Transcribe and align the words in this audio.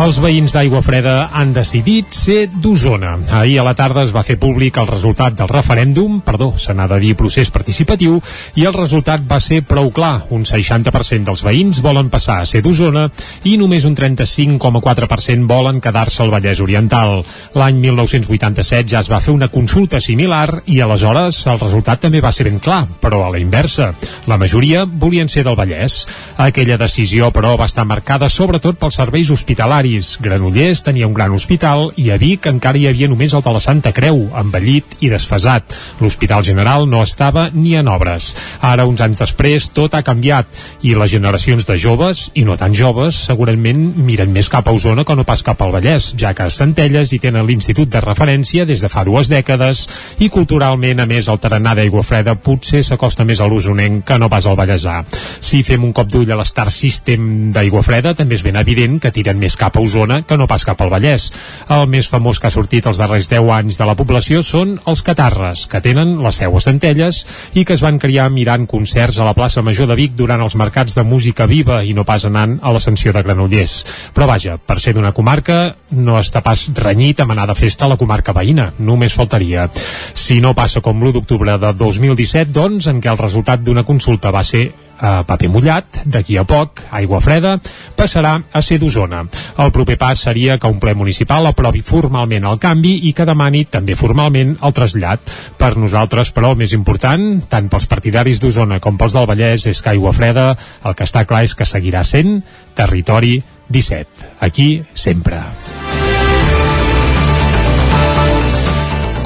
Els 0.00 0.16
veïns 0.16 0.54
d'Aigua 0.54 0.80
Freda 0.80 1.26
han 1.36 1.50
decidit 1.52 2.14
ser 2.16 2.46
d'Osona. 2.48 3.18
Ahir 3.36 3.58
a 3.60 3.64
la 3.66 3.74
tarda 3.76 4.00
es 4.06 4.14
va 4.14 4.22
fer 4.24 4.38
públic 4.40 4.78
el 4.80 4.86
resultat 4.88 5.34
del 5.36 5.50
referèndum, 5.50 6.22
perdó, 6.24 6.54
se 6.56 6.72
n'ha 6.72 6.86
de 6.88 6.96
dir 7.02 7.10
procés 7.18 7.50
participatiu, 7.52 8.16
i 8.56 8.64
el 8.64 8.72
resultat 8.72 9.26
va 9.28 9.36
ser 9.44 9.58
prou 9.68 9.90
clar. 9.92 10.22
Un 10.32 10.46
60% 10.48 11.28
dels 11.28 11.44
veïns 11.44 11.82
volen 11.84 12.08
passar 12.08 12.38
a 12.40 12.46
ser 12.48 12.62
d'Osona 12.64 13.10
i 13.44 13.58
només 13.60 13.84
un 13.84 13.98
35,4% 13.98 15.44
volen 15.50 15.82
quedar-se 15.84 16.24
al 16.24 16.32
Vallès 16.32 16.64
Oriental. 16.64 17.20
L'any 17.60 17.82
1987 17.84 18.88
ja 18.94 19.04
es 19.04 19.12
va 19.12 19.20
fer 19.20 19.36
una 19.36 19.50
consulta 19.52 20.00
similar 20.00 20.62
i 20.64 20.80
aleshores 20.80 21.42
el 21.52 21.60
resultat 21.60 22.06
també 22.06 22.24
va 22.24 22.32
ser 22.32 22.48
ben 22.48 22.56
clar, 22.56 22.86
però 23.04 23.26
a 23.26 23.34
la 23.36 23.42
inversa. 23.42 23.92
La 24.32 24.40
majoria 24.40 24.86
volien 24.88 25.28
ser 25.28 25.44
del 25.44 25.60
Vallès. 25.60 26.06
Aquella 26.40 26.80
decisió, 26.80 27.28
però, 27.36 27.52
va 27.60 27.68
estar 27.68 27.84
marcada 27.84 28.32
sobretot 28.32 28.80
pels 28.80 28.96
serveis 29.02 29.28
hospitalaris 29.36 29.89
hospitalaris. 29.96 30.18
Granollers 30.20 30.82
tenia 30.82 31.06
un 31.06 31.14
gran 31.14 31.32
hospital 31.32 31.90
i 31.96 32.10
a 32.10 32.18
Vic 32.18 32.46
encara 32.46 32.78
hi 32.78 32.86
havia 32.88 33.08
només 33.08 33.32
el 33.34 33.42
de 33.42 33.52
la 33.52 33.60
Santa 33.60 33.92
Creu, 33.92 34.28
envellit 34.36 34.96
i 35.00 35.08
desfasat. 35.10 35.64
L'Hospital 36.00 36.44
General 36.44 36.86
no 36.88 37.02
estava 37.02 37.50
ni 37.52 37.74
en 37.76 37.88
obres. 37.88 38.34
Ara, 38.60 38.86
uns 38.86 39.00
anys 39.00 39.20
després, 39.20 39.70
tot 39.72 39.94
ha 39.94 40.02
canviat 40.02 40.46
i 40.82 40.94
les 40.94 41.10
generacions 41.10 41.66
de 41.66 41.76
joves, 41.78 42.30
i 42.34 42.44
no 42.44 42.56
tan 42.56 42.74
joves, 42.74 43.16
segurament 43.30 43.80
miren 43.96 44.32
més 44.32 44.48
cap 44.48 44.68
a 44.68 44.74
Osona 44.74 45.04
que 45.04 45.16
no 45.16 45.24
pas 45.24 45.42
cap 45.42 45.60
al 45.62 45.72
Vallès, 45.72 46.12
ja 46.18 46.34
que 46.34 46.46
a 46.46 46.50
Centelles 46.50 47.12
hi 47.12 47.20
tenen 47.22 47.46
l'Institut 47.46 47.90
de 47.90 48.02
Referència 48.04 48.66
des 48.66 48.80
de 48.80 48.92
fa 48.92 49.04
dues 49.04 49.30
dècades 49.30 49.86
i 50.20 50.30
culturalment, 50.30 51.00
a 51.00 51.06
més, 51.06 51.28
el 51.28 51.40
tarannà 51.40 51.74
d'aigua 51.74 52.04
freda 52.06 52.36
potser 52.36 52.84
s'acosta 52.84 53.24
més 53.24 53.40
a 53.40 53.48
l'usonenc 53.48 54.04
que 54.06 54.18
no 54.18 54.28
pas 54.28 54.46
al 54.46 54.58
Vallèsà. 54.58 55.00
Si 55.40 55.62
fem 55.66 55.84
un 55.84 55.94
cop 55.96 56.10
d'ull 56.10 56.30
a 56.30 56.38
l'Star 56.38 56.68
System 56.70 57.50
d'aigua 57.54 57.82
freda, 57.82 58.14
també 58.14 58.36
és 58.36 58.44
ben 58.46 58.58
evident 58.60 59.00
que 59.00 59.12
tiren 59.14 59.40
més 59.40 59.56
cap 59.56 59.76
a 59.76 59.79
Osona 59.80 60.20
que 60.22 60.36
no 60.38 60.48
pas 60.50 60.64
cap 60.66 60.80
al 60.80 60.92
Vallès. 60.92 61.30
El 61.68 61.86
més 61.90 62.08
famós 62.10 62.40
que 62.40 62.48
ha 62.48 62.54
sortit 62.54 62.86
els 62.86 63.00
darrers 63.00 63.30
10 63.30 63.50
anys 63.56 63.80
de 63.80 63.88
la 63.88 63.96
població 63.98 64.42
són 64.46 64.76
els 64.90 65.02
Catarres, 65.06 65.66
que 65.70 65.82
tenen 65.84 66.18
les 66.22 66.40
seues 66.42 66.68
centelles 66.68 67.22
i 67.54 67.64
que 67.64 67.76
es 67.76 67.84
van 67.84 67.98
criar 67.98 68.28
mirant 68.30 68.66
concerts 68.70 69.18
a 69.18 69.26
la 69.26 69.34
plaça 69.36 69.64
Major 69.64 69.88
de 69.90 69.96
Vic 69.98 70.16
durant 70.18 70.42
els 70.44 70.56
mercats 70.60 70.96
de 70.96 71.04
música 71.06 71.48
viva 71.50 71.80
i 71.84 71.94
no 71.96 72.04
pas 72.04 72.26
anant 72.28 72.58
a 72.62 72.74
l'ascensió 72.74 73.14
de 73.16 73.24
Granollers. 73.24 73.78
Però 74.14 74.28
vaja, 74.30 74.58
per 74.58 74.78
ser 74.80 74.94
d'una 74.96 75.14
comarca 75.16 75.60
no 75.96 76.18
està 76.20 76.44
pas 76.44 76.68
renyit 76.76 77.20
amb 77.20 77.34
anar 77.34 77.48
de 77.50 77.58
festa 77.58 77.86
a 77.86 77.92
la 77.94 77.98
comarca 78.00 78.36
veïna, 78.36 78.70
només 78.78 79.16
faltaria. 79.16 79.68
Si 80.14 80.40
no 80.44 80.54
passa 80.54 80.82
com 80.84 81.00
l'1 81.00 81.16
d'octubre 81.16 81.56
de 81.58 81.72
2017, 81.74 82.52
doncs, 82.52 82.90
en 82.90 83.00
què 83.00 83.10
el 83.12 83.20
resultat 83.20 83.64
d'una 83.64 83.86
consulta 83.88 84.32
va 84.34 84.44
ser 84.46 84.68
a 85.00 85.24
paper 85.26 85.48
mullat, 85.50 86.02
d'aquí 86.04 86.36
a 86.36 86.44
poc, 86.48 86.82
aigua 86.92 87.20
freda, 87.24 87.56
passarà 87.96 88.36
a 88.52 88.62
ser 88.62 88.78
d'Osona. 88.80 89.24
El 89.60 89.72
proper 89.74 89.96
pas 90.00 90.20
seria 90.28 90.58
que 90.60 90.70
un 90.70 90.80
ple 90.80 90.94
municipal 90.94 91.48
aprovi 91.48 91.82
formalment 91.84 92.46
el 92.48 92.60
canvi 92.62 92.96
i 93.08 93.14
que 93.16 93.26
demani 93.28 93.64
també 93.64 93.96
formalment 93.96 94.56
el 94.60 94.76
trasllat. 94.76 95.32
Per 95.60 95.74
nosaltres, 95.76 96.32
però, 96.36 96.52
el 96.54 96.60
més 96.60 96.74
important, 96.76 97.40
tant 97.50 97.70
pels 97.72 97.88
partidaris 97.90 98.42
d'Osona 98.42 98.80
com 98.80 99.00
pels 99.00 99.16
del 99.16 99.28
Vallès, 99.30 99.66
és 99.70 99.80
que 99.80 99.94
aigua 99.94 100.14
freda 100.16 100.52
el 100.84 100.96
que 100.96 101.08
està 101.08 101.24
clar 101.24 101.44
és 101.48 101.56
que 101.56 101.68
seguirà 101.68 102.04
sent 102.04 102.42
territori 102.76 103.38
17. 103.70 104.36
Aquí, 104.40 104.82
sempre. 104.94 105.40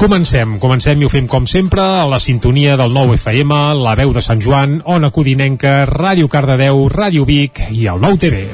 Comencem, 0.05 0.59
comencem 0.61 1.01
i 1.01 1.07
ho 1.07 1.09
fem 1.09 1.25
com 1.25 1.47
sempre 1.49 1.81
a 1.81 2.03
la 2.05 2.19
sintonia 2.21 2.75
del 2.77 2.93
nou 2.93 3.15
FM, 3.17 3.57
la 3.81 3.95
veu 3.97 4.13
de 4.13 4.21
Sant 4.21 4.45
Joan, 4.45 4.77
Ona 4.85 5.09
Codinenca, 5.09 5.79
Ràdio 5.89 6.29
Cardedeu, 6.29 6.85
Ràdio 6.93 7.25
Vic 7.25 7.65
i 7.73 7.87
el 7.89 8.05
nou 8.05 8.21
TV. 8.21 8.45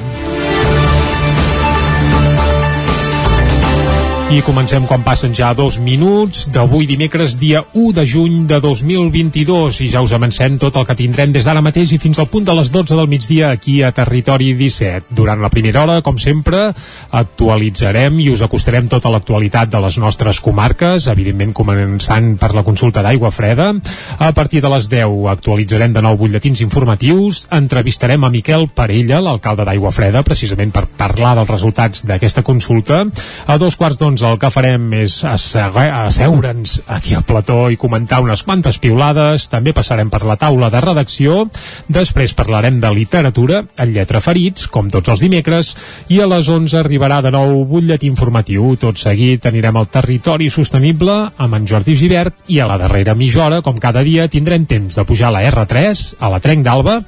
I 4.31 4.39
comencem 4.47 4.85
quan 4.87 5.01
passen 5.03 5.33
ja 5.35 5.49
dos 5.51 5.75
minuts 5.83 6.45
d'avui 6.55 6.85
dimecres, 6.87 7.33
dia 7.35 7.65
1 7.75 7.89
de 7.97 8.03
juny 8.07 8.35
de 8.47 8.61
2022 8.63 9.81
i 9.83 9.89
ja 9.91 9.99
us 9.99 10.13
avancem 10.15 10.55
tot 10.55 10.77
el 10.79 10.85
que 10.87 10.95
tindrem 10.95 11.33
des 11.35 11.43
d'ara 11.43 11.59
mateix 11.59 11.91
i 11.91 11.97
fins 11.99 12.15
al 12.21 12.29
punt 12.31 12.45
de 12.47 12.55
les 12.55 12.69
12 12.71 12.95
del 12.95 13.09
migdia 13.11 13.49
aquí 13.51 13.81
a 13.83 13.89
Territori 13.91 14.53
17. 14.55 15.11
Durant 15.19 15.43
la 15.43 15.49
primera 15.51 15.81
hora, 15.83 15.97
com 15.99 16.15
sempre, 16.15 16.69
actualitzarem 17.11 18.21
i 18.23 18.29
us 18.31 18.45
acostarem 18.47 18.87
tota 18.87 19.11
l'actualitat 19.11 19.73
de 19.73 19.81
les 19.83 19.97
nostres 19.99 20.39
comarques, 20.39 21.09
evidentment 21.11 21.51
començant 21.51 22.31
per 22.39 22.53
la 22.55 22.63
consulta 22.63 23.03
d'aigua 23.03 23.33
freda. 23.35 23.73
A 24.15 24.31
partir 24.31 24.63
de 24.63 24.71
les 24.71 24.87
10 24.87 25.27
actualitzarem 25.33 25.91
de 25.91 26.05
nou 26.07 26.15
butlletins 26.15 26.63
informatius, 26.63 27.49
entrevistarem 27.51 28.23
a 28.23 28.31
Miquel 28.31 28.69
Parella, 28.71 29.19
l'alcalde 29.19 29.67
d'Aigua 29.67 29.91
Freda, 29.91 30.23
precisament 30.23 30.71
per 30.71 30.87
parlar 30.87 31.35
dels 31.35 31.51
resultats 31.51 32.07
d'aquesta 32.07 32.47
consulta. 32.47 33.03
A 33.51 33.59
dos 33.59 33.75
quarts 33.75 33.99
d'onze 33.99 34.20
doncs 34.21 34.33
el 34.35 34.39
que 34.41 34.49
farem 34.53 34.83
és 34.93 35.13
asseure'ns 35.25 36.75
aquí 36.93 37.15
al 37.17 37.23
plató 37.25 37.71
i 37.73 37.77
comentar 37.79 38.19
unes 38.21 38.43
quantes 38.45 38.77
piulades, 38.81 39.47
també 39.49 39.73
passarem 39.73 40.11
per 40.13 40.21
la 40.27 40.35
taula 40.37 40.69
de 40.69 40.81
redacció, 40.83 41.47
després 41.89 42.35
parlarem 42.37 42.77
de 42.81 42.91
literatura, 42.93 43.63
en 43.81 43.93
lletra 43.95 44.21
ferits, 44.21 44.67
com 44.69 44.91
tots 44.93 45.09
els 45.09 45.23
dimecres, 45.25 45.71
i 46.13 46.19
a 46.21 46.27
les 46.29 46.49
11 46.49 46.77
arribarà 46.83 47.21
de 47.25 47.31
nou 47.33 47.63
butlletí 47.65 48.09
informatiu. 48.11 48.75
Tot 48.81 48.99
seguit 49.01 49.47
anirem 49.49 49.79
al 49.79 49.89
territori 49.89 50.51
sostenible 50.53 51.15
amb 51.37 51.57
en 51.57 51.65
Jordi 51.65 51.95
Givert 51.97 52.45
i 52.53 52.59
a 52.61 52.69
la 52.69 52.77
darrera 52.81 53.17
mitja 53.17 53.47
hora, 53.47 53.61
com 53.65 53.79
cada 53.81 54.03
dia, 54.05 54.27
tindrem 54.29 54.67
temps 54.69 54.99
de 54.99 55.07
pujar 55.07 55.31
a 55.31 55.37
la 55.39 55.45
R3, 55.49 56.03
a 56.19 56.29
la 56.29 56.41
Trenc 56.43 56.67
d'Alba, 56.67 56.99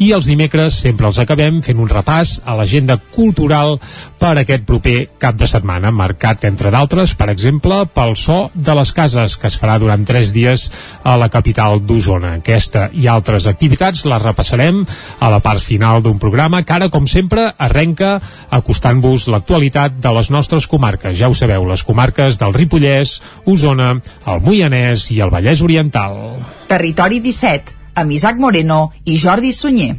i 0.00 0.12
els 0.16 0.30
dimecres 0.30 0.80
sempre 0.86 1.10
els 1.10 1.20
acabem 1.20 1.60
fent 1.60 1.82
un 1.82 1.90
repàs 1.90 2.38
a 2.46 2.56
l'agenda 2.56 2.96
cultural 3.12 3.76
per 4.22 4.36
aquest 4.38 4.64
proper 4.64 4.98
cap 5.18 5.36
de 5.36 5.50
setmana, 5.50 5.90
marcat 5.90 6.46
entre 6.46 6.61
d'altres, 6.70 7.14
per 7.18 7.30
exemple, 7.32 7.80
pel 7.90 8.14
so 8.14 8.50
de 8.54 8.74
les 8.78 8.92
cases, 8.94 9.34
que 9.40 9.48
es 9.48 9.56
farà 9.58 9.78
durant 9.82 10.04
tres 10.06 10.30
dies 10.36 10.68
a 11.02 11.16
la 11.18 11.30
capital 11.32 11.80
d'Osona. 11.82 12.36
Aquesta 12.38 12.88
i 12.92 13.08
altres 13.10 13.48
activitats 13.50 14.04
les 14.06 14.22
repassarem 14.22 14.84
a 15.18 15.32
la 15.32 15.40
part 15.42 15.64
final 15.64 16.02
d'un 16.04 16.20
programa 16.22 16.62
que 16.62 16.76
ara, 16.76 16.90
com 16.92 17.08
sempre, 17.10 17.48
arrenca 17.58 18.14
acostant-vos 18.50 19.26
l'actualitat 19.32 19.98
de 19.98 20.14
les 20.14 20.30
nostres 20.30 20.68
comarques. 20.70 21.16
Ja 21.18 21.32
ho 21.32 21.34
sabeu, 21.34 21.66
les 21.66 21.82
comarques 21.82 22.38
del 22.38 22.54
Ripollès, 22.54 23.18
Osona, 23.46 23.96
el 24.26 24.42
Moianès 24.46 25.10
i 25.10 25.22
el 25.24 25.34
Vallès 25.34 25.64
Oriental. 25.66 26.38
Territori 26.70 27.18
17, 27.24 27.78
amb 27.98 28.14
Isaac 28.14 28.38
Moreno 28.38 28.84
i 29.04 29.18
Jordi 29.18 29.52
Sunyer. 29.56 29.96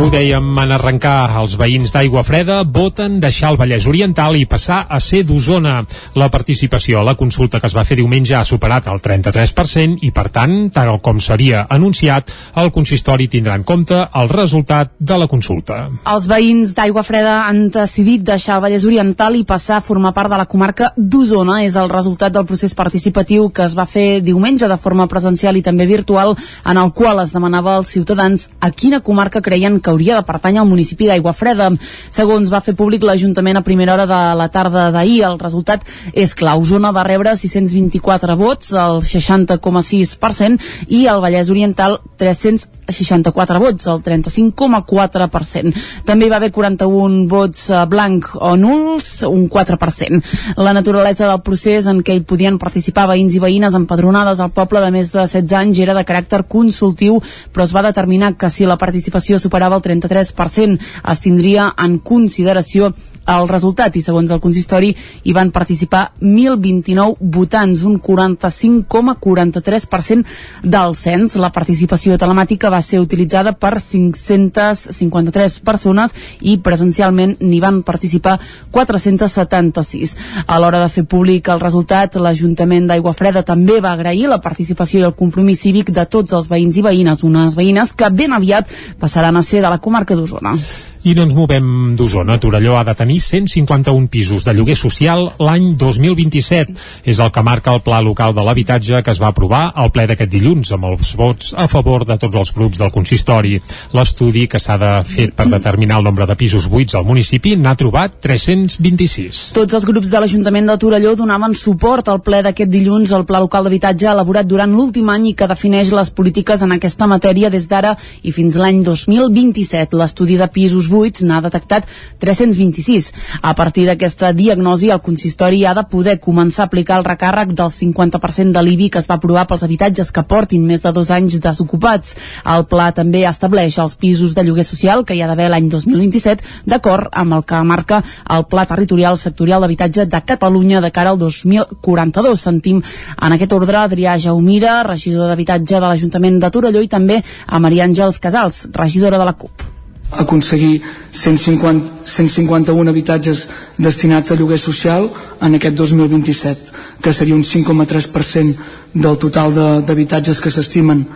Ho 0.00 0.06
dèiem 0.08 0.54
en 0.56 0.70
arrencar, 0.72 1.28
els 1.42 1.58
veïns 1.60 1.92
d'Aigua 1.92 2.22
Freda 2.24 2.62
voten 2.64 3.18
deixar 3.20 3.50
el 3.52 3.58
Vallès 3.60 3.84
Oriental 3.84 4.32
i 4.38 4.46
passar 4.48 4.86
a 4.88 4.96
ser 5.04 5.18
d'Osona. 5.28 5.74
La 6.16 6.30
participació 6.32 7.02
a 7.02 7.04
la 7.04 7.12
consulta 7.20 7.58
que 7.60 7.68
es 7.68 7.74
va 7.76 7.84
fer 7.84 7.98
diumenge 7.98 8.32
ha 8.38 8.40
superat 8.48 8.88
el 8.88 9.02
33% 9.04 9.98
i, 10.00 10.08
per 10.16 10.30
tant, 10.32 10.54
tal 10.72 10.94
com 11.04 11.20
s'havia 11.20 11.66
anunciat, 11.68 12.32
el 12.62 12.72
consistori 12.72 13.26
tindrà 13.28 13.58
en 13.60 13.66
compte 13.68 13.98
el 14.22 14.32
resultat 14.32 14.94
de 14.96 15.18
la 15.20 15.26
consulta. 15.28 15.82
Els 16.08 16.30
veïns 16.32 16.72
d'Aigua 16.78 17.04
Freda 17.04 17.36
han 17.42 17.66
decidit 17.68 18.24
deixar 18.24 18.56
el 18.56 18.64
Vallès 18.64 18.88
Oriental 18.88 19.36
i 19.36 19.44
passar 19.44 19.82
a 19.82 19.84
formar 19.84 20.14
part 20.16 20.32
de 20.32 20.40
la 20.40 20.48
comarca 20.48 20.94
d'Osona. 20.96 21.58
És 21.68 21.76
el 21.76 21.92
resultat 21.92 22.32
del 22.32 22.48
procés 22.48 22.72
participatiu 22.72 23.50
que 23.52 23.68
es 23.68 23.76
va 23.76 23.84
fer 23.84 24.24
diumenge 24.24 24.64
de 24.64 24.80
forma 24.80 25.10
presencial 25.12 25.60
i 25.60 25.66
també 25.68 25.84
virtual, 25.84 26.32
en 26.64 26.80
el 26.86 26.96
qual 26.96 27.20
es 27.20 27.36
demanava 27.36 27.76
als 27.76 27.92
ciutadans 27.92 28.48
a 28.64 28.72
quina 28.72 29.04
comarca 29.04 29.44
creien 29.44 29.76
que 29.76 29.89
hauria 29.92 30.18
de 30.18 30.26
pertànyer 30.26 30.62
al 30.62 30.70
municipi 30.70 31.08
d'Aigua 31.10 31.34
Freda. 31.36 31.70
Segons 32.10 32.50
va 32.52 32.62
fer 32.64 32.76
públic 32.78 33.04
l'Ajuntament 33.06 33.60
a 33.60 33.64
primera 33.66 33.94
hora 33.94 34.06
de 34.08 34.20
la 34.38 34.48
tarda 34.52 34.88
d'ahir, 34.94 35.22
el 35.28 35.38
resultat 35.40 35.84
és 36.14 36.34
clar. 36.34 36.56
Osona 36.60 36.92
va 36.96 37.04
rebre 37.06 37.34
624 37.36 38.36
vots, 38.40 38.72
el 38.72 39.02
60,6%, 39.04 40.70
i 40.88 41.06
el 41.10 41.20
Vallès 41.22 41.50
Oriental 41.52 41.98
364 42.20 43.60
vots, 43.60 43.86
el 43.90 44.02
35,4%. 44.04 45.74
També 46.08 46.26
hi 46.26 46.32
va 46.32 46.40
haver 46.40 46.50
41 46.52 47.26
vots 47.30 47.68
eh, 47.70 47.84
blanc 47.90 48.28
o 48.36 48.54
nuls, 48.60 49.10
un 49.28 49.48
4%. 49.50 50.20
La 50.60 50.74
naturalesa 50.76 51.28
del 51.28 51.42
procés 51.46 51.88
en 51.90 52.02
què 52.04 52.16
hi 52.16 52.24
podien 52.26 52.58
participar 52.60 53.08
veïns 53.10 53.36
i 53.36 53.42
veïnes 53.42 53.76
empadronades 53.76 54.40
al 54.40 54.52
poble 54.54 54.82
de 54.84 54.90
més 54.94 55.12
de 55.12 55.24
16 55.24 55.56
anys 55.60 55.80
era 55.80 55.96
de 55.96 56.04
caràcter 56.06 56.42
consultiu, 56.48 57.20
però 57.54 57.66
es 57.66 57.74
va 57.74 57.84
determinar 57.86 58.34
que 58.38 58.50
si 58.52 58.68
la 58.68 58.78
participació 58.80 59.38
superava 59.38 59.79
el 59.80 60.00
33% 60.00 60.78
es 61.12 61.22
tindria 61.24 61.70
en 61.80 61.98
consideració 61.98 62.92
el 63.26 63.48
resultat 63.48 63.96
i 63.96 64.02
segons 64.02 64.30
el 64.30 64.40
consistori 64.40 64.96
hi 65.22 65.32
van 65.36 65.50
participar 65.54 66.12
1.029 66.20 67.16
votants, 67.20 67.82
un 67.86 68.00
45,43% 68.02 70.24
del 70.62 70.94
cens. 70.96 71.36
La 71.40 71.52
participació 71.52 72.18
telemàtica 72.18 72.70
va 72.72 72.82
ser 72.82 73.00
utilitzada 73.00 73.52
per 73.52 73.80
553 73.80 75.60
persones 75.66 76.14
i 76.40 76.58
presencialment 76.58 77.36
n'hi 77.40 77.60
van 77.62 77.82
participar 77.86 78.40
476. 78.70 80.16
A 80.46 80.58
l'hora 80.58 80.80
de 80.82 80.88
fer 80.92 81.04
públic 81.04 81.48
el 81.48 81.60
resultat, 81.60 82.16
l'Ajuntament 82.16 82.86
d'Aigua 82.90 83.12
Freda 83.16 83.42
també 83.46 83.80
va 83.80 83.92
agrair 83.92 84.28
la 84.28 84.40
participació 84.42 85.00
i 85.00 85.04
el 85.08 85.18
compromís 85.18 85.60
cívic 85.60 85.90
de 85.94 86.06
tots 86.06 86.32
els 86.36 86.48
veïns 86.50 86.76
i 86.76 86.82
veïnes, 86.82 87.24
unes 87.26 87.54
veïnes 87.58 87.92
que 87.92 88.10
ben 88.10 88.32
aviat 88.32 88.68
passaran 89.00 89.36
a 89.36 89.42
ser 89.42 89.62
de 89.62 89.70
la 89.70 89.78
comarca 89.78 90.16
d'Osona. 90.16 90.56
I 91.00 91.14
no 91.16 91.24
ens 91.24 91.32
movem 91.32 91.94
d'Osona. 91.96 92.34
Torelló 92.36 92.74
ha 92.76 92.84
de 92.84 92.92
tenir 92.92 93.22
151 93.24 94.08
pisos 94.12 94.44
de 94.44 94.52
lloguer 94.52 94.74
social 94.76 95.30
l'any 95.40 95.70
2027. 95.80 96.74
És 97.08 97.20
el 97.24 97.30
que 97.32 97.44
marca 97.46 97.72
el 97.72 97.80
Pla 97.80 98.02
Local 98.04 98.34
de 98.36 98.44
l'Habitatge 98.44 99.00
que 99.00 99.14
es 99.14 99.20
va 99.22 99.30
aprovar 99.32 99.62
al 99.80 99.88
ple 99.94 100.04
d'aquest 100.10 100.28
dilluns 100.28 100.74
amb 100.76 100.84
els 100.90 101.14
vots 101.16 101.54
a 101.56 101.64
favor 101.72 102.04
de 102.04 102.18
tots 102.20 102.36
els 102.36 102.52
grups 102.52 102.82
del 102.82 102.92
consistori. 102.92 103.54
L'estudi 103.96 104.44
que 104.44 104.60
s'ha 104.60 104.76
de 104.82 104.90
fer 105.08 105.30
per 105.36 105.46
determinar 105.48 106.02
el 106.02 106.04
nombre 106.10 106.26
de 106.28 106.36
pisos 106.36 106.68
buits 106.68 106.98
al 106.98 107.08
municipi 107.08 107.54
n'ha 107.56 107.72
trobat 107.80 108.20
326. 108.20 109.40
Tots 109.56 109.80
els 109.80 109.88
grups 109.88 110.12
de 110.12 110.20
l'Ajuntament 110.20 110.68
de 110.68 110.76
Torelló 110.84 111.14
donaven 111.16 111.56
suport 111.56 112.12
al 112.12 112.20
ple 112.20 112.42
d'aquest 112.44 112.68
dilluns 112.68 113.16
al 113.16 113.24
Pla 113.24 113.40
Local 113.40 113.64
d'Habitatge 113.64 114.10
elaborat 114.12 114.52
durant 114.52 114.76
l'últim 114.76 115.08
any 115.08 115.30
i 115.32 115.34
que 115.34 115.48
defineix 115.48 115.94
les 115.96 116.12
polítiques 116.12 116.60
en 116.60 116.76
aquesta 116.76 117.08
matèria 117.08 117.48
des 117.48 117.70
d'ara 117.72 117.96
i 118.20 118.36
fins 118.36 118.60
l'any 118.60 118.84
2027. 118.84 119.96
L'estudi 119.96 120.36
de 120.36 120.52
pisos 120.52 120.89
buits 120.90 121.24
n'ha 121.24 121.40
detectat 121.44 121.88
326. 122.20 123.12
A 123.42 123.54
partir 123.54 123.86
d'aquesta 123.88 124.32
diagnosi, 124.36 124.90
el 124.90 125.00
consistori 125.00 125.64
ha 125.64 125.74
de 125.74 125.86
poder 125.90 126.18
començar 126.20 126.66
a 126.66 126.70
aplicar 126.70 126.98
el 127.00 127.06
recàrrec 127.06 127.54
del 127.56 127.70
50% 127.72 128.52
de 128.56 128.64
l'IBI 128.66 128.90
que 128.90 129.00
es 129.00 129.08
va 129.10 129.16
aprovar 129.20 129.46
pels 129.48 129.64
habitatges 129.66 130.12
que 130.12 130.26
portin 130.26 130.66
més 130.66 130.82
de 130.84 130.92
dos 130.92 131.10
anys 131.14 131.40
desocupats. 131.40 132.16
El 132.44 132.66
pla 132.70 132.90
també 132.96 133.24
estableix 133.28 133.78
els 133.78 133.96
pisos 134.00 134.34
de 134.34 134.44
lloguer 134.44 134.66
social 134.66 135.04
que 135.06 135.16
hi 135.16 135.22
ha 135.22 135.30
d'haver 135.30 135.48
l'any 135.52 135.70
2027, 135.72 136.44
d'acord 136.66 137.08
amb 137.12 137.38
el 137.38 137.46
que 137.46 137.62
marca 137.64 138.02
el 138.36 138.46
Pla 138.50 138.66
Territorial 138.66 139.18
Sectorial 139.18 139.62
d'Habitatge 139.64 140.06
de 140.10 140.22
Catalunya 140.26 140.80
de 140.80 140.90
cara 140.90 141.14
al 141.14 141.18
2042. 141.18 142.46
Sentim 142.50 142.82
en 142.82 143.36
aquest 143.36 143.56
ordre 143.56 143.82
Adrià 143.82 144.16
Jaumira, 144.18 144.80
regidor 144.86 145.30
d'Habitatge 145.30 145.76
de 145.78 145.86
l'Ajuntament 145.86 146.40
de 146.42 146.52
Torelló 146.54 146.84
i 146.84 146.92
també 146.92 147.20
a 147.46 147.58
Maria 147.58 147.86
Àngels 147.88 148.22
Casals, 148.22 148.66
regidora 148.76 149.18
de 149.20 149.28
la 149.28 149.36
CUP 149.36 149.69
aconseguir 150.10 150.82
150, 151.12 152.04
151 152.04 152.90
habitatges 152.90 153.48
destinats 153.78 154.30
a 154.30 154.36
lloguer 154.38 154.58
social 154.58 155.10
en 155.40 155.54
aquest 155.54 155.76
2027, 155.76 156.72
que 157.00 157.12
seria 157.12 157.34
un 157.34 157.44
5,3% 157.44 158.56
del 158.94 159.18
total 159.18 159.54
d'habitatges 159.86 160.40
que 160.40 160.50
s'estimen 160.50 161.06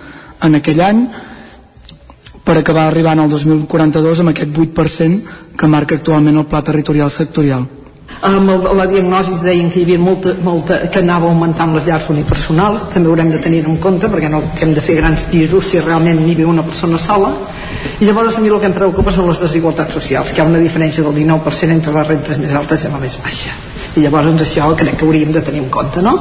en 0.43 0.55
aquell 0.55 0.81
any, 0.81 1.07
per 2.45 2.59
acabar 2.61 2.87
arribant 2.91 3.19
al 3.25 3.31
2042 3.33 4.21
amb 4.21 4.31
aquest 4.35 4.53
8% 4.53 5.57
que 5.57 5.67
marca 5.71 5.97
actualment 5.97 6.37
el 6.37 6.47
Pla 6.47 6.61
Territorial 6.63 7.11
Sectorial. 7.11 7.65
Amb 8.25 8.49
el, 8.49 8.63
la 8.79 8.87
diagnosi 8.89 9.35
deien 9.43 9.67
que 9.69 9.83
hi 9.83 9.85
havia 9.85 10.01
molta, 10.01 10.33
molta, 10.47 10.79
que 10.89 11.03
anava 11.03 11.29
augmentant 11.29 11.75
les 11.77 11.85
llars 11.85 12.07
unipersonals, 12.15 12.87
també 12.95 13.11
haurem 13.11 13.29
de 13.35 13.41
tenir 13.47 13.61
en 13.69 13.77
compte 13.83 14.09
perquè 14.09 14.31
no 14.33 14.41
que 14.55 14.65
hem 14.65 14.73
de 14.73 14.85
fer 14.85 14.97
grans 14.97 15.27
pisos 15.29 15.69
si 15.69 15.83
realment 15.85 16.23
n'hi 16.25 16.39
viu 16.39 16.49
una 16.49 16.65
persona 16.65 16.97
sola. 16.97 17.35
I 18.01 18.09
llavors 18.09 18.39
a 18.39 18.45
mi 18.45 18.49
el 18.49 18.57
que 18.63 18.71
em 18.71 18.79
preocupa 18.79 19.13
són 19.13 19.29
les 19.29 19.45
desigualtats 19.45 19.93
socials 19.99 20.33
que 20.33 20.41
hi 20.41 20.45
ha 20.45 20.49
una 20.49 20.63
diferència 20.63 21.05
del 21.05 21.13
19% 21.21 21.77
entre 21.77 21.93
les 21.99 22.09
rentes 22.15 22.41
més 22.41 22.57
altes 22.63 22.87
i 22.89 22.95
la 22.95 23.03
més 23.05 23.19
baixa. 23.27 23.53
I 23.95 24.07
llavors 24.07 24.33
doncs, 24.33 24.47
això 24.49 24.73
crec 24.79 24.97
que 24.97 25.07
hauríem 25.07 25.37
de 25.37 25.45
tenir 25.45 25.61
en 25.67 25.69
compte 25.71 26.03
no? 26.03 26.17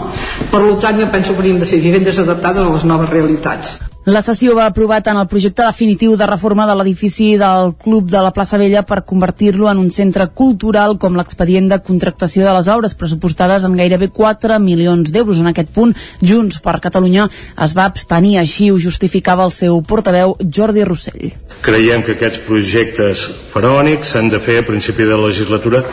per 0.51 0.61
tant 0.83 0.99
jo 0.99 1.07
penso 1.15 1.31
que 1.31 1.41
hauríem 1.41 1.63
de 1.63 1.71
fer 1.71 1.81
vivendes 1.81 2.19
adaptades 2.19 2.67
a 2.67 2.75
les 2.75 2.85
noves 2.85 3.09
realitats 3.09 3.79
la 4.05 4.19
sessió 4.19 4.51
va 4.51 4.65
aprovar 4.67 4.97
tant 4.99 5.15
el 5.15 5.29
projecte 5.31 5.63
definitiu 5.63 6.17
de 6.19 6.25
reforma 6.27 6.65
de 6.67 6.73
l'edifici 6.75 7.37
del 7.39 7.69
Club 7.79 8.09
de 8.11 8.19
la 8.19 8.33
plaça 8.35 8.57
Vella 8.59 8.81
per 8.83 9.05
convertir-lo 9.07 9.69
en 9.71 9.79
un 9.79 9.89
centre 9.95 10.25
cultural 10.35 10.97
com 10.99 11.15
l'expedient 11.15 11.69
de 11.71 11.79
contractació 11.79 12.43
de 12.43 12.51
les 12.51 12.67
obres 12.67 12.97
pressupostades 12.99 13.63
en 13.63 13.77
gairebé 13.79 14.09
4 14.11 14.59
milions 14.59 15.07
d'euros. 15.07 15.39
En 15.39 15.47
aquest 15.53 15.71
punt, 15.71 15.95
Junts 16.19 16.59
per 16.59 16.81
Catalunya 16.83 17.29
es 17.63 17.77
va 17.77 17.87
abstenir, 17.87 18.35
així 18.41 18.71
ho 18.71 18.77
justificava 18.77 19.47
el 19.47 19.55
seu 19.55 19.79
portaveu 19.87 20.35
Jordi 20.43 20.83
Rossell. 20.83 21.31
Creiem 21.63 22.03
que 22.03 22.17
aquests 22.17 22.43
projectes 22.43 23.23
faraònics 23.55 24.11
s'han 24.11 24.27
de 24.27 24.43
fer 24.43 24.59
a 24.59 24.67
principi 24.67 25.07
de 25.07 25.15
la 25.15 25.29
legislatura 25.29 25.85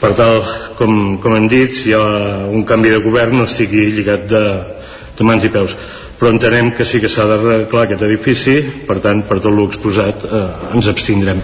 per 0.00 0.14
tal, 0.16 0.40
com, 0.78 1.18
com 1.20 1.36
hem 1.36 1.52
dit, 1.52 1.76
si 1.76 1.90
hi 1.90 1.98
ha 1.98 2.46
un 2.48 2.64
canvi 2.64 2.88
de 2.88 3.04
govern 3.04 3.42
no 3.42 3.44
estigui 3.44 3.90
lligat 3.92 4.24
de, 4.30 4.46
de 5.18 5.26
mans 5.28 5.44
i 5.44 5.52
peus 5.52 5.76
però 6.20 6.34
entenem 6.34 6.74
que 6.76 6.84
sí 6.84 7.00
que 7.00 7.08
s'ha 7.08 7.24
d'arreglar 7.24 7.86
aquest 7.86 8.04
edifici, 8.04 8.58
per 8.86 8.98
tant, 9.00 9.24
per 9.24 9.40
tot 9.40 9.56
l'exposat 9.56 10.26
eh, 10.28 10.46
ens 10.76 10.90
abstindrem. 10.92 11.40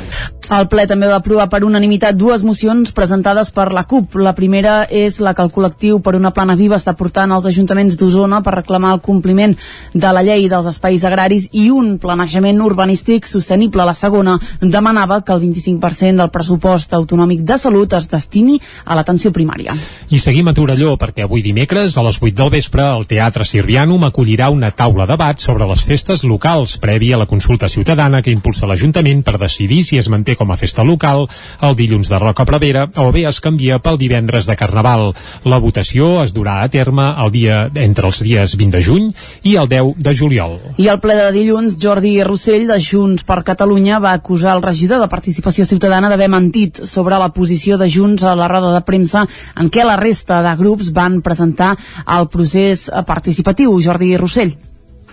El 0.46 0.68
ple 0.70 0.84
també 0.86 1.08
va 1.10 1.16
aprovar 1.18 1.48
per 1.50 1.64
unanimitat 1.66 2.14
dues 2.14 2.44
mocions 2.46 2.92
presentades 2.94 3.48
per 3.50 3.72
la 3.74 3.82
CUP. 3.88 4.14
La 4.22 4.30
primera 4.36 4.84
és 4.86 5.16
la 5.18 5.32
que 5.34 5.42
el 5.42 5.50
col·lectiu 5.50 5.98
per 5.98 6.12
una 6.14 6.30
plana 6.30 6.54
viva 6.54 6.76
està 6.78 6.92
portant 6.94 7.32
als 7.34 7.48
ajuntaments 7.50 7.96
d'Osona 7.98 8.38
per 8.46 8.54
reclamar 8.54 8.92
el 8.94 9.00
compliment 9.02 9.56
de 9.92 10.12
la 10.14 10.22
llei 10.22 10.46
dels 10.52 10.68
espais 10.70 11.02
agraris 11.08 11.48
i 11.50 11.66
un 11.74 11.96
planejament 11.98 12.62
urbanístic 12.62 13.26
sostenible. 13.26 13.82
La 13.82 13.96
segona 13.98 14.36
demanava 14.60 15.18
que 15.26 15.34
el 15.34 15.42
25% 15.48 16.22
del 16.22 16.30
pressupost 16.30 16.94
autonòmic 16.94 17.42
de 17.42 17.58
salut 17.58 17.98
es 17.98 18.06
destini 18.12 18.60
a 18.84 18.94
l'atenció 18.94 19.34
primària. 19.34 19.74
I 20.14 20.22
seguim 20.22 20.46
a 20.46 20.54
Torelló 20.54 20.94
perquè 20.94 21.26
avui 21.26 21.42
dimecres 21.42 21.98
a 21.98 22.06
les 22.06 22.22
8 22.22 22.36
del 22.38 22.54
vespre 22.54 22.86
el 22.86 23.08
Teatre 23.10 23.42
Sirvianum 23.42 24.06
acollirà 24.06 24.52
una 24.54 24.65
taula 24.70 25.06
de 25.06 25.16
debat 25.16 25.40
sobre 25.40 25.64
les 25.64 25.80
festes 25.80 26.26
locals 26.28 26.74
prèvia 26.76 27.16
a 27.16 27.18
la 27.22 27.26
consulta 27.30 27.70
ciutadana 27.72 28.18
que 28.20 28.32
impulsa 28.34 28.66
l'Ajuntament 28.68 29.22
per 29.24 29.38
decidir 29.40 29.78
si 29.86 29.96
es 29.96 30.10
manté 30.12 30.34
com 30.36 30.50
a 30.52 30.58
festa 30.60 30.84
local 30.84 31.24
el 31.64 31.76
dilluns 31.78 32.10
de 32.12 32.18
Roca 32.20 32.44
Prevera 32.44 32.82
o 33.00 33.06
bé 33.14 33.22
es 33.30 33.38
canvia 33.40 33.78
pel 33.80 33.96
divendres 33.96 34.44
de 34.44 34.56
Carnaval. 34.60 35.14
La 35.48 35.56
votació 35.56 36.20
es 36.20 36.34
durà 36.36 36.58
a 36.60 36.68
terme 36.68 37.06
el 37.24 37.32
dia 37.32 37.62
entre 37.80 38.10
els 38.10 38.20
dies 38.20 38.56
20 38.60 38.76
de 38.76 38.82
juny 38.84 39.06
i 39.48 39.54
el 39.56 39.70
10 39.72 39.94
de 40.04 40.14
juliol. 40.20 40.58
I 40.76 40.90
al 40.92 41.00
ple 41.00 41.16
de 41.16 41.30
dilluns, 41.32 41.78
Jordi 41.80 42.18
Rossell, 42.26 42.66
de 42.68 42.76
Junts 42.82 43.24
per 43.24 43.40
Catalunya, 43.46 44.02
va 44.02 44.12
acusar 44.18 44.52
el 44.58 44.62
regidor 44.66 45.00
de 45.00 45.08
Participació 45.08 45.64
Ciutadana 45.64 46.12
d'haver 46.12 46.28
mentit 46.28 46.82
sobre 46.84 47.16
la 47.16 47.30
posició 47.32 47.80
de 47.80 47.88
Junts 47.88 48.26
a 48.26 48.36
la 48.36 48.50
roda 48.52 48.74
de 48.76 48.84
premsa 48.84 49.24
en 49.56 49.72
què 49.72 49.88
la 49.88 49.96
resta 49.96 50.42
de 50.44 50.52
grups 50.60 50.92
van 50.92 51.22
presentar 51.24 51.72
el 52.18 52.28
procés 52.28 52.90
participatiu. 53.08 53.80
Jordi 53.80 54.12
Rossell. 54.20 54.55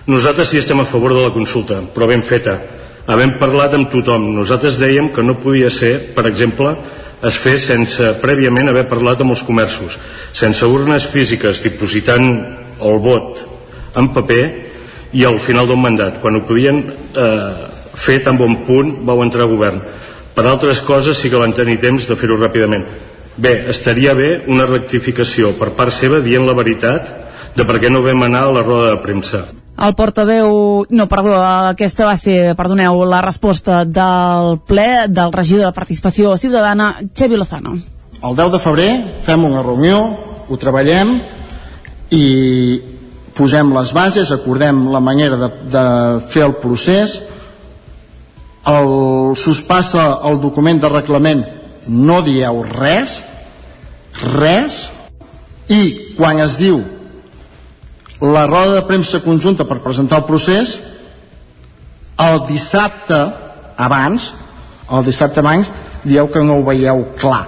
Nosaltres 0.05 0.49
sí 0.51 0.59
estem 0.59 0.81
a 0.83 0.85
favor 0.85 1.13
de 1.15 1.21
la 1.23 1.31
consulta, 1.31 1.79
però 1.93 2.09
ben 2.09 2.23
feta 2.27 2.57
havent 3.07 3.37
parlat 3.39 3.75
amb 3.75 3.91
tothom. 3.91 4.33
Nosaltres 4.35 4.79
dèiem 4.79 5.13
que 5.15 5.23
no 5.23 5.37
podia 5.39 5.69
ser, 5.71 5.93
per 6.15 6.25
exemple, 6.27 6.73
es 7.23 7.37
fer 7.39 7.55
sense 7.61 8.09
prèviament 8.19 8.67
haver 8.67 8.83
parlat 8.91 9.23
amb 9.23 9.31
els 9.31 9.45
comerços, 9.47 9.95
sense 10.35 10.67
urnes 10.67 11.07
físiques, 11.07 11.63
dipositant 11.63 12.27
el 12.83 12.99
vot 12.99 13.45
en 13.95 14.11
paper 14.11 14.43
i 15.15 15.23
al 15.23 15.39
final 15.39 15.69
d'un 15.69 15.79
mandat, 15.79 16.19
quan 16.19 16.35
ho 16.35 16.43
podien 16.43 16.83
eh, 16.83 17.63
fer 17.95 18.19
tan 18.25 18.35
bon 18.35 18.59
punt 18.67 18.91
vau 19.07 19.23
entrar 19.23 19.47
a 19.47 19.51
govern. 19.51 19.79
Per 20.33 20.47
altres 20.49 20.81
coses 20.83 21.15
sí 21.15 21.29
que 21.29 21.39
van 21.39 21.55
tenir 21.55 21.79
temps 21.79 22.09
de 22.09 22.19
fer-ho 22.19 22.39
ràpidament. 22.41 22.83
Bé, 23.37 23.55
estaria 23.69 24.17
bé 24.17 24.41
una 24.51 24.67
rectificació 24.67 25.55
per 25.57 25.71
part 25.77 25.95
seva 25.95 26.19
dient 26.19 26.43
la 26.43 26.57
veritat 26.57 27.19
de 27.55 27.63
per 27.63 27.79
què 27.79 27.93
no 27.93 28.03
vam 28.03 28.25
anar 28.27 28.47
a 28.49 28.55
la 28.59 28.65
roda 28.65 28.95
de 28.95 29.03
premsa. 29.05 29.45
El 29.77 29.95
portaveu... 29.97 30.85
No, 30.93 31.07
perdó, 31.09 31.33
aquesta 31.73 32.05
va 32.05 32.13
ser, 32.19 32.53
perdoneu, 32.57 33.01
la 33.09 33.23
resposta 33.25 33.83
del 33.85 34.59
ple 34.69 35.07
del 35.09 35.33
regidor 35.33 35.71
de 35.71 35.75
Participació 35.75 36.35
Ciutadana, 36.37 36.99
Xevi 37.17 37.39
Lozano. 37.39 37.73
El 38.23 38.37
10 38.37 38.53
de 38.53 38.61
febrer 38.61 38.89
fem 39.25 39.43
una 39.43 39.63
reunió, 39.65 39.97
ho 40.47 40.59
treballem 40.61 41.17
i 42.13 42.25
posem 43.33 43.73
les 43.73 43.91
bases, 43.97 44.31
acordem 44.31 44.85
la 44.93 45.01
manera 45.01 45.39
de, 45.41 45.49
de 45.73 45.85
fer 46.29 46.45
el 46.45 46.55
procés, 46.61 47.17
el 48.69 49.35
sospassa 49.35 50.21
el 50.29 50.39
document 50.39 50.79
de 50.79 50.91
reglament, 50.93 51.43
no 51.89 52.21
dieu 52.23 52.61
res, 52.69 53.23
res, 54.37 54.83
i 55.67 56.13
quan 56.15 56.39
es 56.43 56.59
diu 56.61 56.83
la 58.23 58.45
roda 58.47 58.77
de 58.79 58.85
premsa 58.87 59.19
conjunta 59.19 59.67
per 59.67 59.81
presentar 59.83 60.21
el 60.21 60.27
procés 60.29 60.77
el 62.23 62.39
dissabte 62.47 63.19
abans 63.75 64.29
el 64.87 65.03
dissabte 65.03 65.43
abans 65.43 65.73
dieu 66.05 66.31
que 66.31 66.43
no 66.43 66.61
ho 66.61 66.63
veieu 66.63 67.03
clar 67.19 67.43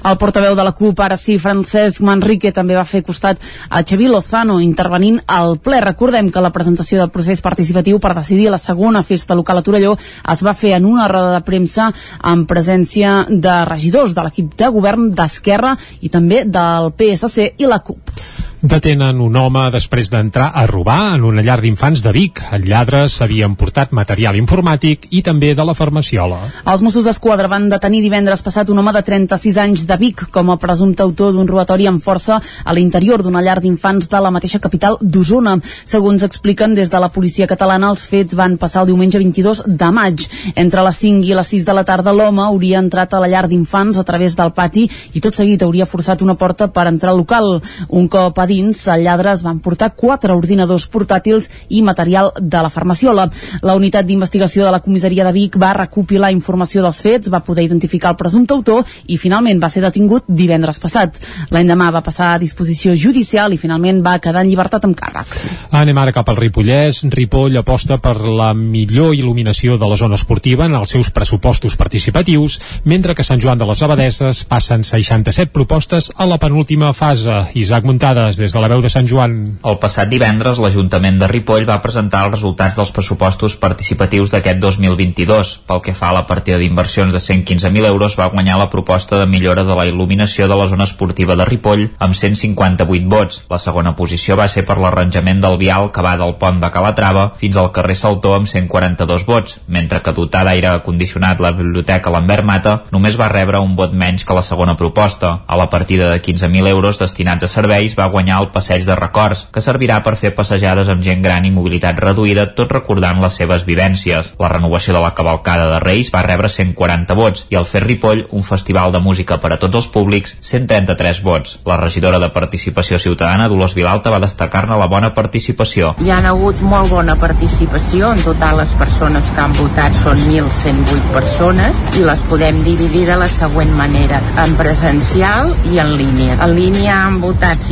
El 0.00 0.16
portaveu 0.16 0.54
de 0.56 0.64
la 0.64 0.72
CUP, 0.72 1.00
ara 1.04 1.16
sí, 1.20 1.34
Francesc 1.36 2.00
Manrique, 2.00 2.54
també 2.56 2.72
va 2.72 2.86
fer 2.88 3.02
costat 3.04 3.36
a 3.68 3.82
Xavi 3.84 4.06
Lozano 4.08 4.56
intervenint 4.64 5.18
al 5.28 5.58
ple. 5.60 5.82
Recordem 5.84 6.30
que 6.32 6.40
la 6.40 6.52
presentació 6.54 6.96
del 7.02 7.12
procés 7.12 7.42
participatiu 7.44 8.00
per 8.00 8.14
decidir 8.16 8.48
la 8.48 8.58
segona 8.58 9.02
festa 9.04 9.36
local 9.36 9.60
a 9.60 9.62
Torelló 9.66 9.98
es 10.00 10.44
va 10.46 10.56
fer 10.56 10.72
en 10.78 10.88
una 10.88 11.08
roda 11.12 11.34
de 11.34 11.44
premsa 11.44 11.90
en 12.32 12.46
presència 12.48 13.26
de 13.28 13.58
regidors 13.68 14.16
de 14.16 14.24
l'equip 14.24 14.56
de 14.56 14.72
govern 14.72 15.10
d'Esquerra 15.12 15.76
i 16.00 16.08
també 16.08 16.46
del 16.48 16.94
PSC 16.96 17.52
i 17.60 17.68
la 17.68 17.82
CUP. 17.84 18.16
Detenen 18.60 19.22
un 19.24 19.36
home 19.40 19.62
després 19.72 20.10
d'entrar 20.12 20.50
a 20.52 20.66
robar 20.68 21.14
en 21.14 21.22
una 21.24 21.40
llar 21.40 21.62
d'infants 21.62 22.02
de 22.04 22.10
Vic. 22.12 22.42
El 22.52 22.66
lladre 22.68 23.06
s'havia 23.08 23.46
emportat 23.48 23.94
material 23.96 24.36
informàtic 24.36 25.06
i 25.16 25.22
també 25.24 25.54
de 25.56 25.64
la 25.64 25.72
farmaciola. 25.72 26.42
Els 26.68 26.82
Mossos 26.84 27.06
d'Esquadra 27.08 27.48
van 27.48 27.70
detenir 27.72 28.02
divendres 28.04 28.44
passat 28.44 28.68
un 28.68 28.82
home 28.82 28.92
de 28.92 29.00
36 29.06 29.56
anys 29.62 29.86
de 29.88 29.96
Vic 29.96 30.26
com 30.34 30.52
a 30.52 30.58
presumpte 30.60 31.00
autor 31.00 31.32
d'un 31.32 31.48
robatori 31.48 31.86
amb 31.88 32.04
força 32.04 32.36
a 32.36 32.74
l'interior 32.76 33.24
d'una 33.24 33.40
llar 33.40 33.62
d'infants 33.64 34.10
de 34.12 34.20
la 34.20 34.30
mateixa 34.30 34.60
capital 34.60 34.98
d'Osona. 35.00 35.56
Segons 35.64 36.28
expliquen 36.28 36.76
des 36.76 36.92
de 36.92 37.00
la 37.00 37.08
policia 37.08 37.48
catalana, 37.48 37.88
els 37.88 38.04
fets 38.04 38.36
van 38.36 38.58
passar 38.60 38.82
el 38.84 38.92
diumenge 38.92 39.24
22 39.24 39.64
de 39.64 39.90
maig. 39.90 40.26
Entre 40.52 40.84
les 40.84 41.00
5 41.00 41.24
i 41.24 41.32
les 41.32 41.54
6 41.56 41.64
de 41.64 41.78
la 41.80 41.86
tarda 41.88 42.12
l'home 42.12 42.44
hauria 42.44 42.84
entrat 42.84 43.16
a 43.16 43.24
la 43.24 43.32
llar 43.32 43.46
d'infants 43.48 43.96
a 43.96 44.04
través 44.04 44.36
del 44.36 44.52
pati 44.52 44.84
i 45.14 45.24
tot 45.24 45.32
seguit 45.32 45.64
hauria 45.64 45.88
forçat 45.88 46.20
una 46.20 46.36
porta 46.36 46.68
per 46.68 46.90
entrar 46.92 47.16
al 47.16 47.24
local. 47.24 47.62
Un 47.88 48.12
cop 48.12 48.36
a 48.36 48.49
dins, 48.50 48.82
el 48.90 49.06
lladre 49.06 49.32
es 49.32 49.44
van 49.46 49.60
portar 49.62 49.92
quatre 49.94 50.34
ordinadors 50.34 50.88
portàtils 50.90 51.48
i 51.70 51.82
material 51.86 52.32
de 52.40 52.62
la 52.64 52.70
farmaciola. 52.70 53.28
La 53.62 53.76
unitat 53.78 54.08
d'investigació 54.08 54.66
de 54.66 54.74
la 54.74 54.82
comissaria 54.84 55.24
de 55.26 55.32
Vic 55.36 55.58
va 55.60 55.72
recopilar 55.76 56.32
informació 56.34 56.82
dels 56.82 57.00
fets, 57.04 57.30
va 57.30 57.44
poder 57.46 57.64
identificar 57.68 58.12
el 58.12 58.18
presumpte 58.20 58.56
autor 58.56 58.84
i 59.06 59.18
finalment 59.20 59.62
va 59.62 59.70
ser 59.70 59.84
detingut 59.84 60.26
divendres 60.26 60.82
passat. 60.82 61.16
L'endemà 61.54 61.90
va 61.94 62.02
passar 62.04 62.32
a 62.34 62.40
disposició 62.42 62.96
judicial 62.98 63.54
i 63.54 63.60
finalment 63.60 64.02
va 64.04 64.18
quedar 64.22 64.42
en 64.44 64.50
llibertat 64.50 64.84
amb 64.88 64.98
càrrecs. 64.98 65.46
Anem 65.76 65.98
ara 66.02 66.14
cap 66.16 66.28
al 66.28 66.40
Ripollès. 66.40 67.04
Ripoll 67.10 67.58
aposta 67.60 68.00
per 68.02 68.16
la 68.24 68.50
millor 68.56 69.14
il·luminació 69.14 69.78
de 69.78 69.88
la 69.90 69.98
zona 70.00 70.18
esportiva 70.18 70.66
en 70.66 70.74
els 70.78 70.90
seus 70.96 71.12
pressupostos 71.14 71.76
participatius, 71.78 72.58
mentre 72.84 73.14
que 73.14 73.26
Sant 73.26 73.40
Joan 73.42 73.60
de 73.60 73.68
les 73.68 73.82
Abadeses 73.86 74.44
passen 74.50 74.84
67 74.86 75.52
propostes 75.54 76.10
a 76.16 76.26
la 76.26 76.40
penúltima 76.42 76.92
fase. 76.96 77.44
Isaac 77.54 77.84
Muntades, 77.84 78.39
des 78.40 78.52
de 78.56 78.62
la 78.62 78.70
veu 78.72 78.80
de 78.82 78.90
Sant 78.92 79.06
Joan. 79.06 79.36
El 79.62 79.78
passat 79.82 80.08
divendres, 80.10 80.58
l'Ajuntament 80.58 81.20
de 81.20 81.28
Ripoll 81.30 81.68
va 81.68 81.78
presentar 81.84 82.24
els 82.26 82.38
resultats 82.38 82.78
dels 82.80 82.92
pressupostos 82.96 83.56
participatius 83.60 84.32
d'aquest 84.32 84.58
2022. 84.62 85.52
Pel 85.68 85.82
que 85.84 85.94
fa 85.94 86.08
a 86.10 86.16
la 86.16 86.24
partida 86.26 86.58
d'inversions 86.58 87.12
de 87.12 87.20
115.000 87.20 87.86
euros, 87.90 88.16
va 88.18 88.30
guanyar 88.32 88.58
la 88.58 88.70
proposta 88.72 89.20
de 89.20 89.28
millora 89.30 89.64
de 89.68 89.76
la 89.76 89.86
il·luminació 89.90 90.48
de 90.48 90.56
la 90.56 90.66
zona 90.70 90.88
esportiva 90.88 91.36
de 91.36 91.46
Ripoll 91.46 91.86
amb 91.98 92.16
158 92.16 93.08
vots. 93.10 93.42
La 93.50 93.60
segona 93.62 93.94
posició 93.96 94.38
va 94.40 94.48
ser 94.48 94.64
per 94.66 94.78
l'arranjament 94.80 95.42
del 95.44 95.58
vial 95.60 95.90
que 95.92 96.04
va 96.04 96.16
del 96.20 96.36
pont 96.40 96.60
de 96.62 96.70
Calatrava 96.72 97.26
fins 97.40 97.58
al 97.60 97.72
carrer 97.76 97.98
Saltó 97.98 98.34
amb 98.36 98.48
142 98.48 99.26
vots, 99.28 99.58
mentre 99.68 100.00
que 100.00 100.14
dotar 100.16 100.44
d'aire 100.46 100.78
condicionat 100.86 101.42
la 101.42 101.52
biblioteca 101.52 102.12
Lambert 102.14 102.46
Mata 102.46 102.76
només 102.94 103.18
va 103.20 103.28
rebre 103.32 103.60
un 103.60 103.76
vot 103.76 103.92
menys 103.92 104.24
que 104.24 104.36
la 104.36 104.46
segona 104.46 104.76
proposta. 104.78 105.40
A 105.46 105.58
la 105.58 105.68
partida 105.68 106.10
de 106.12 106.22
15.000 106.22 106.70
euros 106.70 107.00
destinats 107.02 107.44
a 107.44 107.50
serveis 107.50 107.96
va 107.98 108.08
guanyar 108.12 108.29
el 108.38 108.50
passeig 108.54 108.84
de 108.86 108.96
records, 108.98 109.46
que 109.52 109.62
servirà 109.64 110.00
per 110.04 110.16
fer 110.20 110.32
passejades 110.36 110.88
amb 110.92 111.02
gent 111.04 111.22
gran 111.24 111.46
i 111.46 111.52
mobilitat 111.54 111.98
reduïda, 112.02 112.46
tot 112.56 112.72
recordant 112.72 113.20
les 113.22 113.36
seves 113.40 113.64
vivències. 113.66 114.32
La 114.40 114.50
renovació 114.52 114.94
de 114.96 115.02
la 115.02 115.14
cavalcada 115.14 115.68
de 115.72 115.80
Reis 115.82 116.12
va 116.14 116.22
rebre 116.26 116.48
140 116.52 117.16
vots 117.18 117.46
i 117.50 117.58
el 117.58 117.66
Fer 117.68 117.82
Ripoll, 117.84 118.26
un 118.30 118.44
festival 118.46 118.92
de 118.92 119.00
música 119.02 119.40
per 119.40 119.54
a 119.54 119.58
tots 119.62 119.80
els 119.80 119.88
públics, 119.92 120.36
133 120.40 121.22
vots. 121.26 121.58
La 121.66 121.78
regidora 121.80 122.20
de 122.22 122.30
Participació 122.34 122.98
Ciutadana, 122.98 123.48
Dolors 123.48 123.74
Vilalta, 123.74 124.12
va 124.12 124.20
destacar-ne 124.22 124.78
la 124.78 124.88
bona 124.90 125.12
participació. 125.14 125.94
Hi 126.00 126.10
ha 126.10 126.20
hagut 126.30 126.60
molt 126.62 126.90
bona 126.92 127.16
participació, 127.20 128.12
en 128.14 128.22
total 128.24 128.60
les 128.60 128.72
persones 128.80 129.30
que 129.34 129.44
han 129.44 129.56
votat 129.58 129.96
són 130.02 130.20
1.108 130.28 131.14
persones 131.14 131.80
i 131.98 132.04
les 132.06 132.22
podem 132.30 132.60
dividir 132.66 133.06
de 133.08 133.16
la 133.20 133.28
següent 133.30 133.72
manera, 133.78 134.20
en 134.44 134.54
presencial 134.58 135.50
i 135.72 135.80
en 135.82 135.96
línia. 135.98 136.36
En 136.40 136.54
línia 136.56 137.00
han 137.06 137.20
votat 137.22 137.62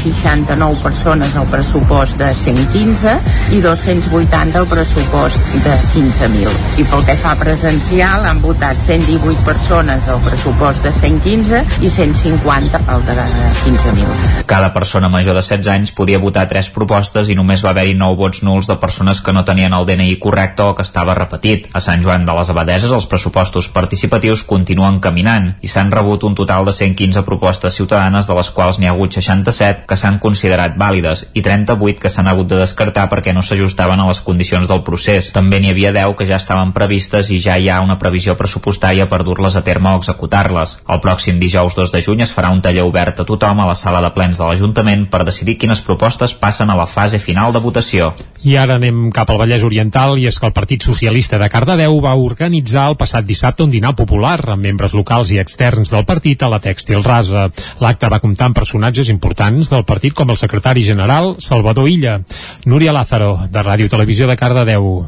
569 0.00 0.82
persones 0.82 1.34
al 1.36 1.46
pressupost 1.52 2.16
de 2.18 2.30
115 2.34 3.16
i 3.52 3.60
280 3.60 4.58
al 4.58 4.66
pressupost 4.66 5.54
de 5.64 5.74
15.000. 5.92 6.80
I 6.80 6.86
pel 6.88 7.04
que 7.04 7.16
fa 7.20 7.34
presencial 7.38 8.24
han 8.24 8.40
votat 8.40 8.78
118 8.78 9.44
persones 9.44 10.08
al 10.08 10.22
pressupost 10.24 10.86
de 10.86 10.92
115 10.96 11.62
i 11.84 11.90
150 11.90 12.80
al 12.88 13.04
de 13.04 13.16
15.000. 13.64 14.44
Cada 14.46 14.72
persona 14.72 15.08
major 15.08 15.36
de 15.36 15.42
16 15.42 15.68
anys 15.68 15.92
podia 15.92 16.18
votar 16.22 16.46
tres 16.48 16.70
propostes 16.72 17.28
i 17.28 17.36
només 17.36 17.64
va 17.64 17.74
haver-hi 17.74 17.94
9 17.98 18.16
vots 18.16 18.42
nuls 18.46 18.70
de 18.70 18.78
persones 18.80 19.20
que 19.20 19.34
no 19.36 19.44
tenien 19.44 19.74
el 19.76 19.86
DNI 19.86 20.16
correcte 20.22 20.64
o 20.64 20.74
que 20.74 20.86
estava 20.86 21.14
repetit. 21.18 21.68
A 21.74 21.80
Sant 21.84 22.02
Joan 22.04 22.24
de 22.24 22.36
les 22.36 22.50
Abadeses 22.50 22.94
els 22.96 23.08
pressupostos 23.10 23.68
participatius 23.68 24.44
continuen 24.48 25.00
caminant 25.00 25.52
i 25.60 25.68
s'han 25.68 25.92
rebut 25.92 26.24
un 26.24 26.34
total 26.38 26.64
de 26.68 26.74
115 26.76 27.24
propostes 27.26 27.76
ciutadanes 27.76 28.26
de 28.26 28.38
les 28.38 28.50
quals 28.54 28.78
n'hi 28.78 28.88
ha 28.88 28.94
hagut 28.94 29.18
67 29.18 29.86
que 29.90 29.98
s'han 29.98 30.20
considerat 30.22 30.76
vàlides 30.78 31.24
i 31.34 31.42
38 31.42 31.98
que 31.98 32.12
s'han 32.12 32.30
hagut 32.30 32.46
de 32.52 32.60
descartar 32.60 33.08
perquè 33.10 33.34
no 33.34 33.42
s'ajustaven 33.42 33.98
a 33.98 34.06
les 34.06 34.20
condicions 34.22 34.70
del 34.70 34.84
procés. 34.86 35.32
També 35.34 35.58
n'hi 35.58 35.72
havia 35.74 35.90
10 35.96 36.14
que 36.18 36.28
ja 36.28 36.38
estaven 36.38 36.70
previstes 36.76 37.32
i 37.34 37.40
ja 37.42 37.58
hi 37.58 37.66
ha 37.68 37.80
una 37.82 37.98
previsió 37.98 38.36
pressupostària 38.38 39.08
per 39.10 39.24
dur-les 39.26 39.56
a 39.58 39.64
terme 39.66 39.90
o 39.90 39.98
executar-les. 39.98 40.76
El 40.86 41.02
pròxim 41.02 41.40
dijous 41.42 41.74
2 41.74 41.90
de 41.90 42.02
juny 42.06 42.22
es 42.22 42.34
farà 42.36 42.52
un 42.54 42.62
taller 42.62 42.86
obert 42.86 43.18
a 43.18 43.26
tothom 43.26 43.60
a 43.60 43.66
la 43.66 43.74
sala 43.74 44.02
de 44.04 44.12
plens 44.14 44.38
de 44.38 44.46
l'Ajuntament 44.46 45.08
per 45.10 45.24
decidir 45.26 45.58
quines 45.58 45.82
propostes 45.82 46.36
passen 46.38 46.70
a 46.70 46.78
la 46.78 46.86
fase 46.86 47.18
final 47.18 47.52
de 47.52 47.64
votació. 47.64 48.12
I 48.46 48.54
ara 48.56 48.78
anem 48.78 49.10
cap 49.12 49.28
al 49.28 49.40
Vallès 49.42 49.64
Oriental 49.66 50.16
i 50.18 50.28
és 50.30 50.38
que 50.38 50.46
el 50.48 50.54
Partit 50.56 50.86
Socialista 50.86 51.38
de 51.40 51.50
Cardedeu 51.52 51.98
va 52.04 52.14
organitzar 52.16 52.86
el 52.92 52.96
passat 53.00 53.26
dissabte 53.26 53.66
un 53.66 53.72
dinar 53.74 53.92
popular 53.98 54.38
amb 54.54 54.64
membres 54.64 54.94
locals 54.96 55.32
i 55.34 55.40
externs 55.42 55.92
del 55.92 56.06
partit 56.08 56.42
a 56.42 56.48
la 56.52 56.60
Tèxtil 56.62 57.02
Rasa. 57.04 57.48
L'acte 57.82 58.08
va 58.12 58.22
comptar 58.22 58.48
amb 58.48 58.56
personatges 58.56 59.10
importants 59.12 59.69
del 59.70 59.86
partit 59.88 60.14
com 60.14 60.30
el 60.30 60.38
secretari 60.40 60.84
general 60.84 61.36
Salvador 61.38 61.88
Illa. 61.88 62.20
Núria 62.64 62.92
Lázaro, 62.92 63.36
de 63.48 63.62
Ràdio 63.62 63.88
Televisió 63.88 64.28
de 64.28 64.36
Cardedeu. 64.36 65.06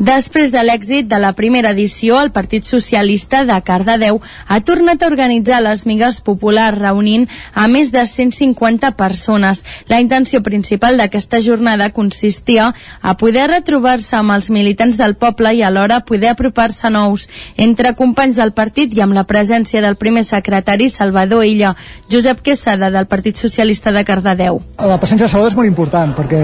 Després 0.00 0.50
de 0.50 0.62
l'èxit 0.64 1.06
de 1.06 1.18
la 1.20 1.34
primera 1.36 1.70
edició, 1.76 2.16
el 2.18 2.30
Partit 2.32 2.64
Socialista 2.64 3.42
de 3.44 3.58
Cardedeu 3.62 4.22
ha 4.48 4.58
tornat 4.64 5.02
a 5.02 5.06
organitzar 5.10 5.60
les 5.60 5.84
migues 5.86 6.20
populars 6.24 6.78
reunint 6.78 7.28
a 7.52 7.66
més 7.68 7.92
de 7.92 8.00
150 8.08 8.94
persones. 8.96 9.60
La 9.92 10.00
intenció 10.00 10.40
principal 10.42 10.96
d'aquesta 10.96 11.42
jornada 11.44 11.90
consistia 11.92 12.70
a 13.02 13.14
poder 13.20 13.50
retrobar-se 13.50 14.16
amb 14.16 14.32
els 14.32 14.48
militants 14.50 14.96
del 14.96 15.14
poble 15.14 15.52
i 15.54 15.62
alhora 15.62 16.00
poder 16.08 16.32
apropar-se 16.32 16.90
nous 16.90 17.28
entre 17.56 17.94
companys 17.94 18.40
del 18.40 18.56
partit 18.56 18.96
i 18.96 19.04
amb 19.04 19.12
la 19.12 19.26
presència 19.28 19.84
del 19.84 20.00
primer 20.00 20.24
secretari 20.24 20.88
Salvador 20.88 21.44
Illa, 21.44 21.76
Josep 22.10 22.40
Quesada 22.40 22.90
del 22.90 23.06
Partit 23.06 23.36
Socialista 23.36 23.92
de 23.92 24.04
Cardedeu. 24.08 24.62
La 24.80 24.98
presència 24.98 25.28
de 25.28 25.32
Salvador 25.36 25.52
és 25.52 25.60
molt 25.60 25.68
important 25.68 26.16
perquè 26.16 26.42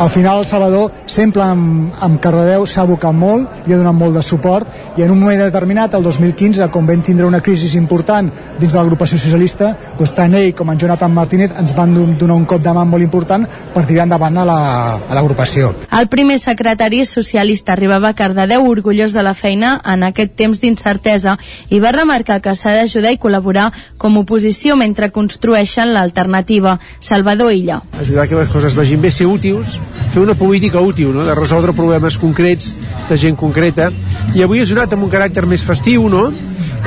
al 0.00 0.08
final 0.08 0.46
Salvador 0.46 0.92
sempre 1.06 1.42
amb, 1.44 1.92
amb 2.00 2.20
Cardedeu 2.22 2.69
s'ha 2.70 2.86
abocat 2.86 3.14
molt 3.14 3.66
i 3.66 3.74
ha 3.74 3.80
donat 3.80 3.96
molt 3.96 4.16
de 4.16 4.22
suport 4.22 4.96
i 4.96 5.02
en 5.02 5.10
un 5.10 5.20
moment 5.20 5.42
determinat, 5.42 5.94
el 5.94 6.06
2015, 6.06 6.68
com 6.72 6.86
vam 6.86 7.02
tindre 7.02 7.26
una 7.26 7.40
crisi 7.44 7.70
important 7.78 8.30
dins 8.58 8.72
de 8.72 8.78
l'agrupació 8.78 9.18
socialista, 9.18 9.72
doncs 9.98 10.14
tant 10.16 10.34
ell 10.38 10.54
com 10.56 10.70
en 10.70 10.78
Jonathan 10.78 11.12
Martínez 11.14 11.54
ens 11.58 11.74
van 11.76 11.94
donar 12.18 12.36
un 12.36 12.46
cop 12.48 12.62
de 12.62 12.74
mà 12.74 12.84
molt 12.86 13.04
important 13.04 13.46
per 13.74 13.84
tirar 13.86 14.06
endavant 14.08 14.40
a 14.40 14.46
l'agrupació. 14.46 15.74
La, 15.90 16.00
el 16.00 16.08
primer 16.12 16.38
secretari 16.42 17.04
socialista 17.04 17.74
arribava 17.76 18.10
a 18.10 18.18
Cardedeu 18.18 18.66
orgullós 18.70 19.14
de 19.16 19.24
la 19.26 19.34
feina 19.34 19.76
en 19.84 20.04
aquest 20.08 20.36
temps 20.38 20.60
d'incertesa 20.62 21.36
i 21.70 21.80
va 21.82 21.94
remarcar 21.96 22.40
que 22.44 22.54
s'ha 22.54 22.74
d'ajudar 22.78 23.14
i 23.14 23.20
col·laborar 23.22 23.70
com 23.98 24.16
a 24.16 24.24
oposició 24.24 24.76
mentre 24.76 25.10
construeixen 25.14 25.94
l'alternativa. 25.94 26.78
Salvador 27.00 27.52
Illa. 27.52 27.80
Ajudar 28.00 28.28
que 28.28 28.38
les 28.38 28.48
coses 28.48 28.76
vagin 28.76 29.00
bé, 29.00 29.10
ser 29.10 29.26
útils, 29.26 29.78
fer 30.12 30.22
una 30.22 30.34
política 30.34 30.80
útil, 30.80 31.12
no? 31.14 31.24
de 31.26 31.34
resoldre 31.34 31.72
problemes 31.76 32.18
concrets 32.18 32.49
de 32.58 33.16
gent 33.16 33.36
concreta 33.36 33.90
i 34.34 34.42
avui 34.42 34.62
és 34.62 34.70
donat 34.70 34.92
amb 34.92 35.06
un 35.06 35.12
caràcter 35.12 35.46
més 35.46 35.62
festiu 35.66 36.08
no? 36.08 36.28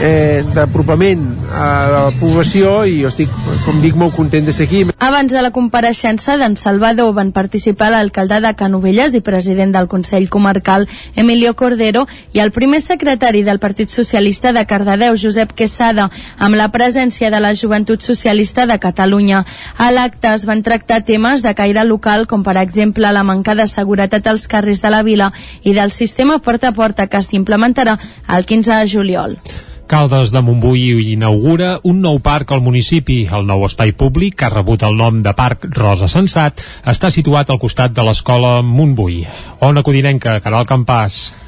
eh, 0.02 0.44
d'apropament 0.54 1.24
a 1.54 1.68
la 1.92 2.04
població 2.20 2.84
i 2.90 3.00
jo 3.04 3.10
estic, 3.12 3.32
com 3.66 3.80
dic, 3.84 3.96
molt 4.00 4.16
content 4.16 4.46
de 4.46 4.54
ser 4.56 4.66
aquí. 4.68 4.84
Abans 5.04 5.34
de 5.34 5.42
la 5.44 5.52
compareixença 5.54 6.38
d'en 6.40 6.56
Salvador 6.58 7.14
van 7.14 7.32
participar 7.36 7.92
l'alcalde 7.94 8.40
de 8.42 8.54
Canovelles 8.58 9.14
i 9.14 9.22
president 9.22 9.74
del 9.76 9.90
Consell 9.92 10.30
Comarcal 10.34 10.88
Emilio 11.16 11.54
Cordero 11.60 12.06
i 12.34 12.42
el 12.44 12.52
primer 12.56 12.82
secretari 12.82 13.44
del 13.44 13.60
Partit 13.60 13.90
Socialista 13.90 14.54
de 14.54 14.66
Cardedeu, 14.66 15.18
Josep 15.20 15.54
Quesada, 15.54 16.10
amb 16.38 16.58
la 16.58 16.70
presència 16.74 17.30
de 17.30 17.42
la 17.44 17.54
Joventut 17.54 18.02
Socialista 18.02 18.66
de 18.66 18.80
Catalunya. 18.80 19.44
A 19.78 19.92
l'acte 19.92 20.34
es 20.34 20.48
van 20.50 20.64
tractar 20.64 21.04
temes 21.06 21.44
de 21.44 21.54
caire 21.54 21.84
local 21.86 22.28
com 22.28 22.44
per 22.44 22.58
exemple 22.58 23.12
la 23.12 23.24
manca 23.24 23.56
de 23.56 23.68
seguretat 23.68 24.28
als 24.28 24.48
carrers 24.48 24.82
de 24.82 24.90
la 24.90 25.04
vila 25.04 25.32
i 25.62 25.74
del 25.74 25.92
sistema 25.92 26.40
porta 26.40 26.72
a 26.72 26.78
porta 26.78 27.08
que 27.08 27.22
s'implementarà 27.22 28.00
el 28.28 28.46
15 28.46 28.82
de 28.82 28.90
juliol. 28.90 29.38
Caldes 29.88 30.32
de 30.32 30.42
Montbui 30.42 31.12
inaugura 31.12 31.76
un 31.84 32.00
nou 32.02 32.18
parc 32.24 32.54
al 32.56 32.64
municipi. 32.66 33.28
El 33.30 33.46
nou 33.46 33.66
espai 33.68 33.92
públic, 33.94 34.40
que 34.40 34.48
ha 34.48 34.54
rebut 34.54 34.82
el 34.88 34.96
nom 34.98 35.20
de 35.22 35.34
Parc 35.38 35.68
Rosa 35.76 36.08
Sensat, 36.10 36.64
està 36.88 37.12
situat 37.14 37.52
al 37.52 37.60
costat 37.62 37.94
de 37.94 38.06
l'escola 38.08 38.62
Montbui. 38.66 39.22
Ona 39.62 39.84
Codinenca, 39.86 40.40
Caral 40.42 40.66
Campàs. 40.66 41.43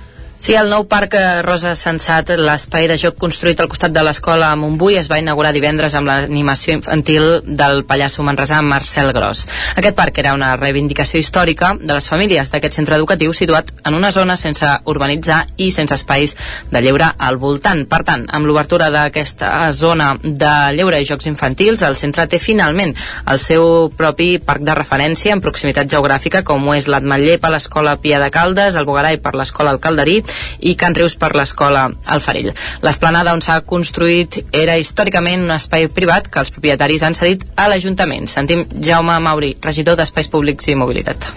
Sí, 0.46 0.54
el 0.54 0.68
nou 0.70 0.84
Parc 0.86 1.16
eh, 1.18 1.42
Rosa 1.42 1.72
Sensat, 1.74 2.30
l'espai 2.38 2.86
de 2.86 3.00
joc 3.02 3.16
construït 3.18 3.58
al 3.64 3.66
costat 3.66 3.90
de 3.90 4.02
l'escola 4.06 4.52
a 4.54 4.58
Montbui, 4.62 4.94
es 5.00 5.08
va 5.10 5.18
inaugurar 5.18 5.56
divendres 5.56 5.96
amb 5.98 6.06
l'animació 6.06 6.76
infantil 6.76 7.24
del 7.48 7.80
pallasso 7.90 8.22
manresà 8.22 8.60
Marcel 8.62 9.10
Gros. 9.16 9.42
Aquest 9.74 9.96
parc 9.98 10.20
era 10.22 10.36
una 10.38 10.52
reivindicació 10.60 11.18
històrica 11.18 11.72
de 11.80 11.96
les 11.96 12.10
famílies 12.12 12.54
d'aquest 12.54 12.78
centre 12.78 13.00
educatiu 13.02 13.34
situat 13.34 13.72
en 13.90 13.98
una 13.98 14.12
zona 14.14 14.36
sense 14.38 14.70
urbanitzar 14.86 15.40
i 15.58 15.72
sense 15.74 15.98
espais 15.98 16.38
de 16.70 16.84
lleure 16.86 17.10
al 17.18 17.42
voltant. 17.42 17.82
Per 17.90 18.04
tant, 18.06 18.28
amb 18.30 18.46
l'obertura 18.46 18.92
d'aquesta 18.94 19.72
zona 19.74 20.12
de 20.22 20.54
lleure 20.78 21.02
i 21.02 21.10
jocs 21.10 21.26
infantils, 21.26 21.82
el 21.90 21.98
centre 21.98 22.28
té 22.30 22.38
finalment 22.38 22.94
el 23.34 23.42
seu 23.42 23.90
propi 23.98 24.38
parc 24.38 24.62
de 24.62 24.78
referència 24.78 25.34
en 25.34 25.42
proximitat 25.42 25.90
geogràfica, 25.90 26.46
com 26.46 26.70
ho 26.70 26.78
és 26.78 26.86
l'Atmetller 26.86 27.42
per 27.42 27.56
l'Escola 27.58 27.98
Pia 27.98 28.22
de 28.22 28.30
Caldes, 28.30 28.78
el 28.78 28.86
Bogarai 28.86 29.18
per 29.18 29.34
l'Escola 29.34 29.74
Alcalderí 29.74 30.22
i 30.60 30.76
Can 30.80 30.96
Rius 30.96 31.16
per 31.20 31.34
l'escola 31.36 31.88
Alfarell. 32.06 32.52
L'esplanada 32.86 33.34
on 33.36 33.44
s'ha 33.46 33.62
construït 33.68 34.40
era 34.52 34.78
històricament 34.82 35.46
un 35.46 35.56
espai 35.56 35.90
privat 35.90 36.30
que 36.32 36.42
els 36.44 36.54
propietaris 36.54 37.04
han 37.04 37.18
cedit 37.18 37.46
a 37.56 37.68
l'Ajuntament. 37.72 38.30
Sentim 38.32 38.66
Jaume 38.82 39.18
Mauri, 39.20 39.56
regidor 39.62 40.00
d'Espais 40.00 40.32
Públics 40.32 40.72
i 40.72 40.78
Mobilitat. 40.80 41.28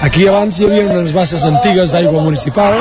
Aquí 0.00 0.26
abans 0.30 0.56
hi 0.56 0.68
havia 0.68 0.86
unes 0.86 1.12
basses 1.12 1.42
antigues 1.44 1.92
d'aigua 1.92 2.22
municipal, 2.22 2.76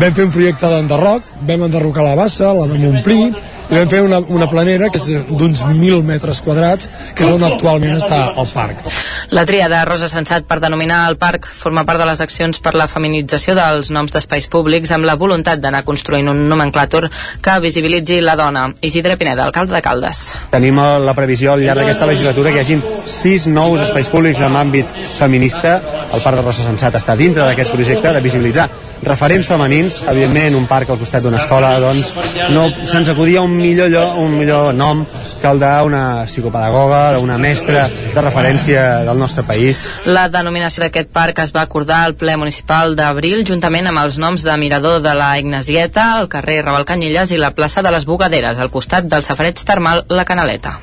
vam 0.00 0.14
fer 0.16 0.26
un 0.26 0.32
projecte 0.34 0.68
d'enderroc, 0.68 1.30
vam 1.48 1.66
enderrocar 1.68 2.04
la 2.04 2.16
bassa, 2.18 2.50
la 2.56 2.66
vam 2.68 2.88
omplir, 2.90 3.30
i 3.72 3.76
vam 3.78 3.88
fer 3.88 4.02
una, 4.04 4.18
una 4.28 4.46
planera 4.50 4.90
que 4.92 5.00
és 5.00 5.24
d'uns 5.30 5.62
1.000 5.64 6.02
metres 6.04 6.42
quadrats, 6.44 6.90
que 7.16 7.24
és 7.24 7.30
on 7.32 7.44
actualment 7.46 7.96
està 7.96 8.18
el 8.36 8.50
parc. 8.52 8.90
La 9.32 9.46
tria 9.48 9.70
de 9.72 9.78
Rosa 9.88 10.10
Sensat 10.12 10.44
per 10.44 10.58
denominar 10.60 11.06
el 11.08 11.16
parc 11.16 11.48
forma 11.56 11.86
part 11.88 12.02
de 12.02 12.08
les 12.10 12.20
accions 12.20 12.60
per 12.60 12.74
la 12.76 12.84
feminització 12.90 13.54
dels 13.56 13.88
noms 13.94 14.12
d'espais 14.12 14.50
públics 14.52 14.92
amb 14.92 15.08
la 15.08 15.16
voluntat 15.16 15.62
d'anar 15.62 15.86
construint 15.88 16.28
un 16.28 16.44
nomenclàtor 16.50 17.08
que 17.40 17.56
visibilitzi 17.64 18.20
la 18.20 18.36
dona. 18.36 18.66
Isidre 18.84 19.16
Pineda, 19.16 19.48
alcalde 19.48 19.72
de 19.72 19.80
Caldes. 19.80 20.20
Tenim 20.52 20.76
la 20.76 21.16
previsió 21.16 21.54
al 21.54 21.64
llarg 21.64 21.80
d'aquesta 21.80 22.10
legislatura 22.12 22.52
que 22.52 22.60
hi 22.60 22.66
hagin 22.66 22.84
sis 23.08 23.48
nous 23.48 23.80
espais 23.80 24.12
públics 24.12 24.44
en 24.44 24.60
àmbit 24.60 24.92
feminista. 25.16 25.78
El 26.12 26.20
Parc 26.20 26.42
de 26.42 26.44
Rosa 26.44 26.68
Sensat 26.68 27.00
està 27.00 27.16
dintre 27.16 27.48
d'aquest 27.48 27.72
projecte 27.72 28.12
de 28.12 28.20
visibilitzar 28.20 28.68
referents 29.02 29.48
femenins, 29.48 29.98
evidentment 30.08 30.56
un 30.56 30.68
parc 30.70 30.92
al 30.92 31.00
costat 31.00 31.24
d'una 31.24 31.40
escola, 31.42 31.72
doncs 31.82 32.12
no 32.54 32.68
se'ns 32.86 33.10
acudia 33.10 33.42
un 33.42 33.56
millor, 33.62 33.90
lloc, 33.92 34.18
un 34.20 34.36
millor 34.36 34.74
nom 34.74 35.04
que 35.42 35.50
el 35.50 35.58
d'una 35.58 36.24
psicopedagoga, 36.28 37.16
d'una 37.16 37.38
mestra 37.38 37.88
de 37.88 38.20
referència 38.20 39.02
del 39.08 39.18
nostre 39.18 39.42
país. 39.46 39.84
La 40.06 40.28
denominació 40.30 40.84
d'aquest 40.84 41.10
parc 41.14 41.42
es 41.42 41.54
va 41.54 41.64
acordar 41.66 42.04
al 42.06 42.16
ple 42.18 42.36
municipal 42.38 42.96
d'abril 42.98 43.46
juntament 43.48 43.90
amb 43.90 44.04
els 44.04 44.20
noms 44.22 44.46
de 44.46 44.56
Mirador 44.60 45.02
de 45.02 45.14
la 45.18 45.34
Ignasieta, 45.42 46.12
el 46.20 46.30
carrer 46.32 46.62
Raval 46.62 46.86
Canyelles 46.88 47.34
i 47.34 47.42
la 47.42 47.54
plaça 47.56 47.82
de 47.82 47.94
les 47.94 48.06
Bugaderes, 48.06 48.58
al 48.58 48.70
costat 48.70 49.10
del 49.10 49.26
safareig 49.26 49.62
termal 49.66 50.06
La 50.08 50.26
Canaleta. 50.28 50.78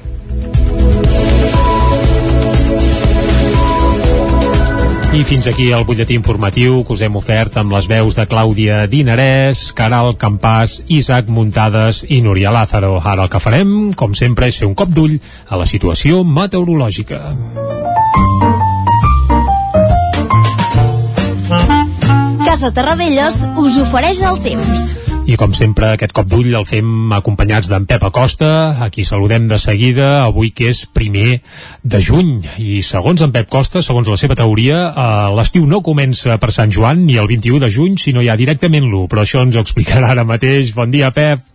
I 5.10 5.24
fins 5.26 5.48
aquí 5.50 5.72
el 5.74 5.82
butlletí 5.88 6.14
informatiu 6.14 6.84
que 6.86 6.94
us 6.94 7.02
hem 7.02 7.16
ofert 7.18 7.56
amb 7.58 7.74
les 7.74 7.88
veus 7.90 8.14
de 8.14 8.28
Clàudia 8.30 8.84
Dinarès, 8.86 9.72
Caral 9.74 10.14
Campàs, 10.22 10.76
Isaac 10.86 11.32
Muntades 11.34 12.04
i 12.06 12.22
Núria 12.22 12.54
Lázaro. 12.54 13.00
Ara 13.02 13.26
el 13.26 13.34
que 13.34 13.42
farem, 13.42 13.74
com 13.98 14.14
sempre, 14.14 14.52
és 14.54 14.62
fer 14.62 14.70
un 14.70 14.78
cop 14.78 14.94
d'ull 14.94 15.18
a 15.50 15.58
la 15.58 15.66
situació 15.66 16.22
meteorològica. 16.22 17.24
Casa 22.46 22.70
Terradellos 22.70 23.48
us 23.58 23.82
ofereix 23.82 24.22
el 24.22 24.44
temps. 24.46 25.09
I 25.30 25.36
com 25.38 25.52
sempre, 25.54 25.92
aquest 25.94 26.14
cop 26.18 26.26
d'ull 26.26 26.48
el 26.58 26.64
fem 26.66 27.12
acompanyats 27.14 27.68
d'en 27.70 27.84
Pep 27.86 28.02
Acosta, 28.08 28.48
a 28.82 28.88
qui 28.90 29.04
saludem 29.06 29.46
de 29.46 29.60
seguida, 29.62 30.24
avui 30.24 30.50
que 30.50 30.72
és 30.72 30.80
primer 30.90 31.44
de 31.86 32.02
juny. 32.02 32.32
I 32.58 32.80
segons 32.82 33.22
en 33.22 33.36
Pep 33.36 33.46
Costa, 33.54 33.84
segons 33.86 34.10
la 34.10 34.18
seva 34.18 34.34
teoria, 34.40 34.80
eh, 34.90 35.30
l'estiu 35.38 35.70
no 35.70 35.84
comença 35.86 36.40
per 36.42 36.50
Sant 36.56 36.74
Joan 36.74 37.06
ni 37.06 37.20
el 37.22 37.30
21 37.30 37.62
de 37.62 37.70
juny, 37.70 38.02
sinó 38.02 38.26
ja 38.26 38.40
directament 38.40 38.90
l'1. 38.90 39.06
Però 39.12 39.22
això 39.22 39.46
ens 39.46 39.54
ho 39.54 39.62
explicarà 39.62 40.16
ara 40.16 40.26
mateix. 40.26 40.74
Bon 40.74 40.90
dia, 40.90 41.14
Pep. 41.14 41.46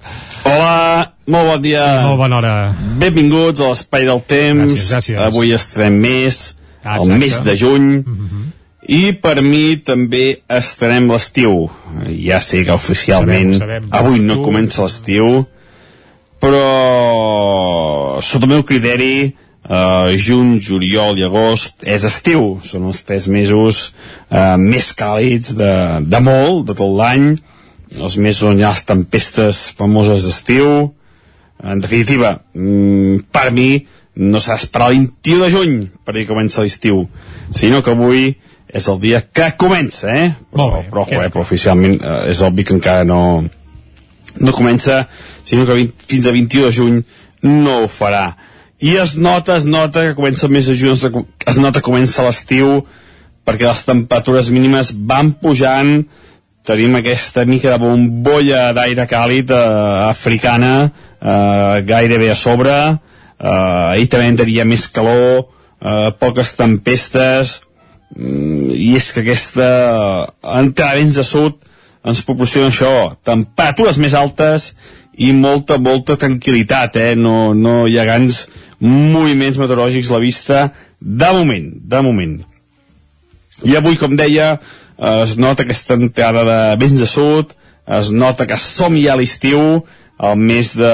Hola, 0.47 1.11
molt 1.27 1.51
bon 1.57 1.63
dia. 1.67 1.85
I 1.99 2.07
molt 2.07 2.23
bona 2.23 2.39
hora. 2.39 2.57
Benvinguts 3.03 3.59
a 3.59 3.73
l'Espai 3.73 4.07
del 4.07 4.23
Temps. 4.23 4.71
Gràcies, 4.71 4.93
gràcies. 4.93 5.25
Avui 5.27 5.51
estarem 5.51 5.99
més, 5.99 6.45
Ah, 6.85 6.99
el 7.01 7.17
mes 7.17 7.43
de 7.43 7.57
juny. 7.57 8.05
Mm 8.05 8.05
-hmm. 8.05 8.54
I 8.85 9.15
per 9.17 9.41
mi 9.41 9.79
també 9.81 10.41
estarem 10.53 11.09
l'estiu. 11.09 11.71
Ja 12.21 12.41
sé 12.45 12.65
que 12.67 12.75
oficialment 12.75 13.55
Sabem, 13.57 13.87
sabem. 13.89 13.89
avui 13.97 14.21
no 14.21 14.43
comença 14.45 14.85
l'estiu, 14.85 15.47
però 16.41 18.21
sota 18.21 18.45
el 18.45 18.53
meu 18.53 18.65
criteri 18.69 19.15
eh, 19.25 20.17
juny, 20.21 20.59
juliol 20.61 21.19
i 21.19 21.25
agost 21.25 21.87
és 21.89 22.05
estiu. 22.05 22.59
Són 22.65 22.91
els 22.91 23.03
tres 23.09 23.29
mesos 23.33 23.87
eh, 24.29 24.57
més 24.61 24.93
càlids 24.99 25.55
de, 25.57 25.73
de 26.05 26.21
molt, 26.21 26.67
de 26.69 26.77
tot 26.77 26.93
l'any. 26.99 27.35
Els 27.95 28.17
mesos 28.19 28.51
on 28.51 28.59
hi 28.61 28.67
ha 28.67 28.75
les 28.75 28.85
tempestes 28.85 29.69
famoses 29.79 30.27
d'estiu. 30.27 30.93
En 31.65 31.81
definitiva, 31.81 32.41
mm, 32.53 33.31
per 33.33 33.51
mi 33.55 33.87
no 34.15 34.39
s'ha 34.43 34.59
d'esperar 34.59 34.93
el 34.93 35.07
21 35.09 35.41
de 35.43 35.51
juny 35.51 35.79
perquè 36.07 36.27
comença 36.29 36.63
l'estiu, 36.63 37.07
sinó 37.51 37.81
que 37.83 37.95
avui 37.95 38.35
és 38.75 38.89
el 38.91 38.99
dia 39.03 39.21
que 39.31 39.53
comença, 39.61 40.11
eh? 40.11 40.33
Però, 40.51 40.65
Molt 40.67 40.75
bé, 40.75 40.89
però, 40.91 41.05
joder, 41.09 41.29
però 41.31 41.45
oficialment 41.47 41.95
eh, 42.01 42.31
és 42.33 42.41
obvi 42.43 42.65
que 42.67 42.75
encara 42.75 43.05
no, 43.07 43.21
no 44.41 44.53
comença, 44.57 45.05
sinó 45.47 45.67
que 45.69 45.77
20, 45.79 46.09
fins 46.11 46.27
a 46.27 46.33
21 46.35 46.67
de 46.67 46.73
juny 46.75 46.99
no 47.47 47.85
ho 47.85 47.89
farà. 47.89 48.33
I 48.83 48.97
es 49.01 49.15
nota, 49.17 49.55
es 49.61 49.65
nota 49.65 50.03
que 50.09 50.17
comença 50.19 50.47
el 50.49 50.53
mes 50.57 50.67
de 50.67 50.75
juny, 50.77 50.97
es 51.47 51.57
nota- 51.57 51.79
que 51.81 51.87
comença 51.87 52.25
l'estiu, 52.27 52.83
perquè 53.47 53.69
les 53.69 53.85
temperatures 53.87 54.51
mínimes 54.51 54.91
van 54.97 55.31
pujant, 55.39 56.03
tenim 56.65 56.95
aquesta 56.97 57.45
mica 57.45 57.75
de 57.75 57.79
bombolla 57.83 58.73
d'aire 58.73 59.05
càlid 59.07 59.51
eh, 59.53 60.09
africana 60.09 60.71
eh, 61.21 61.83
gairebé 61.85 62.31
a 62.33 62.37
sobre 62.41 62.73
eh, 62.73 63.93
ahir 63.93 64.09
també 64.09 64.31
en 64.33 64.39
tenia 64.41 64.65
més 64.65 64.87
calor 64.89 65.45
eh, 65.45 66.09
poques 66.19 66.55
tempestes 66.57 67.59
i 68.17 68.93
és 68.95 69.11
que 69.13 69.25
aquesta 69.25 69.69
entrada 70.61 71.01
vents 71.01 71.17
de 71.19 71.25
sud 71.27 71.59
ens 72.05 72.21
proporciona 72.27 72.69
això, 72.69 73.15
temperatures 73.25 73.99
més 73.99 74.15
altes 74.15 74.75
i 75.17 75.33
molta, 75.33 75.79
molta 75.81 76.19
tranquil·litat, 76.21 76.99
eh? 77.01 77.15
no, 77.17 77.55
no 77.55 77.85
hi 77.89 77.99
ha 77.99 78.07
grans 78.07 78.45
moviments 78.85 79.59
meteorològics 79.59 80.11
a 80.11 80.17
la 80.19 80.23
vista 80.23 80.65
de 81.01 81.31
moment, 81.33 81.71
de 81.81 82.03
moment. 82.05 82.39
I 83.65 83.77
avui, 83.79 83.97
com 83.97 84.17
deia, 84.19 84.59
es 85.25 85.37
nota 85.41 85.65
aquesta 85.65 85.97
entrada 85.97 86.45
de 86.45 86.59
vents 86.83 87.01
de 87.01 87.09
sud, 87.09 87.55
es 87.99 88.11
nota 88.11 88.47
que 88.49 88.59
som 88.61 88.97
ja 88.99 89.15
a 89.15 89.21
l'estiu, 89.21 89.85
el 90.25 90.37
mes 90.39 90.75
de, 90.79 90.93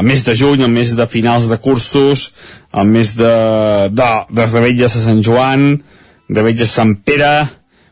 el 0.00 0.04
mes 0.06 0.24
de 0.26 0.34
juny, 0.36 0.64
el 0.66 0.72
mes 0.72 0.92
de 0.96 1.06
finals 1.08 1.48
de 1.48 1.58
cursos, 1.58 2.32
el 2.74 2.90
mes 2.90 3.14
de, 3.16 3.34
de, 3.90 4.10
de 4.30 4.46
Rebelles 4.50 4.98
de 4.98 5.04
Sant 5.04 5.22
Joan, 5.24 5.82
De 6.28 6.66
Sant 6.66 6.94
Pere, 7.04 7.48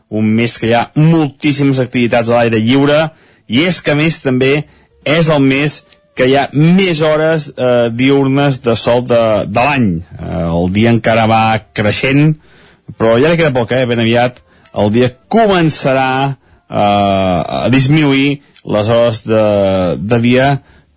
un 0.09 0.25
mes 0.25 0.57
que 0.57 0.69
hi 0.69 0.73
ha 0.77 0.89
moltíssimes 0.95 1.79
activitats 1.79 2.29
a 2.29 2.41
l'aire 2.41 2.61
lliure, 2.61 3.09
i 3.47 3.65
és 3.67 3.81
que 3.81 3.95
més 3.95 4.21
també 4.21 4.63
és 5.05 5.29
el 5.29 5.41
mes 5.43 5.83
que 6.15 6.27
hi 6.29 6.35
ha 6.37 6.47
més 6.53 7.01
hores 7.01 7.49
eh, 7.49 7.89
diurnes 7.91 8.61
de 8.61 8.75
sol 8.77 9.03
de, 9.05 9.45
de 9.49 9.59
l'any. 9.65 9.89
Eh, 10.19 10.45
el 10.45 10.73
dia 10.73 10.93
encara 10.93 11.25
va 11.29 11.43
creixent, 11.73 12.35
però 12.97 13.17
ja 13.21 13.31
li 13.31 13.39
queda 13.39 13.53
poc, 13.55 13.73
eh? 13.73 13.85
ben 13.89 14.01
aviat 14.03 14.43
el 14.73 14.91
dia 14.93 15.09
començarà 15.29 16.09
eh, 16.29 16.77
a 16.77 17.67
disminuir 17.73 18.41
les 18.63 18.89
hores 18.89 19.23
de, 19.27 19.43
de 19.99 20.19
dia 20.23 20.47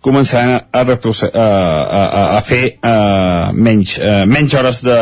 començaran 0.01 0.55
a, 0.55 0.81
a, 0.81 0.83
a, 0.85 1.43
a, 1.43 2.23
a 2.37 2.41
fer 2.45 2.63
eh, 2.77 3.49
menys, 3.53 3.97
eh, 3.99 4.23
menys 4.29 4.55
hores 4.55 4.81
de 4.85 4.99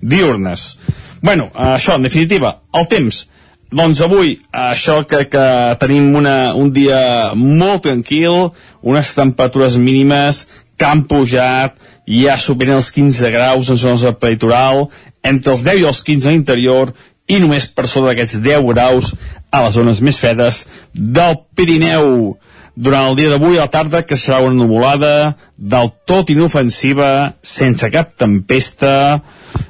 diurnes. 0.00 0.70
Bueno, 1.20 1.50
això, 1.54 1.96
en 1.96 2.06
definitiva, 2.06 2.60
el 2.74 2.88
temps. 2.88 3.26
Doncs 3.68 4.00
avui, 4.00 4.38
això 4.54 5.02
que, 5.04 5.26
que 5.28 5.44
tenim 5.80 6.14
una, 6.16 6.54
un 6.56 6.70
dia 6.72 7.34
molt 7.36 7.84
tranquil, 7.84 8.48
unes 8.80 9.12
temperatures 9.16 9.76
mínimes 9.76 10.46
han 10.86 11.04
pujat, 11.10 11.74
ja 12.06 12.36
superen 12.38 12.78
els 12.78 12.90
15 12.94 13.30
graus 13.34 13.68
en 13.68 13.76
zones 13.76 14.04
del 14.06 14.16
peritoral, 14.16 14.86
entre 15.26 15.52
els 15.52 15.64
10 15.66 15.82
i 15.82 15.86
els 15.90 16.02
15 16.06 16.28
a 16.28 16.34
l'interior, 16.34 16.92
i 17.28 17.40
només 17.42 17.66
per 17.68 17.88
sobre 17.90 18.14
d'aquests 18.14 18.38
10 18.44 18.68
graus 18.70 19.12
a 19.52 19.64
les 19.66 19.74
zones 19.76 20.00
més 20.00 20.20
fredes 20.20 20.64
del 20.94 21.42
Pirineu. 21.56 22.38
durant 22.78 23.08
el 23.10 23.16
dia 23.18 23.30
d'avui 23.32 23.56
a 23.58 23.64
la 23.64 23.70
tarda 23.74 24.04
que 24.06 24.14
serà 24.14 24.38
una 24.38 24.54
nuvolada 24.54 25.34
del 25.58 25.88
tot 26.06 26.28
inofensiva, 26.30 27.34
sense 27.42 27.90
cap 27.90 28.12
tempesta 28.14 29.18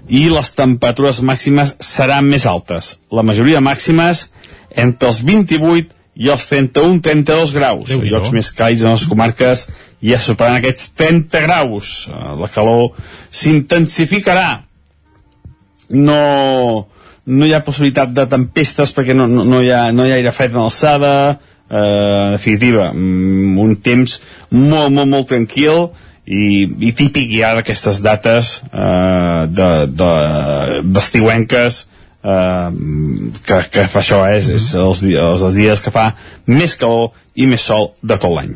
i 0.08 0.26
les 0.32 0.50
temperatures 0.56 1.20
màximes 1.20 1.74
seran 1.84 2.28
més 2.28 2.46
altes. 2.48 2.96
La 3.12 3.24
majoria 3.26 3.60
màximes 3.60 4.28
entre 4.74 5.10
els 5.10 5.22
28 5.26 5.94
i 6.18 6.30
els 6.32 6.46
31-32 6.50 7.52
graus. 7.54 7.92
A 7.94 7.98
llocs 8.02 8.32
més 8.34 8.50
càlids 8.56 8.84
en 8.86 8.96
les 8.96 9.06
comarques 9.08 9.66
ja 10.02 10.18
superaran 10.22 10.58
aquests 10.60 10.90
30 10.98 11.42
graus. 11.46 11.92
Eh, 12.10 12.32
La 12.40 12.48
calor 12.52 12.90
s'intensificarà. 13.30 14.48
No, 15.88 16.88
no 17.24 17.46
hi 17.46 17.54
ha 17.54 17.62
possibilitat 17.64 18.12
de 18.16 18.26
tempestes 18.28 18.92
perquè 18.96 19.14
no, 19.16 19.28
no, 19.30 19.44
no, 19.44 19.62
hi, 19.64 19.70
ha, 19.72 19.88
no 19.92 20.04
hi 20.04 20.12
ha 20.12 20.18
aire 20.18 20.34
fred 20.36 20.52
en 20.52 20.64
alçada, 20.66 21.12
eh, 21.70 21.78
en 21.78 22.36
definitiva, 22.36 22.90
mm, 22.92 23.56
un 23.62 23.76
temps 23.84 24.18
molt, 24.50 24.92
molt, 24.92 25.08
molt 25.08 25.30
tranquil 25.32 25.88
i, 26.28 26.68
i 26.88 26.92
típic 26.92 27.30
ja 27.32 27.54
d'aquestes 27.56 28.02
dates 28.04 28.58
eh, 28.68 29.46
de, 29.48 29.70
de, 29.96 30.10
d'estiuenques 30.84 31.78
eh, 32.20 32.68
que, 33.48 33.60
que 33.72 33.86
fa 33.88 34.02
això, 34.02 34.20
eh, 34.28 34.36
és, 34.36 34.50
és 34.58 34.66
els, 34.76 35.02
els, 35.08 35.46
els 35.48 35.56
dies 35.56 35.84
que 35.84 35.94
fa 35.94 36.10
més 36.52 36.76
calor 36.80 37.14
i 37.38 37.46
més 37.46 37.62
sol 37.62 37.92
de 38.02 38.16
tot 38.18 38.32
l'any. 38.34 38.50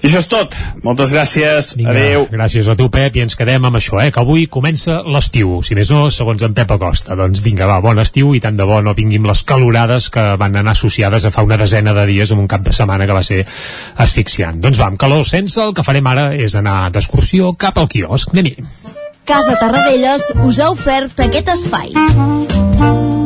I 0.00 0.08
això 0.08 0.20
és 0.22 0.28
tot. 0.30 0.54
Moltes 0.84 1.12
gràcies. 1.12 1.72
Vinga, 1.76 1.92
Adeu. 1.92 2.26
Gràcies 2.32 2.68
a 2.70 2.76
tu, 2.78 2.88
Pep, 2.92 3.16
i 3.18 3.24
ens 3.26 3.36
quedem 3.36 3.68
amb 3.68 3.76
això, 3.76 3.98
eh, 4.02 4.10
que 4.12 4.22
avui 4.22 4.46
comença 4.52 5.02
l'estiu. 5.04 5.58
Si 5.66 5.76
més 5.76 5.90
no, 5.92 6.06
segons 6.14 6.42
en 6.46 6.54
Pep 6.56 6.72
Acosta. 6.76 7.16
Doncs 7.18 7.42
vinga, 7.44 7.68
va, 7.68 7.80
bon 7.84 8.00
estiu 8.00 8.32
i 8.36 8.40
tant 8.40 8.56
de 8.56 8.64
bo 8.68 8.80
no 8.84 8.96
vinguin 8.96 9.26
les 9.28 9.42
calorades 9.44 10.08
que 10.12 10.24
van 10.40 10.56
anar 10.56 10.76
associades 10.76 11.26
a 11.26 11.34
fa 11.34 11.44
una 11.44 11.60
desena 11.60 11.94
de 11.96 12.06
dies 12.08 12.32
amb 12.32 12.44
un 12.44 12.48
cap 12.48 12.64
de 12.64 12.72
setmana 12.76 13.06
que 13.06 13.16
va 13.16 13.24
ser 13.26 13.42
asfixiant. 14.06 14.60
Doncs 14.62 14.80
va, 14.80 14.90
amb 14.92 15.00
calor 15.00 15.26
sense, 15.28 15.60
el 15.60 15.76
que 15.76 15.84
farem 15.86 16.06
ara 16.06 16.30
és 16.34 16.56
anar 16.56 16.86
d'excursió 16.94 17.52
cap 17.60 17.78
al 17.78 17.90
quiosc. 17.92 18.32
Anem-hi. 18.32 18.56
Casa 19.26 19.58
Tarradellas 19.60 20.32
us 20.46 20.60
ha 20.62 20.70
ofert 20.70 21.26
aquest 21.26 21.54
espai. 21.58 23.25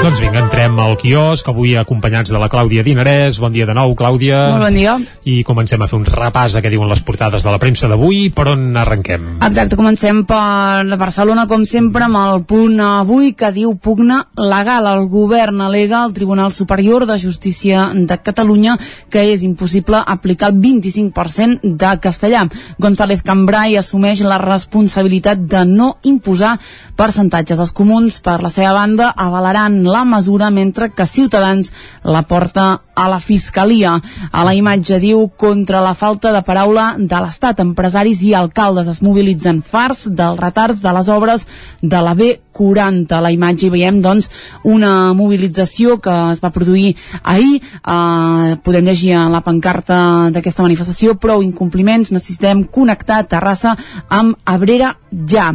Doncs 0.00 0.16
vinga, 0.16 0.40
entrem 0.40 0.78
al 0.80 0.94
quiosc, 0.96 1.44
avui 1.50 1.74
acompanyats 1.76 2.30
de 2.32 2.38
la 2.40 2.46
Clàudia 2.48 2.80
Dinarès. 2.80 3.36
Bon 3.36 3.52
dia 3.52 3.66
de 3.68 3.74
nou, 3.76 3.92
Clàudia. 3.92 4.38
Molt 4.54 4.64
bon 4.64 4.76
dia. 4.78 4.94
I 5.28 5.42
comencem 5.44 5.82
a 5.84 5.88
fer 5.90 5.98
un 5.98 6.06
repàs 6.08 6.54
a 6.56 6.62
què 6.64 6.70
diuen 6.72 6.88
les 6.88 7.02
portades 7.04 7.44
de 7.44 7.52
la 7.52 7.58
premsa 7.60 7.84
d'avui. 7.90 8.30
Per 8.32 8.46
on 8.48 8.62
arrenquem? 8.80 9.26
Exacte, 9.44 9.76
comencem 9.76 10.22
per 10.24 10.96
Barcelona, 10.96 11.44
com 11.50 11.66
sempre, 11.68 12.06
amb 12.06 12.16
el 12.16 12.46
punt 12.48 12.80
avui 12.80 13.34
que 13.36 13.50
diu 13.52 13.74
pugna 13.76 14.22
legal. 14.40 14.88
El 14.88 15.04
govern 15.12 15.60
alega 15.66 16.00
al 16.00 16.16
Tribunal 16.16 16.48
Superior 16.56 17.04
de 17.04 17.18
Justícia 17.20 17.90
de 17.92 18.18
Catalunya 18.24 18.78
que 19.12 19.26
és 19.34 19.44
impossible 19.44 20.00
aplicar 20.00 20.48
el 20.54 20.56
25% 20.64 21.76
de 21.76 21.92
castellà. 22.00 22.46
González 22.80 23.20
Cambrai 23.20 23.76
assumeix 23.76 24.24
la 24.24 24.40
responsabilitat 24.40 25.44
de 25.44 25.66
no 25.68 25.92
imposar 26.08 26.56
percentatges. 26.96 27.60
Els 27.60 27.76
comuns, 27.76 28.22
per 28.24 28.40
la 28.40 28.48
seva 28.48 28.72
banda, 28.80 29.12
avalaran 29.12 29.89
la 29.90 30.04
mesura 30.04 30.50
mentre 30.50 30.90
que 30.94 31.06
Ciutadans 31.06 31.72
la 32.04 32.22
porta 32.22 32.80
a 32.94 33.08
la 33.08 33.20
Fiscalia. 33.20 33.94
A 34.30 34.44
la 34.44 34.54
imatge 34.54 35.00
diu 35.00 35.28
contra 35.36 35.80
la 35.80 35.94
falta 35.94 36.32
de 36.32 36.42
paraula 36.46 36.94
de 36.98 37.20
l'Estat. 37.22 37.60
Empresaris 37.64 38.22
i 38.26 38.34
alcaldes 38.36 38.90
es 38.92 39.00
mobilitzen 39.02 39.62
farts 39.64 40.06
dels 40.06 40.40
retards 40.40 40.82
de 40.82 40.92
les 40.96 41.08
obres 41.08 41.46
de 41.80 42.02
la 42.04 42.14
B40. 42.14 43.16
A 43.16 43.22
la 43.24 43.32
imatge 43.32 43.66
hi 43.66 43.72
veiem 43.72 44.02
doncs 44.04 44.30
una 44.64 45.12
mobilització 45.16 45.98
que 46.02 46.14
es 46.34 46.44
va 46.44 46.52
produir 46.54 46.94
ahir. 47.22 47.60
Eh, 47.60 48.56
podem 48.64 48.84
llegir 48.84 49.14
a 49.16 49.28
la 49.32 49.42
pancarta 49.44 50.30
d'aquesta 50.34 50.66
manifestació 50.66 51.16
prou 51.20 51.42
incompliments, 51.42 52.12
necessitem 52.12 52.64
connectar 52.68 53.24
Terrassa 53.30 53.76
amb 54.08 54.36
Abrera 54.44 54.94
ja. 55.10 55.54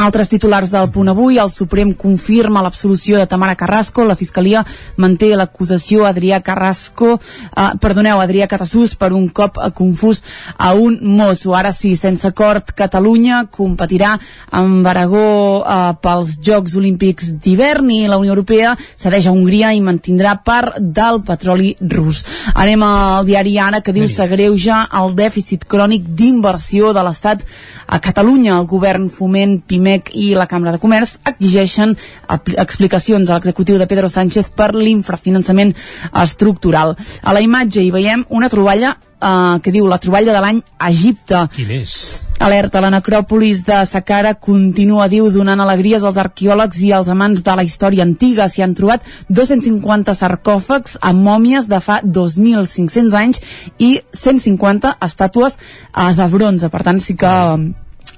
Altres 0.00 0.30
titulars 0.32 0.70
del 0.72 0.86
punt 0.88 1.10
avui, 1.12 1.36
el 1.36 1.50
Suprem 1.52 1.90
confirma 1.92 2.62
l'absolució 2.64 3.18
de 3.20 3.26
Tamara 3.28 3.52
Carrasco, 3.52 4.06
la 4.08 4.14
Fiscalia 4.16 4.62
manté 4.96 5.28
l'acusació 5.36 6.06
a 6.06 6.14
Adrià 6.14 6.38
Carrasco, 6.40 7.18
eh, 7.20 7.66
perdoneu, 7.82 8.16
Adrià 8.16 8.46
Catassús 8.48 8.94
per 8.96 9.10
un 9.12 9.26
cop 9.28 9.58
confús 9.76 10.22
a 10.56 10.72
un 10.72 10.96
mosso. 11.02 11.52
Ara 11.52 11.74
sí, 11.76 11.92
sense 12.00 12.24
acord, 12.26 12.72
Catalunya 12.72 13.42
competirà 13.52 14.14
amb 14.56 14.88
Aragó 14.88 15.60
eh, 15.60 15.92
pels 16.00 16.38
Jocs 16.40 16.78
Olímpics 16.80 17.34
d'hivern 17.36 17.92
i 17.92 18.06
la 18.08 18.16
Unió 18.22 18.32
Europea 18.32 18.72
cedeix 18.96 19.28
a 19.28 19.36
Hongria 19.36 19.74
i 19.76 19.84
mantindrà 19.84 20.38
part 20.40 20.80
del 20.80 21.20
petroli 21.28 21.74
rus. 21.92 22.24
Anem 22.54 22.86
al 22.88 23.28
diari 23.28 23.58
Ara 23.60 23.82
que 23.84 23.92
diu 23.92 24.08
s'agreuja 24.08 24.86
el 24.96 25.12
dèficit 25.20 25.68
crònic 25.68 26.08
d'inversió 26.08 26.94
de 26.96 27.04
l'Estat 27.04 27.44
a 27.84 28.00
Catalunya. 28.00 28.56
El 28.56 28.68
govern 28.70 29.10
foment 29.12 29.58
Pimec 29.90 30.10
i 30.14 30.34
la 30.38 30.46
Cambra 30.46 30.70
de 30.70 30.78
Comerç 30.78 31.16
exigeixen 31.26 31.96
explicacions 32.30 33.28
a 33.28 33.34
l'executiu 33.34 33.78
de 33.78 33.88
Pedro 33.90 34.08
Sánchez 34.08 34.52
per 34.54 34.70
l'infrafinançament 34.76 35.74
estructural. 36.22 36.94
A 37.22 37.34
la 37.34 37.42
imatge 37.42 37.82
hi 37.82 37.90
veiem 37.90 38.22
una 38.30 38.48
troballa 38.48 38.94
eh, 38.94 39.58
que 39.64 39.72
diu 39.74 39.88
la 39.90 39.98
troballa 39.98 40.32
de 40.36 40.42
l'any 40.44 40.60
a 40.78 40.90
Egipte. 40.90 41.42
Quin 41.56 41.72
és? 41.80 41.96
Alerta, 42.40 42.80
la 42.80 42.92
necròpolis 42.94 43.64
de 43.66 43.80
Saqqara 43.84 44.36
continua, 44.38 45.10
diu, 45.10 45.26
donant 45.34 45.60
alegries 45.60 46.06
als 46.06 46.16
arqueòlegs 46.22 46.78
i 46.86 46.94
als 46.94 47.10
amants 47.12 47.42
de 47.44 47.56
la 47.58 47.66
història 47.66 48.06
antiga. 48.06 48.46
S'hi 48.48 48.62
han 48.62 48.78
trobat 48.78 49.04
250 49.28 50.14
sarcòfags 50.14 51.00
amb 51.02 51.26
mòmies 51.26 51.68
de 51.68 51.82
fa 51.82 51.98
2.500 52.06 53.18
anys 53.18 53.42
i 53.76 53.96
150 54.14 54.96
estàtues 55.02 55.58
eh, 55.58 56.10
de 56.14 56.32
bronze. 56.32 56.70
Per 56.70 56.86
tant, 56.86 57.02
sí 57.02 57.18
que 57.18 57.34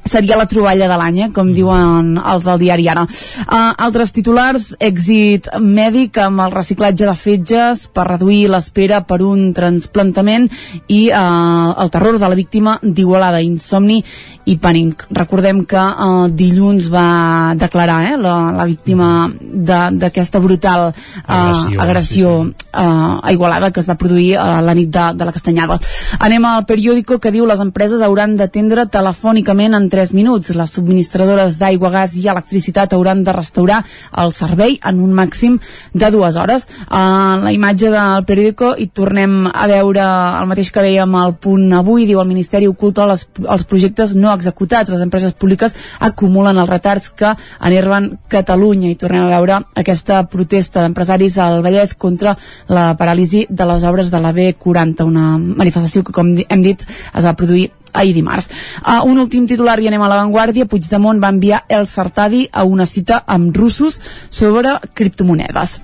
seria 0.04 0.36
la 0.36 0.46
troballa 0.50 0.88
de 0.90 0.96
l'any, 0.98 1.18
eh, 1.24 1.30
com 1.32 1.52
diuen 1.54 2.16
els 2.18 2.44
del 2.44 2.58
diari 2.58 2.88
Ara. 2.88 3.04
Uh, 3.06 3.72
altres 3.78 4.12
titulars, 4.12 4.72
èxit 4.80 5.48
mèdic 5.62 6.18
amb 6.18 6.40
el 6.44 6.52
reciclatge 6.52 7.06
de 7.06 7.14
fetges 7.16 7.86
per 7.94 8.08
reduir 8.08 8.48
l'espera 8.50 9.02
per 9.06 9.20
un 9.22 9.52
transplantament 9.54 10.48
i 10.88 11.08
uh, 11.10 11.72
el 11.82 11.90
terror 11.94 12.18
de 12.18 12.28
la 12.28 12.34
víctima 12.38 12.78
d'Igualada, 12.82 13.40
insomni 13.40 14.02
i 14.44 14.56
pànic. 14.58 15.06
Recordem 15.14 15.62
que 15.70 15.78
uh, 15.78 16.26
dilluns 16.28 16.88
va 16.90 17.54
declarar 17.54 18.00
eh, 18.10 18.16
la, 18.18 18.34
la 18.56 18.66
víctima 18.66 19.30
de- 19.38 19.90
d'aquesta 20.02 20.40
brutal 20.42 20.88
uh, 20.90 20.94
Agressió, 21.30 21.80
agressió 21.80 22.32
sí, 22.44 22.54
uh, 22.74 23.20
a 23.22 23.32
Igualada 23.32 23.70
que 23.70 23.80
es 23.80 23.88
va 23.88 23.94
produir 23.94 24.36
a 24.36 24.60
la 24.60 24.74
nit 24.74 24.90
de, 24.90 25.06
de 25.14 25.24
la 25.28 25.32
Castanyada. 25.32 25.78
Anem 26.18 26.44
al 26.50 26.66
periòdico 26.66 27.20
que 27.22 27.30
diu 27.30 27.46
les 27.46 27.62
empreses 27.62 28.02
hauran 28.02 28.36
d'atendre 28.36 28.88
telefònicament 28.90 29.78
en 29.78 29.88
3 29.92 30.14
minuts. 30.16 30.54
Les 30.56 30.72
subministradores 30.72 31.58
d'aigua, 31.60 31.90
gas 31.92 32.14
i 32.16 32.24
electricitat 32.32 32.94
hauran 32.96 33.22
de 33.26 33.34
restaurar 33.36 33.82
el 34.22 34.32
servei 34.32 34.78
en 34.88 35.00
un 35.04 35.12
màxim 35.12 35.58
de 35.92 36.10
dues 36.14 36.38
hores. 36.40 36.66
A 36.88 37.02
la 37.42 37.52
imatge 37.52 37.90
del 37.92 38.24
periòdico 38.28 38.72
i 38.80 38.88
tornem 38.88 39.44
a 39.52 39.66
veure 39.68 40.06
el 40.40 40.48
mateix 40.48 40.72
que 40.72 40.84
veiem 40.86 41.16
al 41.18 41.36
punt 41.36 41.68
avui, 41.76 42.06
diu 42.08 42.22
el 42.22 42.30
Ministeri 42.30 42.70
oculta 42.70 43.06
les, 43.10 43.26
els 43.42 43.66
projectes 43.68 44.16
no 44.16 44.32
executats. 44.32 44.92
Les 44.94 45.04
empreses 45.04 45.36
públiques 45.36 45.76
acumulen 46.00 46.56
els 46.62 46.70
retards 46.70 47.10
que 47.12 47.34
enerven 47.60 48.12
Catalunya 48.32 48.88
i 48.88 48.96
tornem 48.96 49.26
a 49.26 49.34
veure 49.34 49.60
aquesta 49.76 50.22
protesta 50.32 50.86
d'empresaris 50.86 51.36
al 51.36 51.60
Vallès 51.64 51.92
contra 51.98 52.36
la 52.72 52.92
paràlisi 52.96 53.44
de 53.50 53.68
les 53.68 53.84
obres 53.84 54.10
de 54.10 54.22
la 54.24 54.32
B40, 54.32 55.04
una 55.04 55.36
manifestació 55.36 56.02
que, 56.06 56.16
com 56.16 56.32
hem 56.48 56.64
dit, 56.64 56.86
es 57.12 57.28
va 57.28 57.36
produir 57.36 57.68
ahir 57.92 58.14
dimarts. 58.16 58.50
Uh, 58.82 59.02
un 59.08 59.22
últim 59.22 59.46
titular 59.46 59.78
i 59.80 59.88
anem 59.90 60.02
a 60.02 60.10
l'avantguàrdia. 60.10 60.66
Puigdemont 60.66 61.22
va 61.22 61.32
enviar 61.32 61.64
el 61.68 61.86
Sartadi 61.86 62.46
a 62.52 62.64
una 62.64 62.86
cita 62.86 63.22
amb 63.26 63.56
russos 63.56 64.00
sobre 64.30 64.78
criptomonedes. 64.94 65.80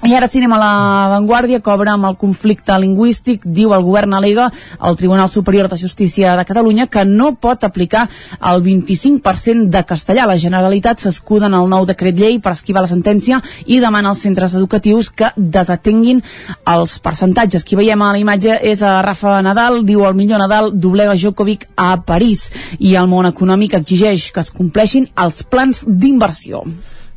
I 0.00 0.14
ara 0.16 0.24
anem 0.32 0.52
a 0.56 0.58
la 0.58 1.08
Vanguardia, 1.12 1.58
obre 1.60 1.90
amb 1.92 2.06
el 2.08 2.14
conflicte 2.16 2.72
lingüístic, 2.80 3.42
diu 3.44 3.74
el 3.76 3.82
govern 3.84 4.14
alega 4.16 4.46
al 4.78 4.96
Tribunal 4.96 5.28
Superior 5.28 5.68
de 5.68 5.76
Justícia 5.76 6.38
de 6.38 6.44
Catalunya 6.48 6.86
que 6.86 7.04
no 7.04 7.34
pot 7.34 7.64
aplicar 7.64 8.06
el 8.40 8.62
25% 8.64 9.68
de 9.68 9.82
castellà. 9.84 10.24
La 10.24 10.38
Generalitat 10.40 11.02
s'escuda 11.02 11.50
en 11.50 11.56
el 11.58 11.68
nou 11.68 11.84
decret 11.84 12.16
llei 12.16 12.38
per 12.40 12.54
esquivar 12.56 12.80
la 12.80 12.88
sentència 12.88 13.42
i 13.66 13.76
demana 13.78 14.08
als 14.14 14.22
centres 14.24 14.54
educatius 14.56 15.10
que 15.10 15.28
desatenguin 15.36 16.22
els 16.64 16.96
percentatges. 16.98 17.66
Qui 17.68 17.76
veiem 17.76 18.00
a 18.00 18.14
la 18.14 18.22
imatge 18.22 18.56
és 18.72 18.80
a 18.80 19.02
Rafa 19.04 19.34
Nadal, 19.44 19.82
diu 19.84 20.06
el 20.08 20.16
millor 20.16 20.40
Nadal 20.40 20.72
doblega 20.72 21.18
Djokovic 21.18 21.68
a 21.76 21.98
París 22.08 22.46
i 22.78 22.96
el 22.96 23.12
món 23.12 23.28
econòmic 23.28 23.76
exigeix 23.76 24.30
que 24.32 24.40
es 24.40 24.50
compleixin 24.50 25.10
els 25.20 25.44
plans 25.44 25.84
d'inversió. 25.84 26.64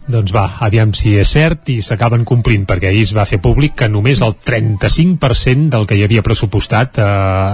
Doncs 0.04 0.34
va, 0.36 0.44
aviam 0.66 0.92
si 0.96 1.14
és 1.16 1.30
cert 1.32 1.70
i 1.72 1.78
s'acaben 1.82 2.26
complint, 2.28 2.66
perquè 2.68 2.90
ahir 2.90 3.06
es 3.06 3.14
va 3.16 3.24
fer 3.28 3.40
públic 3.44 3.78
que 3.80 3.88
només 3.88 4.22
el 4.26 4.34
35% 4.36 5.70
del 5.72 5.86
que 5.88 5.96
hi 5.96 6.04
havia 6.04 6.24
pressupostat 6.26 7.00
eh, 7.00 7.06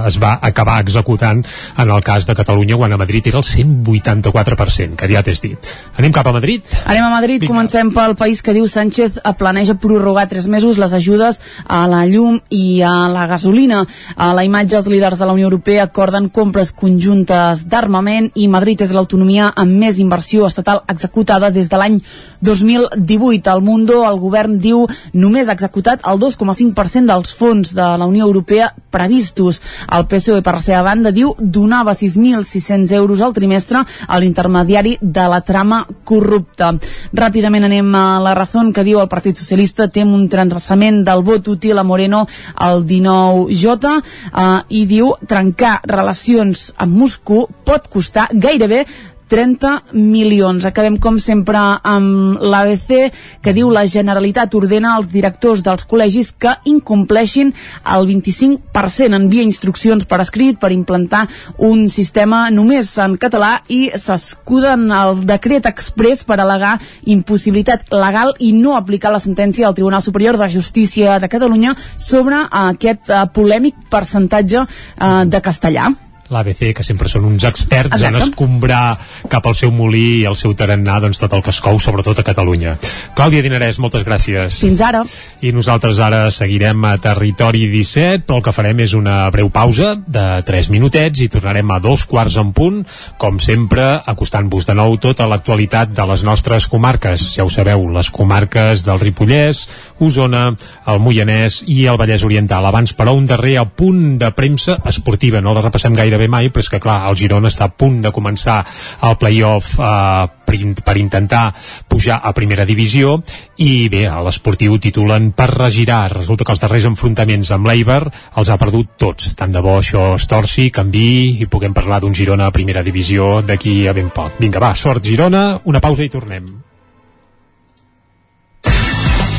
es 0.10 0.18
va 0.22 0.32
acabar 0.42 0.80
executant 0.82 1.44
en 1.44 1.92
el 1.94 2.04
cas 2.04 2.26
de 2.26 2.36
Catalunya, 2.36 2.78
quan 2.80 2.94
a 2.94 2.98
Madrid 2.98 3.30
era 3.30 3.38
el 3.38 3.46
184%, 3.46 4.98
que 4.98 5.10
ja 5.12 5.22
t'has 5.24 5.44
dit. 5.46 5.74
Anem 5.98 6.16
cap 6.16 6.28
a 6.28 6.34
Madrid? 6.34 6.66
Anem 6.86 7.06
a 7.06 7.12
Madrid, 7.14 7.44
Vinga. 7.44 7.54
comencem 7.54 7.94
pel 7.94 8.18
país 8.18 8.42
que 8.42 8.56
diu 8.58 8.68
Sánchez 8.68 9.22
planeja 9.40 9.78
prorrogar 9.80 10.28
tres 10.28 10.48
mesos 10.48 10.78
les 10.78 10.94
ajudes 10.94 11.40
a 11.66 11.86
la 11.88 12.04
llum 12.10 12.42
i 12.50 12.82
a 12.82 13.08
la 13.14 13.28
gasolina. 13.30 13.86
A 14.18 14.34
la 14.34 14.44
imatge, 14.44 14.76
els 14.78 14.90
líders 14.92 15.22
de 15.22 15.30
la 15.30 15.38
Unió 15.38 15.48
Europea 15.48 15.86
acorden 15.88 16.30
compres 16.34 16.74
conjuntes 16.74 17.64
d'armament 17.70 18.32
i 18.36 18.50
Madrid 18.52 18.82
és 18.82 18.94
l'autonomia 18.96 19.54
amb 19.56 19.80
més 19.80 20.02
inversió 20.02 20.50
estatal 20.50 20.84
executada 20.92 21.54
des 21.54 21.70
de 21.70 21.80
l'any 21.80 22.02
2018. 22.42 23.50
Al 23.50 23.62
Mundo, 23.62 24.04
el 24.08 24.20
govern 24.20 24.58
diu 24.60 24.86
només 25.14 25.50
ha 25.50 25.56
executat 25.58 26.06
el 26.08 26.20
2,5% 26.22 27.06
dels 27.10 27.34
fons 27.36 27.74
de 27.76 27.88
la 28.00 28.08
Unió 28.08 28.26
Europea 28.28 28.74
previstos. 28.90 29.62
El 29.92 30.08
PSOE, 30.10 30.42
per 30.42 30.56
la 30.58 30.64
seva 30.66 30.84
banda, 30.84 31.12
diu 31.16 31.34
donava 31.40 31.96
6.600 31.96 32.94
euros 32.98 33.22
al 33.22 33.34
trimestre 33.34 33.84
a 34.08 34.20
l'intermediari 34.20 34.98
de 35.02 35.28
la 35.30 35.42
trama 35.46 35.84
corrupta. 36.04 36.74
Ràpidament 37.14 37.68
anem 37.70 37.94
a 37.96 38.06
la 38.24 38.34
raó 38.36 38.48
que 38.74 38.84
diu 38.84 39.00
el 39.00 39.10
Partit 39.12 39.38
Socialista 39.38 39.88
tem 39.94 40.10
un 40.14 40.28
transversament 40.32 41.04
del 41.06 41.22
vot 41.24 41.48
útil 41.48 41.78
a 41.78 41.84
Moreno 41.84 42.26
al 42.56 42.84
19J 42.86 43.94
eh, 43.94 44.48
i 44.70 44.86
diu 44.90 45.14
trencar 45.28 45.80
relacions 45.86 46.70
amb 46.78 46.98
Moscou 46.98 47.48
pot 47.66 47.88
costar 47.94 48.28
gairebé 48.34 48.86
30 49.30 49.94
milions. 49.94 50.66
Acabem, 50.66 50.98
com 50.98 51.20
sempre, 51.22 51.60
amb 51.84 52.42
l'ABC, 52.42 53.12
que 53.46 53.54
diu 53.56 53.70
la 53.72 53.86
Generalitat 53.88 54.56
ordena 54.58 54.96
als 54.96 55.10
directors 55.14 55.62
dels 55.66 55.86
col·legis 55.88 56.34
que 56.34 56.56
incompleixin 56.70 57.54
el 57.94 58.10
25%. 58.10 59.16
Envia 59.20 59.46
instruccions 59.46 60.08
per 60.10 60.20
escrit 60.24 60.60
per 60.60 60.74
implantar 60.74 61.26
un 61.70 61.88
sistema 61.94 62.48
només 62.54 62.92
en 63.00 63.16
català 63.22 63.60
i 63.70 63.90
s'escuden 63.94 64.90
el 64.96 65.24
decret 65.30 65.70
express 65.70 66.26
per 66.28 66.40
al·legar 66.40 66.78
impossibilitat 67.14 67.94
legal 67.94 68.34
i 68.40 68.52
no 68.58 68.76
aplicar 68.78 69.14
la 69.14 69.22
sentència 69.22 69.68
del 69.68 69.78
Tribunal 69.78 70.02
Superior 70.02 70.40
de 70.40 70.50
Justícia 70.50 71.20
de 71.20 71.30
Catalunya 71.30 71.76
sobre 71.98 72.42
aquest 72.50 73.10
eh, 73.10 73.26
polèmic 73.34 73.90
percentatge 73.92 74.66
eh, 74.66 75.26
de 75.30 75.42
castellà 75.46 75.90
l'ABC, 76.30 76.74
que 76.78 76.86
sempre 76.86 77.10
són 77.12 77.26
uns 77.26 77.46
experts 77.48 77.96
Exacte. 77.98 78.16
en 78.16 78.30
escombrar 78.30 78.98
cap 79.30 79.46
al 79.50 79.56
seu 79.58 79.72
molí 79.74 80.22
i 80.22 80.26
al 80.30 80.38
seu 80.40 80.54
tarannà 80.58 81.00
doncs, 81.04 81.20
tot 81.22 81.34
el 81.34 81.44
que 81.46 81.54
es 81.54 81.62
cou, 81.64 81.80
sobretot 81.82 82.20
a 82.20 82.26
Catalunya. 82.26 82.76
Clàudia 83.18 83.44
Dinarès, 83.46 83.80
moltes 83.82 84.06
gràcies. 84.08 84.60
Fins 84.62 84.82
ara. 84.86 85.04
I 85.42 85.54
nosaltres 85.56 86.00
ara 86.04 86.26
seguirem 86.34 86.86
a 86.86 86.96
Territori 87.02 87.66
17, 87.72 88.26
però 88.28 88.40
el 88.40 88.46
que 88.46 88.54
farem 88.56 88.84
és 88.86 88.94
una 88.98 89.22
breu 89.34 89.50
pausa 89.54 89.96
de 90.00 90.26
3 90.46 90.70
minutets 90.74 91.24
i 91.24 91.30
tornarem 91.32 91.72
a 91.72 91.80
dos 91.84 92.06
quarts 92.10 92.38
en 92.42 92.54
punt, 92.54 92.82
com 93.18 93.40
sempre, 93.40 93.86
acostant-vos 94.06 94.68
de 94.68 94.76
nou 94.78 94.98
tota 95.02 95.28
l'actualitat 95.30 95.94
de 95.96 96.06
les 96.12 96.24
nostres 96.28 96.68
comarques. 96.72 97.30
Ja 97.36 97.46
ho 97.46 97.50
sabeu, 97.54 97.88
les 97.94 98.12
comarques 98.14 98.86
del 98.86 99.00
Ripollès, 99.02 99.66
Osona, 100.00 100.50
el 100.88 101.02
Moianès 101.04 101.62
i 101.68 101.86
el 101.90 101.98
Vallès 102.00 102.24
Oriental. 102.28 102.66
Abans, 102.66 102.94
però, 102.96 103.16
un 103.18 103.28
darrer 103.30 103.58
apunt 103.62 104.18
de 104.22 104.32
premsa 104.36 104.80
esportiva. 104.90 105.42
No 105.42 105.56
la 105.56 105.64
repassem 105.66 105.96
gairebé 106.20 106.28
mai, 106.28 106.50
però 106.52 106.64
és 106.64 106.70
que, 106.70 106.80
clar, 106.80 107.08
el 107.08 107.16
Girona 107.18 107.50
està 107.50 107.70
a 107.70 107.72
punt 107.72 108.02
de 108.04 108.12
començar 108.12 108.60
el 109.08 109.16
play-off 109.20 109.80
eh, 109.80 110.28
per, 110.46 110.58
per 110.84 110.98
intentar 111.00 111.54
pujar 111.88 112.20
a 112.24 112.34
primera 112.36 112.66
divisió 112.66 113.20
i 113.64 113.88
bé, 113.90 114.06
a 114.08 114.20
l'esportiu 114.26 114.78
titulen 114.80 115.32
per 115.32 115.50
regirar. 115.54 116.10
Resulta 116.12 116.44
que 116.44 116.56
els 116.56 116.64
darrers 116.64 116.90
enfrontaments 116.90 117.52
amb 117.56 117.70
l'Eiber 117.70 118.02
els 118.36 118.50
ha 118.50 118.60
perdut 118.60 118.98
tots. 119.00 119.34
Tant 119.40 119.54
de 119.56 119.64
bo 119.64 119.78
això 119.80 120.14
es 120.18 120.28
torci, 120.28 120.70
canvi 120.72 121.40
i 121.40 121.48
puguem 121.48 121.74
parlar 121.74 122.02
d'un 122.04 122.16
Girona 122.16 122.50
a 122.50 122.56
primera 122.56 122.84
divisió 122.84 123.40
d'aquí 123.42 123.88
a 123.88 123.94
ben 123.94 124.12
poc. 124.12 124.40
Vinga, 124.40 124.60
va, 124.60 124.74
sort 124.76 125.06
Girona, 125.06 125.62
una 125.66 125.80
pausa 125.84 126.04
i 126.04 126.12
tornem. 126.12 126.50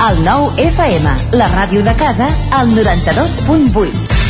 El 0.00 0.22
nou 0.24 0.46
FM, 0.56 1.12
la 1.36 1.50
ràdio 1.52 1.84
de 1.84 1.92
casa, 2.00 2.30
al 2.56 2.72
92.8. 2.72 4.29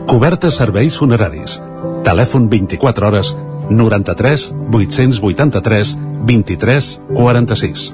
Cobertes 0.11 0.57
serveis 0.59 0.97
funeraris. 0.99 1.53
Telèfon 2.03 2.49
24 2.51 3.07
hores 3.07 3.29
93 3.69 4.49
883 4.75 5.93
23 6.27 6.89
46. 7.15 7.85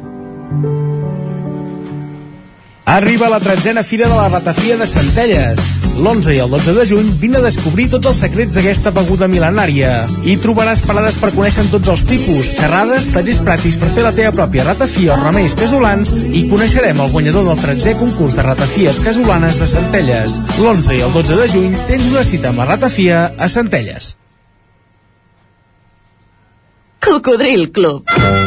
Arriba 2.87 3.27
la 3.27 3.41
tretzena 3.41 3.83
Fira 3.83 4.07
de 4.07 4.15
la 4.15 4.29
Ratafia 4.29 4.77
de 4.77 4.85
Centelles. 4.87 5.59
L'11 5.99 6.31
i 6.31 6.37
el 6.39 6.53
12 6.53 6.71
de 6.77 6.85
juny 6.87 7.09
vine 7.19 7.41
a 7.41 7.43
descobrir 7.43 7.89
tots 7.91 8.07
els 8.07 8.21
secrets 8.23 8.55
d'aquesta 8.55 8.93
beguda 8.95 9.27
mil·lenària. 9.27 10.05
Hi 10.23 10.37
trobaràs 10.39 10.85
parades 10.87 11.17
per 11.19 11.33
conèixer 11.35 11.65
tots 11.73 11.91
els 11.91 12.05
tipus, 12.07 12.53
xerrades, 12.55 13.09
tallers 13.11 13.43
pràctics 13.43 13.75
per 13.81 13.91
fer 13.91 14.07
la 14.07 14.15
teva 14.15 14.31
pròpia 14.39 14.69
ratafia 14.69 15.17
o 15.17 15.19
remeis 15.19 15.57
casolans 15.59 16.15
i 16.31 16.47
coneixerem 16.47 17.03
el 17.03 17.11
guanyador 17.11 17.49
del 17.49 17.59
13è 17.65 17.97
concurs 17.99 18.39
de 18.39 18.47
ratafies 18.47 19.03
casolanes 19.03 19.59
de 19.59 19.67
Centelles. 19.73 20.39
L'11 20.55 20.95
i 20.95 21.03
el 21.09 21.17
12 21.19 21.41
de 21.43 21.53
juny 21.57 21.79
tens 21.91 22.07
una 22.13 22.23
cita 22.23 22.53
amb 22.53 22.63
la 22.63 22.71
ratafia 22.71 23.25
a 23.35 23.51
Centelles. 23.51 24.13
Cocodril 27.03 27.67
Club. 27.75 28.46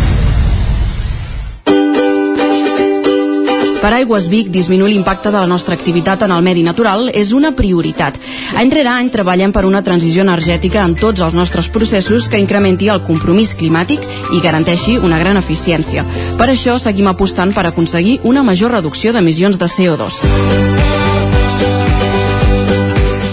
Per 3.81 3.89
Aigües 3.97 4.27
Vic, 4.29 4.51
disminuir 4.53 4.93
l'impacte 4.93 5.31
de 5.33 5.39
la 5.41 5.47
nostra 5.49 5.73
activitat 5.73 6.21
en 6.21 6.31
el 6.35 6.43
medi 6.45 6.61
natural 6.61 7.07
és 7.17 7.31
una 7.33 7.49
prioritat. 7.57 8.19
Any 8.61 8.69
rere 8.69 8.91
any 8.91 9.09
treballem 9.09 9.49
per 9.55 9.63
una 9.65 9.81
transició 9.81 10.21
energètica 10.21 10.83
en 10.85 10.93
tots 10.99 11.23
els 11.25 11.33
nostres 11.33 11.69
processos 11.73 12.27
que 12.29 12.37
incrementi 12.37 12.91
el 12.93 13.01
compromís 13.07 13.55
climàtic 13.57 14.05
i 14.37 14.43
garanteixi 14.43 14.99
una 15.01 15.17
gran 15.17 15.41
eficiència. 15.41 16.05
Per 16.37 16.49
això 16.53 16.77
seguim 16.77 17.09
apostant 17.09 17.55
per 17.57 17.65
aconseguir 17.65 18.19
una 18.21 18.45
major 18.45 18.71
reducció 18.77 19.15
d'emissions 19.17 19.57
de 19.57 19.65
CO2. 19.65 20.21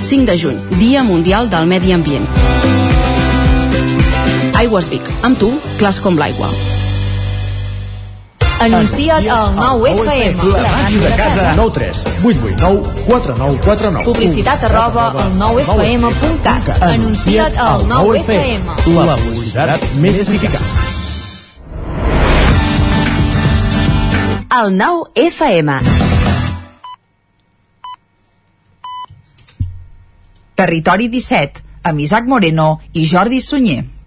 5 0.08 0.24
de 0.24 0.38
juny, 0.40 0.56
Dia 0.80 1.04
Mundial 1.04 1.52
del 1.52 1.68
Medi 1.68 1.92
Ambient. 1.92 2.24
Aigües 4.56 4.88
Vic, 4.88 5.14
amb 5.22 5.36
tu, 5.36 5.52
clars 5.76 6.00
com 6.00 6.16
l'aigua. 6.16 6.48
Anuncia't 8.60 9.28
al 9.30 9.54
9FM. 9.54 10.42
La 10.50 10.70
màquina 10.72 11.02
de 11.06 11.16
casa. 11.16 11.52
9 11.54 11.70
3 11.74 12.06
8 12.24 12.40
8 12.42 12.56
9 12.58 13.04
4 13.06 13.36
9 13.38 13.58
4 13.64 13.90
9. 13.90 14.04
Publicitat 14.04 14.64
arroba 14.64 15.04
al 15.14 15.32
9FM.cat. 15.38 16.82
Anuncia't 16.82 17.54
al 17.56 17.86
9FM. 17.86 18.66
La 19.06 19.16
publicitat 19.16 19.84
més 20.02 20.18
eficaç. 20.24 20.58
El 24.58 24.74
9FM. 24.74 25.78
Territori 30.58 31.06
17, 31.06 31.62
amb 31.86 32.00
Isaac 32.02 32.26
Moreno 32.26 32.80
i 32.92 33.06
Jordi 33.06 33.38
Sunyer. 33.40 33.97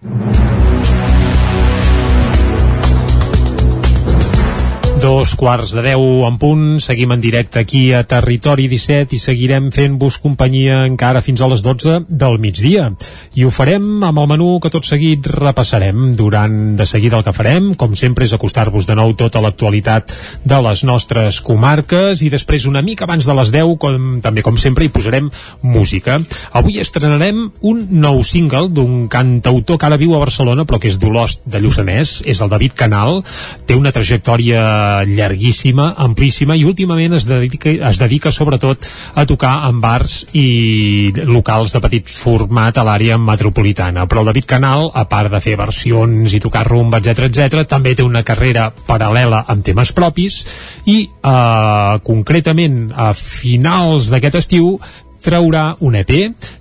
Dos 5.02 5.34
quarts 5.34 5.72
de 5.74 5.82
deu 5.82 6.02
en 6.28 6.36
punt, 6.38 6.76
seguim 6.78 7.10
en 7.16 7.22
directe 7.22 7.58
aquí 7.58 7.90
a 7.90 8.04
Territori 8.06 8.68
17 8.70 9.16
i 9.16 9.20
seguirem 9.20 9.72
fent-vos 9.74 10.20
companyia 10.22 10.84
encara 10.86 11.24
fins 11.26 11.42
a 11.42 11.48
les 11.50 11.64
12 11.66 12.04
del 12.06 12.38
migdia. 12.38 12.92
I 13.34 13.48
ho 13.48 13.50
farem 13.50 14.04
amb 14.06 14.22
el 14.22 14.28
menú 14.30 14.60
que 14.62 14.70
tot 14.70 14.86
seguit 14.86 15.26
repassarem. 15.26 16.12
Durant 16.20 16.76
de 16.78 16.86
seguida 16.86 17.18
el 17.18 17.26
que 17.26 17.34
farem, 17.34 17.72
com 17.74 17.96
sempre, 17.98 18.28
és 18.30 18.36
acostar-vos 18.38 18.86
de 18.86 18.98
nou 19.00 19.16
tota 19.18 19.42
l'actualitat 19.42 20.14
de 20.46 20.60
les 20.68 20.84
nostres 20.86 21.42
comarques 21.42 22.22
i 22.22 22.30
després 22.30 22.70
una 22.70 22.86
mica 22.86 23.10
abans 23.10 23.26
de 23.26 23.38
les 23.42 23.54
10, 23.58 23.74
com, 23.82 24.20
també 24.22 24.46
com 24.46 24.62
sempre, 24.62 24.86
hi 24.86 24.94
posarem 24.94 25.32
música. 25.66 26.20
Avui 26.54 26.78
estrenarem 26.78 27.48
un 27.66 27.82
nou 28.06 28.22
single 28.22 28.70
d'un 28.70 29.08
cantautor 29.10 29.82
que 29.82 29.90
ara 29.90 29.98
viu 29.98 30.14
a 30.14 30.22
Barcelona 30.22 30.70
però 30.70 30.78
que 30.78 30.94
és 30.94 31.02
d'Olost 31.02 31.42
de 31.50 31.64
Lluçanès, 31.66 32.20
és 32.22 32.38
el 32.38 32.54
David 32.54 32.78
Canal, 32.78 33.24
té 33.66 33.74
una 33.74 33.96
trajectòria 33.96 34.62
llarguíssima, 35.08 35.92
amplíssima 36.06 36.56
i 36.58 36.66
últimament 36.68 37.18
es 37.18 37.28
dedica, 37.30 37.74
es 37.90 38.00
dedica 38.02 38.32
sobretot 38.32 38.88
a 39.16 39.26
tocar 39.30 39.54
en 39.70 39.82
bars 39.84 40.22
i 40.38 41.12
locals 41.26 41.76
de 41.76 41.82
petit 41.84 42.10
format 42.12 42.78
a 42.78 42.86
l'àrea 42.88 43.18
metropolitana. 43.22 44.08
Però 44.08 44.24
el 44.24 44.32
David 44.32 44.50
Canal, 44.56 44.90
a 44.94 45.06
part 45.10 45.32
de 45.34 45.42
fer 45.44 45.58
versions 45.60 46.34
i 46.34 46.42
tocar 46.44 46.66
rumba, 46.68 47.02
etc 47.02 47.30
etc, 47.30 47.66
també 47.70 47.96
té 47.96 48.06
una 48.06 48.26
carrera 48.28 48.70
paral·lela 48.88 49.46
amb 49.52 49.66
temes 49.66 49.94
propis 49.98 50.42
i 50.86 51.04
eh, 51.06 51.94
concretament 52.06 52.92
a 52.92 53.12
finals 53.18 54.12
d'aquest 54.12 54.42
estiu 54.44 54.76
traurà 55.22 55.76
un 55.80 55.96
EP 55.96 56.12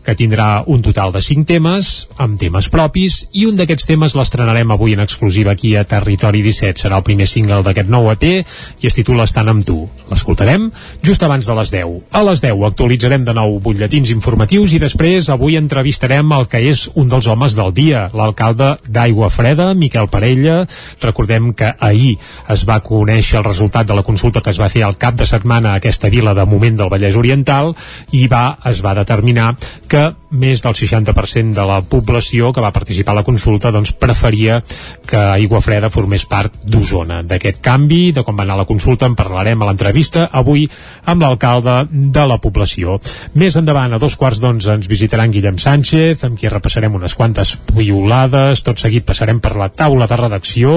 que 0.04 0.14
tindrà 0.16 0.62
un 0.66 0.82
total 0.82 1.12
de 1.14 1.22
5 1.24 1.46
temes 1.48 1.90
amb 2.20 2.38
temes 2.40 2.68
propis 2.72 3.22
i 3.36 3.46
un 3.48 3.56
d'aquests 3.58 3.88
temes 3.88 4.14
l'estrenarem 4.18 4.70
avui 4.74 4.94
en 4.96 5.02
exclusiva 5.04 5.52
aquí 5.52 5.74
a 5.76 5.84
Territori 5.88 6.42
17 6.44 6.84
serà 6.84 7.00
el 7.00 7.06
primer 7.06 7.28
single 7.30 7.62
d'aquest 7.66 7.90
nou 7.92 8.10
EP 8.12 8.24
i 8.30 8.88
es 8.88 8.96
titula 8.96 9.26
Estan 9.28 9.48
amb 9.52 9.64
tu. 9.66 9.78
L'escoltarem 10.10 10.68
just 11.06 11.22
abans 11.22 11.46
de 11.46 11.56
les 11.56 11.72
10 11.72 12.12
a 12.16 12.22
les 12.26 12.44
10 12.44 12.64
actualitzarem 12.70 13.24
de 13.24 13.34
nou 13.36 13.58
butlletins 13.62 14.12
informatius 14.14 14.74
i 14.76 14.82
després 14.82 15.30
avui 15.32 15.56
entrevistarem 15.60 16.32
el 16.36 16.48
que 16.50 16.62
és 16.70 16.86
un 16.94 17.08
dels 17.08 17.28
homes 17.30 17.56
del 17.56 17.74
dia 17.76 18.08
l'alcalde 18.14 18.76
d'Aigua 18.88 19.30
Freda, 19.30 19.72
Miquel 19.74 20.08
Parella. 20.12 20.64
Recordem 21.02 21.52
que 21.54 21.72
ahir 21.78 22.16
es 22.50 22.64
va 22.68 22.80
conèixer 22.84 23.40
el 23.40 23.46
resultat 23.46 23.88
de 23.88 23.96
la 23.96 24.04
consulta 24.06 24.42
que 24.44 24.52
es 24.52 24.60
va 24.60 24.70
fer 24.72 24.84
al 24.84 24.98
cap 25.00 25.16
de 25.16 25.26
setmana 25.26 25.74
a 25.74 25.80
aquesta 25.80 26.10
vila 26.12 26.34
de 26.34 26.46
moment 26.46 26.76
del 26.76 26.90
Vallès 26.92 27.16
Oriental 27.16 27.74
i 28.16 28.26
va 28.30 28.49
es 28.70 28.82
va 28.84 28.96
determinar 28.98 29.54
que 29.90 30.10
més 30.30 30.62
del 30.62 30.76
60% 30.78 31.54
de 31.56 31.64
la 31.66 31.80
població 31.82 32.52
que 32.54 32.62
va 32.62 32.72
participar 32.72 33.12
a 33.14 33.20
la 33.20 33.26
consulta 33.26 33.72
doncs 33.74 33.92
preferia 33.98 34.60
que 35.06 35.18
Aigua 35.18 35.60
Freda 35.60 35.90
formés 35.90 36.24
part 36.30 36.60
d'Osona. 36.62 37.20
D'aquest 37.26 37.58
canvi, 37.64 38.12
de 38.14 38.22
com 38.26 38.38
va 38.38 38.46
anar 38.46 38.60
la 38.60 38.68
consulta, 38.68 39.08
en 39.10 39.16
parlarem 39.18 39.62
a 39.62 39.70
l'entrevista 39.70 40.28
avui 40.30 40.68
amb 41.10 41.24
l'alcalde 41.24 41.76
de 41.90 42.26
la 42.30 42.38
població. 42.42 43.00
Més 43.34 43.58
endavant, 43.58 43.92
a 43.92 43.98
dos 44.02 44.16
quarts 44.20 44.40
d'onze, 44.42 44.72
ens 44.78 44.88
visitaran 44.90 45.34
Guillem 45.34 45.58
Sánchez, 45.58 46.24
amb 46.26 46.38
qui 46.38 46.50
repassarem 46.50 46.94
unes 46.94 47.16
quantes 47.18 47.56
piolades, 47.74 48.62
tot 48.66 48.78
seguit 48.78 49.06
passarem 49.06 49.40
per 49.42 49.56
la 49.58 49.70
taula 49.74 50.06
de 50.10 50.20
redacció, 50.20 50.76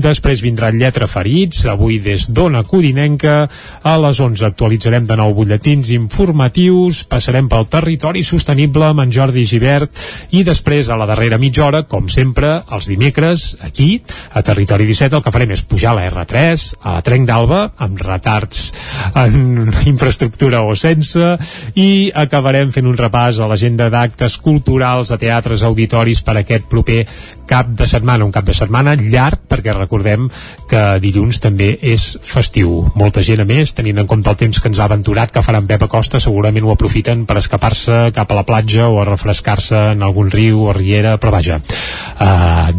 després 0.00 0.44
vindrà 0.44 0.72
Lletra 0.72 1.08
Ferits, 1.10 1.66
avui 1.70 2.00
des 2.02 2.28
d'Ona 2.32 2.64
Codinenca, 2.66 3.36
a 3.82 3.96
les 4.00 4.20
11 4.20 4.46
actualitzarem 4.48 5.06
de 5.06 5.20
nou 5.20 5.34
butlletins 5.36 5.92
informatius, 5.96 7.04
passarem 7.08 7.48
pel 7.50 7.68
territori 7.70 8.22
sostenible 8.26 8.90
amb 8.90 9.04
en 9.04 9.12
Jordi 9.14 9.44
Givert 9.48 9.90
i 10.36 10.42
després 10.46 10.90
a 10.90 10.98
la 10.98 11.06
darrera 11.08 11.38
mitja 11.38 11.64
hora, 11.66 11.82
com 11.88 12.08
sempre, 12.12 12.60
els 12.72 12.88
dimecres, 12.90 13.46
aquí, 13.64 14.00
a 14.32 14.42
Territori 14.46 14.86
17, 14.88 15.16
el 15.16 15.24
que 15.24 15.32
farem 15.34 15.54
és 15.54 15.64
pujar 15.66 15.92
a 15.92 15.98
la 15.98 16.06
R3, 16.10 16.66
a 16.82 16.96
la 16.98 17.04
Trenc 17.06 17.28
d'Alba, 17.28 17.62
amb 17.86 18.02
retards 18.02 18.72
en 19.14 19.70
infraestructura 19.92 20.62
o 20.66 20.74
sense, 20.78 21.32
i 21.78 22.10
acabarem 22.14 22.72
fent 22.74 22.88
un 22.90 22.98
repàs 22.98 23.40
a 23.40 23.48
l'agenda 23.50 23.88
d'actes 23.92 24.38
culturals, 24.42 25.12
a 25.12 25.20
teatres, 25.20 25.64
auditoris 25.66 26.22
per 26.26 26.38
aquest 26.40 26.68
proper 26.70 27.04
cap 27.46 27.70
de 27.70 27.86
setmana, 27.86 28.26
un 28.26 28.34
cap 28.34 28.46
de 28.46 28.54
setmana 28.56 28.96
llarg, 28.98 29.46
perquè 29.48 29.74
recordem 29.76 30.28
que 30.70 30.82
dilluns 31.02 31.40
també 31.42 31.72
és 31.80 32.08
festiu. 32.26 32.86
Molta 32.98 33.22
gent 33.26 33.42
a 33.42 33.48
més, 33.48 33.74
tenint 33.76 34.02
en 34.02 34.10
compte 34.10 34.32
el 34.32 34.38
temps 34.40 34.60
que 34.60 34.70
ens 34.70 34.80
ha 34.80 34.88
aventurat 34.90 35.32
que 35.32 35.44
farà 35.44 35.62
en 35.62 35.68
Pep 35.70 35.86
Acosta, 35.86 36.20
segurament 36.22 36.66
ho 36.66 36.74
aprofiten 36.96 37.26
per 37.28 37.36
escapar-se 37.36 38.10
cap 38.16 38.30
a 38.32 38.36
la 38.38 38.44
platja 38.48 38.86
o 38.88 39.00
a 39.00 39.04
refrescar-se 39.04 39.92
en 39.92 40.02
algun 40.02 40.30
riu 40.32 40.62
o 40.64 40.72
riera, 40.72 41.18
però 41.20 41.34
vaja, 41.34 41.58
uh, 41.60 42.70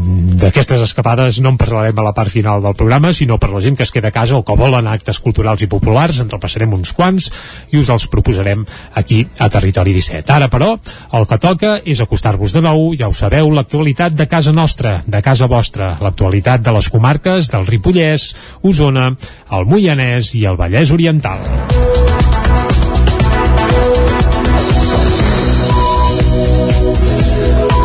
d'aquestes 0.41 0.81
escapades 0.81 1.37
no 1.39 1.51
en 1.53 1.57
parlarem 1.57 1.99
a 1.99 2.05
la 2.07 2.13
part 2.17 2.33
final 2.33 2.63
del 2.63 2.73
programa, 2.73 3.13
sinó 3.13 3.37
per 3.37 3.51
la 3.51 3.61
gent 3.61 3.77
que 3.77 3.83
es 3.85 3.91
queda 3.93 4.09
a 4.09 4.15
casa 4.15 4.35
o 4.37 4.43
que 4.43 4.55
volen 4.57 4.87
actes 4.87 5.19
culturals 5.21 5.61
i 5.61 5.69
populars, 5.69 6.17
en 6.19 6.31
repassarem 6.33 6.73
uns 6.73 6.95
quants 6.97 7.29
i 7.69 7.77
us 7.77 7.91
els 7.93 8.07
proposarem 8.09 8.65
aquí 8.95 9.21
a 9.37 9.51
Territori 9.53 9.93
17. 9.93 10.33
Ara, 10.33 10.49
però, 10.49 10.73
el 11.13 11.29
que 11.29 11.37
toca 11.37 11.77
és 11.85 12.01
acostar-vos 12.01 12.57
de 12.57 12.65
nou, 12.65 12.95
ja 12.97 13.11
ho 13.11 13.13
sabeu, 13.13 13.51
l'actualitat 13.53 14.17
de 14.17 14.25
casa 14.25 14.51
nostra, 14.51 15.03
de 15.05 15.21
casa 15.21 15.45
vostra, 15.45 15.93
l'actualitat 16.01 16.65
de 16.65 16.73
les 16.73 16.89
comarques 16.89 17.53
del 17.53 17.69
Ripollès, 17.69 18.33
Osona, 18.63 19.11
el 19.53 19.69
Moianès 19.69 20.33
i 20.33 20.47
el 20.49 20.57
Vallès 20.57 20.89
Oriental. 20.95 21.96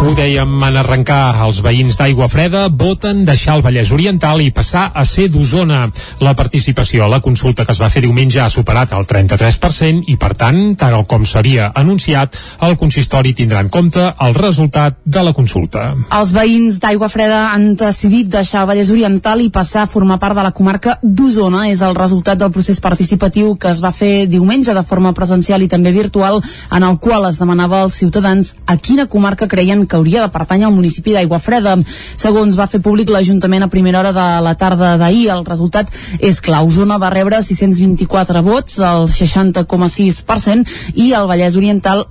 Ho 0.03 0.17
dèiem 0.19 0.57
en 0.67 0.77
arrencar, 0.81 1.45
els 1.45 1.61
veïns 1.63 1.95
d'Aigua 1.95 2.27
Freda 2.27 2.65
voten 2.75 3.21
deixar 3.23 3.55
el 3.55 3.61
Vallès 3.63 3.93
Oriental 3.95 4.41
i 4.43 4.49
passar 4.51 4.89
a 4.99 5.05
ser 5.07 5.29
d'Osona. 5.31 5.85
La 6.19 6.33
participació 6.35 7.05
a 7.05 7.11
la 7.13 7.21
consulta 7.23 7.63
que 7.63 7.71
es 7.71 7.79
va 7.79 7.87
fer 7.93 8.03
diumenge 8.03 8.41
ha 8.43 8.49
superat 8.51 8.97
el 8.99 9.07
33% 9.07 10.09
i, 10.11 10.17
per 10.19 10.33
tant, 10.41 10.59
tal 10.81 10.97
com 11.07 11.23
s'havia 11.23 11.69
anunciat, 11.79 12.35
el 12.67 12.75
consistori 12.81 13.31
tindrà 13.39 13.63
en 13.63 13.71
compte 13.71 14.09
el 14.27 14.35
resultat 14.35 14.99
de 15.05 15.23
la 15.23 15.35
consulta. 15.37 15.85
Els 16.19 16.35
veïns 16.35 16.81
d'Aigua 16.83 17.07
Freda 17.13 17.45
han 17.53 17.77
decidit 17.79 18.35
deixar 18.35 18.65
el 18.65 18.73
Vallès 18.73 18.91
Oriental 18.91 19.47
i 19.47 19.53
passar 19.55 19.85
a 19.85 19.93
formar 19.95 20.19
part 20.19 20.35
de 20.35 20.43
la 20.43 20.51
comarca 20.51 20.97
d'Osona. 21.03 21.69
És 21.71 21.87
el 21.87 21.95
resultat 21.95 22.43
del 22.43 22.51
procés 22.51 22.83
participatiu 22.83 23.55
que 23.55 23.71
es 23.71 23.79
va 23.79 23.95
fer 23.95 24.27
diumenge 24.27 24.75
de 24.75 24.83
forma 24.83 25.15
presencial 25.15 25.63
i 25.63 25.71
també 25.71 25.95
virtual, 25.95 26.43
en 26.75 26.91
el 26.91 26.99
qual 26.99 27.31
es 27.31 27.39
demanava 27.39 27.85
als 27.87 28.03
ciutadans 28.03 28.57
a 28.67 28.81
quina 28.83 29.07
comarca 29.07 29.47
creien 29.47 29.87
que 29.93 30.01
hauria 30.01 30.25
de 30.25 30.33
pertànyer 30.33 30.71
al 30.71 30.75
municipi 30.75 31.13
d'Aigua 31.13 31.41
Freda. 31.43 31.77
Segons 32.17 32.57
va 32.57 32.69
fer 32.71 32.81
públic 32.81 33.13
l'Ajuntament 33.13 33.67
a 33.67 33.71
primera 33.73 34.01
hora 34.01 34.15
de 34.17 34.27
la 34.47 34.55
tarda 34.57 34.97
d'ahir, 35.01 35.29
el 35.37 35.45
resultat 35.45 35.93
és 36.19 36.41
clar. 36.41 36.63
Osona 36.65 36.97
va 37.03 37.13
rebre 37.13 37.43
624 37.45 38.43
vots, 38.47 38.79
el 38.81 39.09
60,6%, 39.13 40.79
i 40.97 41.13
el 41.13 41.29
Vallès 41.29 41.59
Oriental 41.61 42.07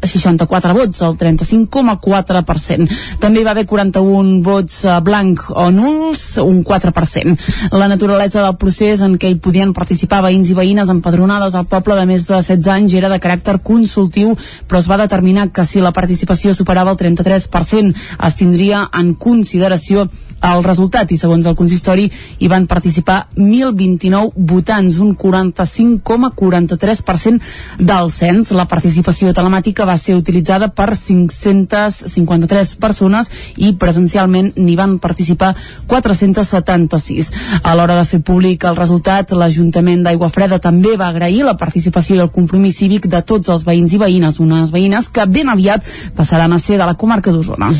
364 0.00 0.74
vots, 0.74 1.02
el 1.04 1.16
35,4%. 1.20 2.88
També 3.20 3.40
hi 3.40 3.46
va 3.46 3.52
haver 3.54 3.66
41 3.68 4.40
vots 4.46 4.84
eh, 4.84 4.96
blanc 5.04 5.44
o 5.50 5.68
nuls, 5.74 6.24
un 6.42 6.62
4%. 6.64 7.36
La 7.76 7.88
naturalesa 7.90 8.44
del 8.44 8.56
procés 8.60 9.04
en 9.04 9.18
què 9.20 9.30
hi 9.30 9.38
podien 9.42 9.74
participar 9.76 10.22
veïns 10.26 10.50
i 10.50 10.56
veïnes 10.58 10.90
empadronades 10.92 11.54
al 11.54 11.68
poble 11.70 11.98
de 11.98 12.06
més 12.08 12.26
de 12.26 12.40
16 12.40 12.72
anys 12.74 12.96
era 12.98 13.12
de 13.12 13.20
caràcter 13.22 13.58
consultiu, 13.62 14.34
però 14.68 14.80
es 14.80 14.88
va 14.90 15.00
determinar 15.00 15.50
que 15.52 15.66
si 15.68 15.84
la 15.84 15.94
participació 15.96 16.54
superava 16.56 16.94
el 16.94 17.00
33% 17.00 17.94
es 18.26 18.40
tindria 18.40 18.86
en 18.96 19.14
consideració 19.14 20.08
el 20.40 20.64
resultat 20.64 21.12
i 21.12 21.18
segons 21.20 21.44
el 21.46 21.54
consistori 21.56 22.10
hi 22.38 22.48
van 22.48 22.66
participar 22.70 23.26
1.029 23.36 24.32
votants, 24.36 24.98
un 24.98 25.16
45,43% 25.16 27.40
del 27.78 28.10
cens. 28.10 28.50
La 28.56 28.66
participació 28.70 29.32
telemàtica 29.36 29.84
va 29.88 29.98
ser 30.00 30.14
utilitzada 30.16 30.68
per 30.72 30.96
553 30.96 32.76
persones 32.80 33.30
i 33.56 33.74
presencialment 33.80 34.52
n'hi 34.56 34.76
van 34.78 34.98
participar 34.98 35.54
476. 35.90 37.30
A 37.62 37.74
l'hora 37.76 37.96
de 37.98 38.04
fer 38.08 38.20
públic 38.24 38.64
el 38.68 38.76
resultat, 38.78 39.32
l'Ajuntament 39.36 40.02
d'Aigua 40.04 40.28
Freda 40.32 40.58
també 40.62 40.96
va 41.00 41.08
agrair 41.10 41.42
la 41.44 41.58
participació 41.60 42.16
i 42.16 42.22
el 42.24 42.34
compromís 42.34 42.78
cívic 42.80 43.02
de 43.10 43.20
tots 43.26 43.48
els 43.52 43.64
veïns 43.66 43.92
i 43.94 43.98
veïnes, 44.00 44.40
unes 44.40 44.70
veïnes 44.72 45.08
que 45.12 45.26
ben 45.26 45.48
aviat 45.52 45.84
passaran 46.16 46.52
a 46.52 46.58
ser 46.58 46.78
de 46.78 46.86
la 46.86 46.94
comarca 46.94 47.32
d'Osona. 47.32 47.70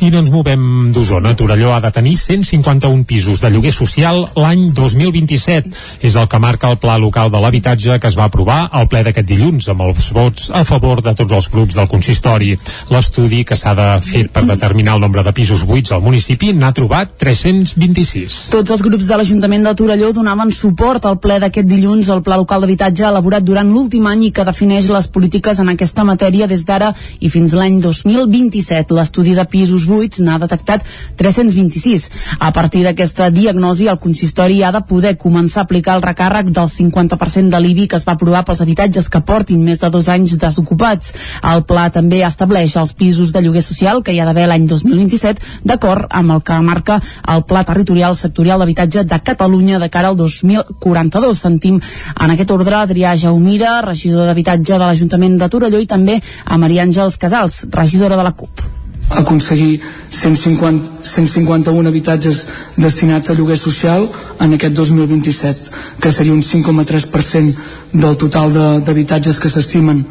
I 0.00 0.10
no 0.10 0.18
ens 0.22 0.30
movem 0.32 0.92
d'Osona. 0.94 1.34
Torelló 1.36 1.74
ha 1.74 1.80
de 1.84 1.90
tenir 1.92 2.09
151 2.16 3.04
pisos 3.04 3.40
de 3.40 3.50
lloguer 3.50 3.72
social 3.72 4.24
l'any 4.36 4.70
2027. 4.74 5.72
És 6.06 6.16
el 6.16 6.28
que 6.28 6.40
marca 6.42 6.70
el 6.70 6.78
Pla 6.82 6.96
Local 6.98 7.30
de 7.30 7.40
l'Habitatge 7.42 7.98
que 8.00 8.08
es 8.10 8.18
va 8.18 8.28
aprovar 8.30 8.68
al 8.72 8.88
ple 8.88 9.02
d'aquest 9.06 9.28
dilluns 9.28 9.68
amb 9.72 9.84
els 9.86 10.10
vots 10.16 10.50
a 10.54 10.64
favor 10.64 11.02
de 11.02 11.14
tots 11.18 11.36
els 11.36 11.50
grups 11.52 11.76
del 11.78 11.88
consistori. 11.90 12.56
L'estudi 12.90 13.44
que 13.44 13.58
s'ha 13.58 13.74
de 13.78 13.88
fer 14.04 14.26
per 14.32 14.44
determinar 14.48 14.96
el 14.96 15.04
nombre 15.04 15.24
de 15.26 15.34
pisos 15.36 15.64
buits 15.68 15.92
al 15.92 16.02
municipi 16.04 16.52
n'ha 16.56 16.72
trobat 16.76 17.16
326. 17.20 18.40
Tots 18.54 18.74
els 18.74 18.84
grups 18.86 19.08
de 19.08 19.18
l'Ajuntament 19.20 19.66
de 19.66 19.74
Torelló 19.78 20.12
donaven 20.16 20.52
suport 20.54 21.06
al 21.06 21.18
ple 21.22 21.38
d'aquest 21.42 21.68
dilluns 21.68 22.10
al 22.10 22.24
Pla 22.26 22.40
Local 22.40 22.64
d'Habitatge 22.64 23.06
elaborat 23.08 23.44
durant 23.46 23.68
l'últim 23.68 24.06
any 24.10 24.28
i 24.28 24.32
que 24.34 24.46
defineix 24.46 24.88
les 24.92 25.08
polítiques 25.12 25.60
en 25.60 25.68
aquesta 25.72 26.04
matèria 26.08 26.48
des 26.50 26.64
d'ara 26.64 26.92
i 27.20 27.30
fins 27.32 27.54
l'any 27.56 27.80
2027. 27.84 28.94
L'estudi 28.96 29.34
de 29.36 29.44
pisos 29.50 29.86
buits 29.90 30.22
n'ha 30.24 30.38
detectat 30.42 30.86
326. 31.20 31.99
A 32.38 32.52
partir 32.56 32.84
d'aquesta 32.86 33.30
diagnosi, 33.34 33.88
el 33.90 33.98
consistori 33.98 34.62
ha 34.62 34.72
de 34.72 34.82
poder 34.86 35.16
començar 35.18 35.64
a 35.64 35.68
aplicar 35.68 35.96
el 35.98 36.04
recàrrec 36.04 36.50
del 36.54 36.68
50% 36.70 37.50
de 37.50 37.60
l'IBI 37.60 37.88
que 37.90 37.98
es 38.00 38.06
va 38.08 38.14
aprovar 38.16 38.44
pels 38.46 38.62
habitatges 38.64 39.08
que 39.12 39.20
portin 39.26 39.62
més 39.64 39.82
de 39.82 39.90
dos 39.90 40.08
anys 40.08 40.36
desocupats. 40.40 41.12
El 41.52 41.64
pla 41.68 41.88
també 41.94 42.22
estableix 42.26 42.76
els 42.80 42.94
pisos 42.96 43.32
de 43.32 43.42
lloguer 43.44 43.62
social 43.66 44.02
que 44.02 44.14
hi 44.14 44.20
ha 44.20 44.28
d'haver 44.28 44.46
l'any 44.50 44.66
2027, 44.70 45.42
d'acord 45.64 46.08
amb 46.10 46.36
el 46.36 46.42
que 46.46 46.58
marca 46.64 47.00
el 47.34 47.44
Pla 47.44 47.64
Territorial 47.68 48.16
Sectorial 48.16 48.62
d'Habitatge 48.62 49.04
de 49.04 49.20
Catalunya 49.30 49.78
de 49.82 49.90
cara 49.90 50.12
al 50.12 50.18
2042. 50.18 51.38
Sentim 51.38 51.80
en 51.80 52.34
aquest 52.34 52.50
ordre 52.56 52.80
Adrià 52.80 53.16
Jaumira, 53.16 53.80
regidor 53.86 54.28
d'Habitatge 54.28 54.76
de 54.76 54.84
l'Ajuntament 54.84 55.38
de 55.40 55.48
Torelló 55.52 55.80
i 55.80 55.88
també 55.90 56.20
a 56.44 56.60
Maria 56.60 56.86
Àngels 56.86 57.18
Casals, 57.20 57.64
regidora 57.70 58.20
de 58.20 58.28
la 58.28 58.36
CUP 58.36 58.79
aconseguir 59.10 59.80
150, 60.10 61.02
151 61.02 61.88
habitatges 61.88 62.46
destinats 62.76 63.30
a 63.30 63.34
lloguer 63.34 63.58
social 63.58 64.08
en 64.40 64.54
aquest 64.54 64.74
2027, 64.74 65.70
que 66.00 66.12
seria 66.12 66.32
un 66.32 66.42
5,3% 66.42 67.54
del 67.92 68.16
total 68.16 68.52
d'habitatges 68.86 69.38
que 69.42 69.50
s'estimen 69.50 70.04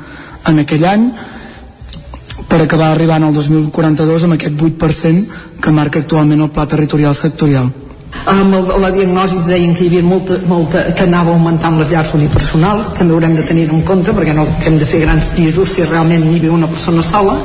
en 0.47 0.59
aquell 0.59 0.85
any, 0.85 1.11
per 2.49 2.61
acabar 2.63 2.91
arribant 2.91 3.23
al 3.27 3.33
2042 3.35 4.23
amb 4.25 4.35
aquest 4.35 4.55
8% 4.57 5.61
que 5.61 5.71
marca 5.71 5.99
actualment 6.01 6.41
el 6.41 6.49
Pla 6.51 6.65
Territorial 6.67 7.15
Sectorial. 7.15 7.69
Amb 8.29 8.53
el, 8.53 8.67
la 8.81 8.89
diagnosi 8.93 9.37
ens 9.39 9.47
deien 9.49 9.75
que 9.75 9.85
hi 9.85 9.89
havia 9.89 10.05
molta, 10.05 10.37
molta, 10.49 10.83
que 10.97 11.05
anava 11.05 11.33
augmentant 11.33 11.77
les 11.79 11.91
llars 11.93 12.13
unipersonals, 12.17 12.91
també 12.97 13.15
haurem 13.15 13.35
de 13.37 13.45
tenir 13.47 13.67
en 13.69 13.81
compte 13.87 14.13
perquè 14.15 14.35
no 14.37 14.45
que 14.59 14.69
hem 14.69 14.77
de 14.81 14.87
fer 14.89 15.01
grans 15.05 15.31
pisos 15.35 15.75
si 15.75 15.87
realment 15.87 16.25
n'hi 16.27 16.41
viu 16.43 16.53
una 16.57 16.69
persona 16.69 17.05
sola. 17.05 17.37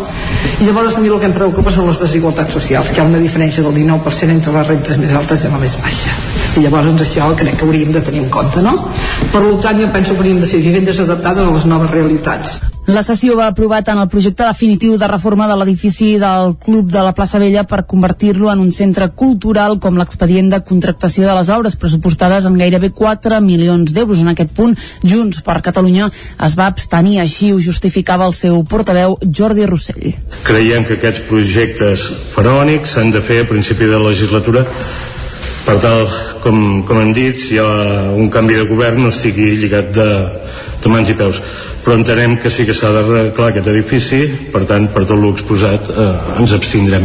I 0.61 0.69
llavors 0.69 0.99
a 0.99 1.05
mi 1.05 1.13
el 1.13 1.21
que 1.23 1.31
em 1.31 1.37
preocupa 1.37 1.73
són 1.73 1.89
les 1.89 2.03
desigualtats 2.03 2.53
socials, 2.59 2.91
que 2.91 3.01
hi 3.01 3.05
ha 3.05 3.09
una 3.09 3.23
diferència 3.23 3.65
del 3.65 3.77
19% 3.77 4.37
entre 4.39 4.57
les 4.59 4.69
rentes 4.73 5.01
més 5.01 5.17
altes 5.23 5.45
i 5.45 5.53
la 5.53 5.63
més 5.63 5.79
baixa. 5.83 6.15
I 6.55 6.67
llavors 6.67 6.91
doncs, 6.91 7.07
això 7.07 7.33
crec 7.39 7.59
que 7.59 7.67
hauríem 7.67 7.93
de 7.95 8.05
tenir 8.05 8.23
en 8.23 8.31
compte 8.31 8.63
no? 8.63 8.77
per 9.33 9.43
tant 9.65 9.81
jo 9.81 9.91
penso 9.91 10.15
que 10.15 10.23
hauríem 10.23 10.41
de 10.45 10.53
fer 10.53 10.63
vivendes 10.63 11.03
adaptades 11.03 11.49
a 11.49 11.57
les 11.57 11.67
noves 11.71 11.91
realitats 11.91 12.61
la 12.87 13.01
sessió 13.03 13.33
va 13.33 13.47
aprovar 13.49 13.79
tant 13.81 13.97
el 13.97 14.11
projecte 14.13 14.45
definitiu 14.45 14.99
de 15.01 15.07
reforma 15.09 15.47
de 15.49 15.55
l'edifici 15.57 16.19
del 16.21 16.53
Club 16.61 16.91
de 16.93 17.01
la 17.01 17.15
plaça 17.17 17.39
Vella 17.41 17.63
per 17.65 17.87
convertir-lo 17.89 18.51
en 18.53 18.61
un 18.61 18.73
centre 18.77 19.09
cultural 19.17 19.79
com 19.81 19.97
l'expedient 19.97 20.51
de 20.53 20.61
contractació 20.69 21.25
de 21.25 21.37
les 21.39 21.49
obres 21.49 21.79
pressupostades 21.81 22.45
en 22.45 22.59
gairebé 22.61 22.91
4 22.91 23.41
milions 23.41 23.95
d'euros. 23.97 24.21
En 24.21 24.29
aquest 24.35 24.53
punt, 24.53 24.77
Junts 25.01 25.41
per 25.41 25.63
Catalunya 25.65 26.11
es 26.45 26.59
va 26.61 26.69
abstenir, 26.69 27.21
així 27.23 27.55
ho 27.55 27.59
justificava 27.59 28.29
el 28.29 28.37
seu 28.37 28.61
portaveu 28.69 29.17
Jordi 29.25 29.65
Rossell. 29.65 30.13
Creiem 30.45 30.85
que 30.85 30.99
aquests 31.01 31.25
projectes 31.31 32.05
faraònics 32.37 32.99
s'han 32.99 33.17
de 33.17 33.25
fer 33.25 33.43
a 33.43 33.49
principi 33.49 33.89
de 33.89 34.05
legislatura 34.11 34.67
per 35.65 35.79
tal, 35.81 36.11
com, 36.45 36.83
com 36.85 37.01
hem 37.01 37.15
dit, 37.17 37.41
si 37.41 37.55
hi 37.57 37.63
ha 37.63 38.11
un 38.13 38.29
canvi 38.29 38.59
de 38.59 38.69
govern 38.69 39.07
no 39.07 39.13
estigui 39.15 39.55
lligat 39.57 39.95
de, 39.97 40.11
de 40.85 40.93
mans 40.93 41.09
i 41.09 41.17
peus 41.17 41.41
però 41.85 41.99
entenem 42.01 42.39
que 42.41 42.51
sí 42.51 42.65
que 42.65 42.75
s'ha 42.75 42.91
d'arreglar 42.95 43.51
aquest 43.51 43.69
edifici, 43.69 44.23
per 44.53 44.65
tant, 44.69 44.89
per 44.95 45.05
tot 45.05 45.21
l'exposat 45.21 45.91
eh, 45.93 46.13
ens 46.41 46.55
abstindrem. 46.57 47.05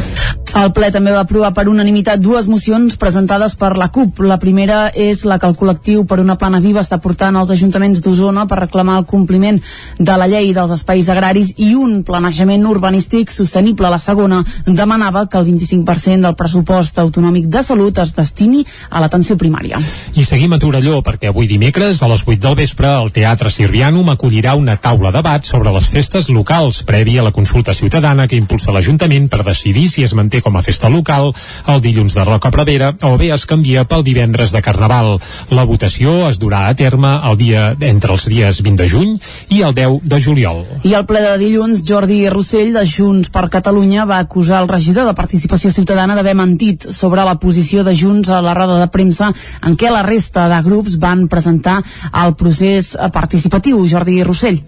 El 0.58 0.72
ple 0.74 0.88
també 0.90 1.12
va 1.14 1.22
aprovar 1.22 1.52
per 1.54 1.68
unanimitat 1.70 2.22
dues 2.24 2.48
mocions 2.50 2.96
presentades 2.98 3.54
per 3.60 3.76
la 3.78 3.92
CUP. 3.94 4.24
La 4.26 4.40
primera 4.42 4.88
és 4.98 5.22
la 5.30 5.38
que 5.38 5.46
el 5.46 5.54
col·lectiu 5.60 6.08
per 6.10 6.18
una 6.24 6.40
plana 6.42 6.62
viva 6.64 6.82
està 6.82 6.98
portant 7.04 7.36
als 7.38 7.52
ajuntaments 7.54 8.02
d'Osona 8.02 8.48
per 8.50 8.58
reclamar 8.64 8.96
el 8.98 9.06
compliment 9.06 9.60
de 10.00 10.16
la 10.18 10.26
llei 10.32 10.50
dels 10.58 10.74
espais 10.74 11.12
agraris 11.14 11.52
i 11.62 11.76
un 11.78 12.02
planejament 12.08 12.66
urbanístic 12.66 13.30
sostenible. 13.30 13.92
La 13.94 14.02
segona 14.02 14.42
demanava 14.66 15.28
que 15.30 15.38
el 15.38 15.46
25% 15.52 16.26
del 16.26 16.38
pressupost 16.40 16.98
autonòmic 16.98 17.46
de 17.52 17.62
salut 17.64 18.02
es 18.02 18.16
destini 18.18 18.66
a 18.90 19.04
l'atenció 19.04 19.38
primària. 19.38 19.78
I 20.18 20.26
seguim 20.26 20.58
a 20.58 20.62
Torelló 20.62 21.04
perquè 21.06 21.30
avui 21.30 21.52
dimecres 21.52 22.02
a 22.02 22.10
les 22.10 22.26
8 22.26 22.42
del 22.48 22.58
vespre 22.58 22.90
el 22.96 23.14
Teatre 23.14 23.54
Sirvianum 23.54 24.10
acollirà 24.10 24.58
una 24.58 24.69
taula 24.78 25.12
de 25.12 25.20
debat 25.20 25.44
sobre 25.44 25.72
les 25.76 25.88
festes 25.92 26.30
locals 26.32 26.78
prèvia 26.88 27.20
a 27.20 27.26
la 27.26 27.34
consulta 27.36 27.74
ciutadana 27.76 28.24
que 28.32 28.38
impulsa 28.40 28.72
l'Ajuntament 28.72 29.26
per 29.28 29.42
decidir 29.44 29.90
si 29.92 30.06
es 30.06 30.14
manté 30.16 30.40
com 30.40 30.56
a 30.56 30.62
festa 30.64 30.88
local 30.88 31.34
el 31.68 31.82
dilluns 31.84 32.16
de 32.16 32.24
Roca 32.24 32.48
Prevera 32.54 32.94
o 33.04 33.18
bé 33.20 33.34
es 33.36 33.44
canvia 33.50 33.84
pel 33.84 34.06
divendres 34.08 34.54
de 34.56 34.62
Carnaval. 34.64 35.18
La 35.52 35.66
votació 35.68 36.30
es 36.30 36.40
durà 36.40 36.62
a 36.70 36.76
terme 36.80 37.12
el 37.28 37.36
dia 37.42 37.66
entre 37.90 38.16
els 38.16 38.30
dies 38.32 38.62
20 38.64 38.80
de 38.80 38.88
juny 38.88 39.18
i 39.58 39.60
el 39.68 39.76
10 39.76 40.08
de 40.08 40.22
juliol. 40.24 40.64
I 40.88 40.96
al 40.96 41.04
ple 41.10 41.20
de 41.26 41.36
dilluns, 41.42 41.84
Jordi 41.84 42.22
Rossell, 42.32 42.72
de 42.78 42.86
Junts 42.88 43.34
per 43.34 43.50
Catalunya, 43.52 44.08
va 44.08 44.22
acusar 44.24 44.64
el 44.64 44.72
regidor 44.72 45.10
de 45.10 45.18
Participació 45.20 45.74
Ciutadana 45.76 46.16
d'haver 46.16 46.38
mentit 46.40 46.88
sobre 46.96 47.28
la 47.28 47.36
posició 47.44 47.84
de 47.84 47.98
Junts 47.98 48.32
a 48.32 48.40
la 48.46 48.56
roda 48.56 48.80
de 48.80 48.88
premsa 48.88 49.34
en 49.68 49.76
què 49.76 49.92
la 49.92 50.06
resta 50.08 50.48
de 50.48 50.64
grups 50.64 50.96
van 50.96 51.28
presentar 51.28 51.82
el 52.24 52.38
procés 52.40 52.96
participatiu. 53.12 53.84
Jordi 53.90 54.22
Rossell. 54.24 54.59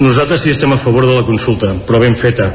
Nosaltres 0.00 0.40
sí 0.40 0.50
estem 0.50 0.72
a 0.72 0.80
favor 0.80 1.06
de 1.06 1.16
la 1.18 1.26
consulta, 1.26 1.74
però 1.86 2.00
ben 2.00 2.16
feta. 2.16 2.48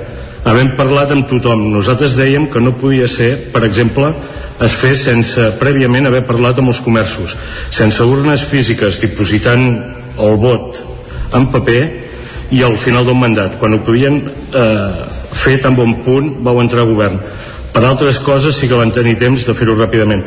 Havent 0.48 0.74
parlat 0.78 1.12
amb 1.12 1.28
tothom, 1.30 1.68
nosaltres 1.74 2.16
dèiem 2.18 2.48
que 2.50 2.62
no 2.64 2.78
podia 2.80 3.08
ser, 3.12 3.52
per 3.54 3.66
exemple, 3.68 4.14
es 4.64 4.74
fes 4.74 5.04
sense 5.06 5.52
prèviament 5.60 6.08
haver 6.10 6.24
parlat 6.26 6.58
amb 6.58 6.72
els 6.74 6.82
comerços, 6.82 7.36
sense 7.70 8.04
urnes 8.04 8.46
físiques 8.50 9.02
dipositant 9.04 9.68
el 10.18 10.38
vot 10.42 10.80
en 11.38 11.50
paper 11.54 11.82
i 12.56 12.64
al 12.64 12.78
final 12.80 13.06
d'un 13.06 13.20
mandat, 13.20 13.58
quan 13.60 13.76
ho 13.76 13.84
podien 13.86 14.22
eh, 14.24 15.06
fer 15.36 15.58
tan 15.62 15.76
bon 15.78 15.98
punt 16.06 16.32
vau 16.44 16.62
entrar 16.64 16.86
a 16.86 16.90
govern. 16.90 17.20
Per 17.74 17.84
altres 17.86 18.22
coses 18.24 18.58
sí 18.58 18.70
que 18.70 18.80
van 18.80 18.94
tenir 18.96 19.18
temps 19.20 19.46
de 19.46 19.54
fer-ho 19.54 19.76
ràpidament. 19.78 20.24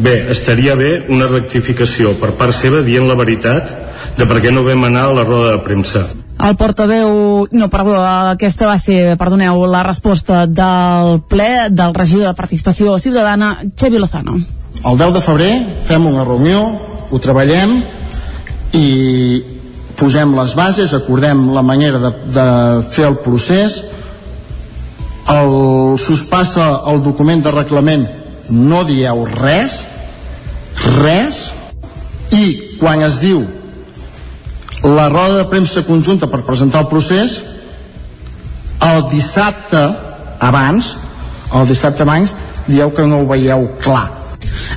Bé, 0.00 0.16
estaria 0.32 0.74
bé 0.76 1.04
una 1.12 1.28
rectificació 1.30 2.16
per 2.20 2.34
part 2.40 2.56
seva 2.56 2.82
dient 2.84 3.08
la 3.08 3.16
veritat 3.16 3.70
de 4.18 4.26
per 4.26 4.40
què 4.42 4.52
no 4.52 4.66
vam 4.66 4.88
anar 4.88 5.08
a 5.08 5.20
la 5.20 5.28
roda 5.28 5.54
de 5.54 5.62
premsa. 5.64 6.08
El 6.40 6.56
portaveu, 6.56 7.48
no, 7.52 7.68
perdó, 7.68 7.98
aquesta 8.00 8.64
va 8.70 8.78
ser, 8.80 9.16
perdoneu, 9.20 9.60
la 9.68 9.82
resposta 9.84 10.46
del 10.48 11.18
ple 11.28 11.68
del 11.68 11.92
regidor 11.92 12.30
de 12.30 12.38
Participació 12.38 12.96
Ciutadana, 12.98 13.58
Xevi 13.76 14.00
Lozano. 14.00 14.38
El 14.80 14.96
10 14.96 15.12
de 15.18 15.20
febrer 15.20 15.50
fem 15.84 16.06
una 16.08 16.24
reunió, 16.24 16.62
ho 17.10 17.20
treballem 17.20 17.76
i 18.72 18.86
posem 20.00 20.32
les 20.38 20.56
bases, 20.56 20.96
acordem 20.96 21.50
la 21.52 21.60
manera 21.66 22.00
de, 22.00 22.14
de 22.32 22.48
fer 22.88 23.10
el 23.10 23.20
procés, 23.20 23.82
el, 25.28 25.54
s'us 26.00 26.24
passa 26.30 26.72
el 26.88 27.04
document 27.04 27.44
de 27.44 27.52
reglament, 27.52 28.08
no 28.48 28.80
dieu 28.88 29.26
res, 29.28 29.82
res, 31.02 31.50
i 32.32 32.78
quan 32.80 33.04
es 33.04 33.20
diu 33.20 33.44
la 34.82 35.08
roda 35.08 35.42
de 35.42 35.48
premsa 35.50 35.84
conjunta 35.84 36.26
per 36.30 36.42
presentar 36.46 36.84
el 36.84 36.88
procés 36.88 37.40
el 38.80 39.02
dissabte 39.10 39.82
abans 40.40 40.94
el 41.52 41.68
dissabte 41.68 42.02
abans 42.06 42.34
dieu 42.66 42.92
que 42.94 43.06
no 43.06 43.20
ho 43.20 43.28
veieu 43.28 43.68
clar 43.84 44.08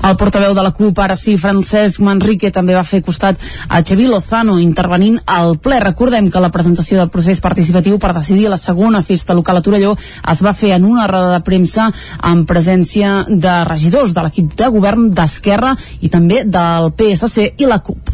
El 0.04 0.18
portaveu 0.20 0.54
de 0.54 0.64
la 0.66 0.74
CUP, 0.76 1.00
ara 1.00 1.16
sí, 1.20 1.38
Francesc 1.38 2.02
Manrique, 2.04 2.52
també 2.52 2.76
va 2.76 2.84
fer 2.88 3.02
costat 3.06 3.40
a 3.70 3.82
Xavi 3.82 4.08
Lozano 4.08 4.58
intervenint 4.60 5.20
al 5.26 5.58
ple. 5.64 5.80
Recordem 5.84 6.30
que 6.32 6.42
la 6.44 6.52
presentació 6.52 7.00
del 7.00 7.12
procés 7.14 7.42
participatiu 7.44 8.00
per 8.00 8.14
decidir 8.14 8.50
la 8.52 8.60
segona 8.62 9.04
festa 9.04 9.34
local 9.34 9.60
a 9.60 9.66
Torelló 9.66 9.96
es 10.32 10.44
va 10.44 10.54
fer 10.54 10.74
en 10.78 10.86
una 10.86 11.08
roda 11.08 11.34
de 11.34 11.44
premsa 11.46 11.90
amb 12.20 12.48
presència 12.50 13.24
de 13.28 13.58
regidors 13.70 14.14
de 14.14 14.26
l'equip 14.26 14.56
de 14.60 14.70
govern 14.74 15.10
d'Esquerra 15.16 15.76
i 16.02 16.12
també 16.14 16.44
del 16.46 16.92
PSC 16.98 17.54
i 17.58 17.70
la 17.70 17.80
CUP. 17.84 18.14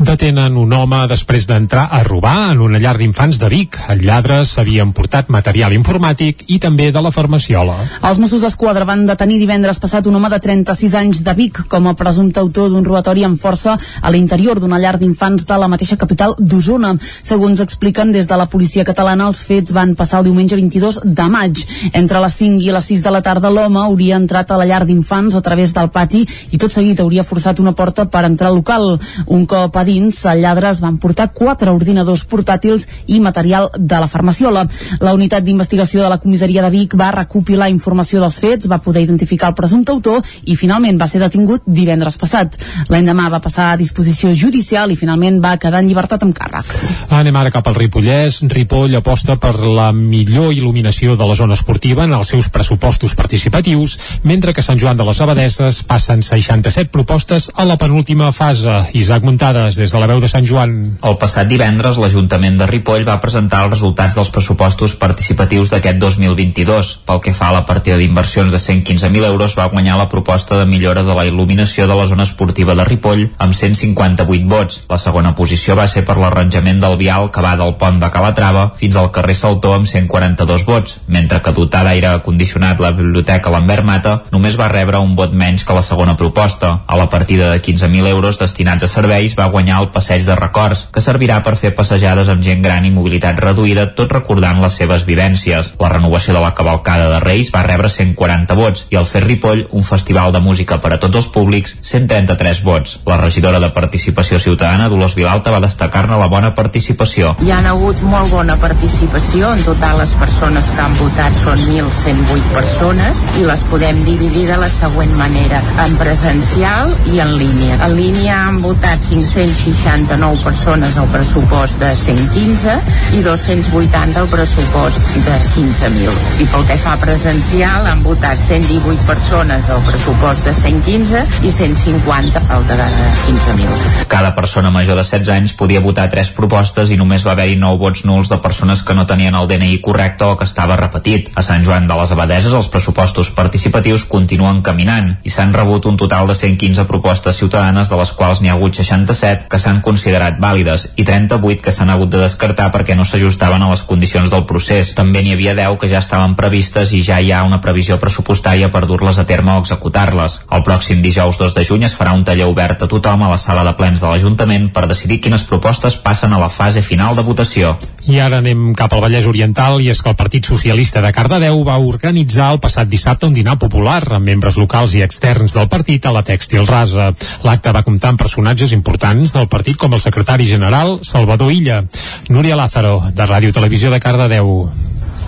Detenen 0.00 0.54
un 0.56 0.70
home 0.72 1.02
després 1.10 1.44
d'entrar 1.44 1.82
a 1.92 1.98
robar 2.06 2.52
en 2.54 2.62
una 2.64 2.78
llar 2.80 2.94
d'infants 2.96 3.36
de 3.36 3.50
Vic. 3.52 3.76
El 3.92 4.00
lladre 4.06 4.38
s'havia 4.48 4.86
emportat 4.86 5.28
material 5.28 5.74
informàtic 5.76 6.46
i 6.48 6.56
també 6.62 6.86
de 6.94 7.02
la 7.04 7.10
farmaciola. 7.12 7.74
Els 8.08 8.20
Mossos 8.22 8.40
d'Esquadra 8.40 8.86
van 8.88 9.04
detenir 9.04 9.36
divendres 9.42 9.80
passat 9.82 10.08
un 10.08 10.16
home 10.16 10.30
de 10.32 10.38
36 10.40 10.96
anys 11.02 11.09
de 11.18 11.32
Vic 11.34 11.58
com 11.68 11.88
a 11.90 11.94
presumpte 11.98 12.38
autor 12.38 12.70
d'un 12.70 12.84
robatori 12.86 13.24
amb 13.26 13.38
força 13.38 13.74
a 14.00 14.10
l'interior 14.14 14.60
d'una 14.62 14.78
llar 14.78 14.94
d'infants 15.00 15.42
de 15.48 15.56
la 15.58 15.66
mateixa 15.68 15.98
capital 15.98 16.36
d'Osona. 16.38 16.92
Segons 17.22 17.58
expliquen 17.60 18.12
des 18.14 18.28
de 18.30 18.38
la 18.38 18.46
policia 18.46 18.84
catalana, 18.86 19.26
els 19.26 19.42
fets 19.42 19.74
van 19.74 19.96
passar 19.98 20.20
el 20.20 20.28
diumenge 20.30 20.54
22 20.54 21.00
de 21.04 21.26
maig. 21.26 21.64
Entre 21.92 22.20
les 22.22 22.36
5 22.38 22.62
i 22.62 22.70
les 22.70 22.86
6 22.92 23.02
de 23.02 23.10
la 23.10 23.22
tarda 23.26 23.50
l'home 23.50 23.82
hauria 23.82 24.20
entrat 24.22 24.50
a 24.50 24.60
la 24.60 24.68
llar 24.70 24.84
d'infants 24.86 25.34
a 25.34 25.42
través 25.42 25.74
del 25.74 25.90
pati 25.90 26.22
i 26.54 26.58
tot 26.62 26.70
seguit 26.70 27.02
hauria 27.02 27.26
forçat 27.26 27.58
una 27.58 27.74
porta 27.74 28.06
per 28.06 28.24
entrar 28.28 28.52
al 28.52 28.60
local. 28.60 28.94
Un 29.26 29.46
cop 29.50 29.76
a 29.76 29.84
dins, 29.84 30.22
el 30.30 30.44
lladre 30.46 30.70
es 30.70 30.80
van 30.80 31.00
portar 31.02 31.32
quatre 31.34 31.74
ordinadors 31.74 32.24
portàtils 32.30 32.86
i 33.06 33.18
material 33.20 33.70
de 33.76 33.98
la 33.98 34.08
farmaciola. 34.08 34.66
La 35.00 35.14
unitat 35.18 35.44
d'investigació 35.44 36.04
de 36.04 36.12
la 36.12 36.20
comissaria 36.22 36.62
de 36.62 36.70
Vic 36.70 36.94
va 36.94 37.10
recopilar 37.16 37.70
informació 37.72 38.20
dels 38.22 38.38
fets, 38.38 38.70
va 38.70 38.78
poder 38.78 39.02
identificar 39.02 39.50
el 39.50 39.58
presumpte 39.58 39.92
autor 39.92 40.22
i 40.44 40.56
finalment 40.56 40.99
va 41.00 41.08
ser 41.10 41.20
detingut 41.22 41.64
divendres 41.66 42.18
passat. 42.20 42.56
L'endemà 42.92 43.28
va 43.32 43.40
passar 43.42 43.70
a 43.72 43.78
disposició 43.80 44.32
judicial 44.36 44.92
i 44.92 44.98
finalment 45.00 45.40
va 45.42 45.56
quedar 45.60 45.80
en 45.80 45.88
llibertat 45.88 46.24
amb 46.26 46.36
càrrec. 46.36 46.74
Anem 47.20 47.36
ara 47.40 47.52
cap 47.54 47.66
al 47.68 47.78
Ripollès. 47.78 48.40
Ripoll 48.50 48.96
aposta 48.98 49.36
per 49.40 49.54
la 49.60 49.90
millor 49.96 50.52
il·luminació 50.54 51.16
de 51.16 51.26
la 51.26 51.36
zona 51.38 51.56
esportiva 51.58 52.04
en 52.04 52.14
els 52.16 52.32
seus 52.32 52.50
pressupostos 52.52 53.14
participatius, 53.18 53.96
mentre 54.24 54.54
que 54.54 54.64
Sant 54.64 54.78
Joan 54.80 54.98
de 54.98 55.06
les 55.08 55.20
Abadeses 55.20 55.82
passen 55.88 56.22
67 56.26 56.90
propostes 56.92 57.50
a 57.54 57.64
la 57.64 57.78
penúltima 57.80 58.30
fase. 58.32 58.80
Isaac 58.98 59.24
Muntades, 59.24 59.76
des 59.80 59.92
de 59.92 60.00
la 60.00 60.08
veu 60.10 60.20
de 60.20 60.28
Sant 60.28 60.46
Joan. 60.46 60.76
El 61.06 61.18
passat 61.20 61.48
divendres, 61.50 61.98
l'Ajuntament 62.00 62.58
de 62.60 62.68
Ripoll 62.68 63.06
va 63.08 63.20
presentar 63.22 63.64
els 63.64 63.76
resultats 63.76 64.18
dels 64.18 64.32
pressupostos 64.34 64.96
participatius 65.00 65.72
d'aquest 65.72 66.00
2022. 66.02 66.92
Pel 67.06 67.22
que 67.24 67.34
fa 67.36 67.50
a 67.50 67.56
la 67.58 67.64
partida 67.68 67.98
d'inversions 68.00 68.52
de 68.52 68.60
115.000 68.60 69.28
euros, 69.30 69.56
va 69.58 69.70
guanyar 69.72 69.98
la 69.98 70.08
proposta 70.12 70.58
de 70.60 70.68
millora 70.90 71.06
de 71.06 71.14
la 71.14 71.24
il·luminació 71.28 71.86
de 71.86 71.94
la 71.94 72.04
zona 72.06 72.24
esportiva 72.26 72.74
de 72.74 72.84
Ripoll 72.84 73.28
amb 73.38 73.54
158 73.54 74.48
vots. 74.50 74.80
La 74.90 74.98
segona 74.98 75.34
posició 75.38 75.76
va 75.78 75.86
ser 75.86 76.02
per 76.04 76.16
l'arranjament 76.18 76.80
del 76.82 76.96
vial 76.98 77.30
que 77.30 77.42
va 77.44 77.54
del 77.56 77.76
pont 77.78 78.00
de 78.02 78.08
Calatrava 78.10 78.72
fins 78.80 78.96
al 78.98 79.10
carrer 79.14 79.36
Saltó 79.38 79.74
amb 79.74 79.86
142 79.86 80.64
vots, 80.66 80.96
mentre 81.06 81.38
que 81.40 81.52
dotar 81.54 81.84
d'aire 81.86 82.16
condicionat 82.26 82.80
la 82.82 82.90
biblioteca 82.90 83.52
Lambert 83.54 83.86
Mata 83.86 84.16
només 84.32 84.58
va 84.58 84.70
rebre 84.72 84.98
un 84.98 85.14
vot 85.14 85.30
menys 85.30 85.62
que 85.64 85.76
la 85.76 85.84
segona 85.86 86.16
proposta. 86.16 86.82
A 86.86 86.98
la 86.98 87.08
partida 87.08 87.52
de 87.52 87.62
15.000 87.62 88.10
euros 88.10 88.40
destinats 88.42 88.84
a 88.84 88.90
serveis 88.90 89.38
va 89.38 89.50
guanyar 89.52 89.78
el 89.84 89.90
passeig 89.94 90.26
de 90.26 90.34
records, 90.34 90.88
que 90.90 91.04
servirà 91.04 91.38
per 91.46 91.54
fer 91.54 91.70
passejades 91.76 92.28
amb 92.28 92.42
gent 92.42 92.66
gran 92.66 92.84
i 92.84 92.90
mobilitat 92.90 93.38
reduïda, 93.38 93.92
tot 93.94 94.10
recordant 94.10 94.58
les 94.58 94.74
seves 94.82 95.06
vivències. 95.06 95.74
La 95.78 95.92
renovació 95.94 96.34
de 96.34 96.42
la 96.42 96.54
cavalcada 96.58 97.06
de 97.14 97.22
Reis 97.22 97.54
va 97.54 97.62
rebre 97.62 97.92
140 97.92 98.58
vots 98.58 98.86
i 98.90 98.98
el 98.98 99.06
Fer 99.06 99.22
Ripoll, 99.28 99.68
un 99.70 99.86
festival 99.86 100.34
de 100.34 100.42
música 100.42 100.69
per 100.78 100.92
a 100.94 100.98
tots 101.02 101.18
els 101.18 101.28
públics, 101.34 101.74
133 101.82 102.62
vots. 102.62 102.98
La 103.08 103.16
regidora 103.18 103.58
de 103.58 103.70
Participació 103.74 104.38
Ciutadana, 104.38 104.88
Dolors 104.92 105.16
Vilalta, 105.18 105.50
va 105.50 105.62
destacar-ne 105.64 106.18
la 106.20 106.28
bona 106.30 106.52
participació. 106.54 107.34
Hi 107.42 107.50
ha 107.50 107.58
hagut 107.72 108.02
molt 108.06 108.30
bona 108.30 108.56
participació, 108.60 109.50
en 109.56 109.64
total 109.66 109.98
les 109.98 110.14
persones 110.20 110.70
que 110.76 110.84
han 110.84 110.94
votat 111.00 111.34
són 111.40 111.58
1.108 111.64 112.54
persones 112.54 113.24
i 113.40 113.46
les 113.48 113.64
podem 113.72 113.98
dividir 114.06 114.46
de 114.50 114.58
la 114.60 114.68
següent 114.70 115.16
manera, 115.18 115.62
en 115.84 115.96
presencial 116.00 116.94
i 117.10 117.20
en 117.24 117.34
línia. 117.40 117.80
En 117.88 117.96
línia 117.98 118.38
han 118.46 118.60
votat 118.62 119.02
569 119.08 120.44
persones 120.44 120.96
al 121.00 121.10
pressupost 121.10 121.80
de 121.82 121.90
115 121.96 122.76
i 123.18 123.24
280 123.26 124.20
al 124.20 124.30
pressupost 124.30 125.10
de 125.26 125.36
15.000. 125.56 126.20
I 126.44 126.48
pel 126.52 126.66
que 126.68 126.78
fa 126.84 126.96
presencial 127.00 127.88
han 127.90 128.04
votat 128.04 128.38
118 128.38 129.06
persones 129.08 129.70
al 129.70 129.82
pressupost 129.88 130.46
de 130.48 130.54
115 130.60 131.24
i 131.42 131.50
150 131.50 132.42
al 132.48 132.66
de 132.66 132.74
15.000. 132.74 134.06
Cada 134.08 134.34
persona 134.34 134.70
major 134.70 134.96
de 134.96 135.02
16 135.02 135.28
anys 135.32 135.52
podia 135.54 135.80
votar 135.80 136.08
tres 136.10 136.30
propostes 136.34 136.90
i 136.90 136.98
només 137.00 137.24
va 137.26 137.32
haver-hi 137.32 137.56
9 137.56 137.78
vots 137.80 138.04
nuls 138.04 138.28
de 138.28 138.38
persones 138.42 138.82
que 138.82 138.94
no 138.94 139.06
tenien 139.06 139.34
el 139.34 139.48
DNI 139.48 139.78
correcte 139.80 140.24
o 140.24 140.36
que 140.36 140.44
estava 140.44 140.76
repetit. 140.76 141.30
A 141.34 141.42
Sant 141.42 141.64
Joan 141.64 141.86
de 141.88 141.96
les 141.96 142.12
Abadeses 142.12 142.54
els 142.56 142.68
pressupostos 142.68 143.30
participatius 143.36 144.04
continuen 144.04 144.60
caminant 144.66 145.14
i 145.24 145.32
s'han 145.32 145.54
rebut 145.56 145.86
un 145.86 145.96
total 145.96 146.28
de 146.28 146.34
115 146.34 146.84
propostes 146.90 147.40
ciutadanes 147.40 147.88
de 147.88 148.00
les 148.00 148.12
quals 148.12 148.42
n'hi 148.42 148.52
ha 148.52 148.58
hagut 148.58 148.76
67 148.76 149.48
que 149.50 149.58
s'han 149.62 149.80
considerat 149.80 150.40
vàlides 150.42 150.90
i 150.96 151.06
38 151.08 151.64
que 151.64 151.72
s'han 151.72 151.90
hagut 151.94 152.12
de 152.12 152.22
descartar 152.24 152.70
perquè 152.74 152.96
no 152.98 153.04
s'ajustaven 153.08 153.62
a 153.62 153.70
les 153.70 153.86
condicions 153.88 154.30
del 154.30 154.44
procés. 154.44 154.94
També 154.94 155.22
n'hi 155.22 155.34
havia 155.38 155.56
10 155.58 155.78
que 155.80 155.88
ja 155.88 156.02
estaven 156.04 156.36
previstes 156.36 156.92
i 156.92 157.02
ja 157.06 157.20
hi 157.20 157.32
ha 157.32 157.44
una 157.46 157.60
previsió 157.64 157.98
pressupostària 158.02 158.70
per 158.70 158.86
dur-les 158.86 159.18
a 159.18 159.26
terme 159.26 159.56
o 159.56 159.64
executar-les. 159.64 160.40
El 160.50 160.64
pròxim 160.66 160.98
dijous 161.02 161.36
2 161.38 161.54
de 161.54 161.62
juny 161.62 161.84
es 161.86 161.94
farà 161.94 162.10
un 162.16 162.24
taller 162.26 162.48
obert 162.50 162.82
a 162.82 162.88
tothom 162.90 163.22
a 163.22 163.28
la 163.30 163.38
sala 163.38 163.62
de 163.66 163.72
plens 163.78 164.02
de 164.02 164.08
l'Ajuntament 164.10 164.66
per 164.74 164.88
decidir 164.90 165.20
quines 165.22 165.44
propostes 165.46 165.96
passen 166.02 166.34
a 166.34 166.40
la 166.42 166.48
fase 166.50 166.82
final 166.82 167.14
de 167.14 167.22
votació. 167.22 167.76
I 168.10 168.18
ara 168.18 168.40
anem 168.42 168.72
cap 168.74 168.90
al 168.92 169.04
Vallès 169.04 169.28
Oriental 169.30 169.78
i 169.78 169.90
és 169.94 170.02
que 170.02 170.10
el 170.10 170.18
Partit 170.18 170.50
Socialista 170.50 171.02
de 171.04 171.12
Cardedeu 171.14 171.62
va 171.66 171.78
organitzar 171.78 172.50
el 172.56 172.60
passat 172.64 172.90
dissabte 172.90 173.28
un 173.30 173.36
dinar 173.36 173.58
popular 173.62 174.02
amb 174.08 174.26
membres 174.26 174.58
locals 174.58 174.96
i 174.98 175.04
externs 175.06 175.54
del 175.54 175.70
partit 175.70 176.06
a 176.06 176.14
la 176.16 176.24
Tèxtil 176.26 176.66
Rasa. 176.66 177.12
L'acte 177.46 177.70
va 177.76 177.86
comptar 177.86 178.10
amb 178.10 178.22
personatges 178.26 178.74
importants 178.74 179.36
del 179.36 179.46
partit 179.46 179.78
com 179.78 179.94
el 179.94 180.02
secretari 180.02 180.50
general 180.50 180.98
Salvador 181.06 181.52
Illa. 181.54 181.84
Núria 182.28 182.58
Lázaro, 182.58 182.98
de 183.14 183.30
Ràdio 183.30 183.54
Televisió 183.54 183.94
de 183.94 184.02
Cardedeu. 184.02 184.66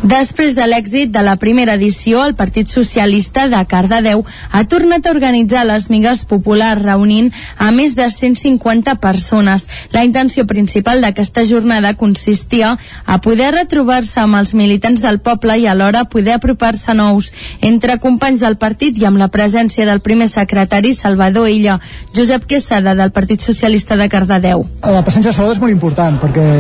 Després 0.03 0.57
de 0.59 0.65
l'èxit 0.67 1.13
de 1.15 1.21
la 1.23 1.37
primera 1.39 1.77
edició, 1.79 2.25
el 2.27 2.33
Partit 2.35 2.67
Socialista 2.67 3.45
de 3.47 3.61
Cardedeu 3.71 4.25
ha 4.51 4.63
tornat 4.67 5.07
a 5.07 5.13
organitzar 5.15 5.63
les 5.69 5.85
migues 5.95 6.25
populars 6.27 6.83
reunint 6.83 7.29
a 7.55 7.69
més 7.71 7.95
de 7.95 8.09
150 8.11 8.97
persones. 8.99 9.69
La 9.95 10.03
intenció 10.03 10.43
principal 10.51 11.05
d'aquesta 11.05 11.45
jornada 11.47 11.95
consistia 11.95 12.73
a 13.07 13.21
poder 13.23 13.53
retrobar-se 13.55 14.19
amb 14.25 14.41
els 14.41 14.57
militants 14.59 15.05
del 15.05 15.21
poble 15.23 15.61
i 15.63 15.69
alhora 15.71 16.03
poder 16.11 16.35
apropar-se 16.35 16.99
nous 16.99 17.31
entre 17.61 18.01
companys 18.03 18.43
del 18.43 18.59
partit 18.59 18.99
i 18.99 19.07
amb 19.07 19.23
la 19.23 19.31
presència 19.31 19.87
del 19.87 20.03
primer 20.03 20.27
secretari 20.27 20.97
Salvador 20.99 21.47
Illa, 21.47 21.79
Josep 22.11 22.51
Quesada 22.51 22.97
del 22.99 23.15
Partit 23.15 23.47
Socialista 23.47 23.95
de 23.95 24.11
Cardedeu. 24.11 24.67
La 24.83 25.07
presència 25.07 25.31
de 25.31 25.39
Salvador 25.39 25.61
és 25.61 25.63
molt 25.63 25.79
important 25.79 26.19
perquè 26.19 26.51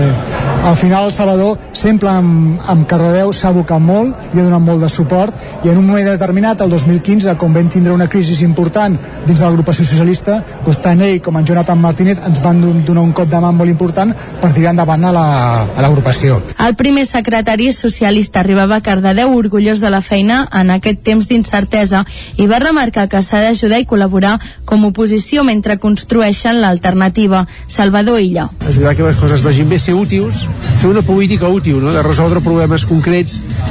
al 0.63 0.79
final 0.79 1.11
Salvador 1.11 1.59
sempre 1.75 2.15
amb, 2.15 2.63
amb 2.71 2.87
Cardedeu 2.87 3.32
s'ha 3.33 3.51
abocat 3.53 3.81
molt 3.81 4.35
i 4.35 4.41
ha 4.41 4.45
donat 4.47 4.63
molt 4.63 4.83
de 4.85 4.89
suport 4.93 5.65
i 5.65 5.71
en 5.71 5.79
un 5.79 5.87
moment 5.87 6.09
determinat, 6.09 6.61
el 6.61 6.71
2015, 6.71 7.37
com 7.39 7.55
vam 7.55 7.69
tindre 7.73 7.93
una 7.95 8.09
crisi 8.09 8.37
important 8.45 8.97
dins 9.27 9.39
de 9.39 9.45
l'agrupació 9.45 9.85
socialista, 9.87 10.41
doncs 10.65 10.81
tant 10.83 11.01
ell 11.05 11.21
com 11.23 11.37
en 11.39 11.47
Jonathan 11.47 11.79
Martínez 11.81 12.23
ens 12.27 12.41
van 12.43 12.61
donar 12.85 13.03
un 13.03 13.13
cop 13.13 13.29
de 13.31 13.41
mà 13.43 13.53
molt 13.55 13.71
important 13.71 14.15
per 14.41 14.53
tirar 14.53 14.73
endavant 14.73 15.05
a 15.09 15.13
l'agrupació. 15.13 16.41
La, 16.59 16.69
el 16.69 16.77
primer 16.77 17.05
secretari 17.07 17.71
socialista 17.77 18.41
arribava 18.41 18.81
a 18.81 18.85
Cardedeu 18.85 19.37
orgullós 19.37 19.81
de 19.81 19.91
la 19.93 20.03
feina 20.03 20.43
en 20.53 20.73
aquest 20.75 21.03
temps 21.07 21.29
d'incertesa 21.29 22.05
i 22.37 22.49
va 22.51 22.63
remarcar 22.63 23.09
que 23.13 23.23
s'ha 23.23 23.43
d'ajudar 23.47 23.83
i 23.83 23.87
col·laborar 23.89 24.39
com 24.65 24.83
a 24.83 24.91
oposició 24.91 25.45
mentre 25.45 25.79
construeixen 25.79 26.61
l'alternativa. 26.63 27.47
Salvador 27.67 28.21
Illa. 28.21 28.49
Ajudar 28.69 28.97
que 28.97 29.07
les 29.07 29.17
coses 29.17 29.43
vagin 29.45 29.69
bé, 29.71 29.79
ser 29.79 29.95
útils, 29.95 30.47
fer 30.81 30.91
una 30.91 31.03
política 31.07 31.49
útil, 31.49 31.79
no? 31.83 31.93
de 31.95 32.03
resoldre 32.03 32.43
problemes 32.43 32.87
concrets 32.89 33.22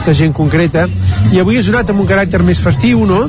de 0.06 0.14
gent 0.14 0.34
concreta 0.34 0.88
i 1.32 1.40
avui 1.40 1.60
és 1.60 1.68
donat 1.68 1.90
amb 1.90 2.04
un 2.04 2.10
caràcter 2.10 2.44
més 2.46 2.62
festiu 2.64 3.06
no? 3.06 3.26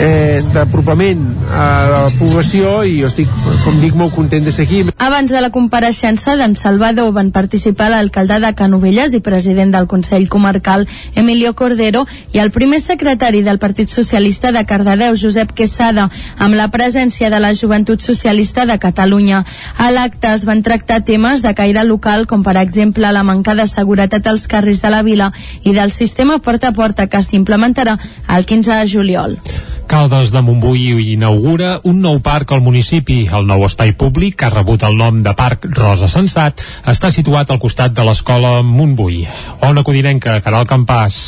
eh, 0.00 0.42
d'apropament 0.52 1.22
a 1.52 1.66
la 1.90 2.00
població 2.18 2.80
i 2.84 2.98
jo 3.00 3.08
estic, 3.10 3.30
com 3.64 3.78
dic, 3.80 3.94
molt 3.96 4.14
content 4.14 4.44
de 4.44 4.52
ser 4.52 4.66
aquí. 4.66 4.82
Abans 5.02 5.32
de 5.32 5.40
la 5.40 5.50
compareixença 5.54 6.36
d'en 6.36 6.56
Salvador 6.58 7.12
van 7.16 7.30
participar 7.32 7.88
l'alcalde 7.92 8.38
de 8.42 8.52
Canovelles 8.58 9.14
i 9.16 9.22
president 9.24 9.72
del 9.74 9.88
Consell 9.90 10.28
Comarcal 10.32 10.86
Emilio 11.14 11.54
Cordero 11.56 12.04
i 12.34 12.40
el 12.42 12.50
primer 12.50 12.80
secretari 12.84 13.42
del 13.46 13.60
Partit 13.62 13.92
Socialista 13.92 14.52
de 14.52 14.64
Cardedeu, 14.66 15.16
Josep 15.16 15.52
Quesada, 15.56 16.08
amb 16.38 16.58
la 16.58 16.68
presència 16.72 17.30
de 17.30 17.40
la 17.40 17.54
Joventut 17.54 18.02
Socialista 18.02 18.66
de 18.66 18.78
Catalunya. 18.82 19.44
A 19.78 19.90
l'acte 19.94 20.32
es 20.34 20.44
van 20.48 20.62
tractar 20.66 21.02
temes 21.06 21.42
de 21.42 21.54
caire 21.54 21.84
local 21.84 22.26
com 22.26 22.42
per 22.44 22.56
exemple 22.60 23.12
la 23.12 23.24
manca 23.24 23.54
de 23.54 23.66
seguretat 23.70 24.26
als 24.26 24.46
carrers 24.50 24.82
de 24.82 24.92
la 24.92 25.02
vila 25.06 25.32
i 25.64 25.72
del 25.72 25.90
sistema 25.90 26.38
porta 26.38 26.68
a 26.68 26.76
porta 26.76 27.06
que 27.06 27.22
s'implementarà 27.22 27.96
el 28.36 28.46
15 28.46 28.80
de 28.80 28.90
juliol. 28.90 29.38
Caldes 29.86 30.32
de 30.34 30.42
Montbui 30.42 31.12
inaugura 31.12 31.76
un 31.86 32.00
nou 32.02 32.18
parc 32.18 32.50
al 32.52 32.60
municipi. 32.60 33.20
El 33.30 33.46
nou 33.46 33.62
espai 33.68 33.92
públic, 33.94 34.34
que 34.34 34.48
ha 34.48 34.54
rebut 34.54 34.82
el 34.82 34.98
nom 34.98 35.22
de 35.22 35.34
Parc 35.38 35.68
Rosa 35.78 36.10
Sensat, 36.10 36.62
està 36.90 37.12
situat 37.14 37.50
al 37.50 37.62
costat 37.62 37.94
de 37.94 38.06
l'escola 38.06 38.64
Montbui. 38.66 39.22
Ona 39.62 39.86
Codinenca, 39.86 40.40
Caral 40.42 40.66
Campàs. 40.66 41.20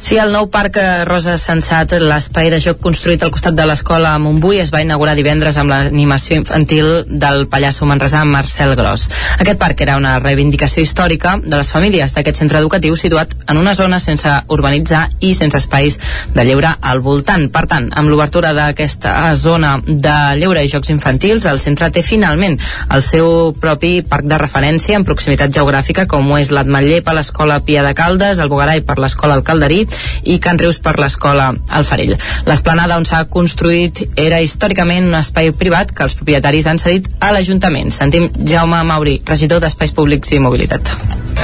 Sí, 0.00 0.16
el 0.16 0.32
nou 0.32 0.46
parc 0.48 0.78
eh, 0.80 1.04
Rosa 1.04 1.34
Sensat, 1.38 1.92
l'espai 2.00 2.48
de 2.50 2.58
joc 2.58 2.78
construït 2.82 3.20
al 3.22 3.30
costat 3.30 3.54
de 3.54 3.66
l'escola 3.68 4.14
Montbui, 4.18 4.56
es 4.62 4.72
va 4.72 4.80
inaugurar 4.80 5.12
divendres 5.14 5.58
amb 5.60 5.68
l'animació 5.70 6.38
infantil 6.40 7.04
del 7.06 7.44
pallasso 7.52 7.84
manresà 7.86 8.22
Marcel 8.24 8.72
Gros. 8.78 9.04
Aquest 9.36 9.60
parc 9.60 9.82
era 9.84 9.98
una 10.00 10.14
reivindicació 10.18 10.82
històrica 10.82 11.34
de 11.44 11.52
les 11.52 11.68
famílies 11.70 12.16
d'aquest 12.16 12.40
centre 12.40 12.58
educatiu 12.58 12.96
situat 12.96 13.34
en 13.46 13.60
una 13.60 13.74
zona 13.76 13.98
sense 14.00 14.32
urbanitzar 14.48 15.02
i 15.20 15.34
sense 15.36 15.60
espais 15.60 16.00
de 16.32 16.46
lleure 16.48 16.72
al 16.80 17.04
voltant. 17.04 17.50
Per 17.52 17.66
tant, 17.68 17.92
amb 17.92 18.08
l'obertura 18.08 18.54
d'aquesta 18.56 19.34
zona 19.36 19.76
de 19.84 20.16
lleure 20.40 20.64
i 20.64 20.72
jocs 20.72 20.90
infantils, 20.96 21.44
el 21.44 21.60
centre 21.60 21.90
té 21.92 22.02
finalment 22.02 22.56
el 22.88 23.04
seu 23.04 23.52
propi 23.52 24.00
parc 24.00 24.24
de 24.32 24.40
referència 24.40 24.96
en 24.96 25.04
proximitat 25.04 25.52
geogràfica, 25.60 26.08
com 26.08 26.32
ho 26.32 26.40
és 26.40 26.50
l'Atmetller 26.56 27.04
per 27.04 27.18
l'escola 27.20 27.60
Pia 27.68 27.84
de 27.84 27.92
Caldes, 27.94 28.40
el 28.40 28.48
Bogarai 28.48 28.80
per 28.80 28.96
l'escola 28.98 29.36
El 29.36 29.44
Calderí 29.44 29.84
i 30.24 30.38
Can 30.42 30.58
Rius 30.60 30.80
per 30.82 30.96
l'escola 31.00 31.50
Alfarell. 31.68 32.16
L'esplanada 32.48 32.98
on 33.00 33.06
s'ha 33.08 33.24
construït 33.30 34.02
era 34.16 34.40
històricament 34.44 35.08
un 35.08 35.16
espai 35.20 35.52
privat 35.56 35.94
que 35.94 36.06
els 36.06 36.16
propietaris 36.18 36.68
han 36.70 36.80
cedit 36.82 37.08
a 37.20 37.32
l'Ajuntament. 37.34 37.92
Sentim 37.94 38.28
Jaume 38.46 38.82
Mauri, 38.86 39.20
regidor 39.26 39.62
d'Espais 39.64 39.94
Públics 39.96 40.32
i 40.32 40.42
Mobilitat. 40.42 40.92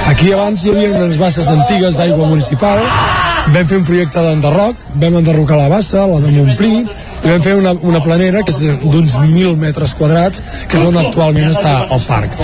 Aquí 0.06 0.32
abans 0.32 0.62
hi 0.62 0.70
havia 0.70 0.92
unes 0.94 1.18
basses 1.18 1.48
antigues 1.50 1.96
d'aigua 1.98 2.28
municipal, 2.28 2.82
vam 3.54 3.66
fer 3.66 3.80
un 3.80 3.86
projecte 3.88 4.22
d'enderroc, 4.22 4.86
vam 5.02 5.18
enderrocar 5.22 5.58
la 5.58 5.70
bassa, 5.72 6.04
la 6.06 6.20
vam 6.22 6.40
omplir, 6.44 6.84
i 7.26 7.28
vam 7.28 7.42
fer 7.42 7.56
una, 7.58 7.72
una 7.82 7.98
planera 7.98 8.44
que 8.46 8.52
és 8.54 8.78
d'uns 8.84 9.16
1.000 9.18 9.56
metres 9.58 9.96
quadrats, 9.98 10.42
que 10.70 10.78
és 10.78 10.84
on 10.86 10.94
actualment 11.00 11.50
està 11.50 11.72
el 11.90 12.04
parc. 12.06 12.36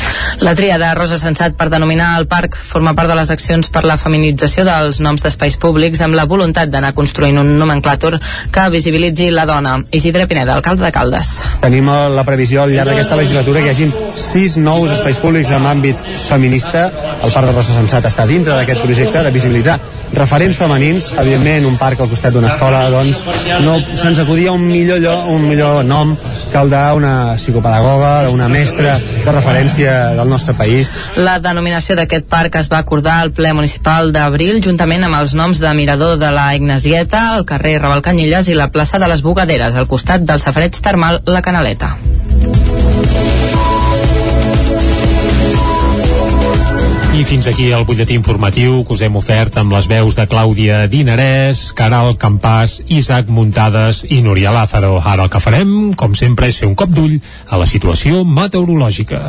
La 0.42 0.56
tria 0.58 0.78
de 0.80 0.88
Rosa 0.98 1.20
Sensat 1.20 1.54
per 1.58 1.68
denominar 1.70 2.16
el 2.18 2.26
parc 2.26 2.56
forma 2.58 2.94
part 2.98 3.12
de 3.12 3.14
les 3.14 3.30
accions 3.30 3.68
per 3.70 3.84
la 3.86 3.94
feminització 4.00 4.64
dels 4.66 4.98
noms 5.04 5.22
d'espais 5.22 5.54
públics 5.62 6.02
amb 6.02 6.18
la 6.18 6.26
voluntat 6.26 6.72
d'anar 6.72 6.94
construint 6.98 7.38
un 7.38 7.54
nomenclàtor 7.60 8.18
que 8.50 8.66
visibilitzi 8.74 9.30
la 9.30 9.46
dona. 9.46 9.76
Isidre 9.94 10.26
Pineda, 10.26 10.56
alcalde 10.58 10.82
de 10.82 10.92
Caldes. 10.94 11.30
Tenim 11.62 11.86
la 12.16 12.26
previsió 12.26 12.64
al 12.64 12.74
llarg 12.74 12.90
d'aquesta 12.90 13.20
legislatura 13.20 13.62
que 13.62 13.70
hi 13.70 13.76
hagin 13.76 13.94
sis 14.18 14.58
nous 14.58 14.90
espais 14.90 15.22
públics 15.22 15.54
en 15.54 15.68
àmbit 15.68 16.02
feminista. 16.26 16.88
El 17.22 17.30
Parc 17.30 17.46
de 17.46 17.54
Rosa 17.54 17.78
Sensat 17.78 18.10
està 18.10 18.26
dintre 18.26 18.58
d'aquest 18.58 18.82
projecte 18.82 19.22
de 19.22 19.30
visibilitzar 19.30 19.78
referents 20.12 20.58
femenins, 20.58 21.08
evidentment 21.18 21.66
un 21.70 21.78
parc 21.80 22.02
al 22.02 22.10
costat 22.10 22.34
d'una 22.34 22.50
escola, 22.52 22.82
doncs 22.92 23.22
no 23.64 23.78
se'ns 23.96 24.20
acudia 24.20 24.52
un 24.52 24.71
millor 24.72 25.00
lloc, 25.02 25.28
un 25.30 25.46
millor 25.48 25.84
nom 25.84 26.14
que 26.52 26.60
el 26.60 26.70
d'una 26.72 27.34
psicopedagoga, 27.38 28.28
d'una 28.28 28.48
mestra 28.52 28.98
de 28.98 29.32
referència 29.32 29.94
del 30.18 30.28
nostre 30.32 30.54
país. 30.58 30.94
La 31.16 31.38
denominació 31.44 31.96
d'aquest 31.98 32.28
parc 32.28 32.58
es 32.60 32.70
va 32.72 32.82
acordar 32.82 33.20
al 33.20 33.32
ple 33.36 33.52
municipal 33.56 34.12
d'abril 34.12 34.62
juntament 34.64 35.04
amb 35.08 35.20
els 35.20 35.36
noms 35.38 35.62
de 35.62 35.72
Mirador 35.78 36.18
de 36.20 36.32
la 36.34 36.50
Ignasieta, 36.56 37.24
el 37.36 37.46
carrer 37.48 37.78
Ravalcanyelles 37.80 38.48
i 38.48 38.58
la 38.58 38.70
plaça 38.74 39.00
de 39.02 39.08
les 39.08 39.24
Bugaderes, 39.24 39.76
al 39.76 39.88
costat 39.88 40.26
del 40.28 40.42
safareig 40.42 40.80
termal 40.80 41.22
La 41.26 41.42
Canaleta. 41.42 41.96
I 47.12 47.24
fins 47.28 47.44
aquí 47.46 47.66
el 47.76 47.84
butlletí 47.84 48.14
informatiu 48.16 48.78
que 48.88 48.94
us 48.94 49.02
hem 49.04 49.18
ofert 49.20 49.58
amb 49.60 49.74
les 49.76 49.84
veus 49.90 50.16
de 50.16 50.24
Clàudia 50.24 50.86
Dinarès, 50.88 51.60
Caral 51.76 52.14
Campàs, 52.16 52.78
Isaac 52.88 53.28
Muntades 53.28 54.00
i 54.08 54.22
Núria 54.24 54.48
Lázaro. 54.54 54.94
Ara 54.96 55.26
el 55.26 55.30
que 55.30 55.42
farem, 55.44 55.92
com 55.92 56.16
sempre, 56.16 56.48
és 56.48 56.62
fer 56.62 56.70
un 56.70 56.74
cop 56.74 56.88
d'ull 56.88 57.18
a 57.52 57.60
la 57.60 57.68
situació 57.68 58.24
meteorològica. 58.24 59.20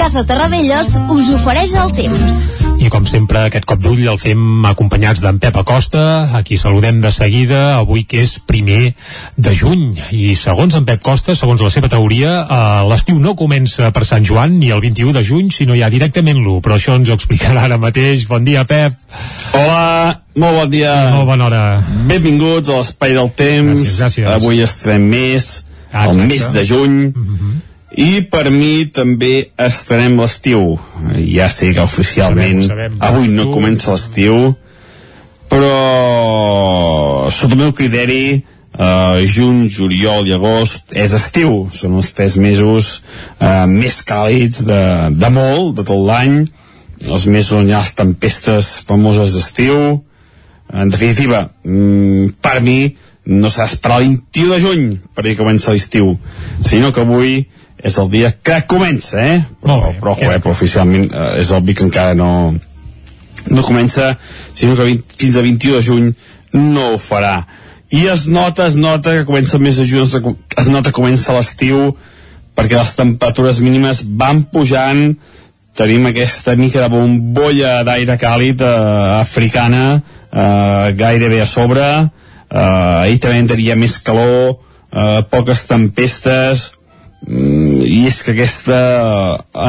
Casa 0.00 0.24
Terradellos 0.24 0.96
us 1.12 1.32
ofereix 1.36 1.76
el 1.84 1.92
temps. 2.00 2.63
I 2.84 2.90
com 2.92 3.06
sempre, 3.08 3.46
aquest 3.48 3.64
cop 3.64 3.80
d'ull 3.80 4.02
el 4.10 4.18
fem 4.20 4.66
acompanyats 4.68 5.22
d'en 5.24 5.38
Pep 5.40 5.56
Acosta, 5.56 6.02
a 6.36 6.42
qui 6.44 6.58
saludem 6.60 6.98
de 7.00 7.08
seguida, 7.16 7.78
avui 7.78 8.02
que 8.04 8.20
és 8.20 8.34
primer 8.44 8.90
de 9.40 9.54
juny. 9.56 9.86
I 10.12 10.34
segons 10.36 10.76
en 10.76 10.84
Pep 10.84 11.00
Costa, 11.00 11.32
segons 11.38 11.64
la 11.64 11.70
seva 11.72 11.88
teoria, 11.88 12.34
eh, 12.44 12.82
l'estiu 12.90 13.16
no 13.22 13.32
comença 13.40 13.88
per 13.88 14.04
Sant 14.04 14.26
Joan 14.28 14.58
ni 14.60 14.68
el 14.68 14.84
21 14.84 15.16
de 15.16 15.24
juny, 15.24 15.48
sinó 15.48 15.78
ja 15.78 15.88
directament 15.88 16.42
l'1. 16.42 16.60
Però 16.60 16.76
això 16.76 16.98
ens 16.98 17.08
ho 17.08 17.16
explicarà 17.16 17.64
ara 17.64 17.80
mateix. 17.80 18.26
Bon 18.28 18.44
dia, 18.44 18.66
Pep. 18.68 18.92
Hola, 19.56 20.20
molt 20.36 20.60
bon 20.60 20.70
dia. 20.76 20.94
Molt 21.16 21.30
bona 21.32 21.48
hora. 21.48 21.62
Benvinguts 22.10 22.68
a 22.68 22.82
l'Espai 22.82 23.16
del 23.16 23.32
Temps. 23.32 23.80
Gràcies, 23.80 24.00
gràcies. 24.02 24.28
Avui 24.36 24.60
estarem 24.60 25.08
més, 25.08 25.54
Ah, 25.94 26.10
el 26.10 26.10
exacte. 26.10 26.26
mes 26.26 26.52
de 26.52 26.66
juny. 26.66 26.90
Mm 27.14 27.14
-hmm. 27.14 27.60
I 27.94 28.24
per 28.30 28.48
mi 28.50 28.86
també 28.90 29.50
estarem 29.60 30.16
l'estiu. 30.18 30.78
Ja 31.30 31.46
sé 31.52 31.70
que 31.74 31.84
oficialment 31.84 32.64
Ho 32.64 32.66
sabem, 32.66 32.96
ho 32.96 32.98
sabem. 32.98 33.04
avui 33.06 33.28
no 33.30 33.52
comença 33.52 33.94
l'estiu, 33.94 34.56
però 35.50 37.30
sota 37.30 37.54
el 37.54 37.60
meu 37.60 37.72
criteri 37.76 38.42
uh, 38.74 39.22
juny, 39.22 39.68
juliol 39.70 40.26
i 40.26 40.34
agost 40.34 40.94
és 40.96 41.14
estiu. 41.14 41.68
Són 41.74 41.94
els 42.00 42.10
tres 42.16 42.36
mesos 42.40 42.96
uh, 43.38 43.64
més 43.70 44.00
càlids 44.06 44.64
de, 44.66 44.82
de 45.14 45.30
molt, 45.30 45.76
de 45.78 45.86
tot 45.86 46.02
l'any. 46.08 46.42
Els 47.04 47.26
mesos 47.30 47.60
on 47.60 47.68
hi 47.68 47.74
ha 47.76 47.84
les 47.84 47.94
tempestes 47.94 48.74
famoses 48.88 49.34
d'estiu. 49.36 50.00
En 50.74 50.90
definitiva, 50.90 51.50
mm, 51.62 52.40
per 52.42 52.58
mi 52.64 52.96
no 53.24 53.48
s'ha 53.48 53.68
d'esperar 53.68 54.02
el 54.02 54.16
21 54.34 54.50
de 54.52 54.60
juny 54.60 54.86
perquè 55.16 55.36
comença 55.38 55.72
l'estiu, 55.72 56.16
sinó 56.60 56.90
que 56.92 57.04
avui 57.04 57.44
és 57.84 57.98
el 58.00 58.08
dia 58.12 58.30
que 58.42 58.62
comença, 58.70 59.20
eh? 59.20 59.42
Però, 59.60 59.92
però, 60.00 60.14
ojo, 60.14 60.30
eh? 60.32 60.38
però 60.40 60.54
oficialment 60.56 61.10
eh, 61.12 61.40
és 61.42 61.50
obvi 61.52 61.74
que 61.76 61.84
encara 61.84 62.14
no, 62.16 62.54
no 63.50 63.62
comença, 63.66 64.14
sinó 64.56 64.76
que 64.78 64.86
20, 64.88 65.18
fins 65.20 65.36
a 65.36 65.42
21 65.44 65.76
de 65.76 65.82
juny 65.84 66.08
no 66.56 66.94
ho 66.94 66.98
farà. 67.02 67.42
I 67.92 68.06
es 68.10 68.24
nota, 68.26 68.64
es 68.66 68.74
nota 68.80 69.12
que 69.18 69.26
comença 69.28 69.58
el 69.58 69.62
mes 69.66 69.76
de 69.76 69.84
juny, 69.86 70.06
es 70.08 70.66
nota- 70.72 70.88
que 70.90 70.96
comença 70.96 71.36
l'estiu, 71.36 71.92
perquè 72.56 72.78
les 72.78 72.94
temperatures 72.96 73.60
mínimes 73.60 74.00
van 74.16 74.44
pujant, 74.50 75.12
tenim 75.74 76.06
aquesta 76.06 76.54
mica 76.56 76.84
de 76.84 76.88
bombolla 76.92 77.80
d'aire 77.84 78.14
càlid 78.16 78.60
eh, 78.62 79.18
africana 79.18 79.84
eh, 79.98 80.92
gairebé 80.94 81.40
a 81.42 81.46
sobre 81.50 81.82
eh, 81.82 83.02
ahir 83.02 83.18
també 83.18 83.40
tenia 83.50 83.74
més 83.76 83.96
calor 84.06 84.54
eh, 84.94 85.20
poques 85.30 85.64
tempestes 85.66 86.68
i 87.28 88.04
és 88.06 88.22
que 88.22 88.34
aquesta 88.34 88.78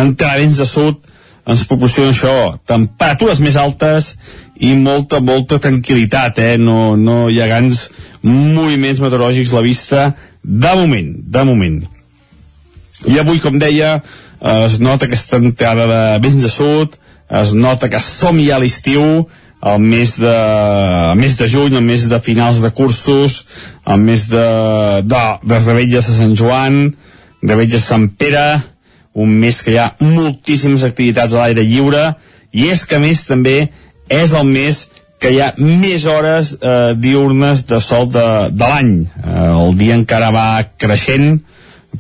entrada 0.02 0.42
vents 0.42 0.58
de 0.60 0.68
sud 0.68 1.04
ens 1.46 1.64
proporciona 1.70 2.12
això, 2.12 2.58
temperatures 2.66 3.40
més 3.44 3.56
altes 3.62 4.16
i 4.66 4.74
molta, 4.80 5.20
molta 5.22 5.60
tranquil·litat, 5.62 6.40
eh? 6.42 6.56
no, 6.58 6.96
no 6.98 7.26
hi 7.30 7.40
ha 7.42 7.50
grans 7.50 7.86
moviments 8.26 9.02
meteorològics 9.04 9.54
a 9.54 9.60
la 9.60 9.66
vista 9.66 10.06
de 10.42 10.76
moment, 10.80 11.12
de 11.22 11.44
moment. 11.46 11.80
I 13.06 13.20
avui, 13.22 13.40
com 13.44 13.60
deia, 13.62 14.00
eh, 14.00 14.62
es 14.66 14.80
nota 14.82 15.06
aquesta 15.06 15.38
entrada 15.38 15.86
de 15.92 16.04
vents 16.26 16.42
de 16.42 16.50
sud, 16.50 16.98
es 17.30 17.54
nota 17.54 17.90
que 17.94 18.02
som 18.02 18.40
ja 18.42 18.58
a 18.58 18.62
l'estiu, 18.64 19.28
el 19.66 19.82
mes 19.82 20.18
de, 20.22 20.34
el 21.12 21.18
mes 21.18 21.38
de 21.40 21.48
juny, 21.50 21.78
el 21.78 21.86
mes 21.86 22.06
de 22.10 22.20
finals 22.22 22.62
de 22.62 22.70
cursos, 22.74 23.44
el 23.86 24.02
mes 24.02 24.28
de, 24.30 24.46
de, 25.06 25.24
de 25.42 25.60
Rebelles 25.60 26.10
de 26.10 26.18
Sant 26.20 26.36
Joan, 26.38 26.96
de 27.46 27.80
Sant 27.80 28.10
Pere, 28.18 28.62
un 29.14 29.30
mes 29.30 29.62
que 29.64 29.72
hi 29.72 29.78
ha 29.80 29.94
moltíssimes 30.00 30.84
activitats 30.84 31.34
a 31.34 31.46
l'aire 31.46 31.64
lliure, 31.64 32.16
i 32.52 32.70
és 32.72 32.86
que 32.86 33.00
més 33.00 33.26
també 33.26 33.70
és 34.10 34.34
el 34.34 34.46
mes 34.48 34.88
que 35.20 35.32
hi 35.32 35.40
ha 35.42 35.54
més 35.58 36.06
hores 36.06 36.54
eh, 36.60 36.94
diurnes 36.98 37.66
de 37.68 37.80
sol 37.80 38.10
de, 38.12 38.50
de 38.52 38.68
l'any. 38.68 38.94
Eh, 39.24 39.52
el 39.66 39.78
dia 39.80 39.96
encara 39.96 40.32
va 40.36 40.64
creixent, 40.78 41.40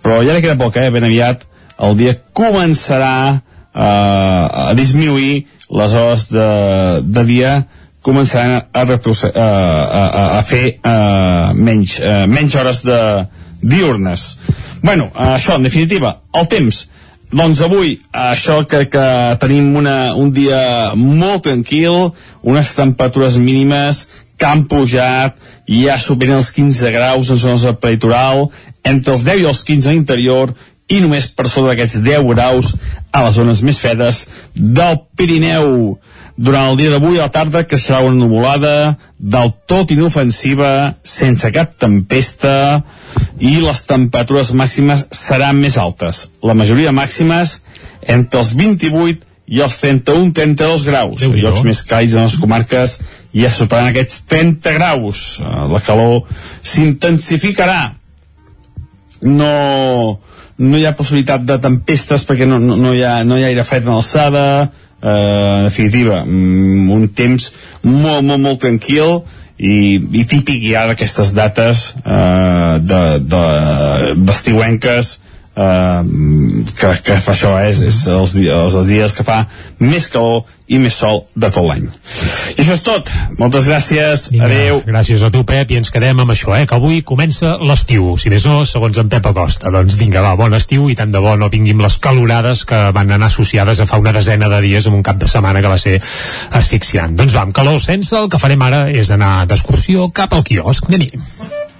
però 0.03 0.21
ja 0.25 0.35
li 0.35 0.43
queda 0.43 0.59
poc, 0.59 0.77
eh? 0.77 0.91
ben 0.91 1.07
aviat 1.07 1.45
el 1.85 1.95
dia 1.99 2.15
començarà 2.35 3.15
eh, 3.35 3.81
a 3.81 4.73
disminuir 4.75 5.45
les 5.69 5.93
hores 5.93 6.27
de, 6.31 6.49
de 7.03 7.23
dia 7.25 7.55
començaran 8.05 8.59
a, 8.59 8.83
a, 8.83 8.83
a, 8.85 9.47
a, 10.05 10.25
a 10.37 10.41
fer 10.45 10.65
eh, 10.77 11.53
menys, 11.57 11.97
eh, 11.99 12.25
menys 12.29 12.55
hores 12.55 12.83
de 12.85 12.99
diurnes. 13.65 14.35
Bueno, 14.85 15.09
això, 15.15 15.57
en 15.57 15.65
definitiva, 15.65 16.19
el 16.33 16.47
temps. 16.51 16.85
Doncs 17.35 17.63
avui, 17.65 17.95
això 18.13 18.61
que, 18.69 18.85
que 18.91 19.05
tenim 19.41 19.73
una, 19.75 20.13
un 20.15 20.29
dia 20.31 20.93
molt 20.95 21.43
tranquil, 21.47 22.11
unes 22.45 22.75
temperatures 22.77 23.39
mínimes 23.41 24.05
que 24.37 24.45
han 24.47 24.65
pujat, 24.69 25.35
ja 25.65 25.97
superen 25.99 26.37
els 26.37 26.51
15 26.53 26.93
graus 26.93 27.31
en 27.33 27.41
zones 27.41 27.65
del 27.65 27.77
peritoral, 27.81 28.49
entre 28.85 29.15
els 29.15 29.25
10 29.25 29.41
i 29.41 29.49
els 29.49 29.63
15 29.65 29.89
a 29.89 29.95
l'interior, 29.95 30.53
i 30.87 30.99
només 31.01 31.25
per 31.33 31.47
sobre 31.49 31.73
d'aquests 31.73 32.03
10 32.05 32.27
graus 32.29 32.75
a 33.11 33.23
les 33.25 33.37
zones 33.39 33.63
més 33.65 33.79
fredes 33.81 34.25
del 34.53 34.99
Pirineu. 35.17 35.97
Durant 36.37 36.71
el 36.71 36.77
dia 36.77 36.91
d'avui 36.91 37.17
a 37.17 37.27
la 37.27 37.31
tarda 37.31 37.63
que 37.63 37.79
serà 37.79 38.01
una 38.03 38.19
nuvolada 38.19 38.97
del 39.17 39.53
tot 39.67 39.91
inofensiva, 39.95 40.95
sense 41.03 41.51
cap 41.55 41.77
tempesta 41.79 42.83
i 43.39 43.55
les 43.63 43.85
temperatures 43.87 44.51
màximes 44.51 45.07
seran 45.15 45.61
més 45.61 45.77
altes. 45.79 46.25
La 46.43 46.57
majoria 46.57 46.91
màximes 46.95 47.61
entre 48.01 48.43
els 48.43 48.51
28 48.57 49.23
i 49.47 49.61
els 49.61 49.77
31-32 49.81 50.85
graus. 50.87 51.23
A 51.23 51.31
llocs 51.31 51.63
més 51.65 51.83
càlids 51.87 52.17
en 52.17 52.27
les 52.27 52.37
comarques 52.41 52.97
ja 53.35 53.51
superaran 53.53 53.93
aquests 53.93 54.23
30 54.31 54.73
graus. 54.75 55.25
Eh, 55.39 55.65
La 55.71 55.81
calor 55.85 56.23
s'intensificarà. 56.65 57.93
No, 59.25 60.19
no 60.57 60.77
hi 60.77 60.85
ha 60.85 60.95
possibilitat 60.97 61.45
de 61.47 61.59
tempestes 61.61 62.25
perquè 62.27 62.47
no, 62.49 62.59
no, 62.59 62.75
no, 62.75 62.93
hi, 62.93 63.03
ha, 63.03 63.21
no 63.23 63.37
hi 63.37 63.45
ha 63.45 63.51
aire 63.53 63.63
fred 63.67 63.87
en 63.87 63.95
alçada, 63.95 64.71
en 65.05 65.67
definitiva, 65.67 66.23
mm, 66.25 66.91
un 66.91 67.07
temps 67.13 67.51
molt, 67.83 68.23
molt, 68.25 68.41
molt 68.41 68.61
tranquil 68.63 69.19
i, 69.57 69.99
i 70.21 70.25
típic 70.27 70.63
ja 70.65 70.85
d'aquestes 70.89 71.33
dates 71.37 71.85
eh, 72.03 72.79
de, 72.81 73.03
de, 73.21 73.43
eh, 75.55 76.03
que, 76.75 76.91
que 77.05 77.21
fa 77.23 77.33
això 77.35 77.55
és, 77.63 77.81
és 77.87 78.01
els, 78.11 78.35
els, 78.43 78.75
els 78.75 78.91
dies 78.91 79.15
que 79.15 79.25
fa 79.27 79.45
més 79.79 80.09
calor 80.11 80.43
i 80.65 80.79
més 80.81 80.95
sol 80.97 81.19
de 81.37 81.49
tot 81.53 81.65
l'any. 81.67 81.83
I 82.55 82.63
això 82.63 82.73
és 82.73 82.81
tot. 82.85 83.09
Moltes 83.37 83.67
gràcies. 83.69 84.23
Vinga, 84.33 84.47
Adeu. 84.47 84.79
Gràcies 84.87 85.21
a 85.21 85.29
tu, 85.33 85.43
Pep, 85.45 85.71
i 85.71 85.77
ens 85.77 85.91
quedem 85.93 86.23
amb 86.23 86.33
això, 86.33 86.55
eh, 86.57 86.65
que 86.65 86.77
avui 86.77 87.03
comença 87.05 87.55
l'estiu, 87.61 88.15
si 88.21 88.31
més 88.33 88.47
no, 88.49 88.63
segons 88.65 88.97
en 89.01 89.11
Pep 89.11 89.29
Acosta. 89.29 89.69
Doncs 89.73 89.97
vinga, 89.99 90.23
va, 90.25 90.33
bon 90.39 90.57
estiu 90.57 90.89
i 90.89 90.97
tant 90.97 91.13
de 91.13 91.21
bo 91.21 91.35
no 91.37 91.51
vinguin 91.53 91.83
les 91.85 91.99
calorades 92.01 92.65
que 92.65 92.81
van 92.97 93.13
anar 93.13 93.29
associades 93.29 93.81
a 93.81 93.89
fa 93.89 94.01
una 94.01 94.15
desena 94.15 94.49
de 94.49 94.63
dies 94.65 94.89
en 94.89 94.97
un 94.97 95.05
cap 95.05 95.21
de 95.21 95.29
setmana 95.29 95.61
que 95.61 95.73
va 95.75 95.81
ser 95.81 95.99
asfixiant. 96.57 97.13
Doncs 97.19 97.37
va, 97.37 97.45
amb 97.45 97.53
calor 97.53 97.77
sense, 97.83 98.15
el 98.17 98.31
que 98.33 98.41
farem 98.41 98.65
ara 98.65 98.87
és 98.89 99.13
anar 99.13 99.45
d'excursió 99.45 100.09
cap 100.09 100.33
al 100.33 100.43
quiosc. 100.47 100.89
Anem-hi. 100.89 101.13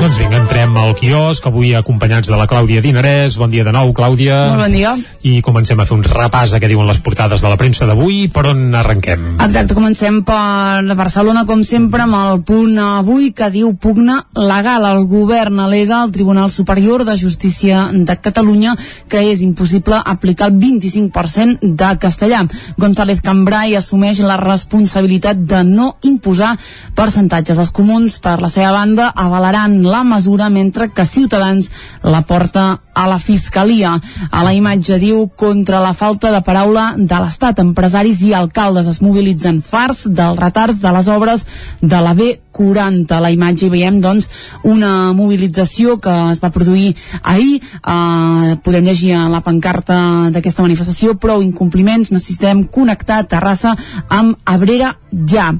Doncs 0.00 0.16
vinga, 0.16 0.38
entrem 0.40 0.72
al 0.80 0.94
quiosc, 0.96 1.44
avui 1.44 1.74
acompanyats 1.76 2.30
de 2.32 2.36
la 2.40 2.46
Clàudia 2.48 2.80
Dinarès. 2.80 3.34
Bon 3.36 3.50
dia 3.52 3.66
de 3.66 3.72
nou, 3.74 3.90
Clàudia. 3.92 4.36
Molt 4.54 4.62
bon 4.62 4.72
dia. 4.72 4.94
I 5.28 5.42
comencem 5.44 5.76
a 5.76 5.84
fer 5.84 5.92
un 5.98 6.04
repàs 6.06 6.54
a 6.56 6.60
què 6.62 6.70
diuen 6.70 6.88
les 6.88 7.02
portades 7.04 7.42
de 7.44 7.50
la 7.52 7.58
premsa 7.60 7.84
d'avui. 7.84 8.22
Per 8.32 8.46
on 8.48 8.62
arrenquem? 8.80 9.26
Exacte, 9.44 9.76
comencem 9.76 10.22
per 10.24 10.96
Barcelona, 10.96 11.42
com 11.44 11.60
sempre, 11.68 12.06
amb 12.06 12.16
el 12.16 12.40
punt 12.48 12.78
avui 12.80 13.34
que 13.36 13.50
diu 13.52 13.74
pugna 13.76 14.22
legal. 14.40 14.86
El 14.88 15.04
govern 15.10 15.60
alega 15.66 15.98
al 15.98 16.14
Tribunal 16.16 16.48
Superior 16.48 17.04
de 17.04 17.18
Justícia 17.20 17.90
de 17.92 18.16
Catalunya 18.24 18.72
que 19.04 19.20
és 19.34 19.44
impossible 19.44 20.00
aplicar 20.00 20.48
el 20.48 20.56
25% 20.64 21.74
de 21.76 21.92
castellà. 22.00 22.46
González 22.80 23.20
Cambrai 23.20 23.76
assumeix 23.76 24.24
la 24.24 24.40
responsabilitat 24.40 25.44
de 25.44 25.60
no 25.68 25.92
imposar 26.08 26.54
percentatges. 26.96 27.60
Els 27.60 27.76
comuns, 27.76 28.16
per 28.24 28.38
la 28.40 28.48
seva 28.48 28.72
banda, 28.80 29.12
avalaran 29.12 29.89
la 29.90 30.04
mesura 30.06 30.48
mentre 30.48 30.88
que 30.94 31.04
Ciutadans 31.04 31.70
la 32.02 32.22
porta 32.22 32.80
a 32.94 33.06
la 33.08 33.18
Fiscalia. 33.18 33.94
A 34.30 34.42
la 34.44 34.52
imatge 34.54 34.98
diu 35.00 35.26
contra 35.36 35.80
la 35.82 35.92
falta 35.94 36.30
de 36.32 36.42
paraula 36.46 36.94
de 36.96 37.18
l'Estat. 37.22 37.60
Empresaris 37.62 38.22
i 38.26 38.34
alcaldes 38.36 38.88
es 38.90 39.00
mobilitzen 39.02 39.60
farts 39.64 40.06
dels 40.06 40.38
retards 40.38 40.80
de 40.80 40.92
les 40.94 41.08
obres 41.08 41.46
de 41.80 42.00
la 42.00 42.14
B40. 42.14 43.16
A 43.16 43.22
la 43.24 43.32
imatge 43.34 43.66
hi 43.66 43.72
veiem 43.72 44.00
doncs 44.04 44.30
una 44.62 45.12
mobilització 45.16 45.98
que 46.02 46.14
es 46.30 46.42
va 46.42 46.52
produir 46.54 46.94
ahir. 47.22 47.60
Eh, 47.60 48.56
podem 48.64 48.86
llegir 48.86 49.14
a 49.16 49.28
la 49.32 49.42
pancarta 49.44 50.30
d'aquesta 50.30 50.64
manifestació 50.66 51.16
prou 51.20 51.42
incompliments, 51.42 52.12
necessitem 52.14 52.64
connectar 52.70 53.24
Terrassa 53.30 53.76
amb 54.08 54.36
Abrera 54.44 54.94
ja. 55.10 55.50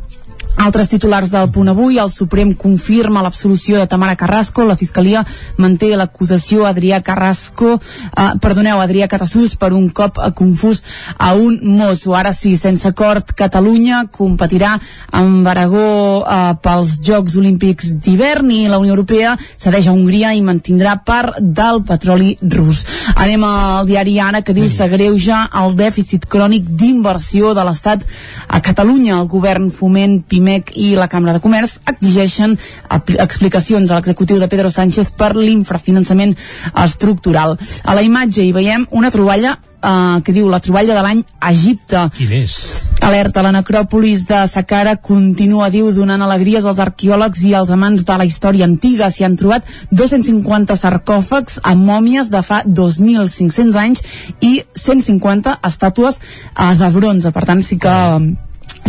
Altres 0.60 0.90
titulars 0.92 1.30
del 1.32 1.46
punt 1.48 1.70
avui, 1.72 1.96
el 1.96 2.10
Suprem 2.12 2.50
confirma 2.52 3.22
l'absolució 3.24 3.78
de 3.80 3.86
Tamara 3.88 4.12
Carrasco, 4.20 4.66
la 4.68 4.74
Fiscalia 4.76 5.22
manté 5.56 5.88
l'acusació 5.96 6.66
a 6.66 6.74
Adrià 6.74 6.98
Carrasco, 7.00 7.78
eh, 7.80 8.26
perdoneu, 8.44 8.76
Adrià 8.76 9.08
Catassús 9.08 9.54
per 9.56 9.70
un 9.72 9.88
cop 9.88 10.20
confús 10.36 10.82
a 11.16 11.32
un 11.32 11.56
mosso. 11.78 12.12
Ara 12.12 12.34
sí, 12.36 12.58
sense 12.60 12.88
acord, 12.88 13.32
Catalunya 13.32 14.02
competirà 14.12 14.74
amb 15.16 15.48
Aragó 15.48 16.26
eh, 16.26 16.52
pels 16.60 16.98
Jocs 17.08 17.38
Olímpics 17.40 17.94
d'hivern 17.96 18.52
i 18.52 18.68
la 18.68 18.82
Unió 18.82 18.92
Europea 18.92 19.38
cedeix 19.40 19.88
a 19.88 19.96
Hongria 19.96 20.34
i 20.36 20.44
mantindrà 20.44 20.98
part 21.06 21.40
del 21.40 21.80
petroli 21.88 22.34
rus. 22.42 22.84
Anem 23.16 23.48
al 23.48 23.88
diari 23.88 24.18
Ara 24.20 24.44
que 24.44 24.52
diu 24.52 24.68
s'agreuja 24.68 25.46
el 25.64 25.72
dèficit 25.80 26.28
crònic 26.28 26.68
d'inversió 26.68 27.56
de 27.56 27.64
l'Estat 27.64 28.04
a 28.46 28.60
Catalunya. 28.60 29.16
El 29.22 29.32
govern 29.32 29.70
foment 29.72 30.20
PIMEC 30.50 30.72
i 30.74 30.94
la 30.98 31.08
Cambra 31.08 31.32
de 31.36 31.40
Comerç 31.42 31.78
exigeixen 31.86 32.56
explicacions 32.90 33.90
a 33.90 33.98
l'executiu 33.98 34.40
de 34.40 34.48
Pedro 34.50 34.70
Sánchez 34.70 35.12
per 35.16 35.34
l'infrafinançament 35.36 36.36
estructural. 36.84 37.56
A 37.84 37.94
la 37.94 38.02
imatge 38.02 38.42
hi 38.42 38.52
veiem 38.52 38.86
una 38.90 39.12
troballa 39.14 39.54
eh, 39.54 40.18
que 40.24 40.34
diu 40.34 40.48
la 40.50 40.60
troballa 40.60 40.96
de 40.96 41.04
l'any 41.06 41.22
a 41.38 41.52
Egipte. 41.52 42.08
Quin 42.16 42.34
és? 42.40 42.56
Alerta, 43.00 43.44
la 43.46 43.54
necròpolis 43.54 44.26
de 44.28 44.42
Saqqara 44.50 44.96
continua, 45.00 45.70
diu, 45.70 45.92
donant 45.94 46.26
alegries 46.26 46.66
als 46.66 46.82
arqueòlegs 46.82 47.46
i 47.46 47.54
als 47.54 47.70
amants 47.70 48.04
de 48.04 48.18
la 48.18 48.26
història 48.26 48.66
antiga. 48.66 49.08
S'hi 49.10 49.24
han 49.24 49.38
trobat 49.40 49.70
250 49.94 50.76
sarcòfags 50.82 51.62
amb 51.62 51.86
mòmies 51.86 52.28
de 52.34 52.42
fa 52.42 52.64
2.500 52.66 53.80
anys 53.86 54.04
i 54.42 54.58
150 54.74 55.60
estàtues 55.70 56.20
eh, 56.20 56.74
de 56.74 56.94
bronze. 56.98 57.30
Per 57.30 57.46
tant, 57.46 57.62
sí 57.62 57.78
que 57.78 57.98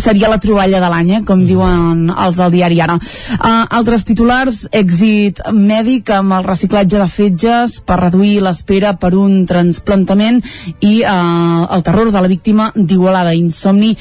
seria 0.02 0.28
la 0.28 0.38
troballa 0.42 0.80
de 0.82 0.88
l'any, 0.90 1.10
eh, 1.16 1.22
com 1.26 1.44
diuen 1.46 2.08
els 2.10 2.36
del 2.40 2.50
diari 2.56 2.80
ara. 2.82 2.96
Uh, 3.38 3.62
altres 3.78 4.02
titulars, 4.08 4.64
èxit 4.74 5.38
mèdic 5.54 6.10
amb 6.16 6.34
el 6.38 6.44
reciclatge 6.48 6.98
de 6.98 7.06
fetges 7.08 7.78
per 7.86 8.00
reduir 8.00 8.40
l'espera 8.42 8.94
per 8.98 9.12
un 9.14 9.44
transplantament 9.46 10.40
i 10.80 11.02
uh, 11.06 11.66
el 11.70 11.82
terror 11.86 12.10
de 12.10 12.20
la 12.20 12.28
víctima 12.30 12.70
d'Igualada, 12.74 13.34
insomni 13.38 13.92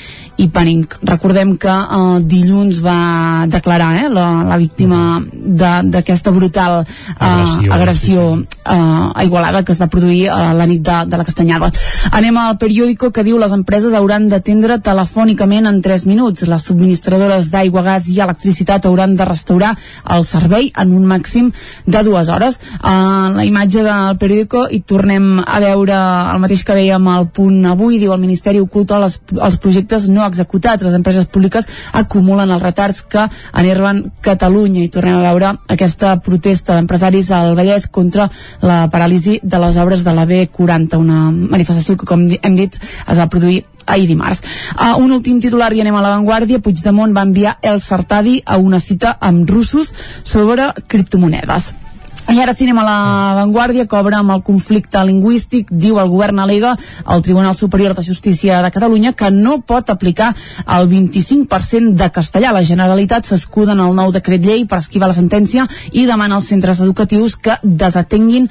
i 0.41 0.47
pànic. 0.49 0.97
Recordem 1.05 1.55
que 1.61 1.69
uh, 1.71 2.17
dilluns 2.25 2.81
va 2.81 3.45
declarar 3.51 3.91
eh, 4.01 4.09
la, 4.09 4.27
la 4.47 4.57
víctima 4.57 5.21
de- 5.31 5.89
d'aquesta 5.93 6.31
brutal 6.33 6.81
uh, 6.81 6.87
Agressió, 7.21 7.73
agressió 7.73 8.23
uh, 8.33 9.11
a 9.13 9.23
Igualada 9.23 9.63
que 9.63 9.71
es 9.75 9.81
va 9.81 9.87
produir 9.91 10.29
a 10.33 10.53
la 10.57 10.65
nit 10.65 10.81
de, 10.81 10.97
de 11.11 11.17
la 11.21 11.25
Castanyada. 11.27 11.69
Anem 12.11 12.37
al 12.41 12.57
periòdico 12.57 13.11
que 13.13 13.23
diu 13.27 13.37
les 13.41 13.53
empreses 13.53 13.93
hauran 13.93 14.29
d'atendre 14.31 14.79
telefònicament 14.81 15.69
en 15.69 15.81
3 15.91 16.05
minuts. 16.07 16.47
Les 16.47 16.63
subministradores 16.63 17.49
d'aigua, 17.51 17.83
gas 17.83 18.07
i 18.07 18.21
electricitat 18.23 18.85
hauran 18.87 19.17
de 19.19 19.25
restaurar 19.27 19.73
el 20.15 20.23
servei 20.23 20.69
en 20.79 20.93
un 20.95 21.03
màxim 21.09 21.49
de 21.85 22.03
dues 22.07 22.29
hores. 22.31 22.61
Uh, 22.79 23.35
la 23.35 23.43
imatge 23.43 23.83
del 23.83 24.15
periòdico 24.21 24.63
i 24.71 24.79
tornem 24.87 25.41
a 25.43 25.59
veure 25.59 25.97
el 26.31 26.39
mateix 26.39 26.63
que 26.63 26.77
veiem 26.77 27.09
al 27.11 27.27
punt 27.35 27.65
avui, 27.67 27.99
diu 27.99 28.13
el 28.15 28.21
Ministeri 28.23 28.61
oculta 28.63 29.01
les, 29.03 29.17
els 29.35 29.57
projectes 29.59 30.07
no 30.07 30.23
executats. 30.23 30.85
Les 30.87 30.95
empreses 30.95 31.27
públiques 31.27 31.67
acumulen 31.91 32.55
els 32.55 32.63
retards 32.63 33.03
que 33.11 33.27
enerven 33.51 34.05
Catalunya 34.23 34.85
i 34.85 34.93
tornem 34.93 35.19
a 35.19 35.25
veure 35.27 35.51
aquesta 35.75 36.13
protesta 36.23 36.77
d'empresaris 36.77 37.33
al 37.35 37.57
Vallès 37.59 37.89
contra 37.91 38.29
la 38.63 38.85
paràlisi 38.93 39.41
de 39.43 39.59
les 39.65 39.81
obres 39.81 40.07
de 40.07 40.15
la 40.15 40.23
B40, 40.29 41.01
una 41.01 41.27
manifestació 41.35 41.99
que, 41.99 42.07
com 42.07 42.29
hem 42.31 42.55
dit, 42.55 42.79
es 42.79 43.19
va 43.19 43.27
produir 43.27 43.65
ahir 43.85 44.07
dimarts. 44.09 44.41
Uh, 44.77 44.95
un 45.01 45.11
últim 45.11 45.41
titular 45.41 45.71
i 45.73 45.81
anem 45.83 45.97
a 45.97 46.05
l'avantguàrdia. 46.05 46.61
Puigdemont 46.63 47.13
va 47.15 47.25
enviar 47.27 47.57
el 47.61 47.81
Sartadi 47.81 48.41
a 48.45 48.57
una 48.57 48.79
cita 48.79 49.17
amb 49.19 49.49
russos 49.49 49.93
sobre 50.23 50.71
criptomonedes. 50.87 51.80
I 52.29 52.39
ara 52.39 52.53
sí 52.53 52.63
anem 52.63 52.77
a 52.79 52.83
la 52.85 53.33
Vanguardia, 53.35 53.87
obre 53.97 54.15
amb 54.15 54.31
el 54.31 54.43
conflicte 54.45 55.01
lingüístic, 55.03 55.71
diu 55.71 55.97
el 55.99 56.09
govern 56.11 56.39
alega 56.39 56.75
al 57.03 57.23
Tribunal 57.25 57.55
Superior 57.55 57.95
de 57.97 58.03
Justícia 58.05 58.61
de 58.61 58.71
Catalunya 58.71 59.13
que 59.13 59.31
no 59.31 59.59
pot 59.61 59.89
aplicar 59.89 60.29
el 60.77 60.87
25% 60.87 61.97
de 61.97 62.09
castellà. 62.13 62.53
La 62.53 62.63
Generalitat 62.63 63.25
s'escuda 63.25 63.73
en 63.73 63.81
el 63.83 63.97
nou 63.97 64.13
decret 64.13 64.45
llei 64.45 64.63
per 64.65 64.79
esquivar 64.79 65.09
la 65.09 65.17
sentència 65.17 65.65
i 65.91 66.05
demana 66.05 66.37
als 66.37 66.47
centres 66.53 66.79
educatius 66.79 67.35
que 67.35 67.57
desatenguin 67.63 68.47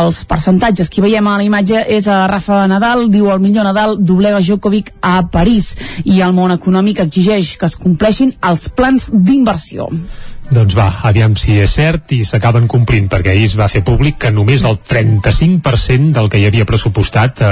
els 0.00 0.24
percentatges. 0.24 0.90
Qui 0.90 1.04
veiem 1.04 1.28
a 1.28 1.36
la 1.36 1.46
imatge 1.46 1.84
és 1.86 2.08
a 2.08 2.24
Rafa 2.26 2.64
Nadal, 2.72 3.06
diu 3.12 3.30
el 3.30 3.44
millor 3.44 3.68
Nadal 3.68 3.98
doblega 4.00 4.40
Djokovic 4.40 4.94
a 5.02 5.20
París 5.30 5.76
i 6.04 6.22
el 6.24 6.34
món 6.34 6.56
econòmic 6.56 7.04
exigeix 7.04 7.54
que 7.60 7.70
es 7.70 7.78
compleixin 7.78 8.34
els 8.42 8.68
plans 8.74 9.10
d'inversió. 9.12 9.90
Doncs 10.50 10.74
va, 10.74 10.88
aviam 11.06 11.36
si 11.38 11.52
és 11.62 11.70
cert 11.70 12.10
i 12.10 12.24
s'acaben 12.26 12.64
complint, 12.66 13.04
perquè 13.10 13.30
ahir 13.30 13.44
es 13.46 13.52
va 13.54 13.68
fer 13.70 13.84
públic 13.86 14.16
que 14.24 14.32
només 14.34 14.64
el 14.66 14.74
35% 14.74 16.10
del 16.16 16.26
que 16.26 16.40
hi 16.40 16.46
havia 16.48 16.66
pressupostat 16.66 17.42
eh, 17.46 17.50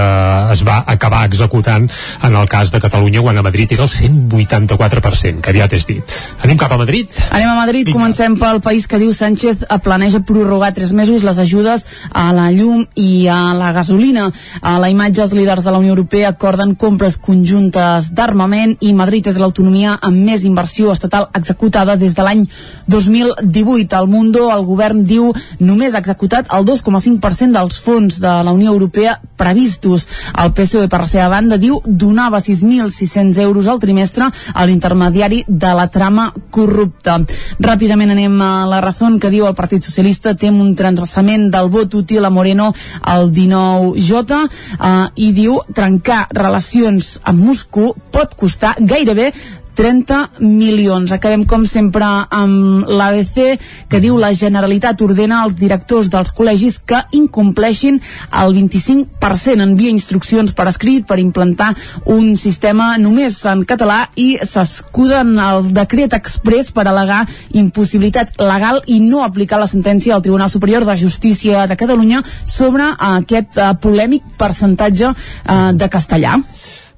es 0.50 0.64
va 0.66 0.80
acabar 0.82 1.20
executant 1.28 1.86
en 2.26 2.34
el 2.34 2.48
cas 2.50 2.72
de 2.74 2.80
Catalunya, 2.82 3.22
quan 3.22 3.38
a 3.38 3.44
Madrid 3.46 3.70
era 3.76 3.86
el 3.86 3.92
184%, 3.92 5.38
que 5.44 5.52
aviat 5.54 5.76
és 5.78 5.86
dit. 5.86 6.16
Anem 6.42 6.58
cap 6.58 6.74
a 6.74 6.78
Madrid? 6.80 7.06
Anem 7.30 7.52
a 7.52 7.54
Madrid, 7.60 7.86
Vinga. 7.86 8.00
comencem 8.00 8.34
pel 8.40 8.58
país 8.66 8.88
que 8.90 8.98
diu 8.98 9.14
Sánchez 9.14 9.62
planeja 9.84 10.24
prorrogar 10.26 10.72
tres 10.74 10.90
mesos 10.90 11.22
les 11.22 11.38
ajudes 11.38 11.86
a 12.10 12.32
la 12.34 12.48
llum 12.50 12.82
i 12.98 13.28
a 13.30 13.54
la 13.54 13.70
gasolina. 13.78 14.26
A 14.58 14.74
la 14.82 14.90
imatge, 14.90 15.22
els 15.22 15.36
líders 15.38 15.62
de 15.62 15.70
la 15.70 15.78
Unió 15.78 15.94
Europea 15.94 16.34
acorden 16.34 16.74
compres 16.74 17.14
conjuntes 17.22 18.10
d'armament 18.10 18.74
i 18.82 18.90
Madrid 18.90 19.30
és 19.30 19.38
l'autonomia 19.38 20.00
amb 20.02 20.18
més 20.18 20.42
inversió 20.42 20.90
estatal 20.90 21.30
executada 21.38 21.94
des 21.94 22.18
de 22.18 22.26
l'any 22.26 22.44
2018. 22.88 23.96
Al 23.96 24.08
Mundo, 24.08 24.48
el 24.52 24.64
govern 24.66 25.04
diu 25.06 25.32
només 25.60 25.94
ha 25.94 26.02
executat 26.02 26.50
el 26.54 26.66
2,5% 26.66 27.54
dels 27.54 27.80
fons 27.80 28.20
de 28.20 28.34
la 28.44 28.52
Unió 28.52 28.72
Europea 28.72 29.18
previstos. 29.38 30.08
El 30.36 30.52
PSOE, 30.52 30.88
per 30.90 31.02
la 31.04 31.08
seva 31.08 31.28
banda, 31.32 31.56
diu 31.56 31.80
donava 31.84 32.40
6.600 32.42 33.38
euros 33.44 33.68
al 33.68 33.80
trimestre 33.80 34.28
a 34.28 34.66
l'intermediari 34.66 35.44
de 35.46 35.72
la 35.78 35.86
trama 35.92 36.28
corrupta. 36.50 37.18
Ràpidament 37.62 38.12
anem 38.12 38.40
a 38.42 38.66
la 38.68 38.80
raó 38.82 38.96
que 39.20 39.30
diu 39.30 39.46
el 39.46 39.54
Partit 39.54 39.84
Socialista 39.86 40.34
tem 40.34 40.56
un 40.58 40.74
transversament 40.76 41.48
del 41.52 41.70
vot 41.70 41.94
útil 41.94 42.24
a 42.24 42.30
Moreno 42.34 42.72
al 43.02 43.30
19J 43.30 44.38
eh, 44.40 45.06
i 45.16 45.30
diu 45.36 45.60
trencar 45.74 46.26
relacions 46.34 47.18
amb 47.22 47.44
Moscou 47.46 47.94
pot 48.12 48.34
costar 48.34 48.74
gairebé 48.80 49.30
30 49.78 50.40
milions. 50.42 51.12
Acabem, 51.14 51.44
com 51.46 51.62
sempre, 51.70 52.02
amb 52.34 52.88
l'ABC, 52.90 53.60
que 53.86 54.00
diu 54.02 54.16
la 54.18 54.32
Generalitat 54.34 55.04
ordena 55.06 55.44
als 55.44 55.54
directors 55.60 56.08
dels 56.10 56.32
col·legis 56.34 56.80
que 56.82 56.98
incompleixin 57.14 58.00
el 58.42 58.56
25%. 58.56 59.62
Envia 59.62 59.92
instruccions 59.94 60.50
per 60.50 60.66
escrit 60.72 61.06
per 61.06 61.20
implantar 61.22 61.70
un 62.10 62.34
sistema 62.40 62.96
només 62.98 63.38
en 63.46 63.62
català 63.68 64.00
i 64.18 64.32
s'escuden 64.42 65.36
el 65.44 65.70
decret 65.76 66.18
express 66.18 66.74
per 66.74 66.88
al·legar 66.88 67.22
impossibilitat 67.62 68.34
legal 68.42 68.82
i 68.90 68.98
no 69.04 69.22
aplicar 69.22 69.62
la 69.62 69.70
sentència 69.70 70.16
del 70.16 70.26
Tribunal 70.26 70.50
Superior 70.50 70.88
de 70.88 70.98
Justícia 70.98 71.68
de 71.70 71.78
Catalunya 71.78 72.24
sobre 72.42 72.90
aquest 73.12 73.62
uh, 73.62 73.70
polèmic 73.78 74.26
percentatge 74.42 75.14
uh, 75.14 75.70
de 75.78 75.92
castellà. 75.92 76.34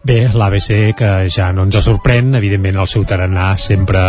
Bé, 0.01 0.31
l'ABC, 0.33 0.95
que 0.97 1.09
ja 1.29 1.51
no 1.53 1.67
ens 1.67 1.77
sorprèn, 1.85 2.31
evidentment 2.39 2.79
el 2.81 2.87
seu 2.89 3.03
tarannà 3.05 3.51
sempre, 3.61 4.01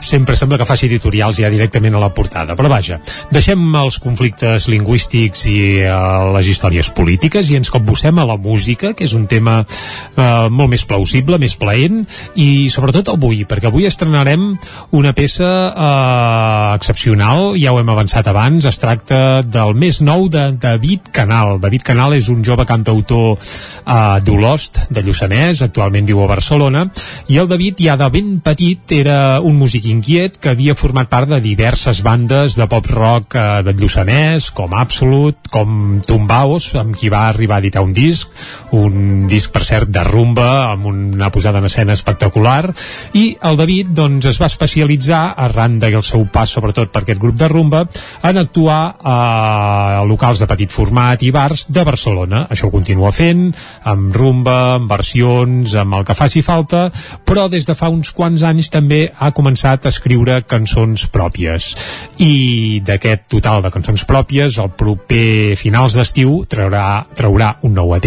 sempre 0.00 0.32
sembla 0.40 0.56
que 0.56 0.64
faci 0.64 0.86
editorials 0.88 1.36
ja 1.42 1.50
directament 1.52 1.98
a 1.98 2.00
la 2.00 2.08
portada. 2.16 2.54
Però 2.56 2.70
vaja, 2.72 2.96
deixem 3.28 3.60
els 3.76 3.98
conflictes 4.00 4.70
lingüístics 4.72 5.42
i 5.50 5.58
uh, 5.84 6.30
les 6.32 6.48
històries 6.48 6.88
polítiques 6.96 7.50
i 7.52 7.58
ens 7.60 7.68
capbussem 7.68 8.16
a 8.16 8.24
la 8.24 8.38
música, 8.40 8.94
que 8.96 9.04
és 9.04 9.12
un 9.12 9.26
tema 9.28 9.58
uh, 9.66 10.48
molt 10.48 10.72
més 10.72 10.86
plausible, 10.88 11.36
més 11.36 11.58
plaent, 11.60 12.00
i 12.40 12.72
sobretot 12.72 13.12
avui, 13.12 13.42
perquè 13.44 13.68
avui 13.68 13.84
estrenarem 13.84 14.48
una 14.96 15.12
peça 15.12 15.52
uh, 15.68 16.72
excepcional, 16.78 17.52
ja 17.60 17.76
ho 17.76 17.82
hem 17.82 17.92
avançat 17.92 18.32
abans, 18.32 18.64
es 18.64 18.80
tracta 18.80 19.42
del 19.44 19.76
més 19.76 20.00
nou 20.00 20.30
de 20.32 20.48
David 20.56 21.12
Canal. 21.12 21.58
David 21.60 21.84
Canal 21.92 22.16
és 22.16 22.32
un 22.32 22.40
jove 22.48 22.64
cantautor 22.64 23.36
uh, 23.36 24.16
d'Olost, 24.24 24.86
de 24.88 25.04
Lluçanès, 25.04 25.17
Lluçanès, 25.18 25.64
actualment 25.64 26.06
viu 26.06 26.20
a 26.22 26.28
Barcelona, 26.30 26.84
i 27.26 27.40
el 27.42 27.48
David 27.50 27.80
ja 27.82 27.96
de 27.98 28.06
ben 28.14 28.36
petit 28.44 28.92
era 28.94 29.40
un 29.42 29.56
músic 29.58 29.88
inquiet 29.90 30.36
que 30.38 30.52
havia 30.52 30.76
format 30.78 31.08
part 31.10 31.26
de 31.26 31.40
diverses 31.42 32.04
bandes 32.06 32.54
de 32.54 32.68
pop-rock 32.70 33.34
eh, 33.34 33.46
de 33.66 33.74
Lluçanès, 33.74 34.52
com 34.54 34.76
Absolut, 34.78 35.48
com 35.50 35.98
Tumbaos, 36.06 36.68
amb 36.78 36.94
qui 36.94 37.10
va 37.10 37.24
arribar 37.26 37.56
a 37.58 37.64
editar 37.64 37.82
un 37.82 37.90
disc, 37.90 38.30
un 38.78 39.26
disc, 39.26 39.50
per 39.50 39.64
cert, 39.66 39.90
de 39.90 40.04
rumba, 40.06 40.70
amb 40.70 40.86
una 40.92 41.32
posada 41.34 41.58
en 41.58 41.66
escena 41.66 41.98
espectacular, 41.98 42.70
i 43.18 43.32
el 43.42 43.58
David 43.58 43.90
doncs, 43.98 44.30
es 44.30 44.38
va 44.38 44.46
especialitzar, 44.46 45.24
arran 45.48 45.80
del 45.82 45.98
seu 46.06 46.28
pas 46.30 46.54
sobretot 46.54 46.94
per 46.94 47.02
aquest 47.02 47.18
grup 47.18 47.40
de 47.42 47.50
rumba, 47.50 47.82
en 48.22 48.38
actuar 48.38 48.94
a 49.02 50.06
locals 50.06 50.38
de 50.38 50.46
petit 50.46 50.70
format 50.70 51.26
i 51.26 51.34
bars 51.34 51.66
de 51.74 51.82
Barcelona. 51.82 52.46
Això 52.46 52.70
ho 52.70 52.74
continua 52.74 53.10
fent, 53.10 53.48
amb 53.82 54.14
rumba, 54.14 54.58
amb 54.78 54.86
versió 54.86 55.07
versions, 55.08 55.74
amb 55.74 55.94
el 55.94 56.04
que 56.04 56.14
faci 56.14 56.42
falta, 56.42 56.88
però 57.24 57.48
des 57.48 57.66
de 57.66 57.74
fa 57.74 57.88
uns 57.88 58.10
quants 58.12 58.42
anys 58.44 58.70
també 58.70 59.10
ha 59.18 59.30
començat 59.32 59.86
a 59.86 59.92
escriure 59.92 60.42
cançons 60.46 61.06
pròpies. 61.08 61.74
I 62.18 62.80
d'aquest 62.84 63.28
total 63.28 63.62
de 63.62 63.70
cançons 63.70 64.04
pròpies, 64.04 64.58
el 64.58 64.70
proper 64.76 65.56
finals 65.56 65.96
d'estiu 65.96 66.44
traurà, 66.48 67.06
traurà 67.16 67.56
un 67.62 67.74
nou 67.74 67.94
AT 67.94 68.06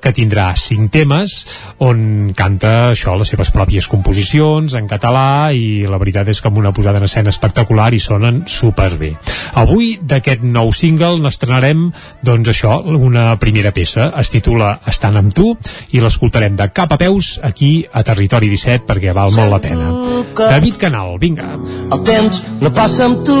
que 0.00 0.12
tindrà 0.12 0.52
cinc 0.56 0.92
temes 0.92 1.46
on 1.78 2.32
canta 2.36 2.92
això, 2.92 3.16
les 3.18 3.28
seves 3.28 3.50
pròpies 3.50 3.88
composicions 3.88 4.74
en 4.74 4.86
català 4.86 5.52
i 5.52 5.86
la 5.88 5.98
veritat 5.98 6.28
és 6.28 6.40
que 6.40 6.48
amb 6.48 6.60
una 6.62 6.72
posada 6.72 7.00
en 7.00 7.08
escena 7.08 7.32
espectacular 7.34 7.92
i 7.94 8.00
sonen 8.00 8.44
superbé. 8.46 9.14
Avui 9.58 9.96
d'aquest 10.00 10.44
nou 10.44 10.70
single 10.72 11.18
n'estrenarem 11.22 11.88
doncs 12.22 12.52
això, 12.52 12.78
una 12.86 13.34
primera 13.40 13.72
peça 13.74 14.12
es 14.20 14.30
titula 14.30 14.76
Estan 14.86 15.16
amb 15.18 15.34
tu 15.34 15.52
i 15.96 16.00
l'escoltarem 16.00 16.35
escoltarem 16.36 16.56
de 16.56 16.68
cap 16.68 16.92
a 16.92 16.98
peus 16.98 17.40
aquí 17.42 17.86
a 17.92 18.02
Territori 18.04 18.48
17 18.50 18.84
perquè 18.84 19.12
val 19.16 19.32
molt 19.32 19.50
la 19.54 19.58
pena. 19.58 19.88
David 20.36 20.76
Canal, 20.76 21.16
vinga. 21.18 21.56
El 21.92 22.02
temps 22.04 22.42
no 22.60 22.72
passa 22.76 23.06
amb 23.06 23.22
tu 23.24 23.36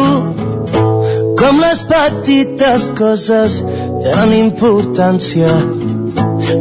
com 1.36 1.60
les 1.60 1.82
petites 1.90 2.88
coses 2.96 3.60
tenen 4.00 4.32
importància. 4.38 5.52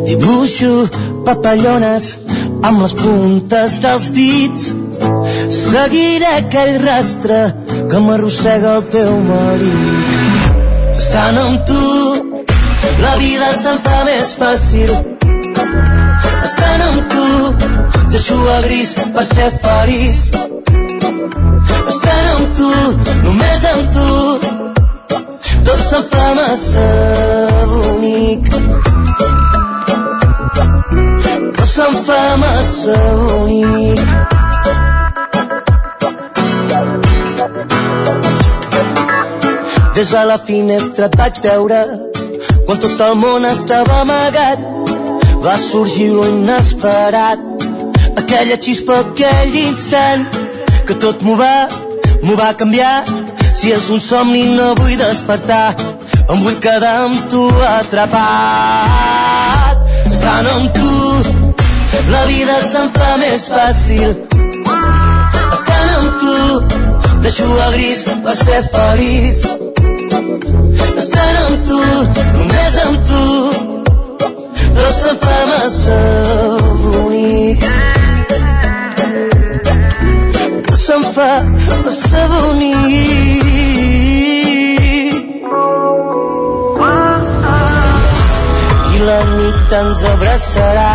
Dibuixo 0.04 0.90
papallones 1.24 2.12
amb 2.68 2.84
les 2.84 2.96
puntes 3.00 3.80
dels 3.86 4.12
dits 4.12 4.70
Seguiré 5.56 6.32
aquell 6.42 6.80
rastre 6.84 7.42
que 7.90 8.00
m'arrossega 8.02 8.78
el 8.82 8.88
teu 8.92 9.12
marit. 9.24 10.56
Estant 11.00 11.38
amb 11.48 11.68
tu, 11.70 11.84
la 13.04 13.20
vida 13.24 13.52
se'n 13.62 13.84
fa 13.86 14.02
més 14.08 14.40
fàcil 14.40 14.98
amb 16.96 17.14
tu 17.14 17.26
deixo 18.16 18.42
el 18.56 18.68
gris 18.68 18.92
per 19.16 19.26
ser 19.36 19.52
feliç. 19.64 20.20
Estant 21.94 22.28
amb 22.34 22.60
tu 22.60 22.74
només 23.28 23.72
amb 23.74 23.98
tu. 23.98 24.12
Tot 25.66 25.80
se'n 25.90 26.04
fa 26.12 26.26
massa 26.38 26.88
bonic 27.72 28.50
tot 31.58 31.70
se'n 31.76 31.96
fa 32.06 32.20
massa 32.44 32.98
bonic 33.22 34.02
des 39.96 40.12
de 40.14 40.24
la 40.32 40.38
finestra 40.50 41.10
et 41.10 41.18
vaig 41.24 41.42
veure 41.48 41.82
quan 42.68 42.78
tot 42.86 43.06
el 43.08 43.18
món 43.24 43.50
estava 43.56 44.02
amagat 44.06 44.95
va 45.46 45.58
sorgir 45.58 46.10
lo 46.10 46.28
inesperat. 46.28 47.40
Aquella 48.18 48.58
xispa, 48.58 49.00
aquell 49.06 49.56
instant 49.56 50.26
que 50.88 50.96
tot 51.04 51.22
m'ho 51.26 51.36
va, 51.38 51.68
m'ho 52.24 52.36
va 52.40 52.50
canviar. 52.62 53.04
Si 53.58 53.72
és 53.76 53.86
un 53.94 54.00
somni 54.02 54.44
no 54.58 54.68
vull 54.80 54.98
despertar. 54.98 55.76
Em 56.26 56.38
vull 56.46 56.58
quedar 56.66 56.96
amb 57.04 57.18
tu 57.30 57.44
atrapat. 57.70 58.26
Estant 60.10 60.48
amb 60.56 60.68
tu. 60.80 60.94
La 62.10 62.24
vida 62.32 62.56
se'm 62.72 62.88
fa 62.98 63.12
més 63.22 63.42
fàcil. 63.54 64.10
Estant 65.58 65.90
amb 66.00 66.12
tu. 66.24 66.36
Deixo 67.22 67.46
el 67.68 67.72
gris 67.78 68.02
per 68.26 68.36
ser 68.42 68.62
feliç. 68.74 69.40
Estant 71.04 71.36
amb 71.46 71.58
tu, 71.70 71.80
se 75.06 75.16
fa 75.24 75.40
massa 75.50 76.00
bonic 76.82 77.62
se'n 80.86 81.04
fa 81.16 81.32
massa 81.84 82.22
bonic 82.32 83.46
i 88.96 88.98
la 89.08 89.20
nit 89.38 89.74
ens 89.80 90.02
abraçarà. 90.14 90.94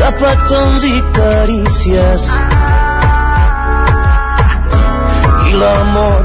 De 0.00 0.10
petons 0.20 0.88
i 0.90 0.98
carícies 1.20 2.26
i 5.46 5.52
l'amor 5.62 6.22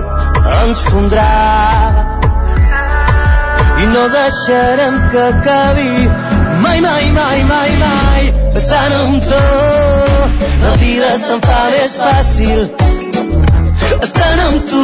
ens 0.58 0.84
fondrà 0.90 1.32
i 3.84 3.86
no 3.96 4.04
deixarem 4.10 4.96
que 5.12 5.22
acabi. 5.34 5.92
Mai, 6.64 6.80
mai, 6.82 7.06
mai, 7.20 7.44
mai, 7.52 7.72
mai. 7.84 8.24
Estant 8.60 8.94
amb 9.02 9.24
tu 9.30 9.44
la 10.64 10.74
vida 10.82 11.12
se'n 11.26 11.42
fa 11.46 11.62
més 11.74 11.96
fàcil. 12.04 12.62
Estant 14.06 14.44
amb 14.48 14.70
tu. 14.72 14.84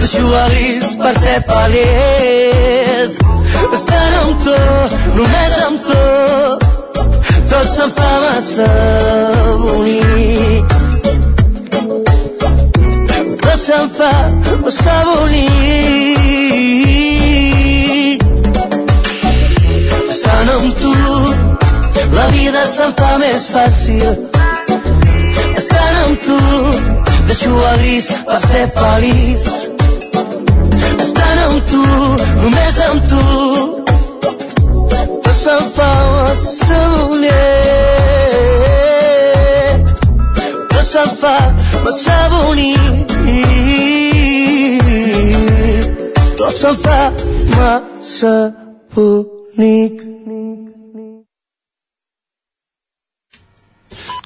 Deixo 0.00 0.24
el 0.42 0.54
gris 0.54 0.88
per 1.02 1.14
ser 1.22 1.38
feliç. 1.50 3.18
Estant 3.78 4.16
amb 4.22 4.44
tu, 4.46 4.58
només 5.18 5.58
amb 5.66 5.88
tu. 5.88 6.00
Tot 7.52 7.74
se'n 7.76 7.92
fa 7.98 8.12
massa 8.24 8.70
bonic. 9.64 10.78
Tot 13.44 13.60
se'n 13.68 13.94
fa 13.98 14.14
massa 14.64 14.98
bonic 15.10 16.19
la 22.16 22.26
vida 22.34 22.62
se'n 22.76 22.92
fa 22.98 23.10
més 23.22 23.48
fàcil 23.54 24.10
estant 25.60 25.96
amb 26.04 26.16
tu. 26.26 26.40
Deixo 27.30 27.50
el 27.70 27.76
gris 27.82 28.06
per 28.26 28.40
ser 28.46 28.66
feliç 28.78 29.44
estant 31.04 31.38
amb 31.46 31.60
tu 31.70 31.84
només 32.42 32.76
amb 32.88 33.00
tu. 33.12 33.24
Tot 35.24 35.36
se'n 35.44 35.64
fa 35.76 35.90
massa 36.10 36.80
bonic 37.06 37.50
tot 40.80 40.86
se'n 40.92 41.10
fa 41.20 41.36
massa 41.84 42.18
bonic. 42.32 43.10
Tot 46.38 46.54
se'n 46.60 46.76
fa 46.84 47.00
massa 47.54 48.34
bonic 48.94 50.19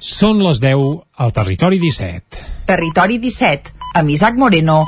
Són 0.05 0.37
les 0.45 0.59
10 0.61 0.81
al 1.17 1.31
Territori 1.33 1.79
17. 1.81 2.41
Territori 2.69 3.17
17, 3.17 3.71
amb 3.97 4.11
Isaac 4.13 4.37
Moreno. 4.37 4.83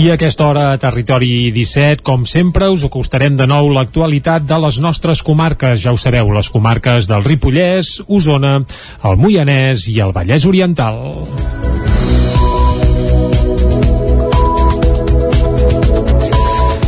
I 0.00 0.08
a 0.08 0.14
aquesta 0.16 0.46
hora 0.46 0.64
a 0.72 0.78
Territori 0.80 1.50
17, 1.52 2.00
com 2.04 2.24
sempre, 2.24 2.70
us 2.72 2.86
acostarem 2.88 3.36
de 3.36 3.44
nou 3.48 3.68
l'actualitat 3.68 4.48
de 4.48 4.60
les 4.64 4.80
nostres 4.80 5.20
comarques. 5.20 5.82
Ja 5.84 5.92
ho 5.92 6.00
sabeu, 6.00 6.32
les 6.32 6.48
comarques 6.52 7.08
del 7.08 7.24
Ripollès, 7.24 7.98
Osona, 8.08 8.62
el 9.04 9.20
Moianès 9.20 9.84
i 9.92 10.00
el 10.00 10.16
Vallès 10.16 10.48
Oriental. 10.48 11.00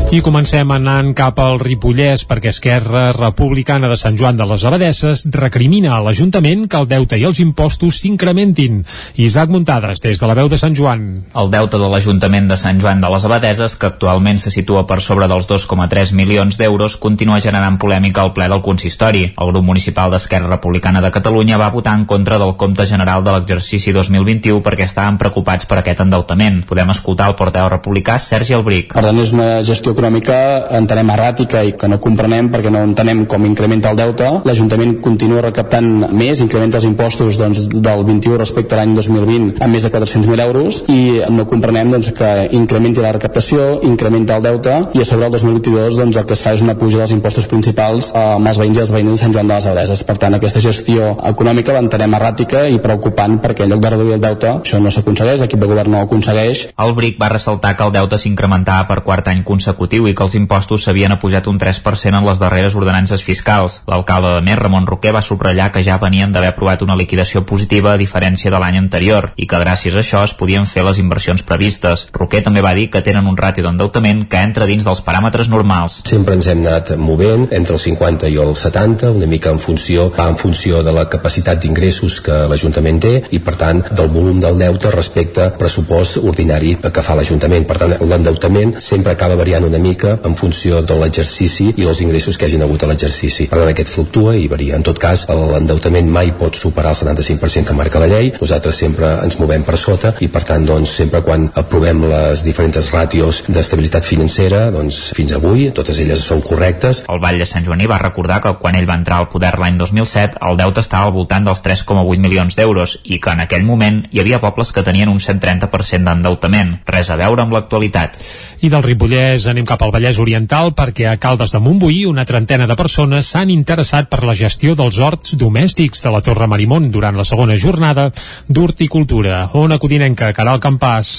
I 0.09 0.23
comencem 0.25 0.71
anant 0.73 1.11
cap 1.13 1.37
al 1.45 1.59
Ripollès 1.61 2.23
perquè 2.25 2.49
Esquerra 2.49 3.11
Republicana 3.13 3.91
de 3.91 3.97
Sant 4.01 4.15
Joan 4.17 4.39
de 4.39 4.47
les 4.49 4.63
Abadesses 4.65 5.27
recrimina 5.35 5.91
a 5.93 5.99
l'Ajuntament 6.01 6.63
que 6.65 6.79
el 6.81 6.87
deute 6.89 7.19
i 7.21 7.27
els 7.29 7.43
impostos 7.45 7.99
s'incrementin. 8.01 8.79
Isaac 9.21 9.53
Muntades, 9.53 10.01
des 10.01 10.17
de 10.17 10.31
la 10.31 10.37
veu 10.39 10.49
de 10.49 10.57
Sant 10.57 10.73
Joan. 10.79 11.03
El 11.37 11.51
deute 11.53 11.77
de 11.77 11.91
l'Ajuntament 11.93 12.49
de 12.49 12.57
Sant 12.57 12.81
Joan 12.81 13.03
de 13.05 13.11
les 13.13 13.27
Abadeses, 13.29 13.75
que 13.77 13.91
actualment 13.91 14.41
se 14.41 14.49
situa 14.55 14.87
per 14.89 15.03
sobre 15.05 15.29
dels 15.29 15.45
2,3 15.51 16.15
milions 16.17 16.57
d'euros, 16.57 16.97
continua 16.97 17.43
generant 17.45 17.77
polèmica 17.77 18.25
al 18.25 18.33
ple 18.33 18.49
del 18.49 18.65
consistori. 18.65 19.27
El 19.37 19.53
grup 19.53 19.69
municipal 19.69 20.09
d'Esquerra 20.09 20.49
Republicana 20.49 21.05
de 21.05 21.13
Catalunya 21.13 21.61
va 21.61 21.69
votar 21.77 21.99
en 22.01 22.07
contra 22.09 22.41
del 22.41 22.57
compte 22.57 22.89
general 22.89 23.27
de 23.29 23.37
l'exercici 23.37 23.93
2021 23.93 24.65
perquè 24.65 24.89
estaven 24.89 25.21
preocupats 25.21 25.69
per 25.69 25.83
aquest 25.83 26.01
endeutament. 26.07 26.65
Podem 26.65 26.97
escoltar 26.97 27.29
el 27.29 27.37
porteu 27.37 27.69
republicà 27.69 28.17
Sergi 28.17 28.57
Albric. 28.57 28.97
Per 28.97 29.05
tant, 29.05 29.21
és 29.21 29.37
una 29.37 29.53
gestió 29.61 29.98
econòmica 29.99 30.69
entenem 30.79 31.11
erràtica 31.11 31.65
i 31.67 31.73
que 31.79 31.89
no 31.91 31.99
comprenem 31.99 32.49
perquè 32.53 32.71
no 32.71 32.85
entenem 32.87 33.25
com 33.27 33.45
incrementa 33.49 33.91
el 33.91 33.99
deute. 33.99 34.29
L'Ajuntament 34.47 34.99
continua 35.03 35.43
recaptant 35.43 35.89
més, 36.15 36.39
incrementa 36.45 36.79
els 36.79 36.87
impostos 36.87 37.39
doncs, 37.41 37.65
del 37.69 38.05
21 38.07 38.39
respecte 38.39 38.77
a 38.77 38.79
l'any 38.79 38.95
2020 38.95 39.59
amb 39.65 39.75
més 39.75 39.83
de 39.83 39.91
400.000 39.91 40.45
euros 40.45 40.83
i 40.95 41.19
no 41.35 41.47
comprenem 41.51 41.91
doncs, 41.91 42.13
que 42.15 42.31
incrementi 42.55 43.03
la 43.03 43.13
recaptació, 43.17 43.81
incrementa 43.89 44.39
el 44.39 44.47
deute 44.47 44.77
i 44.95 45.03
a 45.03 45.09
sobre 45.09 45.27
el 45.27 45.35
2022 45.35 45.99
doncs, 45.99 46.21
el 46.21 46.29
que 46.29 46.39
es 46.39 46.45
fa 46.45 46.55
és 46.55 46.63
una 46.63 46.77
puja 46.79 47.03
dels 47.03 47.17
impostos 47.17 47.51
principals 47.51 48.13
amb 48.15 48.53
els 48.53 48.63
veïns 48.63 48.79
i 48.79 48.85
els 48.85 48.95
veïns 48.95 49.17
de 49.17 49.19
Sant 49.25 49.35
Joan 49.35 49.51
de 49.51 49.59
les 49.59 49.67
Abadeses. 49.67 50.05
Per 50.07 50.19
tant, 50.23 50.39
aquesta 50.39 50.63
gestió 50.63 51.11
econòmica 51.33 51.75
l'entenem 51.75 52.15
erràtica 52.21 52.69
i 52.71 52.79
preocupant 52.85 53.41
perquè 53.43 53.67
en 53.67 53.75
lloc 53.75 53.83
de 53.83 53.95
reduir 53.97 54.17
el 54.19 54.23
deute 54.23 54.55
això 54.61 54.79
no 54.83 54.95
s'aconsegueix, 54.95 55.43
l'equip 55.43 55.61
de 55.65 55.71
govern 55.71 55.91
no 55.93 56.03
ho 56.03 56.07
aconsegueix. 56.07 56.69
El 56.79 56.95
BRIC 56.95 57.19
va 57.21 57.33
ressaltar 57.35 57.75
que 57.75 57.87
el 57.89 57.95
deute 57.99 58.19
s'incrementava 58.21 58.87
per 58.89 59.03
quart 59.03 59.33
any 59.33 59.43
consecutiu 59.47 59.88
i 59.97 60.15
que 60.15 60.25
els 60.27 60.35
impostos 60.37 60.85
s'havien 60.85 61.13
apujat 61.15 61.47
un 61.49 61.59
3% 61.59 62.19
en 62.19 62.27
les 62.27 62.39
darreres 62.39 62.77
ordenances 62.77 63.25
fiscals. 63.25 63.83
L'alcalde 63.89 64.35
de 64.35 64.43
Mer, 64.45 64.59
Ramon 64.61 64.87
Roquer, 64.87 65.15
va 65.17 65.23
subratllar 65.23 65.71
que 65.73 65.83
ja 65.83 65.97
venien 66.03 66.33
d'haver 66.33 66.53
aprovat 66.53 66.83
una 66.85 66.97
liquidació 66.97 67.45
positiva 67.47 67.95
a 67.95 68.01
diferència 68.01 68.53
de 68.53 68.61
l'any 68.61 68.77
anterior 68.77 69.33
i 69.37 69.47
que 69.49 69.63
gràcies 69.63 69.97
a 69.97 70.03
això 70.03 70.23
es 70.27 70.35
podien 70.37 70.67
fer 70.67 70.85
les 70.85 71.01
inversions 71.01 71.43
previstes. 71.43 72.09
Roquer 72.13 72.43
també 72.45 72.61
va 72.61 72.75
dir 72.77 72.89
que 72.93 73.03
tenen 73.03 73.27
un 73.27 73.37
ràtio 73.37 73.65
d'endeutament 73.65 74.27
que 74.29 74.43
entra 74.45 74.69
dins 74.69 74.85
dels 74.85 75.01
paràmetres 75.07 75.49
normals. 75.49 76.03
Sempre 76.09 76.37
ens 76.37 76.47
hem 76.47 76.63
anat 76.67 76.95
movent 77.01 77.49
entre 77.51 77.79
el 77.79 77.83
50 77.83 78.29
i 78.29 78.37
el 78.37 78.55
70, 78.55 79.13
una 79.17 79.27
mica 79.27 79.51
en 79.51 79.59
funció, 79.59 80.11
en 80.19 80.37
funció 80.37 80.83
de 80.85 80.93
la 80.93 81.09
capacitat 81.09 81.63
d'ingressos 81.63 82.21
que 82.21 82.45
l'Ajuntament 82.51 83.01
té 83.01 83.15
i 83.33 83.41
per 83.41 83.57
tant 83.57 83.83
del 83.89 84.13
volum 84.13 84.41
del 84.43 84.59
deute 84.61 84.93
respecte 84.95 85.47
al 85.47 85.57
pressupost 85.59 86.19
ordinari 86.21 86.77
que 86.79 87.05
fa 87.05 87.17
l'Ajuntament. 87.19 87.67
Per 87.69 87.79
tant, 87.81 87.97
l'endeutament 88.01 88.77
sempre 88.85 89.15
acaba 89.15 89.39
variant 89.39 89.65
una 89.69 89.78
mica 89.83 90.19
en 90.25 90.37
funció 90.37 90.83
de 90.83 90.97
l'exercici 90.99 91.73
i 91.77 91.87
els 91.89 92.01
ingressos 92.05 92.39
que 92.39 92.47
hagin 92.47 92.63
hagut 92.63 92.85
a 92.85 92.91
l'exercici. 92.91 93.49
Per 93.51 93.59
tant, 93.59 93.71
aquest 93.73 93.93
fluctua 93.93 94.37
i 94.37 94.49
varia. 94.51 94.77
En 94.77 94.87
tot 94.87 94.99
cas, 95.03 95.27
l'endeutament 95.29 96.09
mai 96.11 96.33
pot 96.39 96.57
superar 96.57 96.95
el 96.95 97.01
75% 97.01 97.69
que 97.69 97.77
marca 97.77 98.03
la 98.03 98.09
llei. 98.11 98.33
Nosaltres 98.41 98.79
sempre 98.85 99.11
ens 99.25 99.39
movem 99.41 99.65
per 99.67 99.77
sota 99.81 100.15
i, 100.21 100.31
per 100.33 100.45
tant, 100.49 100.67
doncs, 100.69 100.95
sempre 101.01 101.23
quan 101.27 101.49
aprovem 101.59 102.05
les 102.11 102.45
diferents 102.47 102.91
ràtios 102.93 103.43
d'estabilitat 103.49 104.07
financera, 104.07 104.69
doncs, 104.75 105.01
fins 105.17 105.35
avui, 105.37 105.69
totes 105.75 106.01
elles 106.03 106.23
són 106.25 106.43
correctes. 106.45 107.05
El 107.09 107.23
Vall 107.23 107.41
de 107.41 107.47
Sant 107.49 107.67
Joaní 107.67 107.89
va 107.91 108.01
recordar 108.03 108.41
que 108.45 108.55
quan 108.63 108.79
ell 108.79 108.89
va 108.89 108.99
entrar 108.99 109.21
al 109.23 109.29
poder 109.33 109.55
l'any 109.61 109.79
2007, 109.81 110.41
el 110.49 110.59
deute 110.61 110.83
estava 110.85 111.09
al 111.09 111.15
voltant 111.17 111.47
dels 111.47 111.63
3,8 111.65 112.25
milions 112.25 112.57
d'euros 112.59 112.99
i 113.05 113.21
que 113.23 113.35
en 113.35 113.45
aquell 113.45 113.67
moment 113.67 114.03
hi 114.11 114.23
havia 114.23 114.41
pobles 114.43 114.73
que 114.73 114.85
tenien 114.87 115.11
un 115.13 115.21
130% 115.23 116.07
d'endeutament. 116.09 116.79
Res 116.89 117.11
a 117.11 117.19
veure 117.21 117.45
amb 117.45 117.55
l'actualitat. 117.57 118.19
I 118.65 118.71
del 118.73 118.85
Ripollès 118.85 119.47
anem 119.51 119.68
cap 119.69 119.83
al 119.85 119.93
Vallès 119.93 120.17
Oriental 120.23 120.71
perquè 120.77 121.11
a 121.11 121.19
Caldes 121.21 121.53
de 121.53 121.61
Montbuí 121.61 122.07
una 122.09 122.25
trentena 122.25 122.65
de 122.67 122.77
persones 122.79 123.29
s'han 123.29 123.53
interessat 123.53 124.09
per 124.09 124.23
la 124.25 124.37
gestió 124.39 124.73
dels 124.79 124.97
horts 125.05 125.37
domèstics 125.37 126.01
de 126.05 126.13
la 126.15 126.23
Torre 126.25 126.49
Marimón 126.49 126.89
durant 126.95 127.19
la 127.19 127.27
segona 127.29 127.59
jornada 127.61 128.09
d'horticultura. 128.49 129.45
Ona 129.53 129.77
Codinenca, 129.79 130.33
Caral 130.33 130.63
Campàs. 130.65 131.13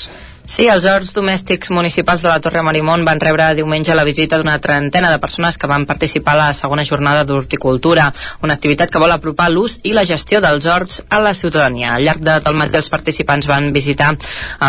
Sí, 0.49 0.63
els 0.65 0.81
horts 0.89 1.11
domèstics 1.13 1.69
municipals 1.69 2.23
de 2.25 2.27
la 2.31 2.39
Torre 2.41 2.63
Marimón 2.65 3.03
van 3.05 3.19
rebre 3.21 3.51
diumenge 3.53 3.93
la 3.93 4.03
visita 4.03 4.39
d'una 4.39 4.55
trentena 4.57 5.11
de 5.13 5.19
persones 5.21 5.59
que 5.61 5.67
van 5.69 5.83
participar 5.85 6.33
a 6.33 6.39
la 6.39 6.55
segona 6.57 6.81
jornada 6.83 7.21
d'horticultura, 7.23 8.07
una 8.41 8.55
activitat 8.57 8.89
que 8.89 8.97
vol 8.97 9.13
apropar 9.13 9.51
l'ús 9.53 9.75
i 9.85 9.93
la 9.93 10.07
gestió 10.09 10.39
dels 10.41 10.65
horts 10.65 11.03
a 11.07 11.19
la 11.21 11.35
ciutadania. 11.37 11.91
Al 11.93 12.01
llarg 12.07 12.23
de 12.25 12.39
tot 12.41 12.57
matí 12.57 12.79
els 12.79 12.89
participants 12.89 13.45
van 13.45 13.69
visitar 13.75 14.15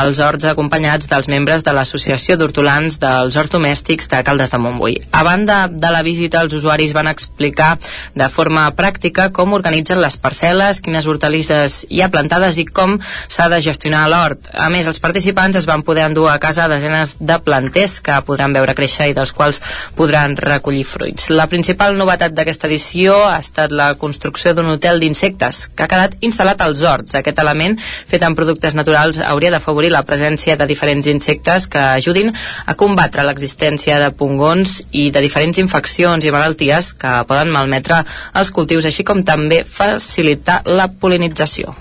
els 0.02 0.20
horts 0.20 0.50
acompanyats 0.50 1.08
dels 1.08 1.30
membres 1.32 1.64
de 1.64 1.72
l'Associació 1.72 2.36
d'Hortolans 2.36 3.00
dels 3.00 3.40
Horts 3.40 3.56
Domèstics 3.56 4.12
de 4.12 4.20
Caldes 4.28 4.52
de 4.52 4.60
Montbui. 4.60 5.00
A 5.16 5.24
banda 5.24 5.62
de 5.72 5.94
la 5.96 6.04
visita, 6.04 6.44
els 6.44 6.58
usuaris 6.60 6.92
van 6.92 7.08
explicar 7.08 7.70
de 8.12 8.28
forma 8.28 8.66
pràctica 8.76 9.30
com 9.32 9.56
organitzen 9.56 10.04
les 10.04 10.20
parcel·les, 10.20 10.84
quines 10.84 11.08
hortalisses 11.08 11.80
hi 11.88 12.04
ha 12.04 12.12
plantades 12.12 12.60
i 12.60 12.68
com 12.68 12.98
s'ha 13.00 13.48
de 13.48 13.64
gestionar 13.64 14.04
l'hort. 14.12 14.52
A 14.52 14.68
més, 14.68 14.84
els 14.84 15.00
participants 15.00 15.56
es 15.56 15.69
van 15.70 15.84
poder 15.86 16.08
endur 16.08 16.28
a 16.30 16.38
casa 16.42 16.68
desenes 16.70 17.16
de 17.20 17.38
planters 17.46 18.00
que 18.04 18.18
podran 18.26 18.54
veure 18.56 18.74
créixer 18.74 19.10
i 19.10 19.16
dels 19.16 19.32
quals 19.36 19.60
podran 19.96 20.36
recollir 20.36 20.84
fruits. 20.88 21.30
La 21.30 21.46
principal 21.50 21.96
novetat 21.98 22.34
d'aquesta 22.34 22.68
edició 22.70 23.16
ha 23.28 23.38
estat 23.38 23.72
la 23.72 23.92
construcció 24.00 24.54
d'un 24.54 24.72
hotel 24.74 25.00
d'insectes 25.02 25.66
que 25.74 25.86
ha 25.86 25.90
quedat 25.90 26.16
instal·lat 26.26 26.62
als 26.64 26.82
horts. 26.82 27.14
Aquest 27.18 27.38
element, 27.42 27.78
fet 28.10 28.24
amb 28.26 28.38
productes 28.38 28.76
naturals, 28.78 29.20
hauria 29.22 29.52
d'afavorir 29.54 29.92
la 29.94 30.04
presència 30.08 30.56
de 30.58 30.68
diferents 30.70 31.06
insectes 31.10 31.68
que 31.70 31.82
ajudin 32.00 32.32
a 32.66 32.76
combatre 32.78 33.26
l'existència 33.26 34.00
de 34.02 34.10
pungons 34.16 34.80
i 34.90 35.10
de 35.14 35.22
diferents 35.22 35.60
infeccions 35.62 36.24
i 36.24 36.34
malalties 36.34 36.94
que 36.98 37.14
poden 37.28 37.52
malmetre 37.54 38.02
els 38.34 38.50
cultius, 38.54 38.88
així 38.88 39.06
com 39.06 39.22
també 39.26 39.62
facilitar 39.64 40.62
la 40.66 40.90
polinització. 41.00 41.76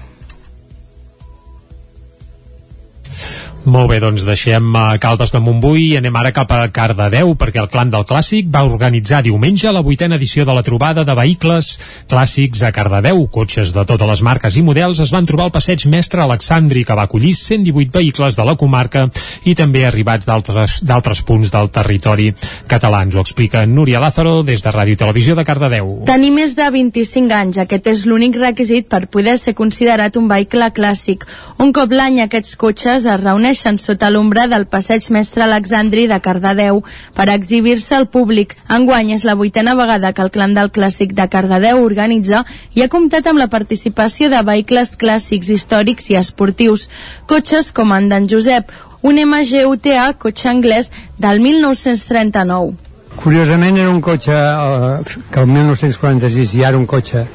Molt 3.67 3.89
bé, 3.91 3.97
doncs 3.99 4.23
deixem 4.23 4.63
a 4.79 4.93
Caldes 5.03 5.33
de 5.33 5.39
Montbui 5.43 5.89
i 5.89 5.97
anem 5.99 6.15
ara 6.15 6.29
cap 6.31 6.47
a 6.55 6.61
Cardedeu 6.71 7.33
perquè 7.35 7.59
el 7.59 7.67
Clan 7.67 7.89
del 7.91 8.05
Clàssic 8.07 8.47
va 8.47 8.61
organitzar 8.63 9.19
diumenge 9.25 9.73
la 9.75 9.81
vuitena 9.83 10.15
edició 10.15 10.45
de 10.47 10.53
la 10.55 10.63
trobada 10.63 11.03
de 11.03 11.15
vehicles 11.17 11.73
clàssics 12.07 12.63
a 12.63 12.71
Cardedeu. 12.71 13.25
Cotxes 13.27 13.73
de 13.75 13.83
totes 13.83 14.07
les 14.07 14.21
marques 14.23 14.55
i 14.55 14.63
models 14.63 15.01
es 15.03 15.11
van 15.11 15.27
trobar 15.27 15.49
al 15.49 15.51
passeig 15.51 15.83
mestre 15.91 16.23
Alexandri 16.23 16.85
que 16.87 16.95
va 16.95 17.03
acollir 17.09 17.33
118 17.35 17.91
vehicles 17.97 18.39
de 18.39 18.45
la 18.47 18.55
comarca 18.55 19.09
i 19.43 19.57
també 19.59 19.83
arribats 19.85 20.23
d'altres 20.23 21.23
punts 21.27 21.51
del 21.51 21.67
territori 21.75 22.31
català. 22.65 23.03
Ens 23.03 23.19
ho 23.19 23.25
explica 23.27 23.65
Núria 23.67 23.99
Lázaro 23.99 24.39
des 24.47 24.63
de 24.63 24.71
Ràdio 24.71 24.95
Televisió 25.03 25.35
de 25.35 25.43
Cardedeu. 25.43 26.05
Tenir 26.07 26.31
més 26.31 26.55
de 26.55 26.69
25 26.71 27.35
anys, 27.35 27.59
aquest 27.59 27.91
és 27.91 28.07
l'únic 28.07 28.39
requisit 28.39 28.87
per 28.87 29.03
poder 29.11 29.35
ser 29.37 29.53
considerat 29.53 30.15
un 30.15 30.31
vehicle 30.31 30.71
clàssic. 30.71 31.27
Un 31.59 31.75
cop 31.75 31.91
l'any 31.91 32.23
aquests 32.23 32.55
cotxes 32.55 33.03
es 33.03 33.19
reuneixen 33.19 33.48
reuneixen 33.49 33.79
sota 33.81 34.11
l'ombra 34.13 34.45
del 34.47 34.67
passeig 34.69 35.07
mestre 35.09 35.41
Alexandri 35.41 36.05
de 36.07 36.19
Cardedeu 36.21 36.83
per 37.15 37.29
exhibir-se 37.33 37.95
al 37.95 38.05
públic. 38.05 38.55
Enguany 38.69 39.15
és 39.15 39.23
la 39.25 39.33
vuitena 39.33 39.73
vegada 39.73 40.11
que 40.13 40.21
el 40.21 40.29
clan 40.29 40.53
del 40.53 40.69
clàssic 40.69 41.15
de 41.17 41.25
Cardedeu 41.27 41.81
organitza 41.81 42.43
i 42.75 42.83
ha 42.83 42.89
comptat 42.93 43.25
amb 43.25 43.39
la 43.39 43.47
participació 43.49 44.29
de 44.29 44.43
vehicles 44.45 44.93
clàssics, 45.01 45.49
històrics 45.49 46.11
i 46.11 46.19
esportius. 46.19 46.89
Cotxes 47.25 47.71
com 47.73 47.91
en 47.91 48.09
d'en 48.09 48.29
Josep, 48.29 48.69
un 49.01 49.17
MG 49.17 49.65
UTA, 49.65 50.13
cotxe 50.13 50.49
anglès 50.49 50.91
del 51.17 51.41
1939. 51.41 52.77
Curiosament 53.17 53.81
era 53.81 53.89
un 53.89 53.99
cotxe 54.01 54.35
eh, 54.37 55.17
que 55.31 55.39
el 55.41 55.49
1946 55.49 56.53
ja 56.53 56.69
era 56.69 56.77
un 56.77 56.85
cotxe 56.85 57.25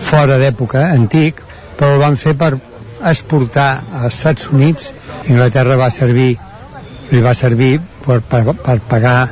fora 0.00 0.40
d'època, 0.40 0.88
antic, 0.96 1.44
però 1.76 1.98
el 1.98 2.00
van 2.00 2.16
fer 2.16 2.32
per 2.32 2.54
exportar 3.06 3.82
als 4.02 4.14
Estats 4.14 4.48
Units. 4.52 4.92
Inglaterra 5.28 5.76
va 5.76 5.90
servir 5.90 6.36
li 7.10 7.20
va 7.22 7.34
servir 7.34 7.78
per, 8.04 8.20
per, 8.22 8.42
per 8.54 8.78
pagar 8.88 9.30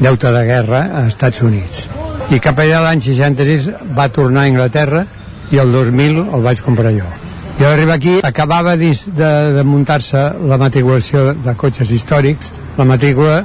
deute 0.00 0.32
de 0.32 0.44
guerra 0.48 0.84
als 1.02 1.14
Estats 1.14 1.42
Units. 1.44 1.88
I 2.30 2.38
cap 2.40 2.60
allà 2.62 2.80
l'any 2.84 3.02
66 3.04 3.70
va 3.96 4.08
tornar 4.08 4.46
a 4.46 4.52
Inglaterra 4.52 5.04
i 5.50 5.58
el 5.58 5.72
2000 5.74 6.22
el 6.22 6.46
vaig 6.46 6.62
comprar 6.64 6.94
jo. 6.96 7.08
Al 7.60 7.74
arribar 7.74 7.98
aquí 7.98 8.14
acabava 8.24 8.76
de, 8.76 8.94
de 9.52 9.62
muntar-se 9.68 10.22
la 10.48 10.56
matriculació 10.56 11.34
de 11.34 11.54
cotxes 11.60 11.90
històrics. 11.92 12.48
La 12.78 12.86
matrícula, 12.88 13.42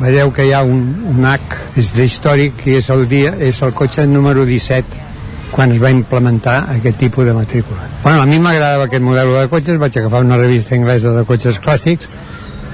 veieu 0.00 0.30
que 0.32 0.46
hi 0.48 0.54
ha 0.56 0.62
un, 0.64 0.80
un 1.10 1.26
H 1.28 1.58
és 1.76 1.90
d'històric 1.92 2.64
i 2.64 2.78
és 2.78 2.88
el, 2.94 3.04
dia, 3.10 3.34
és 3.36 3.60
el 3.66 3.74
cotxe 3.76 4.06
número 4.08 4.46
17 4.48 5.07
quan 5.52 5.72
es 5.72 5.80
va 5.82 5.90
implementar 5.90 6.58
aquest 6.76 6.98
tipus 6.98 7.26
de 7.26 7.34
matrícula. 7.34 7.88
Bueno, 8.02 8.22
a 8.22 8.26
mi 8.26 8.38
m'agradava 8.38 8.84
aquest 8.88 9.02
model 9.02 9.32
de 9.34 9.48
cotxes, 9.48 9.78
vaig 9.80 9.98
agafar 9.98 10.22
una 10.24 10.36
revista 10.36 10.74
anglesa 10.76 11.12
de 11.16 11.24
cotxes 11.24 11.60
clàssics, 11.64 12.10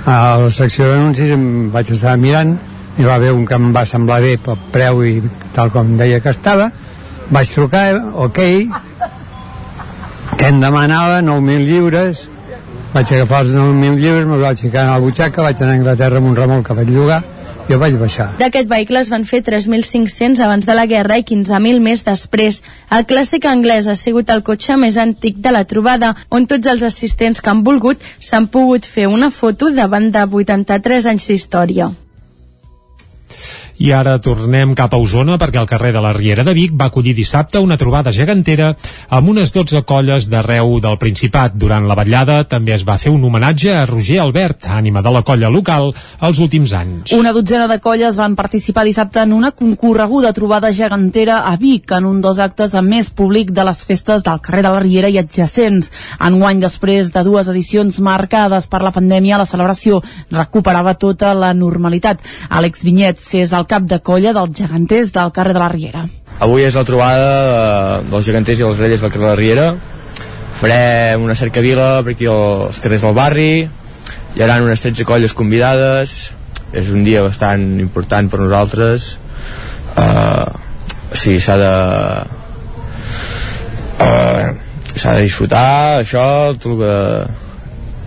a 0.07 0.37
la 0.43 0.51
secció 0.53 0.89
d'anuncis 0.91 1.31
em 1.33 1.71
vaig 1.73 1.91
estar 1.95 2.17
mirant, 2.21 2.57
i 2.99 3.07
va 3.07 3.17
haver 3.17 3.33
un 3.35 3.47
que 3.47 3.57
em 3.59 3.73
va 3.75 3.87
semblar 3.87 4.21
bé 4.23 4.37
pel 4.39 4.59
preu 4.73 5.03
i 5.07 5.15
tal 5.55 5.73
com 5.75 5.97
deia 5.99 6.21
que 6.21 6.31
estava, 6.35 6.71
vaig 7.31 7.51
trucar, 7.55 7.89
ok, 8.27 8.41
que 10.39 10.47
em 10.51 10.61
demanava 10.61 11.23
9.000 11.23 11.69
lliures, 11.69 12.29
vaig 12.95 13.15
agafar 13.17 13.45
els 13.47 13.55
9.000 13.57 14.03
lliures, 14.03 14.27
me'ls 14.29 14.45
vaig 14.45 14.67
ficar 14.67 14.85
a 14.87 14.93
la 14.93 15.03
butxaca, 15.03 15.43
vaig 15.43 15.63
anar 15.63 15.73
a 15.73 15.79
Anglaterra 15.81 16.21
amb 16.21 16.31
un 16.31 16.37
remolc 16.37 16.69
que 16.69 16.77
vaig 16.79 16.93
llogar, 16.95 17.23
jo 17.69 17.79
vaig 17.81 17.97
baixar. 18.01 18.29
D'aquest 18.39 18.69
vehicle 18.71 19.01
es 19.01 19.11
van 19.13 19.25
fer 19.29 19.43
3.500 19.47 20.43
abans 20.45 20.69
de 20.69 20.77
la 20.77 20.87
guerra 20.91 21.19
i 21.21 21.25
15.000 21.25 21.81
més 21.85 22.05
després. 22.07 22.63
El 22.91 23.09
clàssic 23.09 23.49
anglès 23.49 23.89
ha 23.89 23.97
sigut 23.99 24.31
el 24.31 24.45
cotxe 24.47 24.77
més 24.77 25.01
antic 25.01 25.41
de 25.41 25.55
la 25.55 25.65
trobada, 25.65 26.15
on 26.31 26.49
tots 26.51 26.71
els 26.71 26.85
assistents 26.87 27.41
que 27.41 27.53
han 27.53 27.65
volgut 27.65 28.03
s'han 28.21 28.49
pogut 28.53 28.87
fer 28.87 29.09
una 29.09 29.31
foto 29.31 29.73
davant 29.73 30.11
de 30.13 30.25
83 30.45 31.13
anys 31.15 31.31
d'història. 31.33 31.93
I 33.83 33.91
ara 33.91 34.21
tornem 34.23 34.71
cap 34.79 34.93
a 34.95 34.99
Osona 35.03 35.35
perquè 35.41 35.59
el 35.59 35.67
carrer 35.67 35.91
de 35.95 36.01
la 36.03 36.13
Riera 36.15 36.45
de 36.47 36.53
Vic 36.55 36.75
va 36.79 36.87
acollir 36.93 37.15
dissabte 37.15 37.59
una 37.59 37.77
trobada 37.77 38.13
gegantera 38.15 38.69
amb 39.09 39.33
unes 39.33 39.51
12 39.51 39.83
colles 39.83 40.29
d'arreu 40.31 40.77
del 40.81 40.99
Principat. 40.99 41.57
Durant 41.59 41.89
la 41.89 41.97
vetllada 41.99 42.45
també 42.47 42.77
es 42.77 42.85
va 42.87 42.97
fer 43.03 43.11
un 43.11 43.25
homenatge 43.27 43.73
a 43.75 43.83
Roger 43.91 44.21
Albert, 44.23 44.69
ànima 44.71 45.03
de 45.03 45.11
la 45.11 45.25
colla 45.27 45.51
local, 45.51 45.91
als 46.21 46.39
últims 46.39 46.73
anys. 46.73 47.17
Una 47.19 47.33
dotzena 47.35 47.67
de 47.67 47.81
colles 47.83 48.15
van 48.17 48.37
participar 48.39 48.85
dissabte 48.87 49.25
en 49.25 49.33
una 49.35 49.51
concorreguda 49.51 50.33
trobada 50.33 50.73
gegantera 50.73 51.41
a 51.51 51.57
Vic, 51.57 51.91
en 51.99 52.07
un 52.07 52.23
dels 52.23 52.39
actes 52.39 52.77
amb 52.79 52.95
més 52.95 53.11
públic 53.11 53.51
de 53.51 53.67
les 53.67 53.83
festes 53.85 54.23
del 54.23 54.41
carrer 54.41 54.63
de 54.63 54.71
la 54.71 54.85
Riera 54.85 55.11
i 55.11 55.19
adjacents. 55.19 55.91
Enguany, 56.23 56.63
després 56.63 57.11
de 57.11 57.27
dues 57.27 57.51
edicions 57.51 57.99
marcades 57.99 58.71
per 58.71 58.85
la 58.87 58.95
pandèmia, 58.95 59.43
la 59.43 59.51
celebració 59.51 59.99
recuperava 60.31 60.95
tota 60.95 61.35
la 61.35 61.51
normalitat. 61.59 62.23
Àlex 62.55 62.87
Vinyets 62.87 63.33
és 63.43 63.53
el 63.53 63.67
cap 63.75 63.87
de 63.91 63.99
colla 64.07 64.31
dels 64.37 64.55
geganters 64.55 65.11
del 65.15 65.33
carrer 65.35 65.55
de 65.57 65.63
la 65.63 65.71
Riera. 65.73 66.05
Avui 66.45 66.63
és 66.67 66.77
la 66.79 66.85
trobada 66.87 67.31
de, 67.31 68.11
dels 68.13 68.27
geganters 68.27 68.61
i 68.61 68.67
les 68.67 68.79
grelles 68.79 69.03
del 69.03 69.11
carrer 69.11 69.25
de 69.25 69.31
la 69.33 69.41
Riera. 69.41 69.67
Farem 70.61 71.25
una 71.27 71.35
cercavila 71.39 71.89
per 72.07 72.15
aquí 72.15 72.29
als 72.31 72.79
carrers 72.83 73.03
del 73.03 73.17
barri, 73.17 73.51
hi 74.35 74.43
haurà 74.43 74.61
unes 74.63 74.83
13 74.85 75.07
colles 75.09 75.35
convidades, 75.35 76.15
és 76.75 76.91
un 76.95 77.03
dia 77.07 77.23
bastant 77.27 77.65
important 77.83 78.31
per 78.31 78.43
nosaltres. 78.45 79.15
Uh, 79.95 80.47
sí, 81.15 81.39
s'ha 81.43 81.59
de... 81.59 81.73
Uh, 84.05 84.55
s'ha 84.95 85.17
de 85.17 85.27
disfrutar, 85.27 85.67
això, 86.05 86.55
tot 86.59 86.71
el 86.71 86.79
que, 86.83 86.95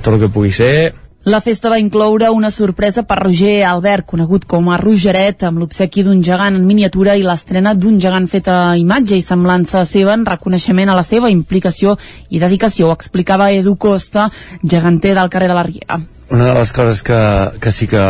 tot 0.03 0.15
el 0.15 0.23
que 0.23 0.31
pugui 0.31 0.55
ser 0.55 1.06
la 1.27 1.41
festa 1.41 1.67
va 1.67 1.77
incloure 1.77 2.29
una 2.31 2.49
sorpresa 2.49 3.03
per 3.03 3.17
Roger 3.19 3.65
Albert, 3.67 4.05
conegut 4.07 4.45
com 4.47 4.69
a 4.71 4.77
Rogeret, 4.79 5.43
amb 5.43 5.59
l'obsequi 5.59 6.05
d'un 6.05 6.21
gegant 6.23 6.55
en 6.55 6.63
miniatura 6.63 7.17
i 7.19 7.25
l'estrena 7.25 7.73
d'un 7.75 7.97
gegant 7.99 8.29
fet 8.31 8.47
a 8.47 8.77
imatge 8.79 9.17
i 9.19 9.25
semblança 9.25 9.83
seva 9.83 10.13
en 10.15 10.23
reconeixement 10.25 10.87
a 10.87 10.95
la 10.95 11.03
seva 11.03 11.27
implicació 11.27 11.97
i 12.31 12.39
dedicació, 12.39 12.87
ho 12.87 12.95
explicava 12.95 13.49
Edu 13.51 13.75
Costa, 13.75 14.29
geganter 14.63 15.17
del 15.17 15.31
carrer 15.33 15.49
de 15.51 15.57
la 15.57 15.65
Riera. 15.67 15.99
Una 16.31 16.47
de 16.47 16.53
les 16.61 16.71
coses 16.71 17.03
que, 17.03 17.19
que 17.59 17.73
sí 17.75 17.89
que, 17.91 18.05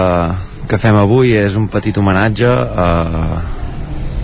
que 0.70 0.78
fem 0.78 1.02
avui 1.02 1.34
és 1.40 1.58
un 1.58 1.66
petit 1.74 1.98
homenatge 1.98 2.54
a, 2.54 2.88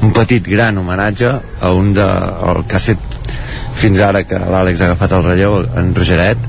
un 0.06 0.14
petit 0.14 0.46
gran 0.46 0.78
homenatge 0.78 1.34
a 1.34 1.74
un 1.74 1.96
de, 1.98 2.06
el 2.52 2.62
que 2.70 2.78
ha 2.78 2.86
set 2.92 3.10
fins 3.74 4.06
ara 4.06 4.22
que 4.30 4.38
l'Àlex 4.38 4.84
ha 4.84 4.92
agafat 4.92 5.18
el 5.18 5.26
relleu, 5.26 5.64
en 5.82 5.96
Rogeret, 5.98 6.46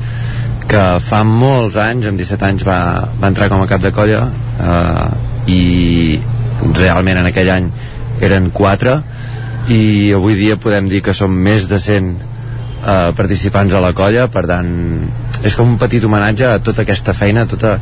que 0.69 0.85
fa 1.05 1.23
molts 1.29 1.77
anys, 1.81 2.07
amb 2.09 2.21
17 2.21 2.47
anys 2.49 2.65
va, 2.67 2.79
va 3.21 3.31
entrar 3.31 3.51
com 3.53 3.63
a 3.63 3.69
cap 3.71 3.83
de 3.83 3.93
colla 3.95 4.23
eh, 4.61 5.09
i 5.51 5.63
realment 6.75 7.21
en 7.21 7.29
aquell 7.29 7.51
any 7.53 7.69
eren 8.25 8.49
4 8.55 8.95
i 9.75 10.13
avui 10.17 10.37
dia 10.39 10.57
podem 10.61 10.89
dir 10.91 11.03
que 11.05 11.15
som 11.17 11.33
més 11.33 11.69
de 11.69 11.81
100 11.81 12.09
eh, 12.85 13.13
participants 13.17 13.73
a 13.73 13.83
la 13.85 13.93
colla. 13.97 14.29
Per 14.33 14.45
tant 14.49 14.71
és 15.45 15.57
com 15.57 15.75
un 15.75 15.79
petit 15.81 16.05
homenatge 16.05 16.49
a 16.49 16.61
tota 16.65 16.85
aquesta 16.85 17.15
feina 17.17 17.45
a 17.45 17.51
tota 17.51 17.77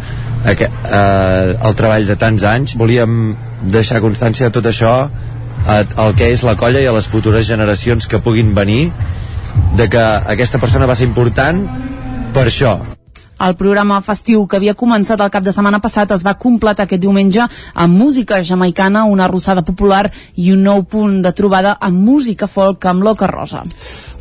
aqu 0.49 0.67
eh, 0.67 1.55
el 1.55 1.79
treball 1.79 2.07
de 2.09 2.19
tants 2.19 2.47
anys. 2.47 2.77
Volíem 2.79 3.35
deixar 3.63 4.03
constància 4.03 4.49
de 4.49 4.55
tot 4.59 4.67
això 4.71 4.95
el 5.63 6.17
que 6.19 6.27
és 6.35 6.43
la 6.43 6.57
colla 6.59 6.81
i 6.83 6.89
a 6.91 6.95
les 6.95 7.07
futures 7.07 7.47
generacions 7.47 8.09
que 8.11 8.19
puguin 8.19 8.51
venir 8.55 8.91
de 9.79 9.87
que 9.89 10.03
aquesta 10.35 10.59
persona 10.59 10.89
va 10.91 10.97
ser 10.99 11.07
important 11.07 11.63
per 12.33 12.47
això. 12.49 13.02
El 13.43 13.57
programa 13.59 13.97
festiu 14.07 14.45
que 14.47 14.59
havia 14.61 14.77
començat 14.79 15.21
el 15.25 15.31
cap 15.35 15.43
de 15.43 15.51
setmana 15.55 15.81
passat 15.83 16.13
es 16.15 16.23
va 16.23 16.37
completar 16.39 16.85
aquest 16.87 17.03
diumenge 17.03 17.43
amb 17.75 17.99
música 17.99 18.39
jamaicana, 18.47 19.03
una 19.11 19.27
rossada 19.33 19.65
popular 19.67 20.05
i 20.39 20.53
un 20.55 20.63
nou 20.63 20.85
punt 20.87 21.19
de 21.25 21.35
trobada 21.35 21.75
amb 21.81 21.99
música 22.07 22.47
folk 22.47 22.87
amb 22.87 23.03
l'Oca 23.03 23.27
Rosa. 23.27 23.65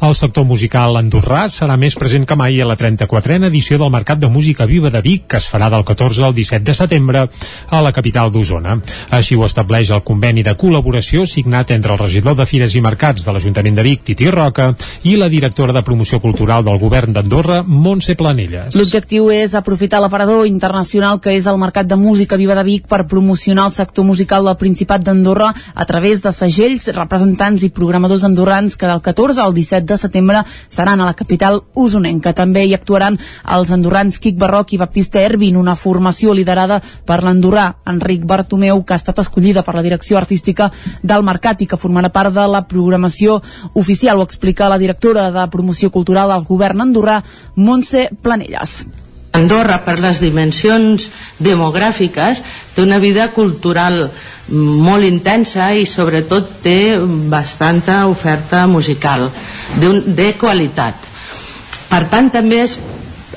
El 0.01 0.15
sector 0.17 0.47
musical 0.49 0.97
andorrà 0.97 1.43
serà 1.53 1.76
més 1.78 1.93
present 1.93 2.24
que 2.26 2.34
mai 2.34 2.55
a 2.57 2.65
la 2.65 2.74
34a 2.74 3.36
edició 3.51 3.78
del 3.78 3.91
Mercat 3.93 4.17
de 4.17 4.32
Música 4.34 4.65
Viva 4.65 4.89
de 4.89 4.97
Vic, 5.05 5.28
que 5.30 5.38
es 5.38 5.45
farà 5.45 5.67
del 5.69 5.86
14 5.86 6.24
al 6.26 6.34
17 6.34 6.65
de 6.65 6.74
setembre 6.74 7.28
a 7.69 7.82
la 7.86 7.91
capital 7.93 8.32
d'Osona. 8.34 8.80
Així 9.13 9.38
ho 9.38 9.45
estableix 9.45 9.91
el 9.93 10.01
conveni 10.01 10.41
de 10.41 10.55
col·laboració 10.57 11.28
signat 11.30 11.69
entre 11.76 11.93
el 11.93 12.01
regidor 12.01 12.34
de 12.39 12.47
Fires 12.49 12.74
i 12.74 12.82
Mercats 12.82 13.28
de 13.28 13.36
l'Ajuntament 13.36 13.78
de 13.78 13.86
Vic, 13.86 14.01
Titi 14.07 14.32
Roca, 14.34 14.72
i 15.05 15.13
la 15.22 15.30
directora 15.30 15.78
de 15.78 15.86
Promoció 15.86 16.17
Cultural 16.19 16.65
del 16.65 16.82
Govern 16.82 17.13
d'Andorra, 17.13 17.61
Montse 17.61 18.17
Planelles. 18.17 18.74
L'objectiu 18.74 19.11
és 19.12 19.53
aprofitar 19.57 19.99
l'aparador 19.99 20.45
internacional 20.47 21.20
que 21.20 21.34
és 21.36 21.47
el 21.49 21.57
Mercat 21.59 21.88
de 21.88 21.97
Música 21.99 22.38
Viva 22.39 22.55
de 22.55 22.64
Vic 22.64 22.86
per 22.88 23.07
promocionar 23.12 23.66
el 23.68 23.74
sector 23.76 24.05
musical 24.07 24.45
del 24.47 24.55
Principat 24.55 25.03
d'Andorra 25.03 25.49
a 25.51 25.86
través 25.86 26.22
de 26.24 26.32
segells, 26.32 26.88
representants 26.95 27.66
i 27.68 27.72
programadors 27.76 28.24
andorrans 28.24 28.78
que 28.80 28.88
del 28.88 29.01
14 29.01 29.41
al 29.43 29.53
17 29.53 29.86
de 29.89 29.97
setembre 29.97 30.43
seran 30.70 31.01
a 31.01 31.09
la 31.09 31.17
capital 31.20 31.59
usonenca. 31.75 32.32
També 32.32 32.63
hi 32.63 32.74
actuaran 32.74 33.20
els 33.58 33.71
andorrans 33.75 34.17
Quic 34.17 34.38
Barroc 34.39 34.71
i 34.71 34.79
Baptista 34.79 35.20
Ervin, 35.20 35.59
una 35.59 35.75
formació 35.75 36.32
liderada 36.33 36.79
per 36.79 37.20
l'andorrà 37.25 37.67
Enric 37.92 38.24
Bartomeu, 38.24 38.86
que 38.86 38.96
ha 38.96 39.01
estat 39.01 39.20
escollida 39.20 39.66
per 39.67 39.75
la 39.75 39.83
direcció 39.83 40.21
artística 40.21 40.71
del 41.04 41.28
Mercat 41.28 41.62
i 41.62 41.67
que 41.67 41.82
formarà 41.82 42.13
part 42.16 42.32
de 42.32 42.47
la 42.47 42.63
programació 42.63 43.42
oficial. 43.74 44.20
Ho 44.20 44.29
explica 44.29 44.71
la 44.71 44.79
directora 44.79 45.32
de 45.36 45.47
promoció 45.51 45.92
cultural 45.92 46.32
del 46.32 46.47
govern 46.47 46.88
andorrà, 46.88 47.21
Montse 47.55 48.08
Planelles. 48.21 49.00
Andorra, 49.32 49.79
per 49.86 49.97
les 50.03 50.20
dimensions 50.20 51.08
demogràfiques, 51.39 52.41
té 52.75 52.83
una 52.83 52.99
vida 52.99 53.29
cultural 53.32 54.09
molt 54.51 55.08
intensa 55.08 55.70
i 55.71 55.86
sobretot 55.87 56.58
té 56.63 56.97
bastanta 57.32 58.03
oferta 58.12 58.66
musical 58.67 59.29
de, 59.79 59.93
de 60.05 60.33
qualitat. 60.39 61.08
Per 61.87 62.03
tant, 62.12 62.32
també 62.33 62.63
es, 62.66 62.78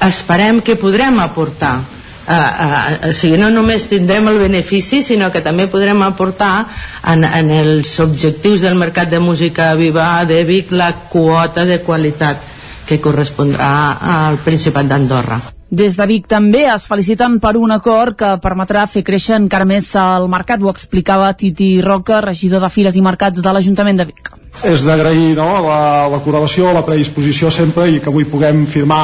esperem 0.02 0.62
que 0.64 0.78
podrem 0.80 1.20
aportar 1.22 1.80
Uh, 2.24 2.32
uh, 2.32 3.08
o 3.10 3.12
sigui, 3.12 3.36
no 3.36 3.50
només 3.52 3.82
tindrem 3.84 4.30
el 4.30 4.38
benefici 4.40 5.02
sinó 5.04 5.26
que 5.28 5.42
també 5.44 5.66
podrem 5.68 6.00
aportar 6.06 6.64
en, 7.12 7.20
en 7.20 7.50
els 7.52 7.90
objectius 8.00 8.64
del 8.64 8.80
mercat 8.80 9.12
de 9.12 9.20
música 9.20 9.74
viva 9.76 10.08
de 10.24 10.40
Vic 10.48 10.72
la 10.72 10.88
quota 11.12 11.68
de 11.68 11.82
qualitat 11.84 12.40
que 12.88 12.96
correspondrà 12.96 13.74
al 14.14 14.40
Principat 14.40 14.88
d'Andorra. 14.88 15.53
Des 15.74 15.96
de 15.98 16.04
Vic 16.06 16.28
també 16.30 16.60
es 16.70 16.84
feliciten 16.86 17.40
per 17.42 17.56
un 17.58 17.72
acord 17.74 18.14
que 18.20 18.28
permetrà 18.42 18.84
fer 18.86 19.02
créixer 19.02 19.34
encara 19.40 19.66
més 19.66 19.88
el 19.98 20.28
mercat, 20.30 20.62
ho 20.62 20.70
explicava 20.70 21.32
Titi 21.34 21.80
Roca, 21.82 22.20
regidor 22.22 22.62
de 22.62 22.70
Fires 22.70 22.94
i 22.94 23.02
Mercats 23.02 23.42
de 23.42 23.54
l'Ajuntament 23.56 23.98
de 23.98 24.06
Vic. 24.12 24.30
És 24.70 24.84
d'agrair 24.86 25.32
no, 25.34 25.48
la, 25.64 25.80
la 26.12 26.20
correlació, 26.22 26.70
la 26.70 26.84
predisposició 26.86 27.50
sempre 27.50 27.88
i 27.90 27.98
que 27.98 28.12
avui 28.12 28.28
puguem 28.30 28.68
firmar 28.70 29.02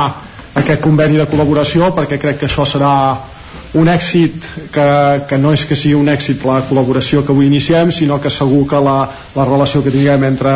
aquest 0.60 0.82
conveni 0.84 1.18
de 1.18 1.26
col·laboració 1.26 1.90
perquè 1.96 2.20
crec 2.22 2.38
que 2.44 2.46
això 2.46 2.68
serà 2.68 2.94
un 3.80 3.90
èxit 3.90 4.46
que, 4.70 4.86
que 5.26 5.38
no 5.38 5.50
és 5.54 5.66
que 5.66 5.78
sigui 5.78 5.98
un 5.98 6.10
èxit 6.12 6.44
la 6.46 6.60
col·laboració 6.68 7.24
que 7.26 7.34
avui 7.34 7.50
iniciem 7.50 7.90
sinó 7.94 8.20
que 8.22 8.30
segur 8.30 8.62
que 8.70 8.78
la, 8.82 8.98
la 9.34 9.46
relació 9.48 9.82
que 9.82 9.90
tinguem 9.94 10.28
entre, 10.30 10.54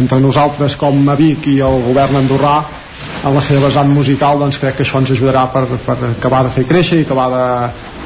entre 0.00 0.20
nosaltres 0.20 0.80
com 0.80 1.04
a 1.08 1.16
Vic 1.18 1.48
i 1.52 1.60
el 1.60 1.84
govern 1.90 2.22
andorrà 2.22 2.56
en 3.22 3.34
la 3.36 3.42
seva 3.44 3.68
vessant 3.68 3.90
musical 3.94 4.40
doncs 4.40 4.58
crec 4.58 4.78
que 4.78 4.86
això 4.86 4.98
ens 5.02 5.12
ajudarà 5.14 5.46
per, 5.52 5.64
per 5.86 5.96
acabar 6.10 6.42
de 6.46 6.54
fer 6.56 6.66
créixer 6.66 7.00
i 7.00 7.06
acabar 7.06 7.28
de, 7.32 7.46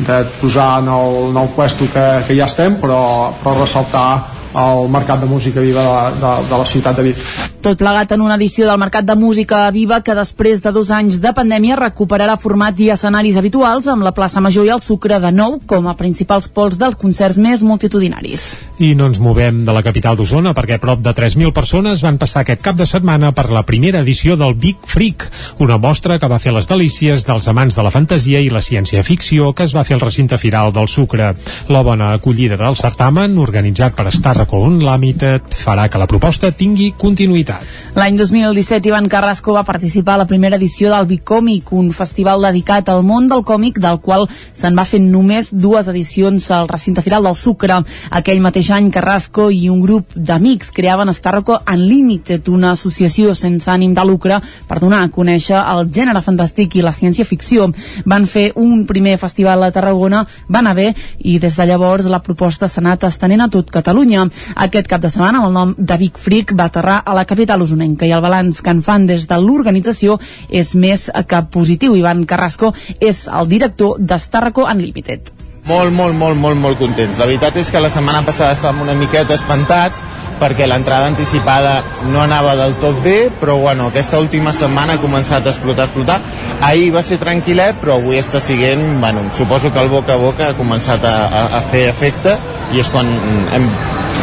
de 0.09 0.19
posar 0.41 0.71
en 0.83 0.91
el, 0.93 1.21
el 1.33 1.53
puesto 1.57 1.89
que, 1.93 2.07
que 2.29 2.37
ja 2.37 2.49
estem 2.51 2.77
però, 2.83 3.01
però 3.41 3.57
ressaltar 3.63 4.09
el 4.57 4.89
Mercat 4.89 5.21
de 5.21 5.27
Música 5.27 5.61
Viva 5.61 5.85
de, 5.85 6.21
de, 6.21 6.33
de 6.49 6.59
la 6.59 6.67
ciutat 6.67 6.97
de 6.97 7.03
Vic. 7.11 7.21
Tot 7.67 7.79
plegat 7.81 8.13
en 8.15 8.21
una 8.23 8.37
edició 8.39 8.67
del 8.69 8.79
Mercat 8.79 9.05
de 9.05 9.17
Música 9.19 9.65
Viva 9.75 9.99
que 10.07 10.15
després 10.15 10.61
de 10.63 10.71
dos 10.73 10.93
anys 10.95 11.19
de 11.21 11.33
pandèmia 11.35 11.77
recuperarà 11.81 12.37
format 12.39 12.79
i 12.79 12.93
escenaris 12.95 13.37
habituals 13.41 13.89
amb 13.91 14.07
la 14.07 14.13
plaça 14.15 14.41
Major 14.41 14.69
i 14.69 14.71
el 14.71 14.83
Sucre 14.85 15.19
de 15.19 15.33
nou 15.35 15.59
com 15.67 15.89
a 15.91 15.97
principals 15.99 16.47
pols 16.47 16.79
dels 16.79 16.97
concerts 16.97 17.41
més 17.43 17.65
multitudinaris. 17.67 18.47
I 18.79 18.93
no 18.95 19.09
ens 19.11 19.19
movem 19.25 19.65
de 19.67 19.75
la 19.75 19.83
capital 19.83 20.17
d'Osona 20.17 20.53
perquè 20.55 20.79
prop 20.79 21.03
de 21.03 21.11
3.000 21.17 21.53
persones 21.57 22.05
van 22.05 22.21
passar 22.23 22.45
aquest 22.45 22.63
cap 22.63 22.79
de 22.79 22.87
setmana 22.87 23.33
per 23.35 23.49
la 23.51 23.65
primera 23.67 24.05
edició 24.05 24.37
del 24.39 24.55
Big 24.55 24.87
Freak, 24.87 25.27
una 25.59 25.81
mostra 25.83 26.21
que 26.21 26.31
va 26.31 26.39
fer 26.39 26.55
les 26.55 26.69
delícies 26.71 27.27
dels 27.27 27.49
amants 27.51 27.77
de 27.77 27.83
la 27.83 27.91
fantasia 27.91 28.41
i 28.41 28.53
la 28.53 28.63
ciència-ficció 28.63 29.51
que 29.57 29.67
es 29.67 29.75
va 29.75 29.85
fer 29.85 29.99
al 29.99 30.05
recinte 30.05 30.39
firal 30.39 30.71
del 30.77 30.87
Sucre. 30.93 31.33
La 31.69 31.83
bona 31.83 32.13
acollida 32.15 32.61
del 32.61 32.79
certamen, 32.79 33.39
organitzat 33.43 33.97
per 33.99 34.07
Star 34.15 34.37
Carrasco 34.47 34.59
Unlimited 34.59 35.43
farà 35.51 35.89
que 35.91 35.99
la 35.99 36.07
proposta 36.07 36.53
tingui 36.55 36.93
continuïtat. 36.97 37.65
L'any 37.97 38.17
2017 38.19 38.87
Ivan 38.89 39.09
Carrasco 39.09 39.53
va 39.57 39.65
participar 39.67 40.15
a 40.15 40.21
la 40.23 40.27
primera 40.27 40.57
edició 40.57 40.91
del 40.93 41.07
Bicòmic, 41.07 41.73
un 41.73 41.91
festival 41.93 42.43
dedicat 42.43 42.89
al 42.89 43.03
món 43.03 43.27
del 43.27 43.43
còmic 43.43 43.81
del 43.83 43.99
qual 44.01 44.29
se'n 44.29 44.77
va 44.79 44.85
fer 44.87 45.01
només 45.03 45.51
dues 45.51 45.89
edicions 45.89 46.51
al 46.55 46.69
recinte 46.69 47.03
firal 47.03 47.27
del 47.27 47.35
Sucre. 47.35 47.81
Aquell 48.11 48.43
mateix 48.45 48.71
any 48.71 48.91
Carrasco 48.95 49.49
i 49.51 49.69
un 49.69 49.81
grup 49.83 50.15
d'amics 50.15 50.71
creaven 50.71 51.13
Starroco 51.13 51.59
Unlimited, 51.67 52.47
una 52.49 52.71
associació 52.77 53.35
sense 53.35 53.71
ànim 53.71 53.95
de 53.95 54.05
lucre 54.07 54.39
per 54.69 54.79
donar 54.79 55.03
a 55.03 55.11
conèixer 55.11 55.59
el 55.59 55.91
gènere 55.91 56.23
fantàstic 56.23 56.79
i 56.79 56.87
la 56.87 56.95
ciència-ficció. 56.95 57.73
Van 58.05 58.27
fer 58.31 58.53
un 58.55 58.87
primer 58.87 59.17
festival 59.19 59.67
a 59.67 59.73
Tarragona, 59.75 60.23
va 60.47 60.63
anar 60.63 60.77
bé 60.79 60.93
i 61.19 61.41
des 61.43 61.57
de 61.57 61.67
llavors 61.67 62.07
la 62.07 62.23
proposta 62.23 62.69
s'ha 62.69 62.85
anat 62.85 63.11
estenent 63.11 63.43
a 63.43 63.51
tot 63.51 63.75
Catalunya. 63.75 64.29
Aquest 64.67 64.91
cap 64.91 65.03
de 65.03 65.11
setmana, 65.13 65.41
amb 65.41 65.51
el 65.51 65.57
nom 65.57 65.75
de 65.79 65.99
Big 66.01 66.19
Freak, 66.19 66.55
va 66.59 66.69
aterrar 66.71 67.01
a 67.05 67.15
la 67.17 67.25
capital 67.25 67.63
usonenca 67.63 68.07
i 68.07 68.13
el 68.17 68.25
balanç 68.25 68.61
que 68.63 68.75
en 68.75 68.83
fan 68.83 69.07
des 69.07 69.27
de 69.31 69.41
l'organització 69.41 70.19
és 70.51 70.75
més 70.75 71.11
que 71.29 71.43
positiu. 71.51 71.97
Ivan 71.97 72.25
Carrasco 72.27 72.75
és 73.01 73.27
el 73.29 73.49
director 73.49 73.99
d'Estarraco 73.99 74.67
Unlimited. 74.67 75.33
Molt, 75.67 75.91
molt, 75.91 76.15
molt, 76.15 76.39
molt, 76.39 76.61
molt 76.63 76.79
contents. 76.79 77.17
La 77.19 77.27
veritat 77.27 77.57
és 77.59 77.73
que 77.75 77.81
la 77.83 77.91
setmana 77.91 78.21
passada 78.23 78.55
estàvem 78.55 78.85
una 78.85 78.95
miqueta 78.95 79.35
espantats 79.35 79.99
perquè 80.39 80.67
l'entrada 80.69 81.09
anticipada 81.11 81.81
no 82.13 82.21
anava 82.23 82.53
del 82.59 82.77
tot 82.79 83.01
bé, 83.03 83.33
però 83.41 83.57
bueno, 83.59 83.89
aquesta 83.91 84.21
última 84.23 84.53
setmana 84.55 84.95
ha 84.95 85.03
començat 85.03 85.43
a 85.47 85.51
explotar, 85.51 85.87
a 85.87 85.91
explotar. 85.91 86.21
Ahir 86.69 86.93
va 86.95 87.03
ser 87.03 87.19
tranquil·let, 87.19 87.81
però 87.83 87.97
avui 87.97 88.21
està 88.21 88.39
siguent, 88.39 88.85
bueno, 89.03 89.27
suposo 89.35 89.73
que 89.73 89.83
el 89.83 89.91
boca 89.91 90.15
a 90.15 90.23
boca 90.23 90.51
ha 90.53 90.59
començat 90.59 91.03
a, 91.03 91.17
a, 91.27 91.45
a 91.59 91.63
fer 91.73 91.89
efecte 91.91 92.37
i 92.73 92.83
és 92.83 92.93
quan 92.93 93.11
hem 93.57 93.67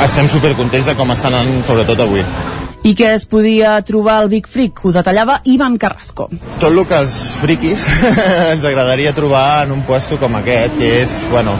estem 0.01 0.27
supercontents 0.31 0.89
de 0.89 0.95
com 0.97 1.11
estan 1.13 1.35
anant, 1.37 1.63
sobretot 1.67 2.01
avui. 2.03 2.25
I 2.83 2.91
què 2.99 3.13
es 3.15 3.23
podia 3.31 3.77
trobar 3.87 4.17
al 4.19 4.27
Big 4.27 4.47
Freak? 4.51 4.81
Ho 4.83 4.91
detallava 4.91 5.37
Ivan 5.47 5.77
Carrasco. 5.79 6.25
Tot 6.59 6.67
el 6.67 6.81
que 6.83 6.97
els 6.99 7.13
friquis 7.39 7.85
ens 8.51 8.65
agradaria 8.67 9.13
trobar 9.15 9.63
en 9.63 9.71
un 9.77 9.85
puesto 9.87 10.17
com 10.19 10.35
aquest, 10.35 10.75
que 10.81 10.89
és, 10.99 11.13
bueno, 11.31 11.53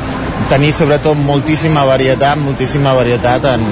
tenir 0.52 0.74
sobretot 0.76 1.16
moltíssima 1.16 1.86
varietat, 1.88 2.42
moltíssima 2.44 2.92
varietat 2.98 3.48
en, 3.54 3.64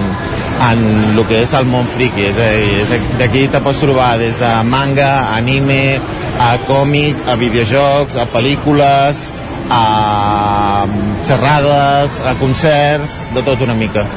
en 0.70 0.86
el 1.10 1.20
que 1.28 1.42
és 1.44 1.52
el 1.60 1.68
món 1.68 1.90
friki. 1.92 2.30
És 2.30 2.40
a 2.40 2.48
dir, 2.56 3.02
d'aquí 3.20 3.44
te 3.52 3.60
pots 3.66 3.84
trobar 3.84 4.14
des 4.22 4.40
de 4.40 4.52
manga, 4.72 5.12
anime, 5.36 6.00
a 6.40 6.54
còmic, 6.70 7.26
a 7.28 7.36
videojocs, 7.42 8.16
a 8.16 8.30
pel·lícules, 8.32 9.26
a 9.72 10.88
xerrades, 11.28 12.16
a 12.24 12.38
concerts, 12.40 13.26
de 13.36 13.44
tot 13.44 13.68
una 13.68 13.76
mica. 13.76 14.08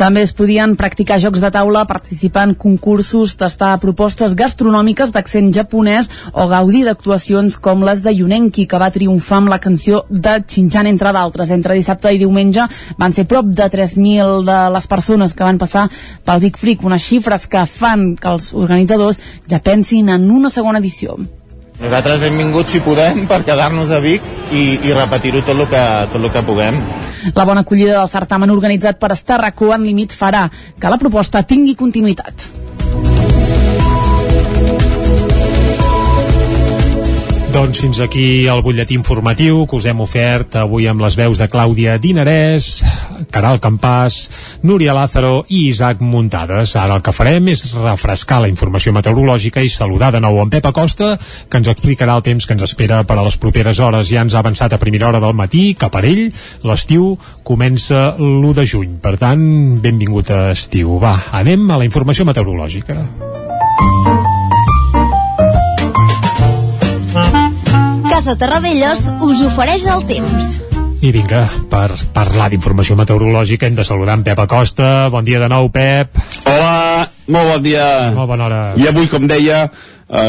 També 0.00 0.22
es 0.24 0.30
podien 0.32 0.78
practicar 0.80 1.18
jocs 1.20 1.42
de 1.44 1.50
taula, 1.52 1.82
participar 1.84 2.46
en 2.48 2.54
concursos, 2.56 3.34
tastar 3.36 3.74
propostes 3.82 4.32
gastronòmiques 4.32 5.10
d'accent 5.12 5.50
japonès 5.52 6.06
o 6.32 6.46
gaudir 6.48 6.86
d'actuacions 6.86 7.58
com 7.60 7.84
les 7.84 8.00
de 8.00 8.14
Yunenki, 8.16 8.64
que 8.64 8.80
va 8.80 8.88
triomfar 8.94 9.42
amb 9.42 9.52
la 9.52 9.58
canció 9.60 10.06
de 10.08 10.38
Xinxan, 10.40 10.88
entre 10.88 11.12
d'altres. 11.12 11.52
Entre 11.52 11.76
dissabte 11.76 12.14
i 12.16 12.20
diumenge 12.22 12.64
van 12.96 13.12
ser 13.12 13.26
prop 13.28 13.50
de 13.52 13.66
3.000 13.74 14.40
de 14.48 14.56
les 14.72 14.88
persones 14.88 15.36
que 15.36 15.44
van 15.44 15.60
passar 15.60 15.84
pel 16.24 16.40
Big 16.46 16.56
Freak, 16.56 16.86
unes 16.88 17.04
xifres 17.04 17.44
que 17.44 17.66
fan 17.68 18.14
que 18.16 18.32
els 18.32 18.54
organitzadors 18.56 19.20
ja 19.52 19.60
pensin 19.60 20.08
en 20.16 20.30
una 20.32 20.48
segona 20.48 20.80
edició. 20.80 21.18
Nosaltres 21.80 22.22
hem 22.26 22.36
vingut, 22.36 22.68
si 22.68 22.82
podem, 22.84 23.24
per 23.28 23.40
quedar-nos 23.46 23.88
a 23.88 24.02
Vic 24.04 24.24
i, 24.52 24.64
i 24.84 24.92
repetir-ho 24.92 25.40
tot 25.40 25.56
el 25.56 25.64
que, 25.70 25.84
tot 26.12 26.20
el 26.20 26.28
que 26.34 26.42
puguem. 26.44 26.76
La 27.32 27.46
bona 27.48 27.64
acollida 27.64 27.96
del 27.96 28.10
certamen 28.12 28.52
organitzat 28.52 29.00
per 29.00 29.14
Estarracó 29.16 29.72
en 29.72 29.86
límit 29.88 30.12
farà 30.16 30.46
que 30.52 30.92
la 30.92 31.00
proposta 31.00 31.40
tingui 31.40 31.78
continuïtat. 31.80 32.50
Doncs 37.50 37.80
fins 37.82 37.98
aquí 37.98 38.46
el 38.46 38.60
butlletí 38.62 38.94
informatiu 38.94 39.64
que 39.66 39.74
us 39.74 39.86
hem 39.90 39.98
ofert 40.04 40.54
avui 40.60 40.84
amb 40.86 41.02
les 41.02 41.16
veus 41.18 41.40
de 41.40 41.48
Clàudia 41.50 41.96
Dinarès, 41.98 42.68
Caral 43.34 43.58
Campàs, 43.58 44.18
Núria 44.62 44.94
Lázaro 44.94 45.42
i 45.48 45.64
Isaac 45.66 45.98
Muntades. 45.98 46.76
Ara 46.78 47.00
el 47.00 47.02
que 47.02 47.14
farem 47.14 47.50
és 47.50 47.64
refrescar 47.74 48.38
la 48.44 48.50
informació 48.52 48.94
meteorològica 48.94 49.64
i 49.66 49.72
saludar 49.72 50.12
de 50.14 50.22
nou 50.22 50.38
en 50.38 50.52
Pep 50.52 50.70
Acosta, 50.70 51.16
que 51.50 51.58
ens 51.58 51.70
explicarà 51.74 52.14
el 52.20 52.22
temps 52.22 52.46
que 52.46 52.54
ens 52.54 52.62
espera 52.68 53.02
per 53.02 53.18
a 53.18 53.26
les 53.26 53.38
properes 53.42 53.82
hores. 53.82 54.06
Ja 54.14 54.22
ens 54.22 54.36
ha 54.36 54.44
avançat 54.44 54.76
a 54.76 54.82
primera 54.82 55.10
hora 55.10 55.20
del 55.20 55.34
matí, 55.34 55.72
que 55.74 55.90
per 55.90 56.04
ell 56.06 56.28
l'estiu 56.62 57.16
comença 57.42 58.12
l'1 58.14 58.54
de 58.60 58.66
juny. 58.74 58.98
Per 59.02 59.16
tant, 59.18 59.42
benvingut 59.82 60.30
a 60.30 60.52
estiu. 60.54 61.00
Va, 61.02 61.16
anem 61.42 61.66
a 61.66 61.82
la 61.82 61.90
informació 61.90 62.28
meteorològica. 62.30 63.02
Casa 68.20 68.34
Terradellos 68.36 69.06
us 69.24 69.38
ofereix 69.46 69.86
el 69.88 70.02
temps. 70.04 70.48
I 71.00 71.08
vinga, 71.08 71.38
per 71.72 71.86
parlar 72.12 72.50
d'informació 72.52 72.92
meteorològica 72.98 73.64
hem 73.64 73.78
de 73.78 73.84
saludar 73.88 74.18
en 74.18 74.24
Pep 74.26 74.42
Acosta. 74.42 74.88
Bon 75.08 75.24
dia 75.24 75.38
de 75.40 75.46
nou, 75.48 75.70
Pep. 75.72 76.18
Hola, 76.44 77.06
molt 77.32 77.48
bon 77.48 77.62
dia. 77.64 77.86
Molt 78.12 78.28
bona 78.28 78.44
hora. 78.44 78.58
I 78.76 78.90
avui, 78.90 79.08
com 79.08 79.24
deia, 79.24 79.62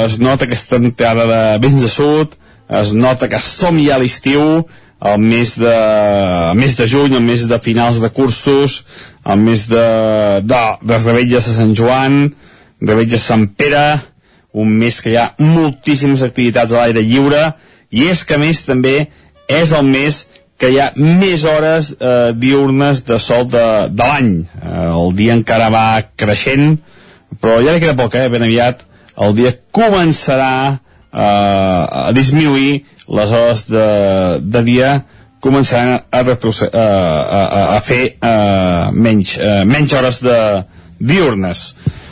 es 0.05 0.15
nota 0.23 0.47
aquesta 0.47 0.79
entrada 0.79 1.25
de 1.27 1.39
vents 1.65 1.83
de 1.83 1.89
sud, 1.91 2.37
es 2.79 2.93
nota 2.95 3.27
que 3.27 3.41
som 3.43 3.75
ja 3.83 3.97
a 3.97 3.99
l'estiu, 3.99 4.61
el 5.11 5.17
mes 5.25 5.57
de, 5.59 5.73
el 5.73 6.61
mes 6.61 6.77
de 6.79 6.87
juny, 6.87 7.17
el 7.19 7.25
mes 7.25 7.43
de 7.49 7.59
finals 7.59 7.99
de 7.99 8.11
cursos, 8.15 8.85
el 9.25 9.43
mes 9.43 9.65
de, 9.67 9.83
de, 10.47 10.61
de 10.79 11.01
Rebelles 11.01 11.49
de 11.49 11.57
Sant 11.57 11.75
Joan, 11.75 12.21
Rebelles 12.79 13.17
de 13.17 13.21
Sant 13.25 13.49
Pere, 13.51 13.83
un 14.55 14.71
mes 14.79 15.01
que 15.03 15.11
hi 15.11 15.19
ha 15.19 15.33
moltíssimes 15.43 16.23
activitats 16.23 16.71
a 16.71 16.85
l'aire 16.85 17.03
lliure, 17.03 17.43
i 17.91 18.07
és 18.11 18.23
que 18.27 18.39
més 18.41 18.63
també 18.67 19.07
és 19.51 19.73
el 19.75 19.87
mes 19.87 20.23
que 20.61 20.69
hi 20.71 20.77
ha 20.79 20.91
més 20.95 21.43
hores 21.47 21.91
eh, 21.97 22.31
diurnes 22.37 23.01
de 23.07 23.17
sol 23.19 23.47
de, 23.49 23.65
de 23.89 24.07
l'any. 24.07 24.31
Eh, 24.61 24.87
el 24.93 25.15
dia 25.17 25.33
encara 25.33 25.71
va 25.73 25.85
creixent, 26.15 26.77
però 27.41 27.59
ja 27.65 27.73
li 27.73 27.81
queda 27.81 27.97
poc, 27.97 28.15
eh? 28.15 28.29
ben 28.29 28.45
aviat 28.45 28.85
el 29.21 29.33
dia 29.37 29.55
començarà 29.73 30.53
eh, 30.71 31.21
a 31.21 32.11
disminuir 32.15 32.83
les 33.11 33.33
hores 33.35 33.65
de, 33.67 33.87
de 34.41 34.61
dia 34.67 34.91
començaran 35.41 36.03
a, 36.13 36.21
retroce- 36.23 36.69
a, 36.69 36.85
a, 37.41 37.61
a, 37.75 37.79
fer 37.81 38.03
uh, 38.21 38.91
menys, 38.93 39.33
uh, 39.41 39.63
menys 39.65 39.95
hores 39.97 40.19
de 40.21 40.37
diurnes. 41.01 41.63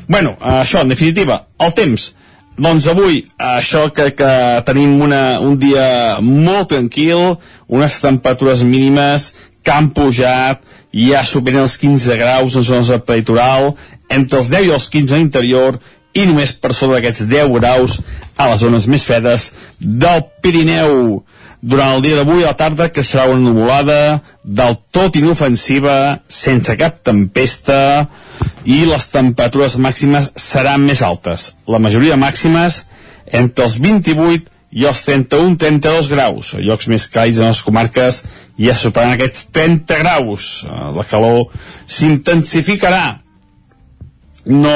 Bueno, 0.09 0.33
això, 0.41 0.81
en 0.81 0.89
definitiva, 0.89 1.43
el 1.61 1.75
temps. 1.77 2.09
Doncs 2.59 2.89
avui, 2.91 3.21
això 3.39 3.85
que, 3.95 4.09
que 4.19 4.31
tenim 4.67 4.97
una, 5.05 5.39
un 5.39 5.53
dia 5.61 6.19
molt 6.19 6.67
tranquil, 6.73 7.37
unes 7.71 7.99
temperatures 8.03 8.65
mínimes 8.67 9.29
que 9.63 9.71
han 9.71 9.87
pujat, 9.95 10.65
ja 10.91 11.21
superen 11.23 11.63
els 11.63 11.77
15 11.79 12.17
graus 12.19 12.57
en 12.59 12.65
zones 12.67 12.91
del 12.91 12.99
peritoral, 13.07 13.71
entre 14.11 14.41
els 14.41 14.51
10 14.51 14.67
i 14.67 14.73
els 14.75 14.89
15 14.91 15.15
a 15.15 15.21
l'interior, 15.21 15.79
i 16.19 16.25
només 16.27 16.51
per 16.51 16.73
sobre 16.73 16.97
d'aquests 16.97 17.29
10 17.31 17.53
graus 17.55 17.99
a 18.35 18.49
les 18.51 18.59
zones 18.65 18.87
més 18.91 19.07
fredes 19.07 19.51
del 19.79 20.25
Pirineu. 20.43 21.21
Durant 21.61 21.97
el 21.97 22.03
dia 22.05 22.15
d'avui 22.15 22.43
a 22.45 22.53
la 22.53 22.57
tarda, 22.59 22.87
que 22.93 23.03
serà 23.03 23.25
una 23.27 23.43
nuvolada 23.43 24.21
del 24.43 24.77
tot 24.95 25.17
inofensiva, 25.19 26.21
sense 26.31 26.75
cap 26.79 27.01
tempesta, 27.03 28.07
i 28.63 28.85
les 28.87 29.09
temperatures 29.11 29.75
màximes 29.75 30.31
seran 30.39 30.85
més 30.87 31.01
altes. 31.03 31.53
La 31.67 31.81
majoria 31.83 32.15
màximes 32.19 32.85
entre 33.41 33.67
els 33.67 33.75
28 33.83 34.47
i 34.71 34.85
els 34.85 35.01
31-32 35.07 36.09
graus. 36.11 36.53
A 36.55 36.63
llocs 36.63 36.87
més 36.91 37.07
càlids 37.11 37.41
en 37.41 37.51
les 37.51 37.61
comarques 37.65 38.23
ja 38.59 38.75
superaran 38.77 39.17
aquests 39.17 39.47
30 39.55 39.99
graus. 40.03 40.49
La 40.95 41.05
calor 41.09 41.49
s'intensificarà. 41.89 43.19
No, 44.49 44.75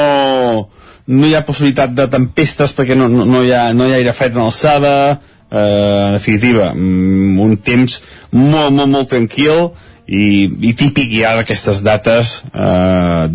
no 1.06 1.28
hi 1.28 1.34
ha 1.34 1.44
possibilitat 1.46 1.94
de 1.96 2.08
tempestes 2.10 2.74
perquè 2.76 2.96
no, 2.98 3.08
no, 3.08 3.24
no, 3.28 3.44
hi, 3.44 3.52
ha, 3.54 3.70
no 3.72 3.86
hi 3.88 3.94
ha 3.94 4.00
aire 4.02 4.12
fred 4.16 4.36
en 4.36 4.44
alçada, 4.44 4.94
eh, 5.50 6.06
en 6.08 6.12
definitiva, 6.18 6.72
mm, 6.74 7.40
un 7.40 7.56
temps 7.56 8.02
molt, 8.32 8.72
molt, 8.72 8.90
molt 8.90 9.08
tranquil 9.10 9.70
i, 10.06 10.48
i 10.68 10.74
típic 10.76 11.12
ja 11.16 11.34
d'aquestes 11.38 11.82
dates 11.84 12.42
eh, 12.52 13.28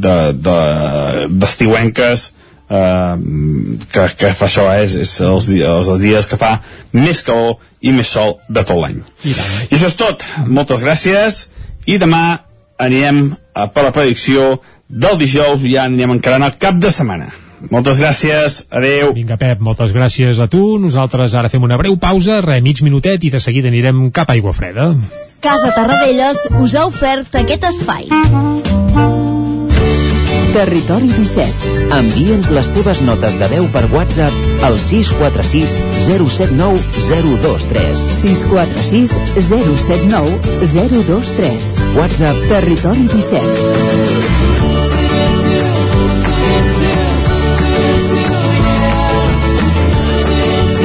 d'estiuenques 1.39 2.19
de, 2.19 2.31
de, 2.33 2.39
eh, 2.69 3.15
que, 3.91 4.07
que 4.19 4.33
fa 4.37 4.45
això 4.49 4.67
eh, 4.73 4.83
és, 4.85 4.95
és 5.05 5.15
els, 5.25 5.49
els, 5.49 5.87
els 5.95 6.03
dies 6.03 6.29
que 6.29 6.37
fa 6.39 6.59
més 6.93 7.23
calor 7.25 7.57
i 7.81 7.93
més 7.95 8.11
sol 8.11 8.37
de 8.49 8.63
tot 8.63 8.77
l'any. 8.79 8.99
I 9.23 9.31
i 9.31 9.77
això 9.77 9.87
és 9.87 9.97
tot, 9.97 10.25
moltes 10.47 10.83
gràcies. 10.83 11.47
I 11.87 11.97
demà 11.97 12.39
anirem 12.77 13.29
a, 13.53 13.67
per 13.73 13.83
la 13.87 13.93
predicció 13.95 14.59
del 14.89 15.17
dijous. 15.21 15.63
Ja 15.65 15.87
anirem 15.87 16.17
encarant 16.17 16.45
el 16.45 16.57
cap 16.61 16.77
de 16.81 16.91
setmana 16.93 17.31
moltes 17.71 17.99
gràcies, 17.99 18.63
adeu 18.71 19.13
Vinga, 19.15 19.37
Pep, 19.39 19.59
moltes 19.63 19.91
gràcies 19.95 20.39
a 20.39 20.47
tu. 20.47 20.79
Nosaltres 20.79 21.35
ara 21.35 21.51
fem 21.51 21.63
una 21.63 21.77
breu 21.77 21.97
pausa, 21.99 22.39
re, 22.45 22.61
mig 22.61 22.83
minutet, 22.85 23.23
i 23.23 23.33
de 23.33 23.41
seguida 23.43 23.71
anirem 23.71 24.09
cap 24.15 24.29
a 24.29 24.37
Aigua 24.37 24.53
Freda. 24.55 24.93
Casa 25.43 25.71
Tarradellas 25.75 26.47
us 26.59 26.75
ha 26.75 26.85
ofert 26.87 27.35
aquest 27.39 27.63
espai. 27.69 28.09
Territori 30.49 31.07
17. 31.13 31.73
Envia'ns 31.93 32.49
les 32.55 32.69
teves 32.73 33.01
notes 33.05 33.37
de 33.39 33.47
veu 33.51 33.67
per 33.73 33.85
WhatsApp 33.93 34.65
al 34.65 34.79
646 34.81 35.77
079 36.07 36.81
023. 37.05 38.03
646 38.23 39.15
079 39.51 40.39
023. 40.73 41.71
WhatsApp 42.01 42.45
Territori 42.49 43.07
17. 43.13 44.38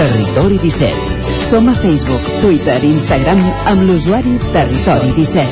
Territori 0.05 0.59
17. 0.61 1.49
Som 1.49 1.69
a 1.69 1.75
Facebook, 1.75 2.21
Twitter 2.43 2.77
i 2.85 2.91
Instagram 2.93 3.39
amb 3.71 3.87
l'usuari 3.89 4.35
Territori 4.53 5.15
17. 5.17 5.49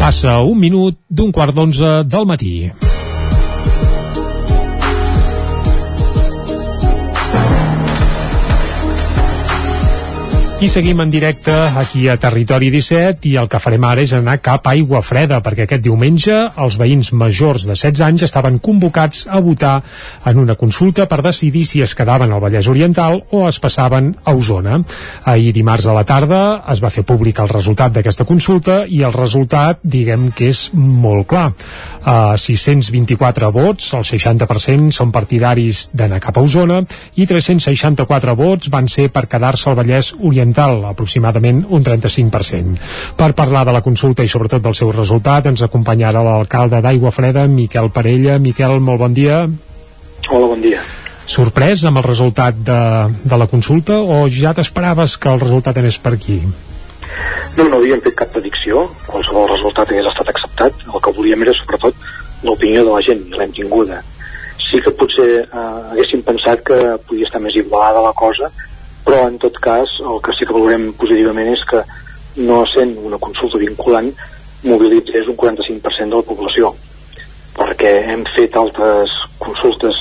Passa 0.00 0.40
un 0.40 0.56
minut 0.64 0.96
d'un 1.12 1.36
quart 1.36 1.52
d'onze 1.52 2.08
del 2.08 2.24
matí. 2.32 2.72
I 10.62 10.68
seguim 10.70 11.00
en 11.02 11.10
directe 11.10 11.50
aquí 11.50 12.04
a 12.06 12.14
Territori 12.16 12.68
17 12.70 13.26
i 13.26 13.32
el 13.40 13.48
que 13.50 13.58
farem 13.58 13.82
ara 13.82 14.04
és 14.04 14.12
anar 14.14 14.36
cap 14.38 14.68
a 14.68 14.76
Aigua 14.76 15.00
Freda 15.02 15.40
perquè 15.42 15.64
aquest 15.64 15.82
diumenge 15.82 16.36
els 16.62 16.76
veïns 16.78 17.08
majors 17.18 17.64
de 17.66 17.74
16 17.74 18.02
anys 18.06 18.22
estaven 18.28 18.60
convocats 18.62 19.24
a 19.26 19.40
votar 19.42 19.80
en 20.30 20.38
una 20.38 20.54
consulta 20.54 21.08
per 21.10 21.18
decidir 21.26 21.64
si 21.66 21.82
es 21.82 21.96
quedaven 21.98 22.30
al 22.30 22.38
Vallès 22.44 22.68
Oriental 22.70 23.18
o 23.32 23.48
es 23.48 23.58
passaven 23.58 24.12
a 24.22 24.36
Osona. 24.38 24.78
Ahir 25.24 25.50
dimarts 25.56 25.88
a 25.90 25.96
la 25.96 26.04
tarda 26.06 26.62
es 26.70 26.84
va 26.84 26.92
fer 26.94 27.02
públic 27.10 27.42
el 27.42 27.50
resultat 27.50 27.98
d'aquesta 27.98 28.22
consulta 28.28 28.84
i 28.86 29.02
el 29.02 29.18
resultat 29.18 29.82
diguem 29.82 30.30
que 30.30 30.52
és 30.54 30.68
molt 30.78 31.26
clar. 31.26 31.48
Uh, 32.02 32.38
624 32.38 33.50
vots, 33.50 33.90
el 33.98 34.06
60% 34.06 34.94
són 34.94 35.10
partidaris 35.10 35.88
d'anar 35.90 36.22
cap 36.22 36.38
a 36.38 36.46
Osona 36.46 36.80
i 37.18 37.26
364 37.26 38.38
vots 38.38 38.70
van 38.70 38.86
ser 38.86 39.10
per 39.10 39.26
quedar-se 39.26 39.70
al 39.70 39.78
Vallès 39.82 40.14
Oriental, 40.22 40.51
aproximadament 40.60 41.64
un 41.68 41.84
35%. 41.84 42.76
Per 43.16 43.32
parlar 43.38 43.64
de 43.64 43.72
la 43.72 43.82
consulta 43.82 44.24
i 44.24 44.28
sobretot 44.28 44.62
del 44.62 44.74
seu 44.74 44.92
resultat 44.92 45.46
ens 45.46 45.62
acompanyarà 45.62 46.22
l'alcalde 46.22 46.82
d'Aigua 46.82 47.10
Freda, 47.10 47.46
Miquel 47.46 47.90
Parella. 47.90 48.38
Miquel, 48.38 48.80
molt 48.80 49.00
bon 49.00 49.14
dia. 49.14 49.46
Hola, 50.28 50.46
bon 50.46 50.60
dia. 50.60 50.82
Sorprès 51.26 51.84
amb 51.86 52.00
el 52.00 52.04
resultat 52.04 52.58
de, 52.66 52.80
de 53.24 53.36
la 53.38 53.46
consulta 53.46 54.00
o 54.02 54.26
ja 54.28 54.52
t'esperaves 54.52 55.16
que 55.16 55.30
el 55.30 55.40
resultat 55.40 55.78
anés 55.78 55.98
per 56.02 56.16
aquí? 56.18 56.40
No, 57.56 57.66
no 57.68 57.78
havíem 57.78 58.00
fet 58.02 58.16
cap 58.18 58.32
predicció, 58.34 58.86
qualsevol 59.06 59.48
resultat 59.50 59.92
hagués 59.92 60.08
estat 60.08 60.32
acceptat, 60.32 60.84
el 60.88 61.04
que 61.04 61.12
volíem 61.16 61.44
era 61.44 61.54
sobretot 61.56 61.94
l'opinió 62.42 62.84
de 62.86 62.94
la 62.94 63.02
gent, 63.06 63.22
i 63.28 63.38
l'hem 63.38 63.52
tinguda. 63.54 64.00
Sí 64.64 64.80
que 64.82 64.92
potser 64.96 65.28
eh, 65.42 65.64
haguéssim 65.92 66.24
pensat 66.26 66.62
que 66.66 66.78
podia 67.08 67.28
estar 67.28 67.42
més 67.44 67.56
igualada 67.60 68.04
la 68.06 68.14
cosa, 68.18 68.48
però 69.04 69.26
en 69.28 69.38
tot 69.42 69.58
cas 69.62 69.90
el 70.00 70.20
que 70.22 70.32
sí 70.36 70.46
que 70.46 70.54
valorem 70.54 70.92
positivament 70.98 71.52
és 71.54 71.64
que 71.70 71.82
no 72.36 72.62
sent 72.70 72.96
una 73.02 73.18
consulta 73.18 73.58
vinculant 73.58 74.12
mobilitzés 74.64 75.28
un 75.28 75.36
45% 75.36 76.08
de 76.08 76.16
la 76.16 76.28
població 76.28 76.74
perquè 77.56 77.92
hem 78.12 78.22
fet 78.36 78.54
altres 78.56 79.10
consultes 79.38 79.96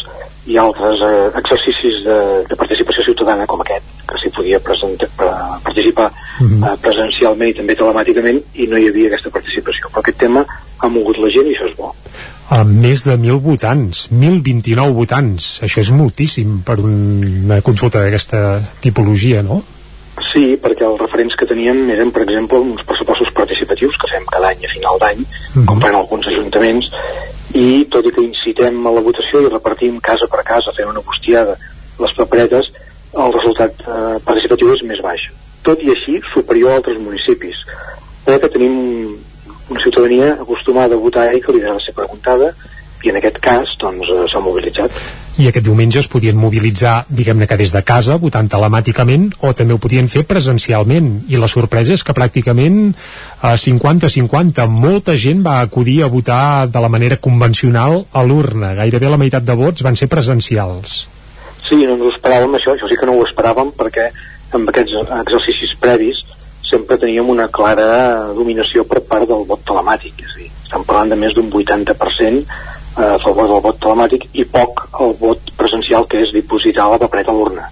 i 0.50 0.56
altres 0.58 1.02
eh, 1.06 1.30
exercicis 1.38 2.04
de, 2.06 2.18
de 2.50 2.56
participació 2.58 3.04
ciutadana 3.06 3.46
com 3.46 3.62
aquest, 3.62 3.84
que 4.10 4.18
s'hi 4.18 4.32
podia 4.34 4.60
presenta, 4.60 5.08
pre, 5.18 5.30
participar 5.64 6.12
Mhm. 6.42 6.64
eh, 6.64 6.78
presencialment 6.82 7.50
i 7.52 7.54
també 7.54 7.76
telemàticament 7.78 8.40
i 8.56 8.66
no 8.66 8.78
hi 8.78 8.88
havia 8.90 9.12
aquesta 9.12 9.30
participació. 9.30 9.90
Però 9.92 10.00
aquest 10.02 10.18
tema 10.18 10.42
ha 10.80 10.88
mogut 10.90 11.20
la 11.22 11.30
gent 11.30 11.46
i 11.46 11.54
això 11.54 11.68
és 11.70 11.76
bo. 11.78 11.92
Amb 12.52 12.82
més 12.84 13.06
de 13.08 13.14
1.000 13.16 13.40
votants, 13.40 14.08
1.029 14.12 14.96
votants. 14.98 15.46
Això 15.64 15.80
és 15.80 15.92
moltíssim 15.96 16.58
per 16.68 16.82
una 16.84 17.62
consulta 17.64 18.02
d'aquesta 18.04 18.42
tipologia, 18.84 19.40
no? 19.46 19.62
Sí, 20.34 20.58
perquè 20.60 20.84
els 20.84 21.00
referents 21.00 21.38
que 21.40 21.48
teníem 21.48 21.80
eren, 21.96 22.12
per 22.12 22.26
exemple, 22.26 22.60
uns 22.60 22.84
pressupostos 22.88 23.32
participatius 23.38 23.96
que 24.02 24.12
fem 24.12 24.28
cada 24.28 24.52
any 24.52 24.68
a 24.68 24.74
final 24.74 25.00
d'any, 25.00 25.24
com 25.64 25.80
fan 25.80 25.96
alguns 25.96 26.28
ajuntaments, 26.28 26.92
i 27.56 27.86
tot 27.92 28.08
i 28.08 28.14
que 28.16 28.28
incitem 28.28 28.84
a 28.84 28.96
la 28.98 29.04
votació 29.08 29.46
i 29.46 29.52
repartim 29.52 30.00
casa 30.04 30.28
per 30.32 30.44
casa 30.48 30.76
fent 30.76 30.92
una 30.92 31.04
bustiada 31.08 31.56
les 32.04 32.14
paperetes, 32.20 32.68
el 33.12 33.34
resultat 33.36 33.80
eh, 33.84 34.20
participatiu 34.28 34.76
és 34.76 34.84
més 34.92 35.02
baix. 35.04 35.24
Tot 35.64 35.80
i 35.84 35.92
així, 35.94 36.20
superior 36.34 36.76
a 36.76 36.80
altres 36.82 37.00
municipis. 37.00 37.60
Perquè 38.28 38.52
tenim 38.54 38.76
una 39.72 39.82
ciutadania 39.82 40.34
acostumada 40.34 40.96
a 40.96 41.02
votar 41.02 41.32
i 41.34 41.42
que 41.42 41.56
li 41.56 41.64
de 41.64 41.80
ser 41.80 41.96
preguntada, 41.96 42.52
i 43.02 43.10
en 43.10 43.18
aquest 43.18 43.40
cas 43.42 43.70
doncs, 43.82 44.10
eh, 44.10 44.26
s'ha 44.30 44.42
mobilitzat. 44.44 44.98
I 45.42 45.48
aquest 45.48 45.66
diumenge 45.66 46.02
es 46.02 46.10
podien 46.12 46.38
mobilitzar, 46.38 47.06
diguem-ne 47.10 47.48
que 47.48 47.58
des 47.58 47.72
de 47.74 47.82
casa, 47.88 48.18
votant 48.22 48.50
telemàticament, 48.52 49.30
o 49.42 49.54
també 49.58 49.74
ho 49.74 49.80
podien 49.82 50.10
fer 50.12 50.26
presencialment. 50.28 51.08
I 51.32 51.40
la 51.42 51.48
sorpresa 51.50 51.96
és 51.96 52.04
que 52.04 52.14
pràcticament 52.14 52.92
a 53.42 53.56
50-50 53.58 54.68
molta 54.70 55.16
gent 55.18 55.42
va 55.46 55.62
acudir 55.62 56.02
a 56.04 56.12
votar 56.12 56.68
de 56.70 56.84
la 56.84 56.90
manera 56.90 57.18
convencional 57.18 58.06
a 58.12 58.24
l'urna. 58.24 58.76
Gairebé 58.76 59.10
la 59.10 59.18
meitat 59.18 59.48
de 59.48 59.56
vots 59.56 59.82
van 59.88 59.96
ser 59.96 60.12
presencials. 60.12 61.08
Sí, 61.70 61.80
no 61.88 61.96
ens 61.96 62.04
ho 62.04 62.12
esperàvem 62.12 62.60
això, 62.60 62.76
això 62.76 62.92
sí 62.92 63.00
que 63.00 63.08
no 63.08 63.16
ho 63.18 63.26
esperàvem 63.26 63.72
perquè 63.80 64.12
amb 64.52 64.70
aquests 64.70 65.00
exercicis 65.24 65.74
previs 65.80 66.20
sempre 66.72 66.98
teníem 66.98 67.30
una 67.30 67.48
clara 67.52 68.32
dominació 68.34 68.86
per 68.88 69.04
part 69.12 69.28
del 69.30 69.44
vot 69.50 69.64
telemàtic, 69.68 70.24
és 70.24 70.34
a 70.36 70.40
dir, 70.40 70.50
estem 70.66 70.86
parlant 70.88 71.12
de 71.12 71.20
més 71.20 71.36
d'un 71.36 71.52
80% 71.52 72.46
a 72.96 73.18
favor 73.24 73.48
del 73.48 73.64
vot 73.64 73.80
telemàtic 73.84 74.28
i 74.34 74.46
poc 74.56 74.88
el 75.04 75.14
vot 75.20 75.54
presencial 75.60 76.08
que 76.12 76.24
és 76.26 76.34
dipositar 76.36 76.90
la 76.92 77.00
papereta 77.00 77.32
a 77.32 77.38
l'urna. 77.38 77.70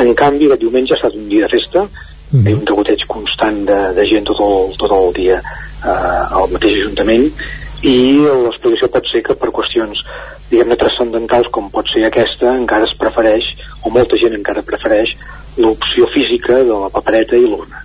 En 0.00 0.14
canvi, 0.18 0.48
aquest 0.48 0.64
diumenge 0.64 0.94
ha 0.94 1.00
estat 1.00 1.18
un 1.18 1.28
dia 1.28 1.44
de 1.44 1.52
festa, 1.56 1.84
mm 1.84 1.88
-hmm. 2.30 2.48
hi 2.48 2.52
ha 2.52 2.56
un 2.56 2.64
degoteig 2.64 3.06
constant 3.06 3.64
de, 3.66 3.80
de 3.94 4.06
gent 4.06 4.24
tot 4.24 4.40
el, 4.40 4.76
tot 4.76 4.90
el 4.90 5.12
dia 5.12 5.36
eh, 5.84 6.38
al 6.38 6.50
mateix 6.50 6.80
ajuntament 6.80 7.30
i 7.84 7.96
l'explicació 8.24 8.88
pot 8.88 9.04
ser 9.12 9.22
que 9.22 9.34
per 9.34 9.50
qüestions 9.52 9.98
diguem-ne 10.50 10.76
transcendentals 10.76 11.50
com 11.52 11.70
pot 11.70 11.86
ser 11.92 12.04
aquesta 12.06 12.56
encara 12.56 12.88
es 12.88 12.96
prefereix 12.96 13.44
o 13.82 13.90
molta 13.90 14.16
gent 14.16 14.34
encara 14.34 14.62
prefereix 14.62 15.12
l'opció 15.56 16.06
física 16.14 16.62
de 16.64 16.76
la 16.84 16.88
papereta 16.88 17.36
i 17.36 17.44
l'urna 17.44 17.83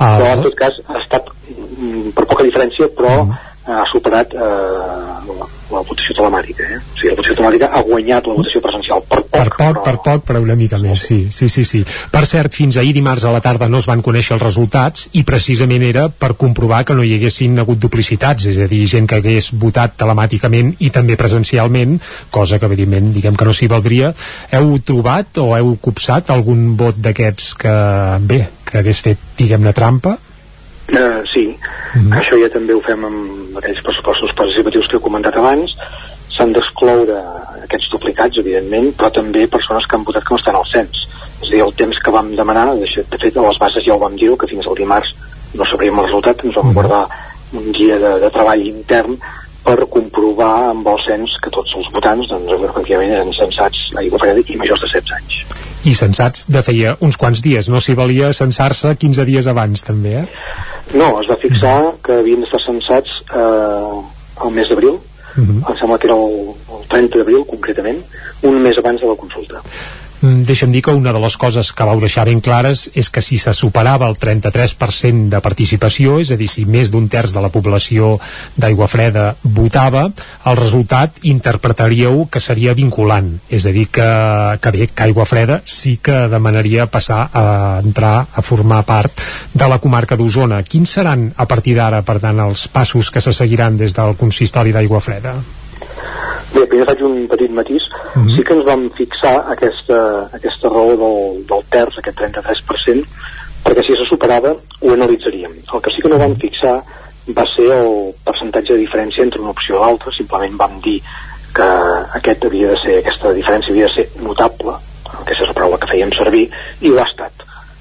però 0.00 0.32
en 0.32 0.42
tot 0.46 0.56
cas 0.56 0.80
ha 0.88 0.98
estat 1.02 1.30
mm, 1.52 2.12
per 2.16 2.26
poca 2.30 2.46
diferència 2.46 2.88
però 2.96 3.14
ha 3.70 3.84
superat 3.90 4.32
eh, 4.34 4.40
la, 4.40 5.48
la 5.70 5.82
votació 5.86 6.16
telemàtica 6.16 6.64
eh? 6.64 6.78
o 6.80 6.96
sigui, 6.96 7.10
la 7.12 7.18
votació 7.18 7.36
telemàtica 7.38 7.68
ha 7.70 7.82
guanyat 7.86 8.30
la 8.30 8.38
votació 8.38 8.62
presencial. 8.64 9.04
Per 9.10 9.19
poc, 9.30 9.56
per 9.56 9.56
poc, 9.56 9.80
per 9.84 9.94
poc, 10.04 10.24
però 10.28 10.40
una 10.42 10.56
mica 10.58 10.78
més, 10.78 11.04
sí, 11.06 11.20
sí, 11.34 11.48
sí, 11.48 11.64
sí. 11.64 11.82
Per 12.12 12.22
cert, 12.28 12.54
fins 12.54 12.78
ahir 12.80 12.92
dimarts 12.96 13.24
a 13.24 13.32
la 13.34 13.42
tarda 13.44 13.68
no 13.70 13.80
es 13.80 13.88
van 13.90 14.02
conèixer 14.04 14.36
els 14.36 14.44
resultats 14.44 15.08
i 15.18 15.24
precisament 15.26 15.84
era 15.86 16.08
per 16.10 16.34
comprovar 16.40 16.82
que 16.84 16.96
no 16.98 17.04
hi 17.06 17.14
haguessin 17.16 17.58
hagut 17.62 17.80
duplicitats, 17.82 18.48
és 18.50 18.60
a 18.60 18.68
dir, 18.70 18.82
gent 18.90 19.08
que 19.10 19.20
hagués 19.20 19.52
votat 19.52 19.96
telemàticament 20.00 20.74
i 20.80 20.90
també 20.94 21.18
presencialment, 21.20 21.98
cosa 22.30 22.58
que 22.58 22.70
evidentment 22.70 23.12
diguem 23.14 23.38
que 23.38 23.48
no 23.48 23.54
s'hi 23.56 23.70
valdria. 23.70 24.12
Heu 24.56 24.74
trobat 24.86 25.40
o 25.42 25.50
heu 25.56 25.76
copsat 25.82 26.32
algun 26.34 26.74
vot 26.80 26.98
d'aquests 26.98 27.54
que, 27.60 27.76
bé, 28.26 28.42
que 28.66 28.82
hagués 28.82 29.00
fet, 29.04 29.30
diguem-ne, 29.38 29.72
trampa? 29.76 30.16
Eh, 30.90 31.22
sí, 31.30 31.44
això 32.18 32.38
ja 32.40 32.48
també 32.50 32.74
ho 32.74 32.80
fem 32.82 33.04
amb 33.06 33.58
aquells 33.60 33.82
pressupostos 33.86 34.34
participatius 34.38 34.88
que 34.90 34.98
he 34.98 35.04
comentat 35.04 35.36
abans 35.38 35.76
s'han 36.40 36.54
d'excloure 36.56 37.16
aquests 37.66 37.90
duplicats 37.92 38.40
evidentment, 38.40 38.94
però 38.96 39.10
també 39.12 39.44
persones 39.52 39.84
que 39.86 39.98
han 39.98 40.06
votat 40.08 40.24
que 40.24 40.34
no 40.34 40.40
estan 40.40 40.56
al 40.56 40.68
cens. 40.72 41.02
És 41.40 41.48
a 41.48 41.52
dir, 41.52 41.64
el 41.64 41.74
temps 41.76 41.98
que 42.04 42.14
vam 42.14 42.32
demanar 42.36 42.70
de 42.76 42.86
fet 43.20 43.36
a 43.36 43.44
les 43.44 43.60
bases 43.60 43.84
ja 43.84 43.96
ho 43.96 44.00
vam 44.00 44.16
dir 44.16 44.32
que 44.40 44.48
fins 44.48 44.66
al 44.66 44.78
dimarts 44.78 45.12
no 45.52 45.66
sabríem 45.66 45.98
el 45.98 46.06
resultat 46.06 46.44
ens 46.44 46.56
vam 46.56 46.72
guardar 46.72 47.04
un 47.58 47.72
dia 47.74 47.98
de, 47.98 48.12
de 48.22 48.30
treball 48.30 48.62
intern 48.62 49.16
per 49.64 49.76
comprovar 49.92 50.70
amb 50.70 50.86
el 50.88 51.00
cens 51.04 51.32
que 51.42 51.50
tots 51.52 51.74
els 51.76 51.88
votants 51.92 52.30
doncs, 52.30 52.52
efectivament 52.70 53.12
eren 53.16 53.32
censats 53.36 53.82
a 53.92 54.00
Aigua 54.00 54.20
Freda 54.22 54.44
i 54.46 54.56
majors 54.56 54.84
de 54.86 54.92
16 54.94 55.16
anys. 55.18 55.40
I 55.90 55.92
censats 55.96 56.46
de 56.48 56.62
feia 56.64 56.94
uns 57.04 57.18
quants 57.20 57.42
dies, 57.44 57.68
no 57.68 57.80
s'hi 57.82 57.96
valia 57.98 58.32
censar-se 58.36 58.94
15 59.02 59.26
dies 59.28 59.50
abans 59.50 59.84
també, 59.84 60.22
eh? 60.22 60.24
No, 60.96 61.12
es 61.20 61.28
va 61.28 61.36
fixar 61.42 61.76
que 62.04 62.20
havien 62.22 62.40
d'estar 62.42 62.62
censats 62.64 63.20
eh, 63.28 64.00
al 64.40 64.54
mes 64.54 64.70
d'abril, 64.70 64.96
Uh 65.36 65.44
-huh. 65.44 65.70
em 65.70 65.78
sembla 65.78 65.98
que 65.98 66.06
era 66.06 66.16
el, 66.16 66.54
el 66.74 66.86
30 66.88 67.18
d'abril 67.18 67.44
concretament, 67.46 68.02
un 68.42 68.60
mes 68.60 68.78
abans 68.78 69.00
de 69.00 69.06
la 69.06 69.14
consulta. 69.14 69.62
Mm, 70.20 70.42
Deixa'm 70.44 70.72
dir 70.72 70.82
que 70.84 70.92
una 70.92 71.14
de 71.16 71.20
les 71.22 71.36
coses 71.40 71.70
que 71.72 71.84
vau 71.88 72.00
deixar 72.00 72.26
ben 72.28 72.42
clares 72.44 72.88
és 72.92 73.08
que 73.08 73.22
si 73.24 73.38
se 73.40 73.54
superava 73.56 74.08
el 74.10 74.18
33% 74.20 75.30
de 75.32 75.40
participació, 75.40 76.18
és 76.20 76.32
a 76.34 76.36
dir, 76.36 76.48
si 76.52 76.66
més 76.68 76.90
d'un 76.92 77.06
terç 77.08 77.32
de 77.32 77.40
la 77.40 77.48
població 77.52 78.18
d'Aigua 78.60 78.88
Freda 78.90 79.24
votava, 79.42 80.02
el 80.44 80.58
resultat 80.58 81.16
interpretaríeu 81.30 82.26
que 82.30 82.42
seria 82.44 82.74
vinculant. 82.76 83.32
És 83.48 83.64
a 83.64 83.72
dir, 83.72 83.86
que, 83.88 84.10
que 84.60 84.74
bé, 84.76 84.90
que 84.92 85.06
Aigua 85.08 85.24
Freda 85.24 85.62
sí 85.64 85.96
que 86.02 86.26
demanaria 86.28 86.90
passar 86.92 87.22
a 87.32 87.46
entrar 87.80 88.26
a 88.34 88.44
formar 88.44 88.82
part 88.84 89.24
de 89.54 89.70
la 89.72 89.80
comarca 89.80 90.20
d'Osona. 90.20 90.60
Quins 90.68 90.92
seran, 91.00 91.30
a 91.36 91.48
partir 91.48 91.78
d'ara, 91.78 92.04
per 92.04 92.18
tant, 92.20 92.44
els 92.44 92.68
passos 92.68 93.08
que 93.10 93.24
se 93.24 93.32
seguiran 93.32 93.80
des 93.80 93.96
del 93.96 94.18
consistori 94.20 94.76
d'Aigua 94.76 95.00
Freda? 95.00 95.38
Bé, 96.54 96.64
primer 96.66 96.86
faig 96.88 97.02
un 97.06 97.28
petit 97.30 97.50
matís. 97.50 97.82
Mm 98.14 98.22
-hmm. 98.22 98.36
Sí 98.36 98.42
que 98.44 98.54
ens 98.54 98.64
vam 98.64 98.90
fixar 98.90 99.36
aquesta, 99.54 100.28
aquesta 100.32 100.68
raó 100.68 100.96
del, 101.02 101.46
del 101.50 101.62
terç, 101.70 101.98
aquest 101.98 102.16
33%, 102.18 103.06
perquè 103.64 103.82
si 103.86 103.94
se 103.94 104.06
superava 104.08 104.54
ho 104.80 104.92
analitzaríem. 104.92 105.52
El 105.74 105.80
que 105.82 105.90
sí 105.94 106.02
que 106.02 106.08
no 106.08 106.18
vam 106.18 106.34
fixar 106.36 106.82
va 107.38 107.44
ser 107.54 107.68
el 107.70 108.14
percentatge 108.24 108.72
de 108.72 108.82
diferència 108.84 109.22
entre 109.22 109.40
una 109.40 109.50
opció 109.50 109.76
i 109.76 109.78
l'altra, 109.78 110.12
simplement 110.16 110.56
vam 110.56 110.80
dir 110.80 111.02
que 111.54 111.68
aquest 112.18 112.44
havia 112.44 112.68
de 112.72 112.78
ser, 112.84 112.98
aquesta 112.98 113.32
diferència 113.32 113.70
havia 113.70 113.86
de 113.86 113.94
ser 113.94 114.08
notable, 114.22 114.74
aquesta 115.20 115.44
és 115.44 115.48
la 115.48 115.54
paraula 115.54 115.78
que 115.78 115.90
fèiem 115.92 116.12
servir, 116.16 116.50
i 116.80 116.90
ho 116.90 116.98
ha 116.98 117.08
estat. 117.08 117.32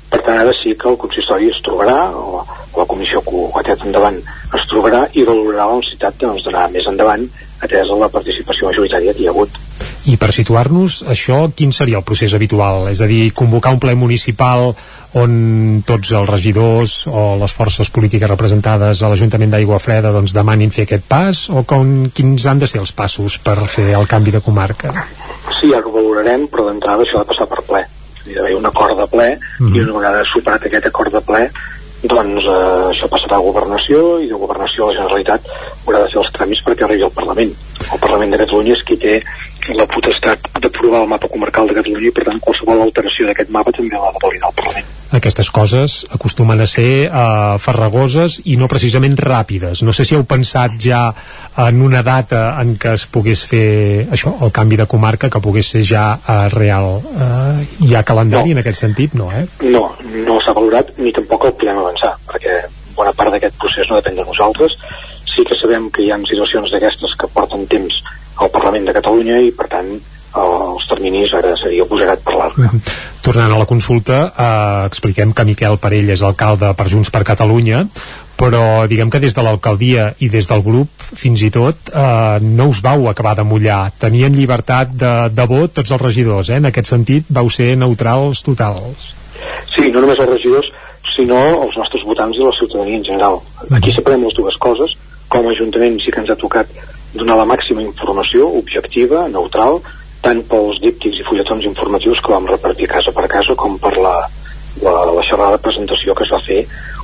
Per 0.09 0.21
tant, 0.25 0.39
ara 0.41 0.53
sí 0.63 0.73
que 0.75 0.89
el 0.89 0.97
consistori 0.97 1.49
es 1.49 1.61
trobarà, 1.65 2.09
o 2.17 2.45
la 2.77 2.85
comissió 2.85 3.21
que 3.21 3.35
ho 3.35 3.49
ha 3.53 3.63
tirat 3.65 3.85
endavant 3.85 4.17
es 4.57 4.65
trobarà 4.71 5.03
i 5.13 5.25
valorarà 5.27 5.67
la 5.69 5.77
necessitat 5.81 6.17
doncs, 6.21 6.45
d'anar 6.45 6.69
més 6.73 6.87
endavant 6.89 7.27
atesa 7.59 7.97
la 7.99 8.09
participació 8.11 8.69
majoritària 8.69 9.13
que 9.13 9.23
hi 9.23 9.27
ha 9.27 9.33
hagut. 9.33 9.57
I 10.09 10.15
per 10.17 10.31
situar-nos, 10.33 11.03
això 11.11 11.41
quin 11.55 11.73
seria 11.75 11.99
el 11.99 12.05
procés 12.07 12.33
habitual? 12.33 12.87
És 12.91 13.01
a 13.01 13.07
dir, 13.09 13.33
convocar 13.35 13.73
un 13.75 13.81
ple 13.83 13.95
municipal 13.99 14.71
on 15.19 15.83
tots 15.85 16.11
els 16.15 16.29
regidors 16.29 16.95
o 17.09 17.35
les 17.41 17.53
forces 17.53 17.89
polítiques 17.89 18.29
representades 18.29 19.01
a 19.01 19.09
l'Ajuntament 19.09 19.51
d'Aigua 19.51 19.79
Freda 19.81 20.13
doncs, 20.15 20.33
demanin 20.33 20.71
fer 20.71 20.85
aquest 20.87 21.05
pas 21.09 21.47
o 21.49 21.63
com, 21.67 22.09
quins 22.15 22.45
han 22.45 22.61
de 22.61 22.69
ser 22.69 22.79
els 22.83 22.93
passos 22.93 23.39
per 23.43 23.57
fer 23.67 23.91
el 23.97 24.07
canvi 24.07 24.31
de 24.31 24.41
comarca? 24.45 24.93
Sí, 25.59 25.73
ara 25.73 25.85
ho 25.85 25.93
valorarem, 25.93 26.47
però 26.47 26.69
d'entrada 26.69 27.03
això 27.03 27.19
ha 27.19 27.25
de 27.25 27.33
passar 27.33 27.49
per 27.49 27.63
ple. 27.67 27.83
És 28.19 28.23
a 28.23 28.23
dir, 28.25 28.33
hi 28.33 28.37
ha 28.37 28.41
d'haver 28.43 28.57
un 28.59 28.69
acord 28.69 28.99
de 28.99 29.07
ple 29.09 29.29
Mhm. 29.59 29.75
i 29.75 29.79
una 29.79 29.97
vegada 29.99 30.23
superat 30.33 30.65
aquest 30.65 30.85
acord 30.85 31.13
de 31.13 31.21
ple 31.21 31.49
doncs 32.03 32.45
eh, 32.47 32.89
això 32.93 33.09
passarà 33.11 33.39
a 33.39 33.43
governació 33.43 34.19
i 34.23 34.29
de 34.29 34.39
governació 34.39 34.85
a 34.85 34.91
la 34.91 34.97
Generalitat 35.01 35.49
haurà 35.85 36.03
de 36.03 36.11
fer 36.13 36.21
els 36.21 36.31
tràmits 36.35 36.63
perquè 36.63 36.85
arribi 36.87 37.03
al 37.03 37.15
Parlament. 37.15 37.51
El 37.89 37.99
Parlament 37.99 38.31
de 38.31 38.39
Catalunya 38.43 38.77
és 38.77 38.83
qui 38.87 38.99
té 39.01 39.17
la 39.75 39.85
potestat 39.89 40.47
d'aprovar 40.61 41.03
el 41.03 41.09
mapa 41.11 41.27
comarcal 41.31 41.67
de 41.69 41.75
Catalunya 41.77 42.09
i 42.09 42.15
per 42.15 42.25
tant 42.27 42.39
qualsevol 42.43 42.81
alteració 42.85 43.27
d'aquest 43.27 43.51
mapa 43.53 43.73
també 43.75 43.97
l'ha 43.97 44.13
de 44.15 44.23
validar 44.23 44.49
el 44.49 44.55
Parlament. 44.61 44.95
Aquestes 45.19 45.49
coses 45.49 45.95
acostumen 46.13 46.61
a 46.61 46.67
ser 46.69 47.09
uh, 47.09 47.57
farragoses 47.61 48.39
i 48.45 48.57
no 48.61 48.69
precisament 48.69 49.17
ràpides. 49.17 49.81
No 49.85 49.93
sé 49.95 50.05
si 50.05 50.13
heu 50.13 50.25
pensat 50.29 50.77
ja 50.83 51.01
en 51.65 51.81
una 51.81 52.03
data 52.05 52.43
en 52.61 52.75
què 52.81 52.93
es 52.93 53.07
pogués 53.09 53.41
fer 53.49 54.05
això, 54.13 54.35
el 54.45 54.53
canvi 54.53 54.77
de 54.77 54.85
comarca, 54.89 55.31
que 55.33 55.41
pogués 55.41 55.71
ser 55.73 55.81
ja 55.81 56.05
uh, 56.19 56.45
real. 56.53 57.01
Uh, 57.01 57.65
hi 57.87 57.95
ha 57.97 58.05
calendari 58.05 58.53
no. 58.53 58.59
en 58.59 58.63
aquest 58.63 58.85
sentit? 58.85 59.17
No, 59.17 59.31
eh? 59.33 59.47
No, 59.65 59.87
no 60.27 60.37
s'ha 60.45 60.53
valorat 60.53 60.93
ni 61.01 61.13
tampoc 61.15 61.49
el 61.49 61.57
podem 61.57 61.81
avançar, 61.81 62.13
perquè 62.29 62.61
bona 62.93 63.15
part 63.17 63.33
d'aquest 63.33 63.57
procés 63.57 63.89
no 63.89 63.97
depèn 63.97 64.21
de 64.21 64.29
nosaltres. 64.29 64.77
Sí 65.33 65.45
que 65.47 65.57
sabem 65.57 65.89
que 65.93 66.05
hi 66.05 66.13
ha 66.13 66.21
situacions 66.29 66.69
d'aquestes 66.73 67.17
que 67.17 67.33
porten 67.33 67.65
temps 67.71 67.97
al 68.39 68.51
Parlament 68.53 68.87
de 68.87 68.95
Catalunya 68.95 69.39
i, 69.43 69.51
per 69.55 69.67
tant, 69.71 69.91
els 70.39 70.85
terminis 70.89 71.31
ara 71.33 71.55
seria 71.57 71.83
agosarat 71.83 72.21
parlar 72.23 72.49
Uh 72.49 72.65
-huh. 72.65 72.81
Tornant 73.21 73.51
a 73.51 73.57
la 73.57 73.65
consulta, 73.65 74.33
eh, 74.37 74.85
expliquem 74.87 75.33
que 75.33 75.45
Miquel 75.45 75.77
Parell 75.77 76.09
és 76.09 76.21
alcalde 76.21 76.73
per 76.73 76.87
Junts 76.87 77.09
per 77.09 77.23
Catalunya, 77.23 77.87
però 78.37 78.87
diguem 78.87 79.09
que 79.09 79.19
des 79.19 79.35
de 79.35 79.43
l'alcaldia 79.43 80.13
i 80.19 80.29
des 80.29 80.47
del 80.47 80.63
grup, 80.63 80.89
fins 81.15 81.41
i 81.41 81.49
tot, 81.51 81.75
eh, 81.93 82.39
no 82.41 82.67
us 82.67 82.81
vau 82.81 83.09
acabar 83.09 83.35
de 83.35 83.43
mullar. 83.43 83.91
Tenien 83.99 84.33
llibertat 84.33 84.87
de, 84.95 85.29
de 85.29 85.45
vot 85.45 85.73
tots 85.73 85.91
els 85.91 86.01
regidors, 86.01 86.49
eh? 86.49 86.57
en 86.57 86.65
aquest 86.65 86.87
sentit 86.87 87.25
vau 87.29 87.49
ser 87.49 87.75
neutrals 87.75 88.41
totals. 88.41 89.15
Sí, 89.75 89.91
no 89.91 89.99
només 89.99 90.19
els 90.19 90.29
regidors, 90.29 90.71
sinó 91.15 91.39
els 91.63 91.75
nostres 91.75 92.03
votants 92.05 92.37
i 92.37 92.45
la 92.45 92.55
ciutadania 92.59 92.97
en 92.97 93.03
general. 93.03 93.41
Aquí 93.71 93.91
separem 93.91 94.23
les 94.23 94.35
dues 94.37 94.55
coses. 94.57 94.95
Com 95.27 95.45
a 95.45 95.51
Ajuntament 95.51 95.99
sí 96.01 96.09
que 96.11 96.21
ens 96.23 96.29
ha 96.29 96.35
tocat 96.39 96.67
donar 97.13 97.39
la 97.39 97.47
màxima 97.49 97.81
informació 97.85 98.49
objectiva, 98.59 99.27
neutral, 99.31 99.79
tant 100.21 100.43
pels 100.51 100.81
díptics 100.83 101.21
i 101.21 101.25
fulletons 101.27 101.65
informatius 101.69 102.19
que 102.21 102.33
vam 102.33 102.47
repartir 102.49 102.89
casa 102.91 103.13
per 103.15 103.27
casa 103.31 103.55
com 103.55 103.77
per 103.79 103.95
la, 103.97 104.15
la, 104.83 104.93
la 105.07 105.23
xerrada 105.25 105.57
de 105.57 105.63
presentació 105.63 106.15
que 106.15 106.27
es 106.27 106.33
va 106.33 106.41
fer 106.45 106.59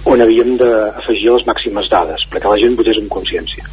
on 0.06 0.22
havíem 0.22 0.58
d'afegir 0.60 1.32
les 1.32 1.48
màximes 1.48 1.90
dades 1.90 2.28
perquè 2.32 2.52
la 2.52 2.60
gent 2.62 2.76
votés 2.78 3.00
amb 3.02 3.12
consciència. 3.14 3.66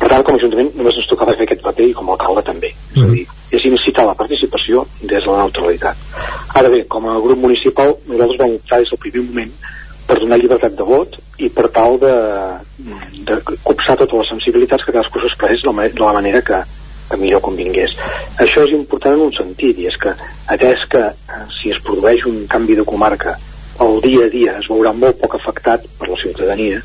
Per 0.00 0.08
tant, 0.08 0.22
com 0.24 0.34
a 0.34 0.38
Ajuntament 0.40 0.70
només 0.78 0.96
ens 0.96 1.08
tocava 1.10 1.34
fer 1.36 1.44
aquest 1.44 1.60
paper 1.64 1.90
i 1.90 1.94
com 1.96 2.08
a 2.08 2.14
alcalde 2.14 2.42
també. 2.46 2.70
És 2.94 3.02
a 3.04 3.08
dir, 3.12 3.26
és 3.52 3.66
incitar 3.68 4.06
la 4.08 4.16
participació 4.16 4.86
des 5.02 5.18
de 5.18 5.26
la 5.28 5.42
neutralitat. 5.42 6.06
Ara 6.56 6.70
bé, 6.72 6.80
com 6.88 7.04
a 7.10 7.18
grup 7.20 7.42
municipal, 7.42 7.92
nosaltres 8.08 8.40
vam 8.40 8.56
optar 8.56 8.80
des 8.80 8.92
del 8.94 9.02
primer 9.04 9.26
moment 9.26 9.52
per 10.10 10.18
donar 10.18 10.40
llibertat 10.40 10.74
de 10.74 10.86
vot 10.86 11.14
i 11.38 11.48
per 11.54 11.68
tal 11.74 11.96
de, 12.02 12.14
de 13.28 13.38
copsar 13.62 13.94
totes 14.00 14.18
les 14.18 14.32
sensibilitats 14.34 14.82
que 14.82 14.94
cadascú 14.94 15.22
s'expressés 15.22 15.62
de, 15.62 15.74
de 15.94 16.02
la 16.02 16.14
manera 16.16 16.40
que, 16.42 16.58
que 17.10 17.18
millor 17.20 17.44
convingués. 17.46 17.94
Això 18.42 18.64
és 18.66 18.74
important 18.74 19.14
en 19.14 19.28
un 19.28 19.36
sentit, 19.36 19.78
i 19.78 19.86
és 19.90 19.98
que 20.02 20.16
atès 20.50 20.82
que 20.90 21.04
eh, 21.12 21.44
si 21.60 21.70
es 21.70 21.78
produeix 21.86 22.26
un 22.26 22.42
canvi 22.50 22.80
de 22.80 22.86
comarca 22.88 23.36
el 23.80 24.00
dia 24.04 24.26
a 24.26 24.30
dia 24.32 24.54
es 24.60 24.68
veurà 24.70 24.92
molt 24.96 25.18
poc 25.20 25.34
afectat 25.38 25.84
per 25.98 26.08
la 26.10 26.18
ciutadania, 26.22 26.80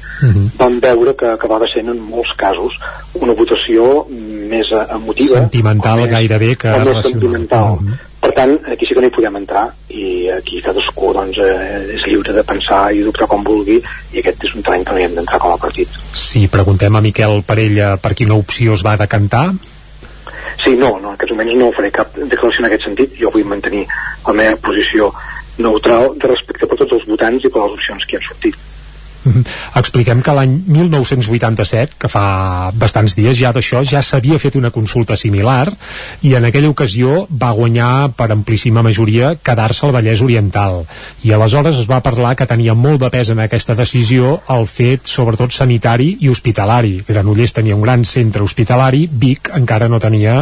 vam 0.60 0.80
veure 0.80 1.16
que 1.20 1.28
acabava 1.34 1.68
sent 1.74 1.90
en 1.92 2.00
molts 2.00 2.32
casos 2.40 2.74
una 3.20 3.34
votació 3.34 4.06
més 4.10 4.72
eh, 4.72 4.84
emotiva 4.96 5.40
Sentimental 5.44 6.06
gairebé 6.08 6.56
que 6.56 6.70
o 6.70 6.78
més 6.80 6.88
racional. 6.88 7.12
sentimental. 7.12 7.80
Per 8.26 8.32
tant, 8.34 8.56
aquí 8.72 8.88
sí 8.88 8.96
que 8.96 9.02
no 9.04 9.08
hi 9.08 9.14
podem 9.14 9.36
entrar 9.38 9.66
i 9.94 10.30
aquí 10.34 10.62
cadascú 10.66 11.12
doncs, 11.14 11.38
eh, 11.38 11.96
és 11.98 12.08
lliure 12.08 12.34
de 12.34 12.44
pensar 12.44 12.82
i 12.94 13.04
dubtar 13.06 13.28
com 13.30 13.44
vulgui 13.46 13.78
i 13.78 14.24
aquest 14.24 14.48
és 14.48 14.56
un 14.56 14.66
terreny 14.66 14.86
que 14.86 14.96
no 14.96 15.00
hi 15.00 15.06
hem 15.06 15.16
d'entrar 15.20 15.40
com 15.44 15.54
a 15.54 15.62
partit. 15.62 15.90
Si 16.14 16.48
preguntem 16.48 16.96
a 16.96 17.04
Miquel 17.06 17.44
Parella 17.46 17.96
per 18.02 18.16
quina 18.18 18.38
opció 18.40 18.74
es 18.74 18.86
va 18.86 18.98
decantar, 18.98 19.52
Sí, 20.64 20.72
no, 20.76 20.98
no, 20.98 21.10
en 21.12 21.14
aquests 21.14 21.34
moments 21.36 21.58
no 21.60 21.72
faré 21.76 21.90
cap 21.94 22.14
declaració 22.16 22.64
en 22.64 22.68
aquest 22.70 22.86
sentit. 22.88 23.16
Jo 23.20 23.30
vull 23.34 23.44
mantenir 23.46 23.84
la 24.26 24.34
meva 24.34 24.56
posició 24.64 25.12
neutral 25.58 26.14
de 26.20 26.32
respecte 26.32 26.68
per 26.68 26.78
tots 26.82 26.98
els 26.98 27.08
votants 27.10 27.46
i 27.46 27.52
per 27.52 27.64
les 27.64 27.78
opcions 27.78 28.08
que 28.08 28.18
han 28.20 28.26
sortit. 28.28 28.58
Expliquem 29.82 30.22
que 30.26 30.34
l'any 30.36 30.56
1987, 30.68 31.98
que 32.00 32.10
fa 32.12 32.72
bastants 32.76 33.16
dies 33.18 33.38
ja 33.40 33.52
d'això, 33.56 33.84
ja 33.88 34.02
s'havia 34.06 34.40
fet 34.42 34.58
una 34.60 34.72
consulta 34.76 35.18
similar 35.20 35.66
i 36.26 36.36
en 36.38 36.48
aquella 36.48 36.72
ocasió 36.72 37.26
va 37.30 37.54
guanyar 37.58 38.12
per 38.18 38.30
amplíssima 38.34 38.84
majoria 38.86 39.36
quedar-se 39.36 39.86
al 39.86 39.94
Vallès 39.96 40.24
Oriental. 40.26 40.84
I 41.24 41.34
aleshores 41.36 41.80
es 41.82 41.90
va 41.90 42.02
parlar 42.06 42.36
que 42.36 42.48
tenia 42.50 42.76
molt 42.78 43.02
de 43.04 43.12
pes 43.14 43.32
en 43.34 43.42
aquesta 43.44 43.76
decisió 43.78 44.40
el 44.56 44.68
fet 44.70 45.10
sobretot 45.10 45.54
sanitari 45.56 46.16
i 46.22 46.32
hospitalari. 46.32 46.98
Granollers 47.08 47.56
tenia 47.56 47.76
un 47.76 47.84
gran 47.86 48.06
centre 48.06 48.44
hospitalari, 48.44 49.06
Vic 49.12 49.52
encara 49.56 49.90
no 49.90 50.00
tenia 50.00 50.42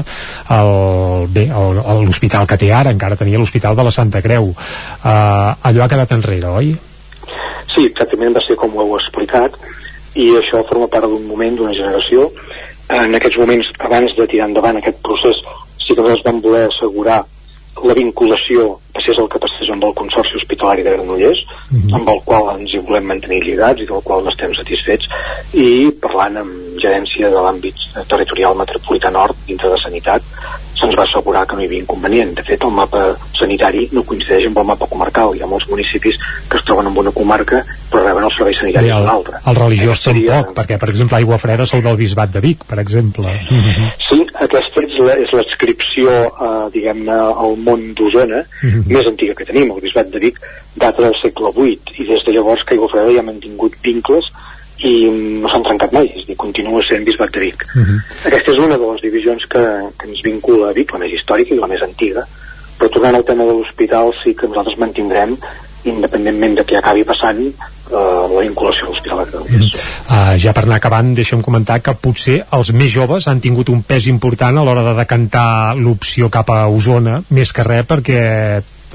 l'hospital 2.04 2.48
que 2.48 2.58
té 2.60 2.72
ara, 2.74 2.94
encara 2.94 3.20
tenia 3.20 3.40
l'Hospital 3.40 3.76
de 3.76 3.84
la 3.84 3.92
Santa 3.92 4.22
Creu. 4.22 4.52
Uh, 4.54 5.54
allò 5.62 5.84
ha 5.84 5.92
quedat 5.92 6.12
enrere, 6.18 6.50
oi? 6.50 6.74
Sí, 7.74 7.86
exactament 7.86 8.36
va 8.38 8.44
ser 8.48 8.58
com 8.60 8.76
ho 8.76 8.84
heu 8.84 8.96
explicat 9.00 9.58
i 10.20 10.30
això 10.38 10.62
forma 10.70 10.88
part 10.94 11.10
d'un 11.10 11.26
moment, 11.28 11.56
d'una 11.58 11.74
generació. 11.78 12.30
En 12.94 13.16
aquests 13.18 13.40
moments, 13.42 13.70
abans 13.88 14.14
de 14.18 14.28
tirar 14.30 14.50
endavant 14.52 14.78
aquest 14.78 15.00
procés, 15.06 15.40
sí 15.82 15.96
que 15.96 16.02
nosaltres 16.02 16.26
vam 16.28 16.42
voler 16.44 16.68
assegurar 16.68 17.24
la 17.82 17.94
vinculació 17.98 18.80
passés 18.94 19.18
el 19.18 19.28
que 19.30 19.40
passés 19.42 19.70
amb 19.74 19.84
el 19.84 19.96
Consorci 19.98 20.38
Hospitalari 20.38 20.84
de 20.86 20.94
Granollers, 20.96 21.40
mm 21.70 21.80
-hmm. 21.80 21.96
amb 21.96 22.10
el 22.10 22.20
qual 22.26 22.60
ens 22.60 22.74
hi 22.74 22.80
volem 22.80 23.06
mantenir 23.06 23.44
lligats 23.44 23.82
i 23.82 23.86
del 23.86 24.04
qual 24.04 24.24
n'estem 24.24 24.54
satisfets, 24.54 25.06
i 25.54 25.92
parlant 26.02 26.38
amb 26.38 26.52
gerència 26.78 27.30
de 27.30 27.40
l'àmbit 27.46 27.76
territorial 28.08 28.56
metropolità 28.56 29.12
nord 29.12 29.36
dintre 29.48 29.70
de 29.70 29.78
sanitat, 29.78 30.22
se'ns 30.80 30.96
va 30.96 31.04
assegurar 31.04 31.46
que 31.48 31.56
no 31.56 31.62
hi 31.62 31.66
havia 31.66 31.80
inconvenient. 31.80 32.36
De 32.36 32.44
fet, 32.44 32.64
el 32.64 32.72
mapa 32.72 33.16
sanitari 33.40 33.90
no 33.92 34.04
coincideix 34.04 34.48
amb 34.48 34.58
el 34.58 34.70
mapa 34.72 34.88
comarcal. 34.88 35.36
Hi 35.36 35.42
ha 35.42 35.48
molts 35.48 35.70
municipis 35.70 36.16
que 36.50 36.58
es 36.58 36.64
troben 36.64 36.88
en 36.88 36.98
una 36.98 37.12
comarca 37.12 37.66
però 37.94 38.08
reben 38.08 38.26
el 38.26 38.34
servei 38.34 38.58
sanitari 38.58 38.90
en 38.90 39.06
l'altra. 39.06 39.42
El 39.46 39.60
religiós 39.60 40.02
seria... 40.02 40.40
tampoc, 40.40 40.56
perquè, 40.58 40.80
per 40.82 40.90
exemple, 40.90 41.20
Aigua 41.22 41.38
Freda 41.38 41.68
sou 41.70 41.84
del 41.86 42.00
Bisbat 42.00 42.34
de 42.34 42.42
Vic, 42.42 42.66
per 42.70 42.80
exemple. 42.82 43.36
Sí, 44.10 44.20
aquesta 44.34 44.74
és 45.12 45.34
l'adscripció, 45.36 46.10
eh, 46.10 46.70
diguem-ne, 46.74 47.16
al 47.46 47.58
món 47.66 47.94
d'Osona, 47.98 48.44
uh 48.44 48.70
-huh. 48.70 48.84
més 48.88 49.06
antiga 49.08 49.36
que 49.36 49.46
tenim, 49.46 49.72
el 49.72 49.82
Bisbat 49.82 50.10
de 50.10 50.20
Vic, 50.20 50.40
data 50.76 51.02
del 51.02 51.16
segle 51.22 51.52
VIII, 51.56 51.80
i 51.98 52.04
des 52.08 52.24
de 52.26 52.32
llavors 52.32 52.64
que 52.64 52.74
Aigua 52.76 52.90
Freda 52.90 53.12
ja 53.12 53.20
ha 53.20 53.32
mantingut 53.32 53.74
vincles 53.84 54.26
i 54.80 55.10
no 55.42 55.50
s'han 55.50 55.64
trencat 55.64 55.92
mai, 55.94 56.12
és 56.16 56.26
dir, 56.28 56.36
continua 56.36 56.84
sent 56.84 57.06
Bisbat 57.06 57.32
de 57.32 57.40
Vic. 57.40 57.66
Uh 57.76 57.82
-huh. 57.82 58.28
Aquesta 58.28 58.52
és 58.52 58.58
una 58.58 58.78
de 58.78 58.86
les 58.92 59.02
divisions 59.02 59.44
que, 59.50 59.64
que 59.98 60.08
ens 60.08 60.22
vincula 60.24 60.70
a 60.70 60.74
Vic, 60.74 60.92
la 60.94 61.00
més 61.00 61.12
històrica 61.14 61.54
i 61.54 61.60
la 61.60 61.68
més 61.68 61.82
antiga, 61.82 62.26
però 62.80 62.90
tornant 62.90 63.16
al 63.16 63.26
tema 63.26 63.44
de 63.46 63.54
l'hospital 63.54 64.14
sí 64.24 64.36
que 64.36 64.48
nosaltres 64.48 64.78
mantindrem 64.78 65.38
independentment 65.90 66.60
de 66.60 66.66
què 66.68 66.78
acabi 66.80 67.06
passant 67.08 67.42
eh, 67.44 67.54
la 67.94 68.44
vinculació 68.44 68.88
a 68.88 68.92
l'Hospital 68.92 69.24
de 69.24 69.32
Granollers. 69.32 69.74
Mm. 69.74 69.90
Uh, 70.04 70.36
ja 70.42 70.54
per 70.56 70.66
anar 70.66 70.80
acabant, 70.82 71.14
deixa'm 71.16 71.44
comentar 71.46 71.80
que 71.84 71.96
potser 72.00 72.40
els 72.58 72.74
més 72.76 72.92
joves 72.94 73.28
han 73.28 73.42
tingut 73.44 73.72
un 73.74 73.84
pes 73.88 74.08
important 74.12 74.58
a 74.58 74.64
l'hora 74.64 74.86
de 74.90 74.96
decantar 75.00 75.76
l'opció 75.80 76.30
cap 76.34 76.52
a 76.54 76.64
Osona, 76.72 77.22
més 77.30 77.54
que 77.56 77.68
res 77.68 77.88
perquè 77.90 78.22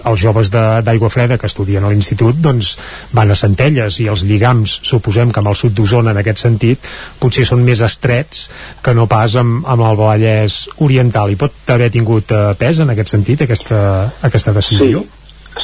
els 0.06 0.20
joves 0.20 0.50
d'Aigua 0.50 1.10
Freda 1.10 1.38
que 1.38 1.48
estudien 1.48 1.84
a 1.84 1.90
l'institut 1.92 2.38
doncs 2.42 2.74
van 3.14 3.30
a 3.32 3.36
Centelles 3.38 3.98
i 4.02 4.08
els 4.10 4.24
lligams 4.28 4.78
suposem 4.86 5.32
que 5.32 5.42
amb 5.42 5.50
el 5.52 5.58
sud 5.58 5.74
d'Osona 5.76 6.14
en 6.14 6.22
aquest 6.22 6.44
sentit 6.44 6.90
potser 7.20 7.46
són 7.48 7.64
més 7.66 7.82
estrets 7.84 8.46
que 8.84 8.94
no 8.94 9.08
pas 9.10 9.36
amb, 9.40 9.64
amb 9.66 9.86
el 9.88 9.98
Vallès 9.98 10.60
Oriental 10.84 11.32
i 11.32 11.38
pot 11.40 11.74
haver 11.74 11.90
tingut 11.94 12.34
uh, 12.34 12.52
pes 12.58 12.82
en 12.84 12.94
aquest 12.94 13.16
sentit 13.16 13.46
aquesta, 13.46 13.80
aquesta 14.28 14.54
decisió? 14.56 15.04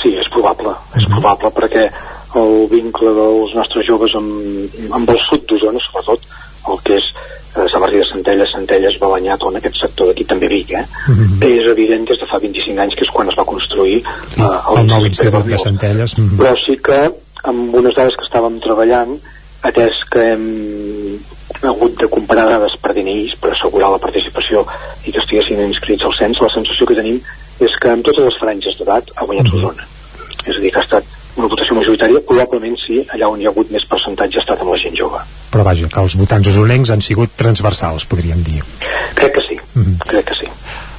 Sí 0.02 0.10
és 0.18 0.28
probable 0.32 0.72
uh 0.72 0.74
-huh. 0.74 0.93
És 1.04 1.10
mhm. 1.10 1.20
probable 1.20 1.52
perquè 1.60 1.86
el 2.34 2.66
vincle 2.72 3.12
dels 3.14 3.54
nostres 3.54 3.86
joves 3.86 4.16
amb, 4.18 4.74
amb 4.90 5.10
el 5.14 5.20
sud 5.28 5.44
d'Osona 5.46 5.82
sobretot 5.84 6.24
el 6.72 6.80
que 6.82 6.96
és 6.98 7.06
eh, 7.14 7.66
Sabarri 7.70 8.00
de 8.00 8.06
Centelles, 8.08 8.52
Centelles, 8.54 8.96
Balanyà, 9.00 9.36
tot 9.40 9.56
aquest 9.58 9.76
sector 9.82 10.10
d'aquí 10.10 10.24
també 10.28 10.48
Vic, 10.48 10.72
eh? 10.72 10.84
Mm 11.08 11.14
-hmm. 11.14 11.44
És 11.44 11.68
evident 11.70 12.08
des 12.08 12.18
de 12.20 12.26
fa 12.30 12.38
25 12.40 12.80
anys 12.80 12.94
que 12.94 13.04
és 13.04 13.12
quan 13.12 13.28
es 13.28 13.36
va 13.38 13.44
construir 13.44 13.98
eh, 14.00 14.58
el, 14.70 14.78
el 14.78 14.86
nou 14.86 15.06
institut 15.06 15.46
de 15.46 15.58
Centelles. 15.58 16.18
Mm 16.18 16.24
-hmm. 16.24 16.38
Però 16.40 16.54
sí 16.66 16.74
que 16.82 17.00
amb 17.44 17.74
unes 17.74 17.94
dades 17.94 18.16
que 18.16 18.24
estàvem 18.24 18.60
treballant, 18.60 19.20
atès 19.62 19.94
que 20.10 20.20
hem 20.32 21.18
hagut 21.62 22.00
de 22.00 22.08
comparar 22.08 22.46
dades 22.48 22.74
per 22.82 22.92
DNIs 22.94 23.36
per 23.40 23.50
assegurar 23.52 23.90
la 23.90 23.98
participació 23.98 24.66
i 25.06 25.12
que 25.12 25.20
estiguessin 25.22 25.60
inscrits 25.60 26.04
al 26.04 26.16
cens, 26.18 26.40
la 26.40 26.54
sensació 26.56 26.86
que 26.86 26.98
tenim 27.00 27.20
és 27.60 27.72
que 27.80 27.90
amb 27.90 28.04
totes 28.04 28.24
les 28.24 28.40
franges 28.40 28.78
d'edat 28.78 29.04
ha 29.16 29.24
guanyat 29.24 29.46
mm 29.46 29.50
-hmm. 29.50 29.64
Osona. 29.64 29.93
És 30.44 30.56
a 30.56 30.60
dir, 30.60 30.72
que 30.72 30.80
ha 30.80 30.86
estat 30.86 31.04
una 31.36 31.48
votació 31.50 31.76
majoritària, 31.78 32.22
probablement 32.28 32.76
sí, 32.78 33.00
allà 33.14 33.30
on 33.32 33.40
hi 33.40 33.48
ha 33.48 33.52
hagut 33.52 33.70
més 33.74 33.86
percentatge 33.90 34.38
ha 34.38 34.44
estat 34.44 34.62
amb 34.62 34.70
la 34.74 34.80
gent 34.82 34.96
jove. 34.98 35.22
Però 35.54 35.66
vaja, 35.66 35.88
que 35.90 36.02
els 36.06 36.16
votants 36.20 36.50
osonencs 36.52 36.92
han 36.94 37.02
sigut 37.02 37.34
transversals, 37.38 38.06
podríem 38.10 38.42
dir. 38.46 38.62
Crec 39.18 39.34
que 39.34 39.42
sí, 39.48 39.58
mm 39.74 39.82
-hmm. 39.82 40.08
crec 40.10 40.30
que 40.30 40.36
sí. 40.40 40.50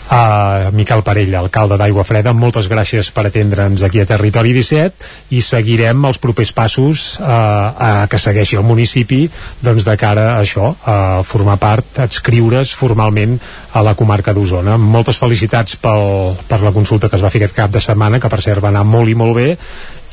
Uh, 0.05 0.69
Miquel 0.69 1.01
Parell, 1.01 1.33
alcalde 1.33 1.79
d'Aigua 1.81 2.03
Freda, 2.05 2.29
moltes 2.37 2.67
gràcies 2.69 3.07
per 3.09 3.23
atendre'ns 3.25 3.81
aquí 3.81 4.03
a 4.03 4.05
Territori 4.05 4.51
17 4.53 5.33
i 5.33 5.39
seguirem 5.41 6.05
els 6.05 6.19
propers 6.21 6.51
passos 6.53 7.05
uh, 7.17 7.25
uh, 7.25 8.03
que 8.05 8.19
segueixi 8.21 8.59
el 8.59 8.67
municipi 8.67 9.23
doncs 9.65 9.87
de 9.87 9.95
cara 9.97 10.27
a 10.35 10.43
això, 10.43 10.75
a 10.85 11.23
formar 11.25 11.57
part, 11.57 11.97
a 11.97 12.05
adscriure's 12.05 12.75
formalment 12.77 13.39
a 13.73 13.81
la 13.81 13.95
comarca 13.97 14.35
d'Osona. 14.37 14.77
Moltes 14.77 15.17
felicitats 15.17 15.79
pel, 15.81 16.35
per 16.45 16.61
la 16.61 16.73
consulta 16.75 17.09
que 17.09 17.17
es 17.17 17.25
va 17.25 17.31
fer 17.33 17.41
aquest 17.41 17.57
cap 17.57 17.73
de 17.73 17.81
setmana, 17.81 18.19
que 18.21 18.29
per 18.29 18.43
cert 18.45 18.61
va 18.61 18.69
anar 18.69 18.85
molt 18.85 19.09
i 19.09 19.15
molt 19.17 19.33
bé 19.39 19.47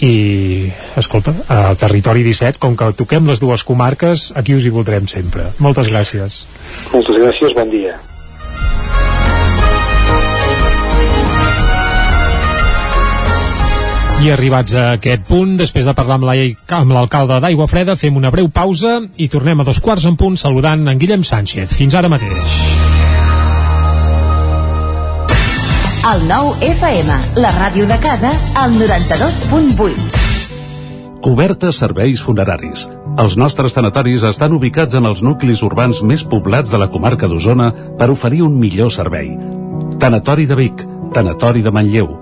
i 0.02 0.14
escolta, 0.98 1.34
al 1.52 1.76
Territori 1.78 2.24
17 2.24 2.58
com 2.62 2.78
que 2.80 2.88
toquem 2.96 3.28
les 3.28 3.44
dues 3.44 3.62
comarques 3.62 4.30
aquí 4.40 4.56
us 4.56 4.64
hi 4.64 4.72
voldrem 4.72 5.04
sempre. 5.04 5.52
Moltes 5.60 5.92
gràcies 5.92 6.46
Moltes 6.96 7.20
gràcies, 7.20 7.54
bon 7.60 7.70
dia 7.70 8.00
I 14.22 14.28
arribats 14.30 14.70
a 14.78 14.92
aquest 14.94 15.24
punt, 15.26 15.56
després 15.58 15.82
de 15.82 15.90
parlar 15.98 16.14
amb 16.20 16.92
l'alcalde 16.94 17.40
d'Aigua 17.42 17.66
Freda, 17.66 17.96
fem 17.98 18.14
una 18.20 18.30
breu 18.30 18.46
pausa 18.54 19.00
i 19.18 19.26
tornem 19.26 19.58
a 19.58 19.66
dos 19.66 19.82
quarts 19.82 20.06
en 20.06 20.14
punt 20.14 20.38
saludant 20.38 20.86
en 20.86 20.94
Guillem 21.00 21.24
Sánchez. 21.26 21.74
Fins 21.74 21.90
ara 21.98 22.06
mateix. 22.12 22.38
El 26.12 26.22
nou 26.30 26.54
FM, 26.62 27.18
la 27.42 27.50
ràdio 27.58 27.90
de 27.90 27.98
casa, 27.98 28.30
al 28.62 28.78
92.8. 28.78 30.22
Cobertes 31.26 31.82
serveis 31.82 32.22
funeraris. 32.22 32.86
Els 33.18 33.34
nostres 33.34 33.74
tanatoris 33.74 34.22
estan 34.30 34.54
ubicats 34.54 34.94
en 34.94 35.02
els 35.10 35.26
nuclis 35.26 35.66
urbans 35.66 35.98
més 36.06 36.22
poblats 36.22 36.70
de 36.70 36.78
la 36.78 36.86
comarca 36.94 37.26
d'Osona 37.26 37.74
per 37.98 38.14
oferir 38.14 38.46
un 38.46 38.54
millor 38.62 38.94
servei. 38.94 39.34
Tanatori 39.98 40.46
de 40.46 40.54
Vic, 40.62 40.86
Tanatori 41.10 41.66
de 41.66 41.74
Manlleu, 41.74 42.21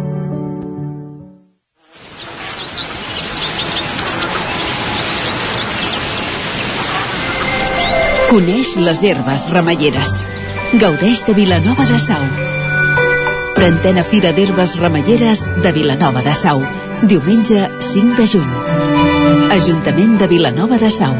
Coneix 8.31 8.77
les 8.79 9.01
herbes 9.03 9.49
remeieres. 9.51 10.13
Gaudeix 10.79 11.25
de 11.27 11.33
Vilanova 11.35 11.83
de 11.89 11.97
Sau. 11.99 12.21
Trentena 13.57 14.05
Fira 14.07 14.31
d'Herbes 14.31 14.77
Remeieres 14.79 15.43
de 15.65 15.73
Vilanova 15.75 16.23
de 16.23 16.35
Sau. 16.39 16.63
Diumenge 17.11 17.67
5 17.89 18.15
de 18.21 18.29
juny. 18.31 18.53
Ajuntament 19.57 20.15
de 20.23 20.31
Vilanova 20.31 20.79
de 20.79 20.93
Sau. 20.95 21.19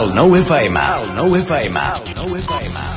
El 0.00 0.14
9 0.14 0.40
FM, 0.40 0.80
el 1.02 1.14
9 1.14 1.38
FM, 1.40 1.78
el 2.06 2.14
9 2.14 2.40
FM. 2.40 2.89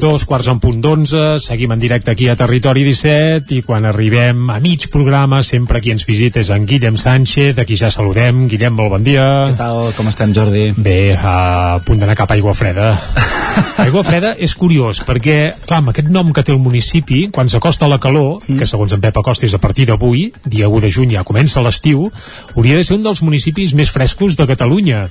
Dos 0.00 0.22
quarts 0.24 0.46
en 0.48 0.56
punt 0.64 0.78
d'onze, 0.80 1.20
seguim 1.44 1.74
en 1.74 1.80
directe 1.82 2.08
aquí 2.14 2.30
a 2.32 2.36
Territori 2.38 2.86
17 2.86 3.52
i 3.52 3.60
quan 3.60 3.84
arribem 3.84 4.48
a 4.48 4.56
mig 4.56 4.86
programa 4.88 5.42
sempre 5.44 5.82
qui 5.84 5.92
ens 5.92 6.06
visita 6.08 6.40
és 6.40 6.48
en 6.54 6.64
Guillem 6.64 6.96
Sánchez, 6.96 7.60
aquí 7.60 7.76
ja 7.76 7.90
saludem. 7.92 8.46
Guillem, 8.48 8.72
molt 8.72 8.94
bon 8.94 9.04
dia. 9.04 9.26
Què 9.50 9.58
tal? 9.60 9.90
Com 9.98 10.08
estem, 10.08 10.32
Jordi? 10.32 10.70
Bé, 10.72 11.18
a 11.20 11.76
punt 11.84 12.00
d'anar 12.00 12.16
cap 12.16 12.32
a 12.32 12.38
Aigua 12.38 12.56
Freda. 12.56 12.94
Aigua 13.84 14.00
Freda 14.06 14.30
és 14.40 14.54
curiós 14.56 15.02
perquè, 15.04 15.36
clar, 15.66 15.82
amb 15.82 15.92
aquest 15.92 16.08
nom 16.12 16.32
que 16.32 16.46
té 16.46 16.54
el 16.54 16.62
municipi, 16.62 17.26
quan 17.34 17.52
s'acosta 17.52 17.88
la 17.90 18.00
calor, 18.00 18.38
mm. 18.46 18.56
que 18.56 18.68
segons 18.68 18.96
en 18.96 19.04
Pep 19.04 19.20
Acosta 19.20 19.44
és 19.48 19.56
a 19.56 19.60
partir 19.60 19.84
d'avui, 19.90 20.30
dia 20.46 20.68
1 20.70 20.80
de 20.84 20.90
juny 20.96 21.14
ja 21.16 21.26
comença 21.28 21.60
l'estiu, 21.60 22.06
hauria 22.54 22.78
de 22.78 22.86
ser 22.88 22.96
un 22.96 23.04
dels 23.04 23.20
municipis 23.26 23.76
més 23.76 23.92
frescos 23.92 24.38
de 24.38 24.48
Catalunya. 24.48 25.08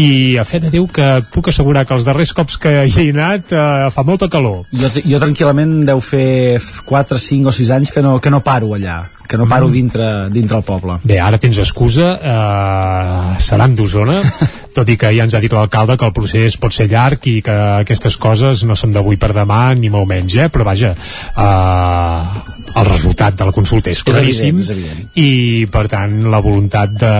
I 0.00 0.38
a 0.42 0.46
fe 0.48 0.58
de 0.58 0.72
Déu 0.74 0.88
que 0.90 1.08
puc 1.30 1.52
assegurar 1.52 1.84
que 1.86 1.94
els 1.94 2.06
darrers 2.08 2.34
cops 2.34 2.58
que 2.58 2.72
hi 2.82 2.94
he 2.98 3.10
anat 3.14 3.54
eh, 3.54 3.64
fa 3.94 4.02
molta 4.02 4.23
calor. 4.32 4.62
Jo, 4.72 4.90
jo 5.04 5.20
tranquil·lament 5.22 5.82
deu 5.88 6.00
fer 6.04 6.60
4, 6.86 7.20
5 7.20 7.50
o 7.50 7.54
6 7.54 7.74
anys 7.78 7.92
que 7.94 8.04
no, 8.04 8.18
que 8.20 8.32
no 8.32 8.44
paro 8.44 8.74
allà 8.76 9.02
que 9.26 9.38
no 9.40 9.46
paro 9.48 9.68
mm. 9.68 9.72
dintre, 9.72 10.08
dintre 10.30 10.58
el 10.58 10.64
poble. 10.66 10.98
Bé, 11.02 11.18
ara 11.18 11.38
tens 11.40 11.58
excusa, 11.62 12.10
eh, 12.20 13.38
seran 13.40 13.74
d'Osona, 13.74 14.18
tot 14.74 14.90
i 14.90 14.98
que 15.00 15.12
ja 15.14 15.26
ens 15.26 15.34
ha 15.34 15.42
dit 15.42 15.52
l'alcalde 15.54 15.96
que 16.00 16.08
el 16.08 16.14
procés 16.16 16.58
pot 16.60 16.74
ser 16.74 16.88
llarg 16.90 17.26
i 17.30 17.38
que 17.44 17.54
aquestes 17.84 18.18
coses 18.20 18.64
no 18.68 18.76
són 18.78 18.92
d'avui 18.94 19.18
per 19.20 19.32
demà, 19.36 19.62
ni 19.78 19.90
molt 19.92 20.10
menys, 20.10 20.36
eh? 20.36 20.48
però 20.52 20.66
vaja, 20.66 20.92
eh, 20.94 22.54
el 22.74 22.86
resultat 22.88 23.36
de 23.38 23.46
la 23.46 23.54
consulta 23.54 23.92
és 23.92 24.02
claríssim 24.06 24.58
és 24.60 24.70
evident, 24.74 24.98
és 24.98 25.04
evident. 25.04 25.10
i 25.14 25.66
per 25.70 25.84
tant 25.90 26.16
la 26.30 26.40
voluntat 26.42 26.96
de 26.98 27.12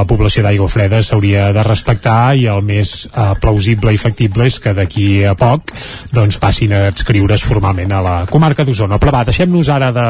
la 0.00 0.06
població 0.08 0.42
d'Aigua 0.42 0.68
Freda 0.70 1.02
s'hauria 1.06 1.48
de 1.54 1.62
respectar 1.66 2.34
i 2.34 2.46
el 2.50 2.62
més 2.66 2.94
eh, 3.06 3.28
plausible 3.42 3.94
i 3.94 4.00
factible 4.02 4.48
és 4.50 4.58
que 4.62 4.74
d'aquí 4.76 5.08
a 5.24 5.36
poc 5.38 5.72
doncs 6.16 6.40
passin 6.42 6.74
a 6.74 6.86
adscriure's 6.90 7.44
formalment 7.46 7.94
a 7.94 8.02
la 8.02 8.16
comarca 8.30 8.66
d'Osona. 8.66 8.98
Però 9.02 9.14
va, 9.14 9.22
deixem-nos 9.28 9.70
ara 9.72 9.92
de... 9.94 10.06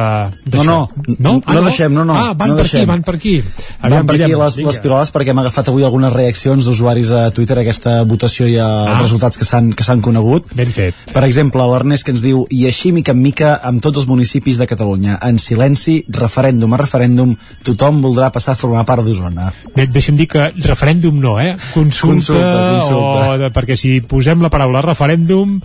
No, 0.56 0.64
no, 0.64 0.78
no? 1.18 1.34
Ah, 1.44 1.54
no, 1.58 1.64
deixem, 1.68 1.92
no, 1.92 2.06
no. 2.08 2.16
Ah, 2.16 2.32
van 2.32 2.54
no 2.54 2.58
per 2.58 2.64
deixem. 2.64 2.82
aquí, 2.82 2.90
van 2.92 3.04
per 3.06 3.16
aquí. 3.18 3.36
Van 3.82 4.08
per 4.08 4.16
aquí 4.16 4.32
les, 4.32 4.58
les 4.70 4.80
piloles 4.82 5.12
perquè 5.14 5.34
hem 5.34 5.44
agafat 5.44 5.70
avui 5.72 5.84
algunes 5.86 6.14
reaccions 6.14 6.64
d'usuaris 6.64 6.85
a 7.12 7.30
Twitter 7.34 7.58
aquesta 7.60 8.02
votació 8.04 8.46
i 8.48 8.56
als 8.58 8.88
Ah. 8.96 8.98
resultats 9.02 9.36
que 9.38 9.44
s'han 9.84 10.00
conegut. 10.00 10.46
Ben 10.54 10.66
fet. 10.70 10.94
Per 11.12 11.22
exemple, 11.24 11.62
l'Ernest 11.66 12.04
que 12.04 12.12
ens 12.12 12.22
diu 12.22 12.46
i 12.50 12.66
així 12.66 12.92
mica 12.92 13.12
en 13.12 13.20
mica 13.22 13.60
amb 13.62 13.80
tots 13.82 13.98
els 13.98 14.06
municipis 14.06 14.58
de 14.58 14.66
Catalunya, 14.66 15.18
en 15.22 15.38
silenci, 15.38 16.04
referèndum 16.08 16.72
a 16.74 16.76
referèndum, 16.78 17.36
tothom 17.62 18.00
voldrà 18.02 18.30
passar 18.32 18.52
a 18.52 18.56
formar 18.56 18.84
part 18.86 19.02
d'Osona. 19.04 19.52
Bé, 19.74 19.86
deixa'm 19.86 20.16
dir 20.16 20.26
que 20.28 20.52
referèndum 20.62 21.18
no, 21.20 21.38
eh? 21.40 21.56
Consulta, 21.74 22.12
Consulta, 22.14 22.80
consulta. 22.80 23.30
O 23.34 23.38
de, 23.38 23.50
perquè 23.50 23.76
si 23.76 24.00
posem 24.00 24.40
la 24.42 24.50
paraula 24.50 24.82
referèndum 24.82 25.60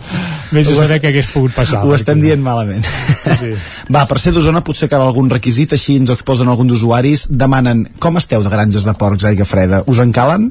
vés 0.52 0.68
a 0.68 0.74
saber 0.74 1.00
què 1.02 1.08
hagués 1.12 1.26
pogut 1.32 1.52
passar. 1.54 1.84
Ho 1.84 1.94
estem 1.94 2.20
dient 2.20 2.42
malament. 2.42 2.84
Sí. 3.42 3.52
Va, 3.92 4.04
per 4.06 4.18
ser 4.20 4.32
d'Osona 4.34 4.60
potser 4.62 4.88
cal 4.90 5.00
algun 5.02 5.28
requisit, 5.30 5.72
així 5.72 5.96
ens 5.96 6.10
exposen 6.10 6.48
alguns 6.48 6.72
usuaris, 6.76 7.26
demanen 7.30 7.88
com 7.98 8.16
esteu 8.20 8.42
de 8.42 8.50
granges 8.52 8.84
de 8.84 8.92
porcs 8.94 9.24
aigua 9.24 9.44
freda? 9.48 9.82
Us 9.86 9.98
en 10.02 10.12
calen? 10.12 10.50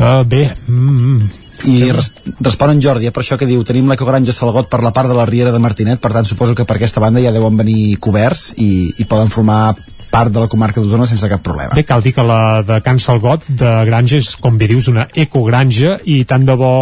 Uh, 0.00 0.22
bé, 0.24 0.46
mm, 0.66 1.30
I 1.68 1.90
res 1.92 2.08
respon 2.40 2.72
en 2.72 2.80
Jordi, 2.80 3.10
eh, 3.10 3.12
per 3.12 3.20
això 3.24 3.36
que 3.36 3.48
diu 3.48 3.60
tenim 3.68 3.90
l'ecogranja 3.90 4.32
Salgot 4.32 4.70
per 4.70 4.80
la 4.80 4.94
part 4.96 5.10
de 5.10 5.16
la 5.18 5.26
Riera 5.28 5.52
de 5.52 5.60
Martinet, 5.60 6.00
per 6.00 6.12
tant 6.14 6.24
suposo 6.24 6.54
que 6.56 6.64
per 6.64 6.78
aquesta 6.78 7.02
banda 7.02 7.20
ja 7.20 7.34
deuen 7.34 7.58
venir 7.58 7.98
coberts 8.00 8.54
i, 8.56 8.94
i 8.96 9.04
poden 9.04 9.28
formar 9.28 9.74
part 10.10 10.32
de 10.34 10.42
la 10.42 10.48
comarca 10.50 10.82
d'Osona 10.82 11.06
sense 11.06 11.28
cap 11.30 11.42
problema. 11.44 11.74
Bé, 11.78 11.84
cal 11.86 12.02
dir 12.02 12.12
que 12.16 12.24
la 12.26 12.62
de 12.66 12.80
Can 12.84 12.98
Salgot 13.02 13.46
de 13.46 13.70
granja 13.86 14.18
és, 14.18 14.32
com 14.42 14.58
bé 14.58 14.68
dius, 14.70 14.90
una 14.90 15.06
ecogranja 15.14 15.96
i 16.10 16.20
tant 16.28 16.44
de 16.46 16.56
bo 16.58 16.72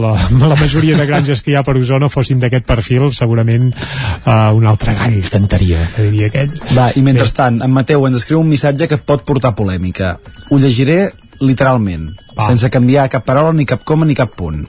la, 0.00 0.14
la 0.40 0.56
majoria 0.56 0.96
de 0.98 1.06
granges 1.08 1.44
que 1.44 1.52
hi 1.52 1.58
ha 1.60 1.64
per 1.66 1.76
Osona 1.80 2.10
fossin 2.12 2.40
d'aquest 2.42 2.66
perfil, 2.68 3.10
segurament 3.16 3.70
uh, 3.74 4.50
un 4.56 4.66
altre 4.70 4.96
gall 4.98 5.20
cantaria, 5.32 5.84
que 5.94 6.08
diria 6.08 6.30
aquell. 6.32 6.54
Va, 6.76 6.90
i 6.96 7.04
mentrestant, 7.04 7.60
en 7.66 7.74
Mateu 7.74 8.06
ens 8.08 8.22
escriu 8.22 8.40
un 8.40 8.48
missatge 8.50 8.88
que 8.90 8.98
pot 8.98 9.26
portar 9.28 9.52
polèmica. 9.58 10.16
Ho 10.50 10.58
llegiré 10.58 11.10
literalment, 11.40 12.10
Va. 12.36 12.46
sense 12.46 12.70
canviar 12.70 13.08
cap 13.12 13.24
paraula, 13.26 13.52
ni 13.56 13.66
cap 13.66 13.84
coma, 13.84 14.06
ni 14.06 14.16
cap 14.18 14.34
punt. 14.36 14.66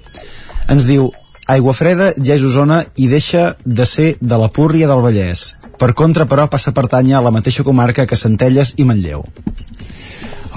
Ens 0.72 0.88
diu, 0.88 1.12
Aigua 1.52 1.74
Freda 1.74 2.12
ja 2.16 2.36
és 2.38 2.44
Osona 2.48 2.84
i 2.96 3.08
deixa 3.12 3.56
de 3.66 3.86
ser 3.90 4.14
de 4.22 4.38
la 4.38 4.48
Púrria 4.54 4.88
del 4.88 5.02
Vallès. 5.04 5.56
Per 5.82 5.94
contra, 5.98 6.28
però, 6.30 6.46
passa 6.48 6.72
a 6.72 6.78
pertànyer 6.78 7.18
a 7.18 7.24
la 7.26 7.34
mateixa 7.34 7.66
comarca 7.68 8.06
que 8.08 8.20
Centelles 8.20 8.76
i 8.78 8.86
Manlleu. 8.88 9.26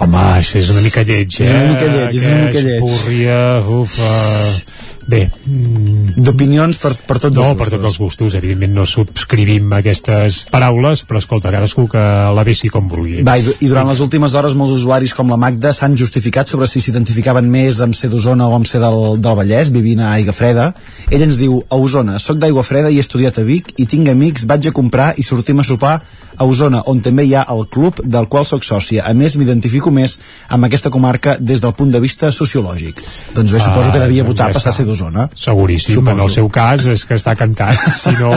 Home, 0.03 0.19
això 0.19 0.59
és 0.59 0.70
una 0.74 0.82
mica 0.82 1.05
lleig, 1.07 1.39
eh? 1.41 1.47
És 1.47 1.51
una 1.55 1.73
mica 1.73 1.89
lleig, 1.91 2.15
és 2.19 2.27
una 2.27 2.41
mica 2.47 2.62
lleig. 2.66 2.82
Púrria, 2.82 3.39
uf, 3.62 3.99
uh, 4.03 4.93
bé... 5.09 5.26
Mm, 5.47 6.14
D'opinions 6.24 6.78
per, 6.78 6.93
per 7.09 7.18
tots 7.18 7.36
no, 7.36 7.51
els 7.51 7.59
per 7.59 7.66
gustos. 7.66 7.74
tots 7.74 7.89
els 7.90 7.98
gustos, 8.01 8.36
evidentment 8.39 8.74
no 8.78 8.86
subscrivim 8.89 9.72
aquestes 9.76 10.44
paraules, 10.52 11.02
però 11.09 11.20
escolta, 11.20 11.52
cadascú 11.55 11.86
que 11.90 12.02
la 12.36 12.44
vessi 12.47 12.70
com 12.72 12.89
vulgui. 12.90 13.22
Va, 13.26 13.36
i, 13.40 13.56
i 13.66 13.70
durant 13.70 13.89
les 13.90 14.02
últimes 14.05 14.35
hores 14.35 14.56
molts 14.59 14.76
usuaris 14.78 15.14
com 15.16 15.31
la 15.32 15.39
Magda 15.40 15.74
s'han 15.74 15.98
justificat 15.98 16.51
sobre 16.51 16.68
si 16.70 16.82
s'identificaven 16.85 17.48
més 17.51 17.81
amb 17.85 17.97
ser 17.98 18.12
d'Osona 18.12 18.48
o 18.48 18.56
amb 18.56 18.68
ser 18.70 18.82
del, 18.85 19.01
del 19.24 19.39
Vallès, 19.40 19.72
vivint 19.74 20.05
a 20.05 20.14
Aigua 20.14 20.36
Freda. 20.36 20.70
Ell 21.10 21.26
ens 21.26 21.40
diu, 21.40 21.60
a 21.68 21.81
Osona, 21.81 22.18
soc 22.22 22.39
d'Aigua 22.43 22.64
Freda 22.66 22.93
i 22.93 23.01
he 23.01 23.05
estudiat 23.05 23.40
a 23.40 23.47
Vic 23.47 23.74
i 23.76 23.89
tinc 23.90 24.12
amics, 24.12 24.47
vaig 24.48 24.70
a 24.70 24.76
comprar 24.76 25.12
i 25.18 25.26
sortim 25.26 25.60
a 25.60 25.66
sopar 25.66 25.98
a 26.36 26.44
Osona, 26.44 26.82
on 26.86 27.01
també 27.01 27.24
hi 27.28 27.35
ha 27.35 27.44
el 27.55 27.66
club 27.69 28.01
del 28.05 28.28
qual 28.28 28.44
sóc 28.47 28.65
sòcia. 28.65 29.05
A 29.06 29.12
més, 29.15 29.36
m'identifico 29.36 29.90
més 29.90 30.19
amb 30.48 30.65
aquesta 30.69 30.90
comarca 30.90 31.36
des 31.40 31.61
del 31.61 31.73
punt 31.74 31.90
de 31.93 32.01
vista 32.01 32.31
sociològic. 32.31 33.01
Doncs 33.35 33.52
bé, 33.52 33.61
suposo 33.61 33.93
que 33.93 33.98
devia 34.02 34.23
Ah, 34.24 34.27
votar 34.27 34.48
ja 34.48 34.55
passar 34.59 34.73
a 34.73 34.77
ser 34.77 34.86
d'Osona. 34.86 35.28
Seguríssim, 35.35 35.94
Suposo. 35.94 36.16
en 36.16 36.20
el 36.24 36.31
seu 36.31 36.48
cas 36.48 36.86
és 36.86 37.05
que 37.05 37.15
està 37.15 37.35
cantat, 37.36 37.77
si 38.02 38.11
no 38.20 38.32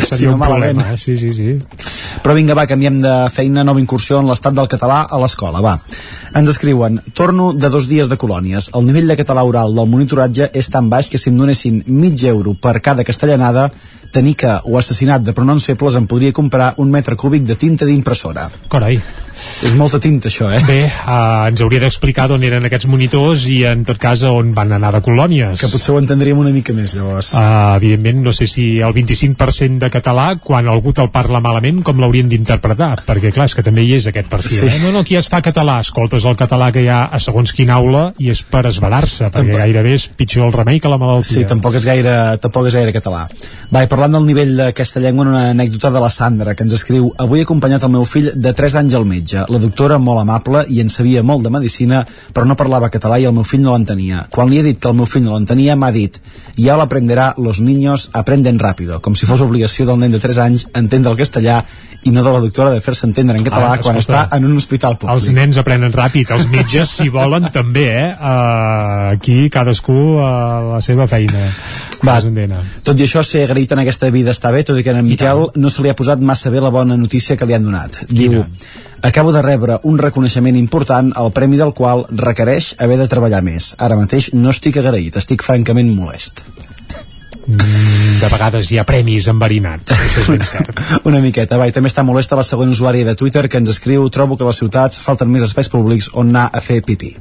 seria 0.00 0.16
Si 0.18 0.26
no, 0.26 0.32
un 0.34 0.38
malament. 0.38 0.78
problema. 0.78 0.96
Sí, 0.96 1.16
sí, 1.16 1.32
sí. 1.34 1.58
Però 2.22 2.34
vinga, 2.34 2.54
va, 2.54 2.66
canviem 2.66 3.00
de 3.00 3.14
feina, 3.32 3.64
nova 3.64 3.80
incursió 3.80 4.18
en 4.20 4.26
l'estat 4.28 4.54
del 4.54 4.68
català 4.68 5.02
a 5.10 5.18
l'escola, 5.20 5.60
va. 5.60 5.78
Ens 6.36 6.48
escriuen, 6.52 7.00
torno 7.14 7.52
de 7.52 7.68
dos 7.70 7.88
dies 7.88 8.08
de 8.08 8.16
colònies. 8.16 8.70
El 8.74 8.84
nivell 8.86 9.08
de 9.08 9.16
català 9.16 9.42
oral 9.42 9.74
del 9.74 9.88
monitoratge 9.90 10.50
és 10.54 10.68
tan 10.70 10.88
baix 10.90 11.08
que 11.10 11.18
si 11.18 11.30
em 11.30 11.36
donessin 11.38 11.82
mig 11.86 12.22
euro 12.24 12.54
per 12.54 12.80
cada 12.80 13.02
castellanada 13.04 13.70
Tenica 14.10 14.60
o 14.66 14.78
assassinat 14.78 15.22
de 15.22 15.32
pronoms 15.32 15.64
febles 15.64 15.96
em 15.98 16.06
podria 16.10 16.34
comprar 16.34 16.74
un 16.82 16.90
metre 16.90 17.16
cúbic 17.16 17.44
de 17.46 17.54
tinta 17.54 17.86
d'impressora. 17.86 18.48
Carai. 18.68 18.98
És 19.66 19.74
molta 19.76 20.00
tinta, 20.00 20.28
això, 20.30 20.48
eh? 20.52 20.60
Bé, 20.66 20.78
uh, 20.86 21.48
ens 21.48 21.60
hauria 21.64 21.80
d'explicar 21.82 22.26
d'on 22.30 22.42
eren 22.46 22.64
aquests 22.68 22.88
monitors 22.90 23.46
i, 23.50 23.62
en 23.68 23.84
tot 23.88 23.98
cas, 24.00 24.22
on 24.28 24.52
van 24.56 24.72
anar 24.76 24.92
de 24.96 25.00
colònies. 25.04 25.60
Que 25.60 25.70
potser 25.72 25.94
ho 25.94 25.98
entendríem 26.00 26.38
una 26.40 26.52
mica 26.54 26.74
més, 26.76 26.94
llavors. 26.96 27.32
Uh, 27.34 27.76
evidentment, 27.80 28.22
no 28.24 28.32
sé 28.36 28.46
si 28.50 28.66
el 28.84 28.92
25% 28.96 29.78
de 29.84 29.90
català, 29.92 30.26
quan 30.42 30.68
algú 30.68 30.92
te'l 30.96 31.10
parla 31.12 31.40
malament, 31.44 31.82
com 31.86 32.00
l'haurien 32.02 32.28
d'interpretar? 32.30 33.04
Perquè, 33.06 33.32
clar, 33.36 33.48
és 33.50 33.56
que 33.56 33.64
també 33.66 33.84
hi 33.86 33.94
és 33.98 34.08
aquest 34.10 34.28
perfil. 34.32 34.64
Sí. 34.64 34.70
Eh? 34.76 34.82
No, 34.84 34.92
no, 34.94 35.04
aquí 35.04 35.16
es 35.20 35.28
fa 35.32 35.40
català. 35.44 35.78
Escoltes 35.84 36.24
el 36.28 36.36
català 36.40 36.70
que 36.74 36.84
hi 36.84 36.90
ha 36.92 37.04
a 37.10 37.20
segons 37.22 37.52
quina 37.56 37.78
aula 37.80 38.10
i 38.18 38.30
és 38.34 38.42
per 38.42 38.64
esbarar-se, 38.70 39.28
perquè 39.30 39.40
Tampoc- 39.40 39.64
gairebé 39.64 39.94
és 39.96 40.08
pitjor 40.16 40.48
el 40.48 40.54
remei 40.56 40.80
que 40.80 40.92
la 40.92 40.98
malaltia. 41.00 41.40
Sí, 41.40 41.46
tampoc 41.48 41.76
és 41.80 41.84
gaire, 41.86 42.16
tampoc 42.42 42.68
és 42.70 42.76
gaire 42.76 42.92
català. 42.96 43.26
Va, 43.70 43.84
i 43.84 43.88
parlant 43.90 44.16
del 44.18 44.26
nivell 44.26 44.56
d'aquesta 44.58 45.00
llengua, 45.00 45.26
una 45.30 45.44
anècdota 45.54 45.90
de 45.94 46.00
la 46.02 46.10
Sandra, 46.10 46.54
que 46.54 46.64
ens 46.66 46.74
escriu 46.74 47.12
Avui 47.20 47.40
he 47.40 47.44
acompanyat 47.46 47.84
el 47.86 47.92
meu 47.94 48.04
fill 48.08 48.30
de 48.34 48.52
3 48.56 48.74
anys 48.80 48.94
al 48.98 49.04
metge. 49.06 49.29
La 49.48 49.60
doctora, 49.62 49.98
molt 49.98 50.22
amable, 50.22 50.64
i 50.68 50.80
en 50.82 50.90
sabia 50.92 51.22
molt 51.26 51.44
de 51.46 51.52
medicina, 51.54 52.04
però 52.34 52.46
no 52.46 52.58
parlava 52.58 52.90
català 52.90 53.20
i 53.20 53.26
el 53.28 53.34
meu 53.36 53.46
fill 53.46 53.62
no 53.64 53.74
l'entenia. 53.74 54.26
Quan 54.30 54.50
li 54.50 54.60
he 54.60 54.66
dit 54.66 54.80
que 54.80 54.90
el 54.90 54.96
meu 54.98 55.06
fill 55.06 55.24
no 55.26 55.36
l'entenia, 55.36 55.76
m'ha 55.76 55.92
dit 55.94 56.18
ja 56.60 56.76
lo 56.76 56.84
aprenderà, 56.84 57.34
los 57.38 57.60
niños 57.60 58.10
aprenden 58.12 58.58
rápido, 58.58 59.00
com 59.00 59.14
si 59.14 59.26
fos 59.26 59.40
obligació 59.40 59.86
del 59.86 60.00
nen 60.00 60.12
de 60.12 60.20
3 60.20 60.38
anys 60.44 60.66
entendre 60.74 61.12
el 61.12 61.18
castellà 61.18 61.62
i 62.04 62.10
no 62.10 62.24
de 62.24 62.32
la 62.32 62.40
doctora 62.40 62.72
de 62.72 62.80
fer-se 62.80 63.06
entendre 63.06 63.36
en 63.36 63.44
català 63.44 63.74
Ah, 63.74 63.78
quan 63.78 63.98
escolta, 64.00 64.24
està 64.24 64.36
en 64.38 64.46
un 64.48 64.56
hospital 64.56 64.96
públic. 64.96 65.16
Els 65.18 65.28
nens 65.36 65.58
aprenen 65.60 65.92
ràpid, 65.92 66.32
els 66.32 66.46
metges, 66.52 66.94
si 66.96 67.08
volen, 67.12 67.50
també, 67.52 67.86
eh? 67.92 68.08
Uh, 68.16 69.12
aquí 69.14 69.50
cadascú 69.52 70.18
a 70.24 70.32
la 70.74 70.80
seva 70.84 71.06
feina. 71.10 71.48
Va, 72.06 72.16
tot 72.86 72.98
i 72.98 73.04
això, 73.04 73.22
ser 73.26 73.44
agraït 73.44 73.72
en 73.76 73.82
aquesta 73.84 74.08
vida 74.14 74.32
està 74.32 74.52
bé, 74.54 74.64
tot 74.64 74.78
i 74.80 74.84
que 74.86 74.94
en 74.96 75.04
Miquel 75.04 75.50
no 75.60 75.72
se 75.72 75.84
li 75.84 75.92
ha 75.92 75.96
posat 75.98 76.22
massa 76.24 76.52
bé 76.52 76.62
la 76.64 76.72
bona 76.72 76.96
notícia 76.96 77.36
que 77.36 77.48
li 77.48 77.56
han 77.56 77.68
donat. 77.68 78.00
Diu, 78.08 78.40
acabo 79.02 79.32
de 79.32 79.42
rebre 79.42 79.78
un 79.84 79.98
reconeixement 79.98 80.56
important, 80.56 81.12
el 81.16 81.32
premi 81.32 81.58
del 81.60 81.72
qual 81.74 82.06
requereix 82.10 82.74
haver 82.78 82.98
de 83.00 83.08
treballar 83.08 83.42
més. 83.46 83.74
Ara 83.78 83.98
mateix 83.98 84.32
no 84.34 84.52
estic 84.54 84.80
agraït, 84.80 85.16
estic 85.16 85.44
francament 85.46 85.90
molest. 85.94 86.44
Mm, 87.46 88.20
de 88.20 88.28
vegades 88.30 88.68
hi 88.70 88.78
ha 88.78 88.84
premis 88.86 89.26
enverinats, 89.32 89.94
això 89.96 90.22
és 90.22 90.30
ben 90.30 90.44
cert. 90.46 90.70
Una 91.08 91.22
miqueta, 91.24 91.58
va, 91.58 91.66
i 91.70 91.74
també 91.74 91.90
està 91.90 92.04
molesta 92.06 92.38
la 92.38 92.46
següent 92.46 92.70
usuària 92.70 93.08
de 93.08 93.16
Twitter 93.18 93.48
que 93.48 93.58
ens 93.58 93.72
escriu 93.72 94.06
trobo 94.12 94.36
que 94.36 94.46
a 94.46 94.50
les 94.50 94.60
ciutats 94.60 95.00
falten 95.02 95.30
més 95.32 95.46
espais 95.48 95.70
públics 95.72 96.12
on 96.12 96.30
anar 96.30 96.50
a 96.52 96.62
fer 96.62 96.82
pipí. 96.86 97.14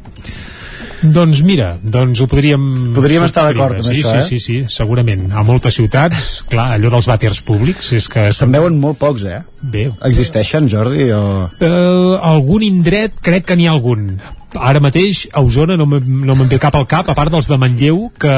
Doncs 1.03 1.39
mira, 1.47 1.73
doncs 1.80 2.19
ho 2.19 2.27
podríem... 2.27 2.63
Podríem 2.95 3.23
estar 3.23 3.45
d'acord 3.47 3.80
amb 3.80 3.88
sí, 3.88 4.01
això, 4.01 4.11
sí, 4.11 4.17
eh? 4.17 4.26
Sí, 4.27 4.39
sí, 4.43 4.57
segurament. 4.73 5.30
A 5.31 5.43
moltes 5.47 5.77
ciutats, 5.80 6.41
clar, 6.49 6.73
allò 6.76 6.91
dels 6.91 7.07
vàters 7.07 7.39
públics 7.47 7.93
és 7.95 8.09
que... 8.11 8.27
Se'n 8.35 8.51
veuen 8.51 8.76
molt 8.81 8.99
pocs, 8.99 9.23
eh? 9.30 9.39
Bé. 9.61 9.88
Existeixen, 10.09 10.67
Jordi, 10.71 11.07
o... 11.15 11.23
Uh, 11.61 12.17
algun 12.19 12.65
indret 12.67 13.21
crec 13.23 13.47
que 13.47 13.55
n'hi 13.59 13.69
ha 13.69 13.76
algun 13.77 14.11
ara 14.57 14.80
mateix 14.81 15.27
a 15.38 15.43
Osona 15.45 15.76
no 15.77 15.85
me- 15.85 15.99
no 16.01 16.34
me'n 16.34 16.47
ve 16.49 16.57
cap 16.57 16.73
al 16.73 16.88
cap 16.89 17.11
a 17.11 17.13
part 17.13 17.30
dels 17.30 17.45
de 17.45 17.57
Manlleu 17.61 18.07
que 18.17 18.31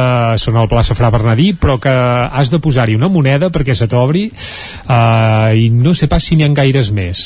són 0.43 0.57
al 0.59 0.67
plaça 0.67 0.91
Fra 0.97 1.07
Bernadí 1.13 1.53
però 1.55 1.77
que 1.79 1.93
has 1.93 2.51
de 2.51 2.59
posar-hi 2.59 2.97
una 2.99 3.07
moneda 3.07 3.47
perquè 3.47 3.71
se 3.79 3.87
t'obri 3.87 4.25
uh, 4.27 5.55
i 5.55 5.69
no 5.71 5.93
sé 5.95 6.09
pas 6.11 6.19
si 6.27 6.35
n'hi 6.35 6.43
ha 6.43 6.51
gaires 6.51 6.91
més 6.91 7.23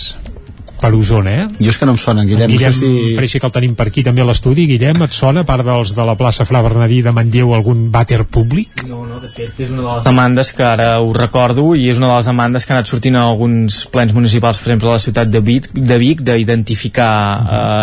per 0.82 0.92
Osona, 0.96 1.32
eh? 1.32 1.48
Jo 1.60 1.70
és 1.72 1.78
que 1.80 1.86
no 1.88 1.94
em 1.96 2.00
sona, 2.02 2.24
Guillem, 2.28 2.50
Guillem 2.52 2.72
no 2.74 2.78
sé 2.78 2.86
si... 2.86 3.14
Freixa, 3.18 3.40
que 3.40 3.48
el 3.50 3.54
tenim 3.56 3.76
per 3.76 3.88
aquí 3.90 4.04
també 4.04 4.22
a 4.24 4.28
l'estudi. 4.30 4.66
Guillem, 4.70 5.02
et 5.06 5.14
sona, 5.16 5.42
a 5.46 5.48
part 5.48 5.64
dels 5.66 5.94
de 5.96 6.06
la 6.08 6.16
plaça 6.20 6.46
Fra 6.46 6.62
Bernadí 6.66 7.02
de 7.06 7.12
Manlleu, 7.16 7.54
algun 7.56 7.88
vàter 7.94 8.24
públic? 8.26 8.84
No, 8.90 9.04
no, 9.08 9.20
de 9.24 9.30
fet, 9.34 9.56
és 9.66 9.72
una 9.72 9.82
de 9.82 9.88
les 9.96 10.04
demandes 10.08 10.52
que 10.56 10.64
ara 10.68 10.90
ho 11.02 11.12
recordo 11.16 11.72
i 11.76 11.88
és 11.92 11.98
una 12.02 12.12
de 12.12 12.18
les 12.20 12.30
demandes 12.32 12.66
que 12.66 12.74
ha 12.74 12.78
anat 12.80 12.92
sortint 12.92 13.16
a 13.20 13.24
alguns 13.30 13.84
plens 13.94 14.14
municipals, 14.14 14.60
per 14.60 14.70
exemple, 14.74 14.90
a 14.92 14.98
la 15.00 15.04
ciutat 15.06 15.32
de 15.32 15.42
Vic, 15.46 15.70
de 15.74 15.98
Vic 16.02 16.22
d'identificar 16.26 17.12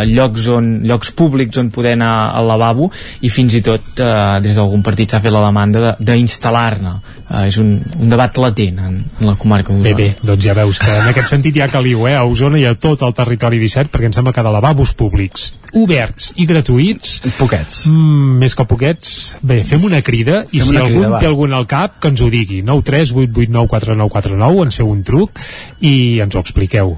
eh, 0.02 0.06
llocs, 0.12 0.48
on, 0.52 0.70
llocs 0.88 1.10
públics 1.16 1.58
on 1.60 1.70
poder 1.74 1.94
anar 1.96 2.12
al 2.36 2.46
lavabo 2.48 2.90
i 3.22 3.30
fins 3.32 3.54
i 3.58 3.62
tot 3.64 4.00
eh, 4.02 4.40
des 4.44 4.56
d'algun 4.58 4.82
partit 4.84 5.10
s'ha 5.12 5.20
fet 5.24 5.32
la 5.34 5.44
demanda 5.46 5.82
de- 5.82 5.94
d'instal·lar-ne. 6.12 6.94
Eh, 7.32 7.46
és 7.48 7.56
un, 7.62 7.74
un 8.00 8.08
debat 8.12 8.36
latent 8.42 8.78
en, 8.82 8.96
en 9.20 9.26
la 9.30 9.36
comarca 9.40 9.72
d'Osona. 9.72 9.84
Bé, 9.88 9.94
bé, 9.96 10.08
doncs 10.22 10.44
ja 10.44 10.54
veus 10.56 10.78
que 10.82 10.90
en 10.92 11.08
aquest 11.12 11.30
sentit 11.32 11.56
hi 11.56 11.62
ha 11.64 11.68
caliu, 11.72 12.06
eh? 12.10 12.16
A 12.18 12.24
Osona 12.28 12.58
i 12.60 12.66
a 12.68 12.74
tot 12.82 13.02
el 13.06 13.14
territori 13.16 13.60
17, 13.62 13.90
perquè 13.92 14.10
em 14.10 14.14
sembla 14.16 14.34
que 14.34 14.44
de 14.44 14.52
lavabos 14.54 14.94
públics 14.98 15.52
oberts 15.78 16.32
i 16.36 16.46
gratuïts... 16.48 17.20
Poquets. 17.38 17.84
Mm, 17.88 18.38
més 18.42 18.56
que 18.58 18.66
poquets. 18.68 19.12
Bé, 19.46 19.62
fem 19.66 19.84
una 19.88 20.02
crida 20.04 20.42
i 20.50 20.60
Fem 20.60 20.72
si 20.72 20.78
algun 20.78 20.98
crida, 20.98 21.10
va. 21.14 21.20
té 21.22 21.30
algun 21.30 21.56
al 21.56 21.68
cap, 21.70 21.98
que 22.02 22.12
ens 22.12 22.22
ho 22.22 22.30
digui. 22.32 22.62
9 22.66 22.88
3 22.90 23.14
8 23.24 23.44
8 23.46 23.56
9 23.58 23.72
4 23.72 23.98
9 24.02 24.16
4 24.18 24.40
9, 24.42 24.64
ens 24.66 24.80
feu 24.82 24.90
un 24.92 25.04
truc 25.06 25.44
i 25.80 25.94
ens 26.24 26.36
ho 26.36 26.42
expliqueu. 26.42 26.96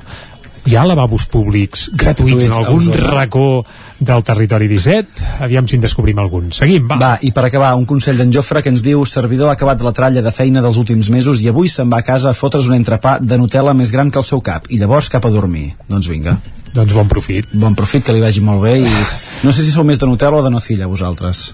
Hi 0.65 0.79
ha 0.81 0.85
lavabos 0.89 1.27
públics 1.29 1.91
gratuïts 1.93 2.47
en 2.47 2.49
Gratuïts 2.49 2.55
a 2.57 2.61
algun 2.63 3.11
racó 3.13 3.49
del 4.01 4.23
territori 4.25 4.69
17? 4.71 5.27
Aviam 5.45 5.69
si 5.69 5.77
en 5.77 5.83
descobrim 5.85 6.19
algun. 6.23 6.47
Seguim, 6.57 6.87
va. 6.89 6.97
Va, 7.01 7.11
i 7.21 7.35
per 7.37 7.45
acabar, 7.45 7.75
un 7.77 7.85
consell 7.85 8.17
d'en 8.17 8.33
Jofre 8.33 8.63
que 8.65 8.73
ens 8.73 8.85
diu 8.85 9.05
servidor 9.05 9.53
ha 9.53 9.59
acabat 9.59 9.85
la 9.85 9.93
tralla 9.93 10.23
de 10.25 10.33
feina 10.33 10.63
dels 10.65 10.79
últims 10.81 11.11
mesos 11.13 11.43
i 11.45 11.51
avui 11.53 11.69
se'n 11.69 11.93
va 11.93 12.01
a 12.01 12.07
casa 12.07 12.33
a 12.33 12.39
fotre's 12.39 12.71
un 12.71 12.79
entrepà 12.79 13.19
de 13.21 13.37
Nutella 13.37 13.77
més 13.77 13.93
gran 13.93 14.11
que 14.11 14.23
el 14.23 14.25
seu 14.25 14.41
cap 14.41 14.71
i 14.73 14.81
llavors 14.81 15.13
cap 15.13 15.29
a 15.29 15.35
dormir. 15.35 15.75
Doncs 15.91 16.09
vinga. 16.09 16.39
Doncs 16.73 16.97
bon 16.97 17.13
profit. 17.13 17.53
Bon 17.53 17.77
profit, 17.77 18.07
que 18.07 18.17
li 18.17 18.25
vagi 18.25 18.41
molt 18.41 18.65
bé 18.65 18.79
i 18.81 18.89
no 19.45 19.53
sé 19.53 19.61
si 19.61 19.71
sou 19.75 19.85
més 19.85 20.01
de 20.01 20.09
Nutella 20.09 20.41
o 20.41 20.47
de 20.49 20.55
nocilla, 20.55 20.89
vosaltres. 20.89 21.51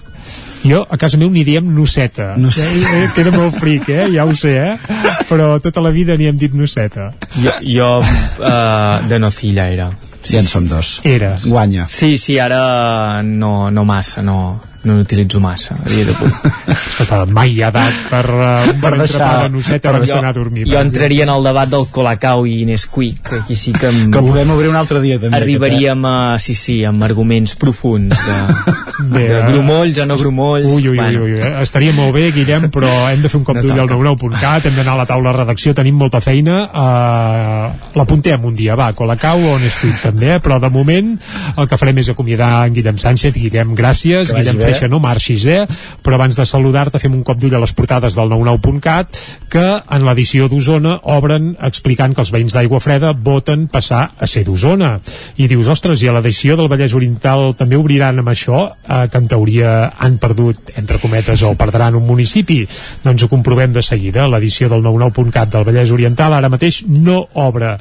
Jo, 0.63 0.83
a 0.85 0.97
casa 1.01 1.17
meu 1.17 1.31
n'hi 1.33 1.43
diem 1.47 1.71
nuceta. 1.73 2.35
Nuceta. 2.37 2.69
Eh, 2.69 3.03
eh, 3.03 3.09
que 3.15 3.23
era 3.23 3.33
molt 3.33 3.57
fric, 3.57 3.89
eh? 3.89 4.05
Ja 4.13 4.27
ho 4.29 4.35
sé, 4.37 4.53
eh? 4.61 4.99
Però 5.29 5.55
tota 5.63 5.81
la 5.81 5.89
vida 5.93 6.15
n'hi 6.17 6.29
hem 6.29 6.37
dit 6.37 6.53
nuceta. 6.57 7.11
Jo, 7.41 7.57
jo 7.65 7.91
uh, 8.01 9.01
de 9.09 9.19
nocilla 9.19 9.69
era. 9.73 9.89
Ja 10.21 10.41
en 10.43 10.45
som 10.45 10.67
dos. 10.69 10.99
Eres. 11.03 11.47
Guanya. 11.49 11.87
Sí, 11.89 12.17
sí, 12.21 12.37
ara 12.39 13.21
no, 13.25 13.71
no 13.73 13.85
massa, 13.85 14.21
no, 14.21 14.61
no 14.83 14.95
n'utilitzo 14.97 15.39
massa 15.39 15.75
a 15.77 15.89
dia 15.89 16.05
d'avui. 16.07 16.31
Escolta, 16.75 17.25
mai 17.29 17.51
hi 17.53 17.61
ha 17.63 17.69
edat 17.69 17.97
per, 18.09 18.23
uh, 18.29 18.71
per, 18.71 18.79
Per 18.81 18.91
deixar- 18.99 19.43
de 19.43 19.49
nuceta 19.53 19.91
per 19.93 20.01
jo, 20.05 20.15
d'anar 20.15 20.31
a 20.31 20.33
dormir. 20.33 20.65
jo 20.69 20.79
entraria 20.81 21.23
en 21.27 21.29
el 21.35 21.43
debat 21.45 21.69
del 21.69 21.85
Colacau 21.91 22.45
i 22.49 22.63
Nesquik, 22.65 23.21
que 23.29 23.35
aquí 23.43 23.55
sí 23.55 23.73
que... 23.73 23.87
Em, 23.91 24.09
Que 24.11 24.23
podem 24.25 24.49
obrir 24.55 24.69
un 24.71 24.75
altre 24.79 25.01
dia 25.01 25.19
també. 25.19 25.37
Arribaríem 25.37 26.05
a, 26.05 26.15
sí, 26.39 26.55
sí, 26.55 26.79
amb 26.85 27.03
arguments 27.03 27.55
profuns 27.61 28.09
de, 28.11 28.37
Bé, 29.11 29.27
de 29.27 29.39
eh, 29.39 29.45
grumolls 29.51 29.97
o 30.01 30.05
no 30.09 30.17
grumolls. 30.17 30.71
Ui, 30.73 30.87
ui, 30.89 30.97
bueno. 30.97 31.23
ui, 31.25 31.33
ui, 31.35 31.39
eh? 31.41 31.53
estaria 31.61 31.93
molt 31.93 32.13
bé, 32.17 32.31
Guillem, 32.35 32.69
però 32.73 32.89
hem 33.11 33.21
de 33.21 33.29
fer 33.29 33.39
un 33.39 33.45
cop 33.45 33.57
No 33.57 33.63
d'ull 33.67 33.79
al 33.85 33.89
toca. 33.89 34.01
99.cat, 34.01 34.65
hem 34.69 34.75
d'anar 34.81 34.93
a 34.97 35.01
la 35.03 35.07
taula 35.09 35.31
de 35.31 35.37
redacció, 35.43 35.73
tenim 35.77 35.97
molta 36.01 36.19
feina, 36.21 36.57
uh, 36.71 37.91
l'apuntem 37.97 38.43
un 38.45 38.53
dia, 38.57 38.75
va, 38.79 38.91
Colacau 38.97 39.41
o 39.53 39.57
Nesquik 39.61 40.01
també, 40.03 40.35
però 40.43 40.59
de 40.61 40.69
moment 40.73 41.13
el 41.57 41.67
que 41.69 41.77
farem 41.79 41.97
és 42.01 42.09
acomiadar 42.13 42.51
en 42.67 42.73
Guillem 42.77 42.97
Sánchez. 43.01 43.35
Guillem, 43.37 43.73
gràcies, 43.77 44.29
Que 44.31 44.41
Guillem 44.41 44.61
bé. 44.71 44.77
Freixa, 44.77 44.89
no 44.91 45.01
marxis, 45.03 45.45
eh? 45.45 45.65
Però 46.01 46.17
abans 46.17 46.37
de 46.37 46.45
saludar-te 46.47 46.99
fem 47.01 47.13
un 47.15 47.23
cop 47.27 47.39
d'ull 47.41 47.55
a 47.55 47.61
les 47.61 47.73
portades 47.77 48.15
del 48.17 48.31
99.cat 48.31 49.19
que 49.51 49.65
en 49.81 50.05
l'edició 50.07 50.47
d'Osona 50.51 50.97
obren 51.13 51.51
explicant 51.67 52.15
que 52.15 52.23
els 52.23 52.31
veïns 52.33 52.55
d'Aigua 52.55 52.81
Freda 52.83 53.11
voten 53.13 53.67
passar 53.71 54.03
a 54.17 54.29
ser 54.29 54.45
d'Osona. 54.47 54.93
I 55.37 55.47
dius, 55.51 55.69
ostres, 55.71 56.01
i 56.01 56.09
a 56.09 56.15
l'edició 56.15 56.57
del 56.59 56.69
Vallès 56.71 56.95
Oriental 56.97 57.51
també 57.59 57.79
obriran 57.79 58.21
amb 58.21 58.31
això, 58.31 58.63
eh, 58.71 59.07
que 59.11 59.21
en 59.21 59.27
teoria 59.31 59.73
han 59.99 60.17
perdut, 60.21 60.73
entre 60.79 60.99
cometes, 61.03 61.43
o 61.43 61.53
perdran 61.59 61.97
un 61.99 62.07
municipi? 62.07 62.61
Doncs 63.03 63.25
ho 63.25 63.31
comprovem 63.31 63.73
de 63.73 63.83
seguida. 63.85 64.27
L'edició 64.31 64.69
del 64.71 64.83
99.cat 64.85 65.51
del 65.51 65.67
Vallès 65.67 65.91
Oriental 65.91 66.33
ara 66.37 66.51
mateix 66.51 66.83
no 66.87 67.21
obre 67.41 67.75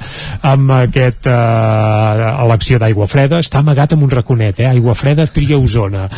amb 0.47 0.75
aquest 0.81 1.27
eh, 1.31 2.31
elecció 2.45 2.81
d'Aigua 2.81 3.09
Freda, 3.11 3.41
està 3.41 3.61
amagat 3.61 3.95
amb 3.95 4.07
un 4.07 4.13
raconet, 4.13 4.61
eh? 4.61 4.69
Aigua 4.71 4.95
Freda 4.99 5.27
tria 5.31 5.59
Osona. 5.59 6.09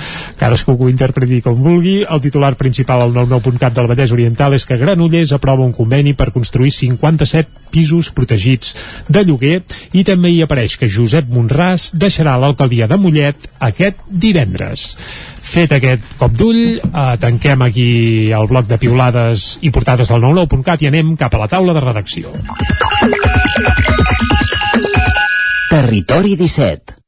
Cadascú 0.63 0.79
que 0.79 0.85
ho 0.85 0.91
interpreti 0.91 1.41
com 1.43 1.59
vulgui. 1.59 2.05
El 2.07 2.21
titular 2.23 2.55
principal 2.55 3.01
al 3.03 3.13
99.cat 3.13 3.75
del 3.75 3.89
Vallès 3.91 4.13
Oriental 4.15 4.55
és 4.55 4.65
que 4.67 4.79
Granollers 4.79 5.33
aprova 5.35 5.65
un 5.67 5.73
conveni 5.75 6.15
per 6.15 6.31
construir 6.31 6.71
57 6.71 7.73
pisos 7.73 8.13
protegits 8.15 8.77
de 9.09 9.25
lloguer 9.27 9.57
i 9.99 10.05
també 10.07 10.31
hi 10.31 10.39
apareix 10.45 10.77
que 10.79 10.87
Josep 10.87 11.27
Monràs 11.27 11.91
deixarà 11.99 12.37
l'alcaldia 12.39 12.87
de 12.87 13.01
Mollet 13.01 13.51
aquest 13.59 13.99
divendres. 14.07 14.87
Fet 15.43 15.75
aquest 15.75 16.15
cop 16.21 16.39
d'ull, 16.39 16.79
eh, 16.79 17.17
tanquem 17.19 17.67
aquí 17.67 18.31
el 18.31 18.47
bloc 18.47 18.71
de 18.71 18.79
piulades 18.79 19.59
i 19.67 19.75
portades 19.75 20.15
del 20.15 20.23
99.cat 20.23 20.87
i 20.87 20.93
anem 20.93 21.17
cap 21.19 21.35
a 21.35 21.43
la 21.43 21.51
taula 21.51 21.75
de 21.75 21.83
redacció. 21.83 22.31
Territori 25.73 26.37
17. 26.37 27.02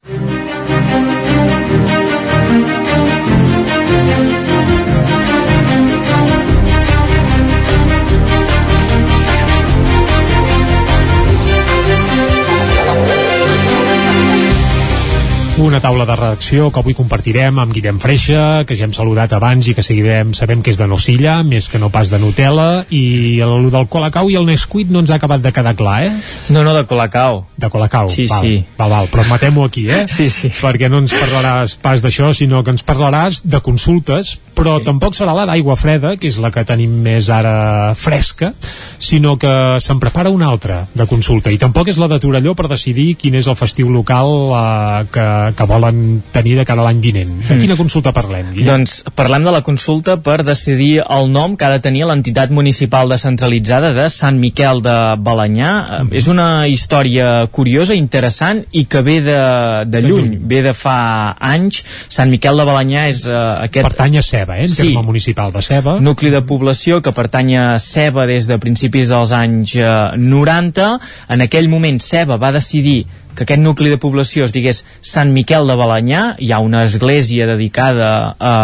Una 15.57 15.79
taula 15.79 16.03
de 16.05 16.15
redacció 16.17 16.67
que 16.67 16.81
avui 16.81 16.93
compartirem 16.97 17.59
amb 17.61 17.71
Guillem 17.71 17.99
Freixa, 18.03 18.65
que 18.67 18.75
ja 18.75 18.83
hem 18.89 18.93
saludat 18.95 19.31
abans 19.37 19.69
i 19.69 19.75
que 19.75 19.83
seguirem, 19.85 20.33
sabem 20.35 20.59
que 20.61 20.73
és 20.73 20.79
de 20.79 20.87
Nocilla, 20.89 21.37
més 21.47 21.69
que 21.71 21.79
no 21.79 21.87
pas 21.93 22.09
de 22.11 22.19
Nutella, 22.19 22.83
i 22.91 23.39
el 23.43 23.69
del 23.71 23.87
Colacau 23.91 24.27
i 24.31 24.35
el 24.35 24.47
Nesquik 24.49 24.91
no 24.91 24.99
ens 25.03 25.13
ha 25.13 25.19
acabat 25.19 25.43
de 25.45 25.53
quedar 25.55 25.71
clar, 25.79 26.01
eh? 26.09 26.11
No, 26.51 26.65
no, 26.67 26.73
de 26.75 26.83
Colacau. 26.89 27.45
De 27.55 27.69
Colacau, 27.71 28.09
Sí, 28.11 28.25
val, 28.27 28.43
sí. 28.43 28.57
Val, 28.75 28.91
val, 28.91 29.07
però 29.11 29.23
matem-ho 29.29 29.63
aquí, 29.69 29.85
eh? 29.87 30.03
Sí, 30.15 30.27
sí. 30.29 30.51
Perquè 30.59 30.89
no 30.91 30.99
ens 31.03 31.15
parlaràs 31.15 31.77
pas 31.79 32.03
d'això, 32.03 32.33
sinó 32.35 32.63
que 32.63 32.75
ens 32.75 32.83
parlaràs 32.83 33.45
de 33.47 33.63
consultes, 33.63 34.35
però 34.55 34.75
sí. 34.81 34.89
tampoc 34.89 35.15
serà 35.15 35.37
la 35.37 35.47
d'aigua 35.47 35.79
freda, 35.79 36.17
que 36.19 36.27
és 36.27 36.41
la 36.43 36.51
que 36.51 36.65
tenim 36.67 36.99
més 37.05 37.31
ara 37.31 37.93
fresca, 37.95 38.51
sinó 38.99 39.37
que 39.39 39.55
se'n 39.83 40.03
prepara 40.03 40.35
una 40.35 40.51
altra 40.51 40.83
de 40.91 41.07
consulta, 41.07 41.53
i 41.53 41.61
tampoc 41.61 41.93
és 41.93 42.01
la 42.01 42.11
de 42.11 42.19
Torelló 42.19 42.55
per 42.59 42.67
decidir 42.71 43.13
quin 43.19 43.39
és 43.39 43.47
el 43.47 43.55
festiu 43.59 43.87
local 43.93 44.35
eh, 44.51 45.07
que, 45.15 45.27
que 45.53 45.65
volen 45.69 46.23
tenir 46.31 46.55
de 46.57 46.65
cara 46.65 46.81
a 46.81 46.85
l'any 46.85 47.01
vinent. 47.01 47.33
De 47.47 47.55
Mm. 47.55 47.59
quina 47.61 47.75
consulta 47.75 48.11
parlem? 48.11 48.53
Guillem? 48.53 48.67
Doncs 48.67 49.03
parlem 49.15 49.43
de 49.43 49.51
la 49.51 49.61
consulta 49.61 50.17
per 50.17 50.43
decidir 50.43 51.03
el 51.09 51.31
nom 51.31 51.55
que 51.57 51.65
ha 51.65 51.69
de 51.69 51.79
tenir 51.79 52.05
l'entitat 52.05 52.49
municipal 52.51 53.09
descentralitzada 53.09 53.93
de 53.93 54.09
Sant 54.09 54.39
Miquel 54.39 54.81
de 54.81 55.15
Balanyà. 55.19 56.03
Mm. 56.03 56.13
És 56.13 56.27
una 56.27 56.67
història 56.67 57.47
curiosa, 57.51 57.93
interessant 57.95 58.63
i 58.71 58.85
que 58.85 59.01
ve 59.01 59.21
de, 59.21 59.39
de 59.85 60.01
lluny, 60.01 60.39
ve 60.41 60.61
de 60.61 60.73
fa 60.73 61.35
anys. 61.39 61.83
Sant 62.07 62.29
Miquel 62.29 62.57
de 62.57 62.65
Balanyà 62.65 63.07
és 63.09 63.25
uh, 63.27 63.63
aquest... 63.65 63.85
Pertany 63.87 64.17
a 64.17 64.21
Ceba, 64.21 64.57
eh? 64.57 64.65
En 64.65 64.75
terme 64.75 65.03
municipal 65.03 65.51
de 65.51 65.61
Ceba. 65.61 65.99
Nucli 65.99 66.29
de 66.29 66.41
població 66.41 67.01
que 67.01 67.11
pertany 67.11 67.55
a 67.57 67.65
Ceba 67.79 68.25
des 68.25 68.47
de 68.47 68.57
principis 68.59 69.09
dels 69.09 69.31
anys 69.35 69.75
eh, 69.75 69.91
90. 70.17 70.99
En 71.29 71.41
aquell 71.41 71.69
moment 71.69 71.99
Ceba 71.99 72.37
va 72.37 72.51
decidir 72.55 73.05
que 73.35 73.45
aquest 73.45 73.61
nucli 73.61 73.91
de 73.91 73.99
població 74.01 74.45
es 74.47 74.53
digués 74.55 74.83
Sant 75.05 75.33
Miquel 75.35 75.67
de 75.67 75.75
Balanyà, 75.77 76.23
hi 76.39 76.51
ha 76.51 76.61
una 76.63 76.85
església 76.87 77.47
dedicada 77.49 78.09
a, 78.39 78.55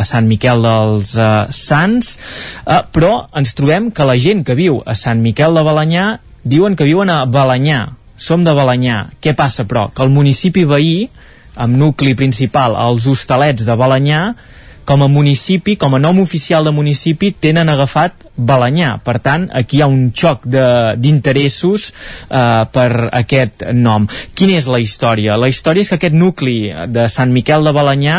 a 0.00 0.04
Sant 0.08 0.28
Miquel 0.30 0.62
dels 0.64 1.14
uh, 1.18 1.46
Sants, 1.54 2.14
uh, 2.64 2.82
però 2.94 3.26
ens 3.36 3.54
trobem 3.58 3.90
que 3.94 4.06
la 4.06 4.16
gent 4.16 4.44
que 4.46 4.56
viu 4.58 4.80
a 4.86 4.96
Sant 4.98 5.22
Miquel 5.24 5.58
de 5.58 5.66
Balanyà 5.66 6.06
diuen 6.42 6.76
que 6.78 6.88
viuen 6.88 7.10
a 7.12 7.24
Balanyà, 7.26 7.82
som 8.16 8.44
de 8.46 8.54
Balanyà. 8.56 9.02
Què 9.20 9.34
passa, 9.36 9.66
però? 9.68 9.88
Que 9.92 10.06
el 10.06 10.14
municipi 10.14 10.64
veí, 10.68 11.10
amb 11.60 11.76
nucli 11.76 12.14
principal 12.16 12.76
als 12.78 13.08
Hostalets 13.10 13.66
de 13.66 13.76
Balanyà, 13.76 14.22
com 14.90 15.04
a 15.04 15.08
municipi, 15.08 15.76
com 15.78 15.94
a 15.94 16.00
nom 16.02 16.18
oficial 16.18 16.64
de 16.66 16.72
municipi, 16.74 17.28
tenen 17.30 17.68
agafat 17.70 18.24
Balanyà. 18.34 18.96
Per 19.06 19.20
tant, 19.22 19.44
aquí 19.54 19.78
hi 19.78 19.82
ha 19.84 19.86
un 19.86 20.08
xoc 20.16 20.48
d'interessos 20.50 21.84
eh, 21.92 22.64
per 22.74 22.88
aquest 23.20 23.68
nom. 23.70 24.08
Quina 24.34 24.56
és 24.58 24.66
la 24.66 24.80
història? 24.82 25.36
La 25.38 25.50
història 25.52 25.86
és 25.86 25.92
que 25.92 26.00
aquest 26.00 26.16
nucli 26.18 26.72
de 26.90 27.06
Sant 27.12 27.30
Miquel 27.30 27.68
de 27.68 27.74
Balanyà 27.76 28.18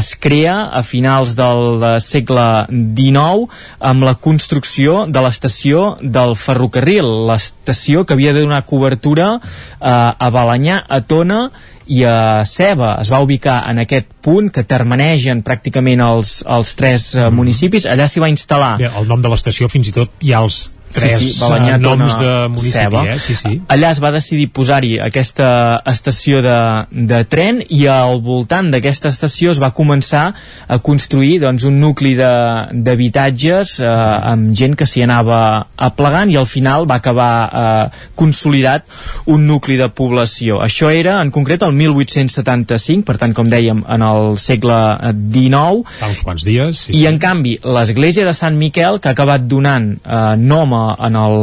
es 0.00 0.10
crea 0.18 0.56
a 0.74 0.82
finals 0.82 1.36
del 1.38 1.86
eh, 1.86 1.94
segle 2.02 2.48
XIX 2.72 3.46
amb 3.78 4.10
la 4.10 4.18
construcció 4.18 5.04
de 5.06 5.22
l'estació 5.22 5.86
del 6.02 6.34
ferrocarril, 6.34 7.14
l'estació 7.30 8.02
que 8.02 8.18
havia 8.18 8.34
de 8.34 8.42
donar 8.42 8.64
cobertura 8.66 9.36
eh, 9.38 9.42
a 9.86 10.34
Balanyà, 10.34 10.82
a 10.82 11.04
Tona 11.06 11.44
i 11.88 12.04
a 12.04 12.44
Ceba 12.48 12.94
es 13.02 13.10
va 13.12 13.20
ubicar 13.24 13.62
en 13.70 13.82
aquest 13.84 14.10
punt 14.24 14.50
que 14.54 14.64
termenegen 14.68 15.42
pràcticament 15.46 16.02
els, 16.04 16.38
els 16.46 16.74
tres 16.78 17.10
uh, 17.16 17.28
municipis. 17.34 17.88
Allà 17.88 18.08
s'hi 18.08 18.22
va 18.22 18.30
instal·lar. 18.32 18.74
Bé, 18.80 18.90
el 18.92 19.08
nom 19.10 19.24
de 19.24 19.32
l'estació 19.32 19.70
fins 19.72 19.90
i 19.90 19.94
tot 19.96 20.28
ha 20.28 20.42
els 20.44 20.60
tres 20.92 21.18
sí, 21.18 21.28
sí, 21.32 21.40
Balanyà, 21.40 21.74
eh, 21.76 21.78
noms 21.82 22.14
Tona, 22.14 22.22
de 22.22 22.48
municipi, 22.48 22.72
Ceba. 22.78 23.04
eh? 23.12 23.18
Sí, 23.18 23.34
sí. 23.34 23.60
Allà 23.68 23.90
es 23.94 24.00
va 24.02 24.10
decidir 24.14 24.48
posar-hi 24.52 24.98
aquesta 25.04 25.82
estació 25.86 26.42
de, 26.42 26.56
de 26.90 27.22
tren 27.28 27.62
i 27.68 27.86
al 27.90 28.20
voltant 28.24 28.70
d'aquesta 28.72 29.08
estació 29.12 29.50
es 29.54 29.60
va 29.62 29.70
començar 29.76 30.32
a 30.68 30.78
construir 30.78 31.38
doncs, 31.42 31.64
un 31.68 31.78
nucli 31.80 32.14
de- 32.18 32.68
d'habitatges 32.72 33.78
eh, 33.80 33.86
amb 33.88 34.52
gent 34.56 34.74
que 34.78 34.86
s'hi 34.88 35.02
anava 35.06 35.66
aplegant 35.76 36.30
i 36.32 36.36
al 36.40 36.46
final 36.50 36.86
va 36.90 36.98
acabar 37.02 37.32
eh, 37.48 38.06
consolidat 38.18 38.84
un 39.26 39.46
nucli 39.46 39.76
de 39.78 39.88
població. 39.88 40.60
Això 40.64 40.90
era 40.92 41.18
en 41.22 41.30
concret 41.34 41.62
el 41.62 41.72
1875, 41.72 43.04
per 43.06 43.16
tant, 43.20 43.34
com 43.36 43.48
dèiem, 43.50 43.84
en 43.88 44.02
el 44.04 44.36
segle 44.40 44.78
XIX, 45.12 45.84
Fa 46.00 46.08
uns 46.10 46.22
quants 46.26 46.44
dies. 46.46 46.84
Sí. 46.88 46.94
i 47.00 47.06
en 47.10 47.18
canvi 47.22 47.56
l'església 47.64 48.24
de 48.26 48.34
Sant 48.36 48.56
Miquel 48.58 49.00
que 49.02 49.10
ha 49.10 49.14
acabat 49.16 49.46
donant 49.50 49.90
eh, 49.98 50.36
nom 50.38 50.74
en 51.08 51.18
el, 51.18 51.38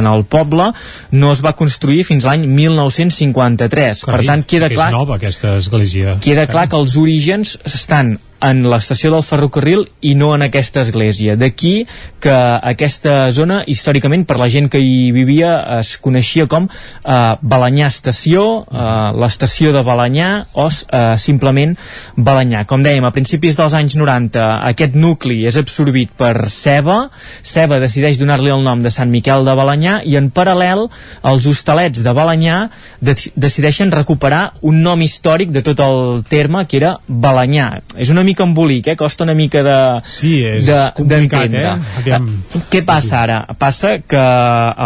en 0.00 0.08
el 0.12 0.24
poble 0.30 0.70
no 1.12 1.32
es 1.34 1.42
va 1.44 1.54
construir 1.58 2.04
fins 2.08 2.26
l'any 2.28 2.46
1953 2.48 4.04
per 4.06 4.14
Carai, 4.14 4.30
tant 4.32 4.46
queda 4.54 4.70
clar 4.72 4.90
És 4.90 4.98
nova, 4.98 5.20
aquesta 5.20 5.56
església. 5.60 6.18
queda 6.24 6.48
clar 6.50 6.68
que 6.70 6.80
els 6.80 6.96
orígens 7.00 7.56
estan 7.68 8.16
en 8.44 8.62
l'estació 8.70 9.12
del 9.12 9.24
ferrocarril 9.26 9.86
i 10.00 10.14
no 10.18 10.32
en 10.34 10.44
aquesta 10.46 10.82
església. 10.84 11.36
D'aquí 11.36 11.86
que 12.20 12.34
aquesta 12.72 13.30
zona, 13.36 13.60
històricament, 13.66 14.26
per 14.28 14.38
la 14.40 14.48
gent 14.52 14.70
que 14.72 14.80
hi 14.80 15.10
vivia, 15.14 15.52
es 15.78 15.96
coneixia 16.02 16.46
com 16.50 16.68
eh, 16.68 17.18
Balanyà 17.42 17.90
Estació, 17.90 18.44
eh, 18.64 18.86
l'estació 19.20 19.74
de 19.76 19.84
Balanyà 19.86 20.30
o 20.54 20.68
eh, 20.68 21.14
simplement 21.20 21.76
Balanyà. 22.16 22.64
Com 22.70 22.84
dèiem, 22.84 23.04
a 23.04 23.14
principis 23.14 23.58
dels 23.58 23.76
anys 23.76 23.98
90 24.00 24.46
aquest 24.70 24.96
nucli 24.96 25.44
és 25.48 25.60
absorbit 25.60 26.12
per 26.16 26.48
Ceba, 26.50 27.00
Ceba 27.42 27.80
decideix 27.82 28.18
donar-li 28.20 28.52
el 28.52 28.64
nom 28.64 28.82
de 28.82 28.92
Sant 28.94 29.10
Miquel 29.12 29.46
de 29.46 29.56
Balanyà 29.56 30.00
i 30.08 30.16
en 30.20 30.30
paral·lel 30.34 30.86
els 31.30 31.46
hostalets 31.50 32.02
de 32.04 32.14
Balanyà 32.16 32.60
de 33.00 33.14
decideixen 33.34 33.90
recuperar 33.92 34.54
un 34.62 34.80
nom 34.84 35.00
històric 35.02 35.50
de 35.54 35.62
tot 35.66 35.80
el 35.84 36.22
terme 36.28 36.64
que 36.68 36.78
era 36.80 36.94
Balanyà. 37.08 37.68
És 37.98 38.10
una 38.12 38.24
mica 38.30 38.46
embolic, 38.46 38.88
eh? 38.92 38.96
costa 38.96 39.26
una 39.26 39.34
mica 39.36 39.62
de 39.66 39.76
Sí, 40.08 40.32
és 40.46 40.64
de- 40.66 40.78
complicat, 40.96 41.52
eh? 41.54 41.74
Aviam. 42.00 42.28
Què 42.70 42.82
passa 42.86 43.20
ara? 43.24 43.38
Passa 43.58 43.96
que 44.06 44.20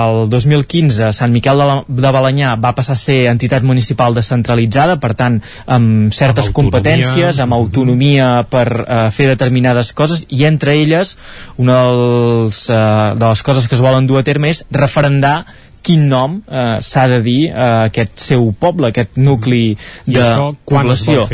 el 0.04 0.24
2015 0.32 1.12
Sant 1.14 1.32
Miquel 1.34 1.60
de, 1.60 1.66
la, 1.68 1.76
de 1.86 2.12
Balanyà 2.18 2.54
va 2.60 2.74
passar 2.76 2.96
a 2.96 3.00
ser 3.00 3.18
entitat 3.30 3.62
municipal 3.66 4.14
descentralitzada, 4.16 4.98
per 5.02 5.12
tant, 5.18 5.40
amb 5.66 6.12
certes 6.14 6.48
Amb 6.50 6.56
competències, 6.58 7.40
amb 7.44 7.54
autonomia 7.56 8.30
per 8.50 8.66
eh, 8.84 9.00
fer 9.14 9.28
determinades 9.32 9.92
coses, 9.96 10.24
i 10.28 10.44
entre 10.48 10.74
elles, 10.80 11.16
una 11.60 11.80
dels, 11.84 12.64
eh, 12.70 12.80
de 13.20 13.26
les 13.28 13.42
coses 13.46 13.68
que 13.68 13.76
es 13.78 13.84
volen 13.84 14.06
dur 14.10 14.20
a 14.20 14.24
terme 14.26 14.50
és 14.54 14.64
referendar 14.74 15.44
quin 15.84 16.06
nom 16.08 16.38
eh, 16.48 16.78
s'ha 16.80 17.04
de 17.12 17.20
dir 17.24 17.50
a 17.52 17.68
aquest 17.90 18.18
seu 18.24 18.46
poble, 18.58 18.88
aquest 18.88 19.18
nucli 19.20 19.74
I 20.06 20.14
de 20.16 20.22
això 20.22 20.48
quan 20.64 20.88
població. 20.88 21.26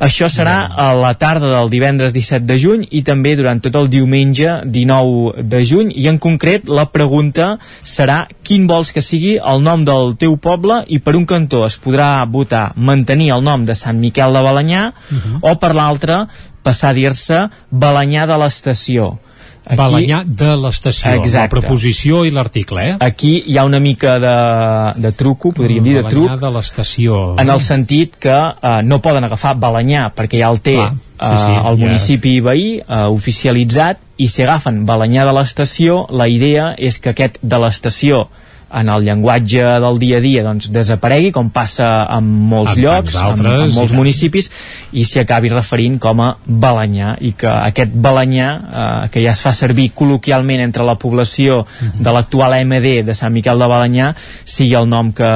Això 0.00 0.30
serà 0.32 0.56
a 0.72 0.90
la 0.96 1.12
tarda 1.20 1.50
del 1.52 1.70
divendres 1.72 2.14
17 2.16 2.46
de 2.48 2.56
juny 2.58 2.86
i 2.90 3.02
també 3.06 3.36
durant 3.36 3.60
tot 3.60 3.76
el 3.76 3.90
diumenge 3.92 4.60
19 4.64 5.44
de 5.52 5.62
juny 5.68 5.92
i 6.00 6.08
en 6.08 6.18
concret 6.18 6.68
la 6.68 6.86
pregunta 6.90 7.52
serà 7.84 8.22
quin 8.42 8.66
vols 8.70 8.92
que 8.96 9.04
sigui 9.04 9.36
el 9.38 9.62
nom 9.62 9.84
del 9.84 10.16
teu 10.20 10.36
poble 10.40 10.80
i 10.88 10.98
per 11.04 11.14
un 11.18 11.26
cantó 11.28 11.66
es 11.68 11.76
podrà 11.80 12.24
votar 12.30 12.70
mantenir 12.76 13.30
el 13.36 13.44
nom 13.44 13.64
de 13.68 13.76
Sant 13.76 14.00
Miquel 14.00 14.32
de 14.32 14.42
Balanyà 14.48 14.86
Mhm. 15.10 15.38
o 15.42 15.54
per 15.60 15.74
l'altre 15.74 16.26
passar 16.62 16.90
a 16.90 16.94
dir-se 16.94 17.48
Balanyà 17.72 18.26
de 18.26 18.36
l'Estació. 18.38 19.18
Aquí- 19.70 19.78
Balanyà 19.78 20.22
de 20.26 20.50
l'estació, 20.58 21.10
la 21.40 21.44
preposició 21.48 22.24
i 22.26 22.30
l'article, 22.34 22.82
eh? 22.90 22.96
Aquí 23.00 23.32
hi 23.46 23.56
ha 23.56 23.64
una 23.64 23.78
mica 23.80 24.18
de, 24.18 24.34
de 25.00 25.12
truco, 25.12 25.52
podríem 25.56 25.84
dir, 25.86 25.94
de 26.00 26.02
truc, 26.08 26.26
Balanyà 26.26 26.40
de 26.42 26.50
l'estació. 26.56 27.20
en 27.40 27.48
el 27.54 27.60
sentit 27.60 28.16
que 28.18 28.34
eh, 28.34 28.82
no 28.82 29.00
poden 29.00 29.24
agafar 29.24 29.54
Balanyà 29.56 30.10
perquè 30.16 30.40
ja 30.42 30.50
el 30.50 30.60
té 30.60 30.74
Clar, 30.76 30.92
sí, 30.96 31.36
sí, 31.44 31.50
eh, 31.54 31.62
el 31.70 31.78
ja 31.78 31.86
municipi 31.86 32.34
veí 32.40 32.68
eh, 32.80 33.06
oficialitzat 33.14 33.98
i 34.18 34.28
si 34.28 34.42
agafen 34.42 34.84
Balanyà 34.86 35.24
de 35.28 35.32
l'estació 35.38 36.06
la 36.10 36.26
idea 36.28 36.74
és 36.76 36.98
que 36.98 37.10
aquest 37.14 37.38
de 37.42 37.58
l'estació 37.62 38.26
en 38.72 38.88
el 38.88 39.02
llenguatge 39.04 39.62
del 39.82 39.98
dia 39.98 40.18
a 40.18 40.20
dia 40.20 40.42
doncs, 40.44 40.70
desaparegui, 40.70 41.32
com 41.32 41.50
passa 41.50 42.06
en 42.16 42.24
molts 42.50 42.76
En 42.76 42.82
llocs, 42.84 43.14
en, 43.16 43.40
en 43.46 43.66
i 43.68 43.72
molts 43.74 43.90
tant. 43.92 43.96
municipis, 43.98 44.50
i 44.92 45.04
s'hi 45.04 45.20
acabi 45.20 45.48
referint 45.50 45.98
com 45.98 46.20
a 46.20 46.36
Balanyà, 46.46 47.16
i 47.20 47.32
que 47.32 47.48
aquest 47.50 47.90
Balanyà, 47.94 48.48
eh, 49.04 49.08
que 49.10 49.22
ja 49.24 49.32
es 49.32 49.40
fa 49.42 49.52
servir 49.52 49.90
col·loquialment 49.94 50.60
entre 50.60 50.84
la 50.84 50.94
població 50.98 51.64
Mhm. 51.80 52.02
de 52.02 52.12
l'actual 52.12 52.52
AMD 52.54 53.02
de 53.06 53.14
Sant 53.14 53.32
Miquel 53.32 53.58
de 53.58 53.66
Balanyà, 53.66 54.14
sigui 54.44 54.74
el 54.74 54.88
nom 54.88 55.12
que, 55.12 55.30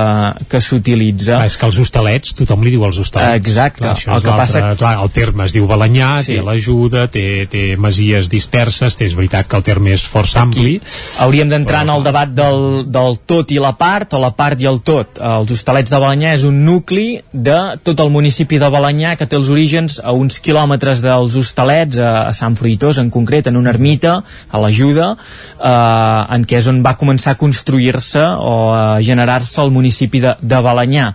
que 0.48 0.60
s'utilitza. 0.60 1.44
És 1.44 1.56
que 1.56 1.66
els 1.66 1.78
hostalets, 1.78 2.34
tothom 2.34 2.62
li 2.64 2.70
diu 2.74 2.84
els 2.84 2.98
hostalets. 2.98 3.36
Exacte. 3.36 3.80
Clar, 3.84 3.96
El 4.16 4.22
que 4.22 4.30
passa 4.30 4.62
Clar, 4.76 4.94
el 5.02 5.10
terme 5.10 5.44
es 5.44 5.52
diu 5.52 5.66
Balanyà, 5.66 6.22
Sí. 6.22 6.34
té 6.36 6.42
l'ajuda, 6.42 7.06
té, 7.08 7.46
té 7.50 7.76
masies 7.76 8.28
disperses, 8.30 8.96
té, 8.96 9.04
és 9.06 9.14
veritat 9.14 9.46
que 9.46 9.56
el 9.56 9.62
terme 9.62 9.92
és 9.92 10.02
força 10.06 10.40
ampli. 10.42 10.80
Hauríem 11.20 11.48
d'entrar 11.48 11.82
en 11.82 11.90
el 11.90 12.02
debat 12.04 12.28
del, 12.28 12.84
del 12.90 13.18
tot 13.26 13.50
i 13.54 13.58
la 13.60 13.72
part, 13.78 14.14
o 14.14 14.20
la 14.22 14.30
part 14.36 14.60
i 14.60 14.68
el 14.68 14.80
tot. 14.84 15.18
Els 15.18 15.52
Hostalets 15.54 15.92
de 15.92 16.00
Balanyà 16.00 16.34
és 16.36 16.44
un 16.48 16.62
nucli 16.66 17.20
de 17.32 17.58
tot 17.84 18.00
el 18.04 18.12
municipi 18.12 18.58
de 18.60 18.70
Balanyà 18.72 19.14
que 19.18 19.28
té 19.28 19.38
els 19.38 19.50
orígens 19.52 19.98
a 20.02 20.12
uns 20.16 20.38
quilòmetres 20.44 21.02
dels 21.04 21.38
Hostalets, 21.40 21.98
a, 21.98 22.32
Sant 22.36 22.56
Fruitós 22.58 23.00
en 23.02 23.10
concret, 23.14 23.48
en 23.48 23.56
una 23.60 23.72
ermita, 23.74 24.18
a 24.50 24.60
l'Ajuda, 24.60 25.14
eh, 25.14 26.34
en 26.36 26.44
què 26.48 26.60
és 26.60 26.68
on 26.70 26.82
va 26.84 26.96
començar 27.00 27.34
a 27.34 27.40
construir-se 27.40 28.24
o 28.24 28.54
a 28.74 28.84
generar-se 29.04 29.60
el 29.62 29.72
municipi 29.74 30.22
de, 30.24 30.36
de 30.40 30.62
Balanyà. 30.64 31.12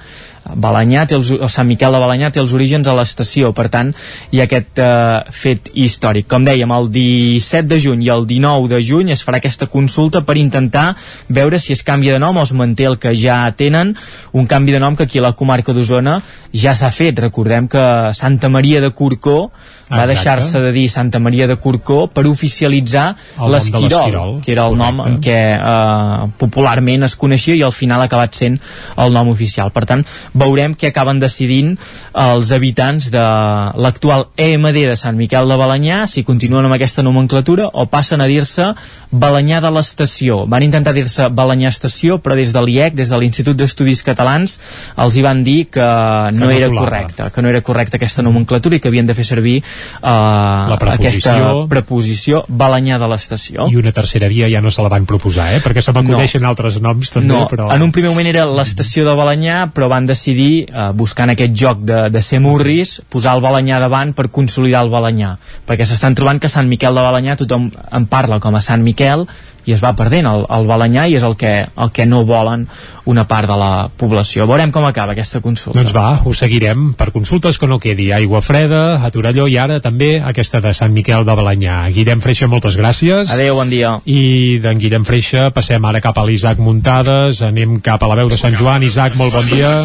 Balanyà 0.55 1.05
té 1.09 1.17
els, 1.17 1.31
o 1.31 1.49
Sant 1.51 1.67
Miquel 1.69 1.93
de 1.93 2.01
Balanyà 2.01 2.31
té 2.33 2.41
els 2.41 2.53
orígens 2.55 2.87
a 2.87 2.95
l'estació, 2.97 3.51
per 3.55 3.67
tant 3.73 3.91
hi 4.31 4.41
ha 4.41 4.47
aquest 4.47 4.81
eh, 4.81 5.19
fet 5.31 5.71
històric. 5.73 6.27
Com 6.31 6.45
dèiem, 6.47 6.71
el 6.75 6.89
17 6.93 7.69
de 7.69 7.79
juny 7.83 8.05
i 8.07 8.11
el 8.13 8.27
19 8.29 8.69
de 8.71 8.81
juny 8.85 9.13
es 9.15 9.23
farà 9.25 9.41
aquesta 9.41 9.69
consulta 9.71 10.23
per 10.25 10.37
intentar 10.41 10.93
veure 11.27 11.59
si 11.59 11.73
es 11.73 11.83
canvia 11.85 12.15
de 12.15 12.23
nom 12.23 12.37
o 12.37 12.45
es 12.45 12.53
manté 12.53 12.87
el 12.89 12.99
que 13.01 13.13
ja 13.15 13.41
tenen, 13.57 13.95
un 14.33 14.47
canvi 14.49 14.75
de 14.75 14.83
nom 14.83 14.95
que 14.95 15.07
aquí 15.07 15.19
a 15.19 15.27
la 15.29 15.35
comarca 15.37 15.73
d'Osona 15.73 16.19
ja 16.53 16.75
s'ha 16.75 16.91
fet. 16.91 17.19
Recordem 17.19 17.67
que 17.69 17.83
Santa 18.13 18.49
Maria 18.49 18.81
de 18.81 18.91
Corcó 18.95 19.49
va 19.89 20.05
deixar-se 20.05 20.61
de 20.61 20.71
dir 20.71 20.87
Santa 20.89 21.19
Maria 21.19 21.47
de 21.49 21.57
Corcó 21.57 22.03
per 22.13 22.25
oficialitzar 22.29 23.15
l'Esquirol, 23.49 24.39
que 24.45 24.53
era 24.53 24.67
el 24.69 24.77
nom 24.77 25.01
en 25.05 25.17
què 25.23 25.37
eh, 25.57 26.27
popularment 26.41 27.07
es 27.07 27.15
coneixia 27.19 27.57
i 27.57 27.63
al 27.65 27.73
final 27.75 28.03
ha 28.03 28.09
acabat 28.09 28.37
sent 28.37 28.59
el 28.97 29.13
nom 29.15 29.31
oficial. 29.33 29.73
Per 29.73 29.85
tant, 29.89 30.05
veurem 30.39 30.73
què 30.79 30.89
acaben 30.93 31.19
decidint 31.21 31.75
els 32.19 32.51
habitants 32.55 33.09
de 33.13 33.23
l'actual 33.83 34.27
EMD 34.39 34.79
de 34.91 34.95
Sant 34.99 35.17
Miquel 35.19 35.49
de 35.49 35.57
Balanyà, 35.59 36.03
si 36.07 36.23
continuen 36.27 36.65
amb 36.67 36.75
aquesta 36.77 37.03
nomenclatura 37.05 37.69
o 37.73 37.85
passen 37.91 38.21
a 38.23 38.27
dir-se 38.29 38.71
Balanyà 39.11 39.59
de 39.63 39.71
l'Estació. 39.73 40.43
Van 40.49 40.63
intentar 40.65 40.93
dir-se 40.93 41.29
Balanyà 41.33 41.71
Estació, 41.73 42.19
però 42.21 42.35
des 42.37 42.51
de 42.53 42.61
l'IEC, 42.61 42.93
des 42.97 43.09
de 43.09 43.17
l'Institut 43.17 43.57
d'Estudis 43.57 44.03
Catalans, 44.05 44.59
els 45.01 45.15
hi 45.17 45.23
van 45.25 45.41
dir 45.43 45.63
que 45.73 45.81
no, 46.35 46.45
no 46.45 46.51
era 46.53 46.67
colava. 46.69 46.85
correcte, 46.85 47.29
que 47.33 47.41
no 47.41 47.49
era 47.49 47.61
correcta 47.65 47.97
aquesta 47.97 48.21
nomenclatura 48.25 48.77
i 48.77 48.79
que 48.83 48.91
havien 48.91 49.09
de 49.09 49.15
fer 49.17 49.25
servir 49.25 49.57
eh, 49.59 49.63
La 50.03 50.77
preposició. 50.79 51.09
aquesta 51.09 51.67
preposició 51.73 52.43
Balanyà 52.47 52.99
de 53.01 53.07
l'Estació. 53.09 53.65
I 53.71 53.79
una 53.81 53.91
tercera 53.95 54.27
via 54.29 54.49
ja 54.51 54.61
no 54.61 54.69
se 54.71 54.81
la 54.85 54.89
van 54.93 55.05
proposar, 55.09 55.49
eh? 55.57 55.61
perquè 55.65 55.81
se 55.81 55.91
m'acudeixen 55.95 56.45
altres 56.45 56.79
noms 56.81 57.09
també, 57.15 57.33
No, 57.33 57.47
però... 57.49 57.71
en 57.73 57.81
un 57.81 57.91
primer 57.95 58.09
moment 58.13 58.27
era 58.29 58.45
l'estació 58.45 59.05
de 59.07 59.15
Balanyà, 59.17 59.63
però 59.73 59.89
van 59.89 60.05
decidir, 60.05 60.18
eh, 60.27 60.91
buscant 60.93 61.29
aquest 61.33 61.53
joc 61.55 61.83
de, 61.85 62.09
de 62.09 62.21
ser 62.21 62.39
murris, 62.43 62.99
posar 63.09 63.35
el 63.37 63.43
Balanyà 63.43 63.79
davant 63.79 64.13
per 64.13 64.29
consolidar 64.29 64.83
el 64.85 64.91
Balanyà. 64.93 65.35
Perquè 65.65 65.85
s'estan 65.87 66.15
trobant 66.15 66.39
que 66.39 66.49
Sant 66.49 66.67
Miquel 66.67 66.95
de 66.95 67.05
Balanyà 67.05 67.37
tothom 67.39 67.69
en 67.71 68.05
parla 68.05 68.39
com 68.39 68.55
a 68.55 68.61
Sant 68.61 68.83
Miquel 68.83 69.27
i 69.69 69.75
es 69.75 69.83
va 69.85 69.93
perdent 69.97 70.25
el, 70.25 70.45
el 70.49 70.67
Balanyà 70.69 71.05
i 71.09 71.17
és 71.19 71.25
el 71.25 71.35
que, 71.39 71.53
el 71.69 71.91
que 71.93 72.07
no 72.09 72.23
volen 72.25 72.65
una 73.09 73.25
part 73.29 73.49
de 73.49 73.57
la 73.57 73.89
població. 73.97 74.45
Veurem 74.49 74.73
com 74.73 74.85
acaba 74.85 75.13
aquesta 75.15 75.41
consulta. 75.45 75.77
Doncs 75.77 75.93
va, 75.95 76.07
ho 76.25 76.33
seguirem 76.33 76.91
per 76.97 77.09
consultes 77.15 77.57
que 77.61 77.69
no 77.69 77.79
quedi 77.81 78.09
aigua 78.15 78.41
freda, 78.45 78.99
a 79.05 79.11
Torelló 79.13 79.47
i 79.49 79.57
ara 79.61 79.79
també 79.83 80.15
aquesta 80.21 80.61
de 80.65 80.73
Sant 80.77 80.93
Miquel 80.95 81.25
de 81.25 81.37
Balanyà. 81.37 81.81
Guillem 81.95 82.23
Freixa, 82.25 82.49
moltes 82.51 82.77
gràcies. 82.79 83.33
Adéu, 83.33 83.57
bon 83.57 83.69
dia. 83.73 83.97
I 84.05 84.57
d'en 84.63 84.81
Guillem 84.81 85.05
Freixa 85.09 85.49
passem 85.55 85.85
ara 85.85 86.01
cap 86.05 86.17
a 86.17 86.25
l'Isaac 86.25 86.61
Muntades, 86.61 87.43
anem 87.45 87.79
cap 87.85 88.03
a 88.03 88.11
la 88.11 88.21
veu 88.21 88.33
de 88.33 88.41
Sant 88.41 88.57
Joan. 88.57 88.85
Isaac, 88.85 89.17
molt 89.19 89.37
bon 89.37 89.47
dia. 89.53 89.77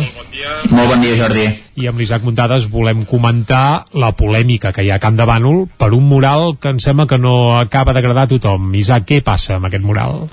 Molt 0.71 0.91
bon 0.91 1.01
dia, 1.05 1.21
Jordi. 1.21 1.64
I 1.75 1.89
amb 1.91 1.99
l'Isaac 1.99 2.23
Muntades 2.23 2.69
volem 2.71 3.03
comentar 3.11 3.85
la 3.99 4.13
polèmica 4.15 4.71
que 4.71 4.85
hi 4.85 4.93
ha 4.93 5.01
a 5.01 5.03
Camp 5.03 5.19
de 5.19 5.27
Bànol 5.27 5.65
per 5.81 5.91
un 5.97 6.07
mural 6.07 6.55
que 6.63 6.71
em 6.71 6.79
sembla 6.79 7.09
que 7.11 7.19
no 7.19 7.35
acaba 7.59 7.97
d'agradar 7.97 8.29
a 8.29 8.33
tothom. 8.37 8.71
Isaac, 8.79 9.09
què 9.11 9.23
passa 9.27 9.57
amb 9.59 9.67
aquest 9.67 9.83
mural? 9.83 10.29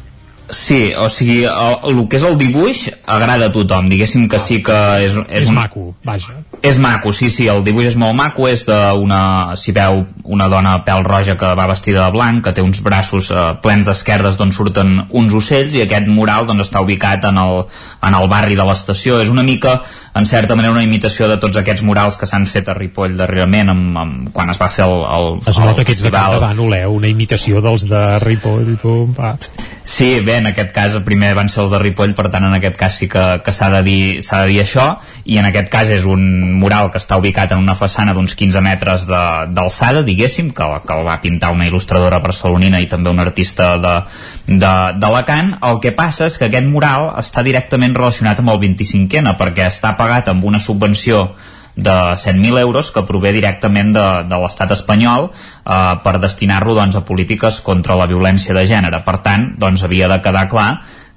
Sí, 0.51 0.91
o 0.97 1.07
sigui, 1.09 1.43
el, 1.47 1.75
el 1.89 2.01
que 2.11 2.19
és 2.19 2.25
el 2.27 2.37
dibuix 2.39 2.83
agrada 3.09 3.47
a 3.49 3.53
tothom, 3.53 3.87
diguéssim 3.91 4.27
que 4.31 4.39
sí 4.39 4.59
que 4.65 4.77
és, 5.05 5.15
és, 5.15 5.43
És 5.43 5.49
un, 5.49 5.55
maco, 5.55 5.93
vaja. 6.05 6.37
És 6.61 6.77
maco, 6.77 7.13
sí, 7.15 7.29
sí, 7.33 7.47
el 7.49 7.63
dibuix 7.65 7.87
és 7.93 7.97
molt 7.97 8.15
maco, 8.17 8.47
és 8.51 8.65
d'una, 8.67 9.21
si 9.57 9.73
veu, 9.75 10.03
una 10.23 10.49
dona 10.51 10.75
pèl 10.85 11.03
roja 11.07 11.37
que 11.39 11.53
va 11.57 11.67
vestida 11.71 12.05
de 12.05 12.11
blanc, 12.13 12.43
que 12.45 12.53
té 12.53 12.61
uns 12.61 12.83
braços 12.85 13.31
eh, 13.31 13.47
plens 13.63 13.89
d'esquerdes 13.89 14.37
d'on 14.37 14.51
surten 14.53 15.07
uns 15.09 15.33
ocells, 15.33 15.73
i 15.75 15.85
aquest 15.85 16.11
mural 16.11 16.45
doncs, 16.49 16.67
està 16.67 16.83
ubicat 16.83 17.25
en 17.31 17.39
el, 17.41 17.63
en 18.03 18.19
el 18.19 18.29
barri 18.31 18.59
de 18.59 18.67
l'estació. 18.67 19.21
És 19.23 19.31
una 19.31 19.43
mica, 19.47 19.79
en 20.13 20.27
certa 20.29 20.55
manera, 20.59 20.75
una 20.75 20.83
imitació 20.85 21.27
de 21.31 21.39
tots 21.41 21.57
aquests 21.57 21.83
murals 21.87 22.19
que 22.19 22.29
s'han 22.29 22.45
fet 22.45 22.69
a 22.69 22.75
Ripoll 22.77 23.17
darrerament, 23.17 23.71
amb, 23.73 23.97
amb, 23.97 24.31
quan 24.35 24.51
es 24.53 24.59
va 24.61 24.69
fer 24.69 24.85
el, 24.85 24.97
el, 25.17 25.29
Es 25.47 25.57
el 25.57 25.65
nota 25.71 25.85
que 25.87 25.95
ets 25.95 26.03
de 26.03 26.11
festival. 26.11 26.37
de 26.37 26.45
Bànol, 26.45 26.77
eh? 26.77 26.85
Una 26.87 27.09
imitació 27.09 27.61
dels 27.63 27.87
de 27.89 28.03
Ripoll, 28.25 28.75
pum, 28.81 29.15
va. 29.17 29.35
Sí, 29.83 30.19
bé, 30.21 30.37
en 30.37 30.45
aquest 30.45 30.69
cas 30.75 30.93
primer 31.05 31.31
van 31.33 31.49
ser 31.49 31.63
els 31.63 31.71
de 31.73 31.79
Ripoll, 31.81 32.13
per 32.17 32.27
tant 32.29 32.45
en 32.45 32.53
aquest 32.53 32.77
cas 32.77 32.97
sí 33.01 33.07
que, 33.09 33.23
que 33.41 33.53
s'ha 33.53 33.69
de, 33.73 33.81
dir, 33.85 34.01
de 34.21 34.41
dir 34.51 34.59
això, 34.61 34.85
i 35.25 35.39
en 35.41 35.47
aquest 35.49 35.71
cas 35.73 35.89
és 35.89 36.05
un 36.05 36.21
mural 36.61 36.91
que 36.93 37.01
està 37.01 37.17
ubicat 37.17 37.55
en 37.55 37.63
una 37.63 37.75
façana 37.77 38.13
d'uns 38.13 38.35
15 38.37 38.61
metres 38.61 39.07
d'alçada, 39.09 40.03
diguéssim, 40.05 40.51
que, 40.57 40.67
que 40.85 40.97
el 40.97 41.07
va 41.07 41.17
pintar 41.23 41.51
una 41.55 41.65
il·lustradora 41.69 42.21
barcelonina 42.21 42.81
i 42.81 42.89
també 42.91 43.09
un 43.09 43.23
artista 43.23 43.73
d'Alacant. 43.81 45.55
El 45.65 45.81
que 45.81 45.95
passa 45.97 46.29
és 46.29 46.37
que 46.37 46.51
aquest 46.51 46.69
mural 46.69 47.09
està 47.17 47.41
directament 47.45 47.97
relacionat 47.97 48.43
amb 48.43 48.53
el 48.53 48.61
25N, 48.67 49.33
perquè 49.39 49.65
està 49.65 49.95
pagat 49.97 50.29
amb 50.29 50.45
una 50.45 50.61
subvenció 50.61 51.31
de 51.75 51.97
100.000 52.19 52.59
euros 52.59 52.91
que 52.91 53.03
prové 53.07 53.31
directament 53.35 53.93
de, 53.95 54.07
de 54.27 54.39
l'estat 54.43 54.73
espanyol 54.75 55.29
eh, 55.31 55.93
per 56.03 56.17
destinar-lo 56.19 56.75
doncs, 56.77 56.97
a 56.99 57.05
polítiques 57.07 57.61
contra 57.65 57.95
la 57.99 58.09
violència 58.09 58.55
de 58.57 58.65
gènere. 58.67 59.03
Per 59.05 59.17
tant, 59.23 59.51
doncs, 59.57 59.85
havia 59.87 60.11
de 60.11 60.19
quedar 60.23 60.47
clar 60.51 60.71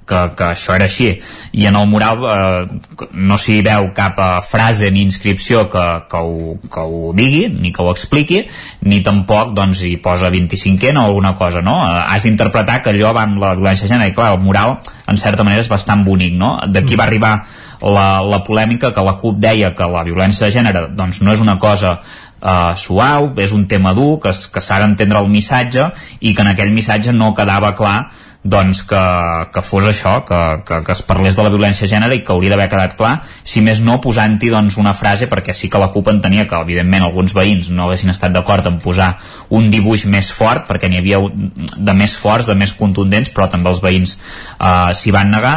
que, 0.07 0.21
que 0.37 0.47
això 0.53 0.75
era 0.77 0.85
així 0.85 1.09
i 1.57 1.65
en 1.69 1.77
el 1.79 1.87
mural 1.89 2.23
eh, 2.29 3.07
no 3.11 3.37
s'hi 3.41 3.59
veu 3.65 3.89
cap 3.97 4.19
eh, 4.21 4.29
frase 4.45 4.91
ni 4.93 5.03
inscripció 5.05 5.65
que, 5.71 5.85
que, 6.11 6.21
ho, 6.21 6.55
que 6.71 6.85
ho 6.85 7.13
digui 7.17 7.47
ni 7.49 7.73
que 7.73 7.83
ho 7.83 7.91
expliqui 7.91 8.43
ni 8.85 9.01
tampoc 9.05 9.55
doncs 9.57 9.81
hi 9.85 9.95
posa 9.97 10.29
25 10.33 10.93
o 10.95 11.05
alguna 11.05 11.35
cosa 11.35 11.61
no? 11.65 11.77
Eh, 11.83 12.03
has 12.15 12.27
d'interpretar 12.27 12.81
que 12.83 12.93
allò 12.93 13.13
va 13.17 13.25
amb 13.25 13.41
la 13.41 13.55
violència 13.57 13.89
gènere 13.89 14.11
i 14.11 14.17
clar, 14.17 14.33
el 14.35 14.43
mural 14.45 14.77
en 15.09 15.17
certa 15.21 15.43
manera 15.43 15.65
és 15.65 15.71
bastant 15.71 16.05
bonic 16.05 16.37
no? 16.37 16.55
d'aquí 16.67 16.95
va 16.99 17.09
arribar 17.09 17.35
la, 17.81 18.21
la 18.23 18.43
polèmica 18.45 18.93
que 18.93 19.03
la 19.03 19.17
CUP 19.21 19.41
deia 19.41 19.73
que 19.75 19.89
la 19.89 20.05
violència 20.05 20.47
de 20.47 20.53
gènere 20.53 20.87
doncs 20.95 21.21
no 21.21 21.33
és 21.33 21.41
una 21.43 21.57
cosa 21.59 21.97
uh, 21.99 22.73
suau, 22.77 23.31
és 23.41 23.51
un 23.51 23.65
tema 23.67 23.93
dur 23.97 24.19
que, 24.23 24.31
que 24.31 24.63
s'ha 24.63 24.79
d'entendre 24.81 25.21
el 25.21 25.29
missatge 25.31 25.89
i 26.21 26.33
que 26.33 26.45
en 26.45 26.53
aquell 26.53 26.73
missatge 26.73 27.13
no 27.15 27.33
quedava 27.37 27.75
clar 27.77 27.97
doncs 28.45 28.83
que, 28.85 29.01
que 29.49 29.61
fos 29.65 29.87
això, 29.89 30.19
que, 30.25 30.39
que, 30.67 30.77
que 30.85 30.93
es 30.93 31.01
parlés 31.07 31.33
de 31.35 31.43
la 31.43 31.49
violència 31.49 31.87
de 31.87 31.89
gènere 31.89 32.13
i 32.13 32.21
que 32.21 32.33
hauria 32.33 32.51
d'haver 32.53 32.67
quedat 32.69 32.93
clar, 32.97 33.13
si 33.43 33.63
més 33.65 33.81
no 33.81 33.97
posant-hi 34.03 34.51
doncs, 34.53 34.77
una 34.77 34.93
frase, 34.93 35.25
perquè 35.31 35.55
sí 35.57 35.69
que 35.71 35.81
la 35.81 35.89
CUP 35.93 36.11
entenia 36.13 36.45
que 36.45 36.59
evidentment 36.61 37.07
alguns 37.07 37.33
veïns 37.33 37.71
no 37.73 37.87
haguessin 37.87 38.13
estat 38.13 38.35
d'acord 38.35 38.69
en 38.69 38.77
posar 38.83 39.15
un 39.49 39.71
dibuix 39.73 40.05
més 40.05 40.29
fort, 40.31 40.67
perquè 40.69 40.91
n'hi 40.91 41.01
havia 41.01 41.23
de 41.25 41.97
més 41.97 42.13
forts, 42.21 42.51
de 42.51 42.57
més 42.59 42.75
contundents, 42.77 43.33
però 43.33 43.49
també 43.49 43.73
els 43.73 43.81
veïns 43.81 44.13
eh, 44.15 44.93
s'hi 44.93 45.15
van 45.15 45.33
negar. 45.33 45.55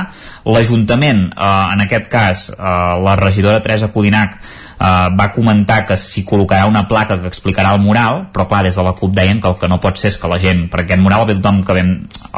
L'Ajuntament, 0.48 1.26
eh, 1.36 1.52
en 1.76 1.84
aquest 1.84 2.08
cas, 2.08 2.48
eh, 2.56 2.72
la 3.04 3.18
regidora 3.20 3.60
Teresa 3.60 3.92
Codinac, 3.92 4.40
Uh, 4.78 5.10
va 5.18 5.32
comentar 5.34 5.80
que 5.88 5.96
s'hi 5.98 6.22
col·locarà 6.22 6.68
una 6.70 6.84
placa 6.86 7.16
que 7.18 7.26
explicarà 7.26 7.72
el 7.74 7.80
mural, 7.82 8.28
però 8.30 8.44
clar, 8.46 8.60
des 8.62 8.76
de 8.78 8.84
la 8.86 8.92
CUP 8.94 9.10
deien 9.16 9.40
que 9.42 9.50
el 9.50 9.56
que 9.58 9.66
no 9.66 9.80
pot 9.82 9.98
ser 9.98 10.12
és 10.12 10.18
que 10.22 10.30
la 10.30 10.38
gent, 10.38 10.68
perquè 10.70 10.94
aquest 10.94 11.02
mural 11.02 11.24
el 11.24 11.32
veu 11.32 11.40
tothom 11.40 11.64
que 11.66 11.74
ve, 11.74 11.82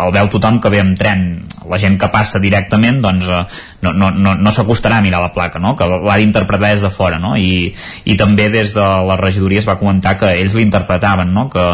el 0.07 0.15
veu 0.15 0.31
tothom 0.33 0.61
que 0.65 0.73
ve 0.73 0.81
amb 0.81 0.97
tren, 0.97 1.27
la 1.69 1.81
gent 1.83 1.99
que 2.01 2.09
passa 2.09 2.41
directament, 2.41 3.03
doncs 3.05 3.29
uh, 3.29 3.43
no, 3.83 3.93
no, 3.93 4.11
no, 4.11 4.35
no 4.37 4.51
s'acostarà 4.53 4.99
a 4.99 5.05
mirar 5.05 5.21
la 5.23 5.33
placa, 5.33 5.59
no? 5.59 5.75
que 5.77 5.87
l'ha 5.89 6.17
d'interpretar 6.21 6.75
des 6.75 6.83
de 6.85 6.91
fora, 6.93 7.19
no? 7.19 7.33
I, 7.37 7.73
i 8.05 8.17
també 8.21 8.51
des 8.53 8.75
de 8.77 8.87
la 9.09 9.17
regidoria 9.17 9.63
es 9.63 9.69
va 9.69 9.79
comentar 9.81 10.17
que 10.21 10.29
ells 10.37 10.55
l'interpretaven, 10.59 11.33
no? 11.33 11.49
que, 11.53 11.65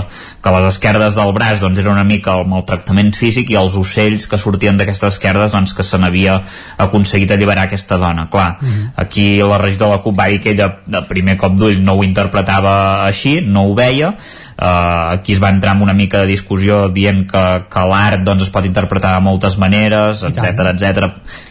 que 0.42 0.54
les 0.56 0.68
esquerdes 0.70 1.18
del 1.18 1.32
braç 1.36 1.60
doncs, 1.60 1.80
era 1.82 1.90
una 1.90 2.04
mica 2.06 2.36
el 2.38 2.46
maltractament 2.46 3.12
físic 3.16 3.50
i 3.50 3.58
els 3.58 3.74
ocells 3.78 4.28
que 4.30 4.38
sortien 4.38 4.78
d'aquestes 4.78 5.16
esquerdes 5.16 5.52
doncs, 5.56 5.74
que 5.74 5.86
se 5.86 5.98
n'havia 5.98 6.40
aconseguit 6.78 7.30
alliberar 7.34 7.66
aquesta 7.66 7.98
dona. 7.98 8.28
Clar, 8.30 8.56
Mhm. 8.60 8.92
aquí 8.96 9.38
la 9.42 9.58
regidora 9.58 9.90
de 9.90 9.96
la 9.96 10.02
CUP 10.02 10.18
va 10.18 10.26
dir 10.26 10.40
que 10.40 10.50
ella 10.50 10.78
de 10.86 11.02
primer 11.08 11.36
cop 11.36 11.54
d'ull 11.54 11.82
no 11.82 11.94
ho 11.94 12.04
interpretava 12.04 13.04
així, 13.06 13.40
no 13.42 13.66
ho 13.66 13.74
veia 13.74 14.14
Uh, 14.56 15.12
aquí 15.12 15.34
es 15.34 15.42
va 15.42 15.50
entrar 15.52 15.74
en 15.76 15.82
una 15.84 15.92
mica 15.92 16.22
de 16.22 16.30
discussió 16.30 16.86
dient 16.88 17.26
que, 17.28 17.42
que 17.68 17.82
l'art 17.90 18.22
doncs, 18.24 18.46
es 18.46 18.52
pot 18.54 18.64
interpretar 18.64 19.10
de 19.12 19.24
moltes 19.26 19.58
maneres, 19.60 20.22
etc 20.24 20.62
etc. 20.72 21.10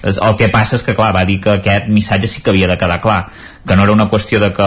El 0.09 0.37
que 0.39 0.49
passa 0.49 0.79
és 0.79 0.85
que 0.85 0.95
clar, 0.97 1.11
va 1.13 1.21
dir 1.29 1.37
que 1.43 1.59
aquest 1.59 1.91
missatge 1.93 2.31
sí 2.31 2.41
que 2.41 2.49
havia 2.49 2.71
de 2.71 2.79
quedar 2.81 2.97
clar 3.03 3.19
que 3.65 3.75
no 3.75 3.83
era 3.83 3.93
una 3.93 4.07
qüestió 4.09 4.39
de 4.39 4.51
que 4.53 4.65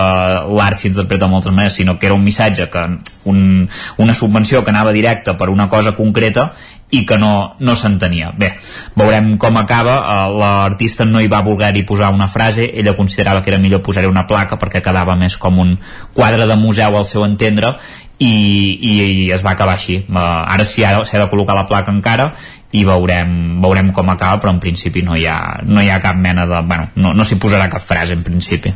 l'art 0.59 0.79
s'interpreta 0.79 1.27
de 1.27 1.31
moltes 1.31 1.53
maneres, 1.53 1.77
sinó 1.79 1.99
que 1.99 2.07
era 2.07 2.15
un 2.15 2.25
missatge 2.25 2.69
que 2.71 2.85
un, 3.31 3.69
una 3.97 4.15
subvenció 4.15 4.65
que 4.65 4.71
anava 4.71 4.93
directa 4.93 5.37
per 5.37 5.51
una 5.51 5.69
cosa 5.69 5.95
concreta 5.95 6.53
i 6.91 7.05
que 7.05 7.19
no, 7.21 7.55
no 7.61 7.77
s'entenia. 7.77 8.33
Bé, 8.39 8.55
veurem 8.97 9.35
com 9.41 9.57
acaba. 9.61 9.99
Uh, 10.01 10.39
L'artista 10.41 11.05
no 11.05 11.21
hi 11.21 11.29
va 11.29 11.43
voler-hi 11.45 11.85
posar 11.89 12.13
una 12.15 12.29
frase, 12.33 12.71
ella 12.75 12.97
considerava 12.97 13.43
que 13.43 13.53
era 13.53 13.61
millor 13.61 13.83
posar-hi 13.85 14.09
una 14.09 14.27
placa 14.27 14.59
perquè 14.61 14.83
quedava 14.85 15.17
més 15.17 15.37
com 15.37 15.59
un 15.59 15.77
quadre 16.15 16.47
de 16.49 16.57
museu 16.57 16.97
al 16.97 17.07
seu 17.09 17.27
entendre 17.27 17.75
i, 18.19 18.29
i, 18.29 18.95
i 19.27 19.31
es 19.35 19.45
va 19.45 19.53
acabar 19.53 19.77
així. 19.77 20.01
Uh, 20.09 20.19
ara 20.19 20.65
sí, 20.65 20.85
ara 20.85 21.05
s'ha 21.05 21.21
de 21.21 21.29
col·locar 21.31 21.59
la 21.59 21.69
placa 21.69 21.95
encara 21.95 22.33
i 22.71 22.83
veurem, 22.85 23.61
veurem 23.63 23.89
com 23.97 24.11
acaba, 24.13 24.37
però 24.43 24.53
en 24.53 24.59
principi 24.61 25.01
no 25.05 25.17
hi 25.17 25.25
ha, 25.25 25.39
no 25.65 25.81
hi 25.81 25.89
ha 25.89 26.01
cap 26.05 26.19
mena 26.21 26.45
de... 26.47 26.61
Bueno, 26.69 26.91
no, 27.01 27.15
no 27.17 27.25
s'hi 27.25 27.39
posarà 27.41 27.69
cap 27.73 27.81
frase 27.81 28.13
en 28.13 28.25
principi. 28.27 28.75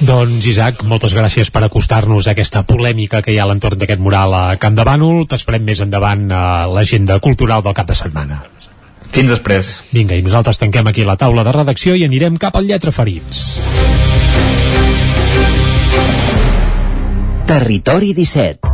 Doncs 0.00 0.46
Isaac, 0.48 0.84
moltes 0.88 1.12
gràcies 1.16 1.52
per 1.52 1.66
acostar-nos 1.66 2.26
a 2.26 2.32
aquesta 2.32 2.64
polèmica 2.64 3.20
que 3.20 3.34
hi 3.34 3.38
ha 3.38 3.44
a 3.44 3.50
l'entorn 3.50 3.80
d'aquest 3.80 4.00
mural 4.00 4.32
a 4.32 4.44
Camp 4.60 4.78
de 4.78 4.86
Bànol. 4.88 5.26
T'esperem 5.28 5.66
més 5.68 5.84
endavant 5.84 6.24
a 6.32 6.44
l'agenda 6.72 7.20
cultural 7.20 7.64
del 7.66 7.76
cap 7.76 7.90
de 7.90 7.98
setmana. 8.00 8.40
Fins 9.14 9.30
després. 9.30 9.74
Vinga, 9.92 10.16
i 10.16 10.24
nosaltres 10.24 10.58
tanquem 10.58 10.88
aquí 10.90 11.04
la 11.04 11.18
taula 11.20 11.44
de 11.46 11.52
redacció 11.54 11.94
i 11.94 12.06
anirem 12.08 12.40
cap 12.40 12.56
al 12.56 12.66
Lletra 12.70 12.94
Ferits. 12.96 13.44
Territori 17.44 18.14
17 18.16 18.73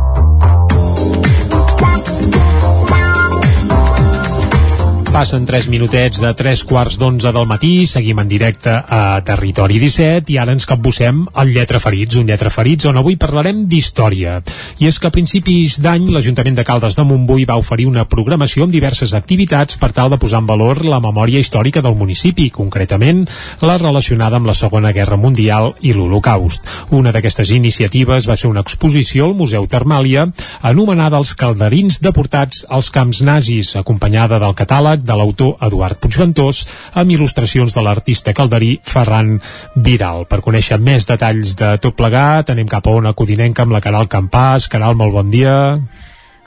Passen 5.11 5.43
3 5.43 5.67
minutets 5.67 6.21
de 6.23 6.29
3 6.31 6.61
quarts 6.63 6.95
d'11 6.95 7.33
del 7.35 7.43
matí, 7.43 7.83
seguim 7.83 8.21
en 8.21 8.29
directe 8.31 8.71
a 8.71 9.19
Territori 9.27 9.75
17 9.75 10.31
i 10.31 10.37
ara 10.39 10.53
ens 10.55 10.63
capbussem 10.63 11.25
al 11.35 11.49
Lletra 11.51 11.81
Ferits, 11.83 12.15
un 12.15 12.29
Lletra 12.29 12.47
Ferits 12.49 12.87
on 12.87 12.95
avui 12.95 13.17
parlarem 13.19 13.65
d'història. 13.67 14.37
I 14.79 14.87
és 14.87 14.99
que 15.03 15.09
a 15.09 15.11
principis 15.11 15.75
d'any 15.83 16.07
l'Ajuntament 16.15 16.55
de 16.55 16.63
Caldes 16.63 16.95
de 16.95 17.03
Montbui 17.03 17.43
va 17.49 17.57
oferir 17.59 17.89
una 17.89 18.05
programació 18.07 18.63
amb 18.63 18.71
diverses 18.71 19.11
activitats 19.13 19.75
per 19.81 19.91
tal 19.91 20.13
de 20.13 20.19
posar 20.21 20.39
en 20.45 20.47
valor 20.47 20.79
la 20.87 21.01
memòria 21.03 21.43
històrica 21.43 21.83
del 21.83 21.99
municipi, 21.99 22.47
concretament 22.47 23.25
la 23.67 23.75
relacionada 23.83 24.39
amb 24.39 24.47
la 24.47 24.55
Segona 24.55 24.93
Guerra 24.95 25.19
Mundial 25.19 25.73
i 25.81 25.91
l'Holocaust. 25.91 26.71
Una 26.95 27.11
d'aquestes 27.11 27.51
iniciatives 27.51 28.31
va 28.31 28.39
ser 28.39 28.47
una 28.47 28.63
exposició 28.63 29.27
al 29.27 29.35
Museu 29.35 29.67
Termàlia 29.67 30.29
anomenada 30.63 31.19
Els 31.19 31.35
calderins 31.35 31.99
deportats 31.99 32.63
als 32.69 32.89
camps 32.89 33.19
nazis, 33.27 33.75
acompanyada 33.75 34.39
del 34.39 34.55
catàleg 34.55 35.00
de 35.05 35.17
l'autor 35.17 35.55
Eduard 35.67 35.99
Puigventós 36.01 36.61
amb 36.97 37.11
il·lustracions 37.13 37.73
de 37.75 37.83
l'artista 37.85 38.33
calderí 38.37 38.75
Ferran 38.83 39.35
Vidal. 39.75 40.25
Per 40.29 40.41
conèixer 40.45 40.79
més 40.79 41.07
detalls 41.09 41.55
de 41.59 41.73
tot 41.83 41.97
plegat, 41.97 42.53
anem 42.53 42.69
cap 42.69 42.87
a 42.87 42.95
una 42.95 43.13
codinenca 43.17 43.65
amb 43.65 43.75
la 43.75 43.83
Caral 43.83 44.09
Campàs. 44.11 44.69
Caral, 44.71 44.97
molt 44.99 45.15
bon 45.15 45.29
dia. 45.33 45.55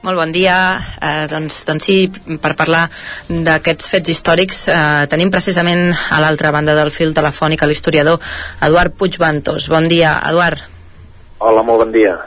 Molt 0.05 0.21
bon 0.21 0.35
dia. 0.35 0.57
Eh, 1.01 1.25
doncs, 1.31 1.63
doncs 1.65 1.87
sí, 1.89 1.97
per 2.43 2.53
parlar 2.59 2.85
d'aquests 3.31 3.89
fets 3.95 4.13
històrics 4.13 4.67
eh, 4.69 5.07
tenim 5.09 5.33
precisament 5.33 5.95
a 6.13 6.21
l'altra 6.21 6.53
banda 6.53 6.77
del 6.77 6.93
fil 6.93 7.17
telefònic 7.17 7.65
l'historiador 7.65 8.21
Eduard 8.69 8.93
Puigventós. 9.01 9.71
Bon 9.73 9.89
dia, 9.89 10.19
Eduard. 10.29 10.61
Hola, 11.41 11.65
molt 11.65 11.87
bon 11.87 11.97
dia. 11.97 12.19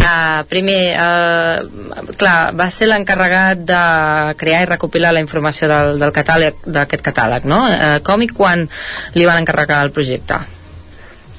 Uh, 0.00 0.40
primer, 0.48 0.96
uh, 0.96 2.14
clar, 2.16 2.52
va 2.56 2.70
ser 2.72 2.88
l'encarregat 2.88 3.66
de 3.68 3.82
crear 4.40 4.62
i 4.64 4.70
recopilar 4.70 5.12
la 5.12 5.20
informació 5.20 5.68
del, 5.68 5.98
del 6.00 6.14
catàleg 6.16 6.64
d'aquest 6.64 7.04
catàleg, 7.10 7.44
no? 7.44 7.60
Uh, 7.68 7.98
com 8.06 8.24
i 8.24 8.30
quan 8.32 8.64
li 9.18 9.28
van 9.28 9.42
encarregar 9.44 9.82
el 9.84 9.92
projecte? 9.92 10.40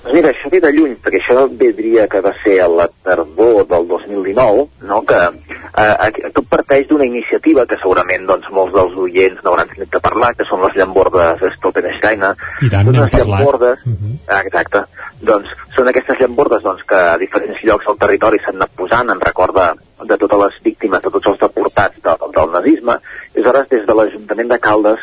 Doncs 0.02 0.15
mira, 0.15 0.32
això 0.34 0.49
ve 0.49 0.60
de 0.64 0.72
lluny, 0.73 0.95
perquè 1.03 1.19
això 1.22 1.45
vedria 1.60 2.07
que 2.10 2.22
va 2.26 2.32
ser 2.41 2.56
a 2.64 2.68
la 2.68 2.88
tardor 3.06 3.68
del 3.69 3.88
2019, 3.88 4.64
no? 4.90 5.02
que 5.06 5.19
eh, 5.22 6.32
tot 6.34 6.48
parteix 6.49 6.88
d'una 6.90 7.06
iniciativa 7.06 7.68
que 7.69 7.78
segurament 7.78 8.26
doncs, 8.30 8.49
molts 8.56 8.73
dels 8.73 8.98
oients 8.98 9.44
n'hauran 9.44 9.69
sentit 9.69 9.94
de 9.94 10.02
parlar, 10.02 10.34
que 10.36 10.48
són 10.49 10.65
les 10.65 10.76
llambordes 10.80 11.45
Stolpensteina. 11.57 12.34
I 12.65 12.72
tant, 12.73 12.90
n'hem 12.90 13.10
parlat. 13.10 13.22
llambordes, 13.22 13.86
Uh 13.86 13.94
-huh. 13.94 14.15
ah, 14.28 14.41
exacte, 14.41 14.84
doncs 15.22 15.48
són 15.76 15.88
aquestes 15.88 16.19
llambordes 16.19 16.64
doncs, 16.64 16.84
que 16.84 16.95
a 16.95 17.18
diferents 17.18 17.64
llocs 17.64 17.86
del 17.86 17.98
territori 17.98 18.40
s'han 18.40 18.56
anat 18.56 18.72
posant 18.76 19.10
en 19.10 19.19
record 19.19 19.56
de, 19.56 19.68
de 20.06 20.18
totes 20.18 20.40
les 20.40 20.64
víctimes, 20.64 21.02
de 21.02 21.10
tots 21.10 21.28
els 21.28 21.40
deportats 21.40 21.95
de, 22.02 22.14
del 22.36 22.52
nazisme, 22.52 22.98
i 23.36 23.40
aleshores 23.52 23.69
des 23.69 23.86
de 23.86 23.94
l'Ajuntament 23.94 24.49
de 24.49 24.60
Caldes 24.60 24.99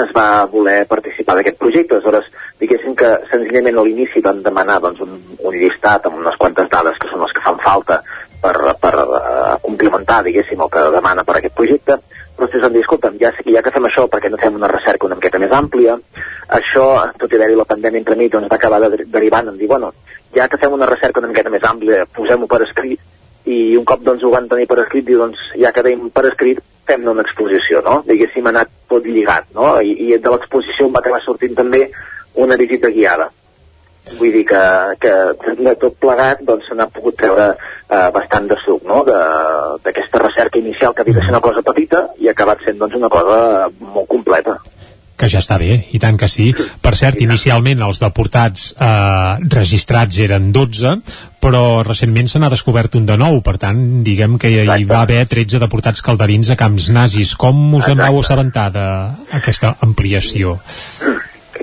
es 0.00 0.12
va 0.16 0.44
voler 0.48 0.86
participar 0.88 1.36
d'aquest 1.36 1.58
projecte. 1.60 1.98
Aleshores, 1.98 2.28
diguéssim 2.60 2.94
que 2.96 3.10
senzillament 3.30 3.78
a 3.78 3.84
l'inici 3.84 4.22
van 4.24 4.40
demanar 4.44 4.78
doncs, 4.80 5.02
un, 5.04 5.18
un 5.38 5.56
llistat 5.56 6.06
amb 6.08 6.20
unes 6.22 6.38
quantes 6.40 6.70
dades 6.72 6.96
que 7.00 7.10
són 7.10 7.24
les 7.24 7.34
que 7.36 7.44
fan 7.44 7.60
falta 7.60 8.00
per, 8.42 8.56
per 8.80 8.94
uh, 9.02 9.58
complementar, 9.62 10.22
diguéssim, 10.26 10.60
el 10.64 10.72
que 10.72 10.88
demana 10.96 11.24
per 11.28 11.36
aquest 11.38 11.54
projecte, 11.58 11.98
però 12.32 12.48
després 12.48 12.64
van 12.64 12.74
dir, 12.74 12.82
escolta'm, 12.82 13.18
ja, 13.20 13.30
ja 13.54 13.62
que 13.62 13.74
fem 13.74 13.86
això, 13.86 14.08
perquè 14.10 14.32
no 14.32 14.40
fem 14.40 14.56
una 14.58 14.70
recerca 14.72 15.06
una 15.06 15.18
miqueta 15.20 15.38
més 15.42 15.52
àmplia, 15.54 15.98
això, 16.58 16.86
tot 17.20 17.30
i 17.30 17.38
haver-hi 17.38 17.58
la 17.60 17.68
pandèmia 17.68 18.02
entremig, 18.02 18.32
doncs 18.32 18.50
va 18.50 18.58
acabar 18.58 18.80
de, 18.82 19.04
derivant 19.04 19.52
en 19.52 19.60
dir, 19.60 19.68
bueno, 19.70 19.92
ja 20.34 20.48
que 20.48 20.58
fem 20.58 20.74
una 20.74 20.88
recerca 20.90 21.22
una 21.22 21.30
miqueta 21.30 21.52
més 21.52 21.68
àmplia, 21.68 22.06
posem-ho 22.16 22.48
per 22.50 22.62
escrit, 22.66 23.04
i 23.46 23.76
un 23.76 23.86
cop 23.86 24.02
doncs 24.06 24.24
ho 24.24 24.32
van 24.32 24.48
tenir 24.50 24.66
per 24.70 24.80
escrit, 24.82 25.06
diu, 25.06 25.22
doncs 25.22 25.38
ja 25.60 25.70
que 25.74 25.84
tenim 25.84 26.08
per 26.14 26.26
escrit, 26.30 26.62
fem 26.92 27.08
una 27.08 27.24
exposició, 27.24 27.82
no? 27.84 28.00
Diguéssim, 28.06 28.46
ha 28.46 28.52
anat 28.54 28.72
tot 28.90 29.06
lligat, 29.08 29.48
no? 29.56 29.74
I, 29.80 29.94
i 30.06 30.18
de 30.18 30.34
l'exposició 30.34 30.90
va 30.92 31.00
acabar 31.00 31.22
sortint 31.24 31.56
també 31.58 31.86
una 32.42 32.58
visita 32.60 32.90
guiada. 32.92 33.30
Vull 34.18 34.32
dir 34.34 34.42
que, 34.48 34.60
que 35.02 35.12
de 35.60 35.74
tot 35.78 35.96
plegat 36.02 36.42
doncs 36.46 36.66
se 36.68 36.74
n'ha 36.74 36.88
pogut 36.90 37.16
treure 37.20 37.52
eh, 37.52 38.08
bastant 38.14 38.48
de 38.50 38.58
suc, 38.64 38.82
no? 38.88 39.02
D'aquesta 39.06 40.24
recerca 40.24 40.58
inicial 40.58 40.94
que 40.94 41.04
havia 41.04 41.20
de 41.20 41.26
ser 41.26 41.34
una 41.34 41.44
cosa 41.44 41.62
petita 41.68 42.08
i 42.18 42.28
ha 42.28 42.34
acabat 42.34 42.64
sent 42.66 42.80
doncs 42.82 42.98
una 42.98 43.12
cosa 43.12 43.68
molt 43.94 44.10
completa. 44.10 44.58
Que 45.22 45.30
ja 45.30 45.42
està 45.42 45.58
bé, 45.62 45.76
i 45.94 46.00
tant 46.02 46.18
que 46.18 46.26
sí. 46.30 46.50
Per 46.82 46.94
cert, 46.98 47.20
inicialment 47.22 47.84
els 47.86 48.02
deportats 48.02 48.72
eh, 48.74 49.36
registrats 49.54 50.18
eren 50.24 50.50
12, 50.54 50.96
però 51.42 51.82
recentment 51.86 52.30
se 52.30 52.42
n'ha 52.42 52.50
descobert 52.50 52.98
un 52.98 53.06
de 53.06 53.16
nou, 53.18 53.38
per 53.46 53.56
tant, 53.62 53.78
diguem 54.06 54.34
que 54.42 54.50
hi 54.50 54.86
va 54.88 55.02
haver 55.02 55.22
13 55.30 55.62
deportats 55.62 56.02
calderins 56.02 56.50
a 56.50 56.58
camps 56.58 56.90
nazis. 56.94 57.36
Com 57.38 57.62
us 57.78 57.90
en 57.92 58.02
vau 58.02 58.18
assabentar 58.18 58.70
d'aquesta 58.74 59.76
ampliació? 59.86 60.58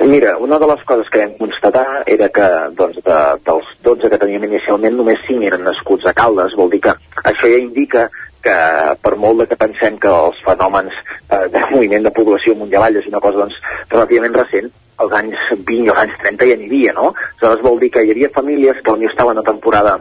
Mira, 0.07 0.37
una 0.39 0.59
de 0.61 0.67
les 0.69 0.81
coses 0.87 1.09
que 1.11 1.19
vam 1.19 1.35
constatar 1.39 2.03
era 2.07 2.29
que 2.31 2.47
doncs, 2.77 3.01
de, 3.03 3.19
dels 3.47 3.71
12 3.83 4.11
que 4.11 4.19
teníem 4.21 4.45
inicialment 4.47 4.95
només 4.95 5.19
5 5.27 5.47
eren 5.51 5.65
nascuts 5.67 6.07
a 6.07 6.15
Caldes, 6.15 6.55
vol 6.55 6.71
dir 6.71 6.79
que 6.85 6.95
això 7.23 7.49
ja 7.51 7.59
indica 7.59 8.07
que 8.49 8.59
per 9.05 9.15
molt 9.21 9.43
de 9.43 9.49
que 9.51 9.61
pensem 9.61 9.97
que 10.01 10.09
els 10.09 10.43
fenòmens 10.45 10.95
eh, 10.97 11.45
de 11.53 11.65
moviment 11.69 12.05
de 12.07 12.13
població 12.15 12.55
mundial 12.57 12.97
és 12.97 13.09
una 13.11 13.21
cosa 13.23 13.43
doncs, 13.43 13.57
relativament 13.93 14.37
recent, 14.41 14.71
als 14.99 15.13
anys 15.21 15.49
20 15.55 15.85
i 15.85 15.91
als 15.93 16.01
anys 16.05 16.21
30 16.23 16.47
ja 16.49 16.57
n'hi 16.59 16.69
havia, 16.69 16.95
no? 16.97 17.11
Aleshores 17.13 17.65
vol 17.65 17.79
dir 17.83 17.91
que 17.93 18.03
hi 18.03 18.15
havia 18.15 18.31
famílies 18.35 18.81
que 18.81 18.87
potser 18.89 19.11
estaven 19.11 19.39
a 19.39 19.45
temporada 19.51 19.99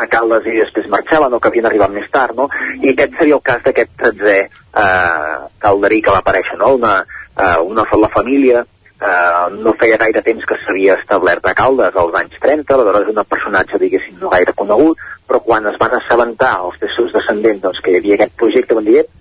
a 0.00 0.08
Caldes 0.08 0.48
i 0.48 0.56
després 0.56 0.88
marxaven 0.92 1.36
o 1.36 1.40
que 1.40 1.48
havien 1.50 1.68
arribat 1.68 1.92
més 1.94 2.08
tard, 2.12 2.36
no? 2.36 2.48
I 2.80 2.92
aquest 2.92 3.16
seria 3.20 3.38
el 3.38 3.46
cas 3.46 3.62
d'aquest 3.64 3.94
13è 4.02 4.36
eh, 4.42 5.38
calderí 5.64 6.02
que 6.04 6.14
va 6.14 6.20
aparèixer, 6.24 6.58
no? 6.60 6.74
Una, 6.80 6.98
eh, 7.36 7.56
una 7.72 7.86
la 8.04 8.12
família 8.12 8.64
eh, 8.64 9.46
no 9.60 9.74
feia 9.80 10.00
gaire 10.00 10.22
temps 10.24 10.44
que 10.48 10.58
s'havia 10.64 10.96
establert 11.00 11.46
a 11.46 11.54
Caldes, 11.56 11.96
als 11.96 12.16
anys 12.22 12.40
30, 12.40 12.74
aleshores 12.74 13.12
un 13.12 13.24
personatge, 13.24 13.80
diguéssim, 13.82 14.18
no 14.20 14.32
gaire 14.32 14.56
conegut, 14.56 15.00
però 15.30 15.38
quan 15.46 15.66
es 15.70 15.78
van 15.78 15.94
assabentar 15.94 16.56
els 16.66 16.80
seus 16.96 17.12
descendents 17.14 17.62
doncs, 17.62 17.78
que 17.84 17.94
hi 17.94 18.00
havia 18.00 18.18
aquest 18.18 18.34
projecte, 18.42 18.74
van 18.74 18.88
dir 18.88 18.98
"Ep, 19.04 19.12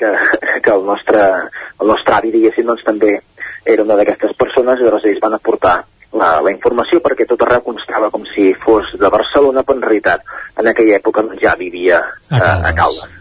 que, 0.00 0.12
que 0.64 0.72
el, 0.72 0.86
nostre, 0.88 1.20
el 1.80 1.92
nostre 1.92 2.16
avi, 2.16 2.32
diguéssim, 2.32 2.64
doncs, 2.70 2.86
també 2.86 3.18
era 3.68 3.84
una 3.84 3.98
d'aquestes 4.00 4.32
persones, 4.40 4.80
i 4.80 4.86
aleshores 4.86 5.10
ells 5.10 5.20
van 5.26 5.36
aportar 5.36 5.76
la, 6.16 6.30
la 6.40 6.54
informació 6.54 7.02
perquè 7.04 7.26
tot 7.28 7.44
arreu 7.44 7.60
constava 7.66 8.08
com 8.10 8.24
si 8.32 8.54
fos 8.64 8.94
de 8.96 9.12
Barcelona, 9.12 9.62
però 9.62 9.76
en 9.76 9.84
realitat 9.84 10.24
en 10.56 10.72
aquella 10.72 10.96
època 11.02 11.26
doncs, 11.26 11.42
ja 11.44 11.52
vivia 11.60 12.00
a, 12.00 12.44
a 12.70 12.72
Caldes. 12.72 13.17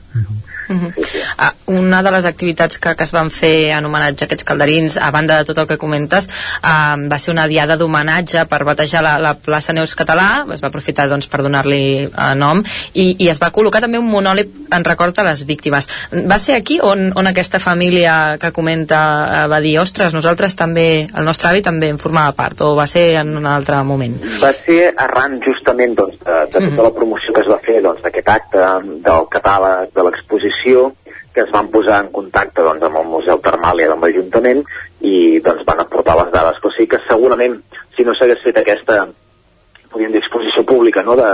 Uh 0.69 0.76
-huh. 0.76 1.23
ah, 1.38 1.53
una 1.68 2.02
de 2.03 2.11
les 2.11 2.26
activitats 2.26 2.80
que, 2.80 2.95
que 2.95 3.03
es 3.03 3.11
van 3.11 3.30
fer 3.31 3.72
en 3.77 3.85
homenatge 3.85 4.23
a 4.23 4.26
aquests 4.26 4.44
calderins, 4.44 4.98
a 4.98 5.11
banda 5.11 5.38
de 5.38 5.45
tot 5.45 5.57
el 5.57 5.68
que 5.68 5.77
comentes, 5.77 6.30
ah, 6.61 6.95
va 6.99 7.19
ser 7.19 7.31
una 7.31 7.48
diada 7.48 7.77
d'homenatge 7.77 8.45
per 8.45 8.64
batejar 8.64 9.03
la, 9.03 9.18
la 9.19 9.34
plaça 9.34 9.73
Neus 9.73 9.95
Català, 9.95 10.45
es 10.53 10.61
va 10.64 10.68
aprofitar 10.68 11.07
doncs, 11.10 11.27
per 11.27 11.41
donar-li 11.41 11.84
eh, 12.06 12.35
nom, 12.35 12.64
i, 12.94 13.15
i 13.19 13.30
es 13.30 13.39
va 13.41 13.52
col·locar 13.53 13.81
també 13.81 13.99
un 14.02 14.10
monòleg 14.10 14.48
en 14.72 14.84
record 14.84 15.18
a 15.19 15.23
les 15.23 15.45
víctimes. 15.45 15.88
Va 16.11 16.38
ser 16.41 16.56
aquí 16.56 16.80
on, 16.84 17.11
on 17.15 17.27
aquesta 17.27 17.60
família 17.64 18.38
que 18.41 18.52
comenta 18.52 18.99
eh, 19.44 19.48
va 19.52 19.61
dir, 19.64 19.77
ostres, 19.80 20.14
nosaltres 20.14 20.56
també, 20.60 21.07
el 21.07 21.27
nostre 21.27 21.49
avi 21.49 21.64
també 21.65 21.91
en 21.94 22.02
formava 22.02 22.35
part, 22.38 22.61
o 22.61 22.73
va 22.76 22.88
ser 22.88 23.07
en 23.22 23.35
un 23.38 23.45
altre 23.45 23.80
moment? 23.88 24.18
Va 24.41 24.53
ser 24.56 24.94
arran 24.98 25.39
justament 25.45 25.95
doncs, 25.98 26.19
de, 26.26 26.39
de 26.53 26.64
tota 26.69 26.88
la 26.89 26.94
promoció 26.95 27.34
que 27.34 27.44
es 27.45 27.52
va 27.52 27.60
fer 27.64 27.80
doncs, 27.85 28.03
d'aquest 28.06 28.31
acte, 28.34 28.68
del 29.07 29.27
catàleg, 29.34 29.94
de 29.95 30.07
l'exposició, 30.07 30.56
que 30.63 31.43
es 31.43 31.51
van 31.53 31.69
posar 31.69 32.01
en 32.01 32.11
contacte 32.11 32.65
doncs, 32.65 32.84
amb 32.84 32.97
el 32.97 33.07
Museu 33.11 33.38
Termàlia 33.45 33.91
amb 33.93 34.03
l'Ajuntament 34.03 34.63
i 35.05 35.39
doncs, 35.45 35.63
van 35.67 35.84
aportar 35.84 36.17
les 36.23 36.34
dades. 36.34 36.57
Però 36.63 36.73
sí 36.73 36.88
que 36.89 36.99
segurament, 37.05 37.59
si 37.95 38.05
no 38.07 38.15
s'hagués 38.17 38.41
fet 38.45 38.57
aquesta 38.61 39.03
podríem 39.91 40.13
dir, 40.13 40.21
exposició 40.21 40.63
pública 40.67 41.03
no? 41.03 41.15
de, 41.15 41.29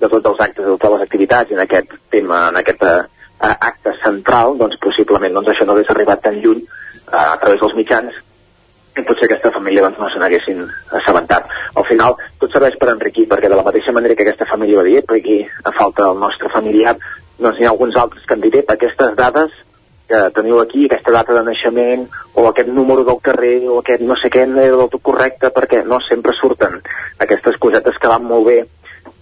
de 0.00 0.08
tots 0.08 0.32
els 0.32 0.40
actes, 0.40 0.64
de 0.64 0.72
totes 0.76 0.96
les 0.96 1.06
activitats 1.06 1.50
i 1.52 1.58
en 1.58 1.62
aquest 1.66 1.94
tema, 2.12 2.46
en 2.50 2.58
aquest 2.60 2.82
uh, 2.86 3.04
acte 3.50 3.94
central, 4.04 4.56
doncs 4.60 4.80
possiblement 4.82 5.36
doncs, 5.36 5.52
això 5.52 5.66
no 5.66 5.76
hagués 5.76 5.92
arribat 5.94 6.24
tan 6.24 6.40
lluny 6.42 6.64
uh, 6.64 7.30
a 7.34 7.38
través 7.42 7.62
dels 7.62 7.76
mitjans 7.78 8.18
i 8.98 9.04
potser 9.06 9.28
aquesta 9.28 9.52
família 9.54 9.84
doncs, 9.84 10.00
no 10.02 10.08
se 10.10 10.18
n'haguessin 10.18 10.64
assabentat. 10.98 11.46
Al 11.78 11.86
final, 11.86 12.16
tot 12.42 12.52
serveix 12.52 12.74
per 12.80 12.90
enriquir, 12.90 13.28
perquè 13.30 13.48
de 13.48 13.58
la 13.58 13.64
mateixa 13.66 13.94
manera 13.94 14.16
que 14.18 14.26
aquesta 14.26 14.48
família 14.50 14.80
va 14.80 14.88
dir, 14.88 14.98
per 15.06 15.20
aquí 15.20 15.38
a 15.62 15.72
falta 15.76 16.08
del 16.08 16.18
nostre 16.18 16.50
familiar, 16.52 16.96
doncs 17.40 17.60
hi 17.60 17.66
ha 17.66 17.72
alguns 17.74 17.96
altres 17.96 18.24
que 18.26 18.36
dit, 18.36 18.54
"Ep, 18.62 18.70
aquestes 18.70 19.16
dades 19.16 19.50
que 20.10 20.30
teniu 20.34 20.58
aquí, 20.58 20.86
aquesta 20.86 21.12
data 21.14 21.32
de 21.32 21.44
naixement, 21.46 22.08
o 22.34 22.48
aquest 22.48 22.68
número 22.68 23.04
del 23.04 23.20
carrer, 23.22 23.68
o 23.70 23.78
aquest 23.78 24.02
no 24.02 24.16
sé 24.18 24.28
què, 24.28 24.46
no 24.46 24.60
era 24.60 24.76
del 24.76 24.90
tot 24.90 25.02
correcte, 25.06 25.52
perquè 25.54 25.84
no 25.86 26.00
sempre 26.08 26.34
surten 26.40 26.80
aquestes 27.18 27.56
cosetes 27.62 27.98
que 28.02 28.10
van 28.10 28.26
molt 28.26 28.46
bé, 28.46 28.58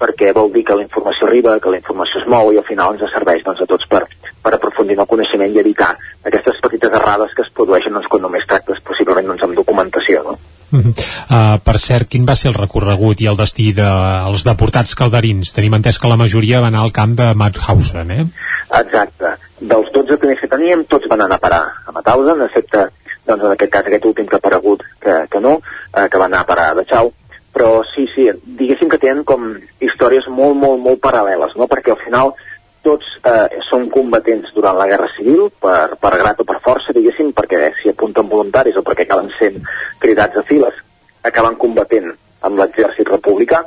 perquè 0.00 0.32
vol 0.32 0.50
dir 0.52 0.64
que 0.64 0.76
la 0.78 0.86
informació 0.86 1.26
arriba, 1.26 1.58
que 1.60 1.70
la 1.74 1.80
informació 1.82 2.22
es 2.22 2.28
mou 2.30 2.52
i 2.52 2.60
al 2.60 2.64
final 2.64 2.96
ens 2.96 3.12
serveix 3.12 3.44
doncs, 3.44 3.60
a 3.60 3.66
tots 3.66 3.88
per, 3.90 4.06
per 4.42 4.54
aprofundir 4.54 4.96
en 4.96 5.04
el 5.04 5.10
coneixement 5.10 5.52
i 5.52 5.60
evitar 5.60 5.90
aquestes 6.24 6.62
petites 6.62 6.94
errades 7.02 7.34
que 7.34 7.44
es 7.44 7.52
produeixen 7.52 7.92
doncs, 7.92 8.08
quan 8.08 8.24
només 8.24 8.46
tractes 8.48 8.80
possiblement 8.80 9.28
doncs, 9.28 9.44
amb 9.44 9.60
documentació. 9.60 10.24
No? 10.24 10.38
Uh 10.72 11.58
per 11.64 11.76
cert, 11.80 12.08
quin 12.12 12.26
va 12.28 12.34
ser 12.36 12.50
el 12.50 12.56
recorregut 12.56 13.20
i 13.22 13.28
el 13.30 13.36
destí 13.38 13.70
dels 13.76 14.42
de, 14.44 14.50
deportats 14.50 14.94
calderins? 14.98 15.52
Tenim 15.56 15.76
entès 15.78 15.98
que 16.00 16.10
la 16.10 16.18
majoria 16.20 16.60
va 16.60 16.68
anar 16.72 16.82
al 16.84 16.92
camp 16.92 17.14
de 17.18 17.28
Mauthausen, 17.34 18.10
eh? 18.10 18.24
Exacte. 18.80 19.34
Dels 19.60 19.88
12 19.94 20.18
primers 20.20 20.40
que 20.40 20.50
teníem, 20.50 20.84
tots 20.90 21.08
van 21.10 21.24
anar 21.24 21.38
a 21.38 21.44
parar 21.44 21.62
a 21.86 21.94
Mauthausen, 21.94 22.44
excepte, 22.46 22.88
doncs, 23.28 23.44
en 23.44 23.54
aquest 23.54 23.72
cas, 23.72 23.88
aquest 23.88 24.04
últim 24.08 24.28
que 24.28 24.36
ha 24.36 24.42
aparegut, 24.42 24.84
que, 25.00 25.16
que 25.32 25.40
no, 25.40 25.58
eh, 25.92 26.06
que 26.08 26.20
va 26.20 26.28
anar 26.28 26.44
a 26.44 26.48
parar 26.48 26.70
a 26.72 26.76
Dachau. 26.80 27.12
Però 27.54 27.80
sí, 27.94 28.04
sí, 28.14 28.28
diguéssim 28.58 28.90
que 28.92 29.00
tenen 29.00 29.24
com 29.26 29.48
històries 29.82 30.28
molt, 30.28 30.56
molt, 30.60 30.80
molt 30.84 31.00
paral·leles, 31.02 31.56
no? 31.56 31.66
Perquè 31.70 31.94
al 31.94 32.02
final 32.04 32.34
tots 32.84 33.06
eh, 33.26 33.58
són 33.68 33.88
combatents 33.92 34.52
durant 34.54 34.76
la 34.78 34.86
Guerra 34.90 35.08
Civil, 35.16 35.48
per, 35.60 35.96
per 36.00 36.12
grat 36.20 36.40
o 36.42 36.46
per 36.48 36.58
força, 36.64 36.94
diguéssim, 36.94 37.32
perquè 37.36 37.72
s'hi 37.78 37.92
apunten 37.92 38.30
voluntaris 38.30 38.78
o 38.78 38.84
perquè 38.86 39.06
acaben 39.06 39.30
sent 39.38 39.58
cridats 40.02 40.38
a 40.38 40.44
files, 40.48 40.76
acaben 41.26 41.58
combatent 41.60 42.12
amb 42.46 42.60
l'exèrcit 42.60 43.10
republicà. 43.10 43.64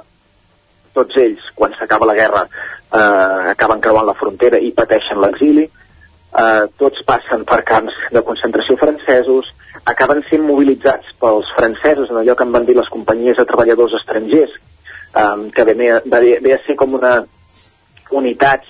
Tots 0.95 1.19
ells, 1.19 1.43
quan 1.55 1.75
s'acaba 1.77 2.07
la 2.09 2.17
guerra, 2.17 2.45
eh, 2.47 3.51
acaben 3.53 3.83
creuant 3.83 4.07
la 4.07 4.17
frontera 4.17 4.59
i 4.59 4.73
pateixen 4.75 5.21
l'exili. 5.21 5.67
Eh, 6.31 6.63
tots 6.79 7.03
passen 7.07 7.43
per 7.47 7.61
camps 7.67 7.95
de 8.15 8.23
concentració 8.23 8.77
francesos, 8.79 9.49
acaben 9.83 10.21
sent 10.29 10.43
mobilitzats 10.47 11.11
pels 11.19 11.49
francesos 11.57 12.11
en 12.11 12.21
allò 12.21 12.35
que 12.35 12.45
en 12.47 12.51
van 12.55 12.65
dir 12.65 12.77
les 12.77 12.89
companyies 12.89 13.35
de 13.37 13.45
treballadors 13.45 13.97
estrangers, 13.99 14.55
eh, 15.15 15.49
que 15.55 15.63
ve, 15.67 15.75
ve, 16.05 16.37
ve 16.39 16.53
a 16.55 16.61
ser 16.65 16.77
com 16.79 16.95
una 16.95 17.19
unitats 18.11 18.67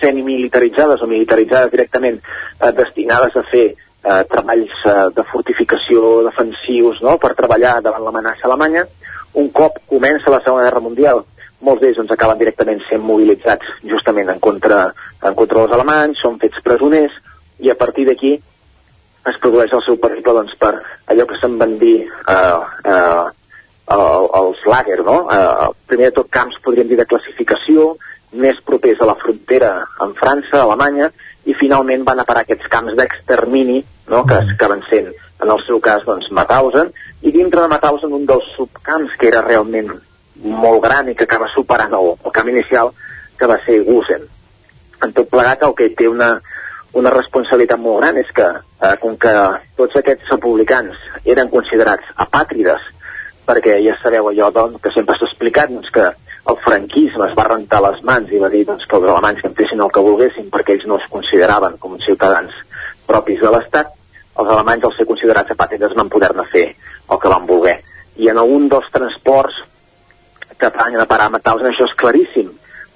semimilitaritzades 0.00 1.02
o 1.02 1.08
militaritzades 1.10 1.72
directament 1.72 2.20
eh, 2.20 2.72
destinades 2.76 3.36
a 3.36 3.44
fer 3.50 3.66
eh, 3.72 4.22
treballs 4.30 4.84
eh, 4.86 5.08
de 5.16 5.24
fortificació 5.32 6.22
defensius 6.28 7.02
no? 7.02 7.18
per 7.22 7.34
treballar 7.38 7.80
davant 7.84 8.04
l'amenaça 8.06 8.48
alemanya. 8.48 8.86
Un 9.38 9.50
cop 9.54 9.78
comença 9.88 10.30
la 10.30 10.42
Segona 10.44 10.66
Guerra 10.66 10.84
Mundial, 10.84 11.22
molts 11.62 11.82
d'ells 11.82 12.00
doncs, 12.00 12.12
acaben 12.12 12.40
directament 12.40 12.82
sent 12.88 13.04
mobilitzats 13.06 13.68
justament 13.88 14.32
en 14.32 14.40
contra, 14.42 14.88
en 15.22 15.36
contra 15.38 15.62
dels 15.62 15.76
alemanys, 15.78 16.20
són 16.20 16.40
fets 16.42 16.60
presoners, 16.64 17.14
i 17.62 17.70
a 17.70 17.78
partir 17.78 18.04
d'aquí 18.08 18.34
es 19.30 19.38
produeix 19.42 19.70
el 19.76 19.84
seu 19.86 19.98
periple 20.02 20.34
doncs, 20.40 20.56
per 20.58 20.72
allò 21.12 21.26
que 21.30 21.38
se'n 21.38 21.54
van 21.60 21.76
dir 21.78 22.00
eh, 22.02 22.62
eh, 22.90 23.28
els 23.92 24.64
lager, 24.66 24.98
no? 25.06 25.18
Eh, 25.30 25.68
primer 25.90 26.10
de 26.10 26.16
tot 26.18 26.30
camps, 26.34 26.58
podríem 26.64 26.90
dir, 26.90 26.98
de 26.98 27.06
classificació, 27.06 27.92
més 28.32 28.58
propers 28.64 29.00
a 29.00 29.08
la 29.08 29.16
frontera 29.20 29.72
amb 30.00 30.16
França, 30.18 30.62
Alemanya, 30.62 31.10
i 31.44 31.54
finalment 31.58 32.04
van 32.06 32.22
a 32.22 32.26
parar 32.28 32.44
aquests 32.46 32.70
camps 32.72 32.94
d'extermini, 32.96 33.82
no? 34.08 34.22
que 34.28 34.38
acaben 34.54 34.82
sent, 34.88 35.10
en 35.42 35.50
el 35.50 35.62
seu 35.66 35.80
cas, 35.82 36.04
doncs, 36.06 36.30
Mauthausen, 36.30 36.92
i 37.22 37.32
dintre 37.34 37.64
de 37.64 37.70
Mauthausen 37.72 38.14
un 38.14 38.26
dels 38.26 38.46
subcamps 38.56 39.16
que 39.18 39.28
era 39.32 39.42
realment 39.44 39.90
molt 40.42 40.82
gran 40.84 41.10
i 41.10 41.16
que 41.18 41.26
acaba 41.26 41.50
superant 41.54 41.92
el, 41.98 42.14
el 42.24 42.34
camp 42.34 42.48
inicial, 42.50 42.92
que 43.38 43.50
va 43.50 43.58
ser 43.66 43.82
Gusen. 43.86 44.24
En 45.02 45.12
tot 45.16 45.28
plegat, 45.30 45.64
el 45.66 45.74
que 45.78 45.90
té 45.98 46.06
una, 46.08 46.36
una 46.98 47.12
responsabilitat 47.14 47.80
molt 47.82 48.02
gran 48.02 48.18
és 48.22 48.30
que, 48.34 48.48
eh, 48.86 48.96
com 49.02 49.16
que 49.18 49.32
tots 49.78 49.98
aquests 49.98 50.30
republicans 50.30 50.98
eren 51.24 51.50
considerats 51.50 52.10
apàtrides, 52.26 52.84
perquè 53.46 53.80
ja 53.82 53.96
sabeu 54.02 54.30
allò 54.30 54.52
doncs, 54.54 54.78
que 54.82 54.92
sempre 54.94 55.18
s'ha 55.18 55.26
explicat, 55.30 55.72
doncs, 55.74 55.90
que 55.90 56.10
el 56.50 56.58
franquisme 56.64 57.28
es 57.28 57.34
va 57.38 57.46
rentar 57.48 57.80
les 57.84 58.00
mans 58.06 58.30
i 58.32 58.40
va 58.42 58.50
dir 58.50 58.64
doncs, 58.66 58.84
que 58.88 58.98
els 58.98 59.08
alemanys 59.08 59.42
que 59.42 59.50
en 59.50 59.56
fessin 59.58 59.82
el 59.84 59.92
que 59.94 60.02
volguessin 60.02 60.48
perquè 60.50 60.74
ells 60.74 60.86
no 60.90 60.98
es 60.98 61.08
consideraven 61.10 61.78
com 61.82 61.98
ciutadans 62.02 62.54
propis 63.06 63.40
de 63.42 63.50
l'Estat, 63.52 63.92
els 64.40 64.50
alemanys 64.54 64.86
al 64.88 64.94
ser 64.96 65.06
considerats 65.06 65.54
apàtrides 65.54 65.94
van 65.98 66.10
poder-ne 66.10 66.46
fer 66.50 66.64
el 66.72 67.20
que 67.20 67.30
van 67.30 67.46
voler. 67.46 67.76
I 68.16 68.30
en 68.32 68.40
algun 68.40 68.68
dels 68.72 68.88
transports 68.94 69.60
que 70.58 70.70
van 70.74 70.98
a 70.98 71.06
parar 71.10 71.30
a 71.30 71.40
això 71.42 71.86
és 71.86 71.94
claríssim, 71.98 72.50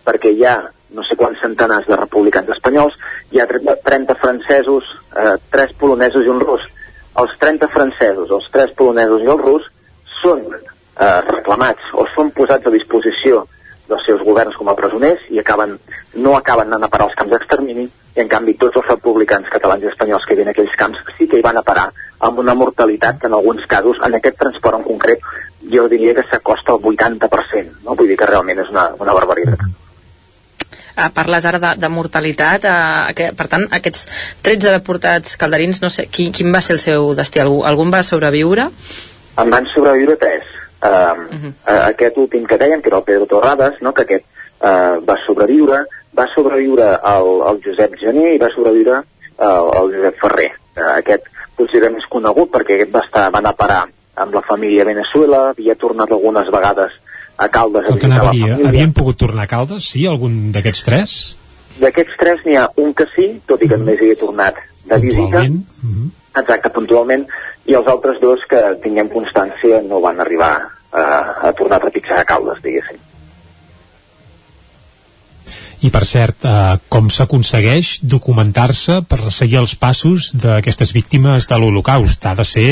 perquè 0.06 0.32
hi 0.32 0.44
ha 0.47 0.56
no 0.97 1.02
sé 1.05 1.16
quants 1.18 1.40
centenars 1.43 1.86
de 1.86 1.97
republicans 1.98 2.51
espanyols, 2.55 2.94
hi 3.32 3.40
ha 3.40 3.47
30 3.47 4.14
francesos, 4.23 4.85
eh, 5.16 5.36
3 5.51 5.74
polonesos 5.81 6.24
i 6.24 6.31
un 6.31 6.40
rus. 6.40 6.62
Els 7.20 7.32
30 7.39 7.68
francesos, 7.68 8.31
els 8.31 8.47
3 8.52 8.74
polonesos 8.78 9.23
i 9.23 9.31
el 9.35 9.39
rus 9.43 9.66
són 10.23 10.44
eh, 10.98 11.20
reclamats 11.28 11.93
o 11.94 12.06
són 12.14 12.32
posats 12.36 12.66
a 12.66 12.74
disposició 12.74 13.44
dels 13.86 14.02
seus 14.06 14.23
governs 14.27 14.56
com 14.59 14.68
a 14.68 14.74
presoners 14.74 15.23
i 15.31 15.39
acaben, 15.39 15.77
no 16.18 16.35
acaben 16.36 16.73
anant 16.73 16.89
a 16.89 16.90
parar 16.90 17.06
als 17.06 17.14
camps 17.18 17.32
d'extermini 17.32 17.86
i 17.86 18.23
en 18.23 18.28
canvi 18.28 18.56
tots 18.59 18.81
els 18.81 18.89
republicans 18.89 19.48
catalans 19.52 19.85
i 19.85 19.90
espanyols 19.93 20.27
que 20.27 20.35
viuen 20.35 20.51
a 20.51 20.56
aquells 20.56 20.74
camps 20.81 21.14
sí 21.18 21.28
que 21.31 21.39
hi 21.39 21.47
van 21.47 21.60
a 21.60 21.64
parar 21.66 21.86
amb 22.27 22.43
una 22.43 22.56
mortalitat 22.59 23.20
que 23.20 23.31
en 23.31 23.36
alguns 23.36 23.66
casos, 23.70 23.98
en 24.02 24.18
aquest 24.18 24.39
transport 24.40 24.81
en 24.81 24.86
concret, 24.86 25.20
jo 25.70 25.86
diria 25.93 26.14
que 26.16 26.24
s'acosta 26.31 26.73
al 26.74 26.81
80%, 26.81 27.82
no? 27.85 27.94
vull 27.94 28.09
dir 28.09 28.16
que 28.16 28.31
realment 28.31 28.64
és 28.64 28.73
una, 28.73 28.89
una 28.98 29.14
barbaritat. 29.16 29.60
Mm 29.62 29.82
parles 31.12 31.44
ara 31.44 31.59
de, 31.60 31.70
de 31.77 31.89
mortalitat 31.93 32.64
eh, 32.64 33.14
que, 33.16 33.31
per 33.36 33.48
tant 33.52 33.66
aquests 33.78 34.06
13 34.47 34.73
deportats 34.78 35.36
calderins 35.36 35.82
no 35.82 35.90
sé, 35.93 36.06
quin, 36.09 36.32
quin 36.32 36.48
va 36.55 36.62
ser 36.64 36.78
el 36.78 36.81
seu 36.81 37.10
destí? 37.18 37.43
Algú, 37.43 37.62
algun 37.68 37.93
va 37.93 38.01
sobreviure? 38.06 38.70
En 39.36 39.52
van 39.52 39.68
sobreviure 39.74 40.16
3 40.23 40.56
eh, 40.86 41.34
uh 41.34 41.42
-huh. 41.42 41.52
aquest 41.90 42.16
últim 42.18 42.46
que 42.46 42.58
dèiem, 42.58 42.80
que 42.80 42.88
era 42.88 42.98
el 42.98 43.04
Pedro 43.04 43.26
Torrades, 43.26 43.80
no? 43.80 43.92
que 43.92 44.02
aquest 44.02 44.24
eh, 44.60 44.96
va 45.08 45.16
sobreviure, 45.26 45.84
va 46.18 46.26
sobreviure 46.34 46.98
el, 47.14 47.28
el 47.50 47.60
Josep 47.64 47.96
Gené 48.00 48.34
i 48.34 48.38
va 48.38 48.50
sobreviure 48.54 49.02
el, 49.38 49.66
el 49.80 49.92
Josep 49.96 50.20
Ferrer. 50.20 50.52
Eh, 50.76 50.92
aquest 50.98 51.24
potser 51.56 51.82
era 51.82 51.90
més 51.90 52.06
conegut 52.08 52.52
perquè 52.52 52.76
aquest 52.76 52.92
va, 52.94 53.02
estar, 53.04 53.30
va 53.32 53.38
anar 53.38 53.54
a 53.54 53.60
parar 53.60 53.82
amb 54.16 54.34
la 54.34 54.42
família 54.42 54.82
a 54.82 54.88
Venezuela, 54.88 55.50
havia 55.50 55.74
tornat 55.76 56.12
algunes 56.12 56.48
vegades 56.52 56.92
a 57.36 57.48
Caldes 57.52 57.88
a 57.88 57.94
visitar 57.94 58.22
la 58.22 58.30
família. 58.30 58.68
Havien 58.68 58.94
pogut 58.96 59.18
tornar 59.20 59.44
a 59.44 59.50
Caldes, 59.50 59.88
sí, 59.92 60.06
algun 60.08 60.52
d'aquests 60.54 60.86
tres? 60.88 61.16
D'aquests 61.80 62.16
tres 62.20 62.46
n'hi 62.46 62.56
ha 62.56 62.70
un 62.80 62.94
que 62.96 63.04
sí, 63.12 63.34
tot 63.48 63.60
i 63.60 63.68
que 63.68 63.76
només 63.76 64.00
hi 64.00 64.14
he 64.14 64.20
tornat 64.20 64.62
de 64.88 65.00
visita. 65.02 65.42
Mm. 65.44 66.08
Exacte, 66.36 66.72
puntualment, 66.72 67.26
i 67.68 67.76
els 67.76 67.88
altres 67.92 68.20
dos 68.22 68.40
que 68.48 68.62
tinguem 68.82 69.08
constància 69.12 69.82
no 69.84 70.00
van 70.04 70.20
arribar 70.24 70.54
a, 70.97 71.48
a 71.48 71.52
tornar 71.52 71.78
a 71.78 71.86
trepitjar 71.86 72.23
a 72.23 72.28
Caldes, 72.28 72.62
diguéssim. 72.64 73.02
I 75.85 75.90
per 75.93 76.02
cert, 76.09 76.47
eh, 76.48 76.78
com 76.89 77.10
s'aconsegueix 77.12 77.98
documentar-se 78.02 79.02
per 79.06 79.18
seguir 79.35 79.60
els 79.60 79.74
passos 79.77 80.32
d'aquestes 80.40 80.94
víctimes 80.97 81.47
de 81.51 81.59
l'Holocaust? 81.60 82.24
Ha 82.27 82.35
de 82.39 82.47
ser 82.48 82.70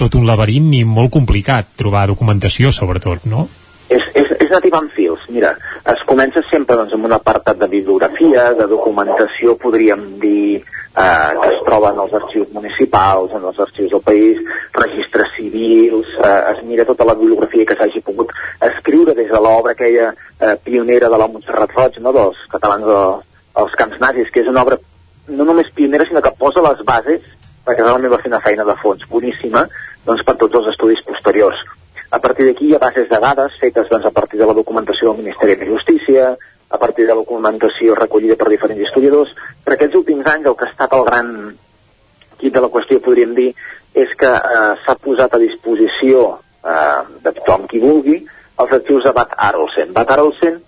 tot 0.00 0.14
un 0.14 0.26
laberint 0.28 0.70
i 0.78 0.84
molt 0.86 1.10
complicat 1.12 1.74
trobar 1.76 2.06
documentació, 2.08 2.70
sobretot, 2.72 3.26
no? 3.26 3.48
És, 3.90 4.06
és, 4.14 4.30
és 4.38 4.54
nativa 4.54 4.80
en 4.80 4.88
fils. 4.94 5.26
Mira, 5.34 5.56
es 5.92 6.06
comença 6.06 6.44
sempre 6.50 6.78
doncs, 6.78 6.94
amb 6.94 7.10
un 7.10 7.16
apartat 7.18 7.58
de 7.58 7.68
bibliografia, 7.68 8.52
de 8.56 8.68
documentació, 8.70 9.58
podríem 9.60 10.06
dir, 10.22 10.62
eh, 10.96 11.30
que 11.40 11.48
es 11.54 11.60
troben 11.66 11.98
als 11.98 12.14
arxius 12.14 12.50
municipals, 12.52 13.32
en 13.34 13.44
els 13.44 13.58
arxius 13.58 13.90
del 13.90 14.02
país, 14.06 14.40
registres 14.72 15.32
civils, 15.36 16.06
eh, 16.22 16.40
es 16.52 16.64
mira 16.64 16.84
tota 16.84 17.04
la 17.04 17.14
bibliografia 17.18 17.66
que 17.66 17.76
s'hagi 17.76 18.00
pogut 18.00 18.32
escriure 18.60 19.14
des 19.14 19.30
de 19.30 19.40
l'obra 19.40 19.72
aquella 19.72 20.12
eh, 20.40 20.56
pionera 20.62 21.08
de 21.08 21.18
la 21.18 21.28
Montserrat 21.28 21.74
Roig, 21.74 21.98
no, 22.00 22.12
dels 22.12 22.38
catalans 22.50 22.86
de, 22.86 23.00
dels 23.58 23.78
camps 23.80 24.00
nazis, 24.00 24.30
que 24.30 24.44
és 24.44 24.50
una 24.50 24.62
obra 24.62 24.78
no 25.28 25.44
només 25.44 25.72
pionera, 25.74 26.06
sinó 26.06 26.22
que 26.22 26.34
posa 26.38 26.62
les 26.62 26.84
bases, 26.86 27.22
perquè 27.64 27.82
realment 27.82 28.12
va 28.12 28.20
fer 28.20 28.30
una 28.30 28.42
feina 28.44 28.64
de 28.64 28.76
fons 28.82 29.06
boníssima, 29.08 29.66
doncs 30.04 30.22
per 30.22 30.36
tots 30.40 30.60
els 30.60 30.74
estudis 30.74 31.02
posteriors. 31.06 31.58
A 32.14 32.20
partir 32.22 32.46
d'aquí 32.46 32.68
hi 32.68 32.74
ha 32.76 32.82
bases 32.82 33.08
de 33.10 33.18
dades 33.18 33.54
fetes 33.58 33.88
doncs, 33.90 34.04
a 34.06 34.12
partir 34.14 34.38
de 34.38 34.46
la 34.46 34.54
documentació 34.54 35.10
del 35.10 35.24
Ministeri 35.24 35.56
de 35.58 35.70
Justícia, 35.72 36.34
a 36.74 36.78
partir 36.78 37.06
de 37.06 37.14
la 37.14 37.20
documentació 37.22 37.94
recollida 37.94 38.36
per 38.36 38.50
diferents 38.50 38.82
historiadors. 38.82 39.30
Per 39.64 39.76
aquests 39.76 39.98
últims 40.00 40.26
anys 40.26 40.50
el 40.50 40.56
que 40.58 40.66
ha 40.66 40.72
estat 40.72 40.94
el 40.98 41.04
gran 41.06 41.28
quid 42.40 42.54
de 42.56 42.62
la 42.64 42.70
qüestió, 42.72 42.98
podríem 43.02 43.34
dir, 43.36 43.52
és 43.94 44.14
que 44.18 44.30
eh, 44.30 44.70
s'ha 44.82 44.96
posat 44.98 45.36
a 45.36 45.42
disposició 45.42 46.24
eh, 46.34 47.02
de 47.22 47.32
tothom 47.38 47.68
qui 47.70 47.82
vulgui 47.82 48.18
els 48.58 48.72
arxius 48.78 49.06
de 49.06 49.12
Bad 49.14 49.36
Arolsen. 49.48 49.92
Bad 49.94 50.10
Arolsen 50.16 50.58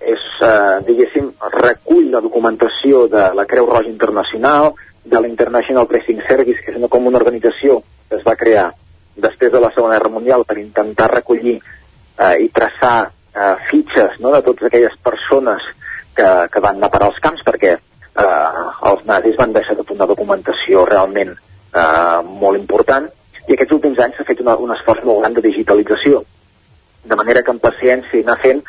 és, 0.00 0.26
eh, 0.44 0.76
diguéssim, 0.88 1.32
recull 1.56 2.10
la 2.12 2.20
documentació 2.20 3.06
de 3.08 3.30
la 3.34 3.48
Creu 3.48 3.68
Roja 3.70 3.88
Internacional, 3.88 4.74
de 5.04 5.20
la 5.20 5.28
International 5.28 5.86
Pressing 5.86 6.20
Service, 6.28 6.60
que 6.62 6.72
és 6.74 6.76
una, 6.76 6.92
com 6.92 7.06
una 7.06 7.20
organització 7.22 7.80
que 8.10 8.20
es 8.20 8.24
va 8.26 8.36
crear 8.36 8.70
després 9.16 9.52
de 9.52 9.60
la 9.60 9.72
Segona 9.72 9.96
Guerra 9.96 10.12
Mundial 10.12 10.44
per 10.44 10.58
intentar 10.60 11.08
recollir 11.14 11.56
eh, 11.56 12.34
i 12.44 12.50
traçar 12.52 13.15
eh, 13.36 13.54
fitxes 13.70 14.16
no, 14.20 14.32
de 14.34 14.42
totes 14.46 14.68
aquelles 14.68 14.96
persones 15.04 15.68
que, 16.16 16.28
que 16.52 16.62
van 16.64 16.80
anar 16.80 16.90
parar 16.92 17.10
als 17.10 17.20
camps 17.24 17.44
perquè 17.46 17.74
eh, 17.76 18.64
els 18.90 19.04
nazis 19.10 19.36
van 19.38 19.52
deixar 19.56 19.76
de 19.76 19.84
fer 19.84 19.96
una 19.96 20.08
documentació 20.10 20.86
realment 20.88 21.34
eh, 21.36 22.18
molt 22.24 22.58
important 22.60 23.08
i 23.46 23.54
aquests 23.54 23.76
últims 23.78 24.00
anys 24.02 24.18
s'ha 24.18 24.26
fet 24.28 24.42
una, 24.42 24.56
un 24.56 24.72
esforç 24.74 25.04
molt 25.06 25.22
gran 25.22 25.36
de 25.36 25.44
digitalització 25.44 26.24
de 27.06 27.18
manera 27.18 27.42
que 27.42 27.52
amb 27.54 27.62
paciència 27.62 28.18
i 28.18 28.24
anar 28.24 28.40
fent 28.42 28.64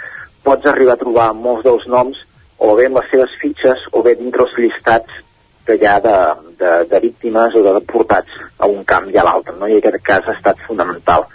pots 0.45 0.67
arribar 0.69 0.95
a 0.95 1.03
trobar 1.03 1.31
molts 1.35 1.65
dels 1.65 1.87
noms 1.91 2.19
o 2.57 2.75
bé 2.75 2.89
les 2.89 3.09
seves 3.11 3.33
fitxes 3.41 3.87
o 3.91 4.03
bé 4.05 4.15
dintre 4.19 4.45
els 4.45 4.55
llistats 4.57 5.23
que 5.67 5.75
hi 5.75 5.85
ha 5.85 5.97
de, 5.99 6.17
de, 6.59 6.71
de 6.91 6.99
víctimes 7.03 7.55
o 7.55 7.63
de 7.65 7.73
deportats 7.75 8.37
a 8.57 8.69
un 8.71 8.85
camp 8.87 9.09
i 9.11 9.17
a 9.19 9.25
l'altre, 9.27 9.55
no? 9.59 9.67
i 9.67 9.77
aquest 9.77 9.99
cas 10.05 10.29
ha 10.29 10.35
estat 10.37 10.61
fonamental. 10.67 11.27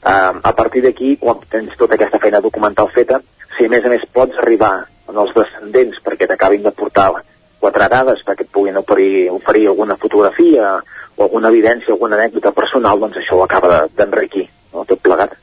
Uh, 0.00 0.40
a 0.40 0.52
partir 0.56 0.80
d'aquí, 0.80 1.16
quan 1.20 1.42
tens 1.52 1.74
tota 1.76 1.98
aquesta 1.98 2.18
feina 2.22 2.40
documental 2.40 2.88
feta, 2.94 3.18
si 3.56 3.66
a 3.66 3.72
més 3.72 3.84
a 3.84 3.90
més 3.92 4.06
pots 4.14 4.38
arribar 4.40 4.86
als 5.10 5.34
descendents 5.36 5.98
perquè 6.04 6.28
t'acabin 6.30 6.62
de 6.64 6.72
portar 6.72 7.10
quatre 7.60 7.88
dades 7.92 8.22
perquè 8.24 8.46
et 8.46 8.52
puguin 8.54 8.78
oferir, 8.80 9.28
oferir 9.34 9.66
alguna 9.68 9.98
fotografia 10.00 10.78
o 11.16 11.26
alguna 11.26 11.50
evidència, 11.52 11.92
alguna 11.92 12.16
anècdota 12.16 12.54
personal, 12.56 13.02
doncs 13.02 13.20
això 13.20 13.36
ho 13.36 13.44
acaba 13.44 13.84
d'enriquir, 13.96 14.46
no? 14.72 14.86
tot 14.88 15.02
plegat. 15.04 15.36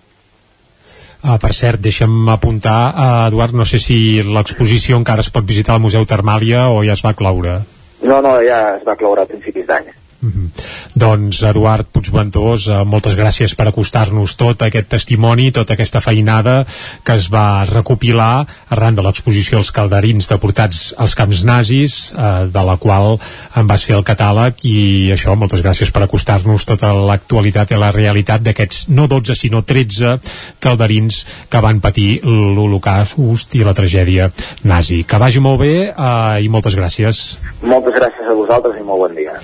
Uh, 1.18 1.36
per 1.42 1.54
cert, 1.54 1.82
deixa'm 1.84 2.30
apuntar, 2.34 2.80
uh, 2.94 3.28
Eduard, 3.28 3.54
no 3.54 3.66
sé 3.66 3.78
si 3.82 4.24
l'exposició 4.26 4.98
encara 4.98 5.26
es 5.26 5.30
pot 5.34 5.46
visitar 5.46 5.76
al 5.76 5.84
Museu 5.84 6.06
Termàlia 6.10 6.68
o 6.74 6.82
ja 6.86 6.98
es 6.98 7.06
va 7.06 7.14
cloure. 7.18 7.60
No, 8.02 8.22
no, 8.22 8.38
ja 8.46 8.78
es 8.78 8.86
va 8.88 8.98
cloure 8.98 9.26
a 9.26 9.30
principis 9.30 9.66
d'any. 9.70 9.90
Mm 10.20 10.30
-hmm. 10.30 10.50
Doncs 10.96 11.42
Eduard 11.44 11.86
Puigventós, 11.92 12.68
eh, 12.68 12.84
moltes 12.84 13.16
gràcies 13.16 13.54
per 13.56 13.68
acostar-nos 13.68 14.36
tot 14.36 14.62
aquest 14.62 14.88
testimoni, 14.90 15.52
tota 15.52 15.74
aquesta 15.74 16.02
feinada 16.02 16.66
que 17.04 17.14
es 17.14 17.30
va 17.30 17.66
recopilar 17.66 18.48
arran 18.70 18.96
de 18.96 19.04
l'exposició 19.04 19.58
als 19.58 19.72
calderins 19.72 20.28
deportats 20.28 20.96
als 20.98 21.14
camps 21.16 21.44
nazis, 21.44 22.14
eh, 22.18 22.48
de 22.52 22.64
la 22.64 22.78
qual 22.78 23.20
en 23.56 23.68
vas 23.68 23.84
fer 23.84 23.96
el 23.96 24.04
catàleg 24.04 24.54
i 24.64 25.12
això, 25.14 25.36
moltes 25.36 25.62
gràcies 25.62 25.92
per 25.92 26.04
acostar-nos 26.04 26.66
tota 26.66 26.94
l'actualitat 26.94 27.72
i 27.72 27.78
la 27.78 27.92
realitat 27.92 28.42
d'aquests 28.42 28.88
no 28.90 29.08
12 29.08 29.36
sinó 29.36 29.62
13 29.62 30.20
calderins 30.60 31.26
que 31.50 31.62
van 31.62 31.80
patir 31.80 32.22
l'Holocaust 32.24 33.56
i 33.56 33.64
la 33.64 33.74
tragèdia 33.74 34.32
nazi. 34.64 35.04
Que 35.04 35.18
vagi 35.18 35.40
molt 35.40 35.60
bé 35.60 35.94
eh, 35.94 36.44
i 36.44 36.50
moltes 36.50 36.76
gràcies. 36.76 37.38
Moltes 37.62 37.94
gràcies 37.94 38.26
a 38.28 38.34
vosaltres 38.34 38.80
i 38.80 38.84
molt 38.84 39.08
bon 39.08 39.16
dia. 39.16 39.38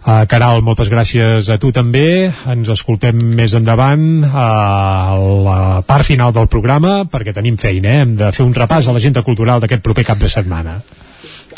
Uh, 0.00 0.24
Caral, 0.24 0.62
moltes 0.64 0.88
gràcies 0.88 1.50
a 1.52 1.58
tu 1.60 1.68
també. 1.76 2.30
Ens 2.48 2.70
escoltem 2.72 3.18
més 3.36 3.52
endavant 3.56 4.24
a 4.24 4.46
la 5.18 5.58
part 5.84 6.08
final 6.08 6.32
del 6.32 6.48
programa 6.48 7.02
perquè 7.04 7.34
tenim 7.36 7.58
feina, 7.60 7.92
eh? 7.92 8.06
Hem 8.06 8.16
de 8.16 8.32
fer 8.32 8.46
un 8.46 8.56
repàs 8.56 8.88
a 8.88 8.96
l'agenda 8.96 9.24
cultural 9.26 9.60
d'aquest 9.60 9.84
proper 9.84 10.06
cap 10.08 10.22
de 10.22 10.32
setmana. 10.32 10.78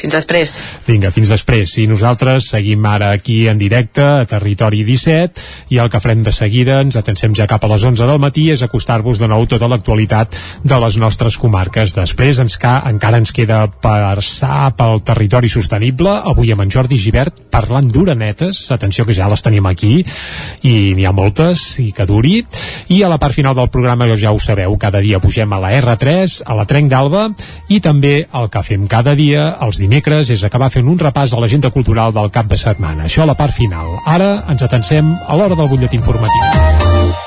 Fins 0.00 0.14
després. 0.14 0.54
Vinga, 0.86 1.12
fins 1.14 1.30
després. 1.30 1.76
I 1.78 1.86
nosaltres 1.90 2.48
seguim 2.54 2.84
ara 2.88 3.12
aquí 3.14 3.46
en 3.50 3.58
directe 3.60 4.02
a 4.02 4.26
Territori 4.28 4.82
17 4.86 5.74
i 5.74 5.78
el 5.82 5.90
que 5.92 6.00
farem 6.02 6.24
de 6.24 6.32
seguida, 6.34 6.80
ens 6.82 6.96
atencem 6.98 7.36
ja 7.38 7.46
cap 7.50 7.62
a 7.64 7.70
les 7.70 7.84
11 7.84 8.08
del 8.08 8.20
matí, 8.22 8.48
és 8.50 8.64
acostar-vos 8.64 9.20
de 9.20 9.28
nou 9.30 9.46
tota 9.50 9.68
l'actualitat 9.70 10.38
de 10.64 10.80
les 10.84 10.98
nostres 10.98 11.36
comarques. 11.38 11.94
Després 11.94 12.40
ens 12.42 12.56
ca, 12.60 12.78
encara 12.88 13.20
ens 13.22 13.34
queda 13.34 13.66
passar 13.82 14.72
pel 14.78 15.02
territori 15.06 15.50
sostenible, 15.52 16.14
avui 16.32 16.52
amb 16.52 16.64
en 16.64 16.72
Jordi 16.72 16.98
Givert 16.98 17.44
parlant 17.52 17.90
d'uranetes, 17.92 18.64
atenció 18.72 19.04
que 19.06 19.14
ja 19.16 19.28
les 19.30 19.44
tenim 19.44 19.66
aquí 19.68 19.98
i 20.66 20.74
n'hi 20.96 21.06
ha 21.06 21.12
moltes 21.12 21.78
i 21.82 21.90
que 21.92 22.06
duri. 22.08 22.40
I 22.92 23.02
a 23.04 23.10
la 23.12 23.20
part 23.20 23.36
final 23.36 23.54
del 23.58 23.70
programa, 23.72 24.08
ja 24.16 24.32
ho 24.32 24.40
sabeu, 24.40 24.76
cada 24.80 25.02
dia 25.04 25.20
pugem 25.20 25.52
a 25.52 25.60
la 25.60 25.72
R3, 25.78 26.40
a 26.46 26.56
la 26.56 26.66
Trenc 26.68 26.90
d'Alba 26.90 27.28
i 27.68 27.80
també 27.84 28.22
el 28.24 28.50
que 28.52 28.64
fem 28.66 28.88
cada 28.90 29.14
dia, 29.18 29.50
els 29.62 29.81
dimecres 29.82 30.30
és 30.30 30.44
acabar 30.46 30.70
fent 30.70 30.88
un 30.88 31.00
repàs 31.00 31.34
a 31.34 31.40
l'agenda 31.42 31.70
cultural 31.74 32.14
del 32.14 32.30
cap 32.34 32.46
de 32.50 32.58
setmana. 32.60 33.08
Això 33.08 33.24
a 33.24 33.30
la 33.32 33.36
part 33.38 33.54
final. 33.56 33.96
Ara 34.06 34.30
ens 34.52 34.62
atencem 34.62 35.12
a 35.26 35.38
l'hora 35.38 35.58
del 35.58 35.70
butlletí 35.72 35.98
informatiu. 35.98 37.20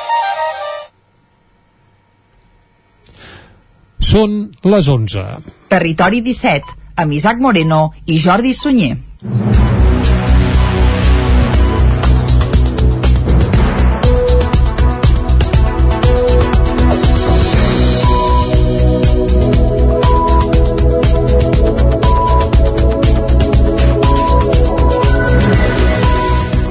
Són 4.06 4.40
les 4.64 4.88
11. 4.88 5.28
Territori 5.74 6.22
17, 6.24 6.80
amb 7.04 7.18
Isaac 7.18 7.42
Moreno 7.42 7.90
i 8.06 8.20
Jordi 8.22 8.54
Sunyer. 8.54 8.96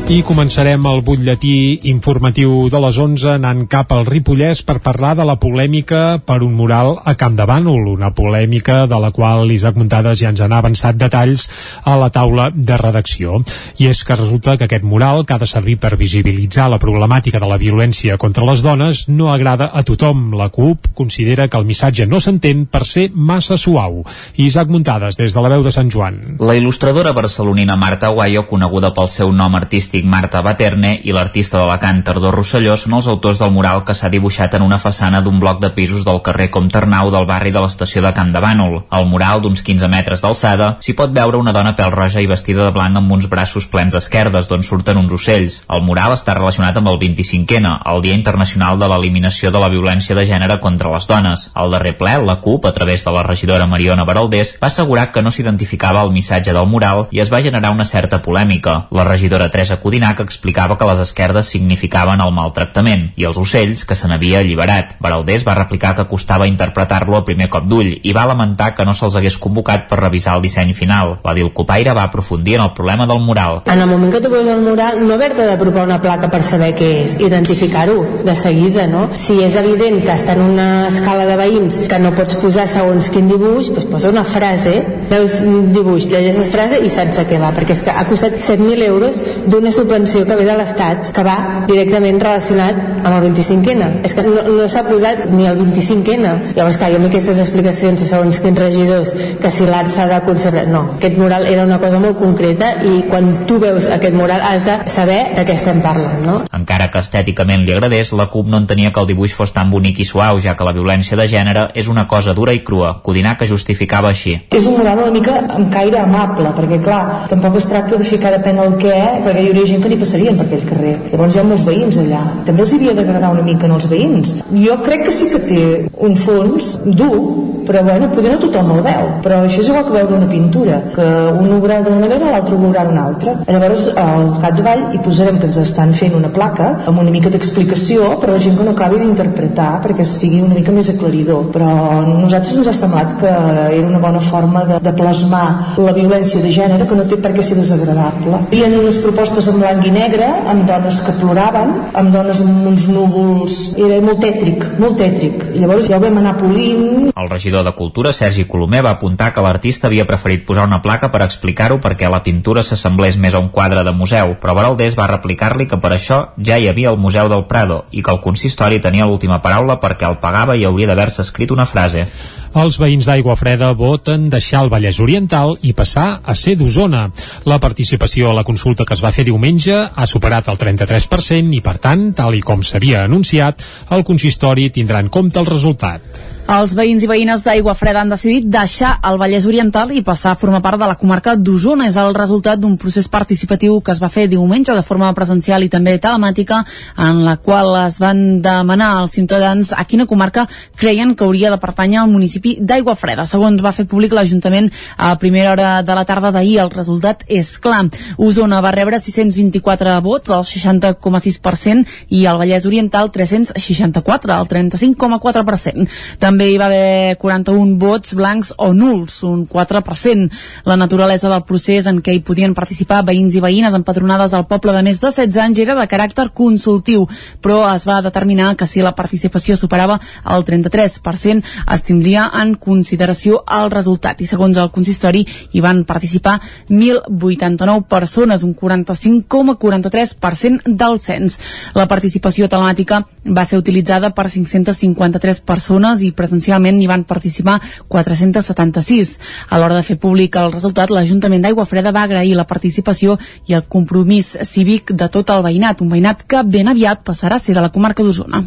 I 0.05 0.19
començarem 0.21 0.85
el 0.85 0.99
butlletí 1.01 1.89
informatiu 1.89 2.67
de 2.69 2.77
les 2.85 2.97
11 3.01 3.31
anant 3.39 3.63
cap 3.73 3.89
al 3.97 4.03
Ripollès 4.05 4.59
per 4.61 4.83
parlar 4.85 5.15
de 5.17 5.25
la 5.25 5.39
polèmica 5.41 6.19
per 6.21 6.43
un 6.45 6.53
mural 6.59 6.99
a 7.09 7.15
Camp 7.17 7.39
de 7.39 7.47
Bànol, 7.49 7.87
una 7.89 8.11
polèmica 8.13 8.83
de 8.85 8.99
la 9.01 9.09
qual 9.17 9.49
Isaac 9.49 9.79
Muntades 9.81 10.21
ja 10.21 10.29
ens 10.29 10.43
ha 10.45 10.51
avançat 10.53 10.99
detalls 11.01 11.47
a 11.89 11.95
la 11.97 12.11
taula 12.13 12.51
de 12.53 12.77
redacció. 12.77 13.39
I 13.81 13.89
és 13.89 14.03
que 14.05 14.19
resulta 14.21 14.59
que 14.59 14.67
aquest 14.69 14.85
mural, 14.85 15.25
que 15.25 15.39
ha 15.39 15.41
de 15.41 15.49
servir 15.49 15.79
per 15.81 15.97
visibilitzar 15.97 16.69
la 16.69 16.79
problemàtica 16.79 17.41
de 17.41 17.49
la 17.49 17.57
violència 17.57 18.19
contra 18.21 18.45
les 18.45 18.61
dones, 18.61 19.07
no 19.09 19.33
agrada 19.33 19.71
a 19.73 19.83
tothom. 19.89 20.35
La 20.37 20.51
CUP 20.53 20.93
considera 20.93 21.49
que 21.49 21.57
el 21.57 21.65
missatge 21.65 22.05
no 22.05 22.21
s'entén 22.21 22.67
per 22.67 22.85
ser 22.85 23.09
massa 23.15 23.57
suau. 23.57 24.05
Isaac 24.37 24.69
Muntades, 24.69 25.17
des 25.17 25.33
de 25.33 25.41
la 25.41 25.57
veu 25.57 25.65
de 25.65 25.73
Sant 25.73 25.89
Joan. 25.89 26.21
La 26.45 26.61
il·lustradora 26.61 27.17
barcelonina 27.17 27.81
Marta 27.81 28.13
Guayo, 28.13 28.45
coneguda 28.53 28.93
pel 28.93 29.09
seu 29.09 29.33
nom 29.33 29.57
artístic 29.57 29.94
Marta 30.03 30.41
Baterne 30.43 30.97
i 31.07 31.13
l'artista 31.15 31.61
d'Alacant 31.61 32.01
Tardor 32.03 32.35
Rosselló 32.35 32.75
són 32.81 32.97
els 32.99 33.07
autors 33.07 33.39
del 33.39 33.53
mural 33.55 33.85
que 33.87 33.95
s'ha 33.95 34.11
dibuixat 34.11 34.57
en 34.59 34.65
una 34.67 34.81
façana 34.83 35.21
d'un 35.23 35.39
bloc 35.39 35.61
de 35.63 35.71
pisos 35.77 36.03
del 36.05 36.23
carrer 36.27 36.49
Comternau 36.51 37.13
del 37.15 37.27
barri 37.29 37.53
de 37.55 37.63
l'estació 37.63 38.03
de 38.03 38.13
Camp 38.17 38.33
de 38.35 38.43
Bànol. 38.43 38.81
Al 38.91 39.07
mural, 39.07 39.43
d'uns 39.45 39.63
15 39.63 39.87
metres 39.93 40.25
d'alçada, 40.25 40.79
s'hi 40.81 40.97
pot 40.99 41.15
veure 41.15 41.39
una 41.39 41.53
dona 41.53 41.77
pèl 41.79 41.93
roja 41.95 42.25
i 42.25 42.27
vestida 42.27 42.65
de 42.65 42.73
blanc 42.75 42.99
amb 42.99 43.13
uns 43.15 43.29
braços 43.31 43.69
plens 43.71 43.95
d'esquerdes 43.95 44.49
d'on 44.51 44.67
surten 44.67 44.99
uns 44.99 45.15
ocells. 45.15 45.61
El 45.71 45.85
mural 45.87 46.17
està 46.17 46.35
relacionat 46.35 46.81
amb 46.81 46.91
el 46.91 46.99
25N, 46.99 47.77
el 47.95 48.03
Dia 48.03 48.19
Internacional 48.19 48.81
de 48.81 48.89
l'Eliminació 48.91 49.53
de 49.55 49.63
la 49.63 49.71
Violència 49.71 50.17
de 50.19 50.27
Gènere 50.27 50.59
contra 50.59 50.91
les 50.91 51.07
Dones. 51.07 51.51
Al 51.55 51.71
darrer 51.77 51.95
ple, 52.01 52.17
la 52.25 52.41
CUP, 52.41 52.67
a 52.67 52.73
través 52.73 53.05
de 53.05 53.13
la 53.15 53.23
regidora 53.23 53.69
Mariona 53.71 54.09
Baraldés, 54.09 54.57
va 54.63 54.73
assegurar 54.73 55.11
que 55.13 55.23
no 55.23 55.31
s'identificava 55.31 56.03
el 56.03 56.13
missatge 56.17 56.57
del 56.57 56.67
mural 56.67 57.07
i 57.13 57.21
es 57.21 57.31
va 57.33 57.43
generar 57.45 57.71
una 57.77 57.85
certa 57.85 58.23
polèmica. 58.23 58.87
La 58.91 59.05
regidora 59.05 59.51
Teresa 59.51 59.79
Codinac 59.85 60.23
explicava 60.25 60.79
que 60.81 60.87
les 60.89 61.01
esquerdes 61.03 61.51
significaven 61.53 62.23
el 62.25 62.31
maltractament 62.33 63.11
i 63.21 63.27
els 63.29 63.37
ocells 63.37 63.83
que 63.85 63.97
se 63.99 64.09
n'havia 64.09 64.39
alliberat. 64.41 64.95
Baraldés 65.05 65.43
va 65.45 65.57
replicar 65.59 65.91
que 65.99 66.07
costava 66.09 66.47
interpretar-lo 66.49 67.19
a 67.19 67.25
primer 67.27 67.51
cop 67.53 67.67
d'ull 67.69 67.91
i 68.01 68.15
va 68.17 68.25
lamentar 68.31 68.71
que 68.75 68.87
no 68.89 68.95
se'ls 68.97 69.19
hagués 69.21 69.37
convocat 69.37 69.85
per 69.91 69.99
revisar 70.01 70.39
el 70.39 70.45
disseny 70.47 70.73
final. 70.73 71.19
La 71.25 71.35
Dilcopaire 71.37 71.93
va 71.93 72.07
aprofundir 72.09 72.55
en 72.57 72.65
el 72.65 72.73
problema 72.79 73.05
del 73.11 73.21
mural. 73.21 73.61
En 73.67 73.83
el 73.85 73.91
moment 73.91 74.15
que 74.15 74.23
tu 74.25 74.31
veus 74.33 74.49
el 74.49 74.63
mural, 74.65 75.03
no 75.05 75.19
haver-te 75.19 75.45
de 75.51 75.59
provar 75.61 75.85
una 75.85 76.01
placa 76.01 76.33
per 76.33 76.41
saber 76.49 76.71
què 76.79 76.91
és, 77.03 77.19
identificar-ho 77.21 77.99
de 78.25 78.39
seguida, 78.41 78.87
no? 78.89 79.11
Si 79.21 79.37
és 79.45 79.61
evident 79.61 80.01
que 80.01 80.17
està 80.17 80.33
en 80.39 80.47
una 80.47 80.69
escala 80.89 81.29
de 81.29 81.37
veïns 81.43 81.77
que 81.93 82.01
no 82.01 82.15
pots 82.17 82.41
posar 82.41 82.65
segons 82.73 83.13
quin 83.13 83.29
dibuix, 83.29 83.69
doncs 83.69 83.91
posa 83.93 84.15
una 84.17 84.25
frase, 84.25 84.79
veus 85.13 85.37
un 85.45 85.69
dibuix, 85.77 86.09
llegeixes 86.09 86.57
frase 86.57 86.81
i 86.81 86.89
saps 86.89 87.21
de 87.21 87.29
què 87.29 87.45
va, 87.45 87.53
perquè 87.53 87.77
és 87.77 87.85
que 87.85 87.93
ha 87.93 88.09
costat 88.09 88.41
7.000 88.41 88.89
euros 88.89 89.21
d'una 89.45 89.74
subvenció 89.75 90.25
que 90.27 90.37
ve 90.39 90.47
de 90.47 90.57
l'Estat 90.59 91.11
que 91.15 91.25
va 91.27 91.37
directament 91.69 92.21
relacionat 92.23 92.79
amb 93.05 93.13
el 93.17 93.29
25N. 93.29 93.91
És 94.07 94.15
que 94.17 94.25
no, 94.27 94.43
no 94.59 94.69
s'ha 94.71 94.85
posat 94.87 95.25
ni 95.33 95.49
el 95.51 95.59
25N. 95.61 96.55
Llavors, 96.57 96.79
clar, 96.81 96.93
jo 96.95 97.01
amb 97.01 97.09
aquestes 97.11 97.41
explicacions 97.43 98.01
de 98.01 98.09
segons 98.09 98.41
quins 98.43 98.61
regidors 98.61 99.13
que 99.43 99.53
si 99.53 99.69
l'art 99.69 99.93
s'ha 99.95 100.07
de 100.11 100.21
conservar... 100.27 100.67
No, 100.71 100.85
aquest 100.97 101.19
mural 101.21 101.47
era 101.51 101.67
una 101.67 101.81
cosa 101.83 102.01
molt 102.03 102.19
concreta 102.21 102.71
i 102.87 103.05
quan 103.11 103.47
tu 103.49 103.59
veus 103.63 103.89
aquest 103.93 104.17
mural 104.17 104.43
has 104.45 104.65
de 104.69 104.79
saber 104.93 105.21
de 105.37 105.45
què 105.47 105.57
estem 105.59 105.83
parlant, 105.85 106.23
no? 106.25 106.39
Encara 106.57 106.91
que 106.93 107.03
estèticament 107.03 107.67
li 107.67 107.75
agradés, 107.75 108.15
la 108.17 108.29
CUP 108.33 108.49
no 108.51 108.63
entenia 108.63 108.93
que 108.95 109.03
el 109.03 109.11
dibuix 109.11 109.35
fos 109.37 109.53
tan 109.57 109.71
bonic 109.73 110.01
i 110.01 110.09
suau, 110.09 110.41
ja 110.41 110.57
que 110.57 110.67
la 110.67 110.75
violència 110.77 111.19
de 111.21 111.29
gènere 111.31 111.69
és 111.75 111.91
una 111.93 112.07
cosa 112.09 112.35
dura 112.37 112.55
i 112.57 112.63
crua. 112.65 112.95
Codinà 113.05 113.37
que 113.41 113.49
justificava 113.51 114.11
així. 114.15 114.37
És 114.55 114.69
un 114.71 114.79
mural 114.79 115.03
una 115.05 115.15
mica 115.15 115.37
amb 115.43 115.71
caire 115.73 116.01
amable, 116.01 116.53
perquè 116.57 116.81
clar, 116.85 117.03
tampoc 117.31 117.59
es 117.61 117.69
tracta 117.71 117.99
de 118.01 118.09
ficar 118.09 118.33
depèn 118.37 118.61
el 118.63 118.77
què, 118.81 118.99
perquè 119.25 119.45
hi 119.45 119.51
hauria 119.53 119.64
gent 119.71 119.83
que 119.83 119.93
ni 119.93 120.01
passarien 120.01 120.39
per 120.39 120.47
aquell 120.47 120.67
carrer. 120.69 120.95
Llavors 121.13 121.37
hi 121.37 121.41
ha 121.43 121.47
molts 121.49 121.67
veïns 121.69 121.99
allà. 122.03 122.23
També 122.49 122.65
els 122.65 122.75
havia 122.77 122.95
d'agradar 122.97 123.33
una 123.35 123.47
mica 123.47 123.69
en 123.69 123.77
els 123.79 123.89
veïns. 123.91 124.37
Jo 124.53 124.79
crec 124.85 125.07
que 125.09 125.15
sí 125.15 125.31
que 125.33 125.43
té 125.49 125.65
un 126.09 126.17
fons 126.21 126.75
dur, 126.85 127.19
però 127.65 127.83
bueno, 127.83 128.11
poder 128.13 128.35
no 128.35 128.39
tothom 128.43 128.73
el 128.77 128.83
veu. 128.85 129.11
Però 129.25 129.41
això 129.45 129.63
és 129.63 129.69
igual 129.71 129.87
que 129.87 129.97
veure 129.97 130.19
una 130.19 130.29
pintura, 130.31 130.81
que 130.95 131.05
un 131.05 131.53
ho 131.53 131.61
veurà 131.63 131.81
d'una 131.85 132.01
manera, 132.03 132.33
l'altre 132.35 132.57
ho 132.57 132.61
veurà 132.61 132.85
d'una 132.87 133.05
altra. 133.09 133.37
Llavors, 133.49 133.87
al 134.01 134.27
cap 134.43 134.59
de 134.59 134.65
vall 134.67 134.85
hi 134.93 135.01
posarem 135.05 135.39
que 135.41 135.49
ens 135.49 135.59
estan 135.63 135.95
fent 135.97 136.17
una 136.19 136.31
placa 136.35 136.71
amb 136.85 137.01
una 137.01 137.13
mica 137.15 137.33
d'explicació 137.33 138.15
per 138.21 138.31
a 138.31 138.35
la 138.37 138.43
gent 138.45 138.59
que 138.59 138.67
no 138.67 138.75
acabi 138.77 139.01
d'interpretar 139.01 139.71
perquè 139.85 140.07
sigui 140.09 140.43
una 140.45 140.59
mica 140.59 140.75
més 140.77 140.91
aclaridor. 140.93 141.49
Però 141.55 141.71
a 141.89 142.01
nosaltres 142.07 142.61
ens 142.61 142.71
ha 142.71 142.77
semblat 142.77 143.17
que 143.23 143.33
era 143.33 143.87
una 143.87 144.03
bona 144.03 144.21
forma 144.21 144.65
de, 144.69 144.81
de 144.85 144.95
plasmar 144.97 145.47
la 145.81 145.97
violència 145.97 146.43
de 146.45 146.53
gènere 146.53 146.89
que 146.89 146.99
no 146.99 147.09
té 147.09 147.19
per 147.21 147.33
què 147.35 147.45
ser 147.45 147.59
desagradable. 147.61 148.45
Hi 148.53 148.65
ha 148.65 148.73
unes 148.75 149.01
propostes 149.03 149.49
en 149.55 149.61
blanc 149.63 149.87
i 149.87 149.93
negre, 149.95 150.27
amb 150.51 150.65
dones 150.67 150.99
que 151.05 151.13
ploraven, 151.21 151.73
amb 151.95 152.11
dones 152.15 152.41
amb 152.43 152.67
uns 152.71 152.87
núvols... 152.91 153.59
Era 153.79 154.01
molt 154.03 154.21
tètric, 154.25 154.65
molt 154.83 154.99
tètric. 154.99 155.45
I 155.55 155.63
llavors 155.63 155.89
ja 155.91 155.99
ho 155.99 156.03
vam 156.03 156.19
anar 156.21 156.35
polint. 156.41 157.11
El 157.15 157.31
regidor 157.31 157.65
de 157.67 157.75
Cultura, 157.79 158.13
Sergi 158.13 158.47
Colomer, 158.51 158.83
va 158.87 158.95
apuntar 158.97 159.31
que 159.35 159.45
l'artista 159.45 159.89
havia 159.89 160.07
preferit 160.09 160.45
posar 160.47 160.67
una 160.67 160.81
placa 160.83 161.11
per 161.13 161.23
explicar-ho 161.25 161.79
perquè 161.83 162.11
la 162.11 162.23
pintura 162.27 162.65
s'assemblés 162.67 163.19
més 163.21 163.35
a 163.35 163.43
un 163.43 163.51
quadre 163.55 163.85
de 163.87 163.95
museu, 163.95 164.35
però 164.43 164.57
Baraldés 164.59 164.99
va 164.99 165.09
replicar-li 165.11 165.69
que 165.71 165.79
per 165.83 165.93
això 165.95 166.21
ja 166.39 166.59
hi 166.59 166.69
havia 166.71 166.91
el 166.91 167.01
Museu 167.01 167.31
del 167.31 167.47
Prado 167.51 167.85
i 167.93 168.03
que 168.03 168.15
el 168.15 168.23
consistori 168.25 168.81
tenia 168.83 169.07
l'última 169.07 169.41
paraula 169.45 169.79
perquè 169.83 170.09
el 170.09 170.19
pagava 170.23 170.57
i 170.59 170.65
hauria 170.67 170.91
d'haver-se 170.91 171.23
escrit 171.23 171.55
una 171.55 171.69
frase. 171.69 172.09
Els 172.55 172.77
veïns 172.79 173.09
d'Aigua 173.09 173.35
Freda 173.35 173.73
voten 173.75 174.29
deixar 174.31 174.61
el 174.63 174.71
Vallès 174.71 175.01
Oriental 175.03 175.57
i 175.67 175.73
passar 175.75 176.21
a 176.23 176.37
ser 176.39 176.55
d'Osona. 176.61 177.09
La 177.51 177.59
participació 177.59 178.31
a 178.31 178.37
la 178.39 178.45
consulta 178.47 178.87
que 178.87 178.95
es 178.95 179.03
va 179.03 179.11
fer 179.17 179.25
diumenge 179.27 179.75
ha 179.75 180.07
superat 180.07 180.53
el 180.53 180.61
33% 180.61 181.51
i, 181.59 181.61
per 181.65 181.77
tant, 181.83 182.13
tal 182.15 182.39
i 182.39 182.45
com 182.47 182.63
s'havia 182.63 183.03
anunciat, 183.09 183.67
el 183.91 184.07
consistori 184.07 184.71
tindrà 184.71 185.03
en 185.03 185.11
compte 185.11 185.43
el 185.43 185.51
resultat. 185.51 186.34
Els 186.45 186.75
veïns 186.77 187.01
i 187.01 187.09
veïnes 187.09 187.41
d'Aigua 187.41 187.73
Freda 187.73 188.03
han 188.05 188.11
decidit 188.13 188.45
deixar 188.53 188.91
el 189.09 189.17
Vallès 189.17 189.47
Oriental 189.49 189.95
i 189.97 190.03
passar 190.05 190.35
a 190.35 190.37
formar 190.37 190.59
part 190.61 190.77
de 190.77 190.85
la 190.85 190.97
comarca 191.01 191.33
d'Osona. 191.41 191.87
És 191.89 191.97
el 191.97 192.13
resultat 192.13 192.61
d'un 192.61 192.75
procés 192.77 193.09
participatiu 193.09 193.79
que 193.81 193.95
es 193.95 194.01
va 194.03 194.11
fer 194.13 194.27
diumenge 194.29 194.75
de 194.77 194.83
forma 194.85 195.09
presencial 195.17 195.65
i 195.65 195.71
també 195.73 195.95
telemàtica, 195.97 196.59
en 197.01 197.23
la 197.25 197.39
qual 197.41 197.73
es 197.87 197.97
van 198.03 198.43
demanar 198.45 198.91
als 198.99 199.15
ciutadans 199.17 199.71
a 199.73 199.87
quina 199.89 200.05
comarca 200.05 200.45
creien 200.77 201.15
que 201.15 201.25
hauria 201.25 201.51
de 201.51 201.59
pertànyer 201.63 202.03
al 202.03 202.13
municipi 202.13 202.59
d'Aigua 202.61 202.95
Freda. 202.95 203.25
Segons 203.25 203.65
va 203.65 203.73
fer 203.73 203.89
públic 203.89 204.13
l'Ajuntament 204.13 204.69
a 204.99 205.15
primera 205.17 205.53
hora 205.57 205.71
de 205.81 205.97
la 205.97 206.05
tarda 206.05 206.29
d'ahir, 206.29 206.59
el 206.61 206.75
resultat 206.77 207.25
és 207.27 207.55
clar. 207.57 207.87
Osona 208.19 208.61
va 208.61 208.75
rebre 208.77 209.01
624 209.01 209.97
vots, 210.05 210.29
el 210.29 210.45
60,6%, 210.45 211.89
i 212.11 212.27
el 212.29 212.37
Vallès 212.37 212.69
Oriental 212.69 213.09
364, 213.17 214.37
el 214.37 214.53
35,4%. 214.53 215.89
També 216.21 216.34
hi 216.43 216.57
va 216.59 216.67
haver 216.67 217.17
41 217.19 217.77
vots 217.79 218.15
blancs 218.19 218.53
o 218.59 218.73
nuls, 218.75 219.23
un 219.23 219.49
4%. 219.49 220.31
La 220.65 220.77
naturalesa 220.77 221.29
del 221.31 221.45
procés 221.47 221.87
en 221.87 222.01
què 222.03 222.15
hi 222.15 222.23
podien 222.27 222.55
participar 222.55 223.05
veïns 223.07 223.35
i 223.37 223.41
veïnes 223.45 223.75
empadronades 223.77 224.35
al 224.35 224.47
poble 224.51 224.73
de 224.75 224.83
més 224.87 224.99
de 225.01 225.11
16 225.11 225.39
anys 225.45 225.59
era 225.63 225.75
de 225.79 225.87
caràcter 225.91 226.31
consultiu, 226.35 227.07
però 227.41 227.75
es 227.75 227.87
va 227.87 228.03
determinar 228.03 228.57
que 228.57 228.67
si 228.67 228.83
la 228.83 228.95
participació 228.97 229.57
superava 229.57 230.01
el 230.35 230.45
33% 230.45 231.43
es 231.75 231.83
tindria 231.87 232.31
en 232.43 232.55
consideració 232.57 233.45
el 233.61 233.71
resultat 233.71 234.21
i 234.21 234.27
segons 234.27 234.59
el 234.59 234.71
consistori 234.75 235.27
hi 235.53 235.61
van 235.65 235.85
participar 235.85 236.41
1.089 236.69 237.85
persones, 237.89 238.43
un 238.43 238.57
45,43% 238.57 240.63
del 240.65 241.01
cens. 241.01 241.39
La 241.75 241.87
participació 241.91 242.49
telemàtica 242.49 243.05
va 243.25 243.45
ser 243.49 243.59
utilitzada 243.59 244.11
per 244.15 244.29
553 244.31 245.41
persones 245.47 246.03
i 246.05 246.13
presencialment 246.25 246.81
hi 246.81 246.91
van 246.91 247.05
participar 247.05 247.61
476. 247.93 249.15
A 249.51 249.61
l'hora 249.61 249.79
de 249.79 249.87
fer 249.87 249.99
públic 250.01 250.41
el 250.41 250.53
resultat, 250.57 250.91
l'Ajuntament 250.91 251.45
d'Aigua 251.45 251.69
Freda 251.69 251.95
va 251.95 252.09
agrair 252.09 252.35
la 252.35 252.49
participació 252.49 253.19
i 253.47 253.55
el 253.55 253.69
compromís 253.69 254.35
cívic 254.49 254.93
de 254.93 255.09
tot 255.09 255.31
el 255.31 255.45
veïnat, 255.47 255.85
un 255.85 255.93
veïnat 255.93 256.27
que 256.27 256.45
ben 256.45 256.73
aviat 256.73 257.05
passarà 257.05 257.39
a 257.39 257.47
ser 257.47 257.55
de 257.55 257.65
la 257.65 257.73
comarca 257.73 258.03
d'Osona. 258.03 258.45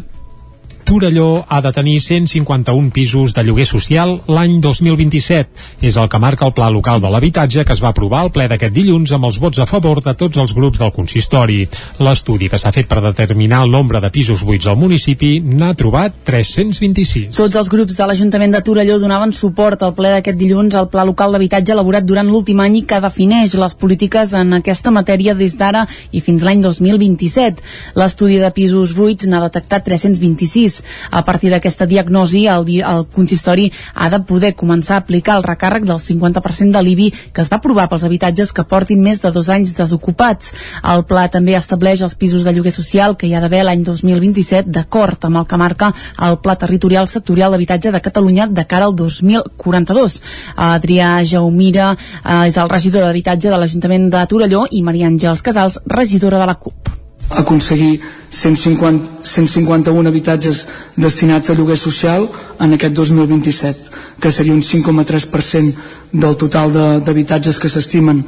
Torelló 0.88 1.44
ha 1.46 1.60
de 1.60 1.70
tenir 1.70 2.00
151 2.00 2.90
pisos 2.90 3.34
de 3.34 3.42
lloguer 3.44 3.66
social 3.68 4.14
l'any 4.24 4.54
2027. 4.64 5.84
És 5.84 5.98
el 6.00 6.08
que 6.08 6.16
marca 6.18 6.46
el 6.46 6.54
Pla 6.56 6.70
Local 6.72 7.02
de 7.02 7.10
l'Habitatge 7.12 7.66
que 7.68 7.74
es 7.76 7.82
va 7.84 7.90
aprovar 7.92 8.22
al 8.24 8.30
ple 8.32 8.46
d'aquest 8.48 8.72
dilluns 8.72 9.12
amb 9.12 9.28
els 9.28 9.36
vots 9.36 9.60
a 9.60 9.66
favor 9.68 10.00
de 10.00 10.14
tots 10.16 10.40
els 10.40 10.54
grups 10.56 10.80
del 10.80 10.92
consistori. 10.96 11.58
L'estudi 12.00 12.48
que 12.48 12.56
s'ha 12.56 12.72
fet 12.72 12.88
per 12.88 13.02
determinar 13.04 13.66
el 13.66 13.74
nombre 13.74 14.00
de 14.00 14.08
pisos 14.14 14.46
buits 14.48 14.64
al 14.64 14.78
municipi 14.80 15.42
n'ha 15.44 15.74
trobat 15.76 16.16
326. 16.24 17.36
Tots 17.36 17.60
els 17.60 17.68
grups 17.68 18.00
de 18.00 18.08
l'Ajuntament 18.08 18.56
de 18.56 18.64
Torelló 18.64 18.96
donaven 19.02 19.36
suport 19.36 19.84
al 19.84 19.92
ple 19.92 20.14
d'aquest 20.14 20.40
dilluns 20.40 20.72
al 20.72 20.88
Pla 20.88 21.04
Local 21.04 21.36
d'Habitatge 21.36 21.76
elaborat 21.76 22.08
durant 22.08 22.32
l'últim 22.32 22.64
any 22.64 22.80
que 22.88 23.02
defineix 23.04 23.58
les 23.60 23.76
polítiques 23.76 24.32
en 24.32 24.56
aquesta 24.62 24.88
matèria 24.88 25.36
des 25.36 25.52
d'ara 25.60 25.84
i 26.16 26.24
fins 26.24 26.48
l'any 26.48 26.64
2027. 26.64 27.60
L'estudi 28.00 28.40
de 28.40 28.52
pisos 28.56 28.96
buits 28.96 29.28
n'ha 29.28 29.44
detectat 29.44 29.84
326 29.92 30.77
a 31.10 31.24
partir 31.24 31.50
d'aquesta 31.52 31.86
diagnosi, 31.86 32.46
el, 32.46 32.66
el 32.82 33.06
consistori 33.14 33.68
ha 33.94 34.08
de 34.10 34.20
poder 34.28 34.54
començar 34.58 34.98
a 34.98 35.04
aplicar 35.04 35.38
el 35.38 35.46
recàrrec 35.46 35.86
del 35.88 36.00
50% 36.02 36.74
de 36.74 36.82
l'IBI 36.82 37.08
que 37.32 37.42
es 37.42 37.50
va 37.52 37.58
aprovar 37.58 37.88
pels 37.88 38.04
habitatges 38.04 38.52
que 38.52 38.66
portin 38.68 39.02
més 39.02 39.20
de 39.22 39.32
dos 39.34 39.48
anys 39.52 39.74
desocupats. 39.78 40.52
El 40.94 41.04
pla 41.08 41.26
també 41.32 41.56
estableix 41.58 42.02
els 42.04 42.16
pisos 42.18 42.44
de 42.44 42.52
lloguer 42.54 42.72
social 42.74 43.16
que 43.16 43.28
hi 43.28 43.34
ha 43.34 43.42
d'haver 43.44 43.64
l'any 43.66 43.84
2027 43.86 44.70
d'acord 44.74 45.24
amb 45.28 45.42
el 45.42 45.48
que 45.48 45.60
marca 45.60 45.92
el 46.28 46.38
Pla 46.44 46.56
Territorial 46.60 47.08
Sectorial 47.08 47.54
d'Habitatge 47.54 47.92
de 47.94 48.02
Catalunya 48.04 48.46
de 48.46 48.66
cara 48.66 48.88
al 48.88 48.96
2042. 48.96 50.20
Adrià 50.68 51.16
Jaumira 51.24 51.90
eh, 51.94 52.46
és 52.48 52.56
el 52.56 52.70
regidor 52.70 53.06
d'Habitatge 53.06 53.50
de 53.50 53.58
l'Ajuntament 53.58 54.08
de 54.14 54.24
Torelló 54.30 54.64
i 54.70 54.84
Maria 54.86 55.10
Àngels 55.10 55.44
Casals, 55.44 55.82
regidora 55.98 56.40
de 56.42 56.50
la 56.52 56.58
CUP 56.62 57.07
aconseguir 57.30 58.00
150, 58.30 59.22
151 59.24 60.08
habitatges 60.08 60.66
destinats 60.96 61.50
a 61.50 61.54
lloguer 61.56 61.76
social 61.76 62.28
en 62.60 62.72
aquest 62.76 62.94
2027, 62.94 63.90
que 64.20 64.32
seria 64.32 64.52
un 64.52 64.62
5,3% 64.62 65.74
del 66.12 66.36
total 66.36 66.72
d'habitatges 67.04 67.58
que 67.58 67.68
s'estimen 67.68 68.24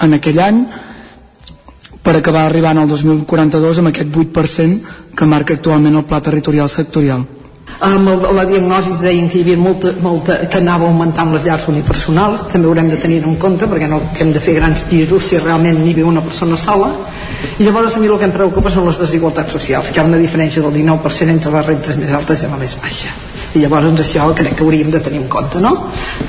en 0.00 0.14
aquell 0.18 0.40
any, 0.40 0.64
per 2.02 2.16
acabar 2.18 2.46
arribant 2.48 2.78
al 2.82 2.88
2042 2.90 3.78
amb 3.78 3.92
aquest 3.92 4.10
8% 4.10 5.14
que 5.16 5.26
marca 5.30 5.54
actualment 5.54 5.96
el 6.00 6.04
Pla 6.04 6.20
Territorial 6.20 6.68
Sectorial. 6.68 7.41
Amb 7.82 8.08
el, 8.12 8.26
la 8.36 8.44
diagnosi 8.46 8.92
deien 9.00 9.28
que 9.30 9.40
hi 9.40 9.42
havia 9.46 9.58
molta, 9.58 9.92
molta, 10.04 10.36
que 10.50 10.60
anava 10.60 10.86
augmentant 10.86 11.32
les 11.34 11.46
llars 11.48 11.66
unipersonals, 11.72 12.46
també 12.52 12.68
haurem 12.68 12.90
de 12.92 12.98
tenir 13.00 13.22
en 13.26 13.34
compte 13.40 13.66
perquè 13.70 13.88
no 13.90 14.00
que 14.12 14.22
hem 14.26 14.32
de 14.34 14.42
fer 14.44 14.54
grans 14.60 14.84
pisos 14.90 15.30
si 15.30 15.40
realment 15.40 15.80
n'hi 15.82 15.96
viu 15.96 16.08
una 16.10 16.22
persona 16.22 16.56
sola. 16.56 16.92
I 17.58 17.66
llavors 17.66 17.96
a 17.96 18.00
mi 18.00 18.06
el 18.06 18.18
que 18.20 18.28
em 18.28 18.36
preocupa 18.36 18.70
són 18.70 18.86
les 18.86 19.00
desigualtats 19.02 19.52
socials 19.56 19.90
que 19.90 19.98
hi 19.98 20.02
ha 20.02 20.06
una 20.06 20.20
diferència 20.20 20.62
del 20.62 20.76
19% 20.78 21.36
entre 21.36 21.52
les 21.56 21.66
rentes 21.66 21.98
més 21.98 22.14
altes 22.14 22.44
i 22.44 22.52
la 22.52 22.60
més 22.60 22.76
baixa. 22.82 23.10
I 23.52 23.64
llavors 23.64 23.88
doncs, 23.88 24.04
això 24.06 24.30
crec 24.36 24.56
que 24.56 24.64
hauríem 24.64 24.92
de 24.92 25.00
tenir 25.04 25.20
en 25.20 25.28
compte 25.28 25.60
no? 25.60 25.74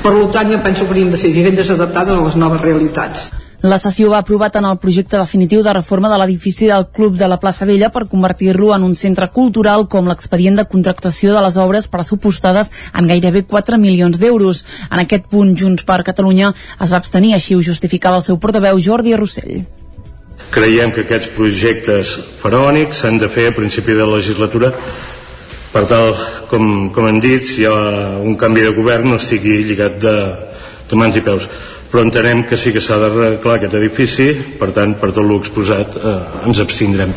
per 0.02 0.12
tant 0.34 0.50
jo 0.50 0.60
penso 0.64 0.84
que 0.84 0.92
hauríem 0.92 1.14
de 1.14 1.20
fer 1.22 1.32
vivendes 1.32 1.70
adaptades 1.72 2.18
a 2.18 2.26
les 2.26 2.36
noves 2.36 2.60
realitats 2.60 3.30
la 3.64 3.78
sessió 3.80 4.10
va 4.12 4.18
aprovar 4.20 4.50
tant 4.52 4.66
el 4.68 4.76
projecte 4.76 5.16
definitiu 5.16 5.62
de 5.64 5.72
reforma 5.72 6.10
de 6.12 6.18
l'edifici 6.20 6.66
del 6.68 6.84
Club 6.92 7.14
de 7.16 7.28
la 7.32 7.38
plaça 7.40 7.64
Vella 7.64 7.88
per 7.88 8.02
convertir-lo 8.12 8.74
en 8.74 8.82
un 8.84 8.92
centre 8.94 9.30
cultural 9.32 9.86
com 9.88 10.10
l'expedient 10.10 10.58
de 10.60 10.66
contractació 10.68 11.32
de 11.32 11.40
les 11.46 11.56
obres 11.62 11.88
pressupostades 11.88 12.68
en 12.92 13.08
gairebé 13.08 13.46
4 13.48 13.78
milions 13.80 14.20
d'euros. 14.20 14.66
En 14.90 15.00
aquest 15.00 15.30
punt, 15.32 15.54
Junts 15.56 15.88
per 15.88 16.02
Catalunya 16.04 16.52
es 16.52 16.92
va 16.92 17.00
abstenir, 17.00 17.32
així 17.32 17.56
ho 17.56 17.64
justificava 17.64 18.20
el 18.20 18.26
seu 18.26 18.36
portaveu 18.36 18.76
Jordi 18.76 19.16
Rossell. 19.16 19.64
Creiem 20.52 20.92
que 20.92 21.06
aquests 21.06 21.32
projectes 21.32 22.18
faraònics 22.42 23.00
s'han 23.00 23.16
de 23.18 23.32
fer 23.32 23.48
a 23.48 23.56
principi 23.56 23.96
de 23.96 24.04
la 24.04 24.18
legislatura 24.18 24.74
per 25.72 25.86
tal, 25.88 26.12
com, 26.52 26.90
com 26.92 27.08
hem 27.08 27.16
dit, 27.18 27.48
si 27.48 27.62
hi 27.62 27.70
ha 27.70 28.20
un 28.20 28.36
canvi 28.36 28.68
de 28.68 28.76
govern 28.76 29.08
no 29.08 29.16
estigui 29.16 29.62
lligat 29.64 29.96
de, 30.04 30.18
de 30.90 31.00
mans 31.00 31.16
i 31.16 31.24
peus 31.24 31.48
però 31.94 32.02
entenem 32.02 32.40
que 32.50 32.56
sí 32.58 32.72
que 32.74 32.80
s'ha 32.82 32.96
d'arreglar 32.98 33.54
aquest 33.54 33.76
edifici, 33.78 34.26
per 34.58 34.72
tant, 34.74 34.96
per 34.98 35.12
tot 35.14 35.28
l'exposat 35.30 35.94
eh, 35.94 36.14
ens 36.50 36.58
abstindrem. 36.64 37.14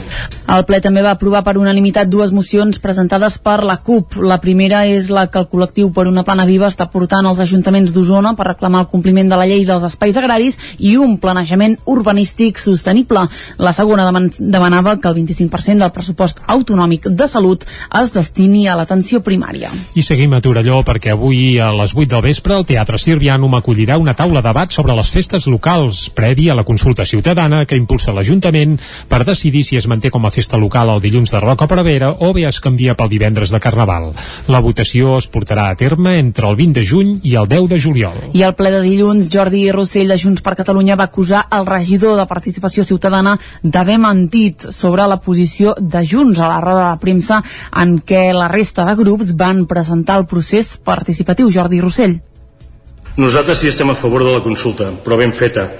El 0.48 0.64
ple 0.64 0.78
també 0.80 1.02
va 1.03 1.11
aprovar 1.11 1.41
per 1.44 1.57
unanimitat 1.60 2.07
dues 2.07 2.32
mocions 2.32 2.78
presentades 2.80 3.36
per 3.44 3.57
la 3.68 3.76
CUP. 3.84 4.15
La 4.24 4.38
primera 4.40 4.86
és 4.88 5.10
la 5.11 5.26
que 5.28 5.41
el 5.41 5.48
col·lectiu 5.52 5.90
per 5.91 6.06
una 6.07 6.24
plana 6.24 6.45
viva 6.48 6.69
està 6.72 6.86
portant 6.88 7.28
als 7.28 7.41
ajuntaments 7.44 7.91
d'Osona 7.91 8.32
per 8.38 8.45
reclamar 8.48 8.86
el 8.86 8.88
compliment 8.88 9.28
de 9.28 9.36
la 9.36 9.48
llei 9.49 9.65
dels 9.68 9.84
espais 9.84 10.15
agraris 10.15 10.56
i 10.80 10.94
un 10.95 11.18
planejament 11.19 11.76
urbanístic 11.86 12.61
sostenible. 12.64 13.26
La 13.60 13.74
segona 13.76 14.06
demanava 14.40 14.95
que 15.02 15.11
el 15.11 15.18
25% 15.18 15.84
del 15.84 15.91
pressupost 15.91 16.40
autonòmic 16.48 17.10
de 17.11 17.28
salut 17.28 17.68
es 18.02 18.15
destini 18.15 18.69
a 18.72 18.80
l'atenció 18.80 19.19
primària. 19.19 19.74
I 19.99 20.06
seguim 20.06 20.32
a 20.32 20.40
Torelló 20.40 20.80
perquè 20.88 21.11
avui 21.11 21.60
a 21.60 21.74
les 21.76 21.91
8 21.91 22.07
del 22.15 22.24
vespre 22.30 22.56
el 22.56 22.65
Teatre 22.72 23.02
Sirvianum 23.02 23.60
acollirà 23.60 23.99
una 23.99 24.15
taula 24.15 24.40
de 24.40 24.48
debat 24.48 24.72
sobre 24.72 24.95
les 24.95 25.11
festes 25.11 25.44
locals, 25.52 26.07
previ 26.15 26.48
a 26.48 26.56
la 26.56 26.64
consulta 26.64 27.03
ciutadana 27.03 27.65
que 27.68 27.76
impulsa 27.76 28.15
l'Ajuntament 28.15 28.80
per 29.11 29.26
decidir 29.28 29.68
si 29.68 29.76
es 29.76 29.91
manté 29.91 30.07
com 30.10 30.24
a 30.24 30.32
festa 30.38 30.57
local 30.61 30.91
el 30.93 31.01
dilluns 31.01 31.31
de 31.34 31.39
Roca 31.41 31.65
Prevera 31.65 32.11
o 32.22 32.30
bé 32.35 32.43
es 32.45 32.59
canvia 32.61 32.93
pel 32.97 33.09
divendres 33.09 33.49
de 33.49 33.59
Carnaval. 33.64 34.11
La 34.53 34.61
votació 34.61 35.15
es 35.18 35.26
portarà 35.34 35.72
a 35.72 35.77
terme 35.80 36.19
entre 36.22 36.45
el 36.51 36.59
20 36.59 36.77
de 36.77 36.85
juny 36.85 37.15
i 37.26 37.34
el 37.41 37.49
10 37.49 37.69
de 37.72 37.80
juliol. 37.81 38.19
I 38.38 38.43
al 38.45 38.53
ple 38.59 38.69
de 38.76 38.84
dilluns, 38.84 39.31
Jordi 39.34 39.64
Rossell 39.73 40.14
de 40.14 40.19
Junts 40.22 40.45
per 40.45 40.53
Catalunya 40.59 40.97
va 40.99 41.07
acusar 41.09 41.47
el 41.57 41.65
regidor 41.65 42.19
de 42.19 42.27
Participació 42.30 42.85
Ciutadana 42.85 43.34
d'haver 43.64 43.97
mentit 44.03 44.68
sobre 44.69 45.07
la 45.09 45.18
posició 45.18 45.73
de 45.80 46.05
Junts 46.05 46.39
a 46.39 46.51
la 46.51 46.61
roda 46.61 46.85
de 46.91 47.01
premsa 47.01 47.41
en 47.73 47.97
què 48.05 48.27
la 48.38 48.51
resta 48.53 48.85
de 48.85 48.97
grups 49.01 49.34
van 49.39 49.65
presentar 49.65 50.19
el 50.22 50.30
procés 50.30 50.76
participatiu. 50.77 51.49
Jordi 51.49 51.81
Rossell. 51.81 52.19
Nosaltres 53.18 53.64
sí 53.64 53.72
estem 53.72 53.89
a 53.89 53.97
favor 53.97 54.22
de 54.22 54.35
la 54.35 54.43
consulta, 54.45 54.91
però 55.01 55.18
ben 55.18 55.34
feta, 55.34 55.72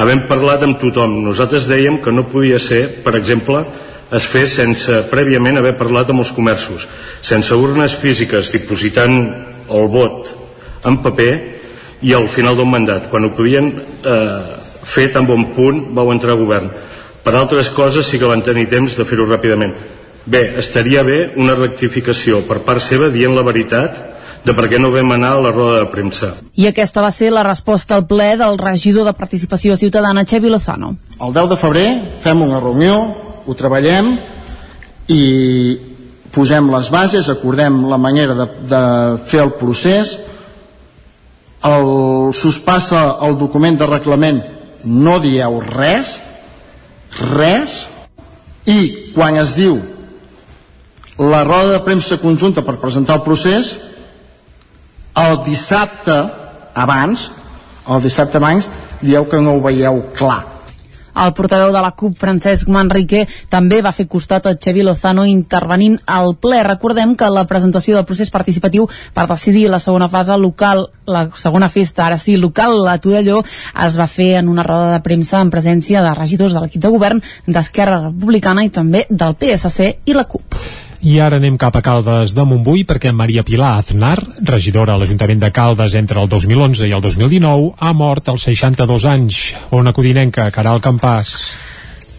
havent 0.00 0.24
parlat 0.28 0.62
amb 0.64 0.78
tothom. 0.80 1.18
Nosaltres 1.24 1.68
dèiem 1.68 2.00
que 2.04 2.12
no 2.12 2.28
podia 2.30 2.60
ser, 2.62 3.02
per 3.04 3.16
exemple, 3.18 3.64
es 4.14 4.26
fes 4.30 4.54
sense 4.60 5.00
prèviament 5.10 5.58
haver 5.58 5.74
parlat 5.78 6.10
amb 6.12 6.22
els 6.22 6.32
comerços, 6.34 6.86
sense 7.26 7.54
urnes 7.54 7.96
físiques 7.98 8.52
dipositant 8.54 9.16
el 9.66 9.88
vot 9.90 10.30
en 10.86 11.00
paper 11.02 11.32
i 12.06 12.12
al 12.14 12.28
final 12.30 12.56
d'un 12.56 12.70
mandat, 12.70 13.08
quan 13.10 13.26
ho 13.26 13.32
podien 13.34 13.72
eh, 13.72 14.56
fer 14.86 15.08
tan 15.12 15.26
bon 15.26 15.48
punt 15.56 15.88
vau 15.96 16.12
entrar 16.12 16.36
a 16.36 16.40
govern. 16.40 16.70
Per 17.26 17.34
altres 17.34 17.72
coses 17.74 18.06
sí 18.06 18.20
que 18.20 18.28
van 18.30 18.44
tenir 18.46 18.68
temps 18.70 18.94
de 18.94 19.04
fer-ho 19.04 19.26
ràpidament. 19.26 19.74
Bé, 20.26 20.42
estaria 20.60 21.02
bé 21.06 21.32
una 21.38 21.56
rectificació 21.58 22.44
per 22.46 22.60
part 22.66 22.82
seva 22.82 23.10
dient 23.10 23.34
la 23.34 23.42
veritat 23.46 23.98
de 24.46 24.54
per 24.54 24.68
què 24.70 24.78
no 24.78 24.92
vam 24.94 25.10
anar 25.16 25.32
a 25.34 25.42
la 25.42 25.50
roda 25.50 25.80
de 25.80 25.90
premsa. 25.90 26.32
I 26.54 26.68
aquesta 26.70 27.02
va 27.02 27.10
ser 27.10 27.32
la 27.34 27.42
resposta 27.46 27.96
al 27.96 28.06
ple 28.06 28.36
del 28.38 28.58
regidor 28.60 29.08
de 29.08 29.14
Participació 29.18 29.74
Ciutadana, 29.74 30.22
Xevi 30.22 30.52
Lozano. 30.52 30.92
El 31.18 31.34
10 31.34 31.50
de 31.50 31.58
febrer 31.58 31.86
fem 32.22 32.42
una 32.46 32.60
reunió, 32.62 33.00
ho 33.46 33.54
treballem 33.54 34.14
i 35.12 35.22
posem 36.34 36.68
les 36.72 36.90
bases, 36.92 37.30
acordem 37.32 37.84
la 37.88 37.98
manera 37.98 38.34
de, 38.36 38.46
de 38.68 38.82
fer 39.30 39.42
el 39.46 39.54
procés, 39.56 40.16
el, 41.66 41.86
s'us 42.36 42.58
passa 42.62 43.16
el 43.26 43.38
document 43.40 43.78
de 43.80 43.88
reglament, 43.88 44.42
no 44.84 45.18
dieu 45.22 45.60
res, 45.64 46.18
res, 47.32 47.84
i 48.66 49.12
quan 49.14 49.38
es 49.40 49.54
diu 49.56 49.78
la 51.16 51.44
roda 51.46 51.78
de 51.78 51.84
premsa 51.86 52.18
conjunta 52.20 52.64
per 52.66 52.76
presentar 52.82 53.20
el 53.20 53.24
procés, 53.24 53.76
el 55.16 55.38
dissabte 55.46 56.16
abans, 56.76 57.30
el 57.88 58.02
dissabte 58.04 58.36
abans, 58.36 58.68
dieu 59.00 59.24
que 59.30 59.40
no 59.40 59.56
ho 59.56 59.64
veieu 59.64 60.02
clar. 60.18 60.55
El 61.16 61.32
portaveu 61.32 61.72
de 61.72 61.80
la 61.80 61.92
CUP, 61.96 62.16
Francesc 62.20 62.68
Manrique, 62.68 63.24
també 63.52 63.80
va 63.84 63.94
fer 63.96 64.06
costat 64.10 64.46
a 64.46 64.54
Xevi 64.54 64.84
Lozano 64.84 65.24
intervenint 65.28 65.98
al 66.06 66.34
ple. 66.40 66.62
Recordem 66.66 67.14
que 67.16 67.30
la 67.32 67.46
presentació 67.48 67.96
del 67.96 68.06
procés 68.08 68.32
participatiu 68.34 68.88
per 69.14 69.26
decidir 69.30 69.66
la 69.72 69.80
segona 69.80 70.10
fase 70.12 70.36
local, 70.36 70.86
la 71.06 71.26
segona 71.36 71.70
festa, 71.72 72.06
ara 72.06 72.18
sí, 72.20 72.36
local, 72.36 72.82
a 72.88 72.98
Tudelló, 73.00 73.42
es 73.86 73.98
va 73.98 74.08
fer 74.10 74.34
en 74.42 74.50
una 74.52 74.66
roda 74.66 74.92
de 74.92 75.04
premsa 75.04 75.40
en 75.40 75.52
presència 75.54 76.04
de 76.04 76.14
regidors 76.14 76.56
de 76.56 76.64
l'equip 76.64 76.82
de 76.82 76.92
govern 76.92 77.22
d'Esquerra 77.46 78.02
Republicana 78.08 78.66
i 78.66 78.74
també 78.74 79.06
del 79.08 79.38
PSC 79.40 79.94
i 80.04 80.16
la 80.16 80.28
CUP. 80.28 80.85
I 81.04 81.18
ara 81.20 81.36
anem 81.36 81.58
cap 81.60 81.76
a 81.76 81.82
Caldes 81.84 82.32
de 82.36 82.44
Montbui 82.48 82.86
perquè 82.88 83.12
Maria 83.12 83.44
Pilar 83.44 83.76
Aznar, 83.76 84.16
regidora 84.40 84.94
a 84.94 85.00
l'Ajuntament 85.00 85.42
de 85.42 85.52
Caldes 85.52 85.94
entre 85.98 86.22
el 86.22 86.28
2011 86.32 86.88
i 86.88 86.94
el 86.96 87.04
2019, 87.04 87.74
ha 87.76 87.92
mort 87.92 88.32
als 88.32 88.48
62 88.48 89.04
anys. 89.12 89.40
Ona 89.76 89.92
Codinenca, 89.92 90.50
Caral 90.50 90.80
Campàs. 90.80 91.36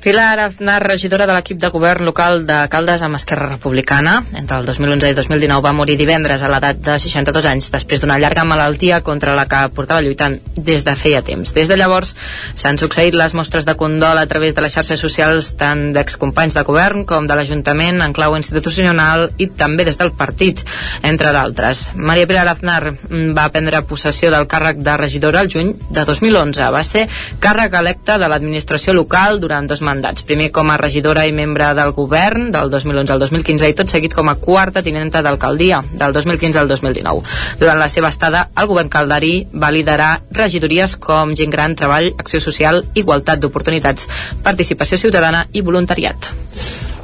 Pilar 0.03 0.39
Aznar, 0.39 0.83
regidora 0.85 1.25
de 1.25 1.33
l'equip 1.33 1.57
de 1.59 1.69
govern 1.73 2.05
local 2.05 2.43
de 2.47 2.57
Caldes 2.69 3.01
amb 3.03 3.17
Esquerra 3.17 3.47
Republicana. 3.49 4.19
Entre 4.37 4.59
el 4.59 4.65
2011 4.67 5.07
i 5.07 5.09
el 5.09 5.17
2019 5.17 5.63
va 5.65 5.73
morir 5.73 5.97
divendres 5.97 6.43
a 6.43 6.51
l'edat 6.51 6.77
de 6.85 6.97
62 7.01 7.47
anys 7.49 7.71
després 7.73 8.03
d'una 8.03 8.19
llarga 8.21 8.45
malaltia 8.45 9.01
contra 9.01 9.33
la 9.35 9.47
que 9.49 9.63
portava 9.75 10.03
lluitant 10.05 10.37
des 10.55 10.85
de 10.85 10.93
feia 10.95 11.23
temps. 11.25 11.53
Des 11.55 11.67
de 11.67 11.77
llavors 11.79 12.13
s'han 12.53 12.77
succeït 12.77 13.17
les 13.17 13.33
mostres 13.33 13.65
de 13.65 13.75
condol 13.79 14.21
a 14.21 14.27
través 14.29 14.53
de 14.55 14.61
les 14.61 14.75
xarxes 14.77 15.01
socials 15.01 15.55
tant 15.57 15.89
d'excompanys 15.97 16.55
de 16.55 16.63
govern 16.67 17.03
com 17.09 17.27
de 17.27 17.35
l'Ajuntament 17.35 17.99
en 18.05 18.13
clau 18.13 18.37
institucional 18.37 19.31
i 19.37 19.49
també 19.49 19.83
des 19.87 19.97
del 19.97 20.13
partit, 20.13 20.61
entre 21.01 21.33
d'altres. 21.33 21.91
Maria 21.95 22.29
Pilar 22.29 22.47
Aznar 22.53 22.93
va 23.35 23.49
prendre 23.49 23.81
possessió 23.89 24.29
del 24.31 24.47
càrrec 24.47 24.77
de 24.85 24.97
regidora 25.01 25.41
el 25.41 25.51
juny 25.51 25.73
de 25.89 26.05
2011. 26.05 26.71
Va 26.71 26.85
ser 26.85 27.07
càrrec 27.41 27.73
electe 27.81 28.21
de 28.21 28.29
l'administració 28.29 28.93
local 28.93 29.41
durant 29.41 29.65
dos 29.67 29.81
mandats. 29.87 30.25
Primer 30.27 30.49
com 30.55 30.71
a 30.71 30.77
regidora 30.81 31.25
i 31.27 31.33
membre 31.35 31.71
del 31.77 31.93
govern 31.95 32.51
del 32.51 32.71
2011 32.73 33.15
al 33.15 33.23
2015 33.23 33.71
i 33.71 33.77
tot 33.77 33.93
seguit 33.93 34.15
com 34.15 34.29
a 34.29 34.35
quarta 34.39 34.83
tinenta 34.83 35.23
d'alcaldia 35.25 35.81
del 35.91 36.15
2015 36.17 36.59
al 36.61 36.71
2019. 36.71 37.23
Durant 37.61 37.79
la 37.79 37.89
seva 37.91 38.11
estada, 38.13 38.47
el 38.57 38.69
govern 38.71 38.91
calderí 38.93 39.35
va 39.53 39.71
liderar 39.71 40.11
regidories 40.31 40.97
com 41.01 41.35
Gent 41.35 41.53
Gran, 41.53 41.77
Treball, 41.79 42.11
Acció 42.17 42.43
Social, 42.43 42.83
Igualtat 42.93 43.41
d'Oportunitats, 43.41 44.09
Participació 44.43 44.99
Ciutadana 45.01 45.47
i 45.53 45.63
Voluntariat. 45.63 46.31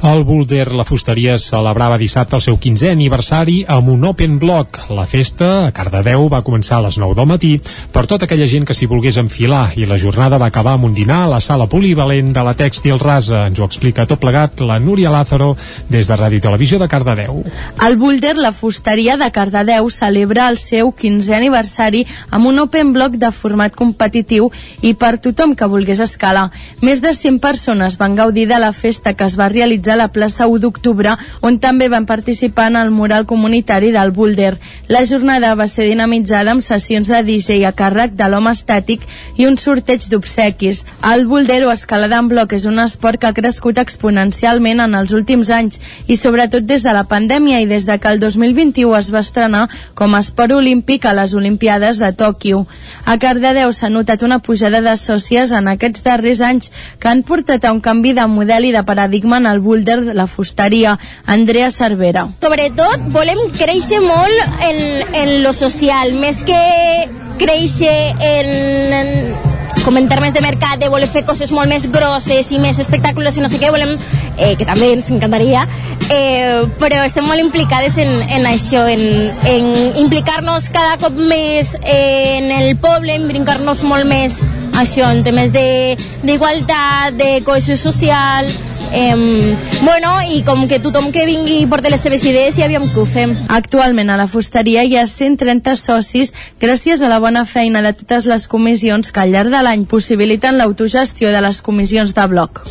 El 0.04 0.22
Boulder 0.28 0.74
La 0.76 0.84
Fusteria 0.84 1.38
celebrava 1.40 1.96
dissabte 1.96 2.36
el 2.36 2.42
seu 2.44 2.58
15è 2.60 2.90
aniversari 2.92 3.62
amb 3.72 3.88
un 3.88 4.02
Open 4.04 4.34
Block. 4.36 4.90
La 4.92 5.06
festa 5.08 5.46
a 5.64 5.70
Cardedeu 5.72 6.26
va 6.28 6.42
començar 6.44 6.76
a 6.76 6.84
les 6.84 6.98
9 7.00 7.16
del 7.16 7.30
matí 7.30 7.52
per 7.94 8.02
tota 8.10 8.28
aquella 8.28 8.44
gent 8.44 8.68
que 8.68 8.76
s'hi 8.76 8.84
volgués 8.90 9.16
enfilar 9.22 9.70
i 9.80 9.88
la 9.88 9.96
jornada 9.96 10.36
va 10.36 10.50
acabar 10.52 10.74
amb 10.76 10.84
un 10.90 10.92
dinar 10.92 11.22
a 11.24 11.30
la 11.32 11.40
sala 11.40 11.70
polivalent 11.72 12.34
de 12.36 12.44
la 12.44 12.52
Tèxtil 12.74 12.98
Rasa. 12.98 13.44
Ens 13.46 13.60
ho 13.60 13.66
explica 13.68 14.02
tot 14.02 14.18
plegat 14.18 14.58
la 14.66 14.80
Núria 14.82 15.12
Lázaro 15.12 15.52
des 15.86 16.08
de 16.10 16.16
Ràdio 16.18 16.42
Televisió 16.42 16.78
de 16.80 16.88
Cardedeu. 16.90 17.44
El 17.86 17.96
Boulder 17.96 18.34
La 18.36 18.50
Fusteria 18.50 19.14
de 19.16 19.28
Cardedeu 19.30 19.86
celebra 19.94 20.48
el 20.50 20.58
seu 20.58 20.90
15è 20.90 21.36
aniversari 21.36 22.02
amb 22.34 22.48
un 22.50 22.58
Open 22.58 22.90
Block 22.92 23.14
de 23.22 23.30
format 23.30 23.76
competitiu 23.78 24.48
i 24.82 24.94
per 24.98 25.20
tothom 25.22 25.54
que 25.54 25.68
volgués 25.70 26.02
escalar. 26.02 26.48
Més 26.82 26.98
de 27.04 27.12
100 27.14 27.38
persones 27.38 27.94
van 28.00 28.16
gaudir 28.18 28.48
de 28.50 28.58
la 28.58 28.72
festa 28.72 29.14
que 29.14 29.28
es 29.28 29.38
va 29.38 29.48
realitzar 29.52 29.94
a 29.94 30.02
la 30.02 30.10
plaça 30.10 30.50
1 30.50 30.58
d'octubre, 30.66 31.14
on 31.46 31.60
també 31.62 31.88
van 31.88 32.10
participar 32.10 32.72
en 32.72 32.80
el 32.82 32.90
mural 32.90 33.24
comunitari 33.24 33.92
del 33.94 34.10
Boulder. 34.10 34.58
La 34.88 35.04
jornada 35.06 35.54
va 35.54 35.68
ser 35.70 35.86
dinamitzada 35.86 36.50
amb 36.50 36.66
sessions 36.66 37.06
de 37.06 37.22
DJ 37.22 37.68
a 37.68 37.72
càrrec 37.72 38.18
de 38.18 38.28
l'home 38.28 38.50
estàtic 38.50 39.06
i 39.38 39.46
un 39.46 39.60
sorteig 39.62 40.10
d'obsequis. 40.10 40.84
El 41.14 41.28
Boulder 41.30 41.62
o 41.68 41.70
escalada 41.70 42.18
en 42.18 42.34
bloc 42.34 42.52
és 42.58 42.63
un 42.66 42.78
esport 42.82 43.20
que 43.20 43.28
ha 43.28 43.36
crescut 43.36 43.78
exponencialment 43.78 44.82
en 44.84 44.94
els 44.98 45.12
últims 45.16 45.50
anys 45.54 45.80
i 46.06 46.16
sobretot 46.20 46.66
des 46.66 46.84
de 46.84 46.92
la 46.96 47.04
pandèmia 47.10 47.60
i 47.62 47.68
des 47.70 47.86
de 47.88 47.98
que 47.98 48.10
el 48.10 48.20
2021 48.20 48.94
es 48.98 49.10
va 49.14 49.22
estrenar 49.24 49.68
com 49.94 50.14
a 50.14 50.20
esport 50.24 50.52
olímpic 50.56 51.06
a 51.06 51.14
les 51.16 51.34
Olimpiades 51.34 51.98
de 52.02 52.12
Tòquio. 52.12 52.64
A 53.04 53.18
Cardedeu 53.18 53.72
s'ha 53.72 53.90
notat 53.90 54.22
una 54.22 54.38
pujada 54.38 54.80
de 54.84 54.96
sòcies 55.00 55.52
en 55.52 55.68
aquests 55.72 56.04
darrers 56.04 56.40
anys 56.40 56.70
que 56.98 57.08
han 57.08 57.22
portat 57.22 57.64
a 57.64 57.72
un 57.72 57.80
canvi 57.80 58.14
de 58.14 58.26
model 58.26 58.70
i 58.70 58.72
de 58.72 58.84
paradigma 58.84 59.38
en 59.42 59.50
el 59.50 59.60
Boulder 59.60 60.00
de 60.04 60.14
la 60.14 60.26
fusteria, 60.26 60.98
Andrea 61.26 61.70
Cervera. 61.70 62.28
Sobretot 62.44 63.10
volem 63.14 63.40
créixer 63.58 64.00
molt 64.04 64.64
en, 64.70 64.80
en 65.12 65.36
lo 65.42 65.52
social, 65.52 66.14
més 66.18 66.42
que 66.46 67.23
créixer 67.40 68.14
en, 68.14 68.52
en 69.00 69.52
com 69.84 69.96
en 69.98 70.08
termes 70.08 70.32
de 70.32 70.40
mercat, 70.40 70.78
de 70.80 70.88
voler 70.88 71.08
fer 71.12 71.24
coses 71.28 71.50
molt 71.52 71.68
més 71.68 71.84
grosses 71.92 72.50
i 72.54 72.60
més 72.62 72.78
espectacles 72.80 73.36
i 73.36 73.42
no 73.44 73.50
sé 73.52 73.58
què, 73.60 73.68
volem, 73.74 73.96
eh, 74.38 74.54
que 74.56 74.66
també 74.68 74.92
ens 74.94 75.10
encantaria, 75.12 75.66
eh, 76.08 76.64
però 76.80 77.02
estem 77.04 77.26
molt 77.28 77.42
implicades 77.42 77.98
en, 78.00 78.12
en 78.24 78.48
això, 78.48 78.86
en, 78.88 79.04
en 79.50 79.98
implicar-nos 80.04 80.70
cada 80.74 80.96
cop 81.02 81.18
més 81.18 81.74
en 81.82 82.50
el 82.62 82.76
poble, 82.80 83.18
en 83.18 83.28
brincar-nos 83.28 83.84
molt 83.84 84.08
més 84.08 84.40
això, 84.76 85.10
en 85.10 85.24
temes 85.26 85.52
d'igualtat, 85.54 87.14
de, 87.16 87.24
de 87.24 87.42
cohesió 87.46 87.76
social, 87.76 88.50
Eh, 88.96 89.56
bueno, 89.82 90.10
i 90.30 90.44
com 90.46 90.68
que 90.70 90.78
tothom 90.78 91.08
que 91.10 91.24
vingui 91.26 91.56
i 91.64 91.66
porti 91.66 91.90
les 91.90 92.02
seves 92.04 92.22
idees 92.28 92.54
ja 92.54 92.68
aviam 92.68 92.84
que 92.86 93.00
ho 93.02 93.06
fem. 93.10 93.32
Actualment 93.50 94.12
a 94.12 94.18
la 94.20 94.28
fusteria 94.30 94.84
hi 94.86 94.94
ha 94.94 95.02
130 95.10 95.74
socis 95.80 96.30
gràcies 96.62 97.02
a 97.02 97.10
la 97.10 97.18
bona 97.18 97.42
feina 97.42 97.82
de 97.82 97.90
totes 97.98 98.28
les 98.30 98.46
comissions 98.46 99.10
que 99.10 99.24
al 99.24 99.34
llarg 99.34 99.50
de 99.50 99.64
l'any 99.66 99.82
possibiliten 99.90 100.60
l'autogestió 100.60 101.34
de 101.34 101.42
les 101.42 101.62
comissions 101.62 102.14
de 102.14 102.26
bloc. 102.30 102.62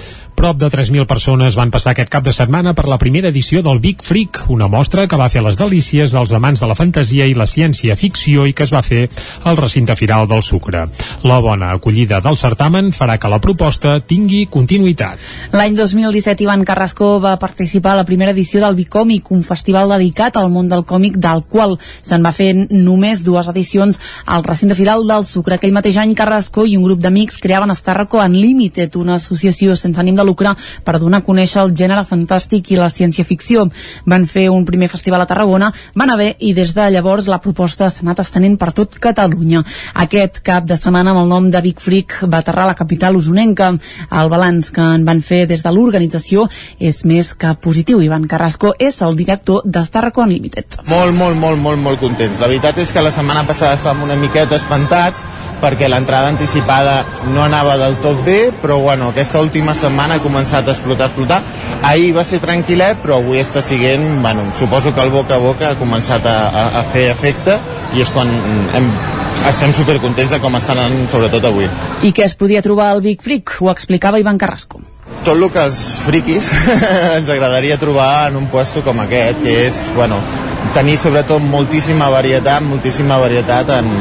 Prop 0.43 0.57
de 0.59 0.67
3.000 0.67 1.05
persones 1.07 1.55
van 1.55 1.69
passar 1.71 1.93
aquest 1.93 2.09
cap 2.11 2.23
de 2.25 2.33
setmana 2.35 2.73
per 2.75 2.83
la 2.91 2.97
primera 2.99 3.29
edició 3.31 3.61
del 3.63 3.77
Big 3.79 4.01
Freak, 4.03 4.41
una 4.51 4.67
mostra 4.67 5.05
que 5.07 5.15
va 5.15 5.29
fer 5.31 5.39
les 5.45 5.55
delícies 5.55 6.11
dels 6.11 6.33
amants 6.35 6.59
de 6.59 6.67
la 6.67 6.75
fantasia 6.75 7.23
i 7.23 7.35
la 7.37 7.45
ciència-ficció 7.47 8.43
i 8.49 8.51
que 8.51 8.65
es 8.65 8.73
va 8.73 8.81
fer 8.83 9.05
al 9.47 9.55
recinte 9.55 9.95
firal 9.95 10.27
del 10.27 10.43
Sucre. 10.43 10.81
La 11.23 11.37
bona 11.39 11.69
acollida 11.71 12.19
del 12.19 12.35
certamen 12.35 12.91
farà 12.91 13.15
que 13.15 13.31
la 13.31 13.39
proposta 13.39 13.93
tingui 14.03 14.41
continuïtat. 14.51 15.21
L'any 15.53 15.77
2017 15.77 16.43
Ivan 16.43 16.65
Carrasco 16.67 17.21
va 17.23 17.37
participar 17.39 17.93
a 17.93 18.01
la 18.01 18.05
primera 18.09 18.35
edició 18.35 18.59
del 18.65 18.75
Bicòmic, 18.75 19.31
un 19.31 19.45
festival 19.47 19.95
dedicat 19.95 20.35
al 20.41 20.51
món 20.51 20.67
del 20.67 20.83
còmic 20.83 21.21
del 21.23 21.45
qual 21.47 21.77
se'n 22.01 22.25
va 22.25 22.33
fer 22.35 22.51
només 22.57 23.23
dues 23.23 23.47
edicions 23.53 24.01
al 24.25 24.43
recinte 24.43 24.75
firal 24.75 25.07
del 25.07 25.23
Sucre. 25.23 25.55
Aquell 25.55 25.77
mateix 25.79 26.01
any 26.03 26.11
Carrasco 26.19 26.67
i 26.67 26.75
un 26.75 26.83
grup 26.89 26.99
d'amics 26.99 27.39
creaven 27.39 27.71
Starraco 27.79 28.19
Unlimited, 28.19 28.99
una 28.99 29.21
associació 29.21 29.79
sense 29.79 30.03
ànim 30.03 30.19
de 30.19 30.23
de 30.23 30.27
lucre 30.33 30.55
per 30.83 30.97
donar 30.99 31.21
a 31.21 31.27
conèixer 31.27 31.61
el 31.63 31.73
gènere 31.77 32.03
fantàstic 32.09 32.73
i 32.73 32.79
la 32.79 32.89
ciència-ficció. 32.89 33.67
Van 34.09 34.25
fer 34.27 34.49
un 34.51 34.65
primer 34.65 34.89
festival 34.91 35.21
a 35.21 35.29
Tarragona, 35.29 35.71
van 35.95 36.11
haver 36.13 36.33
i 36.39 36.53
des 36.57 36.73
de 36.75 36.89
llavors 36.91 37.29
la 37.29 37.39
proposta 37.43 37.89
s'ha 37.89 38.03
anat 38.03 38.23
estenent 38.25 38.57
per 38.59 38.71
tot 38.73 38.97
Catalunya. 39.03 39.63
Aquest 40.03 40.41
cap 40.45 40.65
de 40.65 40.77
setmana 40.79 41.13
amb 41.13 41.23
el 41.23 41.29
nom 41.31 41.49
de 41.51 41.61
Big 41.61 41.81
Freak 41.83 42.23
va 42.25 42.41
aterrar 42.41 42.65
la 42.69 42.77
capital 42.79 43.17
usonenca. 43.19 43.71
El 44.11 44.31
balanç 44.33 44.71
que 44.73 44.81
en 44.81 45.05
van 45.05 45.21
fer 45.21 45.43
des 45.47 45.63
de 45.63 45.71
l'organització 45.71 46.47
és 46.79 47.03
més 47.05 47.33
que 47.33 47.53
positiu. 47.61 48.01
Ivan 48.01 48.27
Carrasco 48.27 48.73
és 48.79 49.01
el 49.01 49.17
director 49.19 49.63
d'Estarraco 49.65 50.23
Unlimited. 50.23 50.81
Molt, 50.87 51.13
molt, 51.15 51.37
molt, 51.37 51.59
molt, 51.61 51.79
molt 51.79 52.01
contents. 52.01 52.39
La 52.41 52.49
veritat 52.49 52.79
és 52.81 52.91
que 52.91 53.03
la 53.03 53.13
setmana 53.13 53.45
passada 53.47 53.77
estàvem 53.77 54.07
una 54.07 54.19
miqueta 54.19 54.57
espantats 54.59 55.23
perquè 55.63 55.87
l'entrada 55.87 56.27
anticipada 56.27 57.05
no 57.31 57.43
anava 57.45 57.77
del 57.79 57.95
tot 58.03 58.19
bé, 58.25 58.51
però 58.61 58.81
bueno, 58.83 59.13
aquesta 59.13 59.39
última 59.39 59.73
setmana 59.73 60.12
ha 60.13 60.23
començat 60.23 60.67
a 60.67 60.75
explotar, 60.75 61.07
a 61.07 61.11
explotar. 61.11 61.41
Ahir 61.83 62.13
va 62.15 62.23
ser 62.27 62.39
tranquil·let, 62.43 63.01
però 63.03 63.19
avui 63.19 63.41
està 63.41 63.61
siguent, 63.65 64.05
bueno, 64.23 64.45
suposo 64.59 64.93
que 64.93 65.03
el 65.03 65.11
boca 65.13 65.35
a 65.35 65.43
boca 65.43 65.71
ha 65.71 65.79
començat 65.79 66.25
a, 66.29 66.37
a, 66.47 66.65
a 66.81 66.83
fer 66.93 67.09
efecte 67.11 67.59
i 67.93 68.01
és 68.01 68.09
quan 68.13 68.29
hem, 68.73 68.89
estem 69.49 69.73
supercontents 69.75 70.33
de 70.33 70.39
com 70.41 70.55
estan 70.57 70.79
anant, 70.79 71.07
sobretot 71.11 71.45
avui. 71.49 71.67
I 72.03 72.13
què 72.15 72.25
es 72.25 72.35
podia 72.39 72.63
trobar 72.65 72.91
al 72.93 73.03
Big 73.05 73.21
Freak? 73.23 73.57
Ho 73.61 73.71
explicava 73.73 74.21
Ivan 74.21 74.39
Carrasco. 74.41 74.81
Tot 75.23 75.37
el 75.37 75.45
que 75.51 75.61
els 75.69 75.81
friquis 76.03 76.49
ens 77.17 77.29
agradaria 77.29 77.77
trobar 77.79 78.29
en 78.29 78.39
un 78.41 78.49
puesto 78.51 78.83
com 78.83 79.03
aquest, 79.03 79.43
que 79.43 79.59
és, 79.67 79.83
bueno, 79.95 80.19
tenir 80.75 80.97
sobretot 80.97 81.43
moltíssima 81.43 82.09
varietat, 82.11 82.63
moltíssima 82.65 83.19
varietat 83.21 83.69
en, 83.77 83.91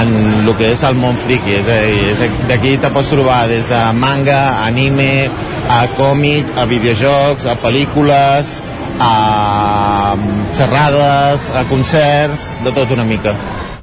en 0.00 0.14
el 0.42 0.52
que 0.58 0.70
és 0.72 0.82
el 0.86 0.96
món 0.98 1.18
friki. 1.20 1.58
És 1.60 1.68
a 1.70 1.78
dir, 1.84 2.30
d'aquí 2.50 2.76
te 2.82 2.90
pots 2.94 3.12
trobar 3.12 3.46
des 3.50 3.68
de 3.72 3.82
manga, 3.96 4.40
anime, 4.66 5.28
a 5.68 5.84
còmic, 5.98 6.54
a 6.56 6.66
videojocs, 6.70 7.46
a 7.46 7.56
pel·lícules, 7.62 8.56
a 9.02 10.16
xerrades, 10.56 11.50
a 11.54 11.66
concerts, 11.70 12.50
de 12.64 12.74
tot 12.76 12.92
una 12.96 13.04
mica. 13.04 13.36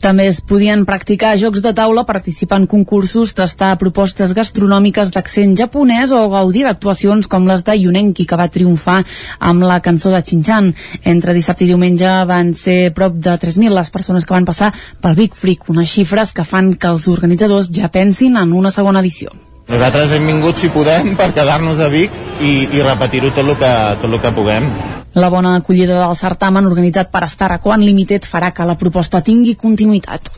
També 0.04 0.26
es 0.28 0.42
podien 0.44 0.82
practicar 0.84 1.38
jocs 1.40 1.62
de 1.64 1.72
taula, 1.72 2.02
participar 2.04 2.58
en 2.60 2.66
concursos, 2.68 3.32
tastar 3.38 3.70
propostes 3.80 4.34
gastronòmiques 4.36 5.14
d'accent 5.16 5.54
japonès 5.56 6.12
o 6.12 6.26
gaudir 6.28 6.66
d'actuacions 6.68 7.30
com 7.32 7.46
les 7.48 7.64
de 7.64 7.78
Yunenki, 7.80 8.26
que 8.28 8.36
va 8.36 8.50
triomfar 8.52 8.98
amb 9.40 9.64
la 9.64 9.78
cançó 9.86 10.12
de 10.12 10.20
Chinchan. 10.20 10.74
Entre 11.08 11.36
dissabte 11.38 11.64
i 11.64 11.70
diumenge 11.70 12.12
van 12.28 12.52
ser 12.52 12.92
prop 12.98 13.16
de 13.16 13.38
3.000 13.46 13.72
les 13.72 13.92
persones 13.96 14.28
que 14.28 14.36
van 14.36 14.50
passar 14.50 14.74
pel 15.00 15.16
Big 15.16 15.40
Freak, 15.40 15.70
unes 15.72 15.88
xifres 15.88 16.36
que 16.36 16.44
fan 16.44 16.74
que 16.76 16.92
els 16.92 17.08
organitzadors 17.08 17.72
ja 17.72 17.88
pensin 17.88 18.36
en 18.42 18.52
una 18.52 18.76
segona 18.76 19.00
edició. 19.00 19.32
Nosaltres 19.72 20.18
hem 20.18 20.28
vingut, 20.28 20.60
si 20.60 20.68
podem, 20.68 21.14
per 21.16 21.32
quedar-nos 21.32 21.80
a 21.80 21.88
Vic 21.88 22.12
i, 22.44 22.68
i 22.76 22.84
repetir-ho 22.84 23.32
tot 23.32 23.48
el 23.48 23.56
que, 23.56 23.74
tot 24.04 24.12
el 24.12 24.20
que 24.20 24.36
puguem. 24.36 24.68
La 25.14 25.30
bona 25.30 25.56
acollida 25.60 26.00
del 26.00 26.16
certamen 26.18 26.66
organitzat 26.66 27.12
per 27.14 27.28
Star 27.30 27.52
Aquan 27.54 27.84
Limited 27.86 28.26
farà 28.26 28.50
que 28.52 28.66
la 28.66 28.78
proposta 28.80 29.22
tingui 29.22 29.54
continuïtat. 29.54 30.32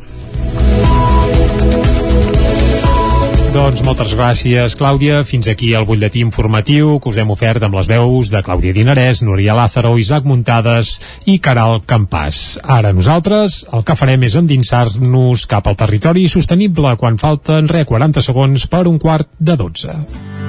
Doncs 3.56 3.86
moltes 3.88 4.12
gràcies, 4.20 4.74
Clàudia. 4.76 5.22
Fins 5.24 5.48
aquí 5.48 5.70
el 5.80 5.86
butlletí 5.88 6.20
informatiu 6.20 6.98
que 7.00 7.08
us 7.14 7.20
hem 7.22 7.32
ofert 7.32 7.64
amb 7.64 7.78
les 7.80 7.88
veus 7.88 8.28
de 8.34 8.42
Clàudia 8.44 8.76
Dinarès, 8.76 9.22
Núria 9.24 9.56
Lázaro, 9.56 9.94
Isaac 9.96 10.28
Muntades 10.28 10.98
i 11.24 11.38
Caral 11.40 11.80
Campàs. 11.88 12.60
Ara 12.60 12.92
nosaltres 12.92 13.62
el 13.72 13.88
que 13.88 13.96
farem 13.96 14.28
és 14.28 14.36
endinsar-nos 14.36 15.48
cap 15.48 15.72
al 15.72 15.80
territori 15.80 16.28
sostenible 16.28 16.98
quan 17.00 17.16
falten 17.16 17.72
re 17.72 17.88
40 17.88 18.28
segons 18.28 18.68
per 18.68 18.90
un 18.92 19.00
quart 19.00 19.32
de 19.40 19.56
12. 19.56 20.45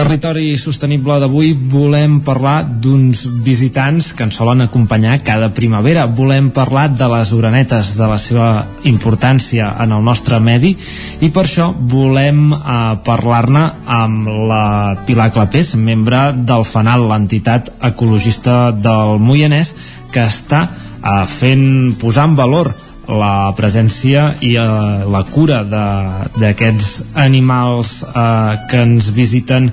Territori 0.00 0.54
sostenible 0.56 1.18
d'avui 1.20 1.50
volem 1.52 2.22
parlar 2.24 2.62
d'uns 2.64 3.26
visitants 3.44 4.14
que 4.16 4.24
ens 4.24 4.38
solen 4.38 4.64
acompanyar 4.64 5.18
cada 5.26 5.50
primavera. 5.52 6.06
Volem 6.08 6.48
parlar 6.56 6.86
de 6.96 7.08
les 7.12 7.32
orenetes, 7.36 7.92
de 7.98 8.08
la 8.08 8.16
seva 8.16 8.48
importància 8.88 9.74
en 9.84 9.92
el 9.92 10.06
nostre 10.06 10.40
medi 10.40 10.72
i 11.20 11.28
per 11.28 11.44
això 11.44 11.68
volem 11.76 12.54
eh, 12.54 12.80
parlar-ne 13.04 13.66
amb 14.00 14.30
la 14.48 14.64
Pilar 15.04 15.28
Clapés, 15.36 15.74
membre 15.76 16.30
del 16.48 16.64
FANAL, 16.64 17.04
l'entitat 17.10 17.68
ecologista 17.92 18.70
del 18.72 19.18
Moianès, 19.20 19.74
que 20.14 20.24
està 20.24 20.64
eh, 20.70 21.26
fent 21.28 21.98
posar 22.00 22.30
en 22.30 22.40
valor 22.40 22.72
la 23.10 23.50
presència 23.58 24.34
i 24.40 24.54
eh, 24.58 24.66
la 25.10 25.22
cura 25.30 25.62
d'aquests 25.66 27.14
animals 27.18 28.00
eh, 28.06 28.58
que 28.70 28.82
ens 28.86 29.10
visiten 29.16 29.70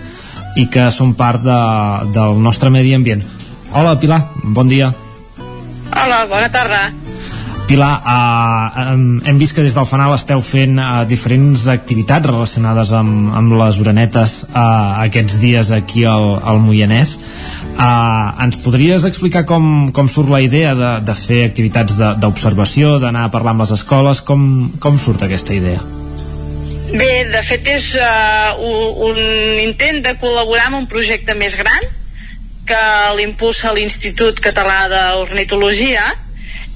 i 0.57 0.67
que 0.73 0.89
són 0.91 1.13
part 1.17 1.43
de, 1.45 1.59
del 2.15 2.41
nostre 2.41 2.73
medi 2.73 2.95
ambient. 2.97 3.23
Hola 3.73 3.97
Pilar, 4.01 4.23
bon 4.43 4.71
dia. 4.71 4.93
Hola, 5.93 6.25
bona 6.29 6.49
tarda. 6.53 6.87
Pilar, 7.67 7.99
eh, 7.99 8.83
hem, 9.27 9.37
vist 9.37 9.51
que 9.51 9.61
des 9.61 9.73
del 9.75 9.85
Fanal 9.85 10.13
esteu 10.15 10.39
fent 10.39 10.77
eh, 10.79 10.85
diferents 11.09 11.65
activitats 11.67 12.29
relacionades 12.29 12.93
amb, 12.95 13.33
amb 13.35 13.55
les 13.59 13.79
orenetes 13.83 14.35
eh, 14.47 14.61
aquests 15.03 15.35
dies 15.41 15.71
aquí 15.75 16.05
al, 16.07 16.37
al 16.47 16.61
Moianès. 16.63 17.17
Eh, 17.75 18.43
ens 18.45 18.55
podries 18.63 19.03
explicar 19.09 19.43
com, 19.49 19.89
com 19.91 20.07
surt 20.07 20.31
la 20.31 20.39
idea 20.45 20.71
de, 20.79 20.91
de 21.03 21.15
fer 21.19 21.41
activitats 21.49 21.97
d'observació, 22.23 23.01
d'anar 23.03 23.25
a 23.27 23.31
parlar 23.33 23.51
amb 23.57 23.65
les 23.65 23.73
escoles? 23.75 24.21
Com, 24.23 24.45
com 24.79 24.95
surt 24.95 25.25
aquesta 25.27 25.57
idea? 25.57 25.83
Bé, 26.93 27.27
de 27.27 27.41
fet 27.43 27.67
és 27.67 27.89
uh, 27.99 28.55
un 29.09 29.19
intent 29.59 29.99
de 30.05 30.13
col·laborar 30.21 30.69
amb 30.69 30.79
un 30.79 30.87
projecte 30.87 31.35
més 31.35 31.59
gran 31.59 31.83
que 32.67 32.79
l'impulsa 33.19 33.73
l'Institut 33.75 34.39
Català 34.43 34.85
d'Ornitologia 34.93 36.07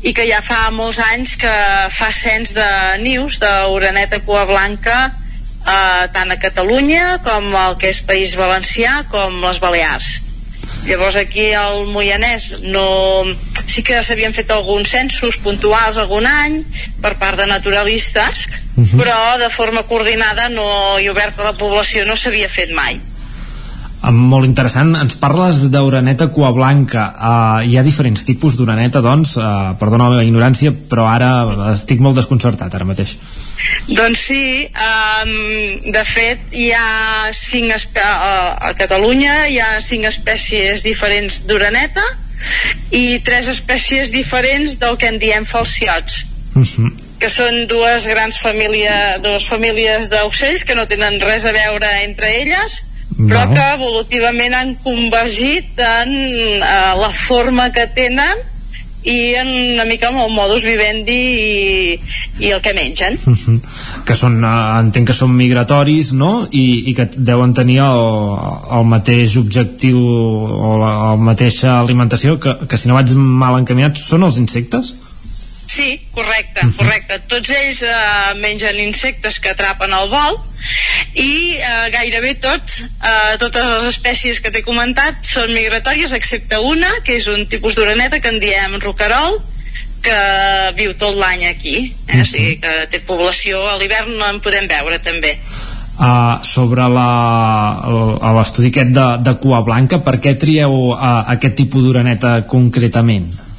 i 0.02 0.14
que 0.18 0.26
ja 0.26 0.42
fa 0.42 0.70
molts 0.74 1.00
anys 1.12 1.36
que 1.42 1.54
fa 1.94 2.10
cens 2.16 2.56
de 2.58 2.70
nius 3.04 3.38
d'oreneta 3.42 4.22
cua 4.26 4.48
blanca 4.50 5.12
eh, 5.12 6.08
tant 6.14 6.34
a 6.34 6.40
Catalunya 6.42 7.20
com 7.26 7.54
al 7.56 7.78
que 7.78 7.92
és 7.94 8.02
País 8.06 8.36
Valencià 8.40 9.04
com 9.12 9.42
les 9.46 9.62
Balears. 9.62 10.12
Llavors 10.88 11.18
aquí 11.20 11.52
al 11.54 11.86
Moianès 11.94 12.56
no... 12.64 13.26
sí 13.72 13.84
que 13.88 14.02
s'havien 14.04 14.34
fet 14.36 14.50
alguns 14.52 14.90
censos 14.92 15.38
puntuals 15.44 16.00
algun 16.02 16.26
any 16.28 16.58
per 17.04 17.14
part 17.22 17.38
de 17.38 17.46
naturalistes, 17.46 18.48
uh 18.50 18.82
-huh. 18.82 18.98
però 18.98 19.38
de 19.38 19.50
forma 19.54 19.84
coordinada 19.84 20.50
no, 20.50 21.00
i 21.00 21.08
oberta 21.10 21.42
a 21.42 21.52
la 21.52 21.58
població 21.58 22.06
no 22.06 22.18
s'havia 22.18 22.50
fet 22.50 22.74
mai. 22.74 23.00
Eh, 24.04 24.10
Molt 24.12 24.48
interessant. 24.48 24.96
Ens 24.98 25.14
parles 25.22 25.68
d'oreneta 25.74 26.28
cua 26.34 26.50
blanca. 26.56 27.04
Uh, 27.14 27.68
hi 27.70 27.78
ha 27.78 27.84
diferents 27.86 28.24
tipus 28.26 28.56
d'oreneta, 28.58 29.02
doncs, 29.06 29.36
uh, 29.38 29.76
perdona 29.80 30.08
la 30.10 30.16
meva 30.18 30.26
ignorància, 30.26 30.72
però 30.90 31.06
ara 31.12 31.30
estic 31.74 32.02
molt 32.02 32.18
desconcertat 32.18 32.74
ara 32.74 32.88
mateix. 32.90 33.14
Doncs 33.88 34.24
sí, 34.32 34.42
um, 34.74 35.92
de 35.94 36.02
fet 36.10 36.50
hi 36.58 36.72
ha 36.74 37.30
cinc 37.36 37.76
espe- 37.76 38.02
a, 38.02 38.74
Catalunya 38.80 39.46
hi 39.54 39.60
ha 39.62 39.76
cinc 39.86 40.08
espècies 40.10 40.82
diferents 40.82 41.44
d'oreneta 41.46 42.02
i 42.90 43.20
tres 43.22 43.46
espècies 43.52 44.10
diferents 44.10 44.80
del 44.82 44.98
que 44.98 45.08
en 45.14 45.20
diem 45.22 45.46
falciots 45.46 46.26
Uh 46.56 46.66
-huh. 46.68 46.90
que 47.20 47.30
són 47.30 47.66
dues 47.68 48.08
grans 48.08 48.38
famílies 48.42 49.22
dues 49.24 49.46
famílies 49.48 50.10
d'ocells 50.10 50.66
que 50.66 50.76
no 50.76 50.86
tenen 50.88 51.20
res 51.22 51.46
a 51.46 51.54
veure 51.54 51.88
entre 52.04 52.28
elles 52.42 52.84
però 53.28 53.46
Val. 53.46 53.56
que 53.56 53.68
evolutivament 53.80 54.56
han 54.58 54.72
convergit 54.84 55.80
en 55.86 56.16
uh, 56.62 56.96
la 57.02 57.12
forma 57.16 57.70
que 57.76 57.88
tenen 57.96 58.48
i 59.02 59.34
en 59.34 59.48
una 59.74 59.86
mica 59.90 60.12
amb 60.12 60.22
el 60.22 60.30
modus 60.30 60.62
vivendi 60.62 61.16
i, 61.18 62.00
i 62.46 62.52
el 62.54 62.62
que 62.62 62.74
mengen 62.78 63.18
Uh 63.26 63.34
-huh. 63.38 63.60
que 64.06 64.16
són, 64.16 64.44
uh, 64.44 64.80
entenc 64.80 65.08
que 65.08 65.14
són 65.14 65.36
migratoris 65.36 66.12
no? 66.14 66.48
I, 66.52 66.90
i 66.90 66.94
que 66.94 67.10
deuen 67.18 67.54
tenir 67.54 67.80
el, 67.80 68.04
el 68.78 68.86
mateix 68.86 69.38
objectiu 69.38 69.98
o 69.98 70.78
la, 70.78 70.92
la 71.10 71.16
mateixa 71.16 71.80
alimentació 71.80 72.40
que, 72.40 72.56
que 72.68 72.78
si 72.78 72.88
no 72.88 72.94
vaig 72.94 73.10
mal 73.16 73.60
encaminat 73.60 73.98
són 73.98 74.24
els 74.24 74.38
insectes? 74.38 74.94
Sí, 75.72 76.02
correcte, 76.12 76.66
correcte. 76.76 77.22
Tots 77.32 77.52
ells 77.56 77.80
eh, 77.88 77.92
mengen 78.42 78.80
insectes 78.84 79.38
que 79.40 79.54
atrapen 79.54 79.94
al 79.96 80.10
vol 80.12 80.36
i 81.16 81.56
eh, 81.56 81.86
gairebé 81.94 82.34
tots, 82.44 82.82
eh, 82.84 83.38
totes 83.40 83.70
les 83.70 83.86
espècies 83.94 84.42
que 84.44 84.52
t'he 84.52 84.66
comentat 84.66 85.24
són 85.24 85.54
migratòries 85.56 86.12
excepte 86.18 86.60
una, 86.60 86.90
que 87.06 87.16
és 87.22 87.30
un 87.32 87.46
tipus 87.48 87.78
d'oreneta 87.80 88.20
que 88.20 88.34
en 88.34 88.42
diem 88.44 88.76
rocarol, 88.84 89.40
que 90.04 90.18
viu 90.76 90.92
tot 91.00 91.16
l'any 91.16 91.46
aquí. 91.48 91.78
Eh? 92.10 92.20
O 92.20 92.26
sigui 92.28 92.58
que 92.66 92.74
té 92.92 93.00
població, 93.08 93.62
a 93.72 93.78
l'hivern 93.80 94.18
no 94.18 94.28
en 94.28 94.42
podem 94.44 94.68
veure 94.68 95.00
també. 95.00 95.38
uh, 96.02 96.42
sobre 96.44 96.84
l'estudi 96.92 98.74
aquest 98.74 98.92
de, 98.98 99.08
de 99.24 99.34
cua 99.40 99.62
blanca 99.64 100.02
per 100.04 100.18
què 100.20 100.36
trieu 100.42 100.74
uh, 100.90 101.24
aquest 101.36 101.56
tipus 101.64 101.86
d'uraneta 101.86 102.42
concretament? 102.50 103.51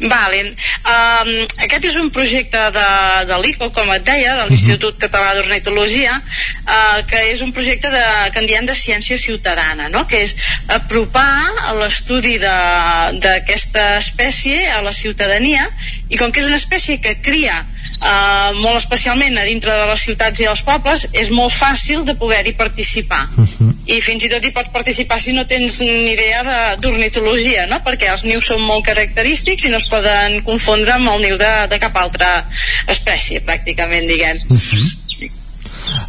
Valen. 0.00 0.50
Um, 0.84 1.30
aquest 1.64 1.86
és 1.90 1.96
un 2.00 2.10
projecte 2.14 2.60
de, 2.74 2.86
de 3.28 3.38
l'ICO, 3.42 3.70
com 3.74 3.92
et 3.94 4.04
deia, 4.06 4.34
de 4.40 4.46
l'Institut 4.48 4.98
Català 5.00 5.34
d'Ornitologia, 5.36 6.16
uh, 6.18 7.00
que 7.10 7.20
és 7.30 7.44
un 7.46 7.52
projecte 7.54 7.92
de, 7.94 8.02
que 8.34 8.42
en 8.42 8.48
diem 8.50 8.66
de 8.66 8.76
ciència 8.78 9.18
ciutadana, 9.20 9.88
no? 9.92 10.04
que 10.10 10.24
és 10.26 10.34
apropar 10.68 11.74
l'estudi 11.78 12.36
d'aquesta 12.42 13.86
espècie 14.00 14.66
a 14.72 14.82
la 14.84 14.92
ciutadania 14.92 15.68
i 16.10 16.18
com 16.18 16.32
que 16.32 16.42
és 16.42 16.50
una 16.50 16.60
espècie 16.60 16.98
que 17.02 17.16
cria 17.22 17.62
Uh, 17.94 18.50
molt 18.58 18.76
especialment 18.76 19.38
a 19.38 19.44
dintre 19.46 19.72
de 19.72 19.84
les 19.86 20.02
ciutats 20.02 20.40
i 20.42 20.48
els 20.50 20.60
pobles 20.66 21.06
és 21.14 21.30
molt 21.32 21.54
fàcil 21.54 22.02
de 22.04 22.16
poder-hi 22.18 22.52
participar 22.58 23.22
uh 23.38 23.46
-huh. 23.46 23.70
i 23.86 24.00
fins 24.00 24.24
i 24.24 24.28
tot 24.28 24.44
hi 24.44 24.50
pots 24.50 24.74
participar 24.74 25.20
si 25.20 25.32
no 25.32 25.46
tens 25.46 25.78
ni 25.80 26.12
idea 26.12 26.76
d'ornitologia 26.76 27.66
no? 27.66 27.78
perquè 27.86 28.10
els 28.10 28.24
nius 28.24 28.46
són 28.46 28.60
molt 28.60 28.84
característics 28.84 29.64
i 29.64 29.70
no 29.70 29.76
es 29.76 29.88
poden 29.88 30.42
confondre 30.42 30.92
amb 30.92 31.08
el 31.08 31.22
niu 31.22 31.36
de, 31.38 31.54
de 31.70 31.78
cap 31.78 31.96
altra 31.96 32.44
espècie 32.88 33.40
pràcticament 33.40 34.06
diguem 34.06 34.36
uh 34.48 34.58
-huh. 34.58 35.00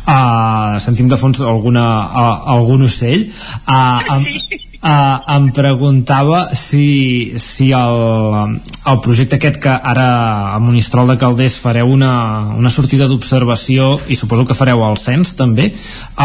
Uh, 0.07 0.80
sentim 0.80 1.07
de 1.07 1.17
fons 1.17 1.39
alguna, 1.39 1.85
uh, 2.07 2.51
algun 2.55 2.83
ocell 2.83 3.27
uh, 3.67 3.99
sí 4.23 4.64
uh, 4.85 5.35
em 5.35 5.49
preguntava 5.55 6.45
si, 6.55 7.33
si 7.41 7.72
el, 7.75 8.59
el 8.85 9.01
projecte 9.03 9.39
aquest 9.39 9.59
que 9.64 9.73
ara 9.73 10.07
a 10.53 10.61
Monistrol 10.61 11.09
de 11.11 11.17
Calders 11.22 11.57
fareu 11.61 11.91
una, 11.95 12.14
una 12.55 12.72
sortida 12.73 13.09
d'observació 13.09 13.95
i 14.07 14.17
suposo 14.19 14.45
que 14.45 14.57
fareu 14.57 14.85
el 14.85 14.97
cens 15.01 15.35
també, 15.38 15.72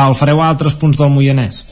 el 0.05 0.17
fareu 0.19 0.43
a 0.43 0.51
altres 0.53 0.77
punts 0.79 1.01
del 1.01 1.13
Moianès? 1.15 1.65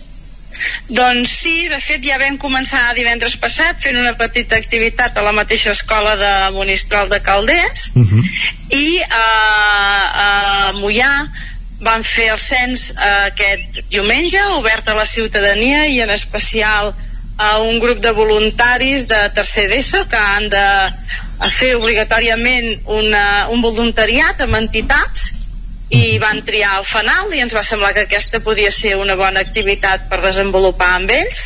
Doncs 0.91 1.31
sí, 1.45 1.69
de 1.71 1.79
fet 1.79 2.03
ja 2.03 2.17
vam 2.19 2.35
començar 2.41 2.81
divendres 2.97 3.37
passat 3.39 3.79
fent 3.85 3.99
una 4.01 4.17
petita 4.19 4.57
activitat 4.59 5.15
a 5.15 5.23
la 5.23 5.35
mateixa 5.37 5.71
escola 5.77 6.17
de 6.19 6.33
Monistrol 6.57 7.13
de 7.13 7.21
Calders 7.23 7.93
uh 7.95 8.03
-huh. 8.03 8.25
i 8.75 8.99
a, 9.03 9.29
a 10.25 10.73
Mollà 10.81 11.13
van 11.81 12.03
fer 12.03 12.31
el 12.33 12.41
cens 12.43 12.91
eh, 12.91 13.11
aquest 13.31 13.83
diumenge, 13.91 14.41
obert 14.59 14.89
a 14.89 14.97
la 14.99 15.07
ciutadania 15.07 15.87
i 15.87 16.01
en 16.03 16.11
especial 16.11 16.95
a 17.39 17.59
un 17.63 17.79
grup 17.79 18.01
de 18.03 18.11
voluntaris 18.11 19.07
de 19.07 19.21
tercer 19.35 19.69
d'ESO 19.71 20.09
que 20.11 20.19
han 20.19 20.49
de 20.51 20.67
fer 21.55 21.77
obligatòriament 21.79 22.89
una, 22.91 23.47
un 23.55 23.63
voluntariat 23.63 24.41
amb 24.43 24.59
entitats 24.59 25.29
i 25.95 26.19
van 26.19 26.43
triar 26.45 26.81
el 26.81 26.85
fanal 26.85 27.31
i 27.33 27.45
ens 27.45 27.55
va 27.55 27.63
semblar 27.65 27.95
que 27.95 28.09
aquesta 28.09 28.43
podia 28.45 28.73
ser 28.75 28.97
una 28.99 29.15
bona 29.17 29.41
activitat 29.47 30.09
per 30.11 30.19
desenvolupar 30.21 30.91
amb 30.99 31.15
ells. 31.15 31.45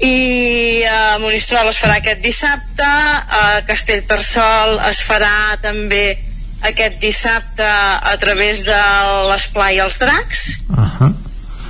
I 0.00 0.82
a 0.88 1.18
Monistrol 1.22 1.70
es 1.70 1.78
farà 1.78 2.00
aquest 2.00 2.20
dissabte 2.24 2.84
a 2.84 3.62
Castellterçol 3.68 4.78
es 4.90 5.00
farà 5.06 5.56
també 5.62 6.18
aquest 6.60 7.00
dissabte 7.00 7.66
a 7.66 8.16
través 8.20 8.64
de 8.66 8.78
l'Esplai 9.30 9.80
els 9.80 9.98
Dracs 9.98 10.42
uh 10.68 10.76
-huh. 10.76 11.12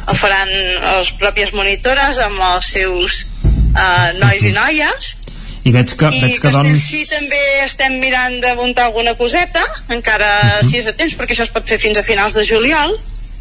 el 0.09 0.17
faran 0.17 0.51
les 0.51 1.13
pròpies 1.21 1.53
monitores 1.53 2.19
amb 2.19 2.41
els 2.55 2.67
seus 2.67 3.27
uh, 3.75 4.19
nois 4.19 4.43
uh 4.43 4.47
-huh. 4.47 4.51
i 4.51 4.53
noies 4.53 5.17
i 5.63 5.73
veig 5.73 5.95
que, 5.97 6.09
I 6.09 6.21
veig 6.21 6.41
que 6.41 6.51
doncs... 6.51 6.83
sí, 6.89 7.05
també 7.07 7.41
estem 7.65 7.99
mirant 8.01 8.41
de 8.41 8.55
muntar 8.55 8.85
alguna 8.85 9.15
coseta 9.15 9.65
encara 9.89 10.31
uh 10.41 10.51
-huh. 10.51 10.71
si 10.71 10.79
és 10.79 10.87
a 10.87 10.93
temps 10.93 11.15
perquè 11.15 11.33
això 11.33 11.43
es 11.43 11.55
pot 11.57 11.67
fer 11.67 11.79
fins 11.79 11.99
a 11.99 12.03
finals 12.03 12.35
de 12.35 12.45
juliol 12.45 12.91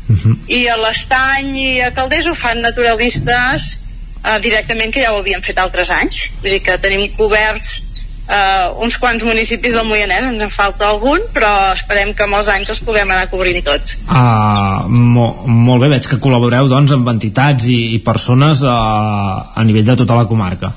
uh 0.10 0.16
-huh. 0.16 0.38
i 0.48 0.68
a 0.68 0.78
l'Estany 0.78 1.58
i 1.58 1.82
a 1.82 1.92
Calders 1.92 2.28
ho 2.28 2.36
fan 2.36 2.62
naturalistes 2.62 3.80
uh, 4.24 4.40
directament 4.40 4.94
que 4.94 5.02
ja 5.02 5.14
ho 5.14 5.20
havien 5.20 5.42
fet 5.42 5.58
altres 5.58 5.90
anys 5.90 6.32
vull 6.42 6.52
dir 6.52 6.62
que 6.62 6.78
tenim 6.78 7.10
coberts 7.16 7.82
uh, 8.30 8.84
uns 8.84 8.98
quants 9.02 9.24
municipis 9.26 9.76
del 9.76 9.88
Moianès, 9.90 10.28
ens 10.30 10.46
en 10.46 10.54
falta 10.54 10.88
algun, 10.90 11.24
però 11.34 11.52
esperem 11.74 12.14
que 12.16 12.30
molts 12.30 12.52
anys 12.54 12.74
els 12.76 12.84
puguem 12.86 13.10
anar 13.10 13.30
cobrint 13.32 13.62
tots. 13.66 13.98
Uh, 14.06 14.86
mo 14.90 15.32
molt 15.48 15.84
bé, 15.84 15.92
veig 15.96 16.08
que 16.10 16.22
col·laboreu 16.22 16.70
doncs, 16.72 16.94
amb 16.96 17.10
entitats 17.12 17.68
i, 17.70 17.80
i 17.98 18.04
persones 18.06 18.64
uh, 18.66 19.50
a 19.56 19.66
nivell 19.66 19.88
de 19.90 19.98
tota 20.04 20.18
la 20.20 20.28
comarca. 20.30 20.72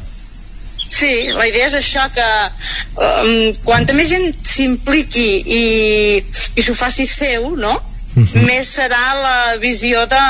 Sí, 0.93 1.31
la 1.33 1.47
idea 1.49 1.71
és 1.71 1.77
això 1.79 2.05
que 2.13 2.27
um, 3.01 3.55
quanta 3.65 3.95
més 3.97 4.11
gent 4.11 4.29
s'impliqui 4.45 5.29
i, 5.41 5.63
i 6.21 6.65
s'ho 6.65 6.75
faci 6.77 7.07
seu, 7.09 7.55
no? 7.57 7.79
Mhm. 8.15 8.25
-huh. 8.25 8.45
més 8.47 8.69
serà 8.79 9.05
la 9.23 9.57
visió 9.61 10.07
de, 10.07 10.23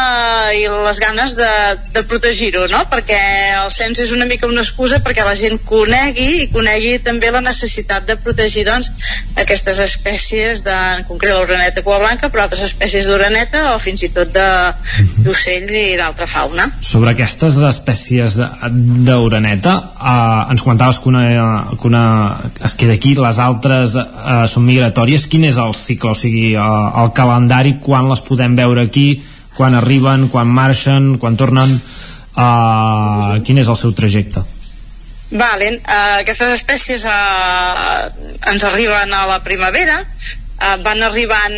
i 0.59 0.67
les 0.69 0.99
ganes 1.01 1.37
de, 1.37 1.53
de 1.95 2.03
protegir-ho, 2.03 2.67
no? 2.69 2.85
Perquè 2.91 3.21
el 3.65 3.71
cens 3.71 3.99
és 3.99 4.13
una 4.13 4.27
mica 4.27 4.47
una 4.47 4.63
excusa 4.63 5.01
perquè 5.05 5.25
la 5.25 5.35
gent 5.35 5.59
conegui 5.65 6.43
i 6.43 6.49
conegui 6.53 6.99
també 6.99 7.31
la 7.31 7.41
necessitat 7.41 8.07
de 8.07 8.17
protegir 8.17 8.65
doncs, 8.65 8.91
aquestes 9.37 9.79
espècies, 9.79 10.63
de, 10.65 10.77
en 10.99 11.05
concret 11.05 11.35
l'oraneta 11.35 11.83
cua 11.83 11.99
blanca, 11.99 12.29
però 12.29 12.43
altres 12.43 12.63
espècies 12.71 13.07
d'oraneta 13.07 13.75
o 13.75 13.79
fins 13.79 14.03
i 14.03 14.09
tot 14.09 14.35
mhm. 14.37 15.25
d'ocells 15.25 15.73
i 15.73 15.97
d'altra 15.97 16.27
fauna. 16.27 16.71
Sobre 16.81 17.11
aquestes 17.11 17.57
espècies 17.57 18.39
d'oraneta, 18.39 19.75
eh, 19.99 20.53
ens 20.53 20.63
comentaves 20.63 20.99
que 20.99 21.09
una, 21.09 21.67
que 21.81 21.87
una 21.87 22.05
es 22.65 22.75
queda 22.75 22.95
aquí, 22.95 23.15
les 23.15 23.39
altres 23.39 23.97
eh, 23.97 24.45
són 24.51 24.67
migratòries. 24.67 25.27
Quin 25.31 25.47
és 25.49 25.59
el 25.61 25.75
cicle, 25.79 26.13
o 26.13 26.19
sigui, 26.19 26.53
eh, 26.55 27.03
el 27.03 27.13
calendari 27.17 27.72
quan 27.81 28.09
les 28.11 28.23
podem 28.27 28.57
veure 28.59 28.83
aquí, 28.87 29.23
quan 29.57 29.75
arriben, 29.75 30.29
quan 30.33 30.49
marxen, 30.49 31.17
quan 31.21 31.37
tornen, 31.37 31.77
uh, 32.37 33.39
quin 33.45 33.61
és 33.61 33.69
el 33.69 33.79
seu 33.79 33.93
trajecte? 33.97 34.45
Valen, 35.33 35.79
uh, 35.81 36.21
aquestes 36.21 36.59
espècies 36.59 37.05
uh, 37.09 38.09
ens 38.53 38.65
arriben 38.69 39.13
a 39.17 39.25
la 39.31 39.39
primavera, 39.45 40.03
uh, 40.03 40.77
van 40.85 41.01
arribant 41.07 41.57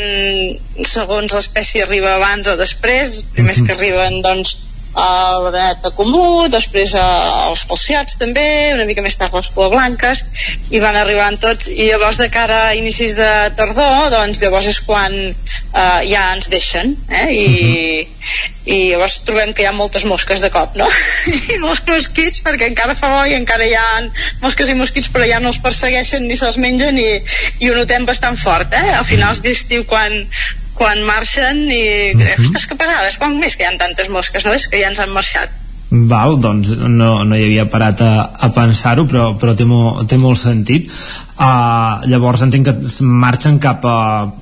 segons 0.87 1.35
l'espècie 1.35 1.83
arriba 1.87 2.15
abans 2.15 2.47
o 2.51 2.57
després, 2.61 3.23
primers 3.35 3.59
uh 3.59 3.63
-huh. 3.63 3.67
que 3.67 3.75
arriben 3.79 4.23
doncs 4.23 4.57
a 4.95 5.07
l'oreneta 5.43 5.91
comú, 5.95 6.47
després 6.51 6.95
als 6.99 7.65
falciats 7.67 8.19
també, 8.21 8.47
una 8.75 8.87
mica 8.87 9.03
més 9.03 9.17
tard 9.19 9.35
les 9.35 9.51
cua 9.55 9.69
blanques, 9.73 10.23
i 10.71 10.81
van 10.83 10.97
arribant 10.97 11.39
tots, 11.43 11.69
i 11.69 11.89
llavors 11.91 12.21
de 12.23 12.29
cara 12.31 12.61
a 12.69 12.75
inicis 12.79 13.17
de 13.19 13.31
tardor, 13.59 14.11
doncs 14.15 14.43
llavors 14.43 14.71
és 14.71 14.81
quan 14.87 15.15
eh, 15.19 16.01
ja 16.07 16.29
ens 16.37 16.51
deixen, 16.53 16.95
eh? 17.11 17.27
I, 17.35 17.45
uh 17.45 18.07
-huh. 18.07 18.51
i 18.65 18.79
llavors 18.93 19.21
trobem 19.27 19.53
que 19.53 19.63
hi 19.63 19.67
ha 19.67 19.73
moltes 19.73 20.05
mosques 20.05 20.41
de 20.41 20.51
cop, 20.51 20.77
no? 20.77 20.89
I 21.55 21.59
molts 21.59 21.83
mosquits, 21.87 22.43
perquè 22.43 22.71
encara 22.71 22.95
fa 22.95 23.09
bo 23.17 23.25
i 23.27 23.35
encara 23.35 23.67
hi 23.67 23.75
ha 23.75 24.09
mosques 24.41 24.69
i 24.69 24.75
mosquits, 24.75 25.11
però 25.11 25.27
ja 25.27 25.41
no 25.41 25.49
els 25.49 25.59
persegueixen 25.59 26.29
ni 26.29 26.37
se'ls 26.37 26.57
mengen 26.57 26.99
i, 26.99 27.21
i 27.59 27.71
ho 27.71 27.75
notem 27.75 28.07
bastant 28.07 28.37
fort, 28.37 28.73
eh? 28.73 28.95
A 28.95 29.03
finals 29.05 29.43
d'estiu, 29.43 29.85
quan, 29.85 30.27
quan 30.75 31.03
marxen 31.07 31.67
i 31.71 32.13
uh 32.15 32.21
-huh. 32.21 32.41
ostres 32.41 32.67
que 32.67 32.77
pesades, 32.77 33.19
quan 33.19 33.39
més 33.39 33.57
que 33.57 33.65
hi 33.65 33.67
ha 33.67 33.79
tantes 33.79 34.09
mosques 34.09 34.45
no? 34.45 34.55
és 34.55 34.69
que 34.69 34.81
ja 34.81 34.89
ens 34.89 35.01
han 35.01 35.11
marxat 35.11 35.51
Val, 35.95 36.41
doncs 36.43 36.73
no, 36.75 37.11
no 37.23 37.37
hi 37.37 37.45
havia 37.45 37.67
parat 37.71 38.01
a, 38.03 38.13
a 38.35 38.49
pensar-ho, 38.55 39.05
però, 39.07 39.29
però 39.39 39.55
té, 39.55 39.67
molt, 39.69 40.09
té 40.11 40.19
molt 40.19 40.41
sentit. 40.41 40.89
Uh, 41.35 42.03
llavors 42.11 42.43
entenc 42.47 42.67
que 42.67 43.05
marxen 43.05 43.61
cap 43.63 43.85
a, 43.87 43.99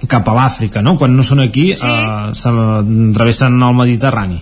cap 0.09 0.29
a 0.29 0.37
l'Àfrica, 0.39 0.81
no? 0.81 0.97
Quan 1.01 1.13
no 1.17 1.27
són 1.27 1.45
aquí, 1.45 1.73
sí. 1.77 1.89
uh, 1.89 2.33
travessen 3.17 3.61
el 3.61 3.77
Mediterrani. 3.77 4.41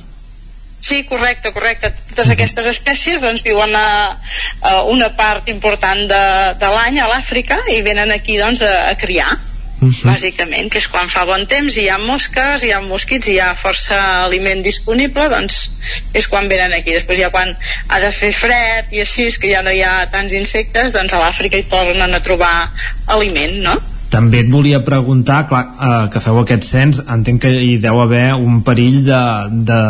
Sí, 0.81 1.03
correcte, 1.05 1.53
correcte. 1.53 1.91
Totes 2.13 2.29
-huh. 2.29 2.33
aquestes 2.33 2.67
espècies 2.67 3.21
doncs, 3.21 3.43
viuen 3.43 3.75
a, 3.75 4.17
a 4.63 4.83
una 4.85 5.11
part 5.17 5.49
important 5.49 6.07
de, 6.09 6.25
de 6.63 6.75
l'any 6.77 7.01
a 7.01 7.09
l'Àfrica 7.11 7.59
i 7.75 7.83
venen 7.83 8.13
aquí 8.13 8.39
doncs, 8.39 8.63
a, 8.63 8.91
a 8.91 8.95
criar 8.95 9.37
uh 9.81 9.89
-huh. 9.89 10.07
bàsicament, 10.13 10.71
que 10.71 10.79
és 10.79 10.89
quan 10.89 11.09
fa 11.09 11.25
bon 11.25 11.47
temps 11.47 11.77
i 11.77 11.83
hi 11.83 11.89
ha 11.89 11.99
mosques, 11.99 12.63
hi 12.63 12.73
ha 12.73 12.81
mosquits 12.81 13.29
i 13.29 13.33
hi 13.33 13.41
ha 13.41 13.55
força 13.55 14.25
aliment 14.25 14.63
disponible, 14.63 15.29
doncs 15.29 15.71
és 16.13 16.29
quan 16.29 16.49
venen 16.49 16.73
aquí. 16.73 16.93
Després 16.93 17.19
ja 17.19 17.31
quan 17.31 17.57
ha 17.89 18.01
de 18.01 18.11
fer 18.11 18.33
fred 18.33 18.93
i 18.93 19.01
així, 19.01 19.29
que 19.41 19.53
ja 19.53 19.63
no 19.63 19.71
hi 19.71 19.83
ha 19.83 20.07
tants 20.11 20.33
insectes, 20.33 20.93
doncs 20.93 21.13
a 21.13 21.19
l'Àfrica 21.19 21.57
hi 21.57 21.69
tornen 21.71 22.15
a 22.15 22.21
trobar 22.21 22.71
aliment, 23.07 23.63
no? 23.63 23.81
També 24.11 24.41
et 24.43 24.49
volia 24.51 24.81
preguntar, 24.83 25.47
clar, 25.47 25.63
eh, 25.79 26.09
que 26.11 26.21
feu 26.21 26.41
aquest 26.41 26.65
cens, 26.67 26.99
entenc 27.07 27.45
que 27.45 27.53
hi 27.63 27.77
deu 27.79 28.01
haver 28.03 28.35
un 28.35 28.63
perill 28.67 29.05
de, 29.07 29.23
de, 29.71 29.81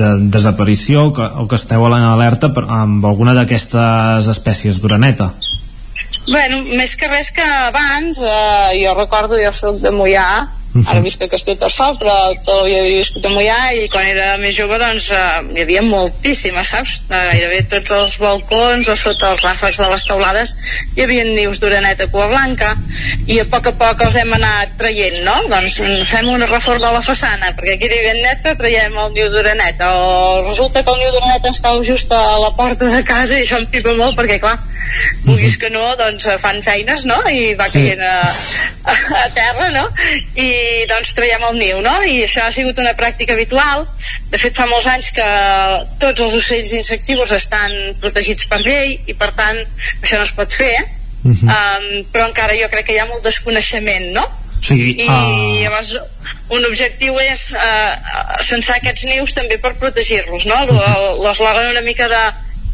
de 0.00 0.08
desaparició 0.34 1.12
que, 1.14 1.22
o 1.22 1.46
que 1.46 1.54
esteu 1.54 1.86
a 1.86 1.92
l'alerta 1.92 2.50
amb 2.66 3.06
alguna 3.06 3.34
d'aquestes 3.38 4.26
espècies 4.34 4.82
d'uraneta. 4.82 5.30
Bueno, 6.26 6.62
més 6.74 6.96
que 6.98 7.06
res 7.06 7.30
que 7.30 7.44
abans, 7.46 8.18
eh, 8.18 8.78
jo 8.82 8.94
recordo, 8.98 9.38
jo 9.38 9.52
soc 9.54 9.78
de 9.82 9.92
Mollà, 9.94 10.26
Ara 10.86 11.00
visc 11.04 11.22
a 11.24 11.28
Castellterçol, 11.32 11.96
però 12.00 12.14
tota 12.44 12.56
la 12.60 12.64
vida 12.68 12.80
havia 12.82 12.98
viscut 13.00 13.24
a 13.24 13.30
Mollà 13.32 13.58
i 13.76 13.88
quan 13.92 14.06
era 14.10 14.36
més 14.42 14.54
jove, 14.56 14.78
doncs, 14.82 15.08
eh, 15.10 15.24
hi 15.56 15.62
havia 15.62 15.82
moltíssimes, 15.86 16.68
saps? 16.74 16.96
Eh, 17.08 17.22
gairebé 17.32 17.62
tots 17.70 17.94
els 17.96 18.18
balcons 18.22 18.88
o 18.92 18.96
sota 18.98 19.32
els 19.32 19.44
ràfecs 19.46 19.80
de 19.82 19.88
les 19.92 20.04
taulades 20.08 20.54
hi 20.96 21.02
havia 21.04 21.24
nius 21.28 21.60
d'oreneta 21.62 22.06
cua 22.12 22.26
blanca 22.30 22.74
i 23.26 23.38
a 23.40 23.46
poc 23.50 23.70
a 23.70 23.74
poc 23.80 24.02
els 24.06 24.16
hem 24.20 24.32
anat 24.36 24.76
traient, 24.80 25.18
no? 25.26 25.36
Doncs 25.50 25.78
fem 26.10 26.28
una 26.32 26.46
reforma 26.50 26.90
a 26.90 26.96
la 26.98 27.02
façana 27.04 27.52
perquè 27.56 27.78
quedi 27.80 28.02
ben 28.04 28.22
neta, 28.24 28.54
traiem 28.58 28.96
el 29.04 29.12
niu 29.16 29.28
d'oreneta 29.32 29.92
o 29.96 30.44
resulta 30.48 30.82
que 30.82 30.90
el 30.94 31.02
niu 31.02 31.12
d'oreneta 31.14 31.48
ens 31.52 31.60
cau 31.64 31.82
just 31.84 32.12
a 32.12 32.22
la 32.42 32.52
porta 32.56 32.88
de 32.92 33.02
casa 33.06 33.38
i 33.38 33.44
això 33.46 33.60
em 33.62 33.66
pipa 33.70 33.94
molt 33.98 34.16
perquè, 34.18 34.38
clar, 34.42 34.58
vulguis 35.24 35.56
que 35.58 35.70
no, 35.70 35.84
doncs 35.98 36.28
fan 36.42 36.62
feines, 36.62 37.04
no? 37.08 37.18
I 37.28 37.54
va 37.58 37.66
Sí. 37.68 37.82
caient 37.82 38.00
a, 38.06 38.20
a, 38.86 38.94
a 39.24 39.28
terra, 39.34 39.70
no? 39.74 39.88
I 40.38 40.50
doncs 40.90 41.12
traiem 41.16 41.44
el 41.48 41.58
niu, 41.60 41.80
no? 41.84 41.94
I 42.04 42.22
això 42.26 42.46
ha 42.46 42.52
sigut 42.54 42.78
una 42.82 42.94
pràctica 42.98 43.34
habitual. 43.36 43.86
De 44.30 44.40
fet, 44.40 44.56
fa 44.56 44.66
molts 44.70 44.88
anys 44.90 45.10
que 45.16 45.28
tots 46.02 46.24
els 46.26 46.36
ocells 46.40 46.72
insectius 46.80 47.34
estan 47.36 47.74
protegits 48.02 48.48
per 48.50 48.62
llei 48.64 48.96
i, 49.06 49.14
per 49.14 49.32
tant, 49.38 49.62
això 50.02 50.20
no 50.20 50.26
es 50.28 50.34
pot 50.36 50.52
fer. 50.52 50.74
Mhm. 51.26 51.48
Um, 51.50 51.86
però 52.12 52.28
encara 52.28 52.54
jo 52.58 52.68
crec 52.70 52.86
que 52.86 52.94
hi 52.94 53.00
ha 53.02 53.08
molt 53.10 53.24
desconeixement, 53.26 54.12
no? 54.14 54.26
Sí, 54.66 54.76
I 55.04 55.06
ah. 55.08 55.22
llavors 55.62 55.92
un 56.54 56.64
objectiu 56.66 57.18
és 57.22 57.48
uh, 57.54 58.40
censar 58.46 58.78
aquests 58.78 59.04
nius 59.10 59.34
també 59.34 59.58
per 59.62 59.74
protegir-los, 59.80 60.46
no? 60.46 60.58
L'eslògan 61.22 61.72
una 61.72 61.82
mica 61.86 62.08
de, 62.10 62.22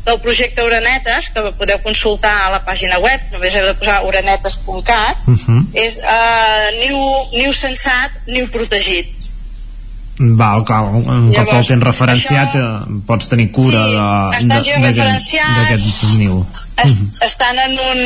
del 0.05 0.19
projecte 0.21 0.63
Uranetes, 0.67 1.29
que 1.31 1.41
podeu 1.59 1.79
consultar 1.83 2.33
a 2.47 2.51
la 2.51 2.61
pàgina 2.67 2.99
web, 2.99 3.21
només 3.33 3.55
heu 3.55 3.67
de 3.69 3.75
posar 3.79 4.01
uranetes.cat, 4.05 5.17
Mhm. 5.27 5.67
és 5.75 5.99
uh, 6.03 6.71
niu, 6.81 6.99
niu 7.39 7.53
censat, 7.53 8.11
niu 8.27 8.49
protegit. 8.51 9.19
Val, 10.19 10.63
clar, 10.69 10.83
un 10.93 11.03
cop 11.05 11.13
el 11.15 11.31
Llavors, 11.33 11.67
tens 11.71 11.83
referenciat 11.83 12.53
això... 12.55 12.67
pots 13.09 13.29
tenir 13.31 13.47
cura 13.51 13.81
Sí, 13.87 13.93
de, 13.95 14.51
d'aquest- 15.57 16.03
niu. 16.19 16.43
Es, 16.85 16.93
estan 17.23 17.59
en, 17.59 17.73
un, 17.79 18.03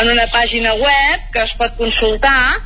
en 0.00 0.10
una 0.12 0.26
pàgina 0.32 0.72
web 0.78 1.26
que 1.32 1.42
es 1.42 1.54
pot 1.58 1.74
consultar 1.76 2.60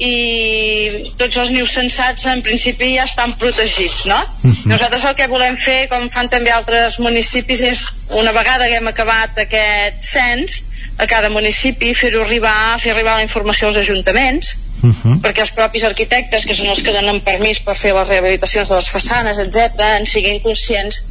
i 0.00 1.12
tots 1.20 1.36
els 1.42 1.50
nius 1.52 1.74
censats 1.76 2.24
en 2.32 2.40
principi 2.44 2.94
ja 2.94 3.04
estan 3.04 3.34
protegits, 3.40 4.06
no? 4.08 4.18
Mhm. 4.42 4.72
Nosaltres 4.72 5.04
el 5.04 5.14
que 5.18 5.28
volem 5.28 5.58
fer, 5.60 5.88
com 5.92 6.08
fan 6.10 6.30
també 6.32 6.50
altres 6.50 6.98
municipis, 6.98 7.60
és 7.60 7.84
una 8.16 8.32
vegada 8.32 8.66
que 8.66 8.80
hem 8.80 8.88
acabat 8.88 9.38
aquest 9.44 10.02
cens, 10.02 10.64
a 10.96 11.06
cada 11.06 11.30
municipi 11.32 11.94
fer-ho 11.94 12.24
arribar, 12.24 12.78
fer 12.80 12.92
arribar 12.92 13.16
la 13.16 13.22
informació 13.24 13.68
als 13.68 13.76
ajuntaments, 13.80 14.56
perquè 15.20 15.44
els 15.44 15.52
propis 15.52 15.84
arquitectes, 15.84 16.44
que 16.46 16.54
són 16.56 16.68
els 16.72 16.82
que 16.82 16.92
donen 16.92 17.20
permís 17.20 17.60
per 17.60 17.76
fer 17.76 17.92
les 17.92 18.08
rehabilitacions 18.08 18.68
de 18.68 18.76
les 18.76 18.88
façanes, 18.88 19.38
etc, 19.38 19.80
en 20.00 20.06
siguin 20.06 20.40
conscients 20.40 21.02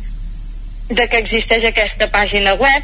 de 0.89 1.07
que 1.07 1.17
existeix 1.21 1.65
aquesta 1.65 2.09
pàgina 2.09 2.55
web 2.57 2.83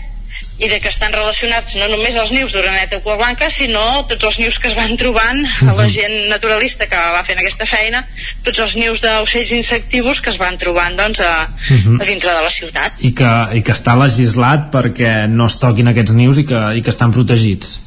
i 0.57 0.69
de 0.71 0.77
que 0.79 0.87
estan 0.87 1.11
relacionats 1.11 1.75
no 1.75 1.87
només 1.91 2.15
els 2.15 2.31
nius 2.31 2.53
d'Uraneta 2.55 3.01
Cua 3.03 3.17
Blanca, 3.19 3.49
sinó 3.51 4.05
tots 4.07 4.23
els 4.23 4.37
nius 4.39 4.59
que 4.59 4.69
es 4.69 4.75
van 4.77 4.95
trobant 4.95 5.41
a 5.67 5.73
la 5.75 5.87
gent 5.91 6.29
naturalista 6.31 6.87
que 6.87 6.95
va 6.95 7.23
fent 7.27 7.41
aquesta 7.41 7.67
feina, 7.67 8.05
tots 8.45 8.61
els 8.63 8.77
nius 8.79 9.01
d'ocells 9.03 9.51
insectius 9.57 10.21
que 10.23 10.31
es 10.31 10.39
van 10.39 10.55
trobant 10.57 10.95
doncs, 10.95 11.19
a, 11.19 11.49
Mhm. 11.69 11.99
a 12.01 12.05
dintre 12.05 12.31
de 12.31 12.41
la 12.41 12.49
ciutat. 12.49 12.93
I 12.99 13.11
que, 13.13 13.31
I 13.59 13.61
que 13.63 13.73
està 13.73 13.97
legislat 13.99 14.71
perquè 14.71 15.27
no 15.27 15.47
es 15.47 15.59
toquin 15.59 15.87
aquests 15.91 16.13
nius 16.15 16.37
i 16.37 16.45
que, 16.45 16.61
i 16.77 16.81
que 16.81 16.89
estan 16.89 17.11
protegits. 17.11 17.81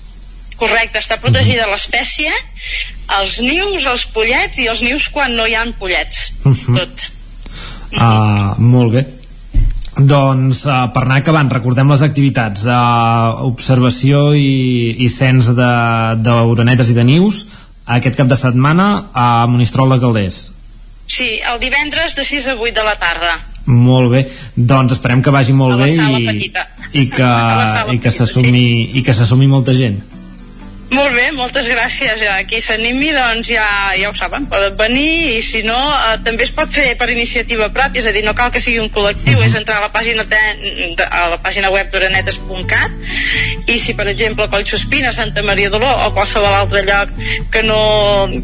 Correcte, 0.59 0.99
està 0.99 1.21
protegida 1.23 1.69
l'espècie, 1.71 2.33
els 3.21 3.41
nius, 3.41 3.87
els 3.87 4.05
pollets 4.07 4.59
i 4.59 4.67
els 4.67 4.83
nius 4.83 5.09
quan 5.09 5.37
no 5.37 5.47
hi 5.47 5.55
ha 5.55 5.65
pollets. 5.79 6.33
Tot. 6.43 7.07
Uh, 7.93 8.59
molt 8.59 8.93
bé. 8.93 9.18
Doncs 9.99 10.63
uh, 10.69 10.85
per 10.95 11.03
anar 11.05 11.19
acabant, 11.23 11.49
recordem 11.51 11.91
les 11.91 12.05
activitats. 12.07 12.67
Uh, 12.69 13.47
observació 13.49 14.31
i, 14.39 14.95
i 15.03 15.09
cens 15.11 15.51
d'orenetes 15.59 16.93
i 16.93 16.97
de 16.99 17.07
nius 17.09 17.47
aquest 17.89 18.19
cap 18.19 18.29
de 18.29 18.37
setmana 18.39 18.89
a 19.17 19.47
Monistrol 19.51 19.91
de 19.95 19.99
Calders. 20.03 20.43
Sí, 21.09 21.39
el 21.41 21.57
divendres 21.63 22.15
de 22.19 22.25
6 22.25 22.51
a 22.53 22.55
8 22.61 22.75
de 22.77 22.85
la 22.85 22.95
tarda. 23.01 23.33
Molt 23.69 24.13
bé, 24.13 24.23
doncs 24.55 24.95
esperem 24.97 25.23
que 25.25 25.33
vagi 25.33 25.55
molt 25.57 25.81
bé 25.81 25.89
i, 25.93 26.27
petita. 26.27 26.67
i 26.93 27.07
que, 27.13 27.33
i 27.97 27.99
que 28.05 28.13
s'assumi 28.13 28.67
i 29.01 29.03
que 29.05 29.17
molta 29.49 29.75
gent. 29.77 29.99
Molt 30.89 31.13
bé, 31.13 31.27
moltes 31.37 31.67
gràcies. 31.69 32.17
Ja, 32.23 32.39
Qui 32.49 32.63
s'animi, 32.65 33.11
doncs 33.13 33.51
ja, 33.53 33.67
ja 33.99 34.09
ho 34.09 34.15
saben, 34.17 34.47
poden 34.49 34.77
venir 34.79 35.37
i 35.37 35.43
si 35.45 35.61
no, 35.67 35.77
eh, 35.77 36.17
també 36.25 36.47
es 36.47 36.53
pot 36.57 36.73
fer 36.73 36.95
per 37.01 37.11
iniciativa 37.13 37.69
pròpia, 37.75 38.01
és 38.01 38.09
a 38.09 38.15
dir, 38.17 38.25
no 38.25 38.33
cal 38.39 38.53
que 38.55 38.63
sigui 38.65 38.81
un 38.81 38.89
col·lectiu, 38.95 39.43
és 39.45 39.57
entrar 39.59 39.79
a 39.79 39.85
la 39.85 39.91
pàgina, 39.93 40.25
de, 40.25 40.41
de, 40.97 41.05
a 41.05 41.27
la 41.35 41.39
pàgina 41.45 41.69
web 41.75 41.93
d'uranetes.cat 41.93 43.69
i 43.69 43.77
si, 43.77 43.93
per 43.99 44.09
exemple, 44.09 44.47
a 44.49 44.53
Collsospina, 44.53 45.13
Santa 45.13 45.45
Maria 45.45 45.69
d'Oló 45.69 45.91
o 46.07 46.11
qualsevol 46.17 46.57
altre 46.57 46.85
lloc 46.89 47.13
que 47.53 47.63
no, 47.67 47.81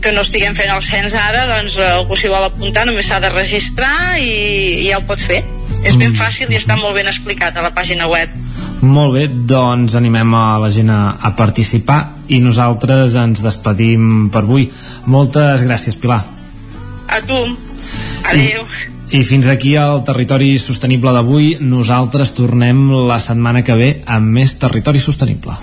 que 0.05 0.13
no 0.13 0.27
estiguem 0.27 0.57
fent 0.59 0.75
el 0.75 0.85
cens 0.85 1.17
ara, 1.17 1.47
doncs 1.49 1.81
eh, 1.81 1.91
algú 1.97 2.19
s'hi 2.21 2.33
vol 2.33 2.51
apuntar, 2.51 2.85
només 2.91 3.09
s'ha 3.09 3.23
de 3.25 3.33
registrar 3.33 4.19
i, 4.21 4.33
i 4.85 4.89
ja 4.91 5.01
ho 5.01 5.07
pot 5.09 5.23
fer. 5.33 5.41
És 5.85 5.97
ben 6.01 6.13
fàcil 6.17 6.53
i 6.53 6.61
està 6.61 6.77
molt 6.77 6.97
ben 6.97 7.09
explicat 7.09 7.57
a 7.57 7.65
la 7.65 7.73
pàgina 7.73 8.09
web. 8.09 8.44
Molt 8.83 9.15
bé, 9.15 9.29
doncs 9.29 9.95
animem 9.97 10.35
a 10.35 10.59
la 10.61 10.71
gent 10.73 10.91
a, 10.93 11.17
a 11.21 11.31
participar 11.37 12.01
i 12.29 12.41
nosaltres 12.43 13.15
ens 13.21 13.45
despedim 13.45 14.29
per 14.33 14.43
avui. 14.45 14.67
Moltes 15.07 15.65
gràcies, 15.65 15.97
Pilar. 16.01 16.23
A 17.09 17.21
tu. 17.25 17.39
Adéu. 18.25 18.67
I 19.15 19.23
fins 19.23 19.47
aquí 19.47 19.77
el 19.79 20.03
Territori 20.03 20.57
Sostenible 20.59 21.13
d'avui. 21.15 21.55
Nosaltres 21.61 22.35
tornem 22.35 22.89
la 23.07 23.21
setmana 23.23 23.63
que 23.63 23.79
ve 23.79 23.91
amb 24.11 24.35
més 24.41 24.57
Territori 24.59 24.99
Sostenible. 24.99 25.55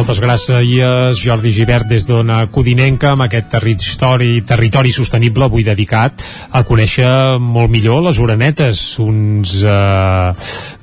Moltes 0.00 0.20
gràcies, 0.22 1.18
Jordi 1.20 1.50
Givert, 1.52 1.84
des 1.90 2.06
d'Ona 2.08 2.46
Codinenca, 2.48 3.10
amb 3.12 3.26
aquest 3.26 3.50
territori, 3.52 4.38
territori 4.48 4.94
sostenible 4.96 5.44
avui 5.44 5.60
dedicat 5.66 6.22
a 6.56 6.62
conèixer 6.64 7.36
molt 7.36 7.68
millor 7.68 8.06
les 8.06 8.20
orenetes, 8.22 8.80
uns, 9.02 9.52
eh, 9.60 10.30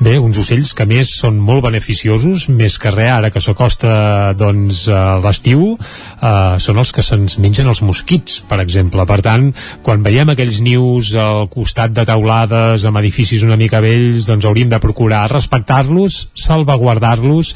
bé, 0.05 0.19
uns 0.21 0.37
ocells 0.37 0.69
que 0.77 0.85
més 0.85 1.15
són 1.17 1.39
molt 1.41 1.65
beneficiosos, 1.65 2.45
més 2.49 2.77
que 2.77 2.91
res, 2.93 3.09
ara 3.15 3.31
que 3.33 3.41
s'acosta 3.41 4.35
doncs, 4.37 4.83
l'estiu, 5.23 5.79
eh, 6.21 6.59
són 6.61 6.77
els 6.77 6.93
que 6.93 7.01
se'ns 7.01 7.39
mengen 7.41 7.65
els 7.73 7.81
mosquits, 7.81 8.43
per 8.45 8.61
exemple. 8.61 9.07
Per 9.09 9.19
tant, 9.25 9.49
quan 9.81 10.05
veiem 10.05 10.29
aquells 10.29 10.61
nius 10.61 11.15
al 11.15 11.49
costat 11.49 11.95
de 11.97 12.05
taulades 12.05 12.85
amb 12.85 13.01
edificis 13.01 13.41
una 13.41 13.57
mica 13.57 13.81
vells, 13.81 14.29
doncs 14.29 14.45
hauríem 14.45 14.69
de 14.69 14.83
procurar 14.83 15.25
respectar-los, 15.31 16.29
salvaguardar-los 16.35 17.55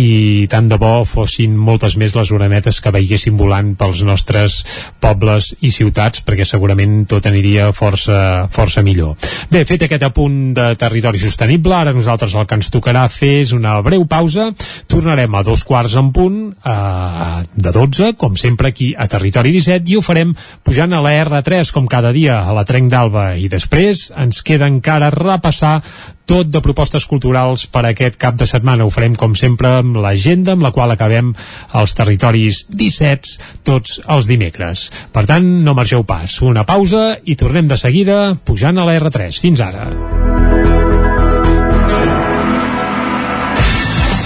i 0.00 0.48
tant 0.48 0.72
de 0.72 0.80
bo 0.80 1.01
fossin 1.08 1.56
moltes 1.56 1.96
més 2.00 2.16
les 2.16 2.30
orenetes 2.34 2.80
que 2.82 2.92
veiéssim 2.94 3.36
volant 3.38 3.74
pels 3.78 4.02
nostres 4.06 4.60
pobles 5.02 5.52
i 5.60 5.72
ciutats 5.74 6.22
perquè 6.26 6.46
segurament 6.48 7.02
tot 7.10 7.26
aniria 7.28 7.70
força, 7.76 8.48
força 8.52 8.82
millor. 8.82 9.16
Bé, 9.52 9.64
fet 9.68 9.86
aquest 9.86 10.06
apunt 10.06 10.38
de 10.56 10.72
territori 10.80 11.20
sostenible, 11.22 11.74
ara 11.76 11.94
nosaltres 11.96 12.34
el 12.38 12.46
que 12.46 12.58
ens 12.58 12.70
tocarà 12.72 13.06
fer 13.12 13.34
és 13.42 13.52
una 13.56 13.78
breu 13.84 14.06
pausa, 14.08 14.50
tornarem 14.90 15.34
a 15.34 15.44
dos 15.46 15.64
quarts 15.68 15.96
en 16.00 16.12
punt 16.14 16.40
eh, 16.52 17.42
de 17.54 17.74
12, 17.74 18.14
com 18.20 18.36
sempre 18.36 18.72
aquí 18.72 18.92
a 18.96 19.08
Territori 19.10 19.52
17 19.54 19.92
i 19.92 19.98
ho 19.98 20.02
farem 20.04 20.34
pujant 20.64 20.92
a 20.92 21.02
la 21.04 21.14
R3 21.22 21.72
com 21.74 21.88
cada 21.90 22.12
dia 22.14 22.40
a 22.42 22.56
la 22.56 22.66
Trenc 22.68 22.90
d'Alba 22.92 23.32
i 23.40 23.48
després 23.52 24.10
ens 24.18 24.42
queda 24.46 24.68
encara 24.70 25.12
repassar 25.14 25.80
tot 26.26 26.50
de 26.52 26.62
propostes 26.64 27.06
culturals 27.08 27.66
per 27.66 27.84
aquest 27.88 28.18
cap 28.20 28.36
de 28.38 28.46
setmana. 28.48 28.86
Ho 28.86 28.92
farem, 28.94 29.16
com 29.18 29.34
sempre, 29.38 29.78
amb 29.82 29.98
l'agenda 30.02 30.56
amb 30.56 30.64
la 30.66 30.72
qual 30.74 30.94
acabem 30.94 31.32
els 31.78 31.96
territoris 31.98 32.64
17 32.70 33.62
tots 33.66 34.00
els 34.06 34.28
dimecres. 34.30 34.88
Per 35.12 35.26
tant, 35.28 35.46
no 35.64 35.76
margeu 35.78 36.06
pas. 36.08 36.40
Una 36.42 36.66
pausa 36.68 37.18
i 37.24 37.36
tornem 37.36 37.68
de 37.70 37.80
seguida 37.80 38.22
pujant 38.44 38.78
a 38.78 38.86
la 38.88 38.98
R3. 39.00 39.42
Fins 39.42 39.62
ara. 39.64 39.90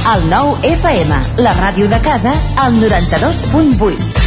El 0.07 0.28
nou 0.31 0.52
FM, 0.62 1.18
la 1.42 1.57
ràdio 1.58 1.91
de 1.91 1.99
casa, 2.05 2.36
al 2.62 2.78
92.8. 2.78 4.25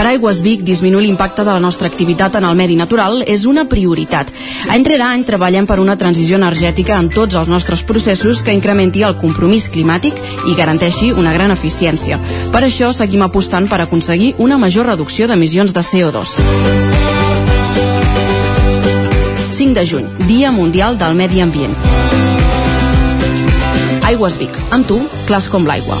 Per 0.00 0.06
Aigües 0.08 0.38
Vic, 0.40 0.62
disminuir 0.64 1.04
l'impacte 1.04 1.44
de 1.44 1.52
la 1.52 1.60
nostra 1.60 1.84
activitat 1.90 2.38
en 2.38 2.46
el 2.48 2.54
medi 2.56 2.72
natural 2.72 3.18
és 3.28 3.42
una 3.44 3.66
prioritat. 3.68 4.30
Any 4.72 4.86
rere 4.88 5.04
any 5.04 5.26
treballem 5.28 5.66
per 5.68 5.76
una 5.82 5.98
transició 6.00 6.38
energètica 6.38 6.96
en 6.96 7.10
tots 7.12 7.36
els 7.36 7.50
nostres 7.52 7.82
processos 7.84 8.40
que 8.40 8.54
incrementi 8.56 9.02
el 9.04 9.18
compromís 9.20 9.66
climàtic 9.68 10.16
i 10.48 10.54
garanteixi 10.56 11.10
una 11.12 11.34
gran 11.36 11.52
eficiència. 11.52 12.16
Per 12.48 12.62
això 12.64 12.88
seguim 12.96 13.26
apostant 13.26 13.68
per 13.68 13.82
aconseguir 13.84 14.30
una 14.38 14.56
major 14.56 14.88
reducció 14.88 15.28
d'emissions 15.28 15.76
de 15.76 15.84
CO2. 15.84 16.32
5 19.60 19.76
de 19.76 19.84
juny, 19.84 20.08
Dia 20.24 20.48
Mundial 20.50 20.96
del 20.96 21.12
Medi 21.20 21.44
Ambient. 21.44 21.76
Aigües 24.08 24.40
Vic, 24.40 24.60
amb 24.72 24.88
tu, 24.88 25.02
clars 25.28 25.52
com 25.52 25.68
l'aigua. 25.68 26.00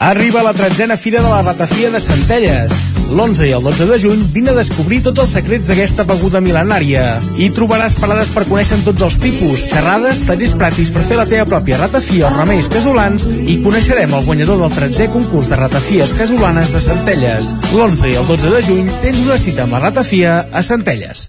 Arriba 0.00 0.44
la 0.44 0.54
tretzena 0.54 0.96
Fira 0.96 1.20
de 1.20 1.28
la 1.28 1.42
Ratafia 1.42 1.90
de 1.90 1.98
Centelles. 1.98 2.70
L'11 3.10 3.48
i 3.48 3.54
el 3.56 3.64
12 3.64 3.86
de 3.88 3.96
juny 3.98 4.20
vine 4.30 4.52
a 4.52 4.54
descobrir 4.54 5.00
tots 5.02 5.24
els 5.24 5.32
secrets 5.34 5.66
d'aquesta 5.66 6.04
beguda 6.06 6.38
mil·lenària. 6.44 7.16
Hi 7.34 7.48
trobaràs 7.56 7.96
parades 7.98 8.30
per 8.30 8.44
conèixer 8.46 8.78
tots 8.86 9.02
els 9.02 9.16
tipus, 9.18 9.64
xerrades, 9.72 10.20
tallers 10.28 10.54
pràctics 10.60 10.92
per 10.94 11.02
fer 11.08 11.18
la 11.18 11.26
teva 11.26 11.48
pròpia 11.50 11.80
ratafia 11.80 12.28
o 12.28 12.30
remeis 12.36 12.70
casolans 12.70 13.26
i 13.26 13.58
coneixerem 13.64 14.14
el 14.14 14.28
guanyador 14.28 14.62
del 14.62 14.76
13è 14.76 15.08
concurs 15.16 15.50
de 15.50 15.58
ratafies 15.58 16.14
casolanes 16.20 16.70
de 16.76 16.84
Centelles. 16.84 17.50
L'11 17.72 18.12
i 18.12 18.14
el 18.22 18.30
12 18.30 18.54
de 18.54 18.62
juny 18.70 18.94
tens 19.02 19.26
una 19.26 19.40
cita 19.48 19.66
amb 19.66 19.74
la 19.74 19.82
ratafia 19.88 20.44
a 20.52 20.62
Centelles. 20.62 21.26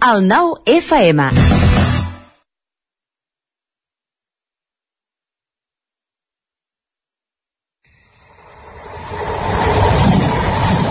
El 0.00 0.24
9 0.32 0.62
FM. 0.78 1.47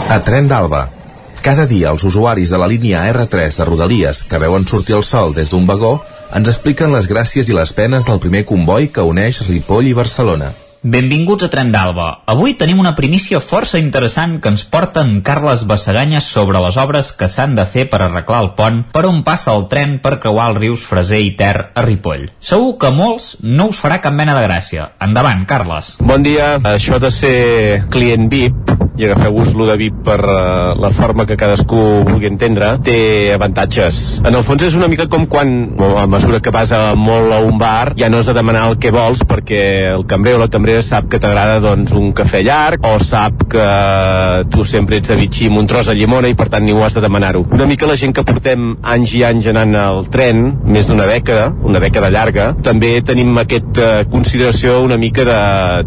A 0.08 0.22
Tren 0.24 0.46
d'Alba. 0.48 0.86
Cada 1.44 1.66
dia 1.68 1.90
els 1.92 2.06
usuaris 2.08 2.48
de 2.48 2.58
la 2.60 2.68
línia 2.72 3.02
R3 3.12 3.58
de 3.60 3.66
Rodalies 3.68 4.22
que 4.24 4.40
veuen 4.40 4.64
sortir 4.64 4.96
el 4.96 5.04
sol 5.04 5.34
des 5.36 5.52
d'un 5.52 5.66
vagó 5.68 5.98
ens 6.38 6.48
expliquen 6.48 6.94
les 6.96 7.10
gràcies 7.12 7.50
i 7.52 7.58
les 7.58 7.74
penes 7.76 8.08
del 8.08 8.22
primer 8.24 8.46
comboi 8.48 8.88
que 8.88 9.04
uneix 9.04 9.42
Ripoll 9.50 9.92
i 9.92 9.98
Barcelona. 9.98 10.54
Benvinguts 10.88 11.44
a 11.44 11.50
Tren 11.52 11.74
d'Alba. 11.74 12.08
Avui 12.32 12.54
tenim 12.56 12.80
una 12.80 12.94
primícia 12.96 13.42
força 13.44 13.82
interessant 13.84 14.38
que 14.40 14.48
ens 14.54 14.64
porta 14.64 15.04
en 15.04 15.20
Carles 15.28 15.66
Bassaganya 15.68 16.22
sobre 16.24 16.62
les 16.64 16.80
obres 16.80 17.12
que 17.12 17.28
s'han 17.28 17.60
de 17.60 17.68
fer 17.68 17.90
per 17.92 18.00
arreglar 18.06 18.46
el 18.46 18.54
pont 18.56 18.86
per 18.94 19.04
on 19.12 19.26
passa 19.28 19.52
el 19.58 19.68
tren 19.68 20.00
per 20.00 20.22
creuar 20.24 20.54
els 20.54 20.62
rius 20.64 20.88
Freser 20.88 21.20
i 21.20 21.34
Ter 21.36 21.56
a 21.74 21.84
Ripoll. 21.84 22.30
Segur 22.40 22.78
que 22.80 22.96
molts 22.96 23.34
no 23.44 23.68
us 23.74 23.84
farà 23.84 24.00
cap 24.00 24.16
mena 24.16 24.40
de 24.40 24.48
gràcia. 24.48 24.94
Endavant, 25.04 25.44
Carles. 25.50 25.98
Bon 26.00 26.24
dia. 26.24 26.56
Això 26.78 27.04
de 27.04 27.12
ser 27.12 27.38
client 27.92 28.32
VIP 28.32 28.77
i 28.98 29.06
agafeu-vos 29.06 29.54
lo 29.58 29.68
de 29.70 29.78
VIP 29.78 30.02
per 30.08 30.20
uh, 30.26 30.74
la 30.80 30.90
forma 30.94 31.28
que 31.30 31.38
cadascú 31.38 31.80
vulgui 32.08 32.30
entendre, 32.30 32.74
té 32.84 33.34
avantatges. 33.36 34.20
En 34.26 34.36
el 34.36 34.46
fons 34.46 34.66
és 34.66 34.78
una 34.78 34.90
mica 34.90 35.08
com 35.12 35.28
quan, 35.30 35.54
a 36.02 36.08
mesura 36.10 36.42
que 36.44 36.54
vas 36.54 36.72
a 36.74 36.96
molt 36.98 37.34
a 37.34 37.40
un 37.46 37.60
bar, 37.62 37.94
ja 38.00 38.10
no 38.10 38.22
has 38.22 38.30
de 38.30 38.36
demanar 38.38 38.68
el 38.72 38.78
que 38.82 38.92
vols 38.94 39.24
perquè 39.28 39.62
el 39.94 40.06
cambrer 40.10 40.38
o 40.38 40.42
la 40.42 40.50
cambrera 40.52 40.82
sap 40.86 41.10
que 41.12 41.22
t'agrada 41.22 41.60
doncs, 41.64 41.94
un 41.98 42.12
cafè 42.18 42.42
llarg 42.46 42.86
o 42.88 42.98
sap 43.04 43.46
que 43.52 43.68
tu 44.54 44.66
sempre 44.66 44.98
ets 44.98 45.12
de 45.12 45.18
bitxí 45.20 45.52
amb 45.52 45.62
un 45.62 45.70
tros 45.70 45.92
de 45.92 45.96
llimona 45.98 46.32
i 46.32 46.38
per 46.38 46.50
tant 46.54 46.66
ni 46.66 46.74
ho 46.74 46.84
has 46.86 46.98
de 46.98 47.04
demanar-ho. 47.04 47.46
Una 47.54 47.70
mica 47.70 47.90
la 47.90 47.98
gent 48.00 48.16
que 48.18 48.26
portem 48.28 48.74
anys 48.82 49.14
i 49.18 49.24
anys 49.28 49.50
anant 49.54 49.76
al 49.78 50.10
tren, 50.14 50.44
més 50.66 50.90
d'una 50.90 51.08
dècada, 51.10 51.52
una 51.68 51.82
dècada 51.84 52.12
llarga, 52.14 52.50
també 52.66 52.98
tenim 53.06 53.38
aquesta 53.38 54.08
consideració 54.12 54.80
una 54.86 54.98
mica 54.98 55.26
de, 55.28 55.40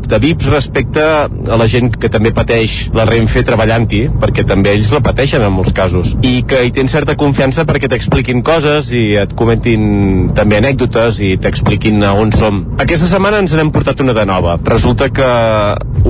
de 0.07 0.23
VIPs 0.23 0.51
respecte 0.55 1.03
a 1.03 1.59
la 1.61 1.69
gent 1.71 1.93
que 2.01 2.11
també 2.13 2.33
pateix 2.37 2.91
la 2.97 3.00
Renfe 3.09 3.43
treballant-hi, 3.47 4.03
perquè 4.21 4.45
també 4.49 4.75
ells 4.77 4.93
la 4.95 5.03
pateixen 5.05 5.45
en 5.47 5.53
molts 5.55 5.75
casos, 5.77 6.15
i 6.27 6.41
que 6.49 6.63
hi 6.67 6.73
tens 6.75 6.93
certa 6.95 7.17
confiança 7.21 7.67
perquè 7.69 7.91
t'expliquin 7.91 8.43
coses 8.47 8.91
i 8.97 9.15
et 9.21 9.35
comentin 9.39 10.31
també 10.37 10.59
anècdotes 10.61 11.21
i 11.23 11.37
t'expliquin 11.41 12.03
on 12.11 12.33
som. 12.35 12.63
Aquesta 12.83 13.09
setmana 13.11 13.41
ens 13.43 13.55
n'hem 13.57 13.73
portat 13.75 14.01
una 14.05 14.15
de 14.17 14.27
nova. 14.29 14.57
Resulta 14.65 15.11
que 15.15 15.31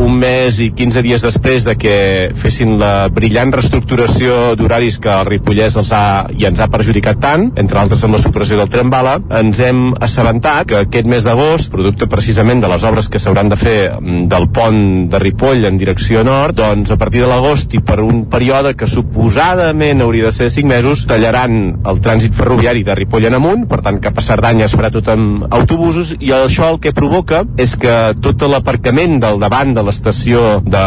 un 0.00 0.16
mes 0.20 0.60
i 0.62 0.70
15 0.76 1.02
dies 1.04 1.22
després 1.24 1.66
de 1.66 1.76
que 1.80 1.94
fessin 2.38 2.76
la 2.80 3.08
brillant 3.12 3.52
reestructuració 3.54 4.54
d'horaris 4.58 4.98
que 5.02 5.12
el 5.12 5.28
Ripollès 5.28 5.76
els 5.80 5.92
ha, 5.96 6.04
i 6.32 6.46
ens 6.48 6.60
ha 6.60 6.70
perjudicat 6.72 7.20
tant, 7.22 7.50
entre 7.60 7.80
altres 7.80 8.04
amb 8.06 8.16
la 8.16 8.22
supressió 8.22 8.58
del 8.60 8.70
tren 8.72 8.90
bala, 8.92 9.18
ens 9.40 9.60
hem 9.64 9.90
assabentat 10.00 10.70
que 10.70 10.82
aquest 10.84 11.08
mes 11.10 11.26
d'agost, 11.26 11.70
producte 11.72 12.08
precisament 12.10 12.62
de 12.62 12.70
les 12.70 12.84
obres 12.86 13.08
que 13.10 13.20
s'hauran 13.22 13.50
de 13.52 13.58
fer 13.60 13.78
mm, 13.98 14.26
del 14.30 14.48
pont 14.54 14.80
de 15.10 15.20
Ripoll 15.22 15.66
en 15.68 15.78
direcció 15.80 16.24
nord, 16.26 16.56
doncs 16.60 16.79
doncs 16.80 16.94
a 16.94 16.96
partir 16.96 17.20
de 17.20 17.28
l'agost 17.28 17.74
i 17.76 17.80
per 17.84 17.98
un 18.00 18.22
període 18.30 18.72
que 18.78 18.86
suposadament 18.88 20.00
hauria 20.00 20.30
de 20.30 20.32
ser 20.32 20.46
de 20.48 20.54
5 20.54 20.68
mesos 20.70 21.02
tallaran 21.08 21.56
el 21.84 22.00
trànsit 22.00 22.32
ferroviari 22.36 22.82
de 22.86 22.94
Ripoll 22.96 23.26
en 23.28 23.36
amunt, 23.36 23.66
per 23.68 23.82
tant 23.84 23.98
cap 24.00 24.16
a 24.16 24.24
Cerdanya 24.24 24.64
es 24.64 24.76
farà 24.76 24.88
tot 24.94 25.10
amb 25.12 25.44
autobusos 25.52 26.14
i 26.16 26.32
això 26.32 26.70
el 26.72 26.80
que 26.80 26.94
provoca 26.96 27.42
és 27.60 27.74
que 27.76 27.96
tot 28.24 28.40
l'aparcament 28.48 29.18
del 29.20 29.36
davant 29.42 29.74
de 29.76 29.84
l'estació 29.84 30.60
de 30.64 30.84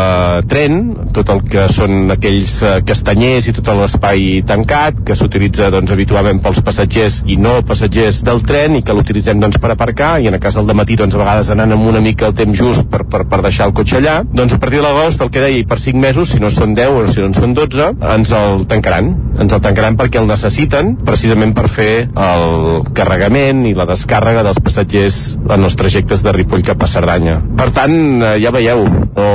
tren, 0.50 0.80
tot 1.14 1.30
el 1.30 1.44
que 1.46 1.68
són 1.70 2.16
aquells 2.16 2.56
eh, 2.64 2.74
castanyers 2.88 3.52
i 3.52 3.56
tot 3.60 3.70
l'espai 3.78 4.42
tancat 4.50 5.04
que 5.06 5.18
s'utilitza 5.18 5.70
doncs, 5.74 5.94
habitualment 5.94 6.42
pels 6.42 6.64
passatgers 6.66 7.22
i 7.30 7.38
no 7.38 7.60
passatgers 7.68 8.24
del 8.26 8.42
tren 8.48 8.80
i 8.80 8.84
que 8.86 8.98
l'utilitzem 8.98 9.40
doncs, 9.44 9.62
per 9.62 9.76
aparcar 9.76 10.16
i 10.24 10.32
en 10.32 10.40
el 10.40 10.42
cas 10.42 10.58
del 10.58 10.74
matí 10.74 10.98
doncs, 10.98 11.14
a 11.14 11.22
vegades 11.22 11.54
anant 11.54 11.78
amb 11.78 11.94
una 11.94 12.02
mica 12.02 12.32
el 12.32 12.38
temps 12.38 12.58
just 12.58 12.90
per, 12.90 13.04
per, 13.06 13.28
per 13.30 13.44
deixar 13.46 13.70
el 13.70 13.78
cotxe 13.78 14.02
allà, 14.02 14.20
doncs 14.26 14.58
a 14.58 14.62
partir 14.62 14.82
de 14.82 14.88
l'agost 14.88 15.22
el 15.22 15.30
que 15.30 15.44
deia 15.44 15.62
i 15.62 15.68
per 15.70 15.78
5 15.84 16.00
mesos, 16.00 16.32
si 16.32 16.40
no 16.40 16.50
són 16.54 16.76
10 16.78 16.96
o 16.96 17.04
si 17.12 17.22
no 17.24 17.34
són 17.36 17.54
12, 17.58 17.90
ens 18.16 18.34
el 18.36 18.66
tancaran. 18.72 19.12
Ens 19.44 19.54
el 19.54 19.62
tancaran 19.64 19.98
perquè 20.00 20.22
el 20.22 20.30
necessiten 20.30 20.96
precisament 21.04 21.54
per 21.58 21.68
fer 21.72 21.92
el 22.08 22.84
carregament 22.96 23.66
i 23.68 23.76
la 23.78 23.88
descàrrega 23.90 24.46
dels 24.48 24.62
passatgers 24.64 25.22
en 25.44 25.68
els 25.68 25.78
trajectes 25.80 26.24
de 26.24 26.34
Ripoll 26.36 26.66
cap 26.66 26.84
a 26.84 26.90
Cerdanya. 26.90 27.40
Per 27.60 27.70
tant, 27.76 27.96
eh, 28.24 28.36
ja 28.44 28.54
veieu, 28.56 28.86
no 29.18 29.30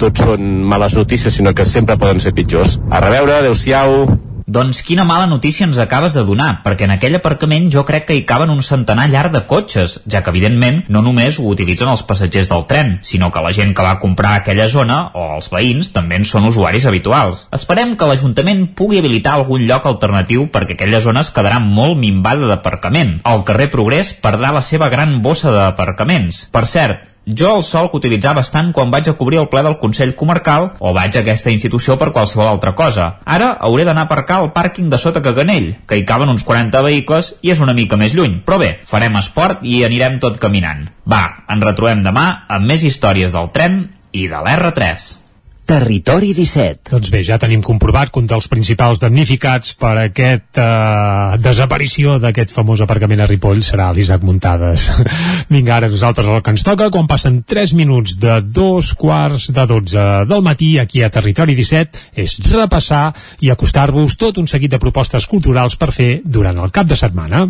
tots 0.00 0.24
són 0.24 0.62
males 0.66 0.96
notícies, 0.98 1.34
sinó 1.34 1.54
que 1.54 1.66
sempre 1.66 1.98
poden 2.00 2.20
ser 2.20 2.34
pitjors. 2.34 2.78
A 2.90 3.00
reveure, 3.04 3.38
adeu-siau. 3.38 4.06
Doncs 4.46 4.82
quina 4.84 5.06
mala 5.08 5.24
notícia 5.24 5.64
ens 5.64 5.78
acabes 5.80 6.12
de 6.12 6.20
donar, 6.28 6.58
perquè 6.60 6.84
en 6.84 6.92
aquell 6.92 7.16
aparcament 7.16 7.70
jo 7.72 7.80
crec 7.88 8.04
que 8.10 8.16
hi 8.18 8.26
caben 8.28 8.50
un 8.52 8.60
centenar 8.60 9.06
llarg 9.08 9.32
de 9.32 9.40
cotxes, 9.48 10.02
ja 10.04 10.20
que 10.20 10.28
evidentment 10.34 10.82
no 10.92 11.00
només 11.06 11.38
ho 11.40 11.46
utilitzen 11.48 11.88
els 11.88 12.02
passatgers 12.04 12.50
del 12.52 12.66
tren, 12.68 12.98
sinó 13.00 13.30
que 13.32 13.40
la 13.40 13.54
gent 13.56 13.72
que 13.72 13.86
va 13.86 13.96
comprar 14.02 14.34
aquella 14.36 14.68
zona 14.68 14.98
o 15.16 15.24
els 15.38 15.48
veïns 15.48 15.94
també 15.96 16.20
en 16.20 16.28
són 16.28 16.50
usuaris 16.50 16.84
habituals. 16.84 17.46
Esperem 17.56 17.96
que 17.96 18.10
l'Ajuntament 18.10 18.66
pugui 18.76 19.00
habilitar 19.00 19.38
algun 19.38 19.64
lloc 19.64 19.88
alternatiu 19.88 20.50
perquè 20.52 20.76
aquella 20.76 21.00
zona 21.00 21.24
es 21.24 21.32
quedarà 21.32 21.62
molt 21.64 21.96
minvada 21.96 22.52
d'aparcament. 22.52 23.22
El 23.24 23.48
carrer 23.48 23.70
Progrés 23.72 24.12
perdrà 24.12 24.52
la 24.52 24.60
seva 24.60 24.92
gran 24.92 25.22
bossa 25.24 25.56
d'aparcaments. 25.56 26.50
Per 26.52 26.66
cert, 26.68 27.13
jo 27.26 27.56
el 27.56 27.62
sol 27.64 27.88
que 27.90 27.98
utilitzava 28.00 28.42
bastant 28.42 28.72
quan 28.76 28.90
vaig 28.92 29.08
a 29.08 29.14
cobrir 29.16 29.38
el 29.40 29.48
ple 29.48 29.62
del 29.64 29.78
Consell 29.80 30.14
Comarcal 30.18 30.70
o 30.78 30.92
vaig 30.96 31.16
a 31.16 31.22
aquesta 31.24 31.52
institució 31.54 31.96
per 31.98 32.12
qualsevol 32.12 32.50
altra 32.50 32.74
cosa. 32.76 33.08
Ara 33.24 33.54
hauré 33.60 33.86
d'anar 33.88 34.04
a 34.04 34.10
aparcar 34.10 34.40
al 34.42 34.52
pàrquing 34.52 34.90
de 34.92 35.00
sota 35.00 35.22
Caganell, 35.24 35.72
que 35.88 35.96
hi 35.96 36.04
caben 36.04 36.28
uns 36.28 36.44
40 36.44 36.84
vehicles 36.84 37.34
i 37.42 37.54
és 37.54 37.64
una 37.64 37.74
mica 37.74 37.96
més 37.96 38.14
lluny. 38.14 38.42
Però 38.44 38.60
bé, 38.60 38.78
farem 38.84 39.16
esport 39.20 39.64
i 39.64 39.82
anirem 39.88 40.20
tot 40.20 40.38
caminant. 40.38 40.84
Va, 41.08 41.24
ens 41.48 41.64
retrobem 41.64 42.04
demà 42.04 42.46
amb 42.48 42.68
més 42.68 42.84
històries 42.84 43.32
del 43.32 43.52
tren 43.56 43.86
i 44.12 44.28
de 44.28 44.40
l'R3. 44.40 45.23
Territori 45.64 46.34
17. 46.36 46.90
Doncs 46.92 47.08
bé, 47.08 47.22
ja 47.24 47.38
tenim 47.40 47.62
comprovat 47.64 48.10
que 48.12 48.20
un 48.20 48.26
dels 48.28 48.48
principals 48.52 49.00
damnificats 49.00 49.72
per 49.80 49.94
aquest 50.02 50.60
eh, 50.60 51.38
desaparició 51.40 52.18
d'aquest 52.20 52.52
famós 52.52 52.82
aparcament 52.84 53.22
a 53.24 53.28
Ripoll 53.30 53.62
serà 53.64 53.88
l'Isaac 53.96 54.26
Muntades. 54.28 54.90
Vinga, 55.54 55.78
ara 55.78 55.88
nosaltres 55.88 56.28
el 56.28 56.42
que 56.44 56.52
ens 56.52 56.66
toca, 56.66 56.90
quan 56.92 57.08
passen 57.08 57.40
3 57.48 57.72
minuts 57.80 58.18
de 58.20 58.40
dos 58.44 58.92
quarts 58.98 59.48
de 59.56 59.64
12 59.72 60.04
del 60.28 60.44
matí 60.44 60.74
aquí 60.78 61.00
a 61.02 61.12
Territori 61.12 61.56
17, 61.56 62.12
és 62.20 62.36
repassar 62.50 63.06
i 63.40 63.48
acostar-vos 63.54 64.18
tot 64.20 64.42
un 64.42 64.50
seguit 64.50 64.76
de 64.76 64.82
propostes 64.82 65.24
culturals 65.30 65.80
per 65.80 65.92
fer 65.96 66.12
durant 66.24 66.60
el 66.60 66.76
cap 66.76 66.92
de 66.92 67.00
setmana. 67.00 67.48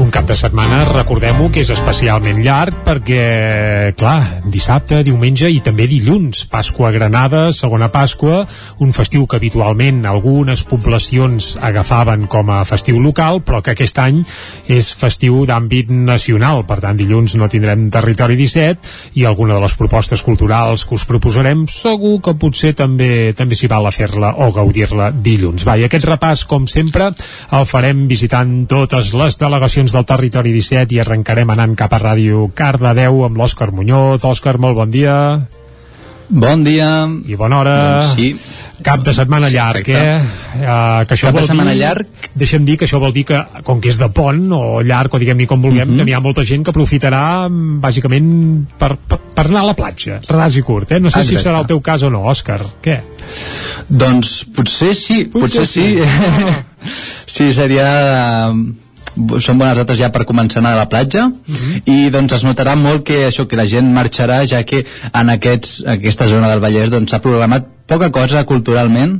Un 0.00 0.08
cap 0.08 0.24
de 0.24 0.32
setmana, 0.32 0.78
recordem-ho, 0.88 1.50
que 1.52 1.60
és 1.60 1.68
especialment 1.74 2.38
llarg 2.40 2.78
perquè, 2.86 3.92
clar, 4.00 4.40
dissabte, 4.48 5.02
diumenge 5.04 5.50
i 5.52 5.58
també 5.60 5.84
dilluns, 5.90 6.46
Pasqua 6.48 6.88
Granada, 6.94 7.50
segona 7.52 7.90
Pasqua, 7.92 8.38
un 8.80 8.94
festiu 8.96 9.26
que 9.28 9.36
habitualment 9.36 10.06
algunes 10.08 10.62
poblacions 10.64 11.50
agafaven 11.60 12.24
com 12.32 12.48
a 12.48 12.62
festiu 12.64 12.96
local, 12.96 13.42
però 13.44 13.60
que 13.60 13.74
aquest 13.74 14.00
any 14.00 14.22
és 14.72 14.88
festiu 14.96 15.42
d'àmbit 15.44 15.92
nacional. 15.92 16.64
Per 16.64 16.80
tant, 16.80 16.96
dilluns 16.96 17.36
no 17.36 17.50
tindrem 17.52 17.90
Territori 17.92 18.40
17 18.40 19.20
i 19.20 19.28
alguna 19.28 19.58
de 19.58 19.64
les 19.66 19.76
propostes 19.76 20.24
culturals 20.24 20.86
que 20.88 20.96
us 20.96 21.04
proposarem 21.04 21.66
segur 21.68 22.14
que 22.24 22.36
potser 22.40 22.72
també 22.78 23.34
també 23.36 23.58
s'hi 23.58 23.68
val 23.68 23.90
a 23.90 23.92
fer-la 23.92 24.32
o 24.40 24.48
gaudir-la 24.56 25.12
dilluns. 25.12 25.68
Va, 25.68 25.76
i 25.76 25.84
aquest 25.84 26.08
repàs, 26.08 26.48
com 26.48 26.64
sempre, 26.64 27.12
el 27.52 27.68
farem 27.68 28.06
visitant 28.08 28.64
totes 28.70 29.12
les 29.12 29.36
delegacions 29.36 29.89
del 29.92 30.06
Territori 30.08 30.52
17 30.56 30.94
i 30.94 31.00
arrencarem 31.02 31.50
anant 31.54 31.76
cap 31.78 31.92
a 31.94 32.02
Ràdio 32.02 32.48
Cardedeu 32.54 33.24
amb 33.26 33.36
l'Òscar 33.40 33.70
Muñoz. 33.72 34.24
Òscar, 34.24 34.58
molt 34.58 34.76
bon 34.76 34.90
dia. 34.90 35.16
Bon 36.30 36.62
dia. 36.62 37.08
I 37.26 37.34
bona 37.34 37.56
hora. 37.58 37.72
Doncs 38.06 38.12
sí. 38.14 38.28
Cap 38.86 39.02
de 39.02 39.10
setmana 39.12 39.48
llarg, 39.50 39.88
eh? 39.90 40.20
Uh, 40.60 41.02
que 41.04 41.16
això 41.16 41.26
Cap 41.26 41.34
de 41.34 41.40
vol 41.40 41.48
setmana 41.48 41.72
dir, 41.74 41.80
llarg. 41.82 42.28
Deixem 42.38 42.62
dir 42.64 42.76
que 42.78 42.86
això 42.86 43.00
vol 43.02 43.12
dir 43.12 43.24
que, 43.26 43.40
com 43.66 43.80
que 43.82 43.90
és 43.90 43.98
de 43.98 44.06
pont, 44.14 44.38
o 44.54 44.78
llarg, 44.86 45.12
o 45.12 45.18
diguem-hi 45.18 45.48
com 45.50 45.60
vulguem, 45.60 45.90
Mhm. 45.90 45.98
també 45.98 46.12
hi 46.12 46.14
ha 46.14 46.20
molta 46.22 46.44
gent 46.46 46.62
que 46.64 46.70
aprofitarà, 46.70 47.48
mm, 47.50 47.80
bàsicament, 47.82 48.30
per, 48.78 48.96
per, 48.96 49.18
per 49.34 49.46
anar 49.48 49.64
a 49.64 49.70
la 49.72 49.74
platja, 49.74 50.20
ras 50.28 50.56
i 50.56 50.62
curt, 50.62 50.92
eh? 50.92 51.00
No 51.00 51.10
sé 51.10 51.24
si 51.24 51.34
Exacte. 51.34 51.48
serà 51.50 51.60
el 51.60 51.66
teu 51.66 51.80
cas 51.82 52.02
o 52.04 52.10
no, 52.10 52.22
Òscar. 52.30 52.60
Què? 52.80 53.00
Doncs 53.88 54.44
potser 54.54 54.94
sí, 54.94 55.24
potser, 55.24 55.66
sí. 55.66 55.98
sí, 57.26 57.52
seria... 57.58 58.54
Són 59.16 59.58
bones 59.58 59.78
dates 59.80 59.98
ja 59.98 60.10
per 60.14 60.26
començar 60.28 60.60
a 60.60 60.62
anar 60.64 60.74
a 60.76 60.80
la 60.82 60.88
platja. 60.90 61.26
I 61.86 62.10
doncs 62.14 62.36
es 62.38 62.44
notarà 62.46 62.76
molt 62.78 63.04
que 63.06 63.24
això 63.26 63.46
que 63.48 63.58
la 63.58 63.66
gent 63.66 63.90
marxarà 63.94 64.44
ja 64.46 64.62
que 64.62 64.84
en 65.12 65.34
aquests, 65.34 65.80
aquesta 65.96 66.28
zona 66.30 66.50
del 66.52 66.62
Vallès 66.62 66.92
doncs 66.92 67.10
s'ha 67.10 67.22
programat 67.24 67.66
poca 67.90 68.10
cosa 68.14 68.44
culturalment 68.46 69.18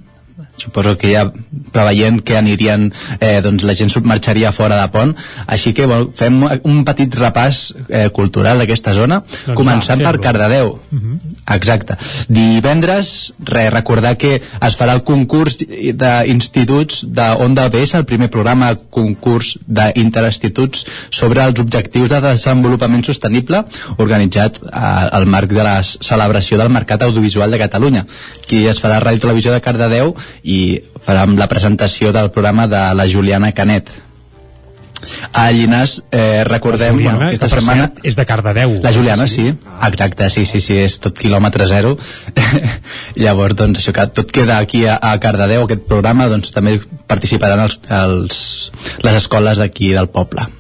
suposo 0.61 0.97
que 1.01 1.15
ja 1.15 1.27
preveient 1.73 2.21
que 2.27 2.37
anirien 2.39 2.91
eh, 3.19 3.41
doncs 3.45 3.65
la 3.67 3.77
gent 3.79 3.93
marxaria 4.05 4.53
fora 4.53 4.81
de 4.81 4.89
pont 4.93 5.15
així 5.47 5.75
que 5.75 5.87
bueno, 5.87 6.11
fem 6.15 6.43
un 6.63 6.85
petit 6.85 7.15
repàs 7.15 7.65
eh, 7.89 8.09
cultural 8.15 8.63
d'aquesta 8.63 8.95
zona 8.95 9.23
Doncs 9.25 9.57
començant 9.59 10.05
va, 10.05 10.13
per. 10.13 10.25
Cardedeu 10.31 10.77
Exacte. 11.51 11.97
Divendres, 12.29 13.33
re, 13.39 13.69
recordar 13.71 14.17
que 14.21 14.37
es 14.39 14.77
farà 14.79 14.95
el 14.95 15.03
concurs 15.07 15.59
d'instituts 15.59 17.03
d'Onda 17.11 17.69
BS, 17.73 17.97
el 17.99 18.07
primer 18.07 18.31
programa 18.31 18.73
concurs 18.77 19.57
d'interinstituts 19.67 20.85
sobre 21.11 21.43
els 21.45 21.61
objectius 21.63 22.11
de 22.13 22.21
desenvolupament 22.29 23.03
sostenible 23.07 23.65
organitzat 23.99 24.61
eh, 24.63 24.83
al 25.19 25.27
marc 25.27 25.53
de 25.55 25.65
la 25.67 25.81
celebració 25.83 26.59
del 26.61 26.73
Mercat 26.75 27.03
Audiovisual 27.09 27.51
de 27.51 27.63
Catalunya. 27.63 28.07
Aquí 28.45 28.65
es 28.67 28.83
farà 28.83 28.99
a 28.99 29.05
Ràdio 29.05 29.27
Televisió 29.27 29.53
de 29.55 29.63
Cardedeu 29.65 30.15
i 30.43 30.50
farem 31.05 31.37
la 31.39 31.49
presentació 31.51 32.15
del 32.17 32.31
programa 32.35 32.69
de 32.71 32.85
la 32.97 33.09
Juliana 33.09 33.53
Canet. 33.57 33.91
A 35.33 35.51
Llinars, 35.51 36.03
eh, 36.13 36.45
recordem, 36.45 36.97
Juliana, 36.97 37.17
bueno, 37.17 37.29
aquesta 37.31 37.49
setmana... 37.49 37.87
és 38.05 38.17
de 38.19 38.27
Cardedeu. 38.29 38.75
La 38.85 38.93
Juliana, 38.93 39.27
sí. 39.29 39.47
Exacte, 39.89 40.29
sí, 40.31 40.45
sí, 40.47 40.61
sí, 40.61 40.77
és 40.77 40.99
tot 41.01 41.17
quilòmetre 41.17 41.67
zero. 41.71 41.95
Llavors, 43.23 43.57
doncs, 43.57 43.81
això 43.81 43.97
que 43.97 44.07
tot 44.21 44.33
queda 44.35 44.61
aquí 44.61 44.85
a, 44.85 44.99
a 45.01 45.17
Cardedeu, 45.23 45.65
aquest 45.65 45.87
programa, 45.89 46.29
doncs 46.33 46.53
també 46.53 46.77
participaran 47.11 47.65
els, 47.65 47.81
els, 47.89 48.41
les 49.07 49.21
escoles 49.23 49.63
d'aquí 49.63 49.95
del 49.97 50.13
poble. 50.13 50.51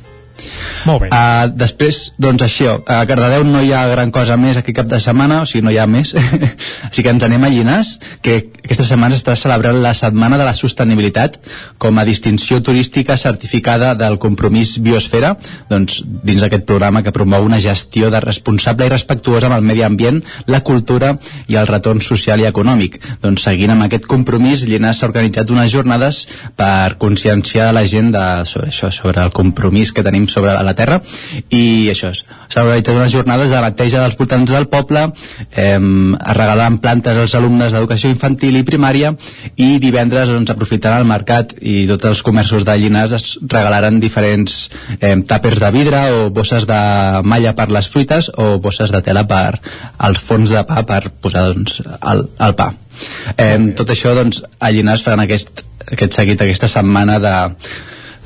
Molt 0.89 1.05
bé. 1.05 1.11
Uh, 1.13 1.51
després, 1.61 2.01
doncs 2.21 2.45
això, 2.47 2.79
a 2.87 3.03
Cardedeu 3.09 3.45
no 3.49 3.63
hi 3.65 3.73
ha 3.77 3.87
gran 3.91 4.13
cosa 4.15 4.39
més 4.41 4.61
aquest 4.61 4.77
cap 4.81 4.91
de 4.91 5.01
setmana, 5.03 5.43
o 5.45 5.49
sigui, 5.49 5.65
no 5.67 5.75
hi 5.75 5.81
ha 5.81 5.87
més. 5.91 6.15
Així 6.89 7.05
que 7.05 7.13
ens 7.13 7.27
anem 7.27 7.45
a 7.45 7.53
Llinars, 7.53 7.97
que 8.25 8.39
aquesta 8.65 8.87
setmana 8.87 9.17
està 9.17 9.35
celebrant 9.39 9.81
la 9.83 9.93
Setmana 9.97 10.39
de 10.39 10.45
la 10.47 10.55
Sostenibilitat 10.57 11.39
com 11.83 11.99
a 11.99 12.05
distinció 12.07 12.61
turística 12.63 13.17
certificada 13.19 13.95
del 13.99 14.19
compromís 14.23 14.77
Biosfera, 14.85 15.35
doncs 15.71 16.01
dins 16.07 16.43
d'aquest 16.45 16.67
programa 16.69 17.03
que 17.03 17.15
promou 17.15 17.45
una 17.47 17.61
gestió 17.61 18.11
de 18.13 18.21
responsable 18.23 18.87
i 18.87 18.93
respectuosa 18.93 19.49
amb 19.51 19.59
el 19.59 19.67
medi 19.67 19.85
ambient, 19.87 20.23
la 20.47 20.63
cultura 20.67 21.17
i 21.49 21.59
el 21.61 21.69
retorn 21.71 22.03
social 22.05 22.41
i 22.41 22.49
econòmic. 22.49 23.01
Doncs 23.25 23.49
seguint 23.49 23.75
amb 23.75 23.89
aquest 23.89 24.07
compromís, 24.11 24.65
Llinars 24.69 25.03
s'ha 25.03 25.11
organitzat 25.11 25.51
unes 25.51 25.73
jornades 25.73 26.23
per 26.57 26.97
conscienciar 27.01 27.71
la 27.75 27.85
gent 27.89 28.13
de, 28.15 28.27
sobre 28.47 28.71
això, 28.71 28.93
sobre 28.95 29.25
el 29.25 29.35
compromís 29.35 29.93
que 29.93 30.05
tenim 30.07 30.29
sobre 30.33 30.55
la 30.65 30.75
Terra. 30.79 31.01
I 31.51 31.91
això 31.93 32.13
és. 32.15 32.25
S'ha 32.51 32.65
organitzat 32.65 32.97
unes 32.97 33.13
jornades 33.13 33.51
de 33.53 33.61
neteja 33.63 34.03
dels 34.03 34.17
voltants 34.19 34.51
del 34.51 34.67
poble 34.71 35.05
eh, 35.55 35.79
regalant 35.79 36.81
plantes 36.83 37.19
als 37.21 37.37
alumnes 37.39 37.71
d'educació 37.75 38.11
infantil 38.11 38.59
i 38.59 38.65
primària 38.67 39.13
i 39.55 39.79
divendres 39.83 40.33
doncs, 40.33 40.51
aprofitant 40.51 40.99
el 40.99 41.07
mercat 41.07 41.55
i 41.61 41.85
tots 41.91 42.09
els 42.11 42.25
comerços 42.27 42.67
de 42.67 42.77
Llinars 42.81 43.15
es 43.21 43.37
regalaran 43.43 44.01
diferents 44.03 44.67
eh, 44.99 45.15
tàpers 45.31 45.63
de 45.63 45.71
vidre 45.77 46.03
o 46.17 46.29
bosses 46.35 46.67
de 46.67 46.81
malla 47.23 47.55
per 47.55 47.71
les 47.71 47.89
fruites 47.93 48.33
o 48.35 48.57
bosses 48.59 48.91
de 48.91 49.03
tela 49.07 49.27
per 49.31 49.61
als 49.99 50.19
fons 50.19 50.51
de 50.51 50.65
pa 50.67 50.83
per 50.89 51.05
posar 51.23 51.47
doncs, 51.53 51.81
el, 51.87 52.27
el 52.49 52.59
pa. 52.59 52.73
Eh, 53.37 53.73
tot 53.79 53.95
això 53.95 54.15
doncs, 54.17 54.43
a 54.59 54.75
Llinars 54.75 55.07
faran 55.07 55.23
aquest, 55.25 55.65
aquest 55.87 56.19
seguit 56.19 56.43
aquesta 56.43 56.69
setmana 56.69 57.19
de, 57.23 57.37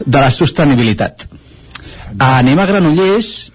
de 0.04 0.20
la 0.20 0.32
sostenibilitat 0.32 1.28
anem 2.18 2.58
a 2.58 2.66
Granollers. 2.66 3.50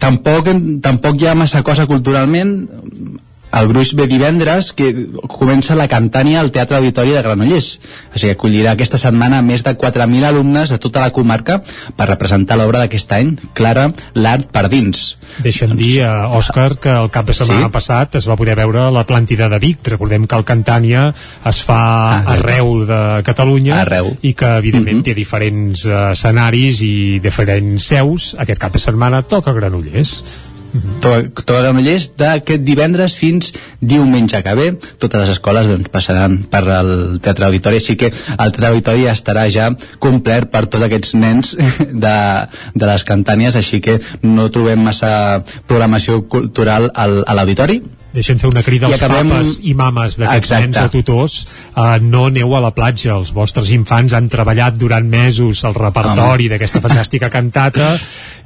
Tampoc, 0.00 0.46
tampoc 0.80 1.20
hi 1.20 1.26
ha 1.28 1.36
massa 1.36 1.60
cosa 1.62 1.84
culturalment 1.88 2.54
el 3.52 3.66
gruix 3.68 3.94
ve 3.98 4.06
divendres 4.06 4.72
que 4.72 4.90
comença 5.28 5.74
la 5.74 5.88
cantània 5.90 6.40
al 6.40 6.52
Teatre 6.54 6.76
Auditori 6.78 7.10
de 7.16 7.22
Granollers 7.22 7.80
o 8.14 8.18
sigui, 8.18 8.32
acollirà 8.36 8.72
aquesta 8.76 8.98
setmana 8.98 9.40
més 9.42 9.64
de 9.66 9.72
4.000 9.76 10.24
alumnes 10.28 10.70
de 10.70 10.78
tota 10.78 11.00
la 11.00 11.10
comarca 11.10 11.62
per 11.96 12.06
representar 12.08 12.56
l'obra 12.60 12.84
d'aquest 12.84 13.12
any 13.12 13.32
Clara, 13.54 13.88
l'art 14.14 14.46
per 14.52 14.68
dins 14.70 15.16
Deixa'm 15.42 15.76
dir, 15.78 16.00
uh, 16.02 16.26
Òscar, 16.36 16.72
que 16.82 16.90
el 16.90 17.08
cap 17.14 17.26
de 17.26 17.34
setmana 17.34 17.68
Sí? 17.68 17.72
passat 17.72 18.16
es 18.18 18.26
va 18.26 18.34
poder 18.36 18.56
veure 18.58 18.88
l'Atlàntida 18.90 19.46
de 19.48 19.60
Vic. 19.62 19.78
Recordem 19.86 20.26
que 20.26 20.34
el 20.34 20.44
Cantània 20.44 21.04
es 21.46 21.60
fa 21.62 21.78
Ah, 21.80 22.32
arreu 22.34 22.84
de 22.84 23.22
Catalunya 23.22 23.80
Arreu. 23.82 24.16
i 24.22 24.32
que, 24.34 24.46
evidentment, 24.58 24.96
Mhm. 24.98 25.02
té 25.04 25.14
diferents 25.14 25.84
uh, 25.86 26.10
escenaris 26.12 26.80
i 26.82 27.20
diferents 27.22 27.84
seus. 27.84 28.34
Aquest 28.38 28.58
cap 28.60 28.72
de 28.72 28.80
setmana 28.82 29.22
toca 29.22 29.52
Granollers. 29.52 30.24
Granollers 31.02 32.10
d'aquest 32.18 32.64
divendres 32.66 33.14
fins 33.18 33.52
diumenge 33.80 34.42
que 34.44 34.54
ve. 34.58 34.68
Totes 35.02 35.24
les 35.24 35.34
escoles 35.36 35.68
doncs, 35.70 35.90
passaran 35.92 36.40
per 36.50 36.64
al 36.76 36.92
Teatre 37.22 37.48
Auditori 37.48 37.80
així 37.80 37.96
que 38.00 38.10
el 38.10 38.52
Teatre 38.54 38.72
Auditori 38.72 39.06
estarà 39.10 39.46
ja 39.50 39.70
complert 39.98 40.50
per 40.52 40.66
tots 40.66 40.86
aquests 40.86 41.14
nens 41.18 41.54
de, 42.04 42.16
de 42.74 42.90
les 42.92 43.06
cantànies 43.08 43.56
així 43.56 43.80
que 43.84 44.00
no 44.22 44.50
trobem 44.54 44.82
massa 44.84 45.42
programació 45.66 46.22
cultural 46.28 46.90
al, 46.94 47.22
a 47.26 47.36
l'auditori 47.38 47.80
deixem 48.12 48.38
fer 48.38 48.48
una 48.50 48.62
crida 48.66 48.88
I 48.88 48.92
als 48.94 49.02
acabem- 49.02 49.28
papes 49.30 49.60
i 49.62 49.74
mames 49.74 50.16
d'aquests 50.18 50.50
nens 50.60 50.76
o 50.82 50.88
tutors. 50.90 51.46
Uh, 51.76 51.98
no 52.02 52.26
aneu 52.26 52.54
a 52.56 52.60
la 52.60 52.70
platja, 52.74 53.14
els 53.16 53.32
vostres 53.32 53.70
infants 53.70 54.12
han 54.16 54.28
treballat 54.28 54.76
durant 54.78 55.06
mesos 55.06 55.62
el 55.64 55.74
repertori 55.74 56.48
d'aquesta 56.50 56.80
fantàstica 56.80 57.30
cantata. 57.30 57.92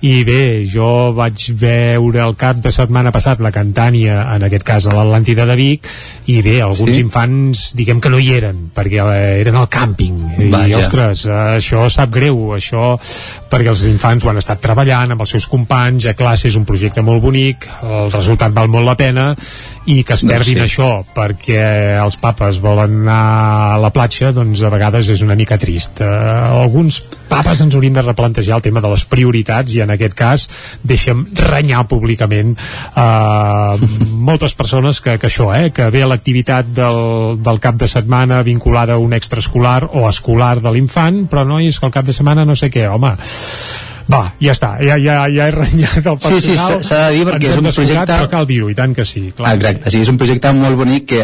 I 0.04 0.18
bé, 0.24 0.66
jo 0.68 1.12
vaig 1.16 1.46
veure 1.56 2.20
el 2.26 2.34
cap 2.36 2.58
de 2.60 2.70
setmana 2.74 3.10
passat 3.14 3.40
la 3.40 3.50
cantània, 3.54 4.18
en 4.34 4.42
aquest 4.44 4.64
cas 4.68 4.84
a 4.86 4.92
l'Atlàntida 4.92 5.46
de 5.48 5.56
Vic 5.56 5.88
i 6.26 6.42
bé, 6.42 6.58
alguns 6.62 6.94
Sí? 6.94 7.00
infants 7.00 7.62
diguem 7.74 8.00
que 8.04 8.10
no 8.12 8.18
hi 8.18 8.32
eren 8.36 8.70
perquè 8.74 9.00
eh, 9.00 9.40
eren 9.40 9.56
al 9.56 9.68
càmping. 9.68 10.18
I 10.44 10.50
Vaja. 10.50 10.78
ostres, 10.78 11.24
eh, 11.26 11.30
això 11.56 11.88
sap 11.88 12.10
greu 12.12 12.52
això 12.58 12.98
perquè 13.50 13.68
els 13.72 13.86
infants 13.88 14.24
ho 14.24 14.30
han 14.30 14.36
estat 14.42 14.60
treballant 14.60 15.12
amb 15.12 15.20
els 15.24 15.30
seus 15.30 15.46
companys, 15.48 16.04
a 16.06 16.14
classe 16.14 16.48
és 16.48 16.56
un 16.56 16.64
projecte 16.68 17.00
molt 17.02 17.22
bonic, 17.22 17.66
el 17.82 18.12
resultat 18.12 18.52
val 18.52 18.68
molt 18.68 18.84
la 18.84 18.96
pena 18.96 19.34
i 19.84 20.00
que 20.04 20.14
es 20.16 20.22
Doncs 20.24 20.32
perdin 20.32 20.58
sí. 20.58 20.64
això 20.64 20.88
perquè 21.14 21.60
els 22.00 22.16
papes 22.20 22.60
volen 22.64 23.02
anar 23.02 23.74
a 23.74 23.80
la 23.82 23.90
platja 23.92 24.32
doncs 24.32 24.62
a 24.64 24.70
vegades 24.72 25.10
és 25.12 25.22
una 25.24 25.36
mica 25.36 25.58
trist 25.60 26.00
eh, 26.04 26.08
alguns 26.08 27.02
papes 27.28 27.60
ens 27.64 27.76
haurien 27.76 27.96
de 27.96 28.04
replantejar 28.04 28.56
el 28.56 28.64
tema 28.64 28.80
de 28.84 28.92
les 28.94 29.04
prioritats 29.10 29.76
i 29.76 29.82
en 29.84 29.92
aquest 29.92 30.16
cas 30.16 30.46
deixem 30.82 31.26
renyar 31.36 31.84
públicament 31.90 32.54
eh, 32.56 33.88
moltes 34.30 34.56
persones 34.56 35.02
que, 35.04 35.18
que 35.20 35.28
això, 35.28 35.50
eh, 35.56 35.70
que 35.74 35.90
ve 35.92 36.04
l'activitat 36.08 36.72
del, 36.72 37.40
del 37.44 37.60
cap 37.60 37.76
de 37.80 37.90
setmana 37.90 38.40
vinculada 38.46 38.96
a 38.96 39.02
un 39.02 39.12
extraescolar 39.12 39.90
o 39.92 40.08
escolar 40.08 40.56
de 40.64 40.72
l'infant 40.72 41.26
però 41.28 41.44
no, 41.48 41.60
és 41.60 41.78
que 41.78 41.90
el 41.90 41.94
cap 41.94 42.08
de 42.08 42.16
setmana 42.16 42.48
no 42.48 42.56
sé 42.56 42.72
què, 42.72 42.88
home 42.88 43.16
va, 44.10 44.34
ja 44.40 44.52
està, 44.52 44.74
ja, 44.84 44.98
ja, 45.00 45.22
ja 45.32 45.46
he 45.48 45.52
renyat 45.54 46.06
el 46.06 46.18
Sí, 46.20 46.40
sí, 46.40 46.50
personal 46.54 46.82
s'ha- 46.84 47.08
de 47.08 47.14
dir 47.16 47.24
perquè 47.28 47.48
és 47.50 47.56
un 47.56 47.64
projecte- 47.70 48.04
però 48.18 48.28
cal 48.28 48.46
dir-ho, 48.46 48.68
i 48.70 48.74
tant 48.74 48.94
que 48.94 49.04
sí 49.08 49.32
clar. 49.36 49.54
Exacte, 49.56 49.90
sí, 49.90 50.02
és 50.04 50.08
un 50.12 50.18
projecte 50.20 50.52
molt 50.52 50.76
bonic 50.76 51.06
que 51.08 51.22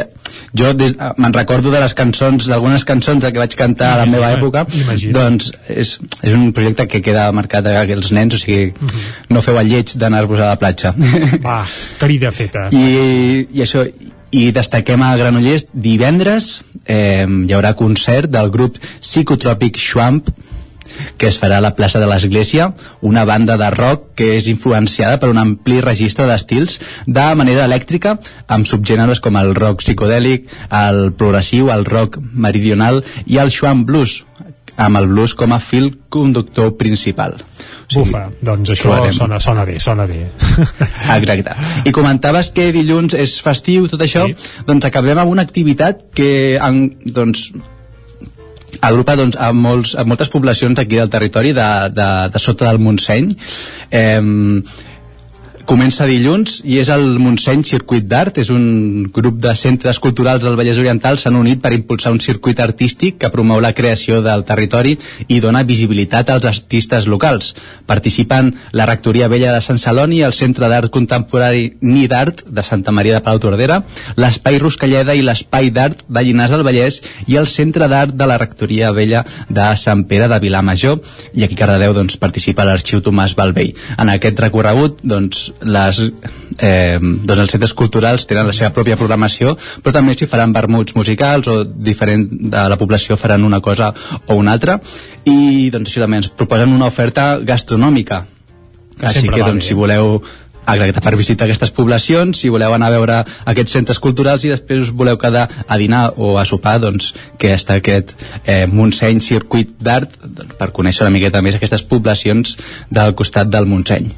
jo 0.57 0.71
me'n 1.19 1.33
recordo 1.35 1.71
de 1.71 1.81
les 1.81 1.93
cançons, 1.95 2.47
d'algunes 2.47 2.85
cançons 2.89 3.25
que 3.25 3.39
vaig 3.39 3.55
cantar 3.59 3.93
a 3.95 3.97
la 4.05 4.07
meva 4.07 4.31
època, 4.33 4.65
imagina't. 4.73 5.13
doncs 5.15 5.53
és, 5.69 5.99
és 6.23 6.33
un 6.35 6.53
projecte 6.53 6.87
que 6.89 7.03
queda 7.03 7.31
marcat 7.33 7.67
a 7.67 7.83
els 7.83 8.11
nens, 8.13 8.35
o 8.35 8.39
sigui, 8.39 8.73
no 9.29 9.43
feu 9.43 9.59
el 9.59 9.69
lleig 9.69 9.93
d'anar-vos 9.97 10.41
a 10.41 10.49
la 10.55 10.57
platja. 10.57 10.95
Va, 11.45 11.65
crida 11.99 12.31
feta. 12.33 12.69
I, 12.73 13.47
i 13.53 13.61
això, 13.63 13.85
i 14.31 14.51
destaquem 14.55 15.03
a 15.03 15.17
Granollers 15.19 15.67
divendres 15.75 16.63
eh, 16.87 17.27
hi 17.27 17.53
haurà 17.53 17.75
concert 17.75 18.31
del 18.31 18.49
grup 18.51 18.79
Psicotròpic 19.03 19.77
Schwamp 19.77 20.31
que 21.17 21.29
es 21.31 21.39
farà 21.41 21.59
a 21.59 21.65
la 21.65 21.75
plaça 21.79 22.01
de 22.03 22.09
l'Església, 22.11 22.71
una 23.01 23.25
banda 23.25 23.57
de 23.61 23.71
rock 23.75 24.11
que 24.19 24.33
és 24.39 24.49
influenciada 24.53 25.21
per 25.21 25.31
un 25.33 25.41
ampli 25.41 25.81
registre 25.85 26.27
d'estils 26.29 26.79
de 27.07 27.27
manera 27.39 27.67
elèctrica, 27.69 28.19
amb 28.49 28.69
subgèneres 28.69 29.23
com 29.25 29.39
el 29.41 29.55
rock 29.59 29.85
psicodèlic, 29.85 30.51
el 30.71 31.13
progressiu, 31.19 31.71
el 31.75 31.87
rock 31.89 32.21
meridional 32.21 33.05
i 33.27 33.41
el 33.43 33.53
Schwamp 33.55 33.87
Blues, 33.89 34.21
amb 34.81 34.97
el 34.97 35.09
blues 35.11 35.35
com 35.37 35.53
a 35.53 35.61
fil 35.61 35.91
conductor 36.09 36.73
principal. 36.81 37.37
Bufa, 37.93 38.29
doncs 38.45 38.73
això 38.75 38.95
sona, 39.13 39.41
sona 39.43 39.67
bé, 39.69 39.79
sona 39.83 40.07
bé. 40.09 40.23
Exacte. 41.19 41.57
I 41.85 41.93
comentaves 41.95 42.53
que 42.57 42.71
dilluns 42.75 43.17
és 43.19 43.37
festiu, 43.45 43.89
tot 43.91 44.03
això, 44.07 44.27
sí. 44.31 44.65
doncs 44.69 44.89
acabem 44.89 45.21
amb 45.21 45.35
una 45.35 45.45
activitat 45.47 46.07
que 46.17 46.31
en, 46.57 46.87
doncs, 47.05 47.51
agrupa 48.81 49.17
doncs, 49.19 49.39
a, 49.41 49.51
molts, 49.53 49.97
a 49.99 50.05
moltes 50.09 50.31
poblacions 50.33 50.79
d'aquí 50.79 51.01
del 51.01 51.11
territori 51.11 51.53
de, 51.57 51.71
de, 51.97 52.11
de 52.31 52.43
sota 52.43 52.69
del 52.71 52.81
Montseny. 52.83 53.35
Eh, 53.91 54.21
comença 55.67 56.07
dilluns 56.09 56.61
i 56.65 56.79
és 56.81 56.89
el 56.93 57.19
Montseny 57.21 57.63
Circuit 57.67 58.07
d'Art. 58.09 58.39
És 58.43 58.51
un 58.53 59.07
grup 59.13 59.41
de 59.43 59.55
centres 59.59 60.01
culturals 60.03 60.45
del 60.45 60.57
Vallès 60.59 60.79
Oriental 60.81 61.19
s'han 61.19 61.37
unit 61.37 61.61
per 61.63 61.73
impulsar 61.77 62.13
un 62.13 62.21
circuit 62.21 62.61
artístic 62.61 63.19
que 63.21 63.31
promou 63.33 63.61
la 63.61 63.73
creació 63.77 64.21
del 64.25 64.45
territori 64.49 64.97
i 65.29 65.41
dona 65.41 65.65
visibilitat 65.67 66.31
als 66.31 66.49
artistes 66.49 67.07
locals. 67.07 67.55
Participen 67.87 68.55
la 68.73 68.87
Rectoria 68.87 69.29
Vella 69.29 69.55
de 69.55 69.61
Sant 69.65 69.79
Celoni 69.79 70.23
el 70.27 70.37
Centre 70.37 70.69
d'Art 70.69 70.91
Contemporani 70.91 71.77
Ni 71.81 72.07
d'Art 72.09 72.45
de 72.47 72.63
Santa 72.63 72.93
Maria 72.93 73.19
de 73.19 73.25
Palau 73.25 73.41
Tordera 73.43 73.81
l'Espai 74.17 74.59
Ruscalleda 74.59 75.15
i 75.15 75.25
l'Espai 75.25 75.71
d'Art 75.75 76.05
de 76.09 76.25
Llinars 76.25 76.55
del 76.55 76.65
Vallès 76.67 77.01
i 77.27 77.37
el 77.41 77.49
Centre 77.51 77.89
d'Art 77.91 78.15
de 78.17 78.29
la 78.29 78.39
Rectoria 78.41 78.93
Vella 78.97 79.25
de 79.49 79.69
Sant 79.77 80.05
Pere 80.11 80.29
de 80.31 80.39
Vilamajor. 80.43 81.01
I 81.35 81.45
aquí 81.45 81.59
a 81.59 81.63
Cardedeu 81.65 81.95
doncs, 81.97 82.19
participa 82.21 82.67
l'Arxiu 82.67 83.03
Tomàs 83.05 83.37
Balvell 83.39 83.75
en 83.99 84.13
aquest 84.13 84.41
recorregut 84.41 85.01
doncs, 85.03 85.50
les, 85.61 86.01
eh, 86.59 86.99
doncs 87.01 87.45
els 87.45 87.55
centres 87.57 87.75
culturals 87.75 88.27
tenen 88.27 88.49
la 88.49 88.57
seva 88.57 88.73
pròpia 88.75 88.99
programació 89.01 89.57
però 89.83 89.95
també 89.97 90.17
s'hi 90.17 90.29
faran 90.31 90.53
vermuts 90.57 90.97
musicals 90.97 91.49
o 91.51 91.63
diferent 91.65 92.27
de 92.31 92.67
la 92.73 92.79
població 92.81 93.17
faran 93.21 93.45
una 93.45 93.61
cosa 93.61 93.93
o 94.27 94.35
una 94.35 94.53
altra. 94.53 94.81
I 95.25 95.71
doncs 95.71 95.91
això 95.91 96.05
també 96.05 96.21
ens 96.21 96.31
proposen 96.37 96.75
una 96.75 96.89
oferta 96.91 97.39
gastronòmica. 97.39 98.25
Així 99.01 99.21
Sempre 99.21 99.41
que 99.41 99.49
doncs 99.49 99.71
si 99.71 99.75
voleu 99.75 100.21
Exacte, 100.75 101.03
per 101.03 101.17
visitar 101.19 101.47
aquestes 101.47 101.73
poblacions, 101.75 102.39
si 102.41 102.51
voleu 102.53 102.75
anar 102.75 102.91
a 102.91 102.95
veure 102.95 103.19
aquests 103.51 103.75
centres 103.79 104.01
culturals 104.03 104.45
i 104.47 104.53
després 104.53 104.87
us 104.87 104.93
voleu 104.95 105.19
quedar 105.21 105.47
a 105.67 105.79
dinar 105.81 106.03
o 106.17 106.37
a 106.39 106.45
sopar, 106.49 106.79
doncs 106.83 107.13
que 107.41 107.53
està 107.57 107.79
aquest 107.81 108.13
eh, 108.45 108.67
Montseny 108.71 109.21
Circuit 109.25 109.73
d'Art 109.81 110.17
doncs, 110.23 110.57
per 110.61 110.71
conèixer 110.77 111.07
una 111.07 111.15
miqueta 111.15 111.43
més 111.43 111.59
aquestes 111.59 111.85
poblacions 111.87 112.57
del 112.91 113.15
costat 113.19 113.51
del 113.51 113.69
Montseny. 113.71 114.11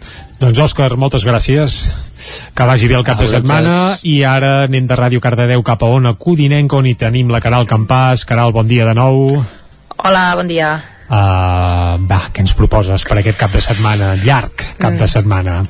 Doncs 0.42 0.58
Òscar, 0.58 0.90
moltes 0.98 1.24
gràcies. 1.26 1.82
Que 2.54 2.66
vagi 2.66 2.88
bé 2.90 2.96
el 2.98 3.06
cap 3.06 3.20
de 3.22 3.28
setmana. 3.30 3.98
I 4.06 4.22
ara 4.26 4.52
anem 4.66 4.86
de 4.86 4.98
Ràdio 4.98 5.22
Cardedeu 5.22 5.62
cap 5.66 5.82
a 5.82 5.90
Ona 5.90 6.14
Codinenca 6.18 6.78
on 6.78 6.86
hi 6.86 6.96
tenim 6.98 7.30
la 7.30 7.42
Caral 7.42 7.66
Campàs. 7.70 8.26
Caral, 8.26 8.54
bon 8.54 8.66
dia 8.70 8.86
de 8.86 8.94
nou. 8.98 9.42
Hola, 10.02 10.24
bon 10.38 10.50
dia. 10.50 10.74
uh, 11.12 11.94
va, 12.08 12.20
què 12.32 12.42
ens 12.42 12.56
proposes 12.58 13.06
per 13.06 13.20
aquest 13.20 13.38
cap 13.38 13.54
de 13.54 13.62
setmana? 13.62 14.14
Llarg 14.24 14.66
cap 14.80 14.98
de 14.98 15.10
setmana 15.10 15.62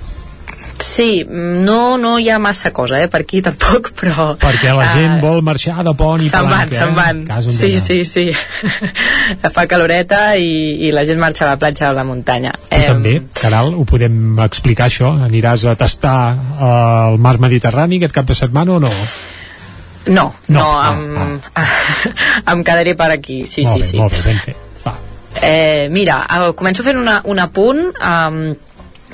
Sí, 0.83 1.25
no, 1.29 1.97
no 1.99 2.19
hi 2.19 2.29
ha 2.31 2.39
massa 2.43 2.73
cosa, 2.73 2.99
eh, 3.03 3.09
per 3.09 3.23
aquí 3.23 3.41
tampoc, 3.43 3.91
però... 4.01 4.33
perquè 4.41 4.73
la 4.77 4.87
eh, 4.91 4.95
gent 4.99 5.21
vol 5.23 5.43
marxar 5.47 5.85
de 5.87 5.93
pont 5.97 6.21
i 6.23 6.29
Se'n 6.29 6.49
van, 6.51 6.71
se'n 6.73 6.95
van. 6.97 7.21
eh? 7.25 7.39
On 7.39 7.53
Sí, 7.55 7.71
sí, 7.81 8.03
sí. 8.05 8.25
Fa 9.55 9.65
caloreta 9.71 10.35
i, 10.37 10.87
i 10.87 10.93
la 10.95 11.05
gent 11.09 11.21
marxa 11.23 11.47
a 11.47 11.53
la 11.53 11.59
platja 11.61 11.89
o 11.89 11.93
a 11.93 11.97
la 11.97 12.05
muntanya. 12.09 12.53
Tu 12.71 12.81
també, 12.87 13.15
Caral, 13.41 13.73
ho 13.79 13.85
podem 13.89 14.39
explicar 14.45 14.89
això? 14.91 15.13
Aniràs 15.29 15.65
a 15.71 15.77
tastar 15.79 16.17
eh, 16.35 17.13
el 17.13 17.21
mar 17.23 17.39
Mediterrani 17.43 18.01
aquest 18.01 18.15
cap 18.19 18.29
de 18.29 18.37
setmana 18.39 18.77
o 18.77 18.81
no? 18.83 18.91
No, 20.07 20.33
No, 20.49 20.59
no, 20.59 20.67
ah, 20.83 20.93
em, 20.99 21.37
em 22.53 22.63
quedaré 22.67 22.97
per 22.99 23.13
aquí, 23.15 23.45
sí, 23.47 23.63
molt 23.63 23.77
sí, 23.77 23.81
bé, 23.83 23.89
sí. 23.93 24.01
molt 24.03 24.17
bé, 24.17 24.23
ben 24.27 24.41
fet. 24.43 24.57
Va. 24.83 24.97
Eh, 25.47 25.87
mira, 25.95 26.17
eh, 26.27 26.49
començo 26.59 26.83
fent 26.83 26.99
una, 26.99 27.21
un 27.31 27.39
apunt 27.39 27.85
um, 28.03 28.41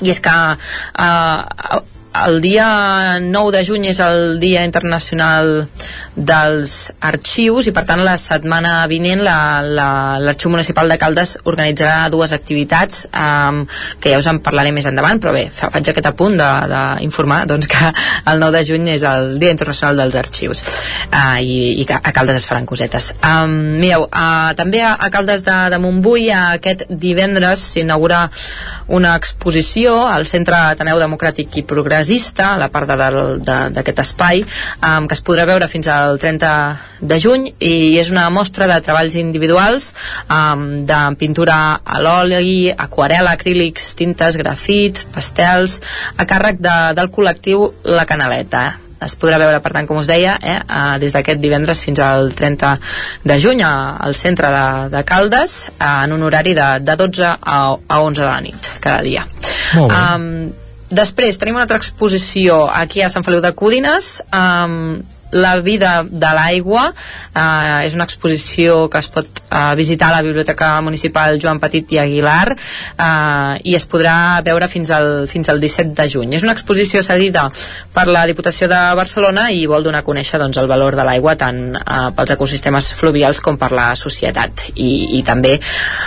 i 0.01 0.11
és 0.13 0.21
que 0.23 0.35
uh, 0.35 1.79
el 2.25 2.41
dia 2.41 3.19
9 3.21 3.51
de 3.53 3.61
juny 3.65 3.85
és 3.91 3.99
el 4.01 4.39
Dia 4.41 4.63
Internacional 4.65 5.67
dels 6.19 6.71
Arxius 7.05 7.67
i 7.69 7.71
per 7.71 7.83
tant 7.87 8.01
la 8.03 8.15
setmana 8.19 8.81
vinent 8.91 9.21
la- 9.23 9.61
la- 9.61 10.17
l'Arxiu 10.19 10.49
Municipal 10.51 10.89
de 10.89 10.97
Caldes 10.97 11.37
organitzarà 11.45 12.09
dues 12.09 12.33
activitats 12.33 13.05
um, 13.13 13.61
que 14.01 14.09
ja 14.11 14.17
us 14.19 14.27
en 14.27 14.39
parlaré 14.43 14.71
més 14.75 14.85
endavant 14.89 15.21
però 15.21 15.31
bé, 15.31 15.45
fa, 15.53 15.69
faig 15.69 15.87
aquest 15.93 16.09
apunt 16.09 16.35
d'informar 16.39 17.45
doncs, 17.47 17.67
que 17.71 17.91
el 18.33 18.39
9 18.41 18.57
de 18.57 18.65
juny 18.65 18.89
és 18.95 19.03
el 19.07 19.37
Dia 19.39 19.51
Internacional 19.55 20.01
dels 20.01 20.15
Arxius 20.19 20.63
uh, 21.13 21.37
i, 21.39 21.79
i 21.83 21.87
a 21.93 22.11
Caldes 22.11 22.41
es 22.41 22.45
faran 22.49 22.65
cosetes. 22.65 23.13
Um, 23.23 23.53
mireu, 23.79 24.07
uh, 24.09 24.51
també 24.57 24.81
a, 24.83 24.95
a 24.99 25.09
Caldes 25.13 25.45
de, 25.45 25.55
de 25.71 25.79
Montbui 25.79 26.27
aquest 26.33 26.83
divendres 26.89 27.59
s'inaugura 27.75 28.25
una 28.87 29.15
exposició 29.15 30.07
al 30.09 30.25
Centre 30.27 30.57
Ateneu 30.73 30.99
Democràtic 30.99 31.61
i 31.61 31.63
Progressista, 31.99 32.53
a 32.53 32.57
la 32.57 32.69
part 32.71 32.87
de 32.87 32.95
dalt 32.95 33.41
de- 33.43 33.69
d'aquest 33.75 33.99
espai, 33.99 34.39
um, 34.81 35.05
que 35.07 35.13
es 35.17 35.21
podrà 35.21 35.43
veure 35.45 35.67
fins 35.67 35.87
al 35.91 36.17
30 36.17 36.77
de 37.01 37.17
juny 37.19 37.49
i 37.59 37.97
és 37.99 38.09
una 38.09 38.29
mostra 38.29 38.67
de 38.67 38.79
treballs 38.79 39.15
individuals 39.19 39.93
um, 40.31 40.85
de 40.87 40.99
pintura 41.19 41.81
a 41.83 41.99
l'oli, 41.99 42.71
aquarela, 42.71 43.31
acrílics, 43.35 43.95
tintes, 43.99 44.37
grafit, 44.39 45.01
pastels, 45.11 45.81
a 46.15 46.23
càrrec 46.25 46.61
de, 46.63 46.75
del 46.95 47.11
col·lectiu 47.11 47.73
La 47.83 48.05
Canaleta. 48.05 48.67
Eh? 48.69 48.85
es 48.99 49.13
podrà 49.15 49.37
veure, 49.39 49.59
per 49.63 49.71
tant, 49.71 49.85
com 49.87 49.95
us 50.01 50.07
deia, 50.11 50.33
eh, 50.43 50.57
eh, 50.59 50.95
des 50.99 51.13
d'aquest 51.15 51.39
divendres 51.39 51.79
fins 51.79 51.99
al 52.03 52.33
30 52.35 52.73
de 53.23 53.37
juny 53.39 53.61
al 53.63 54.11
centre 54.15 54.49
de, 54.51 54.63
de 54.91 55.03
Caldes 55.07 55.53
eh, 55.69 56.03
en 56.03 56.11
un 56.15 56.23
horari 56.27 56.53
de, 56.53 56.65
de 56.83 56.95
12 56.99 57.23
a, 57.23 57.59
a 57.87 58.01
11 58.03 58.19
de 58.21 58.27
la 58.27 58.41
nit 58.43 58.67
cada 58.81 58.99
dia. 59.01 59.23
Molt 59.75 59.91
bé. 59.93 60.01
Um, 60.15 60.51
després 60.89 61.39
tenim 61.39 61.57
una 61.57 61.67
altra 61.67 61.79
exposició 61.81 62.65
aquí 62.69 63.01
a 63.01 63.09
Sant 63.13 63.25
Feliu 63.25 63.41
de 63.45 63.53
Cúdines 63.57 64.19
um, 64.33 64.99
la 65.31 65.59
vida 65.59 66.03
de 66.03 66.31
l'aigua. 66.33 66.89
Eh, 67.35 67.85
és 67.87 67.95
una 67.95 68.05
exposició 68.07 68.87
que 68.89 68.99
es 68.99 69.09
pot 69.13 69.41
eh, 69.49 69.75
visitar 69.77 70.09
a 70.09 70.17
la 70.17 70.21
Biblioteca 70.25 70.71
Municipal 70.81 71.39
Joan 71.41 71.59
Petit 71.59 71.91
i 71.93 71.99
Aguilar 72.01 72.55
eh, 72.55 73.59
i 73.63 73.75
es 73.77 73.85
podrà 73.89 74.41
veure 74.45 74.67
fins 74.67 74.91
al, 74.95 75.27
fins 75.29 75.49
al 75.49 75.61
17 75.61 75.93
de 75.97 76.07
juny. 76.09 76.35
És 76.37 76.45
una 76.45 76.55
exposició 76.57 77.03
cedida 77.05 77.47
per 77.93 78.07
la 78.09 78.25
Diputació 78.29 78.69
de 78.71 78.81
Barcelona 78.97 79.49
i 79.51 79.65
vol 79.69 79.85
donar 79.85 80.03
a 80.03 80.07
conèixer 80.07 80.41
doncs, 80.41 80.57
el 80.57 80.69
valor 80.71 80.97
de 80.97 81.05
l'aigua 81.05 81.37
tant 81.39 81.61
eh, 81.77 81.99
pels 82.17 82.35
ecosistemes 82.37 82.93
fluvials 82.97 83.41
com 83.41 83.59
per 83.61 83.71
la 83.75 83.91
societat. 83.99 84.69
I, 84.75 85.19
i 85.19 85.23
també 85.25 85.57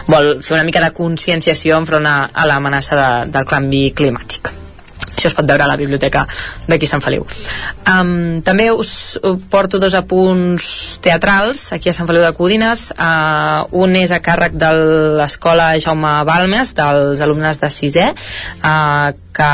vol 0.08 0.34
fer 0.42 0.58
una 0.58 0.66
mica 0.66 0.82
de 0.82 0.92
conscienciació 0.96 1.78
enfront 1.78 2.08
a, 2.08 2.16
a 2.32 2.48
l'amenaça 2.48 2.98
de, 2.98 3.12
del 3.32 3.48
canvi 3.48 3.86
climàtic 3.96 4.61
això 5.16 5.30
es 5.30 5.36
pot 5.36 5.46
veure 5.48 5.64
a 5.64 5.70
la 5.70 5.78
biblioteca 5.80 6.24
d'aquí 6.68 6.88
Sant 6.88 7.02
Feliu. 7.04 7.26
Um, 7.88 8.40
també 8.44 8.70
us 8.72 9.18
porto 9.52 9.80
dos 9.82 9.94
apunts 9.98 10.98
teatrals 11.04 11.68
aquí 11.76 11.90
a 11.90 11.96
Sant 11.96 12.08
Feliu 12.10 12.24
de 12.24 12.32
Codines. 12.36 12.88
Uh, 12.96 13.64
un 13.84 13.96
és 14.00 14.12
a 14.12 14.22
càrrec 14.24 14.56
de 14.58 14.72
l'escola 15.20 15.72
Jaume 15.82 16.14
Balmes 16.28 16.74
dels 16.78 17.22
alumnes 17.24 17.60
de 17.62 17.72
sisè 17.72 18.10
uh, 18.12 19.10
que 19.32 19.50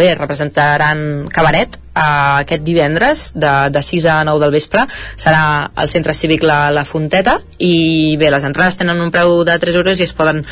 bé, 0.00 0.12
representaran 0.18 1.28
cabaret 1.32 1.80
uh, 1.96 2.42
aquest 2.42 2.62
divendres 2.66 3.32
de, 3.34 3.52
de 3.72 3.82
6 3.82 4.06
a 4.12 4.20
9 4.28 4.44
del 4.44 4.54
vespre. 4.54 4.84
Serà 5.16 5.70
al 5.74 5.90
centre 5.92 6.14
cívic 6.14 6.44
la, 6.46 6.68
la 6.74 6.84
Fonteta 6.84 7.38
i 7.58 8.16
bé, 8.20 8.30
les 8.32 8.44
entrades 8.44 8.76
tenen 8.78 9.00
un 9.00 9.12
preu 9.14 9.40
de 9.48 9.56
3 9.58 9.80
euros 9.80 10.00
i 10.00 10.06
es 10.06 10.14
poden 10.16 10.42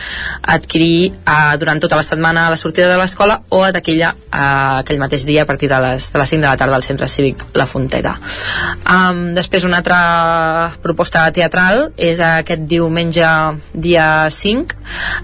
adquirir 0.57 1.13
uh, 1.13 1.55
durant 1.61 1.81
tota 1.83 2.01
la 2.01 2.07
setmana 2.07 2.47
a 2.47 2.55
la 2.55 2.61
sortida 2.61 2.89
de 2.91 2.99
l'escola 3.01 3.41
o 3.51 3.63
a 3.65 3.73
taquilla 3.75 4.15
uh, 4.15 4.81
aquell 4.81 5.01
mateix 5.03 5.27
dia 5.29 5.45
a 5.45 5.49
partir 5.49 5.69
de 5.73 5.81
les, 5.85 6.11
de 6.13 6.21
les 6.21 6.35
5 6.35 6.41
de 6.41 6.49
la 6.49 6.57
tarda 6.61 6.79
al 6.81 6.87
centre 6.87 7.09
cívic 7.09 7.45
la 7.55 7.69
Fonteta. 7.69 8.17
Um, 8.85 9.35
després 9.37 9.67
una 9.69 9.83
altra 9.83 10.01
proposta 10.83 11.27
teatral 11.35 11.91
és 11.97 12.21
aquest 12.25 12.65
diumenge 12.71 13.29
dia 13.73 14.09
5 14.31 14.77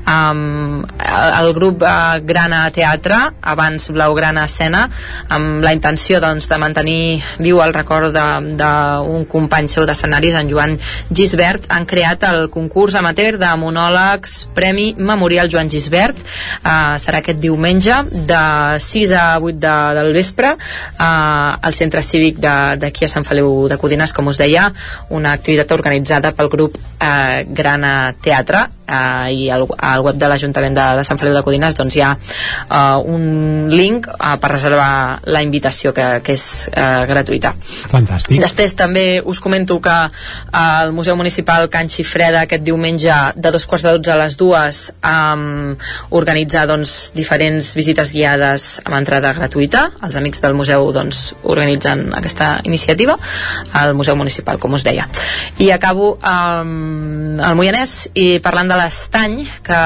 um, 0.05 0.83
el, 0.85 1.33
el 1.41 1.53
grup 1.57 1.85
uh, 1.85 2.19
Grana 2.27 2.63
Teatre 2.75 3.21
abans 3.41 3.91
Blaugrana 3.95 4.45
Escena 4.49 4.87
amb 5.29 5.65
la 5.65 5.73
intenció 5.77 6.10
doncs, 6.19 6.49
de 6.51 6.59
mantenir 6.59 7.21
viu 7.39 7.61
el 7.63 7.75
record 7.77 8.11
d'un 8.11 9.25
company 9.31 9.69
seu 9.71 9.87
d'escenaris, 9.87 10.35
en 10.41 10.49
Joan 10.51 10.77
Gisbert, 11.15 11.69
han 11.71 11.87
creat 11.87 12.25
el 12.27 12.49
concurs 12.51 12.97
amateur 12.99 13.39
de 13.39 13.51
monòlegs 13.61 14.49
Premi 14.57 14.95
Memorial 14.99 15.51
Joan 15.53 15.71
Gisbert. 15.71 16.19
Uh, 16.65 16.97
serà 16.99 17.21
aquest 17.21 17.39
diumenge 17.43 18.01
de 18.11 18.43
6 18.83 19.15
a 19.15 19.25
8 19.39 19.61
de, 19.61 19.77
del 20.01 20.13
vespre 20.17 20.55
uh, 20.57 21.55
al 21.61 21.77
centre 21.77 22.03
cívic 22.03 22.41
d'aquí 22.41 23.07
a 23.07 23.13
Sant 23.13 23.29
Feliu 23.29 23.69
de 23.71 23.79
Codines, 23.79 24.15
com 24.17 24.33
us 24.33 24.41
deia, 24.41 24.71
una 25.15 25.37
activitat 25.37 25.71
organitzada 25.77 26.35
pel 26.35 26.51
grup 26.51 26.77
uh, 26.81 27.41
Grana 27.47 28.13
Teatre. 28.21 28.67
Uh, 28.91 29.29
i 29.31 29.45
al, 29.55 29.63
al 29.87 30.01
web 30.03 30.17
de 30.19 30.27
l'Ajuntament 30.27 30.75
de, 30.75 30.85
de 30.99 31.03
Sant 31.07 31.19
Feliu 31.21 31.37
de 31.37 31.45
Codines 31.47 31.77
doncs 31.79 31.95
hi 31.95 32.01
ha 32.03 32.09
uh, 32.19 32.99
un 32.99 33.69
link 33.71 34.09
uh, 34.11 34.33
per 34.43 34.51
reservar 34.51 35.21
la 35.31 35.45
invitació. 35.47 35.93
que, 35.95 36.00
que 36.25 36.37
és 36.37 36.45
uh, 36.73 37.05
gratuïta. 37.11 37.53
Fantàstic. 37.91 38.41
Després 38.43 38.75
també 38.79 39.07
us 39.25 39.41
comento 39.43 39.79
que 39.83 39.97
al 40.57 40.93
Museu 40.97 41.17
Municipal 41.19 41.69
Can 41.73 41.91
Xifreda 41.93 42.45
aquest 42.45 42.65
diumenge 42.67 43.17
de 43.37 43.53
dos 43.53 43.67
quarts 43.67 43.87
de 43.87 43.95
dotze 43.97 44.15
a 44.15 44.19
les 44.21 44.37
dues 44.41 44.83
um, 45.07 45.75
organitzar 46.17 46.67
doncs, 46.71 47.11
diferents 47.17 47.73
visites 47.77 48.13
guiades 48.15 48.69
amb 48.85 48.99
entrada 49.01 49.33
gratuïta. 49.37 49.87
Els 50.07 50.19
amics 50.21 50.43
del 50.43 50.57
museu 50.59 50.91
doncs, 50.95 51.23
organitzen 51.43 52.09
aquesta 52.17 52.53
iniciativa 52.65 53.17
al 53.77 53.95
Museu 53.95 54.17
Municipal, 54.17 54.59
com 54.59 54.75
us 54.77 54.85
deia. 54.87 55.07
I 55.59 55.71
acabo 55.75 56.15
um, 56.17 57.41
al 57.41 57.57
Moianès 57.59 58.11
i 58.19 58.41
parlant 58.43 58.71
de 58.71 58.79
l'Estany, 58.81 59.41
que 59.67 59.81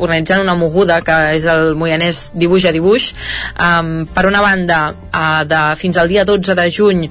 organitzen 0.00 0.42
una 0.42 0.56
moguda 0.58 1.00
que 1.06 1.16
és 1.36 1.46
el 1.50 1.74
Moianès 1.78 2.30
dibuix 2.34 2.66
a 2.68 2.74
dibuix. 2.74 3.10
Um, 3.56 4.06
per 4.14 4.26
una 4.28 4.42
banda, 4.44 4.80
uh, 5.10 5.39
de, 5.48 5.60
fins 5.80 5.96
al 6.00 6.10
dia 6.10 6.24
12 6.28 6.54
de 6.58 6.66
juny 6.70 7.06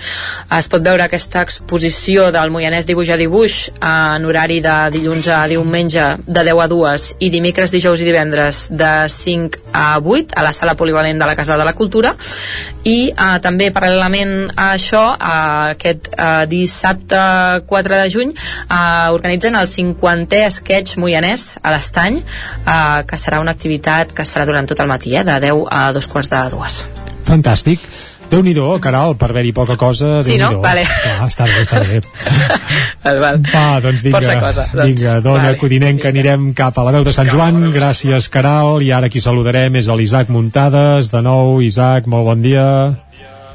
es 0.57 0.69
pot 0.71 0.83
veure 0.83 1.05
aquesta 1.05 1.43
exposició 1.45 2.29
del 2.35 2.51
Moianès 2.53 2.87
dibuix 2.89 3.09
a 3.13 3.17
dibuix 3.19 3.57
en 3.79 4.25
horari 4.25 4.59
de 4.65 4.75
dilluns 4.93 5.29
a 5.33 5.43
diumenge 5.51 6.05
de 6.25 6.45
10 6.47 6.63
a 6.63 6.67
2 6.71 7.07
i 7.25 7.31
dimecres, 7.33 7.73
dijous 7.73 8.01
i 8.01 8.07
divendres 8.07 8.67
de 8.71 8.93
5 9.09 9.63
a 9.73 9.99
8 9.99 10.35
a 10.35 10.45
la 10.45 10.53
sala 10.53 10.75
polivalent 10.79 11.19
de 11.19 11.29
la 11.29 11.35
Casa 11.35 11.57
de 11.57 11.65
la 11.65 11.73
Cultura. 11.73 12.15
I 12.87 13.11
uh, 13.11 13.37
també 13.43 13.69
paral·lelament 13.75 14.53
a 14.55 14.69
això 14.77 15.01
uh, 15.13 15.73
aquest 15.75 16.07
uh, 16.13 16.45
dissabte 16.49 17.19
4 17.67 17.99
de 17.99 18.07
juny 18.13 18.31
uh, 18.33 19.11
organitzen 19.13 19.57
el 19.59 19.67
50è 19.67 20.45
sketch 20.55 20.97
moianès 21.01 21.57
a 21.61 21.73
l'Estany 21.75 22.21
uh, 22.21 23.03
que 23.07 23.19
serà 23.19 23.41
una 23.43 23.53
activitat 23.55 24.13
que 24.15 24.23
es 24.23 24.31
farà 24.33 24.47
durant 24.47 24.69
tot 24.69 24.79
el 24.79 24.89
matí 24.91 25.15
eh, 25.15 25.25
de 25.27 25.39
10 25.49 25.65
a 25.69 25.89
dos 25.95 26.07
quarts 26.07 26.31
de 26.31 26.45
dues. 26.55 26.83
Fantàstic 27.27 27.83
déu 28.29 28.43
nhi 28.45 28.53
Caral, 28.81 29.15
per 29.17 29.29
haver-hi 29.31 29.51
poca 29.53 29.75
cosa 29.77 30.21
Sí, 30.23 30.37
no? 30.37 30.59
Vale. 30.61 30.85
Ah, 30.85 31.27
està 31.27 31.45
bé, 31.45 31.61
està 31.63 31.81
bé 31.81 31.99
val, 33.03 33.19
val. 33.19 33.41
Va, 33.49 33.79
doncs 33.81 34.03
vinga, 34.05 34.39
cosa, 34.39 34.67
doncs, 34.73 34.85
vinga 34.85 35.19
dona 35.25 35.43
vale. 35.49 35.57
Codinenca, 35.57 36.09
anirem 36.09 36.53
cap 36.53 36.77
a 36.77 36.85
la 36.87 36.93
veu 36.95 37.03
de 37.07 37.13
Sant 37.15 37.29
Joan 37.31 37.71
gràcies 37.75 38.29
Caral, 38.29 38.81
i 38.85 38.93
ara 38.95 39.09
qui 39.09 39.21
saludarem 39.23 39.75
és 39.81 39.89
l'Isaac 39.89 40.29
Muntades, 40.29 41.11
de 41.11 41.21
nou 41.25 41.59
Isaac, 41.65 42.07
molt 42.07 42.29
bon 42.29 42.41
dia 42.45 42.65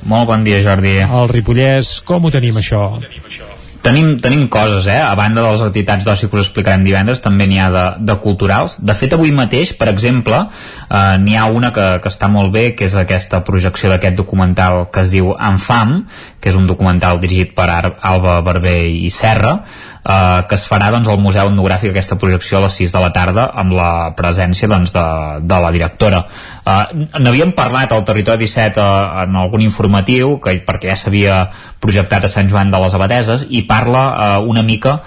molt 0.05 0.29
bon 0.29 0.45
dia 0.45 0.61
Jordi 0.65 0.99
el 1.05 1.33
Ripollès, 1.33 2.01
com 2.05 2.27
ho 2.27 2.35
tenim 2.35 2.61
això? 2.61 2.87
Tenim, 3.01 3.54
tenim 3.85 4.47
coses, 4.49 4.87
eh? 4.89 5.01
A 5.03 5.15
banda 5.19 5.43
de 5.43 5.53
les 5.53 5.63
activitats 5.63 6.07
d'oci 6.07 6.29
que 6.29 6.39
us 6.39 6.47
explicarem 6.47 6.85
divendres, 6.87 7.21
també 7.25 7.47
n'hi 7.47 7.61
ha 7.61 7.69
de, 7.71 7.85
de 8.09 8.17
culturals. 8.23 8.79
De 8.81 8.97
fet, 8.97 9.13
avui 9.17 9.33
mateix, 9.37 9.75
per 9.77 9.91
exemple, 9.93 10.41
eh, 10.89 11.17
n'hi 11.21 11.37
ha 11.37 11.47
una 11.53 11.73
que, 11.75 11.87
que 12.01 12.13
està 12.13 12.31
molt 12.33 12.55
bé, 12.55 12.71
que 12.79 12.89
és 12.89 12.97
aquesta 12.99 13.43
projecció 13.45 13.93
d'aquest 13.93 14.17
documental 14.17 14.89
que 14.93 15.05
es 15.05 15.13
diu 15.15 15.35
Enfam, 15.35 16.01
que 16.41 16.53
és 16.53 16.57
un 16.59 16.67
documental 16.69 17.21
dirigit 17.21 17.55
per 17.57 17.69
Alba 17.75 18.41
Barber 18.45 18.79
i 18.89 19.11
Serra, 19.13 19.59
eh, 20.05 20.45
que 20.49 20.59
es 20.59 20.67
farà 20.69 20.91
doncs, 20.93 21.09
al 21.09 21.21
Museu 21.23 21.49
Etnogràfic 21.51 21.93
aquesta 21.93 22.19
projecció 22.21 22.59
a 22.59 22.65
les 22.67 22.79
6 22.81 22.95
de 22.95 23.03
la 23.03 23.13
tarda 23.17 23.49
amb 23.63 23.75
la 23.77 23.91
presència 24.17 24.69
doncs, 24.71 24.93
de, 24.95 25.05
de 25.43 25.61
la 25.67 25.73
directora. 25.75 26.25
Eh, 26.65 27.07
N'havíem 27.19 27.55
parlat 27.57 27.93
al 27.93 28.05
Territori 28.05 28.45
17 28.47 28.81
eh, 28.81 29.23
en 29.25 29.39
algun 29.45 29.65
informatiu, 29.65 30.39
que, 30.45 30.59
perquè 30.67 30.93
ja 30.93 30.99
s'havia 31.01 31.39
projectat 31.85 32.25
a 32.25 32.33
Sant 32.33 32.51
Joan 32.53 32.73
de 32.73 32.81
les 32.81 32.97
Abadeses, 32.97 33.49
i 33.51 33.65
parla 33.69 34.05
eh, 34.11 34.35
una 34.45 34.65
mica 34.67 35.01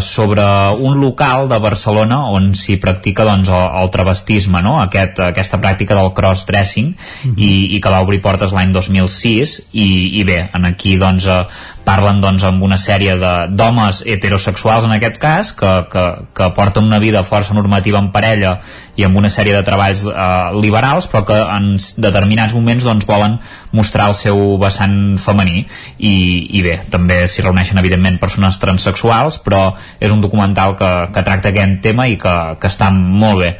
sobre 0.00 0.42
un 0.80 1.00
local 1.00 1.48
de 1.48 1.58
Barcelona 1.60 2.22
on 2.32 2.54
s'hi 2.56 2.78
practica 2.80 3.24
doncs, 3.28 3.50
el, 3.52 3.64
el 3.82 3.90
travestisme, 3.92 4.62
no? 4.64 4.78
Aquest, 4.80 5.20
aquesta 5.20 5.60
pràctica 5.60 5.96
del 5.98 6.12
cross-dressing 6.16 6.94
mm 6.94 7.30
-hmm. 7.30 7.34
i, 7.36 7.76
i 7.76 7.80
que 7.80 7.90
va 7.90 8.00
obrir 8.00 8.22
portes 8.22 8.52
l'any 8.52 8.72
2006 8.72 9.68
i, 9.72 10.20
i 10.20 10.24
bé, 10.24 10.48
en 10.54 10.64
aquí 10.64 10.96
doncs, 10.96 11.26
eh, 11.26 11.44
parlen 11.88 12.20
doncs, 12.20 12.44
amb 12.44 12.62
una 12.62 12.76
sèrie 12.76 13.16
d'homes 13.48 14.02
heterosexuals 14.06 14.84
en 14.84 14.92
aquest 14.92 15.16
cas 15.18 15.52
que, 15.52 15.72
que, 15.92 16.04
que 16.36 16.50
porten 16.56 16.84
una 16.84 16.98
vida 16.98 17.24
força 17.24 17.54
normativa 17.54 17.98
en 17.98 18.10
parella 18.12 18.58
i 18.96 19.04
amb 19.04 19.16
una 19.16 19.30
sèrie 19.32 19.54
de 19.54 19.62
treballs 19.62 20.04
eh, 20.04 20.60
liberals 20.60 21.08
però 21.08 21.24
que 21.24 21.38
en 21.38 21.76
determinats 21.96 22.54
moments 22.56 22.84
doncs, 22.84 23.06
volen 23.06 23.38
mostrar 23.72 24.08
el 24.12 24.16
seu 24.18 24.56
vessant 24.60 25.18
femení 25.20 25.64
i, 25.98 26.14
i 26.58 26.62
bé, 26.64 26.78
també 26.90 27.20
s'hi 27.28 27.44
reuneixen 27.44 27.80
evidentment 27.80 28.18
persones 28.22 28.58
transexuals 28.62 29.40
però 29.44 29.74
és 30.00 30.14
un 30.14 30.22
documental 30.24 30.76
que, 30.78 30.90
que 31.14 31.24
tracta 31.26 31.52
aquest 31.52 31.82
tema 31.84 32.08
i 32.08 32.16
que, 32.20 32.34
que 32.60 32.70
està 32.70 32.90
molt 32.94 33.42
bé. 33.42 33.52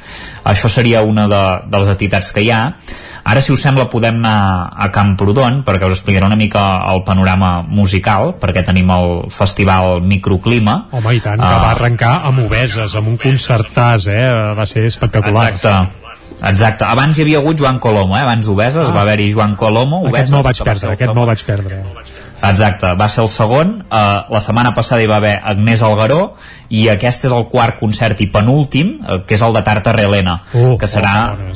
Això 0.49 0.71
seria 0.73 1.03
una 1.05 1.29
de, 1.29 1.45
de 1.69 1.83
les 1.83 1.93
entitats 1.93 2.33
que 2.33 2.45
hi 2.45 2.51
ha. 2.55 2.63
Ara, 3.29 3.43
si 3.45 3.53
us 3.53 3.61
sembla, 3.61 3.91
podem 3.93 4.23
anar 4.23 4.73
a 4.73 4.89
Camprodon 4.95 5.61
perquè 5.67 5.85
us 5.85 5.99
explicaré 5.99 6.25
una 6.25 6.39
mica 6.41 6.63
el 6.89 7.03
panorama 7.05 7.59
musical, 7.67 8.33
perquè 8.41 8.63
tenim 8.65 8.89
el 8.95 9.11
festival 9.35 10.01
Microclima. 10.01 10.79
Home, 10.97 11.17
i 11.19 11.21
tant, 11.21 11.37
que 11.43 11.53
uh, 11.53 11.63
va 11.67 11.75
arrencar 11.75 12.15
amb 12.31 12.47
obeses, 12.47 12.97
amb 12.97 13.13
un 13.13 13.21
concertàs, 13.21 14.09
eh? 14.09 14.25
Va 14.57 14.65
ser 14.71 14.87
espectacular. 14.89 15.51
Exacte. 15.53 15.98
Exacte, 16.39 16.87
abans 16.87 17.19
hi 17.19 17.25
havia 17.25 17.41
hagut 17.43 17.59
Joan 17.59 17.81
Colomo, 17.83 18.15
eh? 18.17 18.23
abans 18.23 18.47
d'Obeses 18.47 18.87
ah. 18.87 18.95
va 18.95 19.03
haver-hi 19.03 19.33
Joan 19.33 19.57
Colomo 19.59 20.05
Obeses, 20.07 20.29
Aquest 20.29 20.33
no 20.33 20.39
el 20.39 20.47
vaig 20.47 20.63
perdre, 20.69 20.93
aquest 20.95 21.15
no 21.15 21.25
el 21.25 21.31
vaig 21.33 21.45
perdre. 21.49 21.81
Exacte, 22.39 22.93
va 22.95 23.09
ser 23.11 23.25
el 23.25 23.31
segon. 23.33 23.73
Uh, 23.91 24.23
la 24.31 24.41
setmana 24.45 24.71
passada 24.77 25.03
hi 25.03 25.09
va 25.11 25.19
haver 25.19 25.35
Agnès 25.43 25.83
Algaró 25.83 26.21
i 26.71 26.87
aquest 26.93 27.27
és 27.27 27.35
el 27.35 27.49
quart 27.51 27.81
concert 27.81 28.21
i 28.23 28.29
penúltim, 28.31 29.01
uh, 29.03 29.19
que 29.27 29.35
és 29.35 29.43
el 29.43 29.57
de 29.59 29.65
Tarta 29.67 29.95
Relena 29.97 30.39
uh, 30.53 30.77
que 30.79 30.87
serà 30.91 31.15
oh, 31.35 31.51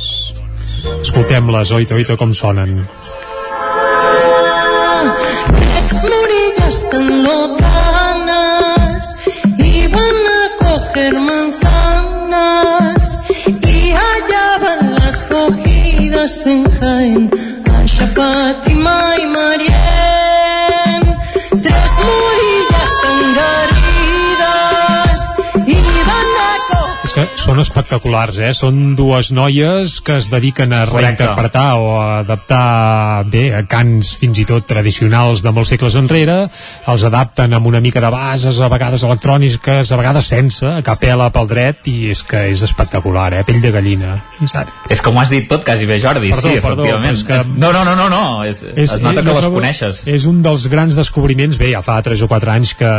escoltem-les, 0.98 1.76
oita, 1.78 1.94
oita 1.94 2.18
com 2.18 2.34
sonen? 2.34 2.82
Las 5.62 5.94
morillas 6.02 6.82
tan 6.90 7.08
lozanas 7.22 7.41
Klassenheim 16.32 17.51
Són 27.42 27.58
espectaculars, 27.58 28.36
eh? 28.38 28.52
Són 28.54 28.92
dues 28.94 29.32
noies 29.34 29.96
que 30.06 30.14
es 30.20 30.28
dediquen 30.30 30.70
a 30.76 30.84
Correcte. 30.86 31.24
reinterpretar 31.24 31.74
o 31.82 31.88
a 31.98 32.18
adaptar 32.20 33.24
bé 33.26 33.48
a 33.58 33.64
cants 33.66 34.12
fins 34.20 34.38
i 34.38 34.44
tot 34.46 34.62
tradicionals 34.70 35.42
de 35.42 35.50
molts 35.50 35.72
segles 35.74 35.96
enrere, 35.98 36.36
els 36.86 37.02
adapten 37.08 37.52
amb 37.58 37.66
una 37.66 37.80
mica 37.82 37.98
de 38.00 38.12
bases, 38.14 38.60
a 38.62 38.68
vegades 38.70 39.02
electròniques, 39.02 39.90
a 39.90 39.98
vegades 39.98 40.28
sense, 40.30 40.62
a 40.70 40.84
capella 40.86 41.32
pel 41.34 41.48
dret, 41.50 41.82
i 41.90 42.12
és 42.14 42.22
que 42.22 42.44
és 42.52 42.62
espectacular, 42.62 43.32
eh? 43.34 43.42
Pell 43.48 43.58
de 43.60 43.72
gallina. 43.74 44.12
Saps? 44.46 44.70
És 44.94 45.02
m'ho 45.02 45.18
has 45.20 45.34
dit 45.34 45.48
tot 45.50 45.64
quasi 45.66 45.84
bé, 45.90 45.98
Jordi, 46.00 46.30
Perdó, 46.30 46.46
sí, 46.48 46.60
perdó, 46.62 46.84
efectivament. 46.86 47.18
és 47.18 47.24
que- 47.24 47.58
No, 47.58 47.72
no, 47.72 47.82
no, 47.84 47.96
no, 47.96 48.08
no. 48.08 48.44
És, 48.44 48.62
és, 48.62 48.94
es 48.94 49.02
nota 49.02 49.18
eh, 49.20 49.24
que 49.24 49.32
les 49.34 49.44
coneixes. 49.50 50.02
És 50.06 50.26
un 50.30 50.42
dels 50.42 50.68
grans 50.68 50.94
descobriments, 50.94 51.58
bé, 51.58 51.72
ja 51.74 51.82
fa 51.82 51.98
3 52.02 52.22
o 52.22 52.28
4 52.28 52.52
anys 52.52 52.76
que, 52.76 52.92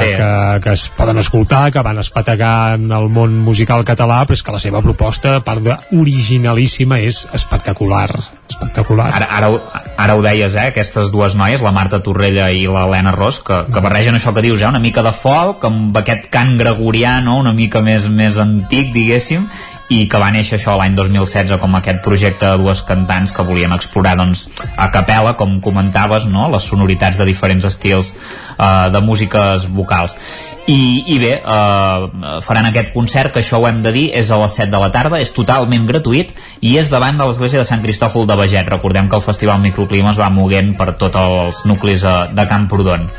Sí. 0.00 0.10
que, 0.18 0.60
que 0.64 0.72
es 0.72 0.88
poden 0.96 1.18
escoltar, 1.18 1.70
que 1.70 1.80
van 1.80 1.98
espategar 2.02 2.74
en 2.74 2.90
el 2.90 3.08
món 3.08 3.38
musical 3.38 3.83
català, 3.88 4.20
però 4.26 4.36
és 4.36 4.42
que 4.44 4.54
la 4.54 4.60
seva 4.62 4.82
proposta, 4.84 5.36
a 5.38 5.42
part 5.44 5.64
d'originalíssima, 5.64 6.98
és 7.00 7.24
espectacular. 7.36 8.08
Espectacular. 8.50 9.08
Ara, 9.16 9.28
ara, 9.38 9.50
ara 9.96 10.16
ho 10.16 10.22
deies, 10.24 10.54
eh? 10.54 10.68
Aquestes 10.72 11.10
dues 11.14 11.36
noies, 11.38 11.62
la 11.64 11.72
Marta 11.74 12.02
Torrella 12.04 12.50
i 12.52 12.66
l'Helena 12.68 13.14
Ros, 13.16 13.40
que, 13.44 13.62
que 13.72 13.84
barregen 13.84 14.18
això 14.18 14.34
que 14.36 14.44
dius, 14.44 14.62
eh? 14.62 14.68
Una 14.68 14.82
mica 14.82 15.04
de 15.06 15.14
folk, 15.16 15.64
amb 15.68 15.96
aquest 16.02 16.28
cant 16.34 16.56
gregorià, 16.60 17.18
no? 17.24 17.38
Una 17.42 17.54
mica 17.56 17.82
més, 17.84 18.08
més 18.10 18.40
antic, 18.40 18.92
diguéssim, 18.94 19.48
i 19.92 20.06
que 20.08 20.20
va 20.20 20.30
néixer 20.32 20.56
això 20.56 20.78
l'any 20.78 20.94
2016 20.96 21.60
com 21.60 21.76
aquest 21.76 22.00
projecte 22.04 22.48
de 22.48 22.60
dues 22.62 22.80
cantants 22.88 23.34
que 23.36 23.44
volien 23.44 23.72
explorar 23.76 24.14
doncs, 24.16 24.46
a 24.80 24.88
capella, 24.94 25.34
com 25.36 25.58
comentaves, 25.60 26.24
no? 26.30 26.48
les 26.52 26.64
sonoritats 26.64 27.20
de 27.20 27.26
diferents 27.28 27.66
estils 27.68 28.14
eh, 28.14 28.88
de 28.94 29.02
músiques 29.04 29.68
vocals. 29.68 30.16
I, 30.64 31.04
i 31.12 31.18
bé, 31.20 31.34
eh, 31.36 32.40
faran 32.40 32.70
aquest 32.70 32.94
concert, 32.94 33.34
que 33.34 33.42
això 33.42 33.60
ho 33.60 33.68
hem 33.68 33.82
de 33.84 33.92
dir, 33.92 34.06
és 34.16 34.30
a 34.32 34.40
les 34.40 34.56
7 34.56 34.72
de 34.72 34.80
la 34.80 34.90
tarda, 34.94 35.20
és 35.20 35.32
totalment 35.36 35.84
gratuït 35.90 36.32
i 36.64 36.78
és 36.80 36.88
davant 36.92 37.20
de 37.20 37.28
l'església 37.28 37.60
de 37.60 37.68
Sant 37.68 37.84
Cristòfol 37.84 38.24
de 38.30 38.38
Beget. 38.40 38.70
Recordem 38.72 39.10
que 39.10 39.20
el 39.20 39.26
Festival 39.26 39.60
Microclima 39.60 40.14
es 40.14 40.20
va 40.20 40.32
moguent 40.32 40.72
per 40.78 40.94
tots 40.96 41.20
els 41.20 41.64
nuclis 41.68 42.06
de, 42.06 42.14
de 42.32 42.48
Camprodon. 42.48 43.10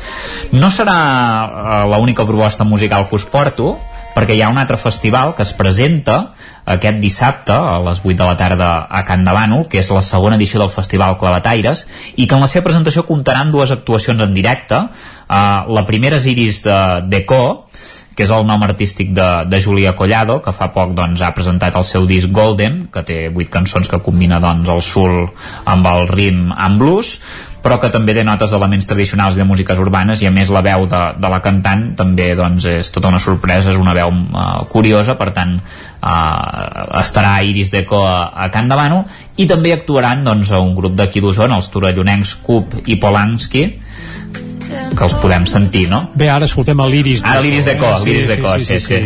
No 0.58 0.72
serà 0.74 0.96
eh, 1.46 1.84
l'única 1.94 2.26
proposta 2.26 2.66
musical 2.66 3.06
que 3.06 3.20
us 3.20 3.30
porto, 3.30 3.76
perquè 4.16 4.32
hi 4.36 4.40
ha 4.40 4.48
un 4.48 4.56
altre 4.56 4.78
festival 4.80 5.34
que 5.36 5.44
es 5.44 5.52
presenta 5.52 6.16
aquest 6.64 7.02
dissabte 7.02 7.52
a 7.52 7.76
les 7.84 8.00
8 8.00 8.16
de 8.16 8.24
la 8.24 8.36
tarda 8.40 8.70
a 8.88 9.04
Can 9.04 9.26
de 9.26 9.34
Bànol, 9.36 9.66
que 9.68 9.82
és 9.82 9.90
la 9.92 10.02
segona 10.02 10.38
edició 10.40 10.62
del 10.62 10.72
Festival 10.72 11.18
Clavataires, 11.20 11.84
i 12.16 12.24
que 12.24 12.34
en 12.34 12.42
la 12.42 12.48
seva 12.48 12.64
presentació 12.70 13.04
comptaran 13.04 13.52
dues 13.52 13.74
actuacions 13.74 14.24
en 14.24 14.32
directe. 14.32 14.80
Uh, 15.28 15.68
la 15.76 15.84
primera 15.84 16.16
és 16.16 16.26
Iris 16.32 16.62
de 16.64 16.78
Deco, 17.12 17.68
que 18.16 18.24
és 18.24 18.32
el 18.32 18.46
nom 18.48 18.62
artístic 18.64 19.12
de, 19.12 19.28
de 19.52 19.60
Julia 19.60 19.92
Collado, 19.94 20.38
que 20.40 20.54
fa 20.56 20.70
poc 20.72 20.94
doncs, 20.96 21.20
ha 21.20 21.34
presentat 21.36 21.76
el 21.76 21.84
seu 21.84 22.08
disc 22.08 22.32
Golden, 22.32 22.86
que 22.92 23.04
té 23.04 23.18
vuit 23.28 23.50
cançons 23.52 23.90
que 23.92 24.00
combina 24.00 24.40
doncs, 24.40 24.72
el 24.72 24.80
soul 24.80 25.26
amb 25.68 25.90
el 25.92 26.08
rim 26.08 26.48
amb 26.56 26.80
blues, 26.80 27.18
però 27.66 27.80
que 27.82 27.90
també 27.90 28.14
té 28.14 28.22
notes 28.22 28.52
d'elements 28.54 28.86
tradicionals 28.86 29.34
de 29.34 29.42
músiques 29.42 29.80
urbanes 29.82 30.20
i 30.22 30.28
a 30.28 30.30
més 30.30 30.52
la 30.54 30.62
veu 30.62 30.84
de, 30.86 31.00
de 31.18 31.30
la 31.32 31.40
cantant 31.42 31.82
també 31.98 32.28
doncs, 32.38 32.68
és 32.70 32.90
tota 32.94 33.10
una 33.10 33.18
sorpresa, 33.22 33.72
és 33.72 33.80
una 33.80 33.94
veu 33.96 34.12
uh, 34.12 34.44
curiosa, 34.70 35.16
per 35.18 35.32
tant 35.34 35.56
uh, 35.58 37.00
estarà 37.00 37.40
Iris 37.42 37.74
Deco 37.74 38.04
a, 38.06 38.30
a 38.30 38.46
Can 38.54 38.70
Bànol 38.70 39.02
i 39.42 39.48
també 39.50 39.74
actuaran 39.74 40.22
doncs, 40.22 40.54
un 40.54 40.76
grup 40.78 40.94
d'aquí 40.94 41.24
d'Osona, 41.24 41.58
els 41.58 41.72
torellonencs 41.74 42.36
Cup 42.46 42.78
i 42.86 43.00
Polanski 43.02 43.66
que 44.96 45.04
els 45.06 45.14
podem 45.20 45.44
sentir, 45.46 45.86
no? 45.90 46.00
Bé, 46.16 46.28
ara 46.32 46.48
escoltem 46.48 46.80
l'Iris 46.90 47.22
Ah, 47.26 47.38
l'Iris 47.44 47.68
de 47.68 47.76
Co, 47.80 47.92
l'Iris 48.04 48.28
de 48.32 48.38
Co, 48.42 48.56
sí, 48.58 48.80
sí. 48.80 49.00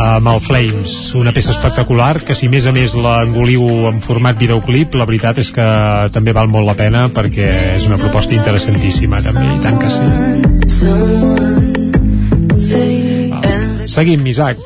Amb 0.00 0.28
el 0.32 0.40
Flames, 0.44 0.96
una 1.18 1.32
peça 1.36 1.54
espectacular 1.54 2.20
que 2.26 2.34
si 2.36 2.50
més 2.52 2.66
a 2.66 2.74
més 2.76 2.94
l'engoliu 2.98 3.88
en 3.90 4.00
format 4.04 4.38
videoclip, 4.38 4.94
la 4.98 5.06
veritat 5.08 5.38
és 5.42 5.50
que 5.54 5.66
també 6.14 6.34
val 6.36 6.50
molt 6.52 6.66
la 6.68 6.76
pena 6.78 7.06
perquè 7.14 7.50
és 7.78 7.86
una 7.88 7.98
proposta 8.00 8.34
interessantíssima 8.36 9.22
també, 9.24 9.46
i 9.54 9.60
tant 9.64 9.78
que 9.80 9.90
sí. 9.90 10.06
Seguim, 13.90 14.26
Isaac. 14.30 14.58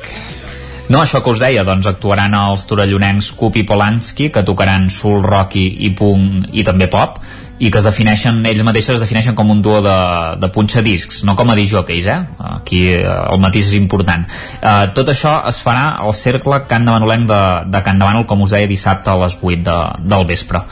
No, 0.85 0.99
això 1.01 1.23
que 1.25 1.31
us 1.33 1.39
deia, 1.41 1.63
doncs 1.65 1.87
actuaran 1.89 2.35
els 2.37 2.67
torellonencs 2.69 3.31
Cup 3.39 3.55
i 3.57 3.63
Polanski, 3.65 4.29
que 4.29 4.43
tocaran 4.45 4.91
soul, 4.93 5.23
rock 5.25 5.57
i, 5.57 5.65
i 5.87 5.89
punk 5.97 6.53
i 6.53 6.65
també 6.67 6.85
pop, 6.93 7.17
i 7.57 7.69
que 7.71 7.79
es 7.79 7.87
defineixen, 7.87 8.41
ells 8.49 8.63
mateixos 8.67 8.97
es 8.97 9.03
defineixen 9.03 9.35
com 9.35 9.51
un 9.51 9.61
duo 9.63 9.79
de, 9.83 9.95
de 10.41 10.49
punxadiscs, 10.51 11.21
no 11.27 11.37
com 11.39 11.51
a 11.51 11.55
disjòqueis, 11.55 12.07
eh? 12.11 12.19
Aquí 12.57 12.81
eh, 12.91 13.03
el 13.05 13.39
matís 13.43 13.69
és 13.71 13.77
important. 13.79 14.25
Eh, 14.59 14.87
tot 14.97 15.11
això 15.13 15.37
es 15.47 15.61
farà 15.63 15.93
al 16.03 16.15
cercle 16.17 16.65
Can 16.69 16.87
de 16.87 16.95
Manolenc 16.95 17.29
de, 17.31 17.43
de 17.71 17.83
Can 17.85 18.01
de 18.01 18.09
Manol, 18.09 18.27
com 18.27 18.43
us 18.43 18.55
deia, 18.57 18.67
dissabte 18.67 19.13
a 19.13 19.19
les 19.23 19.37
8 19.39 19.61
de, 19.63 19.77
del 20.03 20.27
vespre. 20.27 20.65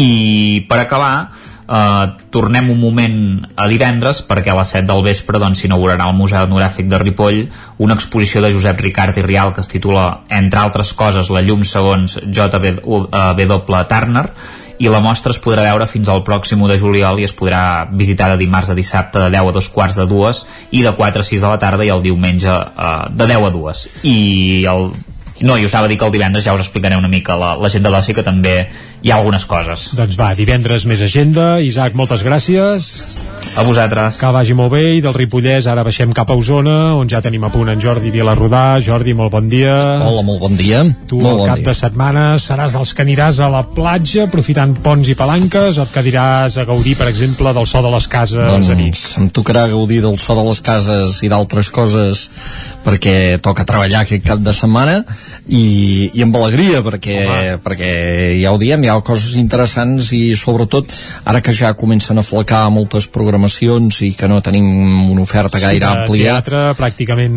I 0.00 0.10
per 0.68 0.84
acabar, 0.84 1.14
Uh, 1.70 2.16
tornem 2.34 2.66
un 2.72 2.80
moment 2.82 3.44
a 3.54 3.68
divendres 3.70 4.24
perquè 4.26 4.50
a 4.50 4.56
les 4.58 4.72
7 4.74 4.88
del 4.88 5.04
vespre 5.06 5.38
doncs, 5.38 5.60
s'inaugurarà 5.62 6.08
al 6.08 6.16
Museu 6.18 6.40
Etnogràfic 6.42 6.88
de 6.90 6.98
Ripoll 6.98 7.38
una 7.86 7.94
exposició 7.94 8.42
de 8.42 8.50
Josep 8.50 8.82
Ricard 8.82 9.20
i 9.20 9.22
Rial 9.22 9.52
que 9.54 9.62
es 9.62 9.70
titula, 9.70 10.24
entre 10.34 10.58
altres 10.58 10.90
coses, 10.98 11.30
La 11.30 11.44
llum 11.46 11.62
segons 11.62 12.16
J.W. 12.26 13.86
Turner 13.86 14.24
i 14.80 14.88
la 14.88 15.02
mostra 15.04 15.34
es 15.34 15.40
podrà 15.44 15.66
veure 15.68 15.86
fins 15.90 16.08
al 16.08 16.22
pròxim 16.24 16.62
1 16.64 16.72
de 16.72 16.78
juliol 16.80 17.20
i 17.20 17.26
es 17.28 17.36
podrà 17.36 17.84
visitar 17.92 18.30
de 18.32 18.40
dimarts 18.40 18.72
a 18.72 18.76
dissabte 18.78 19.20
de 19.20 19.28
10 19.36 19.50
a 19.50 19.54
2 19.58 19.68
quarts 19.74 20.00
de 20.00 20.06
dues 20.08 20.44
i 20.72 20.80
de 20.86 20.94
4 20.96 21.20
a 21.20 21.28
6 21.30 21.44
de 21.44 21.52
la 21.52 21.60
tarda 21.60 21.84
i 21.84 21.92
el 21.92 22.02
diumenge 22.02 22.48
uh, 22.48 23.10
de 23.12 23.28
10 23.28 23.48
a 23.50 23.52
2 23.58 23.86
i 24.08 24.18
el 24.72 24.88
no, 25.40 25.56
i 25.56 25.64
us 25.64 25.72
anava 25.74 25.86
a 25.86 25.88
dir 25.88 25.96
que 25.98 26.04
el 26.06 26.12
divendres 26.12 26.44
ja 26.44 26.52
us 26.54 26.60
explicaré 26.60 26.96
una 26.96 27.08
mica 27.08 27.36
la- 27.36 27.56
l'agenda 27.56 27.90
d'oci 27.90 28.12
que 28.14 28.22
també 28.22 28.68
hi 29.02 29.10
ha 29.10 29.16
algunes 29.16 29.46
coses. 29.48 29.90
Doncs 29.96 30.18
va, 30.20 30.34
divendres 30.36 30.84
més 30.86 31.00
agenda. 31.00 31.60
Isaac, 31.64 31.94
moltes 31.94 32.22
gràcies. 32.22 32.90
A 33.56 33.62
vosaltres. 33.64 34.18
Que 34.20 34.28
vagi 34.36 34.52
molt 34.52 34.68
bé 34.74 34.82
i 34.98 35.00
del 35.00 35.14
Ripollès 35.16 35.64
ara 35.66 35.80
baixem 35.82 36.10
cap 36.12 36.28
a 36.30 36.34
Osona, 36.36 36.94
on 37.00 37.08
ja 37.08 37.22
tenim 37.24 37.42
a 37.44 37.48
punt 37.50 37.70
en 37.72 37.80
Jordi 37.80 38.10
Vilarrodà. 38.12 38.78
Jordi, 38.84 39.14
molt 39.16 39.32
bon 39.32 39.48
dia. 39.48 39.78
Hola, 40.04 40.20
molt 40.22 40.40
bon 40.42 40.56
dia. 40.58 40.82
Tu 41.08 41.16
molt 41.16 41.30
al 41.32 41.38
bon 41.38 41.46
cap 41.48 41.56
dia. 41.62 41.64
de 41.70 41.74
setmana 41.78 42.24
seràs 42.36 42.76
dels 42.76 42.92
que 42.92 43.02
aniràs 43.02 43.40
a 43.40 43.48
la 43.48 43.62
platja 43.64 44.26
aprofitant 44.28 44.76
ponts 44.84 45.08
i 45.08 45.14
palanques 45.16 45.78
o 45.80 45.86
et 45.88 45.94
quediràs 45.94 46.58
a 46.60 46.66
gaudir, 46.68 46.98
per 47.00 47.08
exemple, 47.08 47.54
del 47.56 47.66
so 47.66 47.80
de 47.80 47.94
les 47.96 48.06
cases 48.12 48.44
doncs 48.44 48.68
a 48.68 48.74
nit? 48.76 49.00
em 49.16 49.30
tocarà 49.30 49.66
gaudir 49.72 50.02
del 50.04 50.18
so 50.18 50.36
de 50.36 50.44
les 50.50 50.60
cases 50.60 51.22
i 51.24 51.28
d'altres 51.32 51.70
coses 51.70 52.28
perquè 52.84 53.40
toca 53.40 53.64
treballar 53.64 54.04
aquest 54.04 54.24
cap 54.26 54.38
de 54.44 54.52
setmana 54.52 55.00
i, 55.48 56.10
i 56.14 56.22
amb 56.24 56.36
alegria 56.36 56.80
perquè, 56.84 57.16
perquè 57.64 57.90
ja 58.40 58.52
ho 58.54 58.58
diem, 58.60 58.82
hi 58.84 58.90
ha 58.92 58.98
coses 59.04 59.34
interessants 59.40 60.10
i 60.16 60.34
sobretot 60.38 60.92
ara 61.30 61.40
que 61.44 61.52
ja 61.56 61.72
comencen 61.78 62.18
a 62.18 62.24
flacar 62.26 62.64
moltes 62.72 63.06
programacions 63.08 64.00
i 64.06 64.12
que 64.18 64.28
no 64.30 64.40
tenim 64.44 64.66
una 65.10 65.22
oferta 65.22 65.58
gaire 65.62 65.84
de 65.84 65.90
àmplia 66.04 66.36
teatre, 66.40 66.62
pràcticament... 66.78 67.34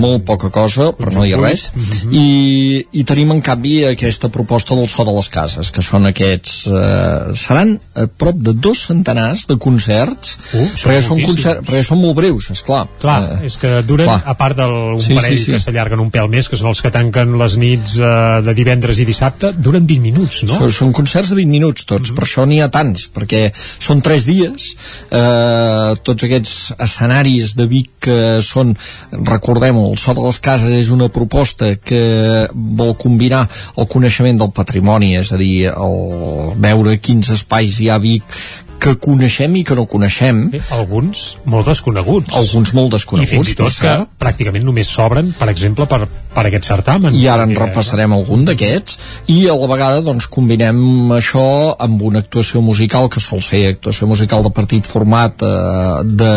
molt 0.00 0.24
poca 0.28 0.50
cosa, 0.54 0.90
per 0.96 1.12
no 1.14 1.24
dir 1.26 1.36
res 1.40 1.68
Mhm. 1.70 2.12
i, 2.16 2.84
i 3.00 3.04
tenim 3.04 3.30
en 3.34 3.40
canvi 3.44 3.84
aquesta 3.90 4.28
proposta 4.32 4.74
del 4.74 4.88
so 4.88 5.04
de 5.04 5.12
les 5.14 5.28
cases 5.32 5.70
que 5.70 5.82
són 5.84 6.06
aquests 6.08 6.66
eh, 6.70 7.34
seran 7.38 7.76
a 7.94 8.06
prop 8.18 8.36
de 8.36 8.52
dos 8.54 8.86
centenars 8.90 9.46
de 9.50 9.56
concerts 9.60 10.36
Uh, 10.50 10.64
perquè, 10.82 11.00
són 11.04 11.20
concerts, 11.22 11.62
perquè 11.66 11.82
són 11.86 12.00
molt 12.02 12.16
breus, 12.18 12.48
esclar 12.52 12.84
Clar, 13.00 13.18
Eh, 13.40 13.46
és 13.46 13.56
que 13.60 13.70
duren, 13.86 14.06
clar. 14.08 14.22
a 14.26 14.34
part 14.38 14.56
d'un 14.58 14.98
Sí, 15.00 15.14
parell 15.14 15.36
sí, 15.38 15.44
sí. 15.44 15.52
que 15.52 15.60
s'allarguen 15.62 16.00
un 16.02 16.10
pèl 16.10 16.28
més, 16.32 16.48
que 16.48 16.56
són 16.58 16.70
els 16.72 16.80
que 16.82 16.90
tanquen 16.90 17.29
les 17.38 17.56
nits 17.60 17.96
eh, 17.98 18.12
de 18.44 18.54
divendres 18.56 19.00
i 19.02 19.06
dissabte, 19.08 19.52
duren 19.56 19.86
20 19.88 20.02
minuts, 20.04 20.42
no? 20.48 20.56
Són, 20.56 20.72
són 20.76 20.94
concerts 20.96 21.32
de 21.32 21.38
20 21.40 21.52
minuts 21.52 21.86
tots, 21.88 22.14
per 22.16 22.24
això 22.26 22.46
n'hi 22.48 22.60
ha 22.62 22.70
tants, 22.72 23.08
perquè 23.14 23.42
són 23.54 24.02
3 24.04 24.28
dies, 24.28 24.70
eh, 25.10 25.90
tots 26.06 26.26
aquests 26.26 26.56
escenaris 26.78 27.54
de 27.58 27.68
Vic 27.70 27.92
que 28.06 28.18
són, 28.44 28.72
recordem-ho, 29.12 29.90
el 29.90 30.00
So 30.00 30.14
de 30.16 30.24
les 30.24 30.40
Cases 30.42 30.72
és 30.78 30.90
una 30.94 31.10
proposta 31.12 31.74
que 31.76 32.48
vol 32.54 32.96
combinar 32.98 33.44
el 33.76 33.88
coneixement 33.90 34.40
del 34.40 34.54
patrimoni, 34.56 35.14
és 35.20 35.34
a 35.34 35.38
dir, 35.40 35.68
el 35.70 36.56
veure 36.60 36.98
quins 37.02 37.30
espais 37.36 37.80
hi 37.80 37.90
ha 37.90 38.00
a 38.00 38.02
Vic 38.02 38.40
que 38.80 38.94
coneixem 38.96 39.58
i 39.60 39.64
que 39.66 39.76
no 39.76 39.84
coneixem. 39.90 40.46
Bé, 40.54 40.62
alguns 40.74 41.36
molt 41.52 41.68
desconeguts. 41.68 42.32
Alguns 42.36 42.72
molt 42.76 42.94
I 42.94 42.96
desconeguts, 42.96 43.32
fins 43.34 43.52
i 43.52 43.56
tot 43.58 43.76
que 43.84 43.94
pràcticament 44.20 44.64
només 44.66 44.88
s'obren, 44.88 45.34
per 45.36 45.50
exemple, 45.52 45.86
per, 45.90 46.06
per 46.34 46.46
aquest 46.46 46.68
certamen. 46.70 47.14
i 47.18 47.26
ara 47.28 47.44
en 47.48 47.54
repassarem 47.56 48.12
algun 48.14 48.44
d'aquests 48.46 48.98
i 49.34 49.40
a 49.50 49.56
la 49.58 49.68
vegada 49.70 50.02
doncs 50.06 50.28
combinem 50.30 51.10
això 51.16 51.74
amb 51.78 52.02
una 52.06 52.22
actuació 52.22 52.62
musical 52.62 53.08
que 53.10 53.22
sol 53.22 53.42
ser 53.42 53.64
actuació 53.72 54.06
musical 54.10 54.44
de 54.46 54.52
partit 54.54 54.86
format 54.86 55.42
eh, 55.42 56.02
de, 56.06 56.34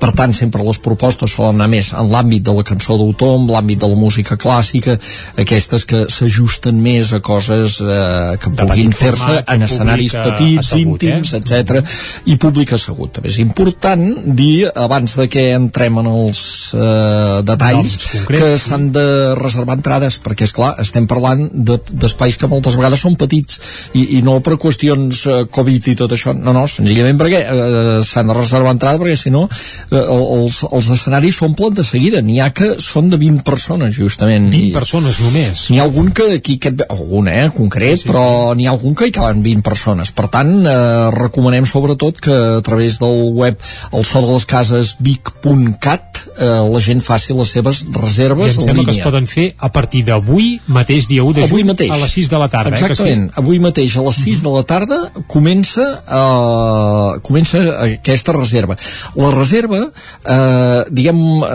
per 0.00 0.12
tant 0.16 0.34
sempre 0.36 0.62
les 0.66 0.78
propostes 0.82 1.34
solen 1.34 1.58
anar 1.58 1.68
més 1.72 1.90
en 1.92 2.10
l'àmbit 2.12 2.44
de 2.46 2.54
la 2.54 2.64
cançó 2.66 2.98
d'autor 3.00 3.38
en 3.40 3.48
l'àmbit 3.50 3.82
de 3.82 3.90
la 3.90 3.98
música 3.98 4.38
clàssica 4.40 4.96
aquestes 5.40 5.86
que 5.90 6.04
s'ajusten 6.10 6.78
més 6.80 7.12
a 7.12 7.20
coses 7.24 7.80
eh, 7.82 8.36
que 8.38 8.54
De 8.54 8.68
puguin 8.68 8.94
fer-se 8.94 9.40
en 9.50 9.66
escenaris 9.66 10.14
eh, 10.14 10.24
petits, 10.28 10.60
assegut, 10.62 11.02
íntims, 11.02 11.34
eh? 11.34 11.42
etc 11.42 12.30
i 12.30 12.38
públic 12.38 12.76
assegut 12.78 13.16
també 13.18 13.32
és 13.34 13.40
important 13.42 14.06
dir 14.38 14.70
abans 14.70 15.18
de 15.18 15.28
que 15.30 15.48
entrem 15.58 15.98
en 16.04 16.12
els 16.12 16.40
eh, 16.78 17.42
detalls 17.46 17.98
concrets, 18.12 18.40
que 18.40 18.54
s'han 18.62 18.90
de 18.94 19.08
de 19.24 19.34
reservar 19.38 19.76
entrades, 19.80 20.18
perquè, 20.22 20.44
és 20.48 20.52
clar 20.54 20.74
estem 20.82 21.06
parlant 21.10 21.48
de- 21.52 21.80
d'espais 21.90 22.36
que 22.38 22.48
moltes 22.50 22.76
vegades 22.78 23.00
són 23.04 23.16
petits 23.20 23.58
i, 23.96 24.18
i 24.18 24.22
no 24.22 24.38
per 24.44 24.58
qüestions 24.60 25.24
eh, 25.26 25.40
Covid 25.54 25.88
i 25.92 25.96
tot 25.98 26.12
això, 26.14 26.34
no, 26.36 26.52
no, 26.56 26.66
senzillament 26.70 27.18
perquè 27.20 27.40
eh, 27.44 27.98
s'han 28.06 28.28
de 28.30 28.36
reservar 28.36 28.74
entrada 28.76 29.00
perquè 29.00 29.16
si 29.18 29.32
no 29.34 29.46
eh, 29.48 29.98
els, 29.98 30.60
els 30.70 30.90
escenaris 30.98 31.38
s'omplen 31.40 31.74
de 31.74 31.84
seguida, 31.86 32.20
n'hi 32.24 32.38
ha 32.44 32.50
que 32.54 32.74
són 32.82 33.08
de 33.12 33.18
20 33.20 33.42
persones 33.46 33.94
justament 33.96 34.50
20 34.52 34.68
I- 34.68 34.72
persones 34.74 35.18
només. 35.24 35.64
N'hi 35.70 35.80
ha 35.80 35.84
algun 35.88 36.10
que 36.14 36.28
aquí, 36.38 36.58
aquest, 36.60 36.84
algun, 36.90 37.28
eh, 37.32 37.48
concret, 37.56 37.96
sí, 37.98 38.04
sí, 38.04 38.10
però 38.10 38.54
n'hi 38.56 38.66
ha 38.68 38.72
algun 38.74 38.94
que 38.98 39.08
hi 39.08 39.14
caben 39.14 39.42
20 39.44 39.62
persones. 39.66 40.12
Per 40.14 40.28
tant, 40.32 40.52
eh, 40.66 41.10
recomanem 41.14 41.66
sobretot 41.66 42.20
que 42.24 42.34
a 42.58 42.62
través 42.66 42.98
del 43.02 43.32
web 43.34 43.58
el 43.92 44.04
so 44.04 44.20
de 44.24 44.32
les 44.34 44.44
cases 44.48 44.94
vic.cat 45.00 46.22
eh, 46.38 46.46
la 46.72 46.80
gent 46.82 47.00
faci 47.04 47.34
les 47.36 47.50
seves 47.56 47.82
I 47.84 47.92
reserves 47.94 48.56
em 48.56 48.60
en 48.60 48.66
sembla 48.68 48.84
que 48.84 48.90
es 48.90 48.96
línia. 48.98 49.04
Poden 49.14 49.30
fer 49.30 49.54
a 49.58 49.70
partir 49.70 50.02
d'avui 50.06 50.58
mateix, 50.66 51.06
dia 51.06 51.22
1 51.22 51.38
de 51.38 51.44
Avui 51.46 51.62
juny, 51.62 51.70
mateix. 51.70 51.92
a 51.94 52.00
les 52.02 52.12
6 52.18 52.30
de 52.32 52.38
la 52.42 52.48
tarda. 52.50 52.74
Exactament, 52.74 53.24
Eh, 53.24 53.30
que 53.30 53.40
avui 53.40 53.58
mateix 53.62 53.96
a 53.96 54.02
les 54.02 54.16
6 54.24 54.42
de 54.42 54.50
la 54.50 54.62
tarda 54.66 54.98
comença 55.30 55.84
uh, 56.02 57.20
comença 57.22 57.60
aquesta 57.84 58.32
reserva. 58.34 58.76
La 59.16 59.30
reserva, 59.30 59.80
eh, 60.24 60.84
diguem, 60.90 61.18
eh, 61.44 61.48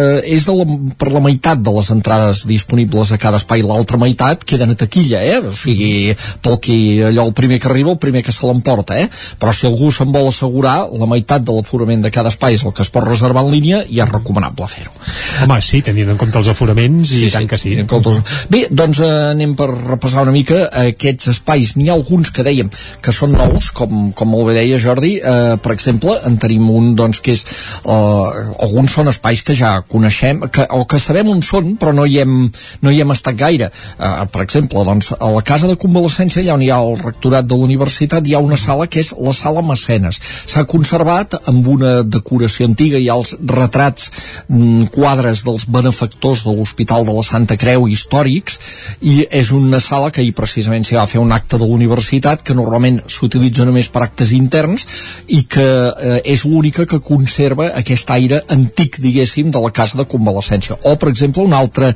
eh, 0.00 0.34
és 0.34 0.44
de 0.44 0.54
la, 0.54 0.66
per 0.98 1.10
la 1.12 1.22
meitat 1.24 1.60
de 1.62 1.72
les 1.72 1.90
entrades 1.94 2.44
disponibles 2.46 3.12
a 3.12 3.18
cada 3.18 3.38
espai, 3.40 3.62
l'altra 3.62 3.98
meitat 4.00 4.44
queden 4.44 4.74
a 4.74 4.78
taquilla, 4.78 5.22
eh? 5.24 5.38
o 5.38 5.54
sigui, 5.54 6.14
pel 6.42 6.58
que 6.60 6.76
allò 7.08 7.28
el 7.28 7.34
primer 7.36 7.60
que 7.60 7.68
arriba, 7.70 7.94
el 7.94 8.02
primer 8.02 8.22
que 8.26 8.32
se 8.34 8.46
l'emporta, 8.46 8.98
eh? 8.98 9.08
però 9.38 9.54
si 9.54 9.66
algú 9.66 9.90
se'n 9.94 10.12
vol 10.12 10.28
assegurar, 10.28 10.88
la 10.92 11.08
meitat 11.10 11.44
de 11.46 11.54
l'aforament 11.54 12.04
de 12.04 12.12
cada 12.14 12.32
espai 12.34 12.58
és 12.58 12.64
el 12.66 12.74
que 12.74 12.84
es 12.84 12.92
pot 12.92 13.06
reservar 13.06 13.46
en 13.46 13.52
línia 13.54 13.82
i 13.88 14.02
és 14.02 14.12
recomanable 14.12 14.68
fer-ho. 14.68 14.92
sí. 15.04 15.44
Home, 15.46 15.60
sí, 15.62 15.82
tenint 15.82 16.10
en 16.10 16.18
compte 16.18 16.38
els 16.40 16.48
aforaments, 16.50 16.97
i 17.06 17.28
tant 17.32 17.48
que 17.50 17.58
sí. 17.60 17.74
en 17.78 17.88
comptes... 17.90 18.20
Bé, 18.50 18.64
doncs 18.70 19.00
eh, 19.04 19.10
anem 19.32 19.54
per 19.58 19.68
repassar 19.70 20.24
una 20.26 20.34
mica 20.34 20.64
aquests 20.82 21.32
espais. 21.34 21.74
N'hi 21.78 21.88
ha 21.90 21.96
alguns 21.96 22.32
que 22.34 22.44
dèiem 22.46 22.70
que 23.04 23.14
són 23.14 23.34
nous, 23.36 23.70
com, 23.76 24.10
com 24.16 24.32
molt 24.32 24.50
bé 24.50 24.58
deia 24.58 24.80
Jordi, 24.82 25.14
eh, 25.18 25.56
per 25.62 25.74
exemple, 25.74 26.16
en 26.26 26.38
tenim 26.40 26.68
un 26.72 26.94
doncs, 26.98 27.22
que 27.24 27.36
és... 27.36 27.44
Eh, 27.84 28.44
alguns 28.68 28.94
són 28.98 29.10
espais 29.12 29.42
que 29.44 29.56
ja 29.56 29.76
coneixem, 29.88 30.42
que, 30.52 30.66
o 30.74 30.84
que 30.88 31.00
sabem 31.02 31.30
on 31.32 31.42
són, 31.46 31.74
però 31.80 31.94
no 31.96 32.06
hi 32.08 32.18
hem, 32.22 32.34
no 32.82 32.92
hi 32.92 33.02
hem 33.02 33.14
estat 33.14 33.38
gaire. 33.38 33.70
Eh, 33.70 34.12
per 34.32 34.44
exemple, 34.44 34.84
doncs, 34.88 35.12
a 35.14 35.30
la 35.34 35.44
casa 35.46 35.70
de 35.70 35.78
convalescència, 35.80 36.42
allà 36.42 36.58
on 36.58 36.64
hi 36.66 36.72
ha 36.74 36.80
el 36.84 36.98
rectorat 37.00 37.48
de 37.48 37.58
la 37.58 37.68
universitat, 37.68 38.26
hi 38.26 38.36
ha 38.36 38.42
una 38.44 38.58
sala 38.60 38.88
que 38.90 39.02
és 39.04 39.14
la 39.18 39.34
sala 39.36 39.64
Mecenes. 39.68 40.20
S'ha 40.48 40.64
conservat 40.68 41.36
amb 41.50 41.66
una 41.68 41.98
decoració 42.02 42.68
antiga, 42.68 42.98
hi 42.98 43.08
ha 43.10 43.18
els 43.18 43.34
retrats, 43.52 44.10
mm, 44.48 44.90
quadres 44.94 45.44
dels 45.46 45.66
benefactors 45.68 46.44
de 46.46 46.54
l'Hospital 46.56 46.87
de 47.04 47.14
la 47.14 47.24
Santa 47.26 47.56
Creu 47.60 47.88
històrics, 47.88 48.58
i 49.04 49.20
és 49.30 49.52
una 49.52 49.80
sala 49.80 50.10
que 50.10 50.22
ahir 50.22 50.34
precisament 50.36 50.86
s'hi 50.86 50.96
va 50.96 51.06
fer 51.10 51.20
un 51.20 51.32
acte 51.32 51.58
de 51.58 51.66
la 51.66 51.76
universitat, 51.76 52.42
que 52.42 52.56
normalment 52.56 53.02
s'utilitza 53.06 53.66
només 53.68 53.90
per 53.92 54.02
actes 54.06 54.32
interns, 54.32 54.86
i 55.28 55.44
que 55.50 55.66
eh, 55.66 56.20
és 56.24 56.44
l'única 56.48 56.86
que 56.88 57.00
conserva 57.04 57.70
aquest 57.78 58.10
aire 58.14 58.40
antic, 58.48 58.98
diguéssim, 59.04 59.52
de 59.52 59.62
la 59.62 59.72
casa 59.74 59.98
de 60.00 60.08
convalescència. 60.08 60.78
O, 60.88 60.96
per 60.96 61.10
exemple, 61.12 61.44
un 61.44 61.54
altre 61.56 61.92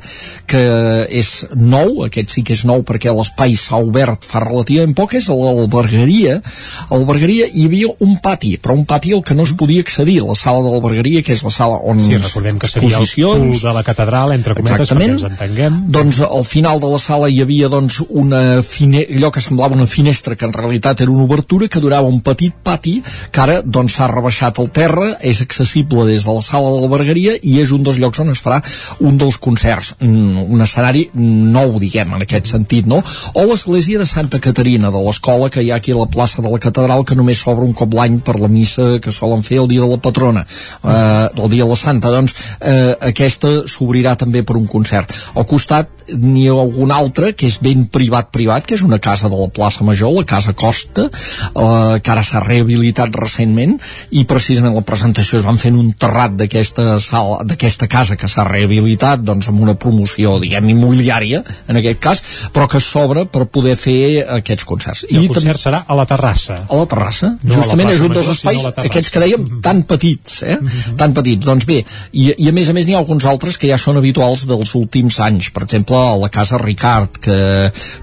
que 0.49 0.63
és 1.09 1.33
nou, 1.55 2.03
aquest 2.07 2.33
sí 2.35 2.43
que 2.45 2.55
és 2.57 2.63
nou 2.69 2.83
perquè 2.85 3.13
l'espai 3.13 3.57
s'ha 3.59 3.79
obert 3.81 4.25
fa 4.27 4.43
relativament 4.43 4.95
poc, 4.97 5.17
és 5.17 5.29
l'albergaria. 5.31 6.39
A 6.89 6.93
l'albergaria 6.93 7.49
hi 7.49 7.67
havia 7.67 7.91
un 8.03 8.17
pati, 8.23 8.55
però 8.61 8.75
un 8.77 8.85
pati 8.89 9.13
al 9.15 9.23
que 9.25 9.37
no 9.37 9.47
es 9.47 9.55
podia 9.57 9.83
accedir, 9.83 10.21
la 10.23 10.37
sala 10.37 10.63
de 10.65 10.73
l'albergaria, 10.73 11.23
que 11.25 11.33
és 11.35 11.43
la 11.45 11.53
sala 11.53 11.79
on 11.81 12.01
Sí, 12.03 12.17
recordem 12.17 12.59
que 12.59 12.67
seria 12.67 12.99
el 12.99 13.53
de 13.59 13.73
la 13.73 13.83
catedral, 13.85 14.33
entre 14.35 14.55
cometes, 14.57 14.82
Entenguem. 15.27 15.79
doncs 15.87 16.21
al 16.25 16.43
final 16.47 16.79
de 16.79 16.89
la 16.91 16.99
sala 16.99 17.29
hi 17.29 17.41
havia 17.41 17.69
doncs 17.69 18.01
una 18.09 18.61
fine... 18.61 19.05
allò 19.17 19.31
que 19.31 19.41
semblava 19.41 19.75
una 19.75 19.87
finestra 19.87 20.35
que 20.35 20.45
en 20.45 20.53
realitat 20.53 21.01
era 21.01 21.11
una 21.11 21.23
obertura 21.23 21.67
que 21.67 21.81
durava 21.83 22.07
un 22.07 22.21
petit 22.21 22.53
pati 22.63 22.95
que 23.31 23.41
ara 23.41 23.61
doncs 23.61 23.97
s'ha 23.97 24.07
rebaixat 24.11 24.59
al 24.59 24.69
terra 24.73 25.17
és 25.21 25.41
accessible 25.41 26.05
des 26.09 26.25
de 26.25 26.33
la 26.33 26.41
sala 26.41 26.71
de 26.73 26.81
l'albergaria 26.81 27.37
i 27.41 27.59
és 27.61 27.71
un 27.71 27.83
dels 27.83 27.99
llocs 28.01 28.19
on 28.23 28.33
es 28.33 28.41
farà 28.43 28.61
un 28.99 29.17
dels 29.17 29.37
concerts 29.37 29.93
mm, 29.99 30.45
un 30.53 30.65
escenari 30.65 31.07
nou 31.13 31.79
diguem 31.79 32.15
en 32.17 32.25
aquest 32.25 32.51
sentit 32.53 32.87
no? 32.89 33.01
o 33.33 33.45
l'església 33.49 33.99
de 33.99 34.07
Santa 34.09 34.39
Caterina 34.39 34.91
de 34.91 35.03
l'escola 35.05 35.49
que 35.49 35.63
hi 35.63 35.71
ha 35.71 35.79
aquí 35.81 35.93
a 35.93 35.99
la 36.01 36.09
plaça 36.09 36.41
de 36.41 36.49
la 36.51 36.59
catedral 36.59 37.05
que 37.05 37.15
només 37.15 37.39
s'obre 37.39 37.65
un 37.65 37.73
cop 37.73 37.93
l'any 37.93 38.19
per 38.25 38.39
la 38.39 38.51
missa 38.51 38.99
que 39.03 39.11
solen 39.11 39.43
fer 39.45 39.61
el 39.61 39.69
dia 39.71 39.81
de 39.81 39.89
la 39.89 40.01
patrona 40.01 40.45
eh, 40.45 41.27
el 41.43 41.49
dia 41.49 41.63
de 41.63 41.69
la 41.69 41.79
Santa 41.79 42.11
doncs 42.13 42.35
eh, 42.59 42.95
aquesta 43.13 43.53
s'obrirà 43.69 44.15
també 44.19 44.43
per 44.43 44.57
un 44.59 44.67
concert 44.73 45.13
al 45.33 45.47
costat 45.49 46.03
n'hi 46.11 46.47
ha 46.49 46.55
algun 46.59 46.91
altre 46.91 47.31
que 47.37 47.47
és 47.47 47.57
ben 47.63 47.85
privat-privat, 47.91 48.65
que 48.67 48.75
és 48.77 48.83
una 48.85 48.99
casa 49.03 49.29
de 49.31 49.39
la 49.39 49.49
plaça 49.53 49.85
Major, 49.87 50.11
la 50.13 50.25
Casa 50.27 50.53
Costa, 50.53 51.07
eh, 51.09 51.99
que 52.03 52.11
ara 52.11 52.23
s'ha 52.23 52.41
rehabilitat 52.43 53.15
recentment, 53.15 53.77
i 54.11 54.25
precisament 54.29 54.75
la 54.75 54.83
presentació 54.85 55.39
es 55.39 55.45
van 55.45 55.59
fer 55.61 55.71
en 55.73 55.79
un 55.79 55.93
terrat 55.93 56.35
d'aquesta 56.39 56.97
sala, 57.03 57.43
d'aquesta 57.47 57.87
casa 57.87 58.17
que 58.19 58.27
s'ha 58.27 58.45
rehabilitat, 58.47 59.23
doncs 59.23 59.49
amb 59.51 59.63
una 59.63 59.75
promoció, 59.79 60.37
diguem, 60.43 60.69
immobiliària, 60.73 61.43
en 61.67 61.79
aquest 61.79 62.01
cas, 62.03 62.23
però 62.53 62.67
que 62.69 62.81
s'obre 62.83 63.25
per 63.25 63.45
poder 63.47 63.75
fer 63.79 64.25
aquests 64.39 64.67
concerts. 64.67 65.05
I 65.09 65.19
el 65.21 65.29
concert 65.31 65.61
serà 65.61 65.83
a 65.87 65.97
la 65.97 66.07
terrassa. 66.09 66.63
A 66.67 66.81
la 66.81 66.87
terrassa. 66.89 67.33
No 67.43 67.53
a 67.53 67.57
la 67.57 67.63
Justament 67.63 67.93
és 67.93 68.03
un 68.03 68.15
dels 68.15 68.31
espais, 68.35 68.67
aquests 68.83 69.13
que 69.13 69.23
dèiem, 69.23 69.47
tan 69.63 69.83
petits, 69.87 70.41
eh? 70.43 70.59
Tan 70.99 71.15
petits. 71.15 71.43
Doncs 71.45 71.67
bé, 71.69 71.81
i, 72.11 72.29
i 72.37 72.49
a 72.49 72.53
més 72.55 72.69
a 72.69 72.75
més 72.75 72.87
n'hi 72.87 72.95
ha 72.95 73.01
alguns 73.01 73.25
altres 73.29 73.57
que 73.59 73.69
ja 73.69 73.79
són 73.79 73.99
habituals 73.99 74.45
dels 74.63 74.73
últims 74.79 75.19
anys. 75.23 75.51
Per 75.53 75.65
exemple, 75.65 75.97
a 75.99 76.15
la 76.17 76.29
Casa 76.33 76.57
Ricard, 76.61 77.19
que 77.21 77.37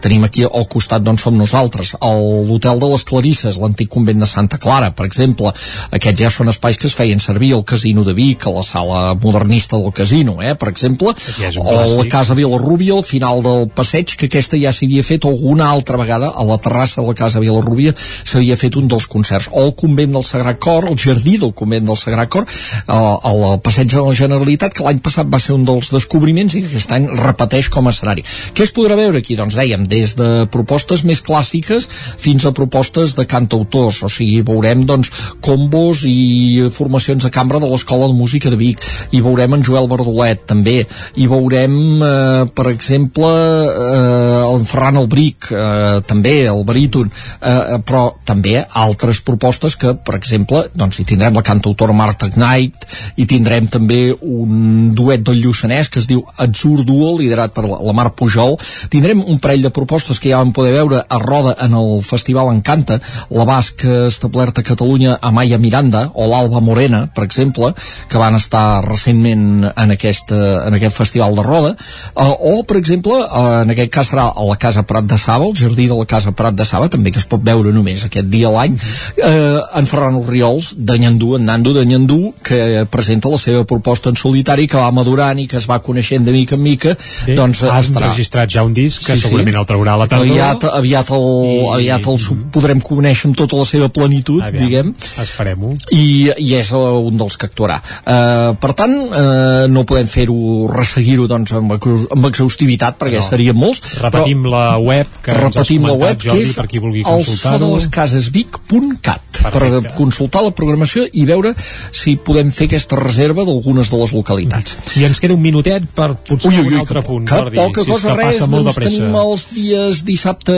tenim 0.05 0.27
aquí 0.29 0.45
al 0.45 0.69
costat 0.71 1.03
d'on 1.03 1.19
som 1.19 1.37
nosaltres. 1.37 1.95
A 2.01 2.13
l'Hotel 2.15 2.81
de 2.83 2.91
les 2.93 3.05
Clarisses, 3.09 3.59
l'antic 3.61 3.91
convent 3.91 4.21
de 4.21 4.29
Santa 4.29 4.61
Clara, 4.61 4.93
per 4.95 5.09
exemple. 5.09 5.53
Aquests 5.97 6.21
ja 6.21 6.31
són 6.33 6.53
espais 6.53 6.79
que 6.79 6.89
es 6.91 6.97
feien 6.97 7.21
servir 7.21 7.55
al 7.57 7.65
Casino 7.65 8.05
de 8.05 8.15
Vic, 8.15 8.47
a 8.47 8.55
la 8.55 8.65
sala 8.67 9.01
modernista 9.15 9.79
del 9.79 9.93
casino, 9.97 10.39
eh? 10.43 10.55
per 10.55 10.71
exemple. 10.71 11.15
Ja 11.39 11.51
O 11.61 11.65
la 11.65 11.87
clàssic. 11.87 12.11
Casa 12.11 12.37
Vilarrubia, 12.37 12.95
al 12.99 13.07
final 13.07 13.43
del 13.43 13.69
passeig, 13.75 14.15
que 14.19 14.29
aquesta 14.29 14.59
ja 14.61 14.73
s'havia 14.75 15.05
fet 15.07 15.25
alguna 15.29 15.71
altra 15.71 15.99
vegada 16.01 16.31
a 16.35 16.45
la 16.47 16.59
terrassa 16.59 17.01
de 17.01 17.09
la 17.09 17.17
Casa 17.17 17.41
Vilarrubia 17.41 17.95
s'havia 17.97 18.59
fet 18.61 18.77
un 18.77 18.89
dels 18.91 19.07
concerts. 19.11 19.49
O 19.53 19.65
el 19.69 19.75
convent 19.79 20.13
del 20.17 20.27
Sagrat 20.27 20.61
Cor, 20.61 20.89
el 20.91 20.99
jardí 21.01 21.39
del 21.41 21.55
convent 21.57 21.87
del 21.89 21.99
Sagrat 21.99 22.31
Cor, 22.31 22.47
eh, 22.47 22.93
al 22.93 23.61
passeig 23.65 23.91
de 23.93 24.05
la 24.05 24.15
Generalitat, 24.17 24.75
que 24.75 24.87
l'any 24.87 25.01
passat 25.05 25.31
va 25.31 25.41
ser 25.43 25.55
un 25.57 25.65
dels 25.69 25.91
descobriments 25.95 26.50
i 26.55 26.63
que 26.65 26.71
aquest 26.73 26.93
any 26.97 27.09
repeteix 27.21 27.71
com 27.73 27.89
a 27.89 27.95
escenari. 27.95 28.25
Què 28.55 28.65
es 28.67 28.75
podrà 28.77 28.97
veure 28.99 29.21
aquí? 29.21 29.37
Doncs 29.39 29.57
dèiem, 29.59 29.87
des 29.91 30.15
de 30.19 30.31
propostes 30.53 31.05
més 31.07 31.23
clàssiques 31.25 31.89
fins 32.21 32.47
a 32.47 32.55
propostes 32.57 33.15
de 33.19 33.27
cantautors, 33.31 34.03
o 34.07 34.11
sigui, 34.13 34.41
veurem 34.47 34.85
doncs 34.89 35.11
combos 35.45 36.05
i 36.09 36.69
formacions 36.75 37.25
de 37.25 37.33
cambra 37.35 37.61
de 37.63 37.69
l'Escola 37.71 38.09
de 38.11 38.19
Música 38.19 38.53
de 38.53 38.59
Vic, 38.61 38.83
i 39.17 39.23
veurem 39.25 39.57
en 39.57 39.65
Joel 39.67 39.89
Verdolet 39.91 40.45
també, 40.51 40.79
i 41.21 41.29
veurem 41.31 41.77
eh, 42.05 42.45
per 42.55 42.69
exemple 42.73 43.31
eh, 43.31 44.43
en 44.51 44.67
Ferran 44.69 45.01
Albric 45.01 45.51
eh, 45.55 46.01
també, 46.09 46.37
el 46.51 46.65
baríton 46.69 47.11
eh, 47.11 47.79
però 47.87 48.07
també 48.27 48.59
altres 48.61 49.23
propostes 49.27 49.77
que 49.81 49.95
per 50.05 50.17
exemple, 50.19 50.67
doncs 50.75 51.01
hi 51.01 51.07
tindrem 51.09 51.37
la 51.37 51.47
cantautora 51.47 51.97
Marta 51.97 52.31
Knight, 52.31 52.87
i 53.21 53.27
tindrem 53.31 53.69
també 53.71 54.03
un 54.15 54.91
duet 54.97 55.25
del 55.27 55.41
Lluçanès 55.43 55.91
que 55.91 56.01
es 56.03 56.09
diu 56.11 56.25
Atzur 56.37 56.85
Duo, 56.85 57.17
liderat 57.19 57.55
per 57.55 57.65
la, 57.67 57.81
Mar 57.97 58.11
Pujol, 58.17 58.57
tindrem 58.93 59.23
un 59.27 59.41
parell 59.43 59.63
de 59.67 59.73
propostes 59.75 60.21
que 60.21 60.31
ja 60.31 60.41
vam 60.41 60.53
poder 60.57 60.73
veure 60.77 61.03
a 61.03 61.19
Roda 61.19 61.57
en 61.65 61.75
el 61.77 62.01
Festival 62.07 62.53
Encanta, 62.55 63.01
la 63.31 63.45
basca 63.45 64.07
establerta 64.07 64.63
a 64.63 64.67
Catalunya 64.67 65.19
Amaya 65.21 65.59
Miranda 65.59 66.07
o 66.15 66.27
l'Alba 66.31 66.61
Morena, 66.61 67.07
per 67.15 67.25
exemple 67.25 67.73
que 68.09 68.19
van 68.21 68.37
estar 68.39 68.83
recentment 68.87 69.71
en 69.71 69.95
aquest, 69.97 70.33
eh, 70.33 70.67
en 70.67 70.75
aquest 70.79 70.97
festival 70.97 71.35
de 71.37 71.43
Roda. 71.43 71.75
Eh, 71.75 72.35
o 72.53 72.63
per 72.65 72.77
exemple, 72.77 73.21
eh, 73.21 73.63
en 73.63 73.71
aquest 73.71 73.93
cas 73.93 74.13
serà 74.13 74.31
a 74.35 74.45
la 74.45 74.57
Casa 74.57 74.83
Prat 74.83 75.05
de 75.05 75.19
Saba, 75.19 75.47
el 75.47 75.57
jardí 75.57 75.87
de 75.89 75.95
la 75.95 76.07
Casa 76.07 76.33
Prat 76.33 76.55
de 76.55 76.65
Saba, 76.65 76.89
també 76.89 77.13
que 77.13 77.19
es 77.19 77.27
pot 77.27 77.43
veure 77.43 77.73
només 77.73 78.05
aquest 78.05 78.29
dia 78.31 78.49
a 78.49 78.53
l'any, 78.53 78.79
eh, 79.17 79.61
en 79.75 79.87
Ferran 79.87 80.17
Oriols 80.17 80.75
de 80.77 80.99
Nyandú, 80.99 81.37
en 81.37 81.45
Nando 81.45 81.73
de 81.73 81.87
Nyandú 81.87 82.35
que 82.43 82.87
presenta 82.91 83.29
la 83.29 83.39
seva 83.39 83.65
proposta 83.65 84.11
en 84.11 84.17
solitari 84.17 84.67
que 84.69 84.79
va 84.79 84.91
madurant 84.91 85.39
i 85.39 85.47
que 85.47 85.59
es 85.61 85.69
va 85.69 85.81
coneixent 85.83 86.20
de 86.27 86.33
mica 86.35 86.55
en 86.59 86.63
mica 86.63 86.95
Bé, 87.27 87.35
doncs 87.39 87.63
has 87.65 87.91
estarà 87.91 88.09
registrat 88.11 88.51
ja 88.53 88.65
un 88.67 88.73
disc 88.77 89.05
que 89.07 89.17
segurament 89.17 89.57
el 89.63 89.67
traurà 89.69 89.95
a 89.95 90.01
la 90.03 90.09
tardor. 90.11 90.27
aviat, 90.29 90.65
aviat, 90.81 91.11
el, 91.17 91.27
I- 91.51 91.69
aviat 91.77 92.07
el 92.13 92.19
podrem 92.53 92.81
conèixer 92.85 93.29
amb 93.31 93.37
tota 93.39 93.57
la 93.61 93.65
seva 93.69 93.89
plenitud 93.89 94.43
Aviam, 94.43 94.65
diguem 94.65 94.95
Esperem-ho. 95.23 95.75
i, 95.97 96.31
i 96.39 96.55
és 96.59 96.73
uh, 96.77 96.99
un 97.11 97.17
dels 97.21 97.37
que 97.41 97.47
actuarà 97.51 97.81
uh, 97.81 98.55
per 98.61 98.73
tant 98.79 98.95
uh, 99.09 99.67
no 99.71 99.85
podem 99.89 100.07
fer-ho 100.11 100.67
resseguir-ho 100.73 101.27
doncs 101.31 101.53
amb, 101.59 101.77
amb 101.77 102.31
exhaustivitat 102.31 102.99
perquè 103.01 103.19
No. 103.21 103.27
serien 103.27 103.57
molts 103.59 103.83
Repetim 104.01 104.45
la 104.49 104.79
web 104.81 105.07
que 105.25 105.35
repetim 105.37 105.85
la 105.89 105.93
web 105.99 106.21
Jordi, 106.23 106.45
que 106.45 106.49
és 106.49 106.57
per 106.57 106.67
qui 106.71 106.79
vulgui 106.81 107.03
el 107.07 107.25
so 107.27 107.53
de 107.59 107.67
les 107.75 107.87
cases 107.93 108.31
vic.cat 108.33 109.41
per 109.41 109.69
consultar 109.97 110.43
la 110.45 110.51
programació 110.57 111.05
i 111.17 111.25
veure 111.29 111.53
si 111.57 112.15
podem 112.21 112.51
fer 112.53 112.67
aquesta 112.69 112.97
reserva 113.01 113.45
d'algunes 113.49 113.91
de 113.91 113.97
les 114.01 114.13
localitats. 114.13 114.77
I 115.01 115.05
ens 115.09 115.21
queda 115.21 115.35
un 115.35 115.41
minutet 115.43 115.87
per 115.97 116.10
potser 116.15 116.51
ui, 116.51 116.59
ui, 116.59 116.67
ui, 116.69 116.75
un 116.75 116.81
altre 116.83 117.03
punt, 117.07 117.27
que 117.29 117.39
Jordi. 117.39 117.57
poca 117.59 117.85
si 117.85 117.91
cosa, 117.91 118.15
res, 118.19 118.43
doncs 118.51 118.79
tenim 118.81 119.17
els 119.21 119.47
dies 119.55 120.03
dissabte 120.07 120.57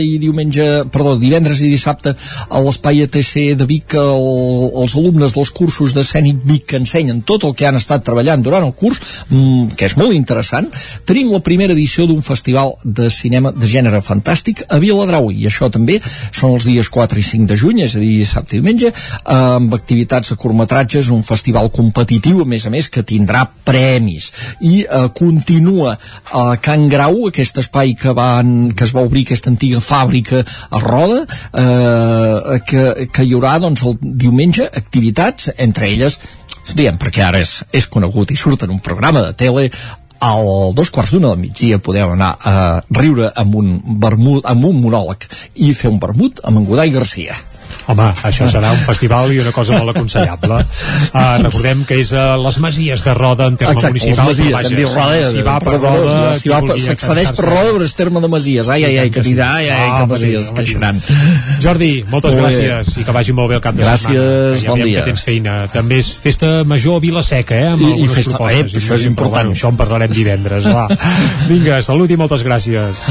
i 0.00 0.18
diumenge, 0.22 0.66
perdó, 0.92 1.16
divendres 1.20 1.62
i 1.64 1.70
dissabte 1.72 2.14
a 2.14 2.62
l'espai 2.64 3.04
ETC 3.06 3.32
de 3.60 3.68
Vic 3.68 3.96
el, 4.00 4.26
els 4.82 4.96
alumnes 4.98 5.34
dels 5.36 5.52
cursos 5.56 5.94
d'escènic 5.96 6.40
Vic 6.46 6.68
que 6.70 6.80
ensenyen 6.80 7.22
tot 7.26 7.44
el 7.48 7.54
que 7.58 7.68
han 7.68 7.78
estat 7.80 8.04
treballant 8.06 8.42
durant 8.44 8.66
el 8.66 8.74
curs, 8.76 9.00
mm, 9.28 9.76
que 9.78 9.88
és 9.90 9.96
molt 10.00 10.14
interessant. 10.16 10.68
Tenim 11.08 11.32
la 11.32 11.42
primera 11.44 11.74
edició 11.76 12.06
d'un 12.06 12.22
festival 12.24 12.74
de 12.84 13.10
cinema 13.10 13.52
de 13.56 13.68
gènere 13.70 14.02
fantàstic 14.04 14.64
a 14.68 14.78
Viladrau 14.82 15.30
i 15.32 15.46
això 15.48 15.70
també 15.72 15.98
són 16.04 16.54
els 16.54 16.66
dies 16.68 16.88
4 16.88 17.18
i 17.18 17.26
5 17.26 17.50
de 17.50 17.58
juny, 17.58 17.82
és 17.86 17.96
a 17.96 18.02
dir, 18.02 18.16
dissabte 18.20 18.56
i 18.56 18.60
diumenge, 18.60 18.92
amb 19.24 19.74
activitats 19.74 20.32
de 20.32 20.38
curtmetratges, 20.40 21.10
un 21.14 21.22
festival 21.26 21.70
competitiu, 21.74 22.42
a 22.42 22.48
més 22.48 22.66
a 22.66 22.72
més, 22.72 22.88
que 22.92 23.04
tindrà 23.06 23.46
premis. 23.66 24.30
I 24.60 24.84
eh, 24.90 25.06
continua 25.16 25.96
a 26.32 26.56
Can 26.62 26.88
Grau, 26.92 27.26
aquest 27.28 27.62
espai 27.62 27.94
que, 27.94 28.14
van, 28.16 28.72
que 28.74 28.84
es 28.88 28.94
va 28.96 29.06
obrir, 29.06 29.24
aquesta 29.26 29.50
antiga 29.52 29.80
fàbrica 29.84 30.42
a 30.42 30.82
Roda, 30.82 31.22
eh, 31.52 32.60
que, 32.66 32.84
que 33.12 33.26
hi 33.26 33.34
haurà 33.36 33.56
doncs, 33.62 33.86
el 33.86 33.98
diumenge 34.02 34.68
activitats, 34.82 35.52
entre 35.56 35.90
elles 35.90 36.20
diem 36.76 36.98
perquè 37.00 37.24
ara 37.24 37.40
és, 37.42 37.60
és 37.74 37.86
conegut 37.90 38.30
i 38.30 38.36
surt 38.38 38.66
en 38.66 38.74
un 38.74 38.82
programa 38.84 39.24
de 39.24 39.32
tele 39.34 39.70
al 40.20 40.74
dos 40.76 40.90
quarts 40.92 41.14
d'una 41.14 41.32
del 41.32 41.40
migdia 41.40 41.80
podeu 41.80 42.12
anar 42.12 42.34
a 42.44 42.54
riure 42.92 43.30
amb 43.40 43.56
un 43.56 43.70
vermut, 44.02 44.44
amb 44.44 44.66
un 44.68 44.82
monòleg 44.82 45.24
i 45.64 45.72
fer 45.74 45.90
un 45.90 45.98
vermut 46.02 46.42
amb 46.44 46.60
en 46.60 46.68
Godai 46.68 46.92
Garcia 46.92 47.34
Home, 47.88 48.06
això 48.28 48.46
serà 48.50 48.70
un 48.74 48.82
festival 48.86 49.32
i 49.34 49.40
una 49.40 49.50
cosa 49.52 49.78
molt 49.78 49.90
aconsellable. 49.94 50.60
Uh, 51.10 51.38
recordem 51.42 51.84
que 51.88 51.96
és 52.02 52.12
a 52.14 52.36
les 52.38 52.58
Masies 52.62 53.02
de 53.06 53.14
Roda 53.16 53.48
en 53.50 53.56
terme 53.56 53.74
Exacte, 53.74 53.98
municipal. 53.98 54.28
les 54.28 54.38
Masies, 54.40 54.70
hem 54.70 54.76
dit 54.76 54.86
Roda, 54.94 55.30
si 55.30 55.42
va 55.46 55.56
per 55.64 55.74
Roda, 55.80 56.34
si 56.38 56.52
va 56.52 56.60
per, 56.62 56.76
s'accedeix 56.78 57.32
per 57.38 57.46
Roda, 57.48 57.72
però 57.74 57.88
és 57.88 57.94
terme 57.98 58.20
de 58.22 58.28
Masies. 58.30 58.68
Ai, 58.68 58.84
ai, 58.84 58.98
ai, 59.04 59.10
que 59.10 59.24
dirà, 59.26 59.48
ai, 59.58 59.68
ai, 59.74 59.88
que 59.98 60.06
Masies, 60.12 60.50
que 60.54 60.66
xerant. 60.70 61.00
Jordi, 61.64 61.90
moltes 62.10 62.36
gràcies 62.38 62.94
i 63.00 63.06
que 63.08 63.16
vagi 63.16 63.34
molt 63.36 63.50
bé 63.50 63.58
el 63.58 63.64
cap 63.64 63.74
de 63.74 63.84
gràcies, 63.84 64.06
setmana. 64.06 64.54
Gràcies, 64.54 64.66
bon 64.70 64.84
dia. 64.84 65.00
Que 65.00 65.10
tens 65.10 65.24
feina. 65.26 65.56
També 65.72 65.98
és 66.04 66.12
festa 66.22 66.52
major 66.64 67.00
a 67.00 67.04
Vilaseca, 67.04 67.56
eh? 67.58 67.70
Amb 67.74 67.82
I, 67.82 67.86
i 67.88 67.92
algunes 67.94 68.18
festa, 68.20 68.36
propostes. 68.38 68.74
eh, 68.74 68.82
això 68.84 68.94
és 69.00 69.06
important. 69.10 69.50
Bueno, 69.50 69.58
això 69.58 69.72
en 69.72 69.80
parlarem 69.80 70.12
divendres, 70.14 70.66
va. 70.70 70.86
Vinga, 71.50 71.80
salut 71.82 72.10
i 72.10 72.20
moltes 72.20 72.44
gràcies. 72.46 73.06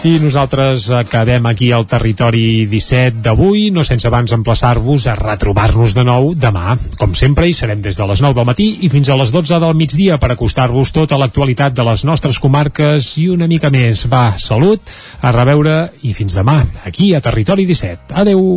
I 0.00 0.14
nosaltres 0.16 0.86
acabem 0.96 1.44
aquí 1.44 1.66
al 1.76 1.84
territori 1.84 2.64
17 2.64 3.20
d'avui, 3.20 3.66
no 3.68 3.82
sense 3.84 4.06
abans 4.08 4.32
emplaçar-vos 4.32 5.04
a 5.04 5.16
retrobar-nos 5.18 5.92
de 5.92 6.04
nou 6.08 6.30
demà. 6.32 6.78
Com 6.96 7.12
sempre, 7.12 7.44
hi 7.44 7.52
serem 7.52 7.82
des 7.84 7.98
de 8.00 8.06
les 8.08 8.22
9 8.24 8.38
del 8.38 8.46
matí 8.48 8.68
i 8.80 8.88
fins 8.88 9.10
a 9.12 9.18
les 9.20 9.28
12 9.28 9.58
del 9.60 9.76
migdia 9.76 10.16
per 10.16 10.30
acostar-vos 10.32 10.94
tota 10.96 11.18
l'actualitat 11.20 11.76
de 11.76 11.84
les 11.84 12.06
nostres 12.08 12.40
comarques 12.40 13.10
i 13.20 13.26
una 13.28 13.44
mica 13.44 13.68
més. 13.68 14.06
Va, 14.08 14.38
salut, 14.40 14.80
a 15.20 15.34
reveure 15.36 15.90
i 16.00 16.14
fins 16.16 16.38
demà, 16.40 16.62
aquí 16.88 17.12
a 17.12 17.20
Territori 17.20 17.68
17. 17.68 18.16
Adeu! 18.24 18.56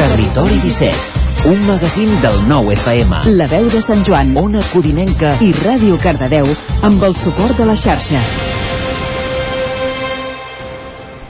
Territori 0.00 0.56
17, 0.64 1.52
un 1.52 1.60
magazín 1.68 2.16
del 2.24 2.40
nou 2.48 2.72
FM. 2.72 3.26
La 3.36 3.52
veu 3.52 3.68
de 3.68 3.84
Sant 3.84 4.08
Joan, 4.08 4.32
Ona 4.40 4.64
Codinenca 4.72 5.36
i 5.44 5.52
Ràdio 5.60 6.00
Cardedeu 6.00 6.48
amb 6.80 7.04
el 7.04 7.12
suport 7.12 7.60
de 7.60 7.68
la 7.68 7.76
xarxa. 7.76 8.24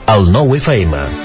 El 0.07 0.27
nou 0.29 0.53
FM. 0.53 1.24